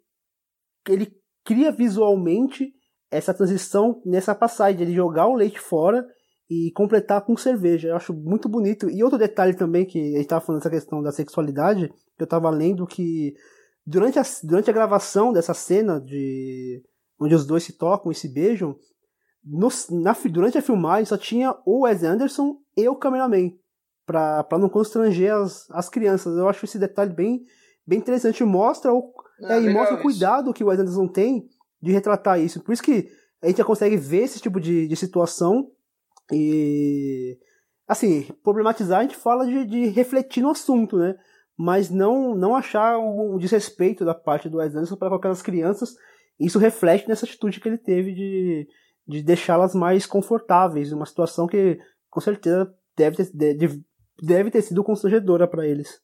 ele 0.87 1.15
cria 1.43 1.71
visualmente 1.71 2.73
essa 3.09 3.33
transição 3.33 4.01
nessa 4.05 4.35
passagem, 4.35 4.81
ele 4.81 4.93
jogar 4.93 5.27
o 5.27 5.35
leite 5.35 5.59
fora 5.59 6.05
e 6.53 6.71
completar 6.71 7.21
com 7.21 7.35
cerveja. 7.35 7.89
Eu 7.89 7.95
acho 7.95 8.13
muito 8.13 8.47
bonito. 8.47 8.89
E 8.89 9.03
outro 9.03 9.17
detalhe 9.17 9.55
também 9.55 9.85
que 9.85 9.99
a 9.99 10.17
gente 10.17 10.21
estava 10.21 10.45
falando 10.45 10.59
dessa 10.59 10.69
questão 10.69 11.01
da 11.01 11.11
sexualidade, 11.11 11.91
eu 12.19 12.23
estava 12.23 12.49
lendo 12.49 12.85
que 12.85 13.33
durante 13.85 14.19
a, 14.19 14.23
durante 14.43 14.69
a 14.69 14.73
gravação 14.73 15.33
dessa 15.33 15.53
cena 15.53 15.99
de 15.99 16.81
onde 17.19 17.35
os 17.35 17.45
dois 17.45 17.63
se 17.63 17.73
tocam 17.73 18.11
e 18.11 18.15
se 18.15 18.27
beijam, 18.27 18.75
no, 19.43 19.67
na, 19.91 20.15
durante 20.29 20.57
a 20.57 20.61
filmagem 20.61 21.05
só 21.05 21.17
tinha 21.17 21.55
o 21.65 21.81
Wes 21.81 22.03
Anderson 22.03 22.57
e 22.77 22.87
o 22.87 22.95
cameraman 22.95 23.51
para 24.05 24.45
não 24.59 24.69
constranger 24.69 25.33
as, 25.33 25.69
as 25.71 25.89
crianças. 25.89 26.37
Eu 26.37 26.47
acho 26.47 26.65
esse 26.65 26.77
detalhe 26.77 27.13
bem, 27.13 27.43
bem 27.85 27.99
interessante. 27.99 28.43
Mostra 28.43 28.93
o, 28.93 29.13
ah, 29.43 29.55
é, 29.55 29.61
e 29.61 29.73
mostra 29.73 29.95
o 29.95 30.01
cuidado 30.01 30.45
isso. 30.45 30.53
que 30.53 30.63
o 30.63 30.67
Wes 30.67 30.79
Anderson 30.79 31.07
tem 31.07 31.47
de 31.81 31.91
retratar 31.91 32.39
isso. 32.39 32.61
Por 32.61 32.73
isso 32.73 32.83
que 32.83 33.09
a 33.41 33.47
gente 33.47 33.57
já 33.57 33.65
consegue 33.65 33.97
ver 33.97 34.23
esse 34.23 34.39
tipo 34.39 34.59
de, 34.59 34.87
de 34.87 34.95
situação 34.95 35.69
e. 36.31 37.37
Assim, 37.87 38.23
problematizar 38.43 38.99
a 38.99 39.03
gente 39.03 39.15
fala 39.15 39.45
de, 39.45 39.65
de 39.65 39.87
refletir 39.87 40.41
no 40.41 40.51
assunto, 40.51 40.97
né? 40.97 41.15
mas 41.57 41.89
não, 41.89 42.35
não 42.35 42.55
achar 42.55 42.97
um 42.97 43.37
desrespeito 43.37 44.03
da 44.03 44.13
parte 44.13 44.49
do 44.49 44.57
Wes 44.57 44.75
Anderson 44.75 44.95
para 44.95 45.15
aquelas 45.15 45.41
crianças. 45.41 45.95
Isso 46.39 46.59
reflete 46.59 47.07
nessa 47.07 47.25
atitude 47.25 47.59
que 47.59 47.69
ele 47.69 47.77
teve 47.77 48.13
de, 48.13 48.67
de 49.07 49.21
deixá-las 49.21 49.75
mais 49.75 50.05
confortáveis, 50.05 50.91
uma 50.91 51.05
situação 51.05 51.47
que 51.47 51.77
com 52.09 52.19
certeza 52.19 52.73
deve 52.97 53.17
ter, 53.17 53.55
deve, 53.55 53.83
deve 54.21 54.51
ter 54.51 54.61
sido 54.61 54.83
constrangedora 54.83 55.47
para 55.47 55.67
eles. 55.67 56.01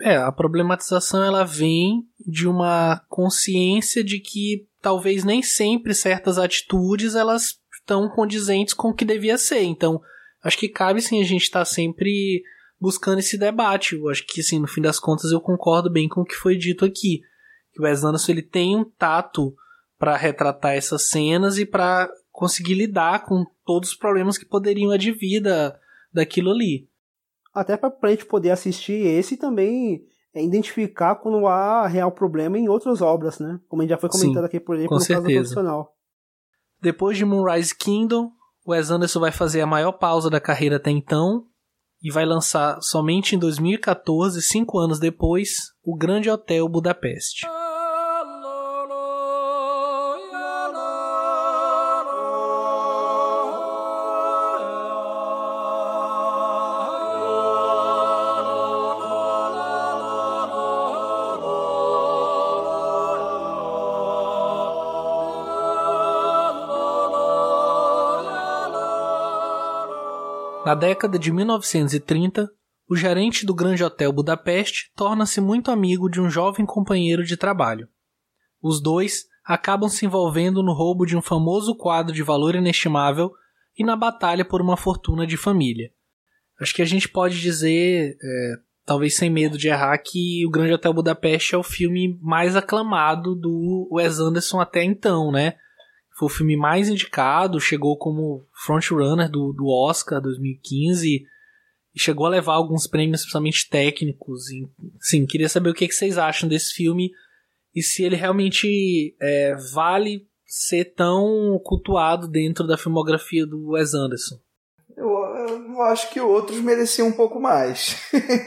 É, 0.00 0.16
a 0.16 0.30
problematização 0.30 1.22
ela 1.24 1.44
vem 1.44 2.04
de 2.20 2.46
uma 2.46 3.02
consciência 3.08 4.02
de 4.02 4.20
que 4.20 4.66
talvez 4.80 5.24
nem 5.24 5.42
sempre 5.42 5.92
certas 5.92 6.38
atitudes 6.38 7.16
elas 7.16 7.58
estão 7.88 8.06
condizentes 8.10 8.74
com 8.74 8.90
o 8.90 8.94
que 8.94 9.04
devia 9.04 9.38
ser. 9.38 9.62
Então, 9.62 10.00
acho 10.44 10.58
que 10.58 10.68
cabe 10.68 11.00
sim 11.00 11.20
a 11.20 11.24
gente 11.24 11.44
estar 11.44 11.60
tá 11.60 11.64
sempre 11.64 12.42
buscando 12.78 13.18
esse 13.18 13.38
debate. 13.38 13.96
Eu 13.96 14.10
acho 14.10 14.26
que, 14.26 14.42
assim, 14.42 14.58
no 14.58 14.68
fim 14.68 14.82
das 14.82 15.00
contas, 15.00 15.32
eu 15.32 15.40
concordo 15.40 15.90
bem 15.90 16.06
com 16.06 16.20
o 16.20 16.24
que 16.24 16.34
foi 16.34 16.56
dito 16.56 16.84
aqui. 16.84 17.22
Que 17.72 17.80
o 17.80 17.84
Wes 17.84 18.04
Anderson 18.04 18.32
ele 18.32 18.42
tem 18.42 18.76
um 18.76 18.84
tato 18.84 19.54
para 19.98 20.16
retratar 20.16 20.74
essas 20.74 21.08
cenas 21.08 21.58
e 21.58 21.64
para 21.64 22.08
conseguir 22.30 22.74
lidar 22.74 23.24
com 23.24 23.44
todos 23.64 23.90
os 23.90 23.96
problemas 23.96 24.38
que 24.38 24.44
poderiam 24.44 24.92
advir 24.92 25.42
da, 25.42 25.76
daquilo 26.12 26.50
ali. 26.50 26.88
Até 27.52 27.76
para 27.76 27.92
a 28.02 28.10
gente 28.10 28.26
poder 28.26 28.50
assistir 28.50 28.92
esse 28.92 29.34
e 29.34 29.38
também 29.38 30.04
é 30.32 30.44
identificar 30.44 31.16
quando 31.16 31.46
há 31.46 31.88
real 31.88 32.12
problema 32.12 32.56
em 32.56 32.68
outras 32.68 33.00
obras, 33.02 33.40
né? 33.40 33.58
Como 33.66 33.82
a 33.82 33.84
gente 33.84 33.90
já 33.90 33.98
foi 33.98 34.08
comentado 34.08 34.42
Sim, 34.42 34.46
aqui, 34.46 34.60
por 34.60 34.76
exemplo, 34.76 34.94
no 34.94 35.00
certeza. 35.00 35.22
caso 35.22 35.32
do 35.32 35.34
profissional. 35.34 35.97
Depois 36.80 37.16
de 37.16 37.24
Moonrise 37.24 37.74
Kingdom, 37.74 38.30
Wes 38.66 38.90
Anderson 38.90 39.20
vai 39.20 39.32
fazer 39.32 39.60
a 39.60 39.66
maior 39.66 39.92
pausa 39.92 40.30
da 40.30 40.40
carreira 40.40 40.76
até 40.76 40.90
então, 40.90 41.44
e 42.02 42.10
vai 42.10 42.24
lançar 42.24 42.80
somente 42.80 43.34
em 43.34 43.38
2014, 43.38 44.40
cinco 44.42 44.78
anos 44.78 45.00
depois, 45.00 45.72
O 45.82 45.96
Grande 45.96 46.30
Hotel 46.30 46.68
Budapeste. 46.68 47.46
Na 70.68 70.74
década 70.74 71.18
de 71.18 71.32
1930, 71.32 72.46
o 72.86 72.94
gerente 72.94 73.46
do 73.46 73.54
Grande 73.54 73.82
Hotel 73.82 74.12
Budapeste 74.12 74.92
torna-se 74.94 75.40
muito 75.40 75.70
amigo 75.70 76.10
de 76.10 76.20
um 76.20 76.28
jovem 76.28 76.66
companheiro 76.66 77.24
de 77.24 77.38
trabalho. 77.38 77.88
Os 78.60 78.78
dois 78.78 79.24
acabam 79.42 79.88
se 79.88 80.04
envolvendo 80.04 80.62
no 80.62 80.74
roubo 80.74 81.06
de 81.06 81.16
um 81.16 81.22
famoso 81.22 81.74
quadro 81.74 82.12
de 82.12 82.22
valor 82.22 82.54
inestimável 82.54 83.32
e 83.78 83.82
na 83.82 83.96
batalha 83.96 84.44
por 84.44 84.60
uma 84.60 84.76
fortuna 84.76 85.26
de 85.26 85.38
família. 85.38 85.90
Acho 86.60 86.74
que 86.74 86.82
a 86.82 86.84
gente 86.84 87.08
pode 87.08 87.40
dizer, 87.40 88.18
é, 88.22 88.54
talvez 88.84 89.16
sem 89.16 89.30
medo 89.30 89.56
de 89.56 89.68
errar, 89.68 89.96
que 89.96 90.44
o 90.46 90.50
Grande 90.50 90.74
Hotel 90.74 90.92
Budapeste 90.92 91.54
é 91.54 91.58
o 91.58 91.62
filme 91.62 92.18
mais 92.20 92.56
aclamado 92.56 93.34
do 93.34 93.88
Wes 93.90 94.18
Anderson 94.18 94.60
até 94.60 94.84
então, 94.84 95.32
né? 95.32 95.54
Foi 96.18 96.26
o 96.26 96.30
filme 96.30 96.56
mais 96.56 96.88
indicado, 96.88 97.60
chegou 97.60 97.96
como 97.96 98.44
frontrunner 98.52 99.30
do, 99.30 99.52
do 99.52 99.68
Oscar 99.68 100.20
2015 100.20 101.24
e 101.94 102.00
chegou 102.00 102.26
a 102.26 102.30
levar 102.30 102.54
alguns 102.54 102.88
prêmios, 102.88 103.20
principalmente 103.20 103.68
técnicos. 103.68 104.50
E, 104.50 104.68
sim, 105.00 105.24
queria 105.26 105.48
saber 105.48 105.70
o 105.70 105.74
que, 105.74 105.86
que 105.86 105.94
vocês 105.94 106.18
acham 106.18 106.48
desse 106.48 106.74
filme 106.74 107.12
e 107.72 107.82
se 107.82 108.02
ele 108.02 108.16
realmente 108.16 109.14
é, 109.20 109.54
vale 109.72 110.26
ser 110.44 110.86
tão 110.86 111.60
cultuado 111.62 112.26
dentro 112.26 112.66
da 112.66 112.76
filmografia 112.76 113.46
do 113.46 113.70
Wes 113.70 113.94
Anderson. 113.94 114.40
Eu, 114.96 115.06
eu 115.06 115.82
acho 115.82 116.10
que 116.10 116.20
outros 116.20 116.58
mereciam 116.58 117.06
um 117.06 117.12
pouco 117.12 117.38
mais. 117.38 117.96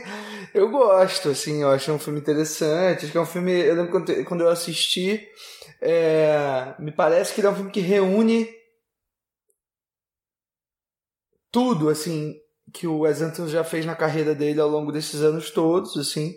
eu 0.54 0.70
gosto, 0.70 1.30
assim, 1.30 1.62
eu 1.62 1.70
acho 1.70 1.90
um 1.94 2.00
filme 2.00 2.20
interessante. 2.20 3.06
Acho 3.06 3.12
que 3.12 3.18
é 3.18 3.22
um 3.22 3.26
filme. 3.26 3.54
Eu 3.54 3.76
lembro 3.76 3.92
quando, 3.92 4.26
quando 4.26 4.42
eu 4.42 4.50
assisti, 4.50 5.26
é, 5.82 6.76
me 6.80 6.92
parece 6.92 7.34
que 7.34 7.42
ele 7.42 7.48
é 7.48 7.50
um 7.50 7.56
filme 7.56 7.72
que 7.72 7.80
reúne 7.80 8.48
tudo, 11.52 11.90
assim, 11.90 12.36
que 12.74 12.88
o 12.88 13.00
Wes 13.00 13.22
Anderson 13.22 13.48
já 13.48 13.64
fez 13.64 13.86
na 13.86 13.96
carreira 13.96 14.34
dele 14.36 14.62
ao 14.62 14.70
longo 14.70 14.92
desses 14.92 15.22
anos 15.22 15.50
todos, 15.50 15.98
assim. 15.98 16.36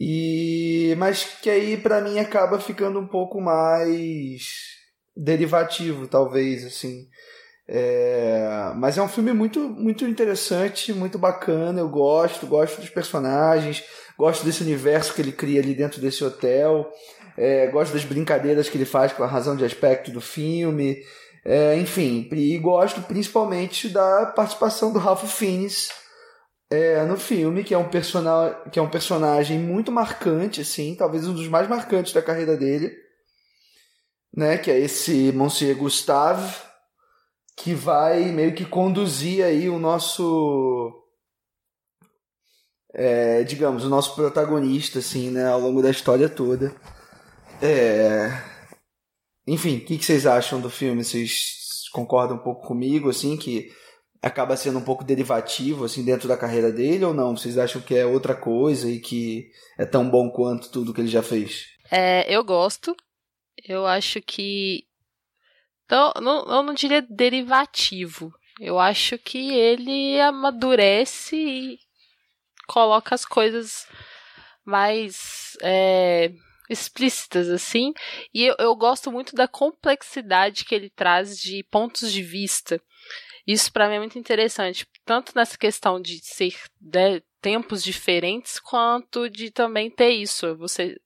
E 0.00 0.94
mas 0.98 1.24
que 1.42 1.50
aí 1.50 1.76
para 1.76 2.00
mim 2.00 2.18
acaba 2.18 2.58
ficando 2.58 2.98
um 2.98 3.06
pouco 3.06 3.40
mais 3.40 4.42
derivativo, 5.16 6.08
talvez, 6.08 6.64
assim. 6.64 7.06
É, 7.68 8.72
mas 8.76 8.98
é 8.98 9.02
um 9.02 9.08
filme 9.08 9.32
muito 9.32 9.60
muito 9.60 10.06
interessante, 10.06 10.92
muito 10.92 11.18
bacana. 11.18 11.80
Eu 11.80 11.88
gosto, 11.88 12.46
gosto 12.46 12.80
dos 12.80 12.90
personagens, 12.90 13.84
gosto 14.18 14.44
desse 14.44 14.62
universo 14.62 15.14
que 15.14 15.22
ele 15.22 15.32
cria 15.32 15.60
ali 15.60 15.74
dentro 15.74 16.00
desse 16.00 16.24
hotel. 16.24 16.90
É, 17.42 17.66
gosto 17.66 17.92
das 17.92 18.04
brincadeiras 18.04 18.68
que 18.68 18.76
ele 18.76 18.84
faz 18.84 19.12
com 19.12 19.24
a 19.24 19.26
razão 19.26 19.56
de 19.56 19.64
aspecto 19.64 20.12
do 20.12 20.20
filme. 20.20 21.02
É, 21.44 21.76
enfim, 21.76 22.28
e 22.30 22.56
gosto 22.56 23.02
principalmente 23.02 23.88
da 23.88 24.26
participação 24.26 24.92
do 24.92 25.00
Ralph 25.00 25.24
Fiennes 25.24 25.90
é, 26.70 27.04
no 27.04 27.16
filme, 27.16 27.64
que 27.64 27.74
é, 27.74 27.78
um 27.78 27.88
que 28.70 28.78
é 28.78 28.82
um 28.82 28.88
personagem 28.88 29.58
muito 29.58 29.90
marcante, 29.90 30.60
assim, 30.60 30.94
talvez 30.94 31.26
um 31.26 31.34
dos 31.34 31.48
mais 31.48 31.68
marcantes 31.68 32.12
da 32.12 32.22
carreira 32.22 32.56
dele, 32.56 32.96
né, 34.32 34.56
que 34.56 34.70
é 34.70 34.78
esse 34.78 35.32
Monsieur 35.32 35.76
Gustave, 35.76 36.54
que 37.56 37.74
vai 37.74 38.26
meio 38.26 38.54
que 38.54 38.64
conduzir 38.64 39.44
aí 39.44 39.68
o 39.68 39.80
nosso 39.80 40.96
é, 42.94 43.42
digamos, 43.42 43.84
o 43.84 43.88
nosso 43.88 44.14
protagonista, 44.14 45.00
assim, 45.00 45.30
né, 45.30 45.48
ao 45.48 45.58
longo 45.58 45.82
da 45.82 45.90
história 45.90 46.28
toda. 46.28 46.72
É... 47.62 48.42
Enfim, 49.46 49.76
o 49.76 49.84
que, 49.84 49.96
que 49.96 50.04
vocês 50.04 50.26
acham 50.26 50.60
do 50.60 50.68
filme? 50.68 51.04
Vocês 51.04 51.88
concordam 51.92 52.36
um 52.36 52.42
pouco 52.42 52.66
comigo, 52.66 53.08
assim, 53.08 53.36
que 53.36 53.70
acaba 54.20 54.56
sendo 54.56 54.80
um 54.80 54.84
pouco 54.84 55.04
derivativo, 55.04 55.84
assim, 55.84 56.04
dentro 56.04 56.26
da 56.26 56.36
carreira 56.36 56.72
dele, 56.72 57.04
ou 57.04 57.14
não? 57.14 57.36
Vocês 57.36 57.56
acham 57.56 57.80
que 57.80 57.94
é 57.94 58.04
outra 58.04 58.34
coisa 58.34 58.88
e 58.90 58.98
que 58.98 59.48
é 59.78 59.86
tão 59.86 60.10
bom 60.10 60.28
quanto 60.30 60.70
tudo 60.72 60.92
que 60.92 61.00
ele 61.00 61.08
já 61.08 61.22
fez? 61.22 61.66
É, 61.88 62.24
eu 62.34 62.42
gosto. 62.42 62.96
Eu 63.64 63.86
acho 63.86 64.20
que. 64.20 64.84
Então, 65.84 66.12
não, 66.20 66.44
eu 66.46 66.62
não 66.62 66.74
diria 66.74 67.02
derivativo. 67.02 68.32
Eu 68.58 68.78
acho 68.78 69.18
que 69.18 69.52
ele 69.52 70.20
amadurece 70.20 71.36
e 71.36 71.78
coloca 72.66 73.14
as 73.14 73.24
coisas 73.24 73.86
mais. 74.64 75.56
É 75.62 76.32
explícitas, 76.72 77.48
assim. 77.48 77.92
E 78.32 78.44
eu, 78.44 78.54
eu 78.58 78.74
gosto 78.74 79.10
muito 79.10 79.34
da 79.34 79.46
complexidade 79.46 80.64
que 80.64 80.74
ele 80.74 80.90
traz 80.90 81.38
de 81.38 81.62
pontos 81.70 82.12
de 82.12 82.22
vista. 82.22 82.80
Isso 83.46 83.72
para 83.72 83.88
mim 83.88 83.96
é 83.96 83.98
muito 83.98 84.18
interessante, 84.18 84.86
tanto 85.04 85.32
nessa 85.34 85.58
questão 85.58 86.00
de 86.00 86.20
ser 86.24 86.54
né, 86.80 87.20
tempos 87.40 87.82
diferentes, 87.82 88.60
quanto 88.60 89.28
de 89.28 89.50
também 89.50 89.90
ter 89.90 90.10
isso. 90.10 90.56
Você 90.56 90.96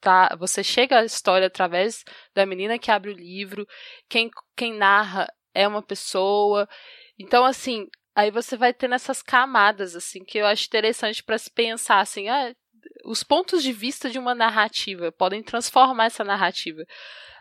tá, 0.00 0.34
você 0.38 0.64
chega 0.64 0.98
à 1.00 1.04
história 1.04 1.46
através 1.46 2.04
da 2.34 2.46
menina 2.46 2.78
que 2.78 2.90
abre 2.90 3.10
o 3.10 3.16
livro, 3.16 3.66
quem, 4.08 4.30
quem 4.56 4.74
narra 4.74 5.28
é 5.54 5.68
uma 5.68 5.82
pessoa. 5.82 6.68
Então, 7.18 7.44
assim, 7.44 7.86
aí 8.14 8.30
você 8.30 8.56
vai 8.56 8.72
ter 8.72 8.88
nessas 8.88 9.22
camadas, 9.22 9.94
assim, 9.94 10.24
que 10.24 10.38
eu 10.38 10.46
acho 10.46 10.66
interessante 10.66 11.22
para 11.22 11.38
se 11.38 11.50
pensar, 11.50 12.00
assim, 12.00 12.28
ah, 12.28 12.54
os 13.04 13.22
pontos 13.22 13.62
de 13.62 13.72
vista 13.72 14.10
de 14.10 14.18
uma 14.18 14.34
narrativa 14.34 15.12
podem 15.12 15.42
transformar 15.42 16.06
essa 16.06 16.24
narrativa. 16.24 16.84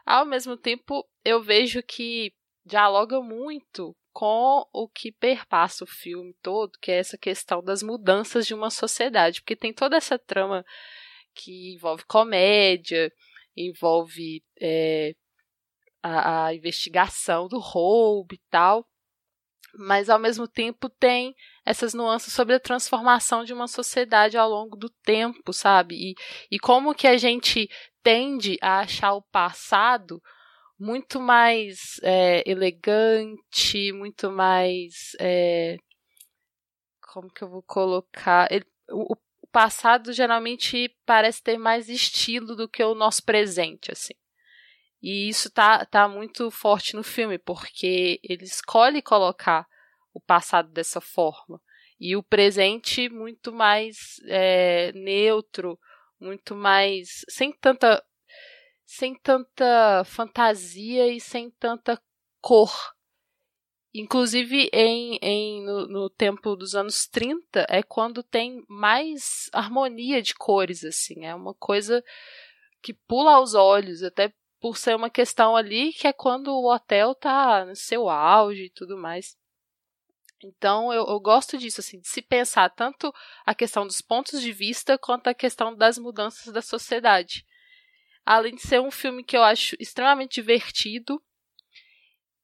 Ao 0.06 0.26
mesmo 0.26 0.58
tempo, 0.58 1.08
eu 1.24 1.42
vejo 1.42 1.82
que 1.84 2.34
dialoga 2.66 3.22
muito 3.22 3.96
com 4.14 4.66
o 4.74 4.88
que 4.88 5.12
perpassa 5.12 5.84
o 5.84 5.88
filme 5.88 6.36
todo, 6.42 6.78
que 6.82 6.92
é 6.92 6.98
essa 6.98 7.18
questão 7.18 7.64
das 7.64 7.82
mudanças 7.82 8.46
de 8.46 8.54
uma 8.54 8.70
sociedade, 8.70 9.42
porque 9.42 9.56
tem 9.56 9.74
toda 9.74 9.96
essa 9.96 10.20
trama 10.20 10.66
que 11.34 11.74
envolve 11.76 12.04
comédia, 12.06 13.12
envolve 13.56 14.44
é, 14.60 15.16
a, 16.04 16.48
a 16.48 16.56
investigação 16.56 17.48
do 17.48 17.60
roubo 17.60 18.34
e 18.34 18.42
tal, 18.50 18.86
mas 19.76 20.10
ao 20.10 20.20
mesmo 20.20 20.48
tempo 20.48 20.90
tem 20.90 21.36
essas 21.66 21.94
nuances 21.94 22.34
sobre 22.34 22.56
a 22.56 22.60
transformação 22.60 23.44
de 23.44 23.54
uma 23.54 23.68
sociedade 23.68 24.38
ao 24.38 24.50
longo 24.50 24.76
do 24.76 24.90
tempo, 24.90 25.54
sabe? 25.54 25.96
E, 25.96 26.16
e 26.52 26.60
como 26.60 26.96
que 26.96 27.08
a 27.08 27.18
gente 27.18 27.70
tende 28.04 28.58
a 28.62 28.80
achar 28.80 29.14
o 29.14 29.22
passado 29.22 30.22
muito 30.80 31.20
mais 31.20 32.00
é, 32.02 32.44
elegante, 32.50 33.92
muito 33.94 34.32
mais. 34.32 35.16
É, 35.20 35.78
como 37.14 37.32
que 37.32 37.44
eu 37.44 37.50
vou 37.50 37.62
colocar? 37.62 38.52
Ele, 38.52 38.66
o, 38.90 39.14
o 39.14 39.48
passado 39.52 40.12
geralmente 40.12 40.90
parece 41.06 41.44
ter 41.44 41.58
mais 41.58 41.88
estilo 41.88 42.56
do 42.56 42.68
que 42.68 42.84
o 42.84 42.96
nosso 42.96 43.24
presente, 43.24 43.92
assim. 43.92 44.14
E 45.02 45.28
isso 45.28 45.50
tá, 45.50 45.84
tá 45.86 46.08
muito 46.08 46.52
forte 46.52 46.96
no 46.96 47.04
filme, 47.04 47.40
porque 47.40 48.20
ele 48.24 48.44
escolhe 48.44 49.02
colocar 49.02 49.68
o 50.14 50.20
passado 50.20 50.70
dessa 50.72 51.02
forma. 51.02 51.60
E 52.00 52.16
o 52.16 52.24
presente 52.24 53.10
muito 53.10 53.52
mais 53.52 54.20
é, 54.26 54.92
neutro, 54.94 55.80
muito 56.20 56.56
mais. 56.56 57.24
sem 57.30 57.52
tanta. 57.52 58.04
sem 58.86 59.16
tanta 59.16 60.04
fantasia 60.06 61.08
e 61.08 61.20
sem 61.20 61.50
tanta 61.52 62.02
cor. 62.40 62.72
Inclusive 63.94 64.70
em, 64.72 65.20
em 65.22 65.66
no, 65.66 65.88
no, 65.88 66.10
tempo 66.10 66.56
dos 66.56 66.76
anos 66.76 67.06
30 67.08 67.66
é 67.70 67.84
quando 67.84 68.24
tem 68.24 68.64
mais 68.68 69.50
harmonia 69.52 70.22
de 70.22 70.34
cores, 70.34 70.84
assim. 70.84 71.26
É 71.26 71.36
uma 71.36 71.54
coisa 71.54 72.04
que 72.82 72.94
pula 72.94 73.34
aos 73.34 73.54
olhos, 73.54 74.02
até 74.02 74.34
por 74.62 74.78
ser 74.78 74.96
uma 74.96 75.10
questão 75.10 75.56
ali 75.56 75.92
que 75.92 76.08
é 76.08 76.14
quando 76.14 76.50
o 76.50 76.72
hotel 76.72 77.16
tá 77.16 77.66
no 77.66 77.76
seu 77.76 78.08
auge 78.08 78.66
e 78.66 78.70
tudo 78.70 78.96
mais. 78.96 79.36
Então 80.44 80.94
eu, 80.94 81.06
eu, 81.08 81.20
gosto 81.20 81.58
disso, 81.58 81.82
assim, 81.82 82.00
de 82.00 82.08
se 82.08 82.22
pensar 82.22 82.70
tanto 82.70 83.14
a 83.44 83.54
questão 83.54 83.86
dos 83.86 84.02
pontos 84.02 84.40
de 84.40 84.52
vista 84.52 84.98
quanto 84.98 85.28
a 85.28 85.34
questão 85.34 85.76
das 85.76 85.98
mudanças 85.98 86.54
da 86.54 86.62
sociedade. 86.62 87.46
Além 88.24 88.56
de 88.56 88.62
ser 88.62 88.80
um 88.80 88.92
filme 88.92 89.24
que 89.24 89.36
eu 89.36 89.44
acho 89.44 89.76
extremamente 89.80 90.36
divertido, 90.36 91.22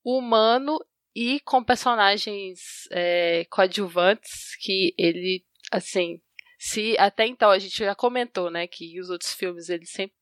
humano 0.04 0.80
e 1.16 1.40
com 1.42 1.64
personagens 1.64 2.88
é, 2.92 3.46
coadjuvantes 3.46 4.56
que 4.60 4.94
ele, 4.98 5.46
assim, 5.72 6.20
se 6.58 6.98
até 6.98 7.28
então 7.28 7.52
a 7.52 7.60
gente 7.60 7.78
já 7.78 7.94
comentou, 7.94 8.50
né, 8.50 8.66
que 8.68 9.00
os 9.00 9.10
outros 9.10 9.34
filmes 9.34 9.70
ele 9.70 9.86
sempre 9.86 10.16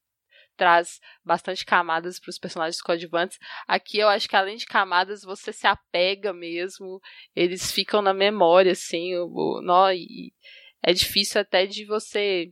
traz 0.56 1.00
bastante 1.24 1.66
camadas 1.66 2.20
para 2.20 2.30
os 2.30 2.40
personagens 2.40 2.82
coadjuvantes. 2.82 3.38
Aqui 3.68 4.00
eu 4.00 4.08
acho 4.08 4.28
que 4.28 4.36
além 4.36 4.58
de 4.58 4.66
camadas, 4.66 5.22
você 5.24 5.52
se 5.54 5.68
apega 5.68 6.34
mesmo, 6.34 7.00
eles 7.36 7.72
ficam 7.72 8.02
na 8.02 8.14
memória, 8.14 8.72
assim, 8.72 9.16
o, 9.16 9.28
o 9.28 9.92
e 9.92 10.34
é 10.82 10.94
difícil 10.94 11.42
até 11.42 11.66
de 11.66 11.86
você 11.86 12.52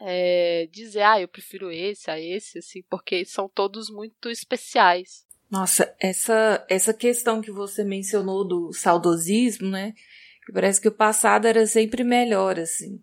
é, 0.00 0.66
dizer, 0.72 1.02
ah, 1.02 1.20
eu 1.20 1.28
prefiro 1.28 1.70
esse 1.70 2.10
a 2.10 2.18
esse, 2.18 2.58
assim, 2.58 2.82
porque 2.88 3.24
são 3.24 3.48
todos 3.48 3.90
muito 3.90 4.30
especiais. 4.30 5.26
Nossa, 5.50 5.94
essa, 6.00 6.64
essa 6.68 6.94
questão 6.94 7.42
que 7.42 7.50
você 7.50 7.84
mencionou 7.84 8.46
do 8.46 8.72
saudosismo, 8.72 9.68
né? 9.68 9.92
Parece 10.52 10.80
que 10.80 10.88
o 10.88 10.94
passado 10.94 11.46
era 11.46 11.66
sempre 11.66 12.02
melhor, 12.02 12.58
assim. 12.58 13.02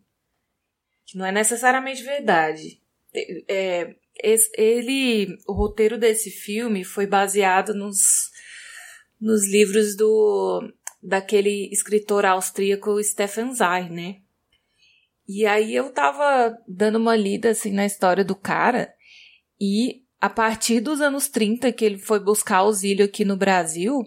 Que 1.06 1.18
não 1.18 1.26
é 1.26 1.32
necessariamente 1.32 2.04
verdade. 2.04 2.82
É, 3.48 3.96
ele, 4.58 5.28
o 5.48 5.54
roteiro 5.54 5.98
desse 5.98 6.30
filme 6.30 6.84
foi 6.84 7.06
baseado 7.06 7.74
nos, 7.74 8.30
nos 9.20 9.48
livros 9.50 9.96
do 9.96 10.62
daquele 11.02 11.70
escritor 11.72 12.26
austríaco 12.26 13.02
Stefan 13.04 13.54
Zweig, 13.54 13.90
né? 13.90 14.16
E 15.28 15.46
aí 15.46 15.76
eu 15.76 15.92
tava 15.92 16.58
dando 16.68 16.98
uma 16.98 17.16
lida 17.16 17.52
assim 17.52 17.72
na 17.72 17.86
história 17.86 18.24
do 18.24 18.36
cara 18.36 18.94
e 19.60 20.04
a 20.20 20.30
partir 20.30 20.80
dos 20.80 21.02
anos 21.02 21.28
30 21.28 21.72
que 21.72 21.86
ele 21.86 21.98
foi 21.98 22.20
buscar 22.20 22.58
auxílio 22.58 23.06
aqui 23.06 23.24
no 23.24 23.38
Brasil, 23.38 24.04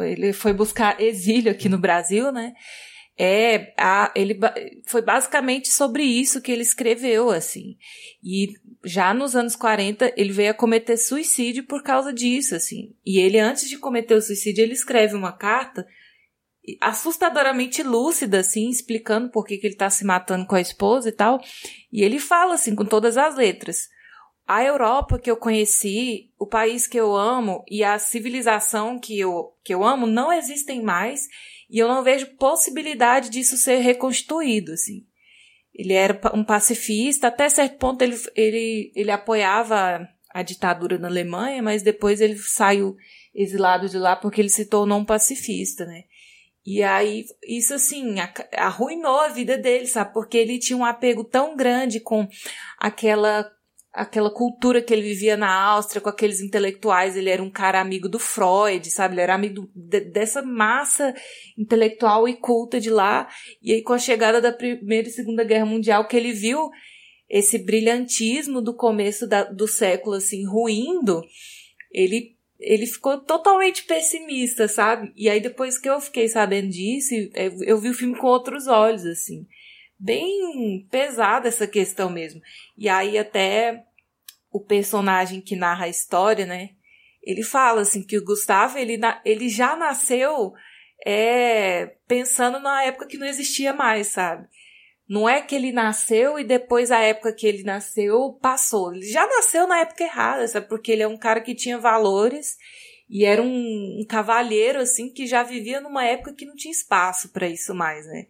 ele 0.00 0.32
foi 0.32 0.52
buscar 0.52 1.00
exílio 1.00 1.52
aqui 1.52 1.68
no 1.68 1.78
Brasil, 1.78 2.32
né? 2.32 2.52
É, 3.18 3.74
a, 3.76 4.10
ele 4.16 4.38
foi 4.86 5.02
basicamente 5.02 5.70
sobre 5.70 6.02
isso 6.02 6.40
que 6.40 6.50
ele 6.50 6.62
escreveu, 6.62 7.30
assim. 7.30 7.76
E 8.24 8.54
já 8.84 9.12
nos 9.12 9.36
anos 9.36 9.54
40, 9.54 10.14
ele 10.16 10.32
veio 10.32 10.52
a 10.52 10.54
cometer 10.54 10.96
suicídio 10.96 11.64
por 11.64 11.82
causa 11.82 12.12
disso, 12.12 12.54
assim. 12.54 12.94
E 13.04 13.18
ele, 13.18 13.38
antes 13.38 13.68
de 13.68 13.76
cometer 13.76 14.14
o 14.14 14.22
suicídio, 14.22 14.62
ele 14.62 14.72
escreve 14.72 15.14
uma 15.14 15.32
carta 15.32 15.86
assustadoramente 16.80 17.82
lúcida, 17.82 18.40
assim, 18.40 18.68
explicando 18.68 19.30
por 19.30 19.46
que, 19.46 19.58
que 19.58 19.66
ele 19.66 19.76
tá 19.76 19.90
se 19.90 20.04
matando 20.04 20.46
com 20.46 20.54
a 20.54 20.60
esposa 20.60 21.08
e 21.08 21.12
tal. 21.12 21.40
E 21.92 22.02
ele 22.02 22.18
fala, 22.18 22.54
assim, 22.54 22.74
com 22.74 22.84
todas 22.84 23.16
as 23.16 23.34
letras. 23.34 23.88
A 24.46 24.64
Europa 24.64 25.18
que 25.18 25.30
eu 25.30 25.36
conheci, 25.36 26.32
o 26.38 26.46
país 26.46 26.86
que 26.86 26.98
eu 26.98 27.14
amo 27.14 27.64
e 27.70 27.84
a 27.84 27.98
civilização 27.98 28.98
que 28.98 29.18
eu, 29.18 29.54
que 29.62 29.72
eu 29.72 29.84
amo 29.84 30.06
não 30.06 30.32
existem 30.32 30.82
mais 30.82 31.28
e 31.70 31.78
eu 31.78 31.86
não 31.86 32.02
vejo 32.02 32.34
possibilidade 32.36 33.30
disso 33.30 33.56
ser 33.56 33.76
reconstituído, 33.76 34.72
assim. 34.72 35.06
Ele 35.72 35.92
era 35.92 36.20
um 36.34 36.44
pacifista, 36.44 37.28
até 37.28 37.48
certo 37.48 37.78
ponto 37.78 38.02
ele, 38.02 38.16
ele, 38.34 38.92
ele 38.94 39.10
apoiava 39.10 40.06
a 40.32 40.42
ditadura 40.42 40.98
na 40.98 41.08
Alemanha, 41.08 41.62
mas 41.62 41.82
depois 41.82 42.20
ele 42.20 42.36
saiu 42.36 42.96
exilado 43.32 43.88
de 43.88 43.96
lá 43.96 44.16
porque 44.16 44.40
ele 44.40 44.48
se 44.48 44.66
tornou 44.66 44.98
um 44.98 45.04
pacifista, 45.04 45.86
né? 45.86 46.02
E 46.66 46.82
aí, 46.82 47.24
isso 47.46 47.72
assim, 47.72 48.16
arruinou 48.52 49.20
a 49.20 49.28
vida 49.28 49.56
dele, 49.56 49.86
sabe? 49.86 50.12
Porque 50.12 50.36
ele 50.36 50.58
tinha 50.58 50.76
um 50.76 50.84
apego 50.84 51.24
tão 51.24 51.56
grande 51.56 52.00
com 52.00 52.28
aquela 52.78 53.50
aquela 53.92 54.30
cultura 54.30 54.80
que 54.80 54.92
ele 54.92 55.02
vivia 55.02 55.36
na 55.36 55.52
Áustria 55.52 56.00
com 56.00 56.08
aqueles 56.08 56.40
intelectuais, 56.40 57.16
ele 57.16 57.28
era 57.28 57.42
um 57.42 57.50
cara 57.50 57.80
amigo 57.80 58.08
do 58.08 58.18
Freud, 58.18 58.88
sabe? 58.90 59.14
Ele 59.14 59.20
era 59.22 59.34
amigo 59.34 59.68
de, 59.74 60.00
dessa 60.00 60.42
massa 60.42 61.14
intelectual 61.58 62.28
e 62.28 62.36
culta 62.36 62.80
de 62.80 62.90
lá. 62.90 63.28
E 63.62 63.72
aí 63.72 63.82
com 63.82 63.92
a 63.92 63.98
chegada 63.98 64.40
da 64.40 64.52
Primeira 64.52 65.08
e 65.08 65.12
Segunda 65.12 65.42
Guerra 65.44 65.66
Mundial 65.66 66.06
que 66.06 66.16
ele 66.16 66.32
viu 66.32 66.70
esse 67.28 67.58
brilhantismo 67.58 68.60
do 68.60 68.74
começo 68.74 69.26
da, 69.26 69.44
do 69.44 69.66
século 69.66 70.16
assim 70.16 70.44
ruindo, 70.46 71.22
ele 71.92 72.38
ele 72.62 72.84
ficou 72.84 73.16
totalmente 73.16 73.84
pessimista, 73.84 74.68
sabe? 74.68 75.10
E 75.16 75.30
aí 75.30 75.40
depois 75.40 75.78
que 75.78 75.88
eu 75.88 75.98
fiquei 75.98 76.28
sabendo 76.28 76.68
disso, 76.68 77.14
eu, 77.34 77.62
eu 77.62 77.78
vi 77.78 77.88
o 77.88 77.94
filme 77.94 78.14
com 78.18 78.26
outros 78.26 78.66
olhos 78.66 79.06
assim 79.06 79.46
bem 80.00 80.86
pesada 80.90 81.46
essa 81.46 81.66
questão 81.66 82.08
mesmo. 82.08 82.40
E 82.76 82.88
aí 82.88 83.18
até 83.18 83.84
o 84.50 84.58
personagem 84.58 85.40
que 85.40 85.54
narra 85.54 85.84
a 85.84 85.88
história, 85.88 86.46
né? 86.46 86.70
Ele 87.22 87.42
fala 87.42 87.82
assim 87.82 88.02
que 88.02 88.16
o 88.16 88.24
Gustavo 88.24 88.78
ele, 88.78 88.98
ele 89.24 89.48
já 89.50 89.76
nasceu 89.76 90.54
é, 91.06 91.94
pensando 92.08 92.58
na 92.58 92.82
época 92.82 93.06
que 93.06 93.18
não 93.18 93.26
existia 93.26 93.74
mais, 93.74 94.08
sabe? 94.08 94.48
Não 95.06 95.28
é 95.28 95.42
que 95.42 95.54
ele 95.54 95.72
nasceu 95.72 96.38
e 96.38 96.44
depois 96.44 96.90
a 96.90 97.00
época 97.00 97.32
que 97.32 97.46
ele 97.46 97.62
nasceu 97.62 98.38
passou. 98.40 98.94
Ele 98.94 99.06
já 99.06 99.26
nasceu 99.26 99.66
na 99.66 99.80
época 99.80 100.04
errada, 100.04 100.46
sabe? 100.48 100.68
Porque 100.68 100.92
ele 100.92 101.02
é 101.02 101.08
um 101.08 101.18
cara 101.18 101.40
que 101.40 101.54
tinha 101.54 101.78
valores 101.78 102.56
e 103.08 103.24
era 103.24 103.42
um, 103.42 103.98
um 104.00 104.06
cavalheiro 104.08 104.78
assim 104.78 105.12
que 105.12 105.26
já 105.26 105.42
vivia 105.42 105.80
numa 105.80 106.04
época 106.04 106.32
que 106.32 106.46
não 106.46 106.54
tinha 106.54 106.70
espaço 106.70 107.30
para 107.32 107.48
isso 107.48 107.74
mais, 107.74 108.06
né? 108.06 108.26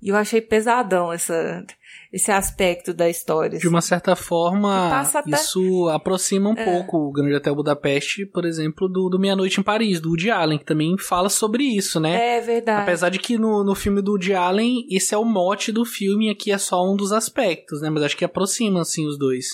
E 0.00 0.10
eu 0.10 0.16
achei 0.16 0.40
pesadão 0.40 1.12
essa, 1.12 1.64
esse 2.12 2.30
aspecto 2.30 2.92
da 2.92 3.08
história. 3.08 3.58
De 3.58 3.66
uma 3.66 3.78
assim. 3.78 3.88
certa 3.88 4.14
forma, 4.14 5.00
até... 5.00 5.30
isso 5.30 5.88
aproxima 5.88 6.50
um 6.50 6.56
é. 6.56 6.64
pouco 6.64 6.98
o 6.98 7.12
Grande 7.12 7.34
Hotel 7.34 7.54
Budapeste, 7.54 8.26
por 8.26 8.44
exemplo, 8.44 8.88
do, 8.88 9.08
do 9.08 9.18
Meia 9.18 9.34
Noite 9.34 9.58
em 9.58 9.62
Paris, 9.62 10.00
do 10.00 10.10
Woody 10.10 10.30
Allen, 10.30 10.58
que 10.58 10.64
também 10.64 10.96
fala 10.98 11.28
sobre 11.28 11.64
isso, 11.64 11.98
né? 11.98 12.36
É 12.36 12.40
verdade. 12.40 12.82
Apesar 12.82 13.08
de 13.08 13.18
que 13.18 13.38
no, 13.38 13.64
no 13.64 13.74
filme 13.74 14.02
do 14.02 14.12
Woody 14.12 14.34
Allen, 14.34 14.86
esse 14.90 15.14
é 15.14 15.18
o 15.18 15.24
mote 15.24 15.72
do 15.72 15.84
filme, 15.84 16.30
aqui 16.30 16.52
é 16.52 16.58
só 16.58 16.84
um 16.84 16.94
dos 16.94 17.12
aspectos, 17.12 17.80
né? 17.80 17.88
Mas 17.88 18.02
acho 18.02 18.16
que 18.16 18.24
aproxima, 18.24 18.82
assim, 18.82 19.06
os 19.06 19.18
dois. 19.18 19.46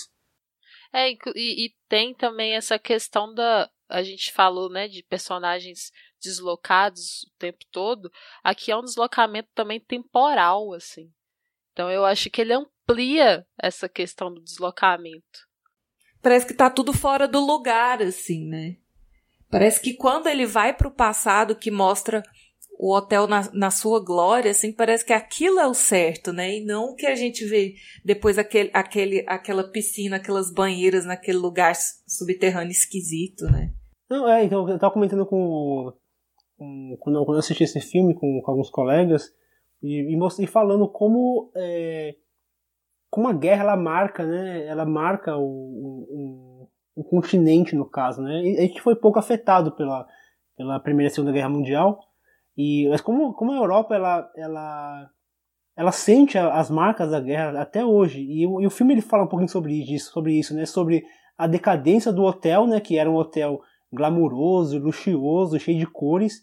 É, 0.93 1.09
e, 1.09 1.65
e 1.65 1.73
tem 1.89 2.13
também 2.13 2.55
essa 2.55 2.77
questão 2.77 3.33
da. 3.33 3.69
A 3.89 4.03
gente 4.03 4.31
falou, 4.31 4.69
né, 4.69 4.87
de 4.87 5.03
personagens 5.03 5.91
deslocados 6.23 7.23
o 7.23 7.37
tempo 7.37 7.59
todo, 7.71 8.11
aqui 8.43 8.71
é 8.71 8.77
um 8.77 8.83
deslocamento 8.83 9.49
também 9.53 9.79
temporal, 9.79 10.73
assim. 10.73 11.11
Então 11.71 11.91
eu 11.91 12.05
acho 12.05 12.29
que 12.29 12.41
ele 12.41 12.53
amplia 12.53 13.45
essa 13.61 13.89
questão 13.89 14.33
do 14.33 14.41
deslocamento. 14.41 15.47
Parece 16.21 16.47
que 16.47 16.53
tá 16.53 16.69
tudo 16.69 16.93
fora 16.93 17.27
do 17.27 17.39
lugar, 17.39 18.01
assim, 18.01 18.47
né? 18.47 18.77
Parece 19.49 19.81
que 19.81 19.93
quando 19.93 20.27
ele 20.27 20.45
vai 20.45 20.73
para 20.73 20.87
o 20.87 20.95
passado, 20.95 21.55
que 21.55 21.69
mostra 21.69 22.23
o 22.79 22.95
hotel 22.95 23.27
na, 23.27 23.49
na, 23.53 23.69
sua 23.69 24.03
glória, 24.03 24.51
assim, 24.51 24.71
parece 24.71 25.05
que 25.05 25.13
aquilo 25.13 25.59
é 25.59 25.67
o 25.67 25.73
certo, 25.73 26.33
né? 26.33 26.57
E 26.57 26.65
não 26.65 26.85
o 26.85 26.95
que 26.95 27.05
a 27.05 27.15
gente 27.15 27.45
vê 27.45 27.75
depois 28.03 28.37
aquele, 28.37 28.71
aquele, 28.73 29.23
aquela 29.27 29.69
piscina, 29.69 30.15
aquelas 30.15 30.51
banheiras 30.51 31.05
naquele 31.05 31.37
lugar 31.37 31.73
subterrâneo 32.07 32.71
esquisito, 32.71 33.45
né? 33.45 33.71
Não, 34.09 34.27
é, 34.27 34.43
então 34.43 34.67
eu 34.67 34.79
tava 34.79 34.93
comentando 34.93 35.25
com 35.25 35.93
com, 36.57 36.97
quando, 36.99 37.17
eu, 37.17 37.31
assisti 37.33 37.63
esse 37.63 37.79
filme 37.81 38.13
com, 38.13 38.41
com 38.41 38.51
alguns 38.51 38.69
colegas 38.69 39.33
e, 39.81 40.15
e, 40.15 40.43
e 40.43 40.47
falando 40.47 40.87
como 40.87 41.51
é, 41.55 42.15
como 43.09 43.27
a 43.27 43.33
guerra 43.33 43.63
ela 43.63 43.77
marca, 43.77 44.25
né? 44.25 44.65
Ela 44.65 44.85
marca 44.85 45.37
o, 45.37 45.43
o, 45.43 46.69
o, 46.95 47.03
continente 47.03 47.75
no 47.75 47.85
caso, 47.85 48.21
né? 48.21 48.41
E 48.43 48.57
a 48.57 48.61
gente 48.61 48.81
foi 48.81 48.95
pouco 48.95 49.19
afetado 49.19 49.71
pela 49.75 50.07
pela 50.55 50.79
primeira 50.79 51.11
e 51.11 51.13
segunda 51.13 51.31
guerra 51.31 51.49
mundial 51.49 51.99
e 52.57 52.87
mas 52.89 53.01
como 53.01 53.33
como 53.33 53.51
a 53.51 53.57
Europa 53.57 53.95
ela 53.95 54.31
ela 54.35 55.09
ela 55.75 55.91
sente 55.91 56.37
as 56.37 56.69
marcas 56.69 57.09
da 57.09 57.19
guerra 57.19 57.59
até 57.59 57.83
hoje. 57.83 58.21
E, 58.21 58.45
o, 58.45 58.61
e 58.61 58.67
o 58.67 58.69
filme 58.69 58.93
ele 58.93 59.01
fala 59.01 59.23
um 59.23 59.27
pouquinho 59.27 59.49
sobre 59.49 59.73
isso, 59.73 60.11
sobre 60.11 60.37
isso, 60.37 60.53
né? 60.53 60.65
Sobre 60.65 61.03
a 61.37 61.47
decadência 61.47 62.11
do 62.11 62.23
hotel, 62.23 62.67
né? 62.67 62.79
Que 62.79 62.97
era 62.97 63.09
um 63.09 63.15
hotel 63.15 63.59
glamuroso, 63.93 64.79
luxuoso, 64.79 65.59
cheio 65.59 65.77
de 65.77 65.85
cores. 65.85 66.41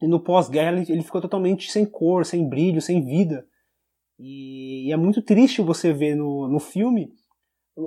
E 0.00 0.06
no 0.06 0.20
pós-guerra 0.20 0.72
ele, 0.78 0.92
ele, 0.92 1.02
ficou 1.02 1.20
totalmente 1.20 1.70
sem 1.70 1.84
cor, 1.84 2.24
sem 2.24 2.48
brilho, 2.48 2.80
sem 2.80 3.04
vida. 3.04 3.46
E, 4.18 4.88
e 4.88 4.92
é 4.92 4.96
muito 4.96 5.22
triste 5.22 5.62
você 5.62 5.92
ver 5.92 6.14
no, 6.14 6.46
no 6.48 6.60
filme. 6.60 7.10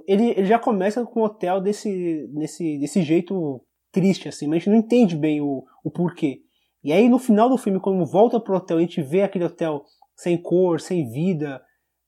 Ele, 0.07 0.31
ele 0.31 0.45
já 0.45 0.57
começa 0.57 1.05
com 1.05 1.21
o 1.21 1.25
hotel 1.25 1.61
desse, 1.61 2.27
desse, 2.33 2.79
desse 2.79 3.01
jeito 3.03 3.61
triste, 3.91 4.27
assim, 4.27 4.47
mas 4.47 4.55
a 4.55 4.59
gente 4.59 4.69
não 4.69 4.77
entende 4.77 5.15
bem 5.15 5.39
o, 5.39 5.63
o 5.83 5.91
porquê. 5.91 6.41
E 6.83 6.91
aí 6.91 7.07
no 7.07 7.19
final 7.19 7.47
do 7.47 7.57
filme, 7.57 7.79
quando 7.79 8.05
volta 8.05 8.39
pro 8.39 8.55
hotel, 8.57 8.77
a 8.77 8.81
gente 8.81 9.01
vê 9.01 9.21
aquele 9.21 9.45
hotel 9.45 9.83
sem 10.15 10.37
cor, 10.37 10.81
sem 10.81 11.09
vida, 11.09 11.61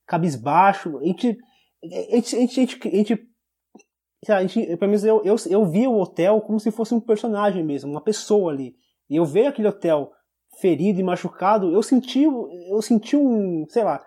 cabisbaixo. 0.06 0.98
A 0.98 1.06
gente. 1.06 1.38
A 1.84 2.16
gente, 2.16 2.36
a 2.36 2.40
gente, 2.40 2.60
a 2.60 2.66
gente, 2.66 2.88
a 2.88 2.96
gente, 2.96 3.28
gente 4.42 4.78
pelo 4.78 4.92
menos 4.92 5.04
eu, 5.04 5.22
eu, 5.24 5.36
eu 5.50 5.66
vi 5.66 5.88
o 5.88 6.00
hotel 6.00 6.42
como 6.42 6.60
se 6.60 6.72
fosse 6.72 6.94
um 6.94 7.00
personagem 7.00 7.64
mesmo, 7.64 7.92
uma 7.92 8.02
pessoa 8.02 8.52
ali. 8.52 8.76
E 9.10 9.16
eu 9.16 9.26
ver 9.26 9.48
aquele 9.48 9.68
hotel 9.68 10.12
ferido 10.60 11.00
e 11.00 11.04
machucado, 11.04 11.72
eu 11.72 11.84
senti, 11.84 12.24
eu 12.24 12.82
senti 12.82 13.16
um, 13.16 13.66
sei 13.70 13.84
lá, 13.84 14.02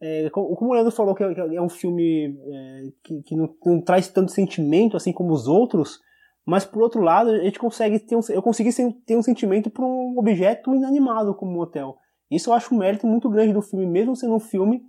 é, 0.00 0.30
como 0.30 0.70
o 0.70 0.72
Leandro 0.72 0.92
falou 0.92 1.14
que 1.14 1.22
é, 1.22 1.54
é 1.54 1.60
um 1.60 1.68
filme 1.68 2.26
é, 2.26 2.82
que, 3.04 3.22
que 3.22 3.36
não, 3.36 3.54
não, 3.64 3.82
traz 3.82 4.08
tanto 4.08 4.32
sentimento 4.32 4.96
assim 4.96 5.12
como 5.12 5.32
os 5.32 5.46
outros, 5.46 5.98
mas 6.46 6.64
por 6.64 6.82
outro 6.82 7.02
lado 7.02 7.30
a 7.30 7.44
gente 7.44 7.58
consegue 7.58 7.98
ter 7.98 8.16
um, 8.16 8.20
eu 8.30 8.42
consegui 8.42 8.70
ter 9.04 9.16
um 9.16 9.22
sentimento 9.22 9.68
por 9.70 9.84
um 9.84 10.18
objeto 10.18 10.74
inanimado 10.74 11.34
como 11.34 11.58
um 11.58 11.60
hotel. 11.60 11.96
Isso 12.30 12.48
eu 12.48 12.54
acho 12.54 12.74
um 12.74 12.78
mérito 12.78 13.06
muito 13.06 13.28
grande 13.28 13.52
do 13.52 13.60
filme, 13.60 13.86
mesmo 13.86 14.16
sendo 14.16 14.34
um 14.34 14.40
filme 14.40 14.82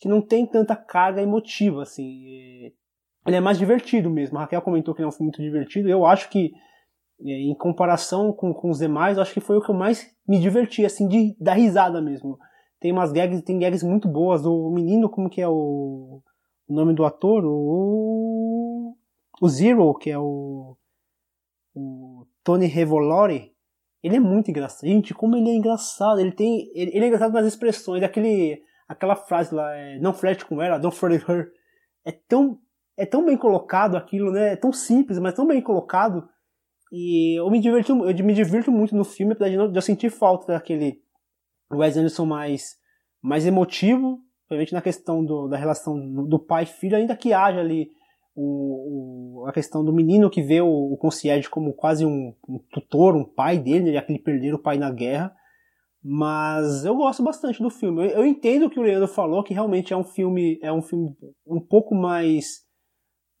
que 0.00 0.08
não 0.08 0.20
tem 0.20 0.44
tanta 0.44 0.74
carga 0.74 1.22
emotiva, 1.22 1.82
assim. 1.82 2.72
Ele 3.26 3.36
é 3.36 3.40
mais 3.40 3.58
divertido 3.58 4.10
mesmo. 4.10 4.38
A 4.38 4.42
Raquel 4.42 4.62
comentou 4.62 4.94
que 4.94 5.02
é 5.02 5.06
um 5.06 5.10
filme 5.10 5.26
muito 5.26 5.42
divertido. 5.42 5.88
Eu 5.88 6.04
acho 6.04 6.28
que, 6.28 6.52
é, 7.24 7.32
em 7.32 7.54
comparação 7.54 8.32
com, 8.32 8.52
com 8.52 8.70
os 8.70 8.78
demais, 8.78 9.18
acho 9.18 9.32
que 9.32 9.40
foi 9.40 9.56
o 9.56 9.62
que 9.62 9.70
eu 9.70 9.74
mais 9.74 10.10
me 10.26 10.40
diverti, 10.40 10.84
assim, 10.84 11.06
de 11.06 11.36
dar 11.40 11.54
risada 11.54 12.00
mesmo. 12.00 12.38
Tem 12.80 12.92
umas 12.92 13.12
gags, 13.12 13.42
tem 13.42 13.58
gags 13.58 13.84
muito 13.84 14.08
boas. 14.08 14.44
O 14.44 14.70
menino, 14.70 15.08
como 15.08 15.30
que 15.30 15.40
é 15.40 15.48
o, 15.48 16.20
o 16.68 16.74
nome 16.74 16.94
do 16.94 17.04
ator? 17.04 17.44
O, 17.44 18.96
o 19.40 19.48
Zero, 19.48 19.94
que 19.94 20.10
é 20.10 20.18
o, 20.18 20.76
o 21.74 22.26
Tony 22.42 22.66
Revolori 22.66 23.52
ele 24.02 24.16
é 24.16 24.20
muito 24.20 24.50
engraçado. 24.50 24.88
Gente, 24.88 25.14
como 25.14 25.36
ele 25.36 25.48
é 25.48 25.54
engraçado. 25.54 26.20
Ele 26.20 26.32
tem. 26.32 26.70
Ele, 26.74 26.90
ele 26.92 27.04
é 27.04 27.08
engraçado 27.08 27.32
nas 27.32 27.46
expressões. 27.46 28.02
Aquele, 28.02 28.60
aquela 28.88 29.14
frase 29.14 29.54
lá, 29.54 29.74
é, 29.76 29.98
não 30.00 30.12
flerte 30.12 30.44
com 30.44 30.60
ela, 30.60 30.78
don't 30.78 30.96
flirt 30.96 31.26
her. 31.28 31.52
É 32.04 32.10
tão, 32.10 32.58
é 32.96 33.06
tão 33.06 33.24
bem 33.24 33.36
colocado 33.36 33.96
aquilo, 33.96 34.30
né? 34.30 34.52
É 34.52 34.56
tão 34.56 34.72
simples, 34.72 35.18
mas 35.18 35.34
tão 35.34 35.46
bem 35.46 35.60
colocado. 35.60 36.28
E 36.92 37.38
eu 37.38 37.50
me 37.50 37.58
divirto, 37.58 37.92
eu 37.92 38.24
me 38.24 38.34
divirto 38.34 38.70
muito 38.70 38.94
no 38.94 39.04
filme, 39.04 39.32
apesar 39.32 39.50
de, 39.50 39.56
não, 39.56 39.70
de 39.70 39.78
eu 39.78 39.82
sentir 39.82 40.10
falta 40.10 40.52
daquele 40.52 41.00
Wes 41.72 41.96
Anderson 41.96 42.26
mais, 42.26 42.76
mais 43.22 43.46
emotivo, 43.46 44.18
principalmente 44.48 44.72
na 44.74 44.82
questão 44.82 45.24
do, 45.24 45.48
da 45.48 45.56
relação 45.56 45.98
do, 46.26 46.38
pai 46.38 46.66
filho, 46.66 46.96
ainda 46.96 47.16
que 47.16 47.32
haja 47.32 47.60
ali 47.60 47.88
o, 48.34 49.42
o, 49.42 49.46
a 49.46 49.52
questão 49.52 49.84
do 49.84 49.92
menino 49.92 50.30
que 50.30 50.42
vê 50.42 50.60
o, 50.60 50.92
o 50.92 50.96
concierge 50.96 51.48
como 51.48 51.72
quase 51.72 52.04
um, 52.04 52.34
um, 52.48 52.58
tutor, 52.70 53.16
um 53.16 53.24
pai 53.24 53.58
dele, 53.58 53.92
já 53.92 54.02
que 54.02 54.12
ele 54.12 54.22
perdeu 54.22 54.56
o 54.56 54.62
pai 54.62 54.76
na 54.76 54.90
guerra. 54.90 55.34
Mas 56.04 56.84
eu 56.84 56.96
gosto 56.96 57.22
bastante 57.22 57.62
do 57.62 57.70
filme. 57.70 58.06
Eu, 58.06 58.10
eu 58.18 58.26
entendo 58.26 58.66
o 58.66 58.70
que 58.70 58.78
o 58.78 58.82
Leandro 58.82 59.08
falou, 59.08 59.44
que 59.44 59.54
realmente 59.54 59.92
é 59.92 59.96
um 59.96 60.04
filme, 60.04 60.58
é 60.62 60.72
um 60.72 60.82
filme 60.82 61.14
um 61.46 61.60
pouco 61.60 61.94
mais, 61.94 62.62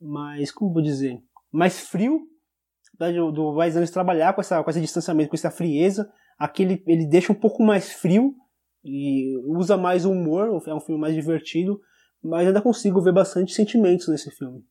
mais, 0.02 0.50
como 0.50 0.72
vou 0.72 0.82
dizer, 0.82 1.18
mais 1.50 1.80
frio, 1.80 2.20
do, 2.98 3.32
do 3.32 3.50
Wes 3.54 3.90
trabalhar 3.90 4.32
com, 4.32 4.40
essa, 4.40 4.62
com 4.62 4.70
esse 4.70 4.80
distanciamento, 4.80 5.30
com 5.30 5.36
essa 5.36 5.50
frieza. 5.50 6.10
Aqui 6.38 6.62
ele, 6.62 6.82
ele 6.86 7.06
deixa 7.06 7.32
um 7.32 7.36
pouco 7.36 7.62
mais 7.62 7.92
frio 7.92 8.34
e 8.84 9.36
usa 9.46 9.76
mais 9.76 10.04
humor, 10.04 10.62
é 10.66 10.74
um 10.74 10.80
filme 10.80 11.00
mais 11.00 11.14
divertido, 11.14 11.80
mas 12.22 12.46
ainda 12.46 12.60
consigo 12.60 13.00
ver 13.00 13.12
bastante 13.12 13.52
sentimentos 13.52 14.08
nesse 14.08 14.30
filme. 14.30 14.64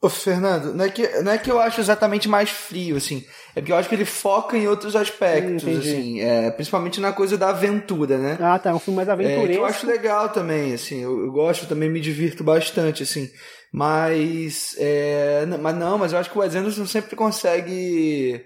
Ô, 0.00 0.10
Fernando, 0.10 0.74
não 0.74 0.84
é, 0.84 0.90
que, 0.90 1.08
não 1.22 1.32
é 1.32 1.38
que 1.38 1.50
eu 1.50 1.58
acho 1.58 1.80
exatamente 1.80 2.28
mais 2.28 2.50
frio, 2.50 2.96
assim. 2.96 3.24
É 3.54 3.60
porque 3.60 3.72
eu 3.72 3.76
acho 3.76 3.88
que 3.88 3.94
ele 3.94 4.04
foca 4.04 4.56
em 4.56 4.68
outros 4.68 4.94
aspectos, 4.94 5.62
Entendi. 5.62 5.78
assim. 5.78 6.20
É, 6.20 6.50
principalmente 6.50 7.00
na 7.00 7.12
coisa 7.12 7.38
da 7.38 7.48
aventura, 7.48 8.18
né? 8.18 8.36
Ah, 8.38 8.58
tá. 8.58 8.70
É 8.70 8.74
um 8.74 8.78
filme 8.78 8.96
mais 8.96 9.08
aventureiro. 9.08 9.52
É, 9.52 9.54
que 9.54 9.58
eu 9.58 9.64
acho 9.64 9.86
legal 9.86 10.28
também, 10.28 10.74
assim. 10.74 11.00
Eu, 11.00 11.18
eu 11.24 11.32
gosto, 11.32 11.66
também 11.66 11.88
me 11.88 11.98
divirto 11.98 12.44
bastante, 12.44 13.02
assim. 13.02 13.30
Mas. 13.72 14.74
É, 14.78 15.44
mas 15.60 15.76
não, 15.76 15.98
mas 15.98 16.12
eu 16.12 16.18
acho 16.18 16.30
que 16.30 16.38
o 16.38 16.40
Wes 16.40 16.54
Anderson 16.54 16.86
sempre 16.86 17.16
consegue. 17.16 18.44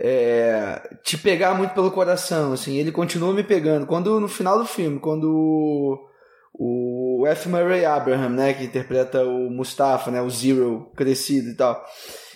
É, 0.00 0.80
te 1.04 1.16
pegar 1.16 1.54
muito 1.54 1.72
pelo 1.72 1.90
coração, 1.90 2.52
assim. 2.52 2.76
Ele 2.78 2.90
continua 2.90 3.32
me 3.32 3.44
pegando. 3.44 3.86
Quando 3.86 4.18
no 4.18 4.28
final 4.28 4.58
do 4.58 4.66
filme, 4.66 4.98
quando 4.98 6.08
o 6.52 7.24
F. 7.26 7.48
Murray 7.48 7.84
Abraham, 7.84 8.30
né, 8.30 8.54
que 8.54 8.64
interpreta 8.64 9.24
o 9.24 9.50
Mustafa, 9.50 10.10
né, 10.10 10.20
o 10.20 10.30
Zero 10.30 10.90
crescido 10.96 11.50
e 11.50 11.54
tal. 11.54 11.84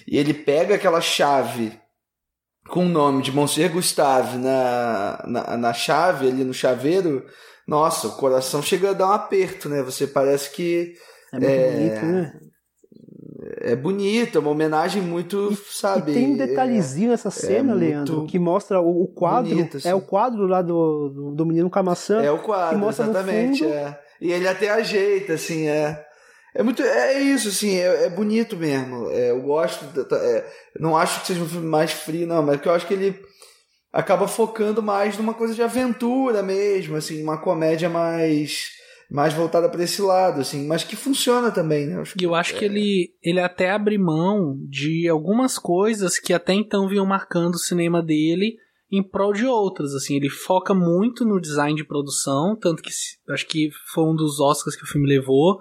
E 0.06 0.16
ele 0.18 0.34
pega 0.34 0.74
aquela 0.74 1.00
chave 1.00 1.78
com 2.68 2.84
o 2.84 2.88
nome 2.88 3.22
de 3.22 3.32
Monsieur 3.32 3.70
Gustave 3.72 4.38
na, 4.38 5.24
na, 5.26 5.56
na 5.56 5.72
chave, 5.72 6.28
ali 6.28 6.44
no 6.44 6.54
chaveiro, 6.54 7.24
nossa, 7.68 8.08
o 8.08 8.16
coração 8.16 8.62
chega 8.62 8.90
a 8.90 8.94
dar 8.94 9.08
um 9.08 9.12
aperto, 9.12 9.68
né? 9.68 9.82
Você 9.82 10.06
parece 10.06 10.50
que. 10.50 10.94
É 11.32 11.38
muito 11.38 11.50
é, 11.50 11.70
bonito, 11.70 12.06
né? 12.06 12.40
É 13.60 13.76
bonito, 13.76 14.36
é 14.36 14.40
uma 14.40 14.50
homenagem 14.50 15.00
muito, 15.00 15.52
e, 15.52 15.56
sabe? 15.56 16.10
E 16.10 16.14
tem 16.14 16.32
um 16.32 16.36
detalhezinho 16.36 17.10
nessa 17.10 17.28
é 17.28 17.32
cena, 17.32 17.72
é 17.72 17.76
Leandro, 17.76 18.26
que 18.26 18.38
mostra 18.38 18.80
o, 18.80 19.02
o 19.02 19.06
quadro. 19.08 19.50
Bonito, 19.50 19.76
assim. 19.76 19.88
É 19.88 19.94
o 19.94 20.00
quadro 20.00 20.46
lá 20.46 20.60
do, 20.60 21.08
do, 21.08 21.34
do 21.34 21.46
menino 21.46 21.70
com 21.70 21.78
a 21.78 21.82
maçã. 21.82 22.22
É 22.22 22.30
o 22.30 22.38
quadro, 22.38 22.88
exatamente. 22.88 23.64
É. 23.64 23.98
E 24.20 24.32
ele 24.32 24.48
até 24.48 24.70
ajeita, 24.70 25.34
assim, 25.34 25.68
é. 25.68 26.04
É 26.54 26.62
muito. 26.62 26.82
É 26.82 27.20
isso, 27.20 27.48
assim, 27.48 27.76
é, 27.76 28.06
é 28.06 28.10
bonito 28.10 28.56
mesmo. 28.56 29.08
É, 29.10 29.30
eu 29.30 29.40
gosto. 29.42 29.84
É, 30.14 30.46
não 30.80 30.96
acho 30.96 31.20
que 31.20 31.28
seja 31.28 31.42
um 31.42 31.48
filme 31.48 31.66
mais 31.66 31.92
frio, 31.92 32.26
não, 32.26 32.42
mas 32.42 32.60
que 32.60 32.68
eu 32.68 32.72
acho 32.72 32.86
que 32.86 32.94
ele 32.94 33.18
acaba 33.92 34.26
focando 34.26 34.82
mais 34.82 35.16
numa 35.16 35.34
coisa 35.34 35.54
de 35.54 35.62
aventura 35.62 36.42
mesmo, 36.42 36.96
assim, 36.96 37.22
uma 37.22 37.38
comédia 37.38 37.88
mais 37.88 38.77
mais 39.10 39.32
voltada 39.32 39.68
para 39.68 39.82
esse 39.82 40.02
lado, 40.02 40.40
assim, 40.40 40.66
mas 40.66 40.84
que 40.84 40.94
funciona 40.94 41.50
também, 41.50 41.86
né? 41.86 42.02
E 42.20 42.24
eu 42.24 42.34
acho 42.34 42.54
que 42.54 42.64
ele, 42.64 43.14
ele 43.22 43.40
até 43.40 43.70
abre 43.70 43.96
mão 43.96 44.58
de 44.68 45.08
algumas 45.08 45.58
coisas 45.58 46.18
que 46.18 46.34
até 46.34 46.52
então 46.52 46.88
vinham 46.88 47.06
marcando 47.06 47.54
o 47.54 47.58
cinema 47.58 48.02
dele 48.02 48.56
em 48.90 49.02
prol 49.02 49.32
de 49.32 49.44
outras, 49.46 49.94
assim, 49.94 50.16
ele 50.16 50.30
foca 50.30 50.72
muito 50.72 51.24
no 51.24 51.40
design 51.40 51.76
de 51.76 51.84
produção, 51.84 52.56
tanto 52.56 52.82
que 52.82 52.90
acho 53.30 53.46
que 53.46 53.70
foi 53.92 54.04
um 54.04 54.16
dos 54.16 54.40
Oscars 54.40 54.76
que 54.76 54.84
o 54.84 54.86
filme 54.86 55.06
levou, 55.06 55.58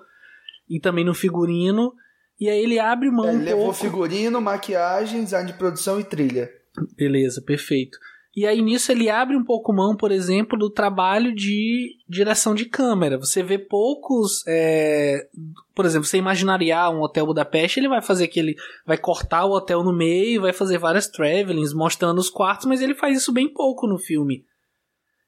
e 0.69 0.79
também 0.79 1.03
no 1.03 1.13
figurino, 1.13 1.93
e 2.39 2.49
aí 2.49 2.61
ele 2.61 2.79
abre 2.79 3.11
mão 3.11 3.27
é, 3.27 3.33
ele 3.33 3.37
um 3.37 3.43
levou 3.43 3.63
pouco... 3.65 3.79
figurino, 3.79 4.39
maquiagem, 4.39 5.23
design 5.25 5.51
de 5.51 5.57
produção 5.57 5.99
e 5.99 6.05
trilha. 6.05 6.49
Beleza, 6.95 7.41
perfeito. 7.41 7.97
E 8.37 8.45
aí 8.45 8.61
nisso 8.61 8.91
ele 8.91 9.09
abre 9.09 9.35
um 9.35 9.43
pouco 9.43 9.73
mão, 9.73 9.97
por 9.97 10.11
exemplo, 10.11 10.59
do 10.59 10.69
trabalho 10.69 11.33
de 11.33 11.95
direção 12.07 12.53
de 12.53 12.65
câmera. 12.65 13.17
Você 13.17 13.41
vê 13.41 13.57
poucos. 13.57 14.43
É... 14.47 15.27
Por 15.73 15.85
exemplo, 15.85 16.07
você 16.07 16.19
imaginaria 16.19 16.87
um 16.91 17.01
hotel 17.01 17.25
Budapeste, 17.25 17.79
ele 17.79 17.89
vai 17.89 17.99
fazer 17.99 18.25
aquele. 18.25 18.55
Vai 18.85 18.95
cortar 18.95 19.45
o 19.45 19.53
hotel 19.53 19.83
no 19.83 19.91
meio, 19.91 20.43
vai 20.43 20.53
fazer 20.53 20.77
várias 20.77 21.07
travelings 21.07 21.73
mostrando 21.73 22.19
os 22.19 22.29
quartos, 22.29 22.67
mas 22.67 22.79
ele 22.79 22.93
faz 22.93 23.17
isso 23.17 23.33
bem 23.33 23.51
pouco 23.51 23.87
no 23.87 23.97
filme. 23.97 24.45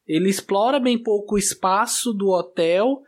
Ele 0.07 0.29
explora 0.29 0.79
bem 0.79 1.01
pouco 1.01 1.33
o 1.33 1.39
espaço 1.39 2.13
do 2.13 2.27
hotel 2.29 3.01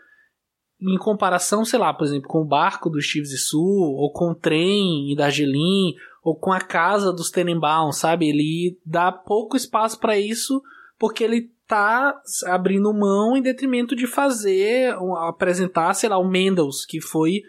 em 0.82 0.98
comparação, 0.98 1.64
sei 1.64 1.77
lá, 1.77 1.93
por 1.93 2.06
exemplo, 2.06 2.27
com 2.27 2.42
o 2.42 2.48
barco 2.48 2.90
do 2.90 3.01
Steve 3.01 3.26
Zissou, 3.26 3.95
ou 3.95 4.11
com 4.11 4.32
o 4.32 4.35
trem 4.35 5.14
da 5.16 5.24
Darjeeling, 5.24 5.95
ou 6.24 6.35
com 6.35 6.51
a 6.51 6.60
casa 6.60 7.14
dos 7.14 7.30
Tenenbaum, 7.30 7.92
sabe? 7.92 8.30
Ele 8.30 8.77
dá 8.85 9.11
pouco 9.11 9.56
espaço 9.56 10.00
para 10.00 10.18
isso 10.18 10.61
porque 10.98 11.24
ele 11.24 11.51
tá 11.68 12.22
abrindo 12.45 12.93
mão 12.93 13.35
em 13.35 13.42
detrimento 13.42 13.95
de 13.95 14.06
fazer, 14.06 14.93
apresentar, 15.27 15.93
sei 15.93 16.10
lá, 16.10 16.18
o 16.18 16.27
Mendels, 16.27 16.85
que 16.85 17.00
foi 17.00 17.42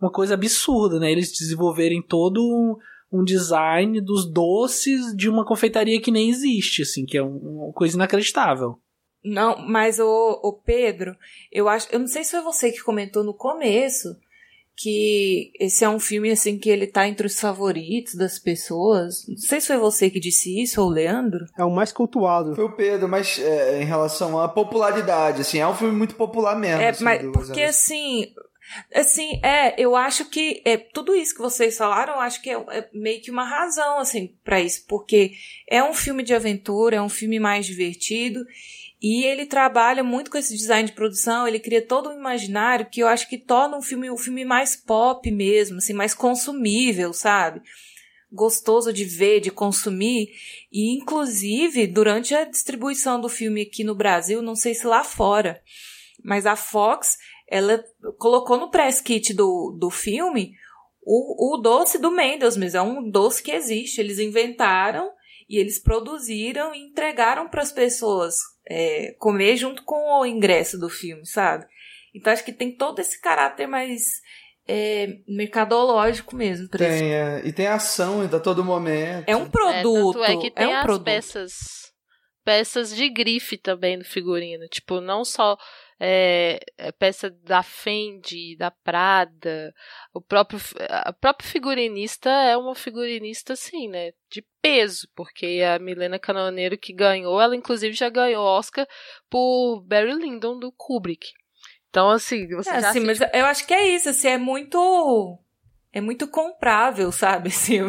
uma 0.00 0.10
coisa 0.10 0.34
absurda, 0.34 0.98
né? 1.00 1.10
Eles 1.10 1.32
desenvolverem 1.32 2.02
todo 2.02 2.40
um, 2.40 2.76
um 3.12 3.24
design 3.24 4.00
dos 4.00 4.30
doces 4.30 5.14
de 5.16 5.28
uma 5.28 5.44
confeitaria 5.44 6.00
que 6.00 6.10
nem 6.10 6.28
existe, 6.30 6.82
assim, 6.82 7.04
que 7.04 7.18
é 7.18 7.22
uma 7.22 7.72
coisa 7.72 7.96
inacreditável. 7.96 8.78
Não, 9.24 9.58
mas 9.66 9.98
o, 9.98 10.40
o 10.42 10.52
Pedro, 10.52 11.14
eu 11.52 11.68
acho, 11.68 11.88
eu 11.92 11.98
não 11.98 12.06
sei 12.06 12.24
se 12.24 12.30
foi 12.30 12.40
você 12.40 12.72
que 12.72 12.82
comentou 12.82 13.22
no 13.22 13.34
começo, 13.34 14.16
que 14.80 15.52
esse 15.60 15.84
é 15.84 15.88
um 15.88 16.00
filme 16.00 16.30
assim 16.30 16.58
que 16.58 16.70
ele 16.70 16.86
tá 16.86 17.06
entre 17.06 17.26
os 17.26 17.38
favoritos 17.38 18.14
das 18.14 18.38
pessoas. 18.38 19.26
Não 19.28 19.36
sei 19.36 19.60
se 19.60 19.66
foi 19.66 19.76
você 19.76 20.08
que 20.08 20.18
disse 20.18 20.58
isso 20.62 20.80
ou 20.80 20.88
o 20.88 20.90
Leandro. 20.90 21.44
É 21.58 21.64
o 21.64 21.70
mais 21.70 21.92
cultuado. 21.92 22.54
Foi 22.54 22.64
o 22.64 22.74
Pedro, 22.74 23.06
mas 23.06 23.38
é, 23.38 23.82
em 23.82 23.84
relação 23.84 24.40
à 24.40 24.48
popularidade, 24.48 25.42
assim, 25.42 25.58
é 25.58 25.68
um 25.68 25.74
filme 25.74 25.94
muito 25.94 26.14
popular 26.14 26.58
mesmo. 26.58 26.80
É, 26.80 26.88
assim, 26.88 27.04
mas 27.04 27.22
porque 27.30 27.60
Wes 27.60 27.76
assim, 27.76 28.32
assim, 28.94 29.38
é, 29.44 29.78
eu 29.78 29.94
acho 29.94 30.30
que 30.30 30.62
é 30.64 30.78
tudo 30.78 31.14
isso 31.14 31.34
que 31.34 31.42
vocês 31.42 31.76
falaram, 31.76 32.14
eu 32.14 32.20
acho 32.20 32.40
que 32.40 32.48
é, 32.48 32.54
é 32.70 32.88
meio 32.94 33.20
que 33.20 33.30
uma 33.30 33.44
razão 33.44 33.98
assim 33.98 34.34
para 34.42 34.62
isso, 34.62 34.86
porque 34.88 35.32
é 35.68 35.84
um 35.84 35.92
filme 35.92 36.22
de 36.22 36.32
aventura, 36.32 36.96
é 36.96 37.02
um 37.02 37.08
filme 37.10 37.38
mais 37.38 37.66
divertido 37.66 38.40
e 39.02 39.24
ele 39.24 39.46
trabalha 39.46 40.04
muito 40.04 40.30
com 40.30 40.36
esse 40.36 40.54
design 40.54 40.86
de 40.86 40.94
produção, 40.94 41.48
ele 41.48 41.58
cria 41.58 41.80
todo 41.80 42.10
um 42.10 42.18
imaginário 42.18 42.88
que 42.90 43.00
eu 43.00 43.08
acho 43.08 43.28
que 43.28 43.38
torna 43.38 43.76
um 43.76 43.82
filme 43.82 44.10
um 44.10 44.16
filme 44.16 44.44
mais 44.44 44.76
pop 44.76 45.30
mesmo, 45.30 45.78
assim, 45.78 45.94
mais 45.94 46.12
consumível, 46.12 47.12
sabe? 47.14 47.62
Gostoso 48.30 48.92
de 48.92 49.04
ver, 49.04 49.40
de 49.40 49.50
consumir. 49.50 50.28
E, 50.70 50.94
inclusive, 50.94 51.86
durante 51.86 52.34
a 52.34 52.44
distribuição 52.44 53.20
do 53.20 53.28
filme 53.28 53.62
aqui 53.62 53.82
no 53.82 53.94
Brasil, 53.94 54.42
não 54.42 54.54
sei 54.54 54.74
se 54.74 54.86
lá 54.86 55.02
fora, 55.02 55.62
mas 56.22 56.44
a 56.44 56.54
Fox, 56.54 57.16
ela 57.48 57.82
colocou 58.18 58.58
no 58.58 58.70
press 58.70 59.00
kit 59.00 59.32
do, 59.32 59.76
do 59.80 59.90
filme 59.90 60.52
o, 61.02 61.54
o 61.54 61.56
doce 61.56 61.98
do 61.98 62.10
Mendes 62.10 62.56
mesmo. 62.56 62.78
É 62.78 62.82
um 62.82 63.10
doce 63.10 63.42
que 63.42 63.50
existe. 63.50 64.00
Eles 64.00 64.18
inventaram 64.18 65.10
e 65.48 65.58
eles 65.58 65.78
produziram 65.78 66.74
e 66.74 66.78
entregaram 66.78 67.48
para 67.48 67.62
as 67.62 67.72
pessoas 67.72 68.36
é, 68.70 69.16
comer 69.18 69.56
junto 69.56 69.82
com 69.82 70.20
o 70.20 70.24
ingresso 70.24 70.78
do 70.78 70.88
filme, 70.88 71.26
sabe? 71.26 71.66
Então 72.14 72.32
acho 72.32 72.44
que 72.44 72.52
tem 72.52 72.70
todo 72.76 73.00
esse 73.00 73.20
caráter 73.20 73.66
mais 73.66 74.02
é, 74.66 75.18
mercadológico 75.26 76.36
mesmo. 76.36 76.68
Pra 76.68 76.78
tem, 76.78 77.12
é, 77.12 77.42
e 77.44 77.52
tem 77.52 77.66
ação 77.66 78.22
a 78.22 78.38
todo 78.38 78.64
momento. 78.64 79.28
É 79.28 79.34
um 79.34 79.50
produto. 79.50 80.22
É, 80.22 80.28
tanto 80.28 80.38
é 80.38 80.42
que 80.42 80.50
tem 80.52 80.64
é 80.66 80.68
um 80.68 80.76
as 80.76 80.82
produto. 80.84 81.04
peças 81.04 81.90
peças 82.44 82.94
de 82.94 83.08
grife 83.08 83.58
também 83.58 83.96
no 83.96 84.04
figurino. 84.04 84.66
Tipo, 84.68 85.00
não 85.00 85.24
só 85.24 85.58
é, 86.00 86.58
é 86.78 86.90
peça 86.92 87.28
da 87.44 87.62
Fendi, 87.62 88.56
da 88.56 88.70
Prada, 88.70 89.72
o 90.14 90.20
próprio, 90.20 90.58
a 90.88 91.12
próprio 91.12 91.48
figurinista 91.48 92.30
é 92.30 92.56
uma 92.56 92.74
figurinista, 92.74 93.52
assim, 93.52 93.86
né, 93.88 94.12
de 94.30 94.42
peso, 94.62 95.06
porque 95.14 95.60
a 95.62 95.78
Milena 95.78 96.18
Canoneiro 96.18 96.78
que 96.78 96.92
ganhou, 96.94 97.40
ela 97.40 97.54
inclusive 97.54 97.92
já 97.94 98.08
ganhou 98.08 98.42
Oscar 98.44 98.86
por 99.28 99.82
Barry 99.86 100.14
Lyndon 100.14 100.58
do 100.58 100.72
Kubrick. 100.72 101.26
Então, 101.90 102.08
assim, 102.08 102.46
você 102.48 102.70
É, 102.70 102.80
já 102.80 102.88
assim, 102.90 103.00
mas 103.00 103.20
assiste- 103.20 103.36
eu 103.38 103.44
acho 103.46 103.66
que 103.66 103.74
é 103.74 103.88
isso, 103.88 104.08
assim, 104.08 104.28
é 104.28 104.38
muito. 104.38 105.38
É 105.92 106.00
muito 106.00 106.28
comprável, 106.28 107.10
sabe? 107.10 107.48
Assim, 107.50 107.80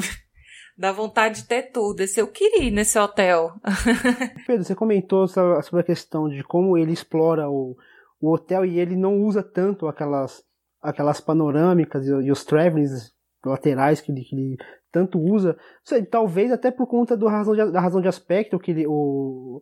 dá 0.75 0.91
vontade 0.91 1.41
de 1.43 1.47
ter 1.47 1.71
tudo. 1.71 2.01
Esse 2.01 2.19
eu 2.19 2.27
queria 2.27 2.63
ir 2.63 2.71
nesse 2.71 2.97
hotel. 2.97 3.51
Pedro, 4.47 4.63
você 4.65 4.73
comentou 4.73 5.27
so- 5.27 5.61
sobre 5.61 5.81
a 5.81 5.85
questão 5.85 6.27
de 6.27 6.43
como 6.43 6.75
ele 6.75 6.91
explora 6.91 7.47
o, 7.47 7.77
o 8.21 8.31
hotel 8.31 8.63
e 8.63 8.79
ele 8.79 8.95
não 8.95 9.19
usa 9.21 9.41
tanto 9.41 9.87
aquelas, 9.87 10.43
aquelas 10.81 11.19
panorâmicas 11.19 12.07
e, 12.07 12.11
e 12.11 12.31
os 12.31 12.45
travelings 12.45 13.11
laterais 13.43 13.99
que 13.99 14.11
ele, 14.11 14.21
que 14.21 14.35
ele 14.35 14.57
tanto 14.91 15.19
usa. 15.19 15.57
Sei, 15.83 16.05
talvez 16.05 16.51
até 16.51 16.69
por 16.69 16.85
conta 16.85 17.17
do 17.17 17.27
razão 17.27 17.55
de, 17.55 17.71
da 17.71 17.81
razão 17.81 17.99
de 17.99 18.07
aspecto 18.07 18.59
que 18.59 18.71
ele, 18.71 18.85
o, 18.87 19.59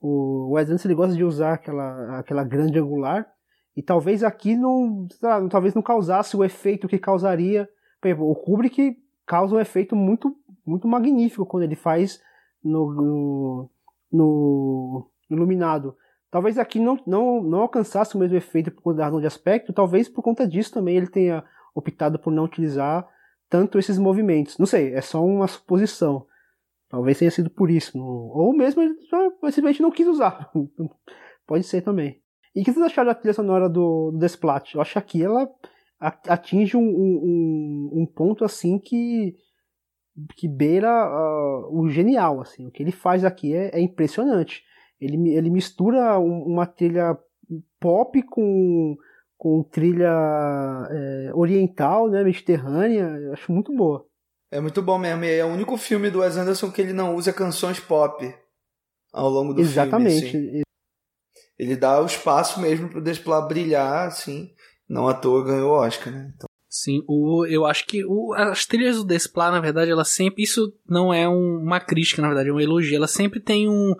o 0.00 0.52
Wes 0.52 0.68
Anderson 0.68 0.88
ele 0.88 0.94
gosta 0.94 1.16
de 1.16 1.24
usar 1.24 1.54
aquela, 1.54 2.18
aquela 2.18 2.44
grande 2.44 2.78
angular. 2.78 3.26
E 3.74 3.82
talvez 3.82 4.22
aqui 4.22 4.54
não, 4.54 5.08
lá, 5.22 5.48
talvez 5.48 5.72
não 5.74 5.80
causasse 5.80 6.36
o 6.36 6.44
efeito 6.44 6.86
que 6.86 6.98
causaria. 6.98 7.66
Por 8.00 8.08
exemplo, 8.08 8.30
o 8.30 8.34
Kubrick 8.34 8.98
causa 9.24 9.54
um 9.54 9.60
efeito 9.60 9.96
muito, 9.96 10.36
muito 10.66 10.86
magnífico 10.86 11.46
quando 11.46 11.62
ele 11.62 11.76
faz 11.76 12.20
no, 12.62 12.92
no, 12.92 13.70
no 14.12 15.10
iluminado. 15.30 15.96
Talvez 16.32 16.56
aqui 16.58 16.80
não, 16.80 16.98
não, 17.06 17.42
não 17.42 17.60
alcançasse 17.60 18.16
o 18.16 18.18
mesmo 18.18 18.38
efeito 18.38 18.70
por 18.70 18.80
conta 18.80 18.96
da 18.96 19.04
razão 19.04 19.20
de 19.20 19.26
aspecto, 19.26 19.70
talvez 19.70 20.08
por 20.08 20.22
conta 20.22 20.48
disso 20.48 20.72
também 20.72 20.96
ele 20.96 21.06
tenha 21.06 21.44
optado 21.74 22.18
por 22.18 22.32
não 22.32 22.44
utilizar 22.44 23.06
tanto 23.50 23.78
esses 23.78 23.98
movimentos. 23.98 24.56
Não 24.56 24.64
sei, 24.64 24.94
é 24.94 25.02
só 25.02 25.22
uma 25.22 25.46
suposição. 25.46 26.26
Talvez 26.88 27.18
tenha 27.18 27.30
sido 27.30 27.50
por 27.50 27.70
isso. 27.70 27.98
Ou 28.02 28.56
mesmo 28.56 28.80
ele 28.80 28.94
simplesmente 29.50 29.82
não 29.82 29.90
quis 29.90 30.08
usar. 30.08 30.50
Pode 31.46 31.64
ser 31.64 31.82
também. 31.82 32.18
E 32.56 32.62
o 32.62 32.64
que 32.64 32.72
vocês 32.72 32.86
acharam 32.86 33.08
da 33.08 33.14
trilha 33.14 33.34
sonora 33.34 33.68
do, 33.68 34.10
do 34.12 34.18
Desplat? 34.18 34.74
Eu 34.74 34.80
acho 34.80 34.92
que 34.92 34.98
aqui 34.98 35.22
ela 35.22 35.46
atinge 36.00 36.78
um, 36.78 36.82
um, 36.82 37.90
um- 37.92 38.06
ponto 38.06 38.42
assim 38.42 38.78
que 38.78 39.36
que 40.36 40.48
beira 40.48 40.90
ah, 40.90 41.68
o 41.70 41.88
genial 41.88 42.40
assim 42.40 42.66
o 42.66 42.70
que 42.70 42.82
ele 42.82 42.92
faz 42.92 43.24
aqui 43.24 43.54
é, 43.54 43.70
é 43.78 43.80
impressionante 43.80 44.62
ele, 45.04 45.34
ele 45.34 45.50
mistura 45.50 46.18
um- 46.18 46.44
uma 46.44 46.66
trilha 46.66 47.16
pop 47.80 48.22
com, 48.22 48.96
com 49.36 49.62
trilha 49.62 50.12
é, 50.90 51.30
oriental 51.34 52.08
né 52.08 52.22
mediterrânea 52.24 53.04
eu 53.20 53.32
acho 53.32 53.52
muito 53.52 53.74
boa 53.74 54.06
É 54.50 54.60
muito 54.60 54.82
bom 54.82 54.98
mesmo. 54.98 55.24
E 55.24 55.38
é 55.38 55.44
o 55.44 55.48
único 55.48 55.76
filme 55.76 56.10
do 56.10 56.20
Wes 56.20 56.36
Anderson 56.36 56.70
que 56.70 56.80
ele 56.82 56.92
não 56.92 57.14
usa 57.16 57.32
canções 57.32 57.80
pop 57.80 58.34
ao 59.12 59.28
longo 59.30 59.54
do 59.54 59.60
exatamente 59.60 60.30
filme. 60.30 60.48
assim. 60.48 60.62
Ele 61.58 61.76
dá 61.76 62.00
o 62.02 62.06
espaço 62.06 62.60
mesmo 62.60 62.88
pro 62.88 63.00
Desplat 63.00 63.46
brilhar, 63.48 64.06
assim. 64.08 64.50
Não 64.88 65.08
à 65.08 65.14
toa 65.14 65.44
ganhou 65.44 65.70
o 65.72 65.78
Oscar, 65.80 66.12
né? 66.12 66.32
Então, 66.34 66.46
Sim, 66.68 67.02
o, 67.06 67.44
eu 67.46 67.66
acho 67.66 67.86
que 67.86 68.02
o- 68.04 68.32
as 68.34 68.64
trilhas 68.66 68.96
do 68.96 69.04
Desplat, 69.04 69.52
na 69.52 69.60
verdade, 69.60 69.90
ela 69.90 70.04
sempre. 70.04 70.42
Isso 70.42 70.72
não 70.88 71.12
é 71.12 71.28
um- 71.28 71.58
uma 71.62 71.78
crítica, 71.80 72.20
na 72.22 72.28
verdade, 72.28 72.48
é 72.48 72.52
um 72.52 72.60
elogio. 72.60 72.96
Ela 72.96 73.06
sempre 73.06 73.40
tem 73.40 73.68
um, 73.68 73.94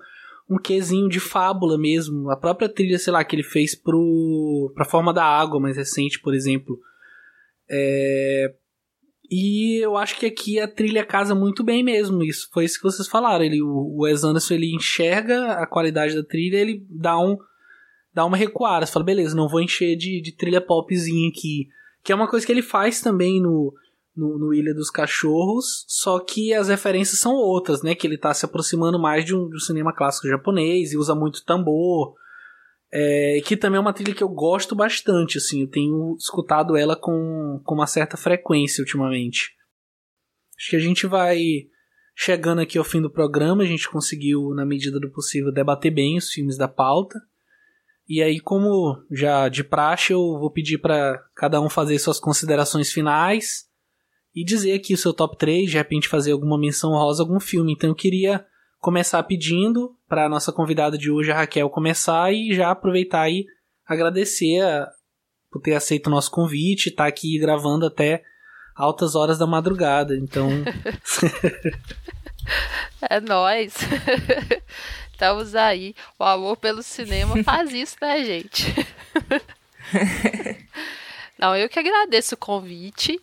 um 0.48 0.58
quesinho 0.58 1.08
de 1.08 1.20
fábula 1.20 1.78
mesmo. 1.78 2.30
A 2.30 2.36
própria 2.36 2.68
trilha, 2.68 2.98
sei 2.98 3.12
lá, 3.12 3.24
que 3.24 3.36
ele 3.36 3.42
fez 3.42 3.74
pro, 3.74 4.72
pra 4.74 4.84
Forma 4.84 5.12
da 5.12 5.24
Água 5.24 5.60
mais 5.60 5.76
recente, 5.76 6.20
por 6.20 6.34
exemplo. 6.34 6.78
É, 7.70 8.54
e 9.30 9.82
eu 9.82 9.96
acho 9.96 10.18
que 10.18 10.26
aqui 10.26 10.60
a 10.60 10.68
trilha 10.68 11.06
casa 11.06 11.34
muito 11.34 11.64
bem 11.64 11.82
mesmo. 11.82 12.22
Isso 12.22 12.48
foi 12.52 12.66
isso 12.66 12.76
que 12.76 12.84
vocês 12.84 13.08
falaram. 13.08 13.42
Ele, 13.42 13.62
o 13.62 14.02
Wes 14.02 14.24
Anderson 14.24 14.54
ele 14.54 14.74
enxerga 14.74 15.52
a 15.54 15.66
qualidade 15.66 16.14
da 16.14 16.22
trilha, 16.22 16.58
ele 16.58 16.84
dá 16.90 17.18
um 17.18 17.38
dá 18.12 18.26
uma 18.26 18.36
recuada. 18.36 18.84
Você 18.84 18.92
fala, 18.92 19.06
beleza, 19.06 19.34
não 19.34 19.48
vou 19.48 19.62
encher 19.62 19.96
de, 19.96 20.20
de 20.20 20.36
trilha 20.36 20.60
popzinha 20.60 21.30
aqui. 21.30 21.68
Que 22.04 22.12
é 22.12 22.14
uma 22.14 22.28
coisa 22.28 22.44
que 22.44 22.52
ele 22.52 22.60
faz 22.60 23.00
também 23.00 23.40
no, 23.40 23.72
no, 24.16 24.38
no 24.38 24.54
Ilha 24.54 24.74
dos 24.74 24.90
Cachorros, 24.90 25.84
só 25.88 26.20
que 26.20 26.52
as 26.52 26.68
referências 26.68 27.18
são 27.18 27.32
outras, 27.32 27.82
né? 27.82 27.94
Que 27.94 28.06
ele 28.06 28.18
tá 28.18 28.32
se 28.34 28.44
aproximando 28.44 28.98
mais 28.98 29.24
de 29.24 29.34
um, 29.34 29.48
de 29.48 29.56
um 29.56 29.60
cinema 29.60 29.94
clássico 29.94 30.28
japonês 30.28 30.92
e 30.92 30.98
usa 30.98 31.14
muito 31.14 31.44
tambor. 31.44 32.14
É, 32.94 33.40
que 33.46 33.56
também 33.56 33.78
é 33.78 33.80
uma 33.80 33.94
trilha 33.94 34.14
que 34.14 34.22
eu 34.22 34.28
gosto 34.28 34.74
bastante, 34.74 35.38
assim. 35.38 35.62
Eu 35.62 35.70
tenho 35.70 36.14
escutado 36.18 36.76
ela 36.76 36.94
com, 36.94 37.60
com 37.64 37.74
uma 37.74 37.86
certa 37.86 38.18
frequência 38.18 38.82
ultimamente. 38.82 39.56
Acho 40.58 40.70
que 40.70 40.76
a 40.76 40.80
gente 40.80 41.06
vai 41.06 41.40
chegando 42.14 42.60
aqui 42.60 42.76
ao 42.76 42.84
fim 42.84 43.00
do 43.00 43.10
programa. 43.10 43.62
A 43.62 43.66
gente 43.66 43.88
conseguiu, 43.88 44.50
na 44.54 44.66
medida 44.66 45.00
do 45.00 45.10
possível, 45.10 45.50
debater 45.50 45.90
bem 45.90 46.18
os 46.18 46.28
filmes 46.28 46.58
da 46.58 46.68
pauta. 46.68 47.18
E 48.06 48.22
aí, 48.22 48.38
como 48.38 49.02
já 49.10 49.48
de 49.48 49.64
praxe, 49.64 50.12
eu 50.12 50.20
vou 50.38 50.50
pedir 50.50 50.76
para 50.76 51.18
cada 51.34 51.62
um 51.62 51.70
fazer 51.70 51.98
suas 51.98 52.20
considerações 52.20 52.92
finais 52.92 53.71
e 54.34 54.44
dizer 54.44 54.72
aqui 54.74 54.94
o 54.94 54.98
seu 54.98 55.12
top 55.12 55.36
3, 55.36 55.70
de 55.70 55.76
repente 55.76 56.08
fazer 56.08 56.32
alguma 56.32 56.58
menção 56.58 56.90
rosa, 56.90 57.22
algum 57.22 57.38
filme. 57.40 57.72
Então 57.72 57.90
eu 57.90 57.94
queria 57.94 58.44
começar 58.80 59.22
pedindo 59.24 59.94
para 60.08 60.26
a 60.26 60.28
nossa 60.28 60.52
convidada 60.52 60.96
de 60.98 61.10
hoje, 61.10 61.30
a 61.30 61.34
Raquel, 61.36 61.68
começar 61.70 62.32
e 62.32 62.52
já 62.54 62.70
aproveitar 62.70 63.28
e 63.30 63.44
agradecer 63.86 64.60
a- 64.60 64.88
por 65.50 65.60
ter 65.60 65.74
aceito 65.74 66.06
o 66.06 66.10
nosso 66.10 66.30
convite, 66.30 66.88
estar 66.88 67.06
aqui 67.06 67.38
gravando 67.38 67.84
até 67.86 68.22
altas 68.74 69.14
horas 69.14 69.38
da 69.38 69.46
madrugada. 69.46 70.16
Então, 70.16 70.48
É 73.08 73.20
nóis. 73.20 73.74
Estamos 75.12 75.54
aí. 75.54 75.94
O 76.18 76.24
amor 76.24 76.56
pelo 76.56 76.82
cinema 76.82 77.42
faz 77.44 77.72
isso, 77.72 77.96
né, 78.00 78.24
gente? 78.24 78.64
Não, 81.38 81.56
eu 81.56 81.68
que 81.68 81.78
agradeço 81.78 82.34
o 82.34 82.38
convite. 82.38 83.20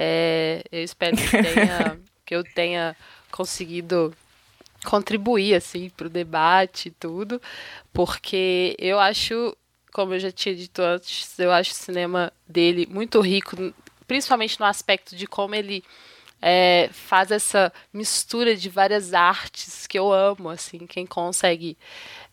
É, 0.00 0.62
eu 0.70 0.84
espero 0.84 1.16
que, 1.16 1.28
tenha, 1.28 1.98
que 2.24 2.36
eu 2.36 2.44
tenha 2.44 2.96
conseguido 3.32 4.14
contribuir 4.84 5.56
assim 5.56 5.90
para 5.90 6.06
o 6.06 6.10
debate 6.10 6.86
e 6.86 6.92
tudo, 6.92 7.42
porque 7.92 8.76
eu 8.78 9.00
acho, 9.00 9.56
como 9.92 10.14
eu 10.14 10.20
já 10.20 10.30
tinha 10.30 10.54
dito 10.54 10.80
antes, 10.80 11.36
eu 11.36 11.50
acho 11.50 11.72
o 11.72 11.74
cinema 11.74 12.32
dele 12.46 12.86
muito 12.88 13.20
rico, 13.20 13.56
principalmente 14.06 14.60
no 14.60 14.66
aspecto 14.66 15.16
de 15.16 15.26
como 15.26 15.56
ele 15.56 15.82
é, 16.40 16.88
faz 16.92 17.32
essa 17.32 17.72
mistura 17.92 18.54
de 18.54 18.68
várias 18.68 19.12
artes 19.12 19.84
que 19.88 19.98
eu 19.98 20.12
amo, 20.12 20.48
assim, 20.48 20.86
quem 20.86 21.06
consegue 21.06 21.76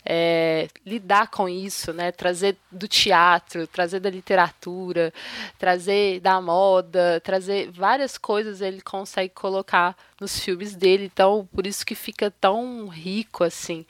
é, 0.05 0.67
lidar 0.85 1.29
com 1.31 1.49
isso, 1.49 1.91
né? 1.91 2.11
Trazer 2.11 2.55
do 2.71 2.87
teatro, 2.87 3.65
trazer 3.65 3.99
da 3.99 4.09
literatura, 4.09 5.11
trazer 5.57 6.19
da 6.19 6.39
moda, 6.39 7.19
trazer 7.21 7.71
várias 7.71 8.17
coisas 8.17 8.61
ele 8.61 8.81
consegue 8.81 9.33
colocar 9.33 9.97
nos 10.21 10.39
filmes 10.39 10.75
dele. 10.75 11.05
Então, 11.05 11.49
por 11.53 11.65
isso 11.65 11.85
que 11.85 11.95
fica 11.95 12.29
tão 12.29 12.87
rico 12.87 13.43
assim. 13.43 13.85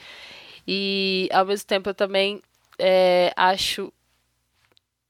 E 0.66 1.30
ao 1.34 1.46
mesmo 1.46 1.68
tempo 1.68 1.90
eu 1.90 1.94
também 1.94 2.42
é, 2.80 3.34
acho 3.36 3.92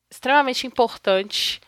extremamente 0.09 0.65
importante 0.65 1.61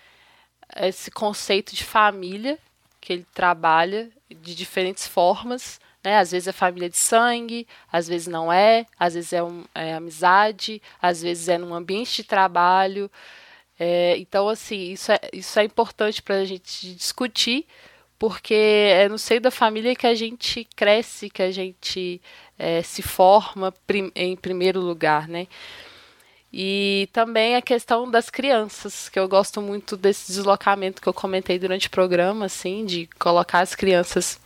esse 0.75 1.11
conceito 1.11 1.75
de 1.75 1.83
família 1.83 2.57
que 2.99 3.13
ele 3.13 3.25
trabalha 3.33 4.09
de 4.29 4.55
diferentes 4.55 5.07
formas 5.07 5.79
né? 6.07 6.17
Às 6.19 6.31
vezes 6.31 6.47
é 6.47 6.53
família 6.53 6.89
de 6.89 6.97
sangue, 6.97 7.67
às 7.91 8.07
vezes 8.07 8.27
não 8.27 8.51
é, 8.51 8.85
às 8.97 9.13
vezes 9.13 9.33
é, 9.33 9.43
um, 9.43 9.65
é 9.75 9.93
amizade, 9.93 10.81
às 11.01 11.21
vezes 11.21 11.49
é 11.49 11.57
num 11.57 11.73
ambiente 11.73 12.17
de 12.17 12.23
trabalho. 12.23 13.11
É, 13.77 14.17
então, 14.17 14.47
assim, 14.47 14.93
isso 14.93 15.11
é, 15.11 15.19
isso 15.33 15.59
é 15.59 15.65
importante 15.65 16.21
para 16.21 16.35
a 16.35 16.45
gente 16.45 16.95
discutir, 16.95 17.65
porque 18.17 18.53
é 18.53 19.09
no 19.09 19.17
seio 19.17 19.41
da 19.41 19.51
família 19.51 19.95
que 19.95 20.07
a 20.07 20.15
gente 20.15 20.65
cresce, 20.77 21.29
que 21.29 21.43
a 21.43 21.51
gente 21.51 22.21
é, 22.57 22.81
se 22.81 23.01
forma 23.01 23.73
prim 23.85 24.09
em 24.15 24.35
primeiro 24.37 24.79
lugar, 24.79 25.27
né? 25.27 25.45
E 26.53 27.09
também 27.11 27.55
a 27.55 27.61
questão 27.61 28.09
das 28.09 28.29
crianças, 28.29 29.09
que 29.09 29.19
eu 29.19 29.27
gosto 29.27 29.61
muito 29.61 29.97
desse 29.97 30.31
deslocamento 30.31 31.01
que 31.01 31.09
eu 31.09 31.13
comentei 31.13 31.59
durante 31.59 31.87
o 31.87 31.91
programa, 31.91 32.45
assim, 32.45 32.85
de 32.85 33.07
colocar 33.19 33.59
as 33.59 33.75
crianças 33.75 34.39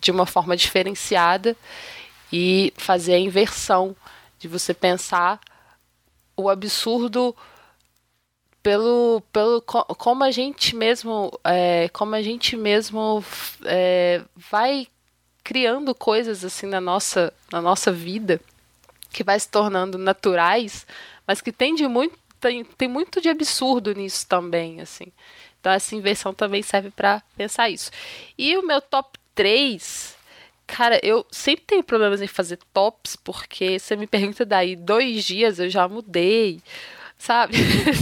de 0.00 0.10
uma 0.10 0.26
forma 0.26 0.56
diferenciada 0.56 1.56
e 2.32 2.72
fazer 2.76 3.14
a 3.14 3.18
inversão 3.18 3.94
de 4.38 4.48
você 4.48 4.72
pensar 4.72 5.40
o 6.36 6.48
absurdo 6.48 7.36
pelo, 8.62 9.22
pelo 9.32 9.62
como 9.62 10.24
a 10.24 10.30
gente 10.30 10.74
mesmo 10.74 11.30
é, 11.44 11.88
como 11.92 12.14
a 12.14 12.22
gente 12.22 12.56
mesmo 12.56 13.24
é, 13.64 14.22
vai 14.34 14.86
criando 15.42 15.94
coisas 15.94 16.44
assim 16.44 16.66
na 16.66 16.80
nossa 16.80 17.32
na 17.50 17.60
nossa 17.60 17.90
vida 17.90 18.40
que 19.10 19.24
vai 19.24 19.38
se 19.40 19.48
tornando 19.48 19.98
naturais 19.98 20.86
mas 21.26 21.40
que 21.40 21.52
tem 21.52 21.74
de 21.74 21.86
muito 21.88 22.18
tem, 22.40 22.64
tem 22.64 22.88
muito 22.88 23.20
de 23.20 23.28
absurdo 23.28 23.94
nisso 23.94 24.26
também 24.26 24.80
assim. 24.80 25.12
Então 25.60 25.72
essa 25.72 25.94
inversão 25.94 26.32
também 26.32 26.62
serve 26.62 26.90
para 26.90 27.22
pensar 27.36 27.68
isso. 27.68 27.90
E 28.36 28.56
o 28.56 28.66
meu 28.66 28.80
top 28.80 29.19
3, 29.34 30.16
cara, 30.66 31.00
eu 31.02 31.26
sempre 31.30 31.64
tenho 31.66 31.82
problemas 31.82 32.22
em 32.22 32.26
fazer 32.26 32.58
tops, 32.72 33.16
porque 33.16 33.78
você 33.78 33.96
me 33.96 34.06
pergunta 34.06 34.44
daí 34.44 34.76
dois 34.76 35.24
dias, 35.24 35.58
eu 35.58 35.68
já 35.68 35.88
mudei, 35.88 36.60
sabe? 37.18 37.54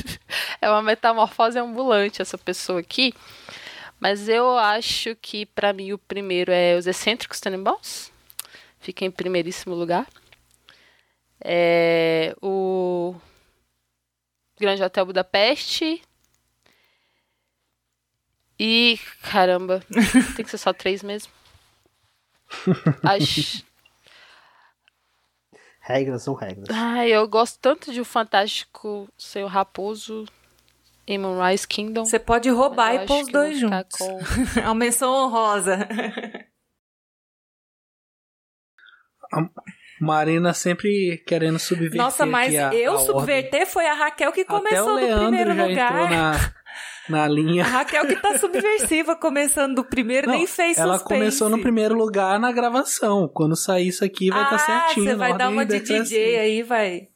é 0.60 0.68
uma 0.70 0.82
metamorfose 0.82 1.58
ambulante 1.58 2.22
essa 2.22 2.38
pessoa 2.38 2.80
aqui. 2.80 3.14
Mas 4.00 4.28
eu 4.28 4.56
acho 4.56 5.16
que 5.16 5.44
para 5.46 5.72
mim 5.72 5.92
o 5.92 5.98
primeiro 5.98 6.52
é 6.52 6.76
os 6.76 6.86
excêntricos 6.86 7.40
Tenenbaums. 7.40 8.12
Fica 8.78 9.04
em 9.04 9.10
primeiríssimo 9.10 9.74
lugar. 9.74 10.06
É 11.40 12.34
o 12.40 13.14
Grande 14.58 14.82
Hotel 14.82 15.06
Budapeste, 15.06 16.02
e, 18.58 18.98
caramba, 19.22 19.82
tem 20.36 20.44
que 20.44 20.50
ser 20.50 20.58
só 20.58 20.72
três 20.72 21.02
mesmo. 21.02 21.32
As... 23.02 23.64
Regras 25.80 26.22
são 26.22 26.34
regras. 26.34 26.68
Ai, 26.70 27.10
eu 27.10 27.26
gosto 27.28 27.58
tanto 27.60 27.92
de 27.92 28.00
O 28.00 28.04
Fantástico 28.04 29.08
Seu 29.16 29.46
Raposo 29.46 30.26
e 31.06 31.16
Moonrise 31.16 31.66
Kingdom. 31.66 32.04
Você 32.04 32.18
pode 32.18 32.50
roubar 32.50 32.94
e 32.94 33.06
pôr 33.06 33.22
os 33.22 33.28
dois 33.28 33.58
juntos. 33.58 33.96
Com... 33.98 34.20
a 34.62 34.74
menção 34.74 35.10
honrosa. 35.10 35.88
A 39.32 39.48
Marina 40.00 40.52
sempre 40.52 41.22
querendo 41.26 41.58
subverter. 41.58 41.96
Nossa, 41.96 42.26
mas 42.26 42.54
a, 42.54 42.74
eu 42.74 42.94
a 42.94 42.98
subverter 42.98 43.60
ordem. 43.60 43.72
foi 43.72 43.86
a 43.86 43.94
Raquel 43.94 44.32
que 44.32 44.44
começou 44.44 44.96
Até 44.96 45.14
o 45.14 45.18
do 45.18 45.22
primeiro 45.22 45.54
já 45.54 45.66
lugar. 45.66 45.92
Entrou 45.92 46.08
na, 46.10 46.54
na 47.08 47.26
linha. 47.28 47.64
A 47.64 47.68
Raquel 47.68 48.06
que 48.06 48.16
tá 48.16 48.38
subversiva, 48.38 49.14
começando 49.16 49.76
do 49.76 49.84
primeiro, 49.84 50.26
Não, 50.28 50.34
nem 50.34 50.46
fez 50.46 50.78
Ela 50.78 50.98
suspense. 50.98 51.18
começou 51.20 51.48
no 51.48 51.60
primeiro 51.60 51.94
lugar 51.96 52.38
na 52.38 52.52
gravação. 52.52 53.28
Quando 53.28 53.56
sair 53.56 53.88
isso 53.88 54.04
aqui, 54.04 54.30
vai 54.30 54.42
estar 54.44 54.56
ah, 54.56 54.58
tá 54.58 54.64
certinho. 54.86 55.06
Você 55.06 55.14
vai 55.16 55.36
dar 55.36 55.48
uma 55.48 55.64
de. 55.64 55.80
DJ 55.80 56.38
aí, 56.38 56.62
vai. 56.62 57.08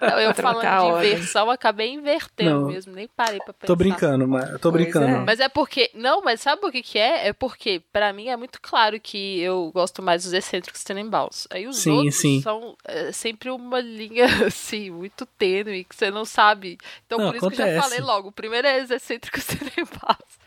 Não, 0.00 0.20
eu 0.20 0.34
falando 0.34 1.00
de 1.00 1.06
inversão, 1.08 1.50
acabei 1.50 1.92
invertendo 1.92 2.60
Não. 2.62 2.68
mesmo, 2.68 2.92
nem 2.92 3.08
parei 3.08 3.38
pra 3.38 3.52
pensar. 3.52 3.66
Tô 3.66 3.76
brincando, 3.76 4.26
mas 4.28 4.50
tô 4.60 4.70
Pois 4.70 4.82
brincando. 4.84 5.06
é. 5.06 5.18
Mas 5.20 5.40
é 5.40 5.48
porque. 5.48 5.90
Não, 5.94 6.22
mas 6.22 6.40
sabe 6.40 6.64
o 6.64 6.70
que, 6.70 6.82
que 6.82 6.98
é? 6.98 7.28
É 7.28 7.32
porque, 7.32 7.82
pra 7.92 8.12
mim, 8.12 8.28
é 8.28 8.36
muito 8.36 8.60
claro 8.60 8.98
que 9.00 9.40
eu 9.40 9.70
gosto 9.72 10.02
mais 10.02 10.24
dos 10.24 10.32
excêntricos 10.32 10.84
Tenenbaums. 10.84 11.46
Aí 11.50 11.66
os 11.66 11.78
Sim, 11.78 11.90
outros 11.90 12.16
sim. 12.16 12.40
são 12.42 12.76
é, 12.86 13.12
sempre 13.12 13.50
uma 13.50 13.80
linha, 13.80 14.26
assim, 14.46 14.90
muito 14.90 15.24
tênue, 15.26 15.84
que 15.84 15.94
você 15.94 16.10
não 16.10 16.24
sabe. 16.24 16.78
Então, 17.06 17.18
Não, 17.18 17.26
por 17.28 17.36
isso 17.36 17.48
que 17.48 17.54
eu 17.54 17.58
já 17.58 17.64
acontece. 17.64 17.88
falei 17.88 18.00
logo. 18.00 18.28
O 18.28 18.32
primeiro 18.32 18.66
é 18.66 18.80
os 18.82 18.90
excêntricos 18.90 19.44
Tenenbaums. 19.46 20.38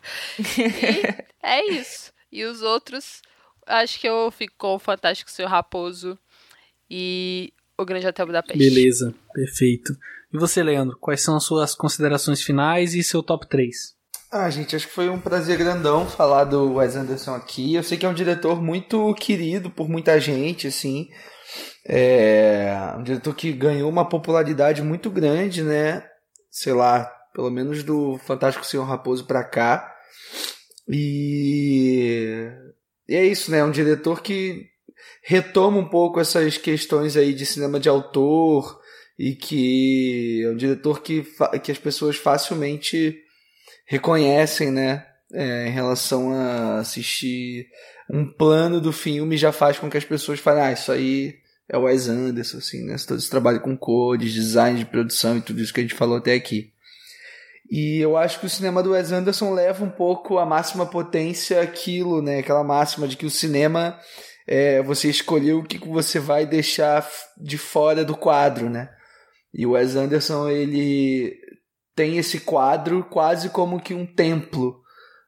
e 0.58 1.26
é 1.44 1.66
isso. 1.72 2.12
E 2.32 2.44
os 2.44 2.62
outros, 2.62 3.22
acho 3.66 4.00
que 4.00 4.08
eu 4.08 4.30
fico 4.32 4.54
com 4.58 4.76
o 4.76 4.80
Fantástico 4.80 5.32
Senhor 5.32 5.50
Raposo 5.50 6.18
e 6.90 7.54
o 7.78 7.86
Grande 7.86 8.08
Hotel 8.08 8.26
Budapeste. 8.26 8.58
Beleza, 8.58 9.14
perfeito. 9.34 9.94
E 10.34 10.38
você, 10.38 10.62
Leandro, 10.62 10.98
quais 11.00 11.22
são 11.22 11.36
as 11.36 11.44
suas 11.44 11.74
considerações 11.74 12.42
finais 12.42 12.94
e 12.94 13.04
seu 13.04 13.24
top 13.24 13.48
3? 13.48 13.96
Ah, 14.32 14.50
gente, 14.50 14.76
acho 14.76 14.88
que 14.88 14.94
foi 14.94 15.08
um 15.08 15.20
prazer 15.20 15.58
grandão 15.58 16.06
falar 16.06 16.44
do 16.44 16.74
Wes 16.74 16.96
Anderson 16.96 17.36
aqui. 17.36 17.74
Eu 17.74 17.84
sei 17.84 17.98
que 17.98 18.06
é 18.06 18.10
um 18.10 18.14
diretor 18.14 18.62
muito 18.62 19.14
querido 19.16 19.70
por 19.70 19.88
muita 19.88 20.20
gente, 20.20 20.68
assim. 20.68 21.08
É 21.88 22.94
um 22.98 23.04
diretor 23.04 23.34
que 23.34 23.54
ganhou 23.54 23.90
uma 23.90 24.10
popularidade 24.10 24.82
muito 24.82 25.10
grande, 25.10 25.64
né? 25.64 26.04
Sei 26.52 26.74
lá, 26.74 27.10
pelo 27.36 27.52
menos 27.52 27.84
do 27.84 28.18
Fantástico 28.20 28.66
Senhor 28.66 28.86
Raposo 28.86 29.26
pra 29.26 29.44
cá. 29.44 29.94
E... 30.88 32.50
e 33.08 33.16
é 33.16 33.26
isso, 33.26 33.52
né? 33.52 33.60
É 33.60 33.64
um 33.64 33.72
diretor 33.72 34.24
que 34.24 34.68
retoma 35.22 35.78
um 35.78 35.90
pouco 35.90 36.20
essas 36.20 36.58
questões 36.58 37.18
aí 37.18 37.34
de 37.34 37.46
cinema 37.46 37.80
de 37.80 37.90
autor 37.90 38.80
e 39.20 39.36
que 39.36 40.44
é 40.46 40.50
um 40.50 40.56
diretor 40.56 41.02
que, 41.02 41.28
que 41.62 41.72
as 41.72 41.78
pessoas 41.78 42.16
facilmente 42.16 43.18
reconhecem, 43.86 44.72
né? 44.72 45.06
É, 45.34 45.68
em 45.68 45.72
relação 45.72 46.32
a 46.32 46.80
assistir 46.80 47.68
um 48.10 48.26
plano 48.32 48.80
do 48.80 48.94
filme 48.94 49.36
já 49.36 49.52
faz 49.52 49.78
com 49.78 49.90
que 49.90 49.98
as 49.98 50.06
pessoas 50.06 50.40
falem, 50.40 50.64
ah, 50.64 50.72
isso 50.72 50.92
aí 50.92 51.36
é 51.68 51.76
o 51.78 51.82
Wes 51.82 52.08
Anderson, 52.08 52.60
assim, 52.60 52.86
né? 52.86 52.96
Todo 53.06 53.18
esse 53.18 53.30
trabalho 53.30 53.60
com 53.60 53.76
cores, 53.76 54.32
design 54.32 54.80
de 54.80 54.86
produção 54.86 55.38
e 55.38 55.42
tudo 55.42 55.60
isso 55.60 55.74
que 55.74 55.82
a 55.82 55.84
gente 55.84 55.96
falou 55.96 56.18
até 56.18 56.34
aqui. 56.34 56.75
E 57.69 58.00
eu 58.00 58.16
acho 58.16 58.40
que 58.40 58.45
o 58.45 58.50
cinema 58.50 58.84
do 58.84 58.92
Wes 58.92 59.11
Anderson 59.11 59.53
leva 59.53 59.84
um 59.84 59.90
pouco 59.90 60.38
a 60.38 60.45
máxima 60.45 60.85
potência 60.85 61.61
aquilo, 61.61 62.22
né? 62.22 62.40
Aquela 62.40 62.64
máxima 62.64 63.08
de 63.08 63.18
que 63.18 63.26
o 63.26 63.32
cinema 63.32 64.00
é 64.48 64.82
você 64.84 65.10
escolher 65.10 65.53
o 65.53 65.64
que 65.64 65.80
você 65.80 66.19
vai 66.19 66.45
deixar 66.45 67.08
de 67.38 67.58
fora 67.58 68.06
do 68.06 68.16
quadro, 68.16 68.69
né? 68.69 68.90
E 69.53 69.66
o 69.66 69.72
Wes 69.72 69.95
Anderson, 69.95 70.50
ele 70.50 71.34
tem 71.95 72.18
esse 72.18 72.42
quadro 72.42 73.03
quase 73.06 73.50
como 73.50 73.82
que 73.82 73.94
um 73.94 74.06
templo, 74.06 74.82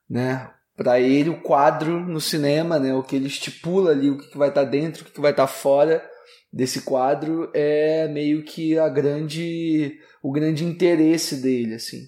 né? 0.08 0.52
Para 0.76 1.00
ele, 1.00 1.30
o 1.30 1.42
quadro 1.42 2.00
no 2.02 2.22
cinema, 2.22 2.78
né? 2.78 2.94
O 2.94 3.02
que 3.02 3.16
ele 3.16 3.28
estipula 3.28 3.92
ali, 3.92 4.12
o 4.12 4.18
que 4.18 4.38
vai 4.38 4.50
estar 4.50 4.66
dentro, 4.66 5.04
o 5.04 5.12
que 5.12 5.20
vai 5.20 5.32
estar 5.32 5.48
fora 5.48 6.08
desse 6.54 6.82
quadro 6.82 7.50
é 7.54 8.08
meio 8.08 8.44
que 8.44 8.78
a 8.78 8.88
grande, 8.88 9.98
o 10.22 10.32
grande 10.32 10.64
interesse 10.64 11.42
dele, 11.42 11.76
assim. 11.76 12.04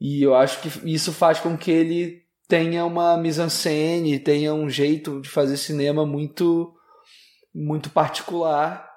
E 0.00 0.22
eu 0.22 0.34
acho 0.34 0.60
que 0.62 0.90
isso 0.90 1.12
faz 1.12 1.38
com 1.38 1.56
que 1.56 1.70
ele 1.70 2.22
tenha 2.48 2.84
uma 2.84 3.16
mise-en-scène, 3.16 4.18
tenha 4.18 4.54
um 4.54 4.68
jeito 4.68 5.20
de 5.20 5.28
fazer 5.28 5.56
cinema 5.56 6.06
muito 6.06 6.74
muito 7.54 7.90
particular. 7.90 8.88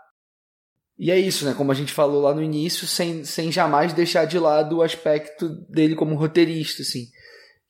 E 0.98 1.11
é 1.11 1.19
isso, 1.19 1.43
né? 1.45 1.53
Como 1.53 1.72
a 1.72 1.75
gente 1.75 1.91
falou 1.91 2.22
lá 2.22 2.33
no 2.33 2.41
início, 2.41 2.88
sem, 2.88 3.23
sem 3.25 3.51
jamais 3.51 3.93
deixar 3.93 4.25
de 4.25 4.38
lado 4.38 4.77
o 4.77 4.82
aspecto 4.82 5.49
dele 5.69 5.95
como 5.95 6.15
roteirista, 6.15 6.83
assim. 6.83 7.07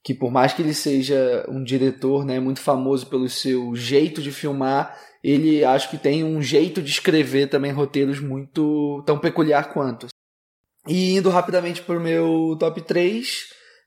Que 0.03 0.13
por 0.13 0.29
mais 0.29 0.53
que 0.53 0.61
ele 0.61 0.73
seja 0.73 1.45
um 1.47 1.63
diretor, 1.63 2.25
né, 2.25 2.39
muito 2.39 2.59
famoso 2.59 3.07
pelo 3.07 3.29
seu 3.29 3.73
jeito 3.75 4.21
de 4.21 4.31
filmar, 4.31 4.97
ele 5.23 5.63
acho 5.63 5.89
que 5.89 5.97
tem 5.97 6.23
um 6.23 6.41
jeito 6.41 6.81
de 6.81 6.91
escrever 6.91 7.47
também 7.47 7.71
roteiros 7.71 8.19
muito 8.19 9.01
tão 9.05 9.17
peculiar 9.17 9.71
quanto. 9.71 10.07
E 10.87 11.15
indo 11.15 11.29
rapidamente 11.29 11.81
pro 11.81 11.99
meu 11.99 12.57
top 12.59 12.81
3, 12.81 13.27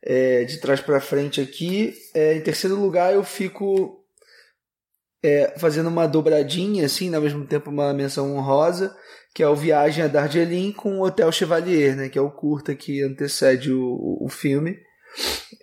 é, 0.02 0.44
de 0.44 0.58
trás 0.58 0.80
para 0.80 1.00
frente 1.00 1.40
aqui. 1.40 1.94
É, 2.14 2.34
em 2.34 2.40
terceiro 2.40 2.76
lugar, 2.76 3.12
eu 3.12 3.22
fico 3.22 4.04
é, 5.22 5.54
fazendo 5.58 5.88
uma 5.88 6.06
dobradinha, 6.06 6.86
assim, 6.86 7.14
ao 7.14 7.20
mesmo 7.20 7.44
tempo 7.44 7.70
uma 7.70 7.92
menção 7.92 8.34
honrosa, 8.36 8.96
que 9.34 9.42
é 9.42 9.48
o 9.48 9.56
Viagem 9.56 10.04
a 10.04 10.08
Darjeeling 10.08 10.72
com 10.72 10.98
o 10.98 11.04
Hotel 11.04 11.30
Chevalier, 11.32 11.96
né, 11.96 12.08
que 12.08 12.18
é 12.18 12.22
o 12.22 12.30
curta 12.30 12.74
que 12.74 13.02
antecede 13.02 13.72
o, 13.72 14.18
o 14.20 14.28
filme. 14.28 14.78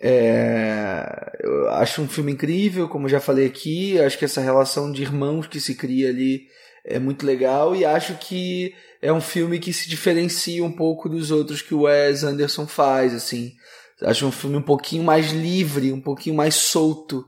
É, 0.00 1.04
eu 1.42 1.70
acho 1.70 2.02
um 2.02 2.08
filme 2.08 2.32
incrível, 2.32 2.88
como 2.88 3.08
já 3.08 3.20
falei 3.20 3.46
aqui. 3.46 3.98
Acho 4.00 4.18
que 4.18 4.24
essa 4.24 4.40
relação 4.40 4.92
de 4.92 5.02
irmãos 5.02 5.46
que 5.46 5.60
se 5.60 5.74
cria 5.74 6.08
ali 6.08 6.42
é 6.84 6.98
muito 6.98 7.24
legal 7.24 7.74
e 7.74 7.84
acho 7.84 8.14
que 8.18 8.74
é 9.04 9.12
um 9.12 9.20
filme 9.20 9.58
que 9.58 9.70
se 9.70 9.86
diferencia 9.86 10.64
um 10.64 10.72
pouco 10.72 11.10
dos 11.10 11.30
outros 11.30 11.60
que 11.60 11.74
o 11.74 11.82
Wes 11.82 12.24
Anderson 12.24 12.66
faz, 12.66 13.12
assim. 13.12 13.52
Acho 14.00 14.26
um 14.26 14.32
filme 14.32 14.56
um 14.56 14.62
pouquinho 14.62 15.04
mais 15.04 15.30
livre, 15.30 15.92
um 15.92 16.00
pouquinho 16.00 16.34
mais 16.34 16.54
solto, 16.54 17.22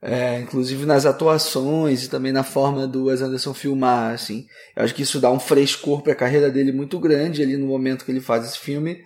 é, 0.00 0.40
inclusive 0.40 0.86
nas 0.86 1.04
atuações 1.04 2.04
e 2.04 2.08
também 2.08 2.32
na 2.32 2.42
forma 2.42 2.86
do 2.86 3.04
Wes 3.04 3.20
Anderson 3.20 3.52
filmar, 3.52 4.14
assim. 4.14 4.46
Eu 4.74 4.82
acho 4.82 4.94
que 4.94 5.02
isso 5.02 5.20
dá 5.20 5.30
um 5.30 5.38
frescor 5.38 6.00
para 6.00 6.14
a 6.14 6.16
carreira 6.16 6.50
dele 6.50 6.72
muito 6.72 6.98
grande 6.98 7.42
ali 7.42 7.58
no 7.58 7.66
momento 7.66 8.06
que 8.06 8.10
ele 8.10 8.22
faz 8.22 8.46
esse 8.46 8.58
filme. 8.58 9.04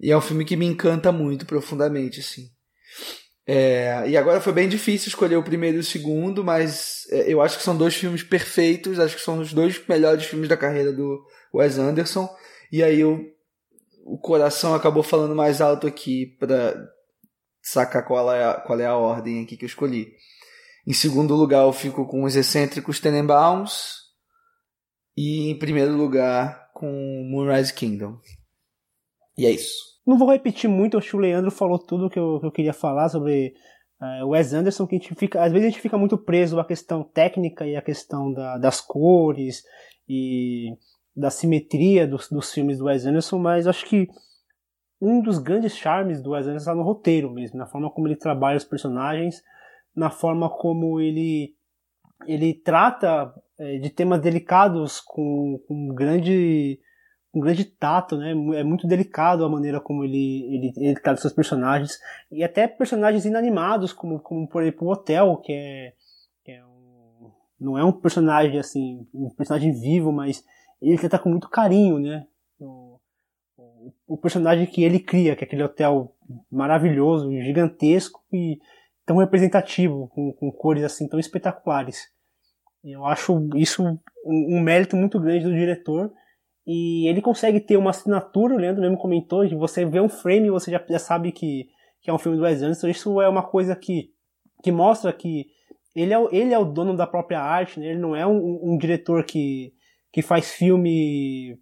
E 0.00 0.10
é 0.10 0.16
um 0.16 0.20
filme 0.20 0.44
que 0.44 0.56
me 0.56 0.66
encanta 0.66 1.12
muito 1.12 1.46
profundamente, 1.46 2.18
assim. 2.18 2.48
É, 3.46 4.02
e 4.08 4.16
agora 4.16 4.40
foi 4.40 4.52
bem 4.52 4.68
difícil 4.68 5.06
escolher 5.06 5.36
o 5.36 5.44
primeiro 5.44 5.76
e 5.76 5.80
o 5.80 5.84
segundo, 5.84 6.42
mas 6.42 7.06
é, 7.10 7.32
eu 7.32 7.40
acho 7.40 7.56
que 7.56 7.62
são 7.62 7.76
dois 7.76 7.94
filmes 7.94 8.24
perfeitos, 8.24 8.98
acho 8.98 9.14
que 9.14 9.22
são 9.22 9.38
os 9.38 9.52
dois 9.52 9.80
melhores 9.88 10.24
filmes 10.24 10.48
da 10.48 10.56
carreira 10.56 10.92
do 10.92 11.24
Wes 11.54 11.78
Anderson. 11.78 12.28
E 12.70 12.82
aí 12.82 13.00
eu, 13.00 13.20
o 14.04 14.18
coração 14.18 14.74
acabou 14.74 15.02
falando 15.02 15.34
mais 15.34 15.60
alto 15.60 15.86
aqui 15.86 16.26
para 16.38 16.74
sacar 17.62 18.04
qual 18.06 18.32
é, 18.32 18.44
a, 18.44 18.54
qual 18.54 18.80
é 18.80 18.86
a 18.86 18.96
ordem 18.96 19.42
aqui 19.42 19.56
que 19.56 19.64
eu 19.64 19.68
escolhi. 19.68 20.12
Em 20.86 20.92
segundo 20.92 21.34
lugar, 21.34 21.62
eu 21.62 21.72
fico 21.72 22.06
com 22.06 22.24
os 22.24 22.34
excêntricos 22.34 22.98
Tenenbaums. 22.98 24.02
E 25.16 25.50
em 25.50 25.58
primeiro 25.58 25.94
lugar, 25.94 26.70
com 26.72 26.88
Moonrise 27.30 27.72
Kingdom. 27.72 28.18
E 29.36 29.46
é 29.46 29.50
isso. 29.50 29.92
Não 30.06 30.18
vou 30.18 30.30
repetir 30.30 30.68
muito, 30.68 30.98
acho 30.98 31.10
que 31.10 31.16
o 31.16 31.20
Leandro 31.20 31.50
falou 31.50 31.78
tudo 31.78 32.10
que 32.10 32.18
eu, 32.18 32.40
que 32.40 32.46
eu 32.46 32.50
queria 32.50 32.72
falar 32.72 33.08
sobre 33.08 33.54
uh, 34.00 34.28
Wes 34.28 34.52
Anderson, 34.52 34.86
que 34.86 34.96
a 34.96 34.98
gente 34.98 35.14
fica, 35.14 35.42
às 35.42 35.52
vezes 35.52 35.66
a 35.66 35.70
gente 35.70 35.80
fica 35.80 35.96
muito 35.96 36.18
preso 36.18 36.58
à 36.58 36.64
questão 36.64 37.04
técnica 37.04 37.64
e 37.64 37.76
à 37.76 37.82
questão 37.82 38.32
da, 38.32 38.58
das 38.58 38.80
cores 38.80 39.62
e 40.08 40.76
da 41.14 41.30
simetria 41.30 42.06
dos, 42.06 42.28
dos 42.28 42.52
filmes 42.52 42.78
do 42.78 42.86
Wes 42.86 43.06
Anderson, 43.06 43.38
mas 43.38 43.66
acho 43.66 43.84
que 43.86 44.08
um 45.00 45.20
dos 45.20 45.38
grandes 45.38 45.76
charmes 45.76 46.22
do 46.22 46.30
Wes 46.30 46.46
Anderson 46.46 46.70
está 46.70 46.74
no 46.74 46.82
roteiro 46.82 47.30
mesmo, 47.30 47.58
na 47.58 47.66
forma 47.66 47.90
como 47.90 48.08
ele 48.08 48.16
trabalha 48.16 48.56
os 48.56 48.64
personagens, 48.64 49.42
na 49.94 50.10
forma 50.10 50.48
como 50.48 51.00
ele 51.00 51.54
ele 52.26 52.54
trata 52.54 53.34
é, 53.58 53.78
de 53.78 53.90
temas 53.90 54.20
delicados 54.20 55.00
com, 55.00 55.60
com 55.66 55.88
grande 55.88 56.78
um 57.34 57.40
grande 57.40 57.64
tato, 57.64 58.16
né? 58.16 58.32
É 58.58 58.62
muito 58.62 58.86
delicado 58.86 59.44
a 59.44 59.48
maneira 59.48 59.80
como 59.80 60.04
ele, 60.04 60.44
ele, 60.54 60.72
ele 60.76 61.00
trata 61.00 61.20
seus 61.20 61.32
personagens. 61.32 61.98
E 62.30 62.44
até 62.44 62.68
personagens 62.68 63.24
inanimados, 63.24 63.92
como, 63.92 64.20
como 64.20 64.46
por 64.46 64.62
exemplo 64.62 64.86
o 64.86 64.92
Hotel, 64.92 65.38
que 65.38 65.52
é, 65.52 65.92
que 66.44 66.52
é 66.52 66.62
um, 66.64 67.30
não 67.58 67.78
é 67.78 67.84
um 67.84 67.92
personagem 67.92 68.58
assim, 68.58 69.06
um 69.14 69.30
personagem 69.30 69.72
vivo, 69.72 70.12
mas 70.12 70.44
ele 70.90 70.98
trata 70.98 71.18
com 71.18 71.30
muito 71.30 71.48
carinho, 71.48 71.98
né? 71.98 72.26
O, 74.06 74.16
personagem 74.16 74.66
que 74.66 74.84
ele 74.84 75.00
cria, 75.00 75.34
que 75.34 75.42
é 75.42 75.46
aquele 75.46 75.62
hotel 75.62 76.14
maravilhoso, 76.50 77.30
gigantesco 77.42 78.20
e 78.32 78.58
tão 79.04 79.16
representativo, 79.16 80.08
com, 80.08 80.32
com 80.32 80.52
cores 80.52 80.84
assim 80.84 81.08
tão 81.08 81.18
espetaculares. 81.18 82.10
Eu 82.84 83.04
acho 83.06 83.48
isso 83.56 83.82
um, 83.82 83.98
um 84.24 84.60
mérito 84.60 84.96
muito 84.96 85.20
grande 85.20 85.44
do 85.44 85.54
diretor 85.54 86.12
e 86.66 87.08
ele 87.08 87.20
consegue 87.20 87.60
ter 87.60 87.76
uma 87.76 87.90
assinatura, 87.90 88.54
o 88.54 88.58
Leandro 88.58 88.82
mesmo 88.82 88.96
comentou, 88.96 89.46
de 89.46 89.54
você 89.54 89.84
vê 89.84 90.00
um 90.00 90.08
frame 90.08 90.46
e 90.46 90.50
você 90.50 90.70
já, 90.70 90.84
já 90.88 90.98
sabe 90.98 91.32
que, 91.32 91.68
que 92.00 92.10
é 92.10 92.12
um 92.12 92.18
filme 92.18 92.38
do 92.38 92.44
Wes 92.44 92.62
Anderson. 92.62 92.88
Isso 92.88 93.20
é 93.20 93.28
uma 93.28 93.42
coisa 93.42 93.74
que, 93.74 94.10
que 94.62 94.70
mostra 94.70 95.12
que 95.12 95.46
ele 95.94 96.14
é, 96.14 96.28
ele 96.30 96.54
é 96.54 96.58
o 96.58 96.64
dono 96.64 96.96
da 96.96 97.06
própria 97.06 97.40
arte, 97.40 97.80
né? 97.80 97.86
ele 97.86 97.98
não 97.98 98.14
é 98.14 98.26
um, 98.26 98.60
um 98.62 98.78
diretor 98.78 99.24
que, 99.24 99.72
que 100.12 100.20
faz 100.20 100.50
filme 100.50 101.58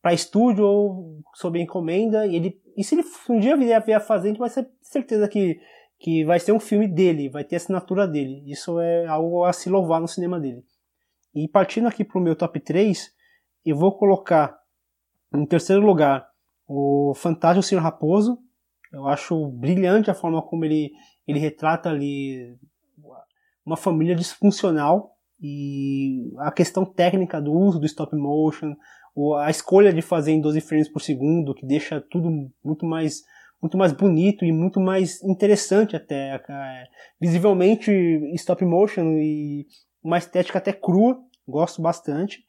para 0.00 0.14
estúdio 0.14 0.64
ou 0.64 1.20
sob 1.34 1.60
encomenda. 1.60 2.26
E, 2.26 2.36
ele, 2.36 2.62
e 2.76 2.84
se 2.84 2.94
ele 2.94 3.04
um 3.28 3.40
dia 3.40 3.56
vier, 3.56 3.96
a 3.96 4.00
fazer, 4.00 4.28
a 4.28 4.30
gente 4.30 4.38
vai 4.38 4.50
ter 4.50 4.70
certeza 4.80 5.28
que, 5.28 5.60
que 5.98 6.24
vai 6.24 6.38
ser 6.38 6.52
um 6.52 6.60
filme 6.60 6.86
dele, 6.86 7.28
vai 7.28 7.44
ter 7.44 7.56
assinatura 7.56 8.06
dele. 8.06 8.42
Isso 8.46 8.78
é 8.80 9.06
algo 9.06 9.44
a 9.44 9.52
se 9.52 9.68
louvar 9.68 10.00
no 10.00 10.08
cinema 10.08 10.38
dele. 10.38 10.64
E 11.34 11.48
partindo 11.48 11.88
aqui 11.88 12.04
para 12.04 12.18
o 12.18 12.22
meu 12.22 12.36
top 12.36 12.58
3, 12.60 13.12
e 13.64 13.72
vou 13.72 13.96
colocar 13.96 14.58
em 15.34 15.44
terceiro 15.44 15.82
lugar 15.82 16.28
o 16.66 17.12
Fantástico 17.14 17.62
Senhor 17.62 17.82
Raposo. 17.82 18.38
Eu 18.92 19.06
acho 19.06 19.48
brilhante 19.48 20.10
a 20.10 20.14
forma 20.14 20.42
como 20.42 20.64
ele, 20.64 20.92
ele 21.26 21.38
retrata 21.38 21.88
ali 21.88 22.56
uma 23.64 23.76
família 23.76 24.16
disfuncional 24.16 25.16
e 25.40 26.32
a 26.38 26.52
questão 26.52 26.84
técnica 26.84 27.40
do 27.40 27.52
uso 27.52 27.78
do 27.78 27.86
stop 27.86 28.14
motion, 28.16 28.74
a 29.38 29.50
escolha 29.50 29.92
de 29.92 30.02
fazer 30.02 30.32
em 30.32 30.40
12 30.40 30.60
frames 30.60 30.88
por 30.88 31.00
segundo, 31.00 31.54
que 31.54 31.66
deixa 31.66 32.00
tudo 32.00 32.30
muito 32.64 32.86
mais 32.86 33.22
muito 33.62 33.76
mais 33.76 33.92
bonito 33.92 34.44
e 34.44 34.52
muito 34.52 34.80
mais 34.80 35.22
interessante 35.22 35.94
até. 35.94 36.40
Visivelmente 37.20 37.90
stop 38.34 38.64
motion 38.64 39.18
e 39.18 39.66
uma 40.02 40.18
estética 40.18 40.58
até 40.58 40.72
crua, 40.72 41.20
gosto 41.46 41.82
bastante. 41.82 42.42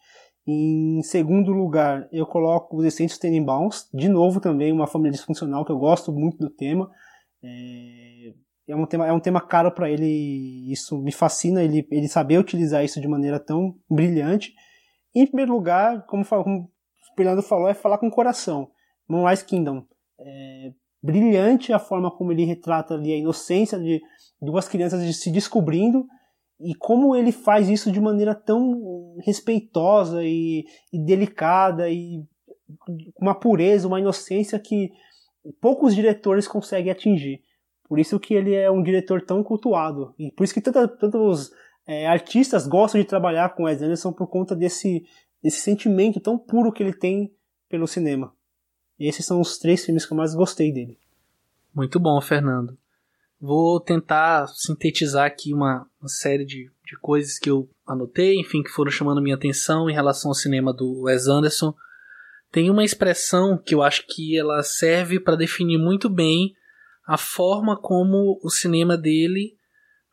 Em 0.47 1.01
segundo 1.03 1.51
lugar, 1.51 2.07
eu 2.11 2.25
coloco 2.25 2.77
os 2.77 2.85
Essentials 2.85 3.19
Tenenbaums, 3.19 3.89
de 3.93 4.09
novo 4.09 4.39
também 4.39 4.71
uma 4.71 4.87
família 4.87 5.11
disfuncional 5.11 5.65
que 5.65 5.71
eu 5.71 5.77
gosto 5.77 6.11
muito 6.11 6.37
do 6.37 6.49
tema. 6.49 6.89
É, 7.43 8.33
é 8.67 8.75
um 8.75 8.85
tema, 8.85 9.07
é 9.07 9.11
um 9.11 9.19
tema 9.19 9.41
caro 9.41 9.71
para 9.71 9.89
ele, 9.89 10.71
isso 10.71 11.01
me 11.01 11.11
fascina, 11.11 11.63
ele, 11.63 11.87
ele 11.91 12.07
saber 12.07 12.37
utilizar 12.37 12.83
isso 12.83 13.01
de 13.01 13.07
maneira 13.07 13.39
tão 13.39 13.75
brilhante. 13.89 14.53
E, 15.13 15.21
em 15.21 15.27
primeiro 15.27 15.51
lugar, 15.51 16.05
como, 16.05 16.25
como 16.25 16.63
o 16.63 17.15
Fernando 17.15 17.41
falou, 17.41 17.67
é 17.67 17.73
falar 17.73 17.97
com 17.97 18.07
o 18.07 18.11
coração. 18.11 18.69
Moonrise 19.07 19.43
Kingdom. 19.45 19.83
É 20.19 20.71
brilhante 21.03 21.73
a 21.73 21.79
forma 21.79 22.11
como 22.11 22.31
ele 22.31 22.45
retrata 22.45 22.93
ali 22.93 23.11
a 23.11 23.17
inocência 23.17 23.79
de 23.79 23.99
duas 24.39 24.67
crianças 24.67 25.17
se 25.17 25.31
descobrindo 25.31 26.05
e 26.59 26.75
como 26.75 27.15
ele 27.15 27.31
faz 27.31 27.67
isso 27.69 27.91
de 27.91 27.99
maneira 27.99 28.35
tão 28.35 29.15
respeitosa 29.25 30.23
e, 30.23 30.63
e 30.93 31.03
delicada 31.03 31.89
e 31.89 32.23
uma 33.19 33.33
pureza, 33.33 33.87
uma 33.87 33.99
inocência 33.99 34.59
que 34.59 34.91
poucos 35.59 35.95
diretores 35.95 36.47
conseguem 36.47 36.91
atingir. 36.91 37.41
Por 37.91 37.99
isso 37.99 38.17
que 38.21 38.33
ele 38.33 38.53
é 38.53 38.71
um 38.71 38.81
diretor 38.81 39.21
tão 39.21 39.43
cultuado. 39.43 40.15
E 40.17 40.31
por 40.31 40.45
isso 40.45 40.53
que 40.53 40.61
tanta, 40.61 40.87
tantos 40.87 41.51
é, 41.85 42.07
artistas 42.07 42.65
gostam 42.65 43.01
de 43.01 43.05
trabalhar 43.05 43.49
com 43.49 43.63
Wes 43.63 43.81
Anderson 43.81 44.13
por 44.13 44.27
conta 44.27 44.55
desse, 44.55 45.03
desse 45.43 45.59
sentimento 45.59 46.21
tão 46.21 46.37
puro 46.37 46.71
que 46.71 46.81
ele 46.81 46.93
tem 46.93 47.35
pelo 47.67 47.85
cinema. 47.85 48.33
E 48.97 49.09
esses 49.09 49.25
são 49.25 49.41
os 49.41 49.57
três 49.57 49.83
filmes 49.83 50.05
que 50.05 50.13
eu 50.13 50.15
mais 50.15 50.33
gostei 50.33 50.71
dele. 50.71 50.97
Muito 51.75 51.99
bom, 51.99 52.21
Fernando. 52.21 52.77
Vou 53.37 53.77
tentar 53.77 54.47
sintetizar 54.47 55.25
aqui 55.25 55.53
uma, 55.53 55.85
uma 55.99 56.07
série 56.07 56.45
de, 56.45 56.71
de 56.85 56.97
coisas 57.01 57.37
que 57.37 57.49
eu 57.49 57.69
anotei, 57.85 58.39
enfim, 58.39 58.63
que 58.63 58.69
foram 58.69 58.89
chamando 58.89 59.21
minha 59.21 59.35
atenção 59.35 59.89
em 59.89 59.93
relação 59.93 60.31
ao 60.31 60.35
cinema 60.35 60.71
do 60.71 61.01
Wes 61.01 61.27
Anderson. 61.27 61.75
Tem 62.53 62.69
uma 62.69 62.85
expressão 62.85 63.57
que 63.57 63.75
eu 63.75 63.81
acho 63.81 64.05
que 64.07 64.37
ela 64.37 64.63
serve 64.63 65.19
para 65.19 65.35
definir 65.35 65.77
muito 65.77 66.09
bem 66.09 66.55
a 67.11 67.17
forma 67.17 67.75
como 67.75 68.39
o 68.41 68.49
cinema 68.49 68.97
dele, 68.97 69.57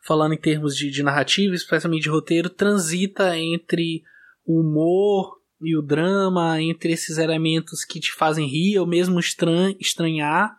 falando 0.05 0.33
em 0.33 0.37
termos 0.37 0.75
de, 0.75 0.91
de 0.91 1.01
narrativa, 1.01 1.55
especialmente 1.55 2.03
de 2.03 2.09
roteiro, 2.09 2.49
transita 2.49 3.37
entre 3.37 4.03
o 4.45 4.59
humor 4.59 5.37
e 5.61 5.77
o 5.77 5.81
drama, 5.81 6.61
entre 6.61 6.91
esses 6.91 7.17
elementos 7.17 7.85
que 7.85 8.01
te 8.01 8.11
fazem 8.11 8.45
rir 8.45 8.79
ou 8.79 8.85
mesmo 8.85 9.17
estran 9.17 9.73
estranhar, 9.79 10.53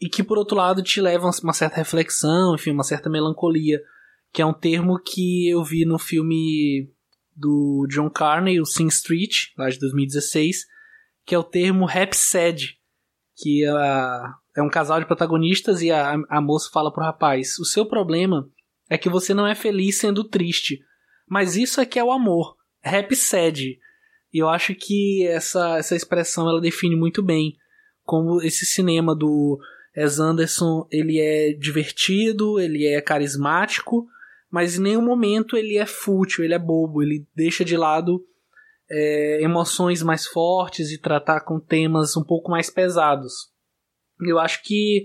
e 0.00 0.08
que 0.08 0.24
por 0.24 0.38
outro 0.38 0.56
lado 0.56 0.82
te 0.82 0.98
levam 0.98 1.28
a 1.28 1.42
uma 1.42 1.52
certa 1.52 1.76
reflexão, 1.76 2.54
enfim, 2.54 2.70
uma 2.70 2.82
certa 2.82 3.10
melancolia, 3.10 3.78
que 4.32 4.40
é 4.40 4.46
um 4.46 4.54
termo 4.54 4.98
que 4.98 5.46
eu 5.46 5.62
vi 5.62 5.84
no 5.84 5.98
filme 5.98 6.90
do 7.34 7.86
John 7.90 8.08
Carney, 8.08 8.62
o 8.62 8.64
Sing 8.64 8.88
Street, 8.88 9.48
lá 9.58 9.68
de 9.68 9.78
2016, 9.78 10.64
que 11.26 11.34
é 11.34 11.38
o 11.38 11.44
termo 11.44 11.84
rap 11.84 12.14
sad, 12.14 12.78
que 13.36 13.64
é 14.56 14.62
um 14.62 14.70
casal 14.70 14.98
de 14.98 15.06
protagonistas 15.06 15.82
e 15.82 15.90
a, 15.90 16.14
a 16.28 16.40
moça 16.40 16.70
fala 16.72 16.92
pro 16.92 17.04
rapaz: 17.04 17.58
"O 17.58 17.64
seu 17.64 17.84
problema 17.86 18.48
é 18.88 18.96
que 18.96 19.08
você 19.08 19.34
não 19.34 19.46
é 19.46 19.54
feliz 19.54 19.98
sendo 19.98 20.24
triste, 20.24 20.80
mas 21.28 21.56
isso 21.56 21.80
é 21.80 21.86
que 21.86 21.98
é 21.98 22.04
o 22.04 22.10
amor, 22.10 22.56
rap 22.82 23.14
sad". 23.14 23.78
E 24.32 24.38
eu 24.38 24.48
acho 24.48 24.74
que 24.74 25.26
essa 25.26 25.78
essa 25.78 25.94
expressão 25.94 26.48
ela 26.48 26.60
define 26.60 26.96
muito 26.96 27.22
bem 27.22 27.54
como 28.02 28.40
esse 28.40 28.64
cinema 28.64 29.14
do 29.14 29.58
Wes 29.96 30.20
Anderson, 30.20 30.86
ele 30.90 31.18
é 31.18 31.52
divertido, 31.52 32.60
ele 32.60 32.86
é 32.86 33.00
carismático, 33.00 34.06
mas 34.50 34.78
em 34.78 34.82
nenhum 34.82 35.02
momento 35.02 35.56
ele 35.56 35.76
é 35.76 35.86
fútil, 35.86 36.44
ele 36.44 36.54
é 36.54 36.58
bobo, 36.58 37.02
ele 37.02 37.26
deixa 37.34 37.64
de 37.64 37.76
lado 37.76 38.24
é, 38.90 39.42
emoções 39.42 40.02
mais 40.02 40.26
fortes 40.26 40.90
e 40.90 40.98
tratar 40.98 41.40
com 41.40 41.60
temas 41.60 42.16
um 42.16 42.24
pouco 42.24 42.50
mais 42.50 42.70
pesados. 42.70 43.32
Eu 44.20 44.38
acho 44.38 44.62
que 44.62 45.04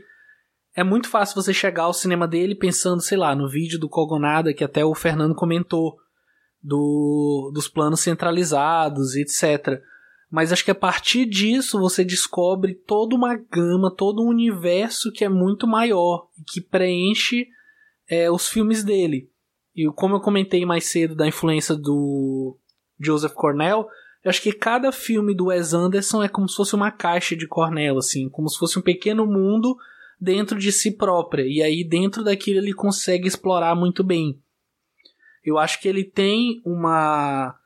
é 0.76 0.84
muito 0.84 1.10
fácil 1.10 1.36
você 1.36 1.54
chegar 1.54 1.84
ao 1.84 1.94
cinema 1.94 2.28
dele 2.28 2.56
pensando, 2.56 3.02
sei 3.02 3.18
lá, 3.18 3.36
no 3.36 3.50
vídeo 3.50 3.80
do 3.80 3.90
Cogonada 3.90 4.54
que 4.54 4.64
até 4.64 4.86
o 4.86 4.96
Fernando 4.96 5.36
comentou, 5.36 5.98
do, 6.62 7.52
dos 7.54 7.68
planos 7.68 8.02
centralizados, 8.02 9.16
etc. 9.16 9.82
Mas 10.30 10.54
acho 10.54 10.64
que 10.64 10.72
a 10.72 10.76
partir 10.76 11.26
disso 11.26 11.80
você 11.80 12.06
descobre 12.06 12.76
toda 12.76 13.16
uma 13.16 13.36
gama, 13.36 13.94
todo 13.94 14.24
um 14.24 14.30
universo 14.30 15.12
que 15.12 15.26
é 15.26 15.30
muito 15.30 15.68
maior 15.68 16.30
e 16.40 16.44
que 16.44 16.62
preenche 16.62 17.48
é, 18.08 18.30
os 18.30 18.48
filmes 18.48 18.84
dele. 18.84 19.30
E 19.76 19.90
como 19.94 20.16
eu 20.16 20.22
comentei 20.22 20.66
mais 20.66 20.86
cedo 20.86 21.16
da 21.16 21.28
influência 21.28 21.76
do 21.76 22.58
Joseph 23.04 23.34
Cornell, 23.34 23.88
eu 24.24 24.30
acho 24.30 24.42
que 24.42 24.54
cada 24.54 24.92
filme 24.92 25.36
do 25.36 25.46
Wes 25.48 25.74
Anderson 25.74 26.22
é 26.22 26.28
como 26.28 26.48
se 26.48 26.56
fosse 26.56 26.76
uma 26.76 26.92
caixa 26.92 27.36
de 27.36 27.48
Cornell, 27.48 27.98
assim, 27.98 28.30
como 28.30 28.48
se 28.48 28.58
fosse 28.58 28.78
um 28.78 28.82
pequeno 28.82 29.26
mundo 29.26 29.76
dentro 30.20 30.60
de 30.60 30.72
si 30.72 30.92
própria. 30.96 31.44
E 31.48 31.62
aí 31.64 31.84
dentro 31.84 32.24
daquilo 32.24 32.60
ele 32.60 32.74
consegue 32.74 33.28
explorar 33.28 33.76
muito 33.76 34.04
bem. 34.04 34.40
Eu 35.44 35.58
acho 35.58 35.82
que 35.82 35.88
ele 35.88 36.04
tem 36.04 36.62
uma 36.64 37.58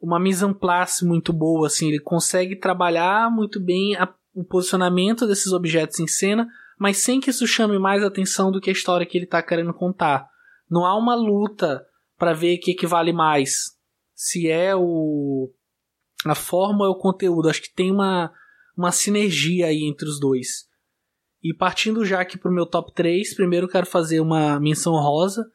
uma 0.00 0.20
mise 0.20 0.44
en 0.44 0.54
place 0.54 1.04
muito 1.04 1.32
boa, 1.32 1.66
assim, 1.66 1.88
ele 1.88 1.98
consegue 1.98 2.54
trabalhar 2.54 3.28
muito 3.32 3.58
bem 3.58 3.96
a, 3.96 4.08
o 4.32 4.44
posicionamento 4.44 5.26
desses 5.26 5.52
objetos 5.52 5.98
em 5.98 6.06
cena, 6.06 6.48
mas 6.78 6.98
sem 6.98 7.18
que 7.18 7.30
isso 7.30 7.48
chame 7.48 7.80
mais 7.80 8.04
atenção 8.04 8.52
do 8.52 8.60
que 8.60 8.70
a 8.70 8.72
história 8.72 9.04
que 9.04 9.18
ele 9.18 9.24
está 9.24 9.42
querendo 9.42 9.74
contar. 9.74 10.28
Não 10.70 10.86
há 10.86 10.96
uma 10.96 11.16
luta 11.16 11.84
para 12.16 12.32
ver 12.32 12.56
o 12.56 12.60
que, 12.60 12.74
que 12.74 12.86
vale 12.86 13.12
mais. 13.12 13.76
Se 14.18 14.48
é 14.50 14.74
o 14.74 15.48
a 16.26 16.34
forma 16.34 16.84
ou 16.84 16.92
o 16.92 16.98
conteúdo. 16.98 17.48
Acho 17.48 17.62
que 17.62 17.72
tem 17.72 17.92
uma, 17.92 18.32
uma 18.76 18.90
sinergia 18.90 19.66
aí 19.66 19.84
entre 19.84 20.08
os 20.08 20.18
dois. 20.18 20.66
E 21.40 21.54
partindo 21.54 22.04
já 22.04 22.20
aqui 22.20 22.36
pro 22.36 22.52
meu 22.52 22.66
top 22.66 22.92
3, 22.92 23.34
primeiro 23.34 23.68
quero 23.68 23.86
fazer 23.86 24.18
uma 24.18 24.58
menção 24.58 24.94
rosa 24.94 25.46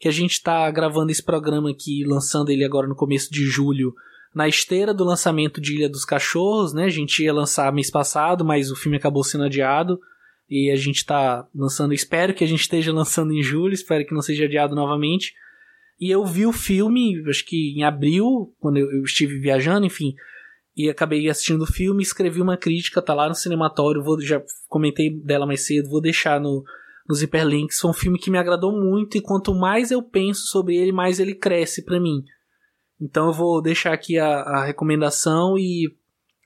que 0.00 0.08
a 0.08 0.12
gente 0.12 0.32
está 0.32 0.68
gravando 0.70 1.12
esse 1.12 1.22
programa 1.22 1.70
aqui, 1.70 2.04
lançando 2.04 2.50
ele 2.50 2.64
agora 2.64 2.88
no 2.88 2.96
começo 2.96 3.30
de 3.32 3.44
julho, 3.44 3.94
na 4.34 4.48
esteira 4.48 4.92
do 4.92 5.04
lançamento 5.04 5.60
de 5.60 5.74
Ilha 5.74 5.88
dos 5.88 6.04
Cachorros, 6.04 6.72
né? 6.72 6.84
A 6.84 6.90
gente 6.90 7.22
ia 7.22 7.32
lançar 7.32 7.72
mês 7.72 7.90
passado, 7.90 8.44
mas 8.44 8.70
o 8.70 8.76
filme 8.76 8.96
acabou 8.96 9.22
sendo 9.22 9.44
adiado. 9.44 9.98
E 10.50 10.70
a 10.70 10.76
gente 10.76 10.96
está 10.96 11.46
lançando, 11.54 11.92
espero 11.92 12.32
que 12.32 12.42
a 12.42 12.46
gente 12.46 12.60
esteja 12.60 12.92
lançando 12.92 13.32
em 13.32 13.42
julho, 13.42 13.74
espero 13.74 14.04
que 14.06 14.14
não 14.14 14.22
seja 14.22 14.44
adiado 14.44 14.74
novamente. 14.74 15.34
E 16.00 16.10
eu 16.10 16.24
vi 16.24 16.46
o 16.46 16.52
filme, 16.52 17.22
acho 17.28 17.44
que 17.44 17.74
em 17.76 17.82
abril, 17.82 18.54
quando 18.60 18.76
eu, 18.76 18.90
eu 18.90 19.02
estive 19.02 19.38
viajando, 19.38 19.86
enfim, 19.86 20.14
e 20.76 20.88
acabei 20.88 21.28
assistindo 21.28 21.62
o 21.62 21.66
filme, 21.66 22.04
escrevi 22.04 22.40
uma 22.40 22.56
crítica, 22.56 23.02
tá 23.02 23.12
lá 23.12 23.28
no 23.28 23.34
cinematório, 23.34 24.02
vou, 24.02 24.20
já 24.20 24.40
comentei 24.68 25.10
dela 25.10 25.44
mais 25.44 25.66
cedo, 25.66 25.90
vou 25.90 26.00
deixar 26.00 26.40
no, 26.40 26.64
nos 27.08 27.20
hiperlinks. 27.20 27.80
Foi 27.80 27.90
um 27.90 27.94
filme 27.94 28.16
que 28.16 28.30
me 28.30 28.38
agradou 28.38 28.70
muito 28.70 29.18
e 29.18 29.20
quanto 29.20 29.52
mais 29.52 29.90
eu 29.90 30.00
penso 30.00 30.46
sobre 30.46 30.76
ele, 30.76 30.92
mais 30.92 31.18
ele 31.18 31.34
cresce 31.34 31.84
para 31.84 31.98
mim. 31.98 32.22
Então 33.00 33.26
eu 33.26 33.32
vou 33.32 33.60
deixar 33.60 33.92
aqui 33.92 34.18
a, 34.18 34.40
a, 34.40 34.64
recomendação 34.64 35.58
e 35.58 35.92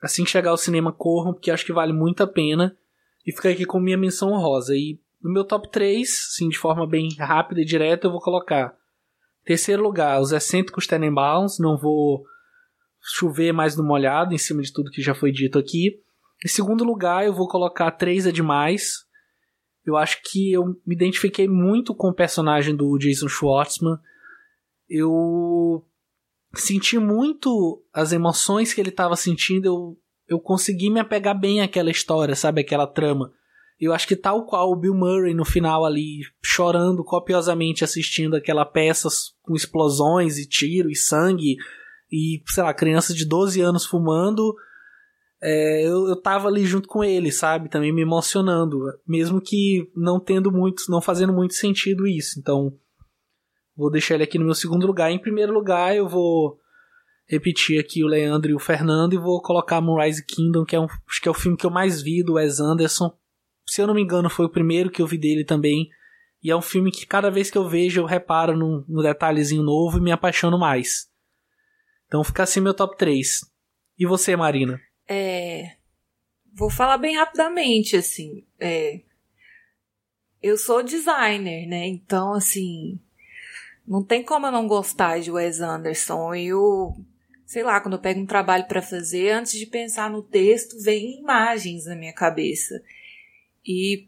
assim 0.01 0.23
que 0.23 0.31
chegar 0.31 0.49
ao 0.49 0.57
cinema 0.57 0.91
corram, 0.91 1.33
porque 1.33 1.51
acho 1.51 1.65
que 1.65 1.73
vale 1.73 1.93
muito 1.93 2.23
a 2.23 2.27
pena. 2.27 2.75
E 3.25 3.31
fica 3.31 3.49
aqui 3.49 3.65
com 3.65 3.79
minha 3.79 3.97
menção 3.97 4.31
honrosa. 4.31 4.75
E 4.75 4.99
no 5.21 5.31
meu 5.31 5.43
top 5.43 5.69
3, 5.69 6.09
assim, 6.09 6.49
de 6.49 6.57
forma 6.57 6.87
bem 6.87 7.09
rápida 7.19 7.61
e 7.61 7.65
direta, 7.65 8.07
eu 8.07 8.11
vou 8.11 8.19
colocar 8.19 8.75
terceiro 9.43 9.83
lugar, 9.83 10.21
os 10.21 10.31
excêntricos 10.31 10.87
Tenenbaums, 10.87 11.59
não 11.59 11.77
vou 11.77 12.23
chover 13.01 13.51
mais 13.51 13.75
no 13.75 13.83
molhado 13.83 14.33
em 14.33 14.37
cima 14.37 14.61
de 14.61 14.71
tudo 14.71 14.91
que 14.91 15.01
já 15.01 15.13
foi 15.13 15.31
dito 15.31 15.59
aqui. 15.59 15.99
Em 16.43 16.47
segundo 16.47 16.83
lugar, 16.83 17.25
eu 17.25 17.33
vou 17.33 17.47
colocar 17.47 17.91
Três 17.91 18.25
é 18.25 18.31
Demais, 18.31 19.03
eu 19.85 19.97
acho 19.97 20.21
que 20.23 20.51
eu 20.51 20.65
me 20.85 20.95
identifiquei 20.95 21.47
muito 21.47 21.93
com 21.93 22.09
o 22.09 22.13
personagem 22.13 22.75
do 22.75 22.97
Jason 22.97 23.27
Schwartzman. 23.27 23.97
Eu 24.89 25.85
senti 26.55 26.97
muito 26.97 27.83
as 27.93 28.13
emoções 28.13 28.73
que 28.73 28.79
ele 28.79 28.89
estava 28.89 29.15
sentindo. 29.15 29.65
Eu, 29.65 29.97
eu 30.27 30.39
consegui 30.39 30.89
me 30.89 31.01
apegar 31.01 31.37
bem 31.37 31.61
àquela 31.61 31.91
história, 31.91 32.35
sabe? 32.35 32.61
Aquela 32.61 32.87
trama. 32.87 33.33
Eu 33.83 33.93
acho 33.93 34.07
que 34.07 34.15
tal 34.15 34.45
qual 34.45 34.71
o 34.71 34.75
Bill 34.75 34.93
Murray 34.93 35.33
no 35.33 35.45
final 35.45 35.85
ali, 35.85 36.21
chorando 36.43 37.03
copiosamente 37.03 37.83
assistindo 37.83 38.35
aquela 38.35 38.65
peça 38.65 39.09
com 39.41 39.55
explosões 39.55 40.37
e 40.37 40.47
tiro 40.47 40.89
e 40.89 40.95
sangue 40.95 41.57
e, 42.11 42.41
sei 42.47 42.63
lá, 42.63 42.73
crianças 42.73 43.15
de 43.15 43.25
12 43.25 43.59
anos 43.61 43.85
fumando 43.85 44.55
é, 45.45 45.85
eu, 45.85 46.07
eu 46.07 46.15
tava 46.15 46.47
ali 46.47 46.65
junto 46.65 46.87
com 46.87 47.03
ele, 47.03 47.29
sabe? 47.29 47.67
Também 47.67 47.91
me 47.91 48.01
emocionando. 48.01 48.79
Mesmo 49.05 49.41
que 49.41 49.91
não 49.93 50.17
tendo 50.17 50.49
muito, 50.49 50.83
não 50.87 51.01
fazendo 51.01 51.33
muito 51.33 51.53
sentido 51.53 52.07
isso. 52.07 52.39
Então, 52.39 52.73
vou 53.75 53.91
deixar 53.91 54.15
ele 54.15 54.23
aqui 54.23 54.39
no 54.39 54.45
meu 54.45 54.53
segundo 54.53 54.87
lugar. 54.87 55.11
Em 55.11 55.19
primeiro 55.19 55.51
lugar, 55.51 55.93
eu 55.93 56.07
vou 56.07 56.57
repetir 57.27 57.77
aqui 57.77 58.05
o 58.05 58.07
Leandro 58.07 58.51
e 58.51 58.55
o 58.55 58.59
Fernando 58.59 59.13
e 59.13 59.17
vou 59.17 59.41
colocar 59.41 59.81
Moonrise 59.81 60.25
Kingdom, 60.25 60.63
que 60.63 60.77
é 60.77 60.79
um, 60.79 60.87
acho 61.09 61.21
que 61.21 61.27
é 61.27 61.31
o 61.31 61.35
filme 61.35 61.57
que 61.57 61.65
eu 61.65 61.71
mais 61.71 62.01
vi 62.01 62.23
do 62.23 62.35
Wes 62.35 62.61
Anderson. 62.61 63.13
Se 63.65 63.81
eu 63.81 63.87
não 63.87 63.93
me 63.93 64.01
engano, 64.01 64.29
foi 64.29 64.45
o 64.45 64.51
primeiro 64.51 64.91
que 64.91 65.01
eu 65.01 65.07
vi 65.07 65.17
dele 65.17 65.43
também. 65.43 65.89
E 66.41 66.51
é 66.51 66.55
um 66.55 66.61
filme 66.61 66.91
que 66.91 67.05
cada 67.05 67.31
vez 67.31 67.49
que 67.49 67.57
eu 67.57 67.67
vejo 67.67 68.01
eu 68.01 68.05
reparo 68.05 68.57
num, 68.57 68.83
num 68.87 69.01
detalhezinho 69.01 69.63
novo 69.63 69.97
e 69.97 70.01
me 70.01 70.11
apaixono 70.11 70.59
mais. 70.59 71.09
Então 72.07 72.23
fica 72.23 72.43
assim 72.43 72.59
meu 72.59 72.73
top 72.73 72.97
3. 72.97 73.39
E 73.97 74.05
você, 74.05 74.35
Marina? 74.35 74.79
É, 75.07 75.75
vou 76.53 76.69
falar 76.69 76.97
bem 76.97 77.15
rapidamente, 77.15 77.95
assim. 77.95 78.45
É, 78.59 79.01
eu 80.41 80.57
sou 80.57 80.83
designer, 80.83 81.65
né? 81.67 81.87
Então, 81.87 82.33
assim, 82.33 82.99
não 83.87 84.03
tem 84.03 84.23
como 84.23 84.45
eu 84.45 84.51
não 84.51 84.67
gostar 84.67 85.19
de 85.19 85.31
Wes 85.31 85.61
Anderson. 85.61 86.35
Eu, 86.35 86.93
sei 87.45 87.63
lá, 87.63 87.79
quando 87.79 87.93
eu 87.93 88.01
pego 88.01 88.19
um 88.19 88.25
trabalho 88.25 88.67
para 88.67 88.81
fazer, 88.81 89.31
antes 89.31 89.53
de 89.57 89.65
pensar 89.65 90.09
no 90.09 90.21
texto, 90.21 90.79
vem 90.81 91.19
imagens 91.19 91.85
na 91.85 91.95
minha 91.95 92.13
cabeça. 92.13 92.81
E 93.65 94.07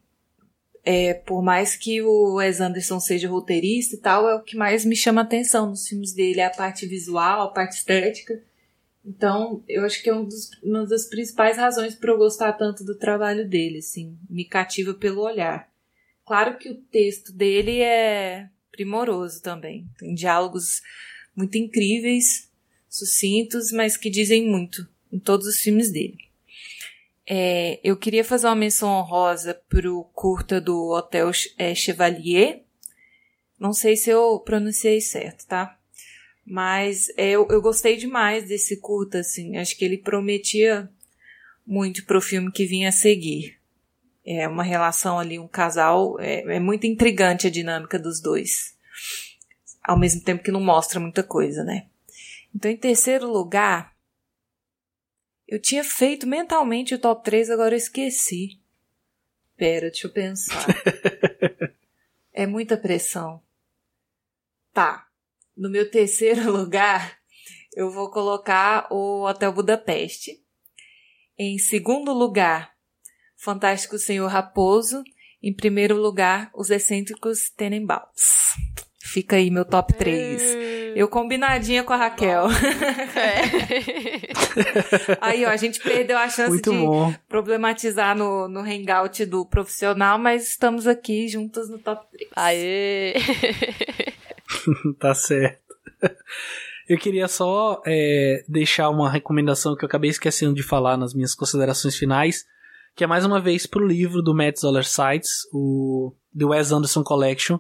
é, 0.83 1.13
por 1.13 1.41
mais 1.41 1.75
que 1.75 2.01
o 2.01 2.35
Wes 2.35 2.61
Anderson 2.61 2.99
seja 2.99 3.27
roteirista 3.27 3.95
e 3.95 3.97
tal, 3.97 4.29
é 4.29 4.35
o 4.35 4.43
que 4.43 4.55
mais 4.55 4.85
me 4.85 4.95
chama 4.95 5.21
atenção 5.21 5.69
nos 5.69 5.87
filmes 5.87 6.13
dele, 6.13 6.39
é 6.39 6.45
a 6.45 6.51
parte 6.51 6.85
visual, 6.85 7.41
a 7.41 7.51
parte 7.51 7.77
estética. 7.77 8.39
Então, 9.03 9.63
eu 9.67 9.83
acho 9.83 10.01
que 10.01 10.09
é 10.09 10.15
um 10.15 10.25
dos, 10.25 10.49
uma 10.63 10.85
das 10.85 11.07
principais 11.07 11.57
razões 11.57 11.95
para 11.95 12.11
eu 12.11 12.17
gostar 12.17 12.53
tanto 12.53 12.83
do 12.83 12.95
trabalho 12.95 13.47
dele, 13.47 13.79
assim, 13.79 14.17
me 14.29 14.45
cativa 14.45 14.93
pelo 14.93 15.21
olhar. 15.21 15.69
Claro 16.25 16.57
que 16.57 16.69
o 16.69 16.75
texto 16.75 17.31
dele 17.31 17.81
é 17.81 18.49
primoroso 18.71 19.41
também. 19.41 19.87
Tem 19.97 20.13
diálogos 20.13 20.81
muito 21.35 21.57
incríveis, 21.57 22.49
sucintos, 22.89 23.71
mas 23.71 23.95
que 23.97 24.09
dizem 24.09 24.47
muito 24.47 24.87
em 25.11 25.19
todos 25.19 25.45
os 25.47 25.59
filmes 25.59 25.91
dele. 25.91 26.17
É, 27.27 27.79
eu 27.83 27.97
queria 27.97 28.23
fazer 28.23 28.47
uma 28.47 28.55
menção 28.55 28.89
honrosa 28.89 29.59
pro 29.67 30.03
curta 30.13 30.61
do 30.61 30.91
Hotel 30.91 31.31
é, 31.57 31.73
Chevalier. 31.73 32.63
Não 33.59 33.73
sei 33.73 33.95
se 33.95 34.09
eu 34.09 34.39
pronunciei 34.39 35.01
certo, 35.01 35.47
tá? 35.47 35.77
Mas 36.45 37.09
é, 37.17 37.31
eu, 37.31 37.47
eu 37.49 37.61
gostei 37.61 37.97
demais 37.97 38.47
desse 38.47 38.79
curta, 38.79 39.19
assim. 39.19 39.57
Acho 39.57 39.75
que 39.75 39.83
ele 39.83 39.97
prometia 39.97 40.89
muito 41.65 42.05
pro 42.05 42.21
filme 42.21 42.51
que 42.51 42.65
vinha 42.65 42.89
a 42.89 42.91
seguir. 42.91 43.57
É 44.23 44.47
uma 44.47 44.63
relação 44.63 45.17
ali, 45.17 45.39
um 45.39 45.47
casal. 45.47 46.19
É, 46.19 46.55
é 46.55 46.59
muito 46.59 46.85
intrigante 46.85 47.47
a 47.47 47.51
dinâmica 47.51 47.97
dos 47.97 48.21
dois. 48.21 48.75
Ao 49.83 49.97
mesmo 49.97 50.21
tempo 50.21 50.43
que 50.43 50.51
não 50.51 50.61
mostra 50.61 50.99
muita 50.99 51.23
coisa, 51.23 51.63
né? 51.63 51.87
Então, 52.53 52.69
em 52.69 52.77
terceiro 52.77 53.27
lugar, 53.27 53.94
eu 55.47 55.61
tinha 55.61 55.83
feito 55.83 56.25
mentalmente 56.25 56.95
o 56.95 56.99
top 56.99 57.23
3, 57.23 57.49
agora 57.49 57.73
eu 57.73 57.77
esqueci. 57.77 58.59
Pera, 59.55 59.89
deixa 59.89 60.07
eu 60.07 60.11
pensar. 60.11 60.65
é 62.33 62.45
muita 62.45 62.75
pressão. 62.75 63.41
Tá. 64.73 65.07
No 65.55 65.69
meu 65.69 65.89
terceiro 65.89 66.49
lugar, 66.51 67.19
eu 67.75 67.89
vou 67.89 68.09
colocar 68.09 68.87
o 68.91 69.25
Hotel 69.25 69.53
Budapeste. 69.53 70.43
Em 71.37 71.57
segundo 71.57 72.11
lugar, 72.13 72.75
Fantástico 73.35 73.97
Senhor 73.97 74.27
Raposo. 74.27 75.03
Em 75.41 75.53
primeiro 75.53 75.95
lugar, 75.95 76.49
Os 76.53 76.71
Excêntricos 76.71 77.49
Tenenbaums. 77.49 78.55
Fica 79.15 79.37
aí 79.37 79.49
meu 79.49 79.63
top 79.63 79.93
3. 79.93 80.41
Eu 80.93 81.07
combinadinha 81.07 81.85
com 81.85 81.93
a 81.93 81.95
Raquel. 81.95 82.47
É. 83.15 83.37
Aí, 85.21 85.45
ó, 85.45 85.49
a 85.51 85.55
gente 85.55 85.79
perdeu 85.79 86.17
a 86.17 86.27
chance 86.27 86.49
Muito 86.49 86.69
de 86.69 86.77
bom. 86.77 87.15
problematizar 87.29 88.13
no, 88.13 88.49
no 88.49 88.59
hangout 88.59 89.25
do 89.25 89.45
profissional, 89.45 90.19
mas 90.19 90.49
estamos 90.49 90.85
aqui 90.85 91.29
juntas 91.29 91.69
no 91.69 91.79
top 91.79 92.05
3. 92.11 92.29
Aê! 92.35 93.13
tá 94.99 95.15
certo. 95.15 95.61
Eu 96.89 96.97
queria 96.97 97.29
só 97.29 97.81
é, 97.85 98.43
deixar 98.49 98.89
uma 98.89 99.09
recomendação 99.09 99.77
que 99.77 99.85
eu 99.85 99.87
acabei 99.87 100.09
esquecendo 100.09 100.53
de 100.53 100.61
falar 100.61 100.97
nas 100.97 101.13
minhas 101.13 101.33
considerações 101.33 101.95
finais, 101.95 102.45
que 102.93 103.05
é 103.05 103.07
mais 103.07 103.23
uma 103.23 103.39
vez 103.39 103.65
pro 103.65 103.87
livro 103.87 104.21
do 104.21 104.35
Matt 104.35 104.57
Zoller 104.59 104.85
Sites, 104.85 105.47
o 105.53 106.13
The 106.37 106.43
Wes 106.43 106.73
Anderson 106.73 107.01
Collection. 107.01 107.57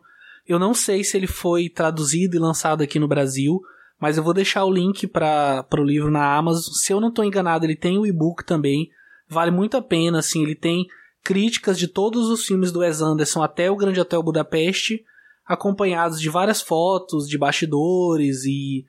Eu 0.47 0.59
não 0.59 0.73
sei 0.73 1.03
se 1.03 1.17
ele 1.17 1.27
foi 1.27 1.69
traduzido 1.69 2.35
e 2.35 2.39
lançado 2.39 2.81
aqui 2.81 2.99
no 2.99 3.07
Brasil, 3.07 3.59
mas 3.99 4.17
eu 4.17 4.23
vou 4.23 4.33
deixar 4.33 4.63
o 4.65 4.71
link 4.71 5.07
para 5.07 5.65
o 5.73 5.83
livro 5.83 6.11
na 6.11 6.35
Amazon. 6.35 6.73
Se 6.73 6.93
eu 6.93 6.99
não 6.99 7.09
estou 7.09 7.25
enganado, 7.25 7.65
ele 7.65 7.75
tem 7.75 7.97
o 7.97 8.05
e-book 8.05 8.45
também. 8.45 8.89
Vale 9.27 9.51
muito 9.51 9.75
a 9.75 9.81
pena, 9.81 10.19
assim, 10.19 10.43
ele 10.43 10.55
tem 10.55 10.85
críticas 11.23 11.79
de 11.79 11.87
todos 11.87 12.29
os 12.29 12.45
filmes 12.45 12.71
do 12.71 12.79
Wes 12.79 13.01
Anderson 13.01 13.41
até 13.41 13.71
o 13.71 13.75
Grande 13.75 13.99
Hotel 13.99 14.21
Budapeste, 14.21 15.03
acompanhados 15.47 16.21
de 16.21 16.29
várias 16.29 16.61
fotos 16.61 17.27
de 17.27 17.37
bastidores 17.37 18.45
e 18.45 18.85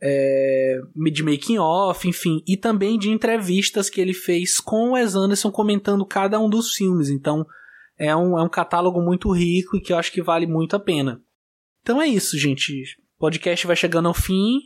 é, 0.00 0.80
de 1.12 1.22
making 1.24 1.58
off, 1.58 2.08
enfim, 2.08 2.42
e 2.46 2.56
também 2.56 2.96
de 2.96 3.10
entrevistas 3.10 3.90
que 3.90 4.00
ele 4.00 4.14
fez 4.14 4.60
com 4.60 4.90
o 4.90 4.92
Wes 4.92 5.16
Anderson 5.16 5.50
comentando 5.50 6.06
cada 6.06 6.38
um 6.38 6.48
dos 6.48 6.72
filmes. 6.72 7.08
Então 7.08 7.44
é 8.02 8.16
um, 8.16 8.36
é 8.36 8.42
um 8.42 8.48
catálogo 8.48 9.00
muito 9.00 9.30
rico 9.30 9.76
e 9.76 9.80
que 9.80 9.92
eu 9.92 9.96
acho 9.96 10.10
que 10.10 10.20
vale 10.20 10.44
muito 10.44 10.74
a 10.74 10.80
pena. 10.80 11.22
Então 11.82 12.02
é 12.02 12.08
isso, 12.08 12.36
gente. 12.36 12.82
O 13.16 13.20
podcast 13.20 13.64
vai 13.64 13.76
chegando 13.76 14.08
ao 14.08 14.14
fim. 14.14 14.58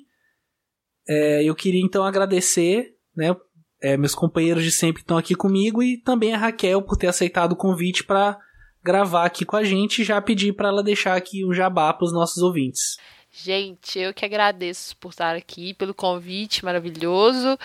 É, 1.06 1.44
eu 1.44 1.54
queria 1.54 1.82
então 1.82 2.02
agradecer, 2.02 2.94
né, 3.14 3.36
é, 3.82 3.94
meus 3.98 4.14
companheiros 4.14 4.64
de 4.64 4.72
sempre 4.72 5.02
que 5.02 5.04
estão 5.04 5.18
aqui 5.18 5.34
comigo 5.34 5.82
e 5.82 5.98
também 5.98 6.32
a 6.32 6.38
Raquel 6.38 6.80
por 6.80 6.96
ter 6.96 7.08
aceitado 7.08 7.52
o 7.52 7.56
convite 7.56 8.04
para 8.04 8.38
gravar 8.82 9.26
aqui 9.26 9.44
com 9.44 9.56
a 9.56 9.64
gente 9.64 10.00
e 10.00 10.04
já 10.04 10.18
pedir 10.22 10.54
para 10.54 10.68
ela 10.68 10.82
deixar 10.82 11.14
aqui 11.14 11.44
um 11.44 11.52
jabá 11.52 11.92
para 11.92 12.06
os 12.06 12.14
nossos 12.14 12.42
ouvintes. 12.42 12.96
Gente, 13.30 13.98
eu 13.98 14.14
que 14.14 14.24
agradeço 14.24 14.96
por 14.96 15.10
estar 15.10 15.36
aqui, 15.36 15.74
pelo 15.74 15.92
convite 15.92 16.64
maravilhoso. 16.64 17.58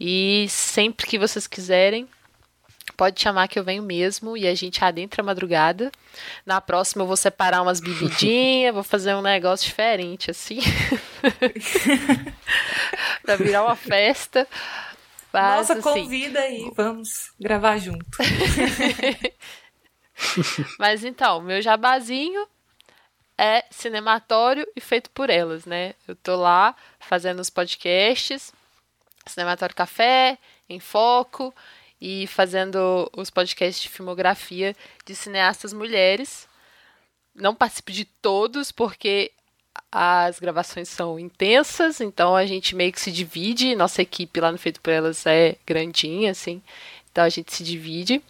E 0.00 0.46
sempre 0.48 1.06
que 1.06 1.16
vocês 1.16 1.46
quiserem, 1.46 2.08
pode 2.96 3.20
chamar 3.20 3.48
que 3.48 3.58
eu 3.58 3.64
venho 3.64 3.82
mesmo 3.82 4.36
e 4.36 4.46
a 4.46 4.54
gente 4.54 4.84
adentra 4.84 5.22
a 5.22 5.24
madrugada. 5.24 5.90
Na 6.44 6.60
próxima 6.60 7.02
eu 7.02 7.06
vou 7.06 7.16
separar 7.16 7.62
umas 7.62 7.80
bebidinhas, 7.80 8.72
vou 8.74 8.82
fazer 8.82 9.14
um 9.14 9.22
negócio 9.22 9.66
diferente 9.66 10.30
assim. 10.30 10.60
pra 13.22 13.36
virar 13.36 13.64
uma 13.64 13.76
festa. 13.76 14.46
Mas, 15.32 15.68
Nossa, 15.68 15.72
assim... 15.74 16.04
convida 16.04 16.40
aí, 16.40 16.70
vamos 16.74 17.32
gravar 17.40 17.78
junto. 17.78 18.04
Mas 20.78 21.04
então, 21.04 21.40
meu 21.40 21.62
jabazinho 21.62 22.46
é 23.38 23.64
cinematório 23.70 24.66
e 24.76 24.80
feito 24.80 25.08
por 25.10 25.30
elas, 25.30 25.64
né? 25.64 25.94
Eu 26.06 26.14
tô 26.14 26.36
lá 26.36 26.76
fazendo 27.00 27.40
os 27.40 27.48
podcasts, 27.48 28.52
Cinematório 29.26 29.74
Café, 29.74 30.36
em 30.68 30.78
Foco, 30.78 31.54
e 32.04 32.26
fazendo 32.26 33.08
os 33.16 33.30
podcasts 33.30 33.80
de 33.80 33.88
filmografia 33.88 34.74
de 35.06 35.14
cineastas 35.14 35.72
mulheres. 35.72 36.48
Não 37.32 37.54
participo 37.54 37.92
de 37.92 38.04
todos, 38.04 38.72
porque 38.72 39.30
as 39.90 40.40
gravações 40.40 40.88
são 40.88 41.16
intensas, 41.16 42.00
então 42.00 42.34
a 42.34 42.44
gente 42.44 42.74
meio 42.74 42.90
que 42.90 43.00
se 43.00 43.12
divide. 43.12 43.76
Nossa 43.76 44.02
equipe 44.02 44.40
lá 44.40 44.50
no 44.50 44.58
Feito 44.58 44.80
por 44.80 44.92
Elas 44.92 45.24
é 45.26 45.54
grandinha, 45.64 46.32
assim, 46.32 46.60
então 47.12 47.22
a 47.22 47.28
gente 47.28 47.54
se 47.54 47.62
divide. 47.62 48.20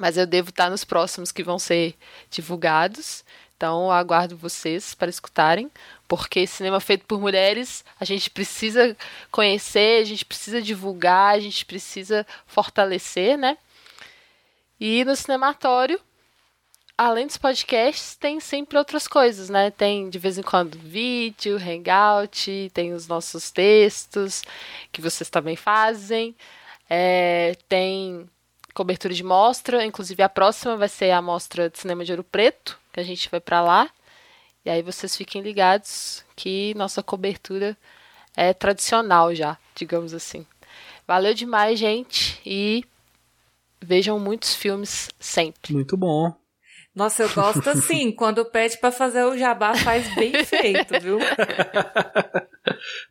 Mas 0.00 0.16
eu 0.16 0.26
devo 0.26 0.50
estar 0.50 0.68
nos 0.68 0.82
próximos 0.82 1.30
que 1.30 1.44
vão 1.44 1.60
ser 1.60 1.94
divulgados. 2.32 3.24
Então, 3.62 3.92
aguardo 3.92 4.36
vocês 4.36 4.92
para 4.92 5.08
escutarem, 5.08 5.70
porque 6.08 6.48
cinema 6.48 6.80
feito 6.80 7.04
por 7.06 7.20
mulheres, 7.20 7.84
a 8.00 8.04
gente 8.04 8.28
precisa 8.28 8.96
conhecer, 9.30 10.02
a 10.02 10.04
gente 10.04 10.24
precisa 10.24 10.60
divulgar, 10.60 11.36
a 11.36 11.38
gente 11.38 11.64
precisa 11.64 12.26
fortalecer, 12.44 13.38
né? 13.38 13.56
E 14.80 15.04
no 15.04 15.14
cinematório, 15.14 16.00
além 16.98 17.24
dos 17.24 17.36
podcasts, 17.36 18.16
tem 18.16 18.40
sempre 18.40 18.76
outras 18.76 19.06
coisas, 19.06 19.48
né? 19.48 19.70
Tem 19.70 20.10
de 20.10 20.18
vez 20.18 20.36
em 20.36 20.42
quando 20.42 20.76
vídeo, 20.76 21.56
hangout, 21.56 22.68
tem 22.74 22.92
os 22.92 23.06
nossos 23.06 23.52
textos 23.52 24.42
que 24.90 25.00
vocês 25.00 25.30
também 25.30 25.54
fazem, 25.54 26.34
é, 26.90 27.56
tem 27.68 28.28
cobertura 28.74 29.14
de 29.14 29.22
mostra, 29.22 29.84
inclusive 29.84 30.22
a 30.22 30.28
próxima 30.28 30.76
vai 30.76 30.88
ser 30.88 31.10
a 31.10 31.22
mostra 31.22 31.68
de 31.68 31.78
cinema 31.78 32.04
de 32.04 32.12
Ouro 32.12 32.24
Preto, 32.24 32.78
que 32.92 33.00
a 33.00 33.02
gente 33.02 33.30
vai 33.30 33.40
para 33.40 33.62
lá. 33.62 33.90
E 34.64 34.70
aí 34.70 34.82
vocês 34.82 35.16
fiquem 35.16 35.42
ligados 35.42 36.24
que 36.36 36.72
nossa 36.74 37.02
cobertura 37.02 37.76
é 38.36 38.52
tradicional 38.52 39.34
já, 39.34 39.58
digamos 39.74 40.14
assim. 40.14 40.46
Valeu 41.06 41.34
demais, 41.34 41.78
gente, 41.78 42.40
e 42.46 42.84
vejam 43.80 44.18
muitos 44.18 44.54
filmes 44.54 45.10
sempre. 45.18 45.72
Muito 45.72 45.96
bom. 45.96 46.34
Nossa, 46.94 47.22
eu 47.22 47.34
gosto 47.34 47.68
assim, 47.70 48.12
quando 48.16 48.44
pede 48.44 48.76
para 48.78 48.92
fazer 48.92 49.24
o 49.24 49.36
jabá, 49.36 49.74
faz 49.74 50.14
bem 50.14 50.32
feito, 50.44 51.00
viu? 51.00 51.18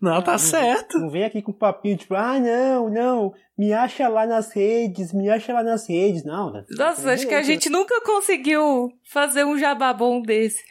Não, 0.01 0.21
tá 0.21 0.33
não, 0.33 0.39
certo. 0.39 0.97
Não 0.97 1.09
vem 1.09 1.23
aqui 1.23 1.41
com 1.41 1.51
papinho 1.51 1.97
tipo, 1.97 2.15
ah, 2.15 2.39
não, 2.39 2.89
não, 2.89 3.33
me 3.57 3.73
acha 3.73 4.07
lá 4.07 4.25
nas 4.25 4.51
redes, 4.53 5.13
me 5.13 5.29
acha 5.29 5.53
lá 5.53 5.61
nas 5.61 5.87
redes. 5.87 6.23
Não, 6.23 6.51
né? 6.51 6.63
Nossa, 6.71 7.11
acho 7.11 7.27
que 7.27 7.33
a 7.33 7.41
gente 7.41 7.69
nunca 7.69 8.01
conseguiu 8.01 8.89
fazer 9.03 9.45
um 9.45 9.57
jabá 9.57 9.93
bom 9.93 10.21
desse. 10.21 10.63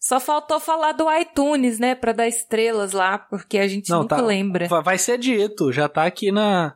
Só 0.00 0.20
faltou 0.20 0.60
falar 0.60 0.92
do 0.92 1.10
iTunes, 1.12 1.78
né, 1.78 1.94
para 1.94 2.12
dar 2.12 2.28
estrelas 2.28 2.92
lá, 2.92 3.18
porque 3.18 3.58
a 3.58 3.68
gente 3.68 3.90
não, 3.90 4.02
nunca 4.02 4.16
tá, 4.16 4.22
lembra. 4.22 4.66
Vai 4.82 4.98
ser 4.98 5.18
dito, 5.18 5.72
já 5.72 5.88
tá 5.88 6.04
aqui 6.04 6.30
na, 6.32 6.74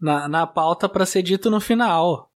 na, 0.00 0.28
na 0.28 0.46
pauta 0.46 0.88
para 0.88 1.04
ser 1.04 1.22
dito 1.22 1.50
no 1.50 1.60
final. 1.60 2.29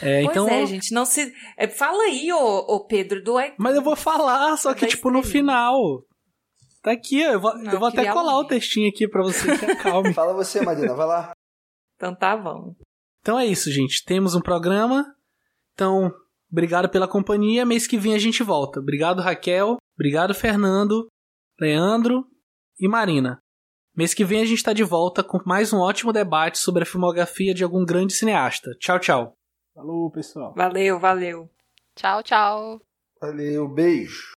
É, 0.00 0.22
pois 0.22 0.30
então, 0.30 0.48
é, 0.48 0.66
gente, 0.66 0.92
não 0.92 1.04
se. 1.04 1.32
É, 1.56 1.68
fala 1.68 2.04
aí, 2.04 2.32
ô, 2.32 2.58
ô 2.58 2.86
Pedro, 2.86 3.22
do. 3.22 3.34
Mas 3.58 3.74
eu 3.74 3.82
vou 3.82 3.96
falar, 3.96 4.56
só 4.56 4.72
que, 4.74 4.86
tipo, 4.86 5.10
no 5.10 5.22
final. 5.22 6.04
Tá 6.82 6.92
aqui, 6.92 7.20
eu 7.20 7.40
vou, 7.40 7.56
não, 7.56 7.72
eu 7.72 7.78
vou 7.78 7.88
até 7.88 8.12
colar 8.12 8.38
o 8.38 8.46
textinho 8.46 8.90
aqui 8.90 9.08
pra 9.08 9.22
você 9.22 9.56
se 9.56 9.64
acalme. 9.72 10.12
Fala 10.12 10.34
você, 10.34 10.60
Marina, 10.60 10.94
vai 10.94 11.06
lá. 11.06 11.32
Então 11.96 12.14
tá 12.14 12.36
bom. 12.36 12.74
Então 13.20 13.38
é 13.38 13.46
isso, 13.46 13.72
gente. 13.72 14.04
Temos 14.04 14.34
um 14.34 14.40
programa. 14.40 15.04
Então, 15.72 16.12
obrigado 16.52 16.88
pela 16.90 17.08
companhia. 17.08 17.64
Mês 17.64 17.86
que 17.86 17.96
vem 17.96 18.14
a 18.14 18.18
gente 18.18 18.42
volta. 18.42 18.80
Obrigado, 18.80 19.22
Raquel. 19.22 19.78
Obrigado, 19.94 20.34
Fernando, 20.34 21.08
Leandro 21.58 22.26
e 22.78 22.86
Marina. 22.86 23.40
Mês 23.96 24.12
que 24.12 24.24
vem 24.24 24.42
a 24.42 24.44
gente 24.44 24.58
está 24.58 24.72
de 24.72 24.84
volta 24.84 25.24
com 25.24 25.40
mais 25.46 25.72
um 25.72 25.78
ótimo 25.78 26.12
debate 26.12 26.58
sobre 26.58 26.82
a 26.82 26.86
filmografia 26.86 27.54
de 27.54 27.64
algum 27.64 27.84
grande 27.84 28.12
cineasta. 28.12 28.72
Tchau, 28.78 28.98
tchau. 28.98 29.34
Falou, 29.74 30.08
pessoal. 30.08 30.54
Valeu, 30.56 31.00
valeu. 31.00 31.50
Tchau, 31.96 32.22
tchau. 32.22 32.80
Valeu, 33.20 33.66
beijo. 33.66 34.34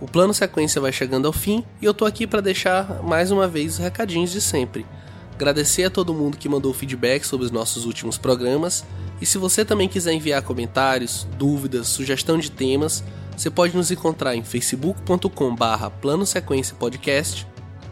O 0.00 0.06
plano 0.10 0.32
sequência 0.32 0.80
vai 0.80 0.92
chegando 0.92 1.26
ao 1.26 1.32
fim 1.32 1.62
e 1.80 1.84
eu 1.84 1.92
tô 1.92 2.06
aqui 2.06 2.26
para 2.26 2.40
deixar 2.40 3.02
mais 3.02 3.30
uma 3.30 3.46
vez 3.46 3.74
os 3.74 3.78
recadinhos 3.78 4.30
de 4.30 4.40
sempre. 4.40 4.86
Agradecer 5.34 5.84
a 5.84 5.90
todo 5.90 6.14
mundo 6.14 6.38
que 6.38 6.48
mandou 6.48 6.72
feedback 6.72 7.24
sobre 7.24 7.44
os 7.44 7.52
nossos 7.52 7.84
últimos 7.84 8.16
programas 8.16 8.82
e 9.20 9.26
se 9.26 9.36
você 9.36 9.62
também 9.62 9.88
quiser 9.90 10.14
enviar 10.14 10.42
comentários, 10.42 11.24
dúvidas, 11.36 11.88
sugestão 11.88 12.38
de 12.38 12.50
temas, 12.50 13.04
você 13.36 13.50
pode 13.50 13.76
nos 13.76 13.90
encontrar 13.90 14.34
em 14.34 14.42
facebook.com 14.42 15.54
barra 15.54 15.90
plano 15.90 16.24
sequência 16.24 16.74
podcast, 16.74 17.46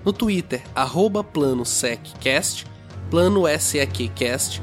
no 0.05 0.13
Twitter, 0.13 0.63
arroba 0.75 1.23
plano 1.23 1.65
plano 3.11 3.45
seccast, 3.59 4.63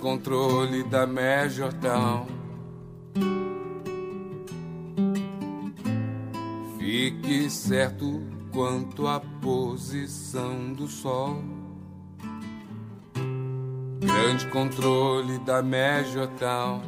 Controle 0.00 0.82
da 0.82 1.06
Major 1.06 1.72
Town. 1.74 2.26
Fique 6.78 7.50
certo 7.50 8.22
quanto 8.50 9.06
à 9.06 9.20
posição 9.20 10.72
do 10.72 10.88
sol. 10.88 11.42
Grande 14.00 14.46
controle 14.46 15.38
da 15.40 15.62
Major 15.62 16.28
Town. 16.38 16.80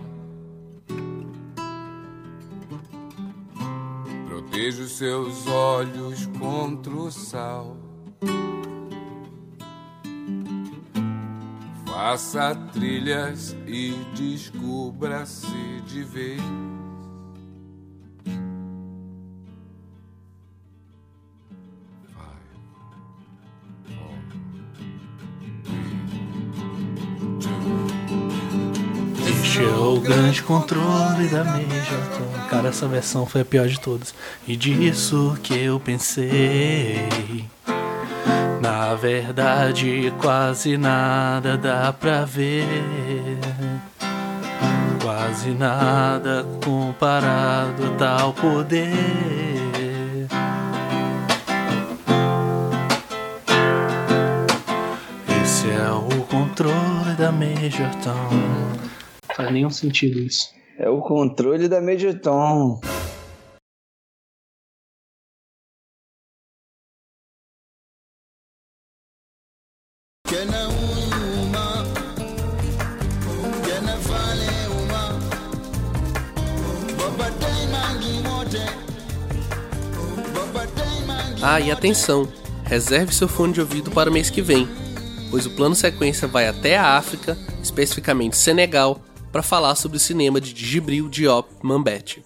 Proteja 4.26 4.82
os 4.82 4.92
seus 4.92 5.46
olhos 5.46 6.26
contra 6.38 6.92
o 6.94 7.10
sal. 7.10 7.76
Faça 12.04 12.56
trilhas 12.72 13.54
e 13.64 13.94
descubra-se 14.16 15.46
de 15.86 16.02
vez. 16.02 16.42
É 29.60 29.76
o 29.76 30.00
grande 30.00 30.42
controle 30.42 31.28
da 31.28 31.44
Major 31.44 32.48
Cara, 32.50 32.70
essa 32.70 32.88
versão 32.88 33.24
foi 33.26 33.42
a 33.42 33.44
pior 33.44 33.68
de 33.68 33.78
todas. 33.78 34.12
E 34.48 34.56
disso 34.56 35.38
que 35.40 35.56
eu 35.56 35.78
pensei. 35.78 37.08
Na 38.60 38.94
verdade, 38.94 40.12
quase 40.20 40.76
nada 40.76 41.56
dá 41.56 41.92
pra 41.92 42.24
ver. 42.24 43.38
Quase 45.02 45.50
nada 45.50 46.46
comparado 46.64 47.86
a 47.86 47.96
tal 47.96 48.32
poder. 48.34 48.92
Esse 55.42 55.70
é 55.70 55.90
o 55.90 56.22
controle 56.26 57.14
da 57.18 57.32
Major 57.32 57.90
Tom. 58.02 58.82
Faz 59.34 59.50
nenhum 59.50 59.70
sentido 59.70 60.20
isso. 60.20 60.50
É 60.78 60.88
o 60.88 61.00
controle 61.00 61.68
da 61.68 61.80
Major 61.80 62.14
Tom. 62.14 62.80
Ah, 81.54 81.60
e 81.60 81.70
atenção! 81.70 82.26
Reserve 82.64 83.14
seu 83.14 83.28
fone 83.28 83.52
de 83.52 83.60
ouvido 83.60 83.90
para 83.90 84.08
o 84.08 84.12
mês 84.12 84.30
que 84.30 84.40
vem, 84.40 84.66
pois 85.30 85.44
o 85.44 85.50
plano 85.50 85.74
sequência 85.74 86.26
vai 86.26 86.48
até 86.48 86.78
a 86.78 86.96
África, 86.96 87.36
especificamente 87.62 88.38
Senegal, 88.38 88.98
para 89.30 89.42
falar 89.42 89.74
sobre 89.74 89.98
o 89.98 90.00
cinema 90.00 90.40
de 90.40 90.54
Djibril 90.54 91.10
Diop 91.10 91.46
Mambete. 91.62 92.24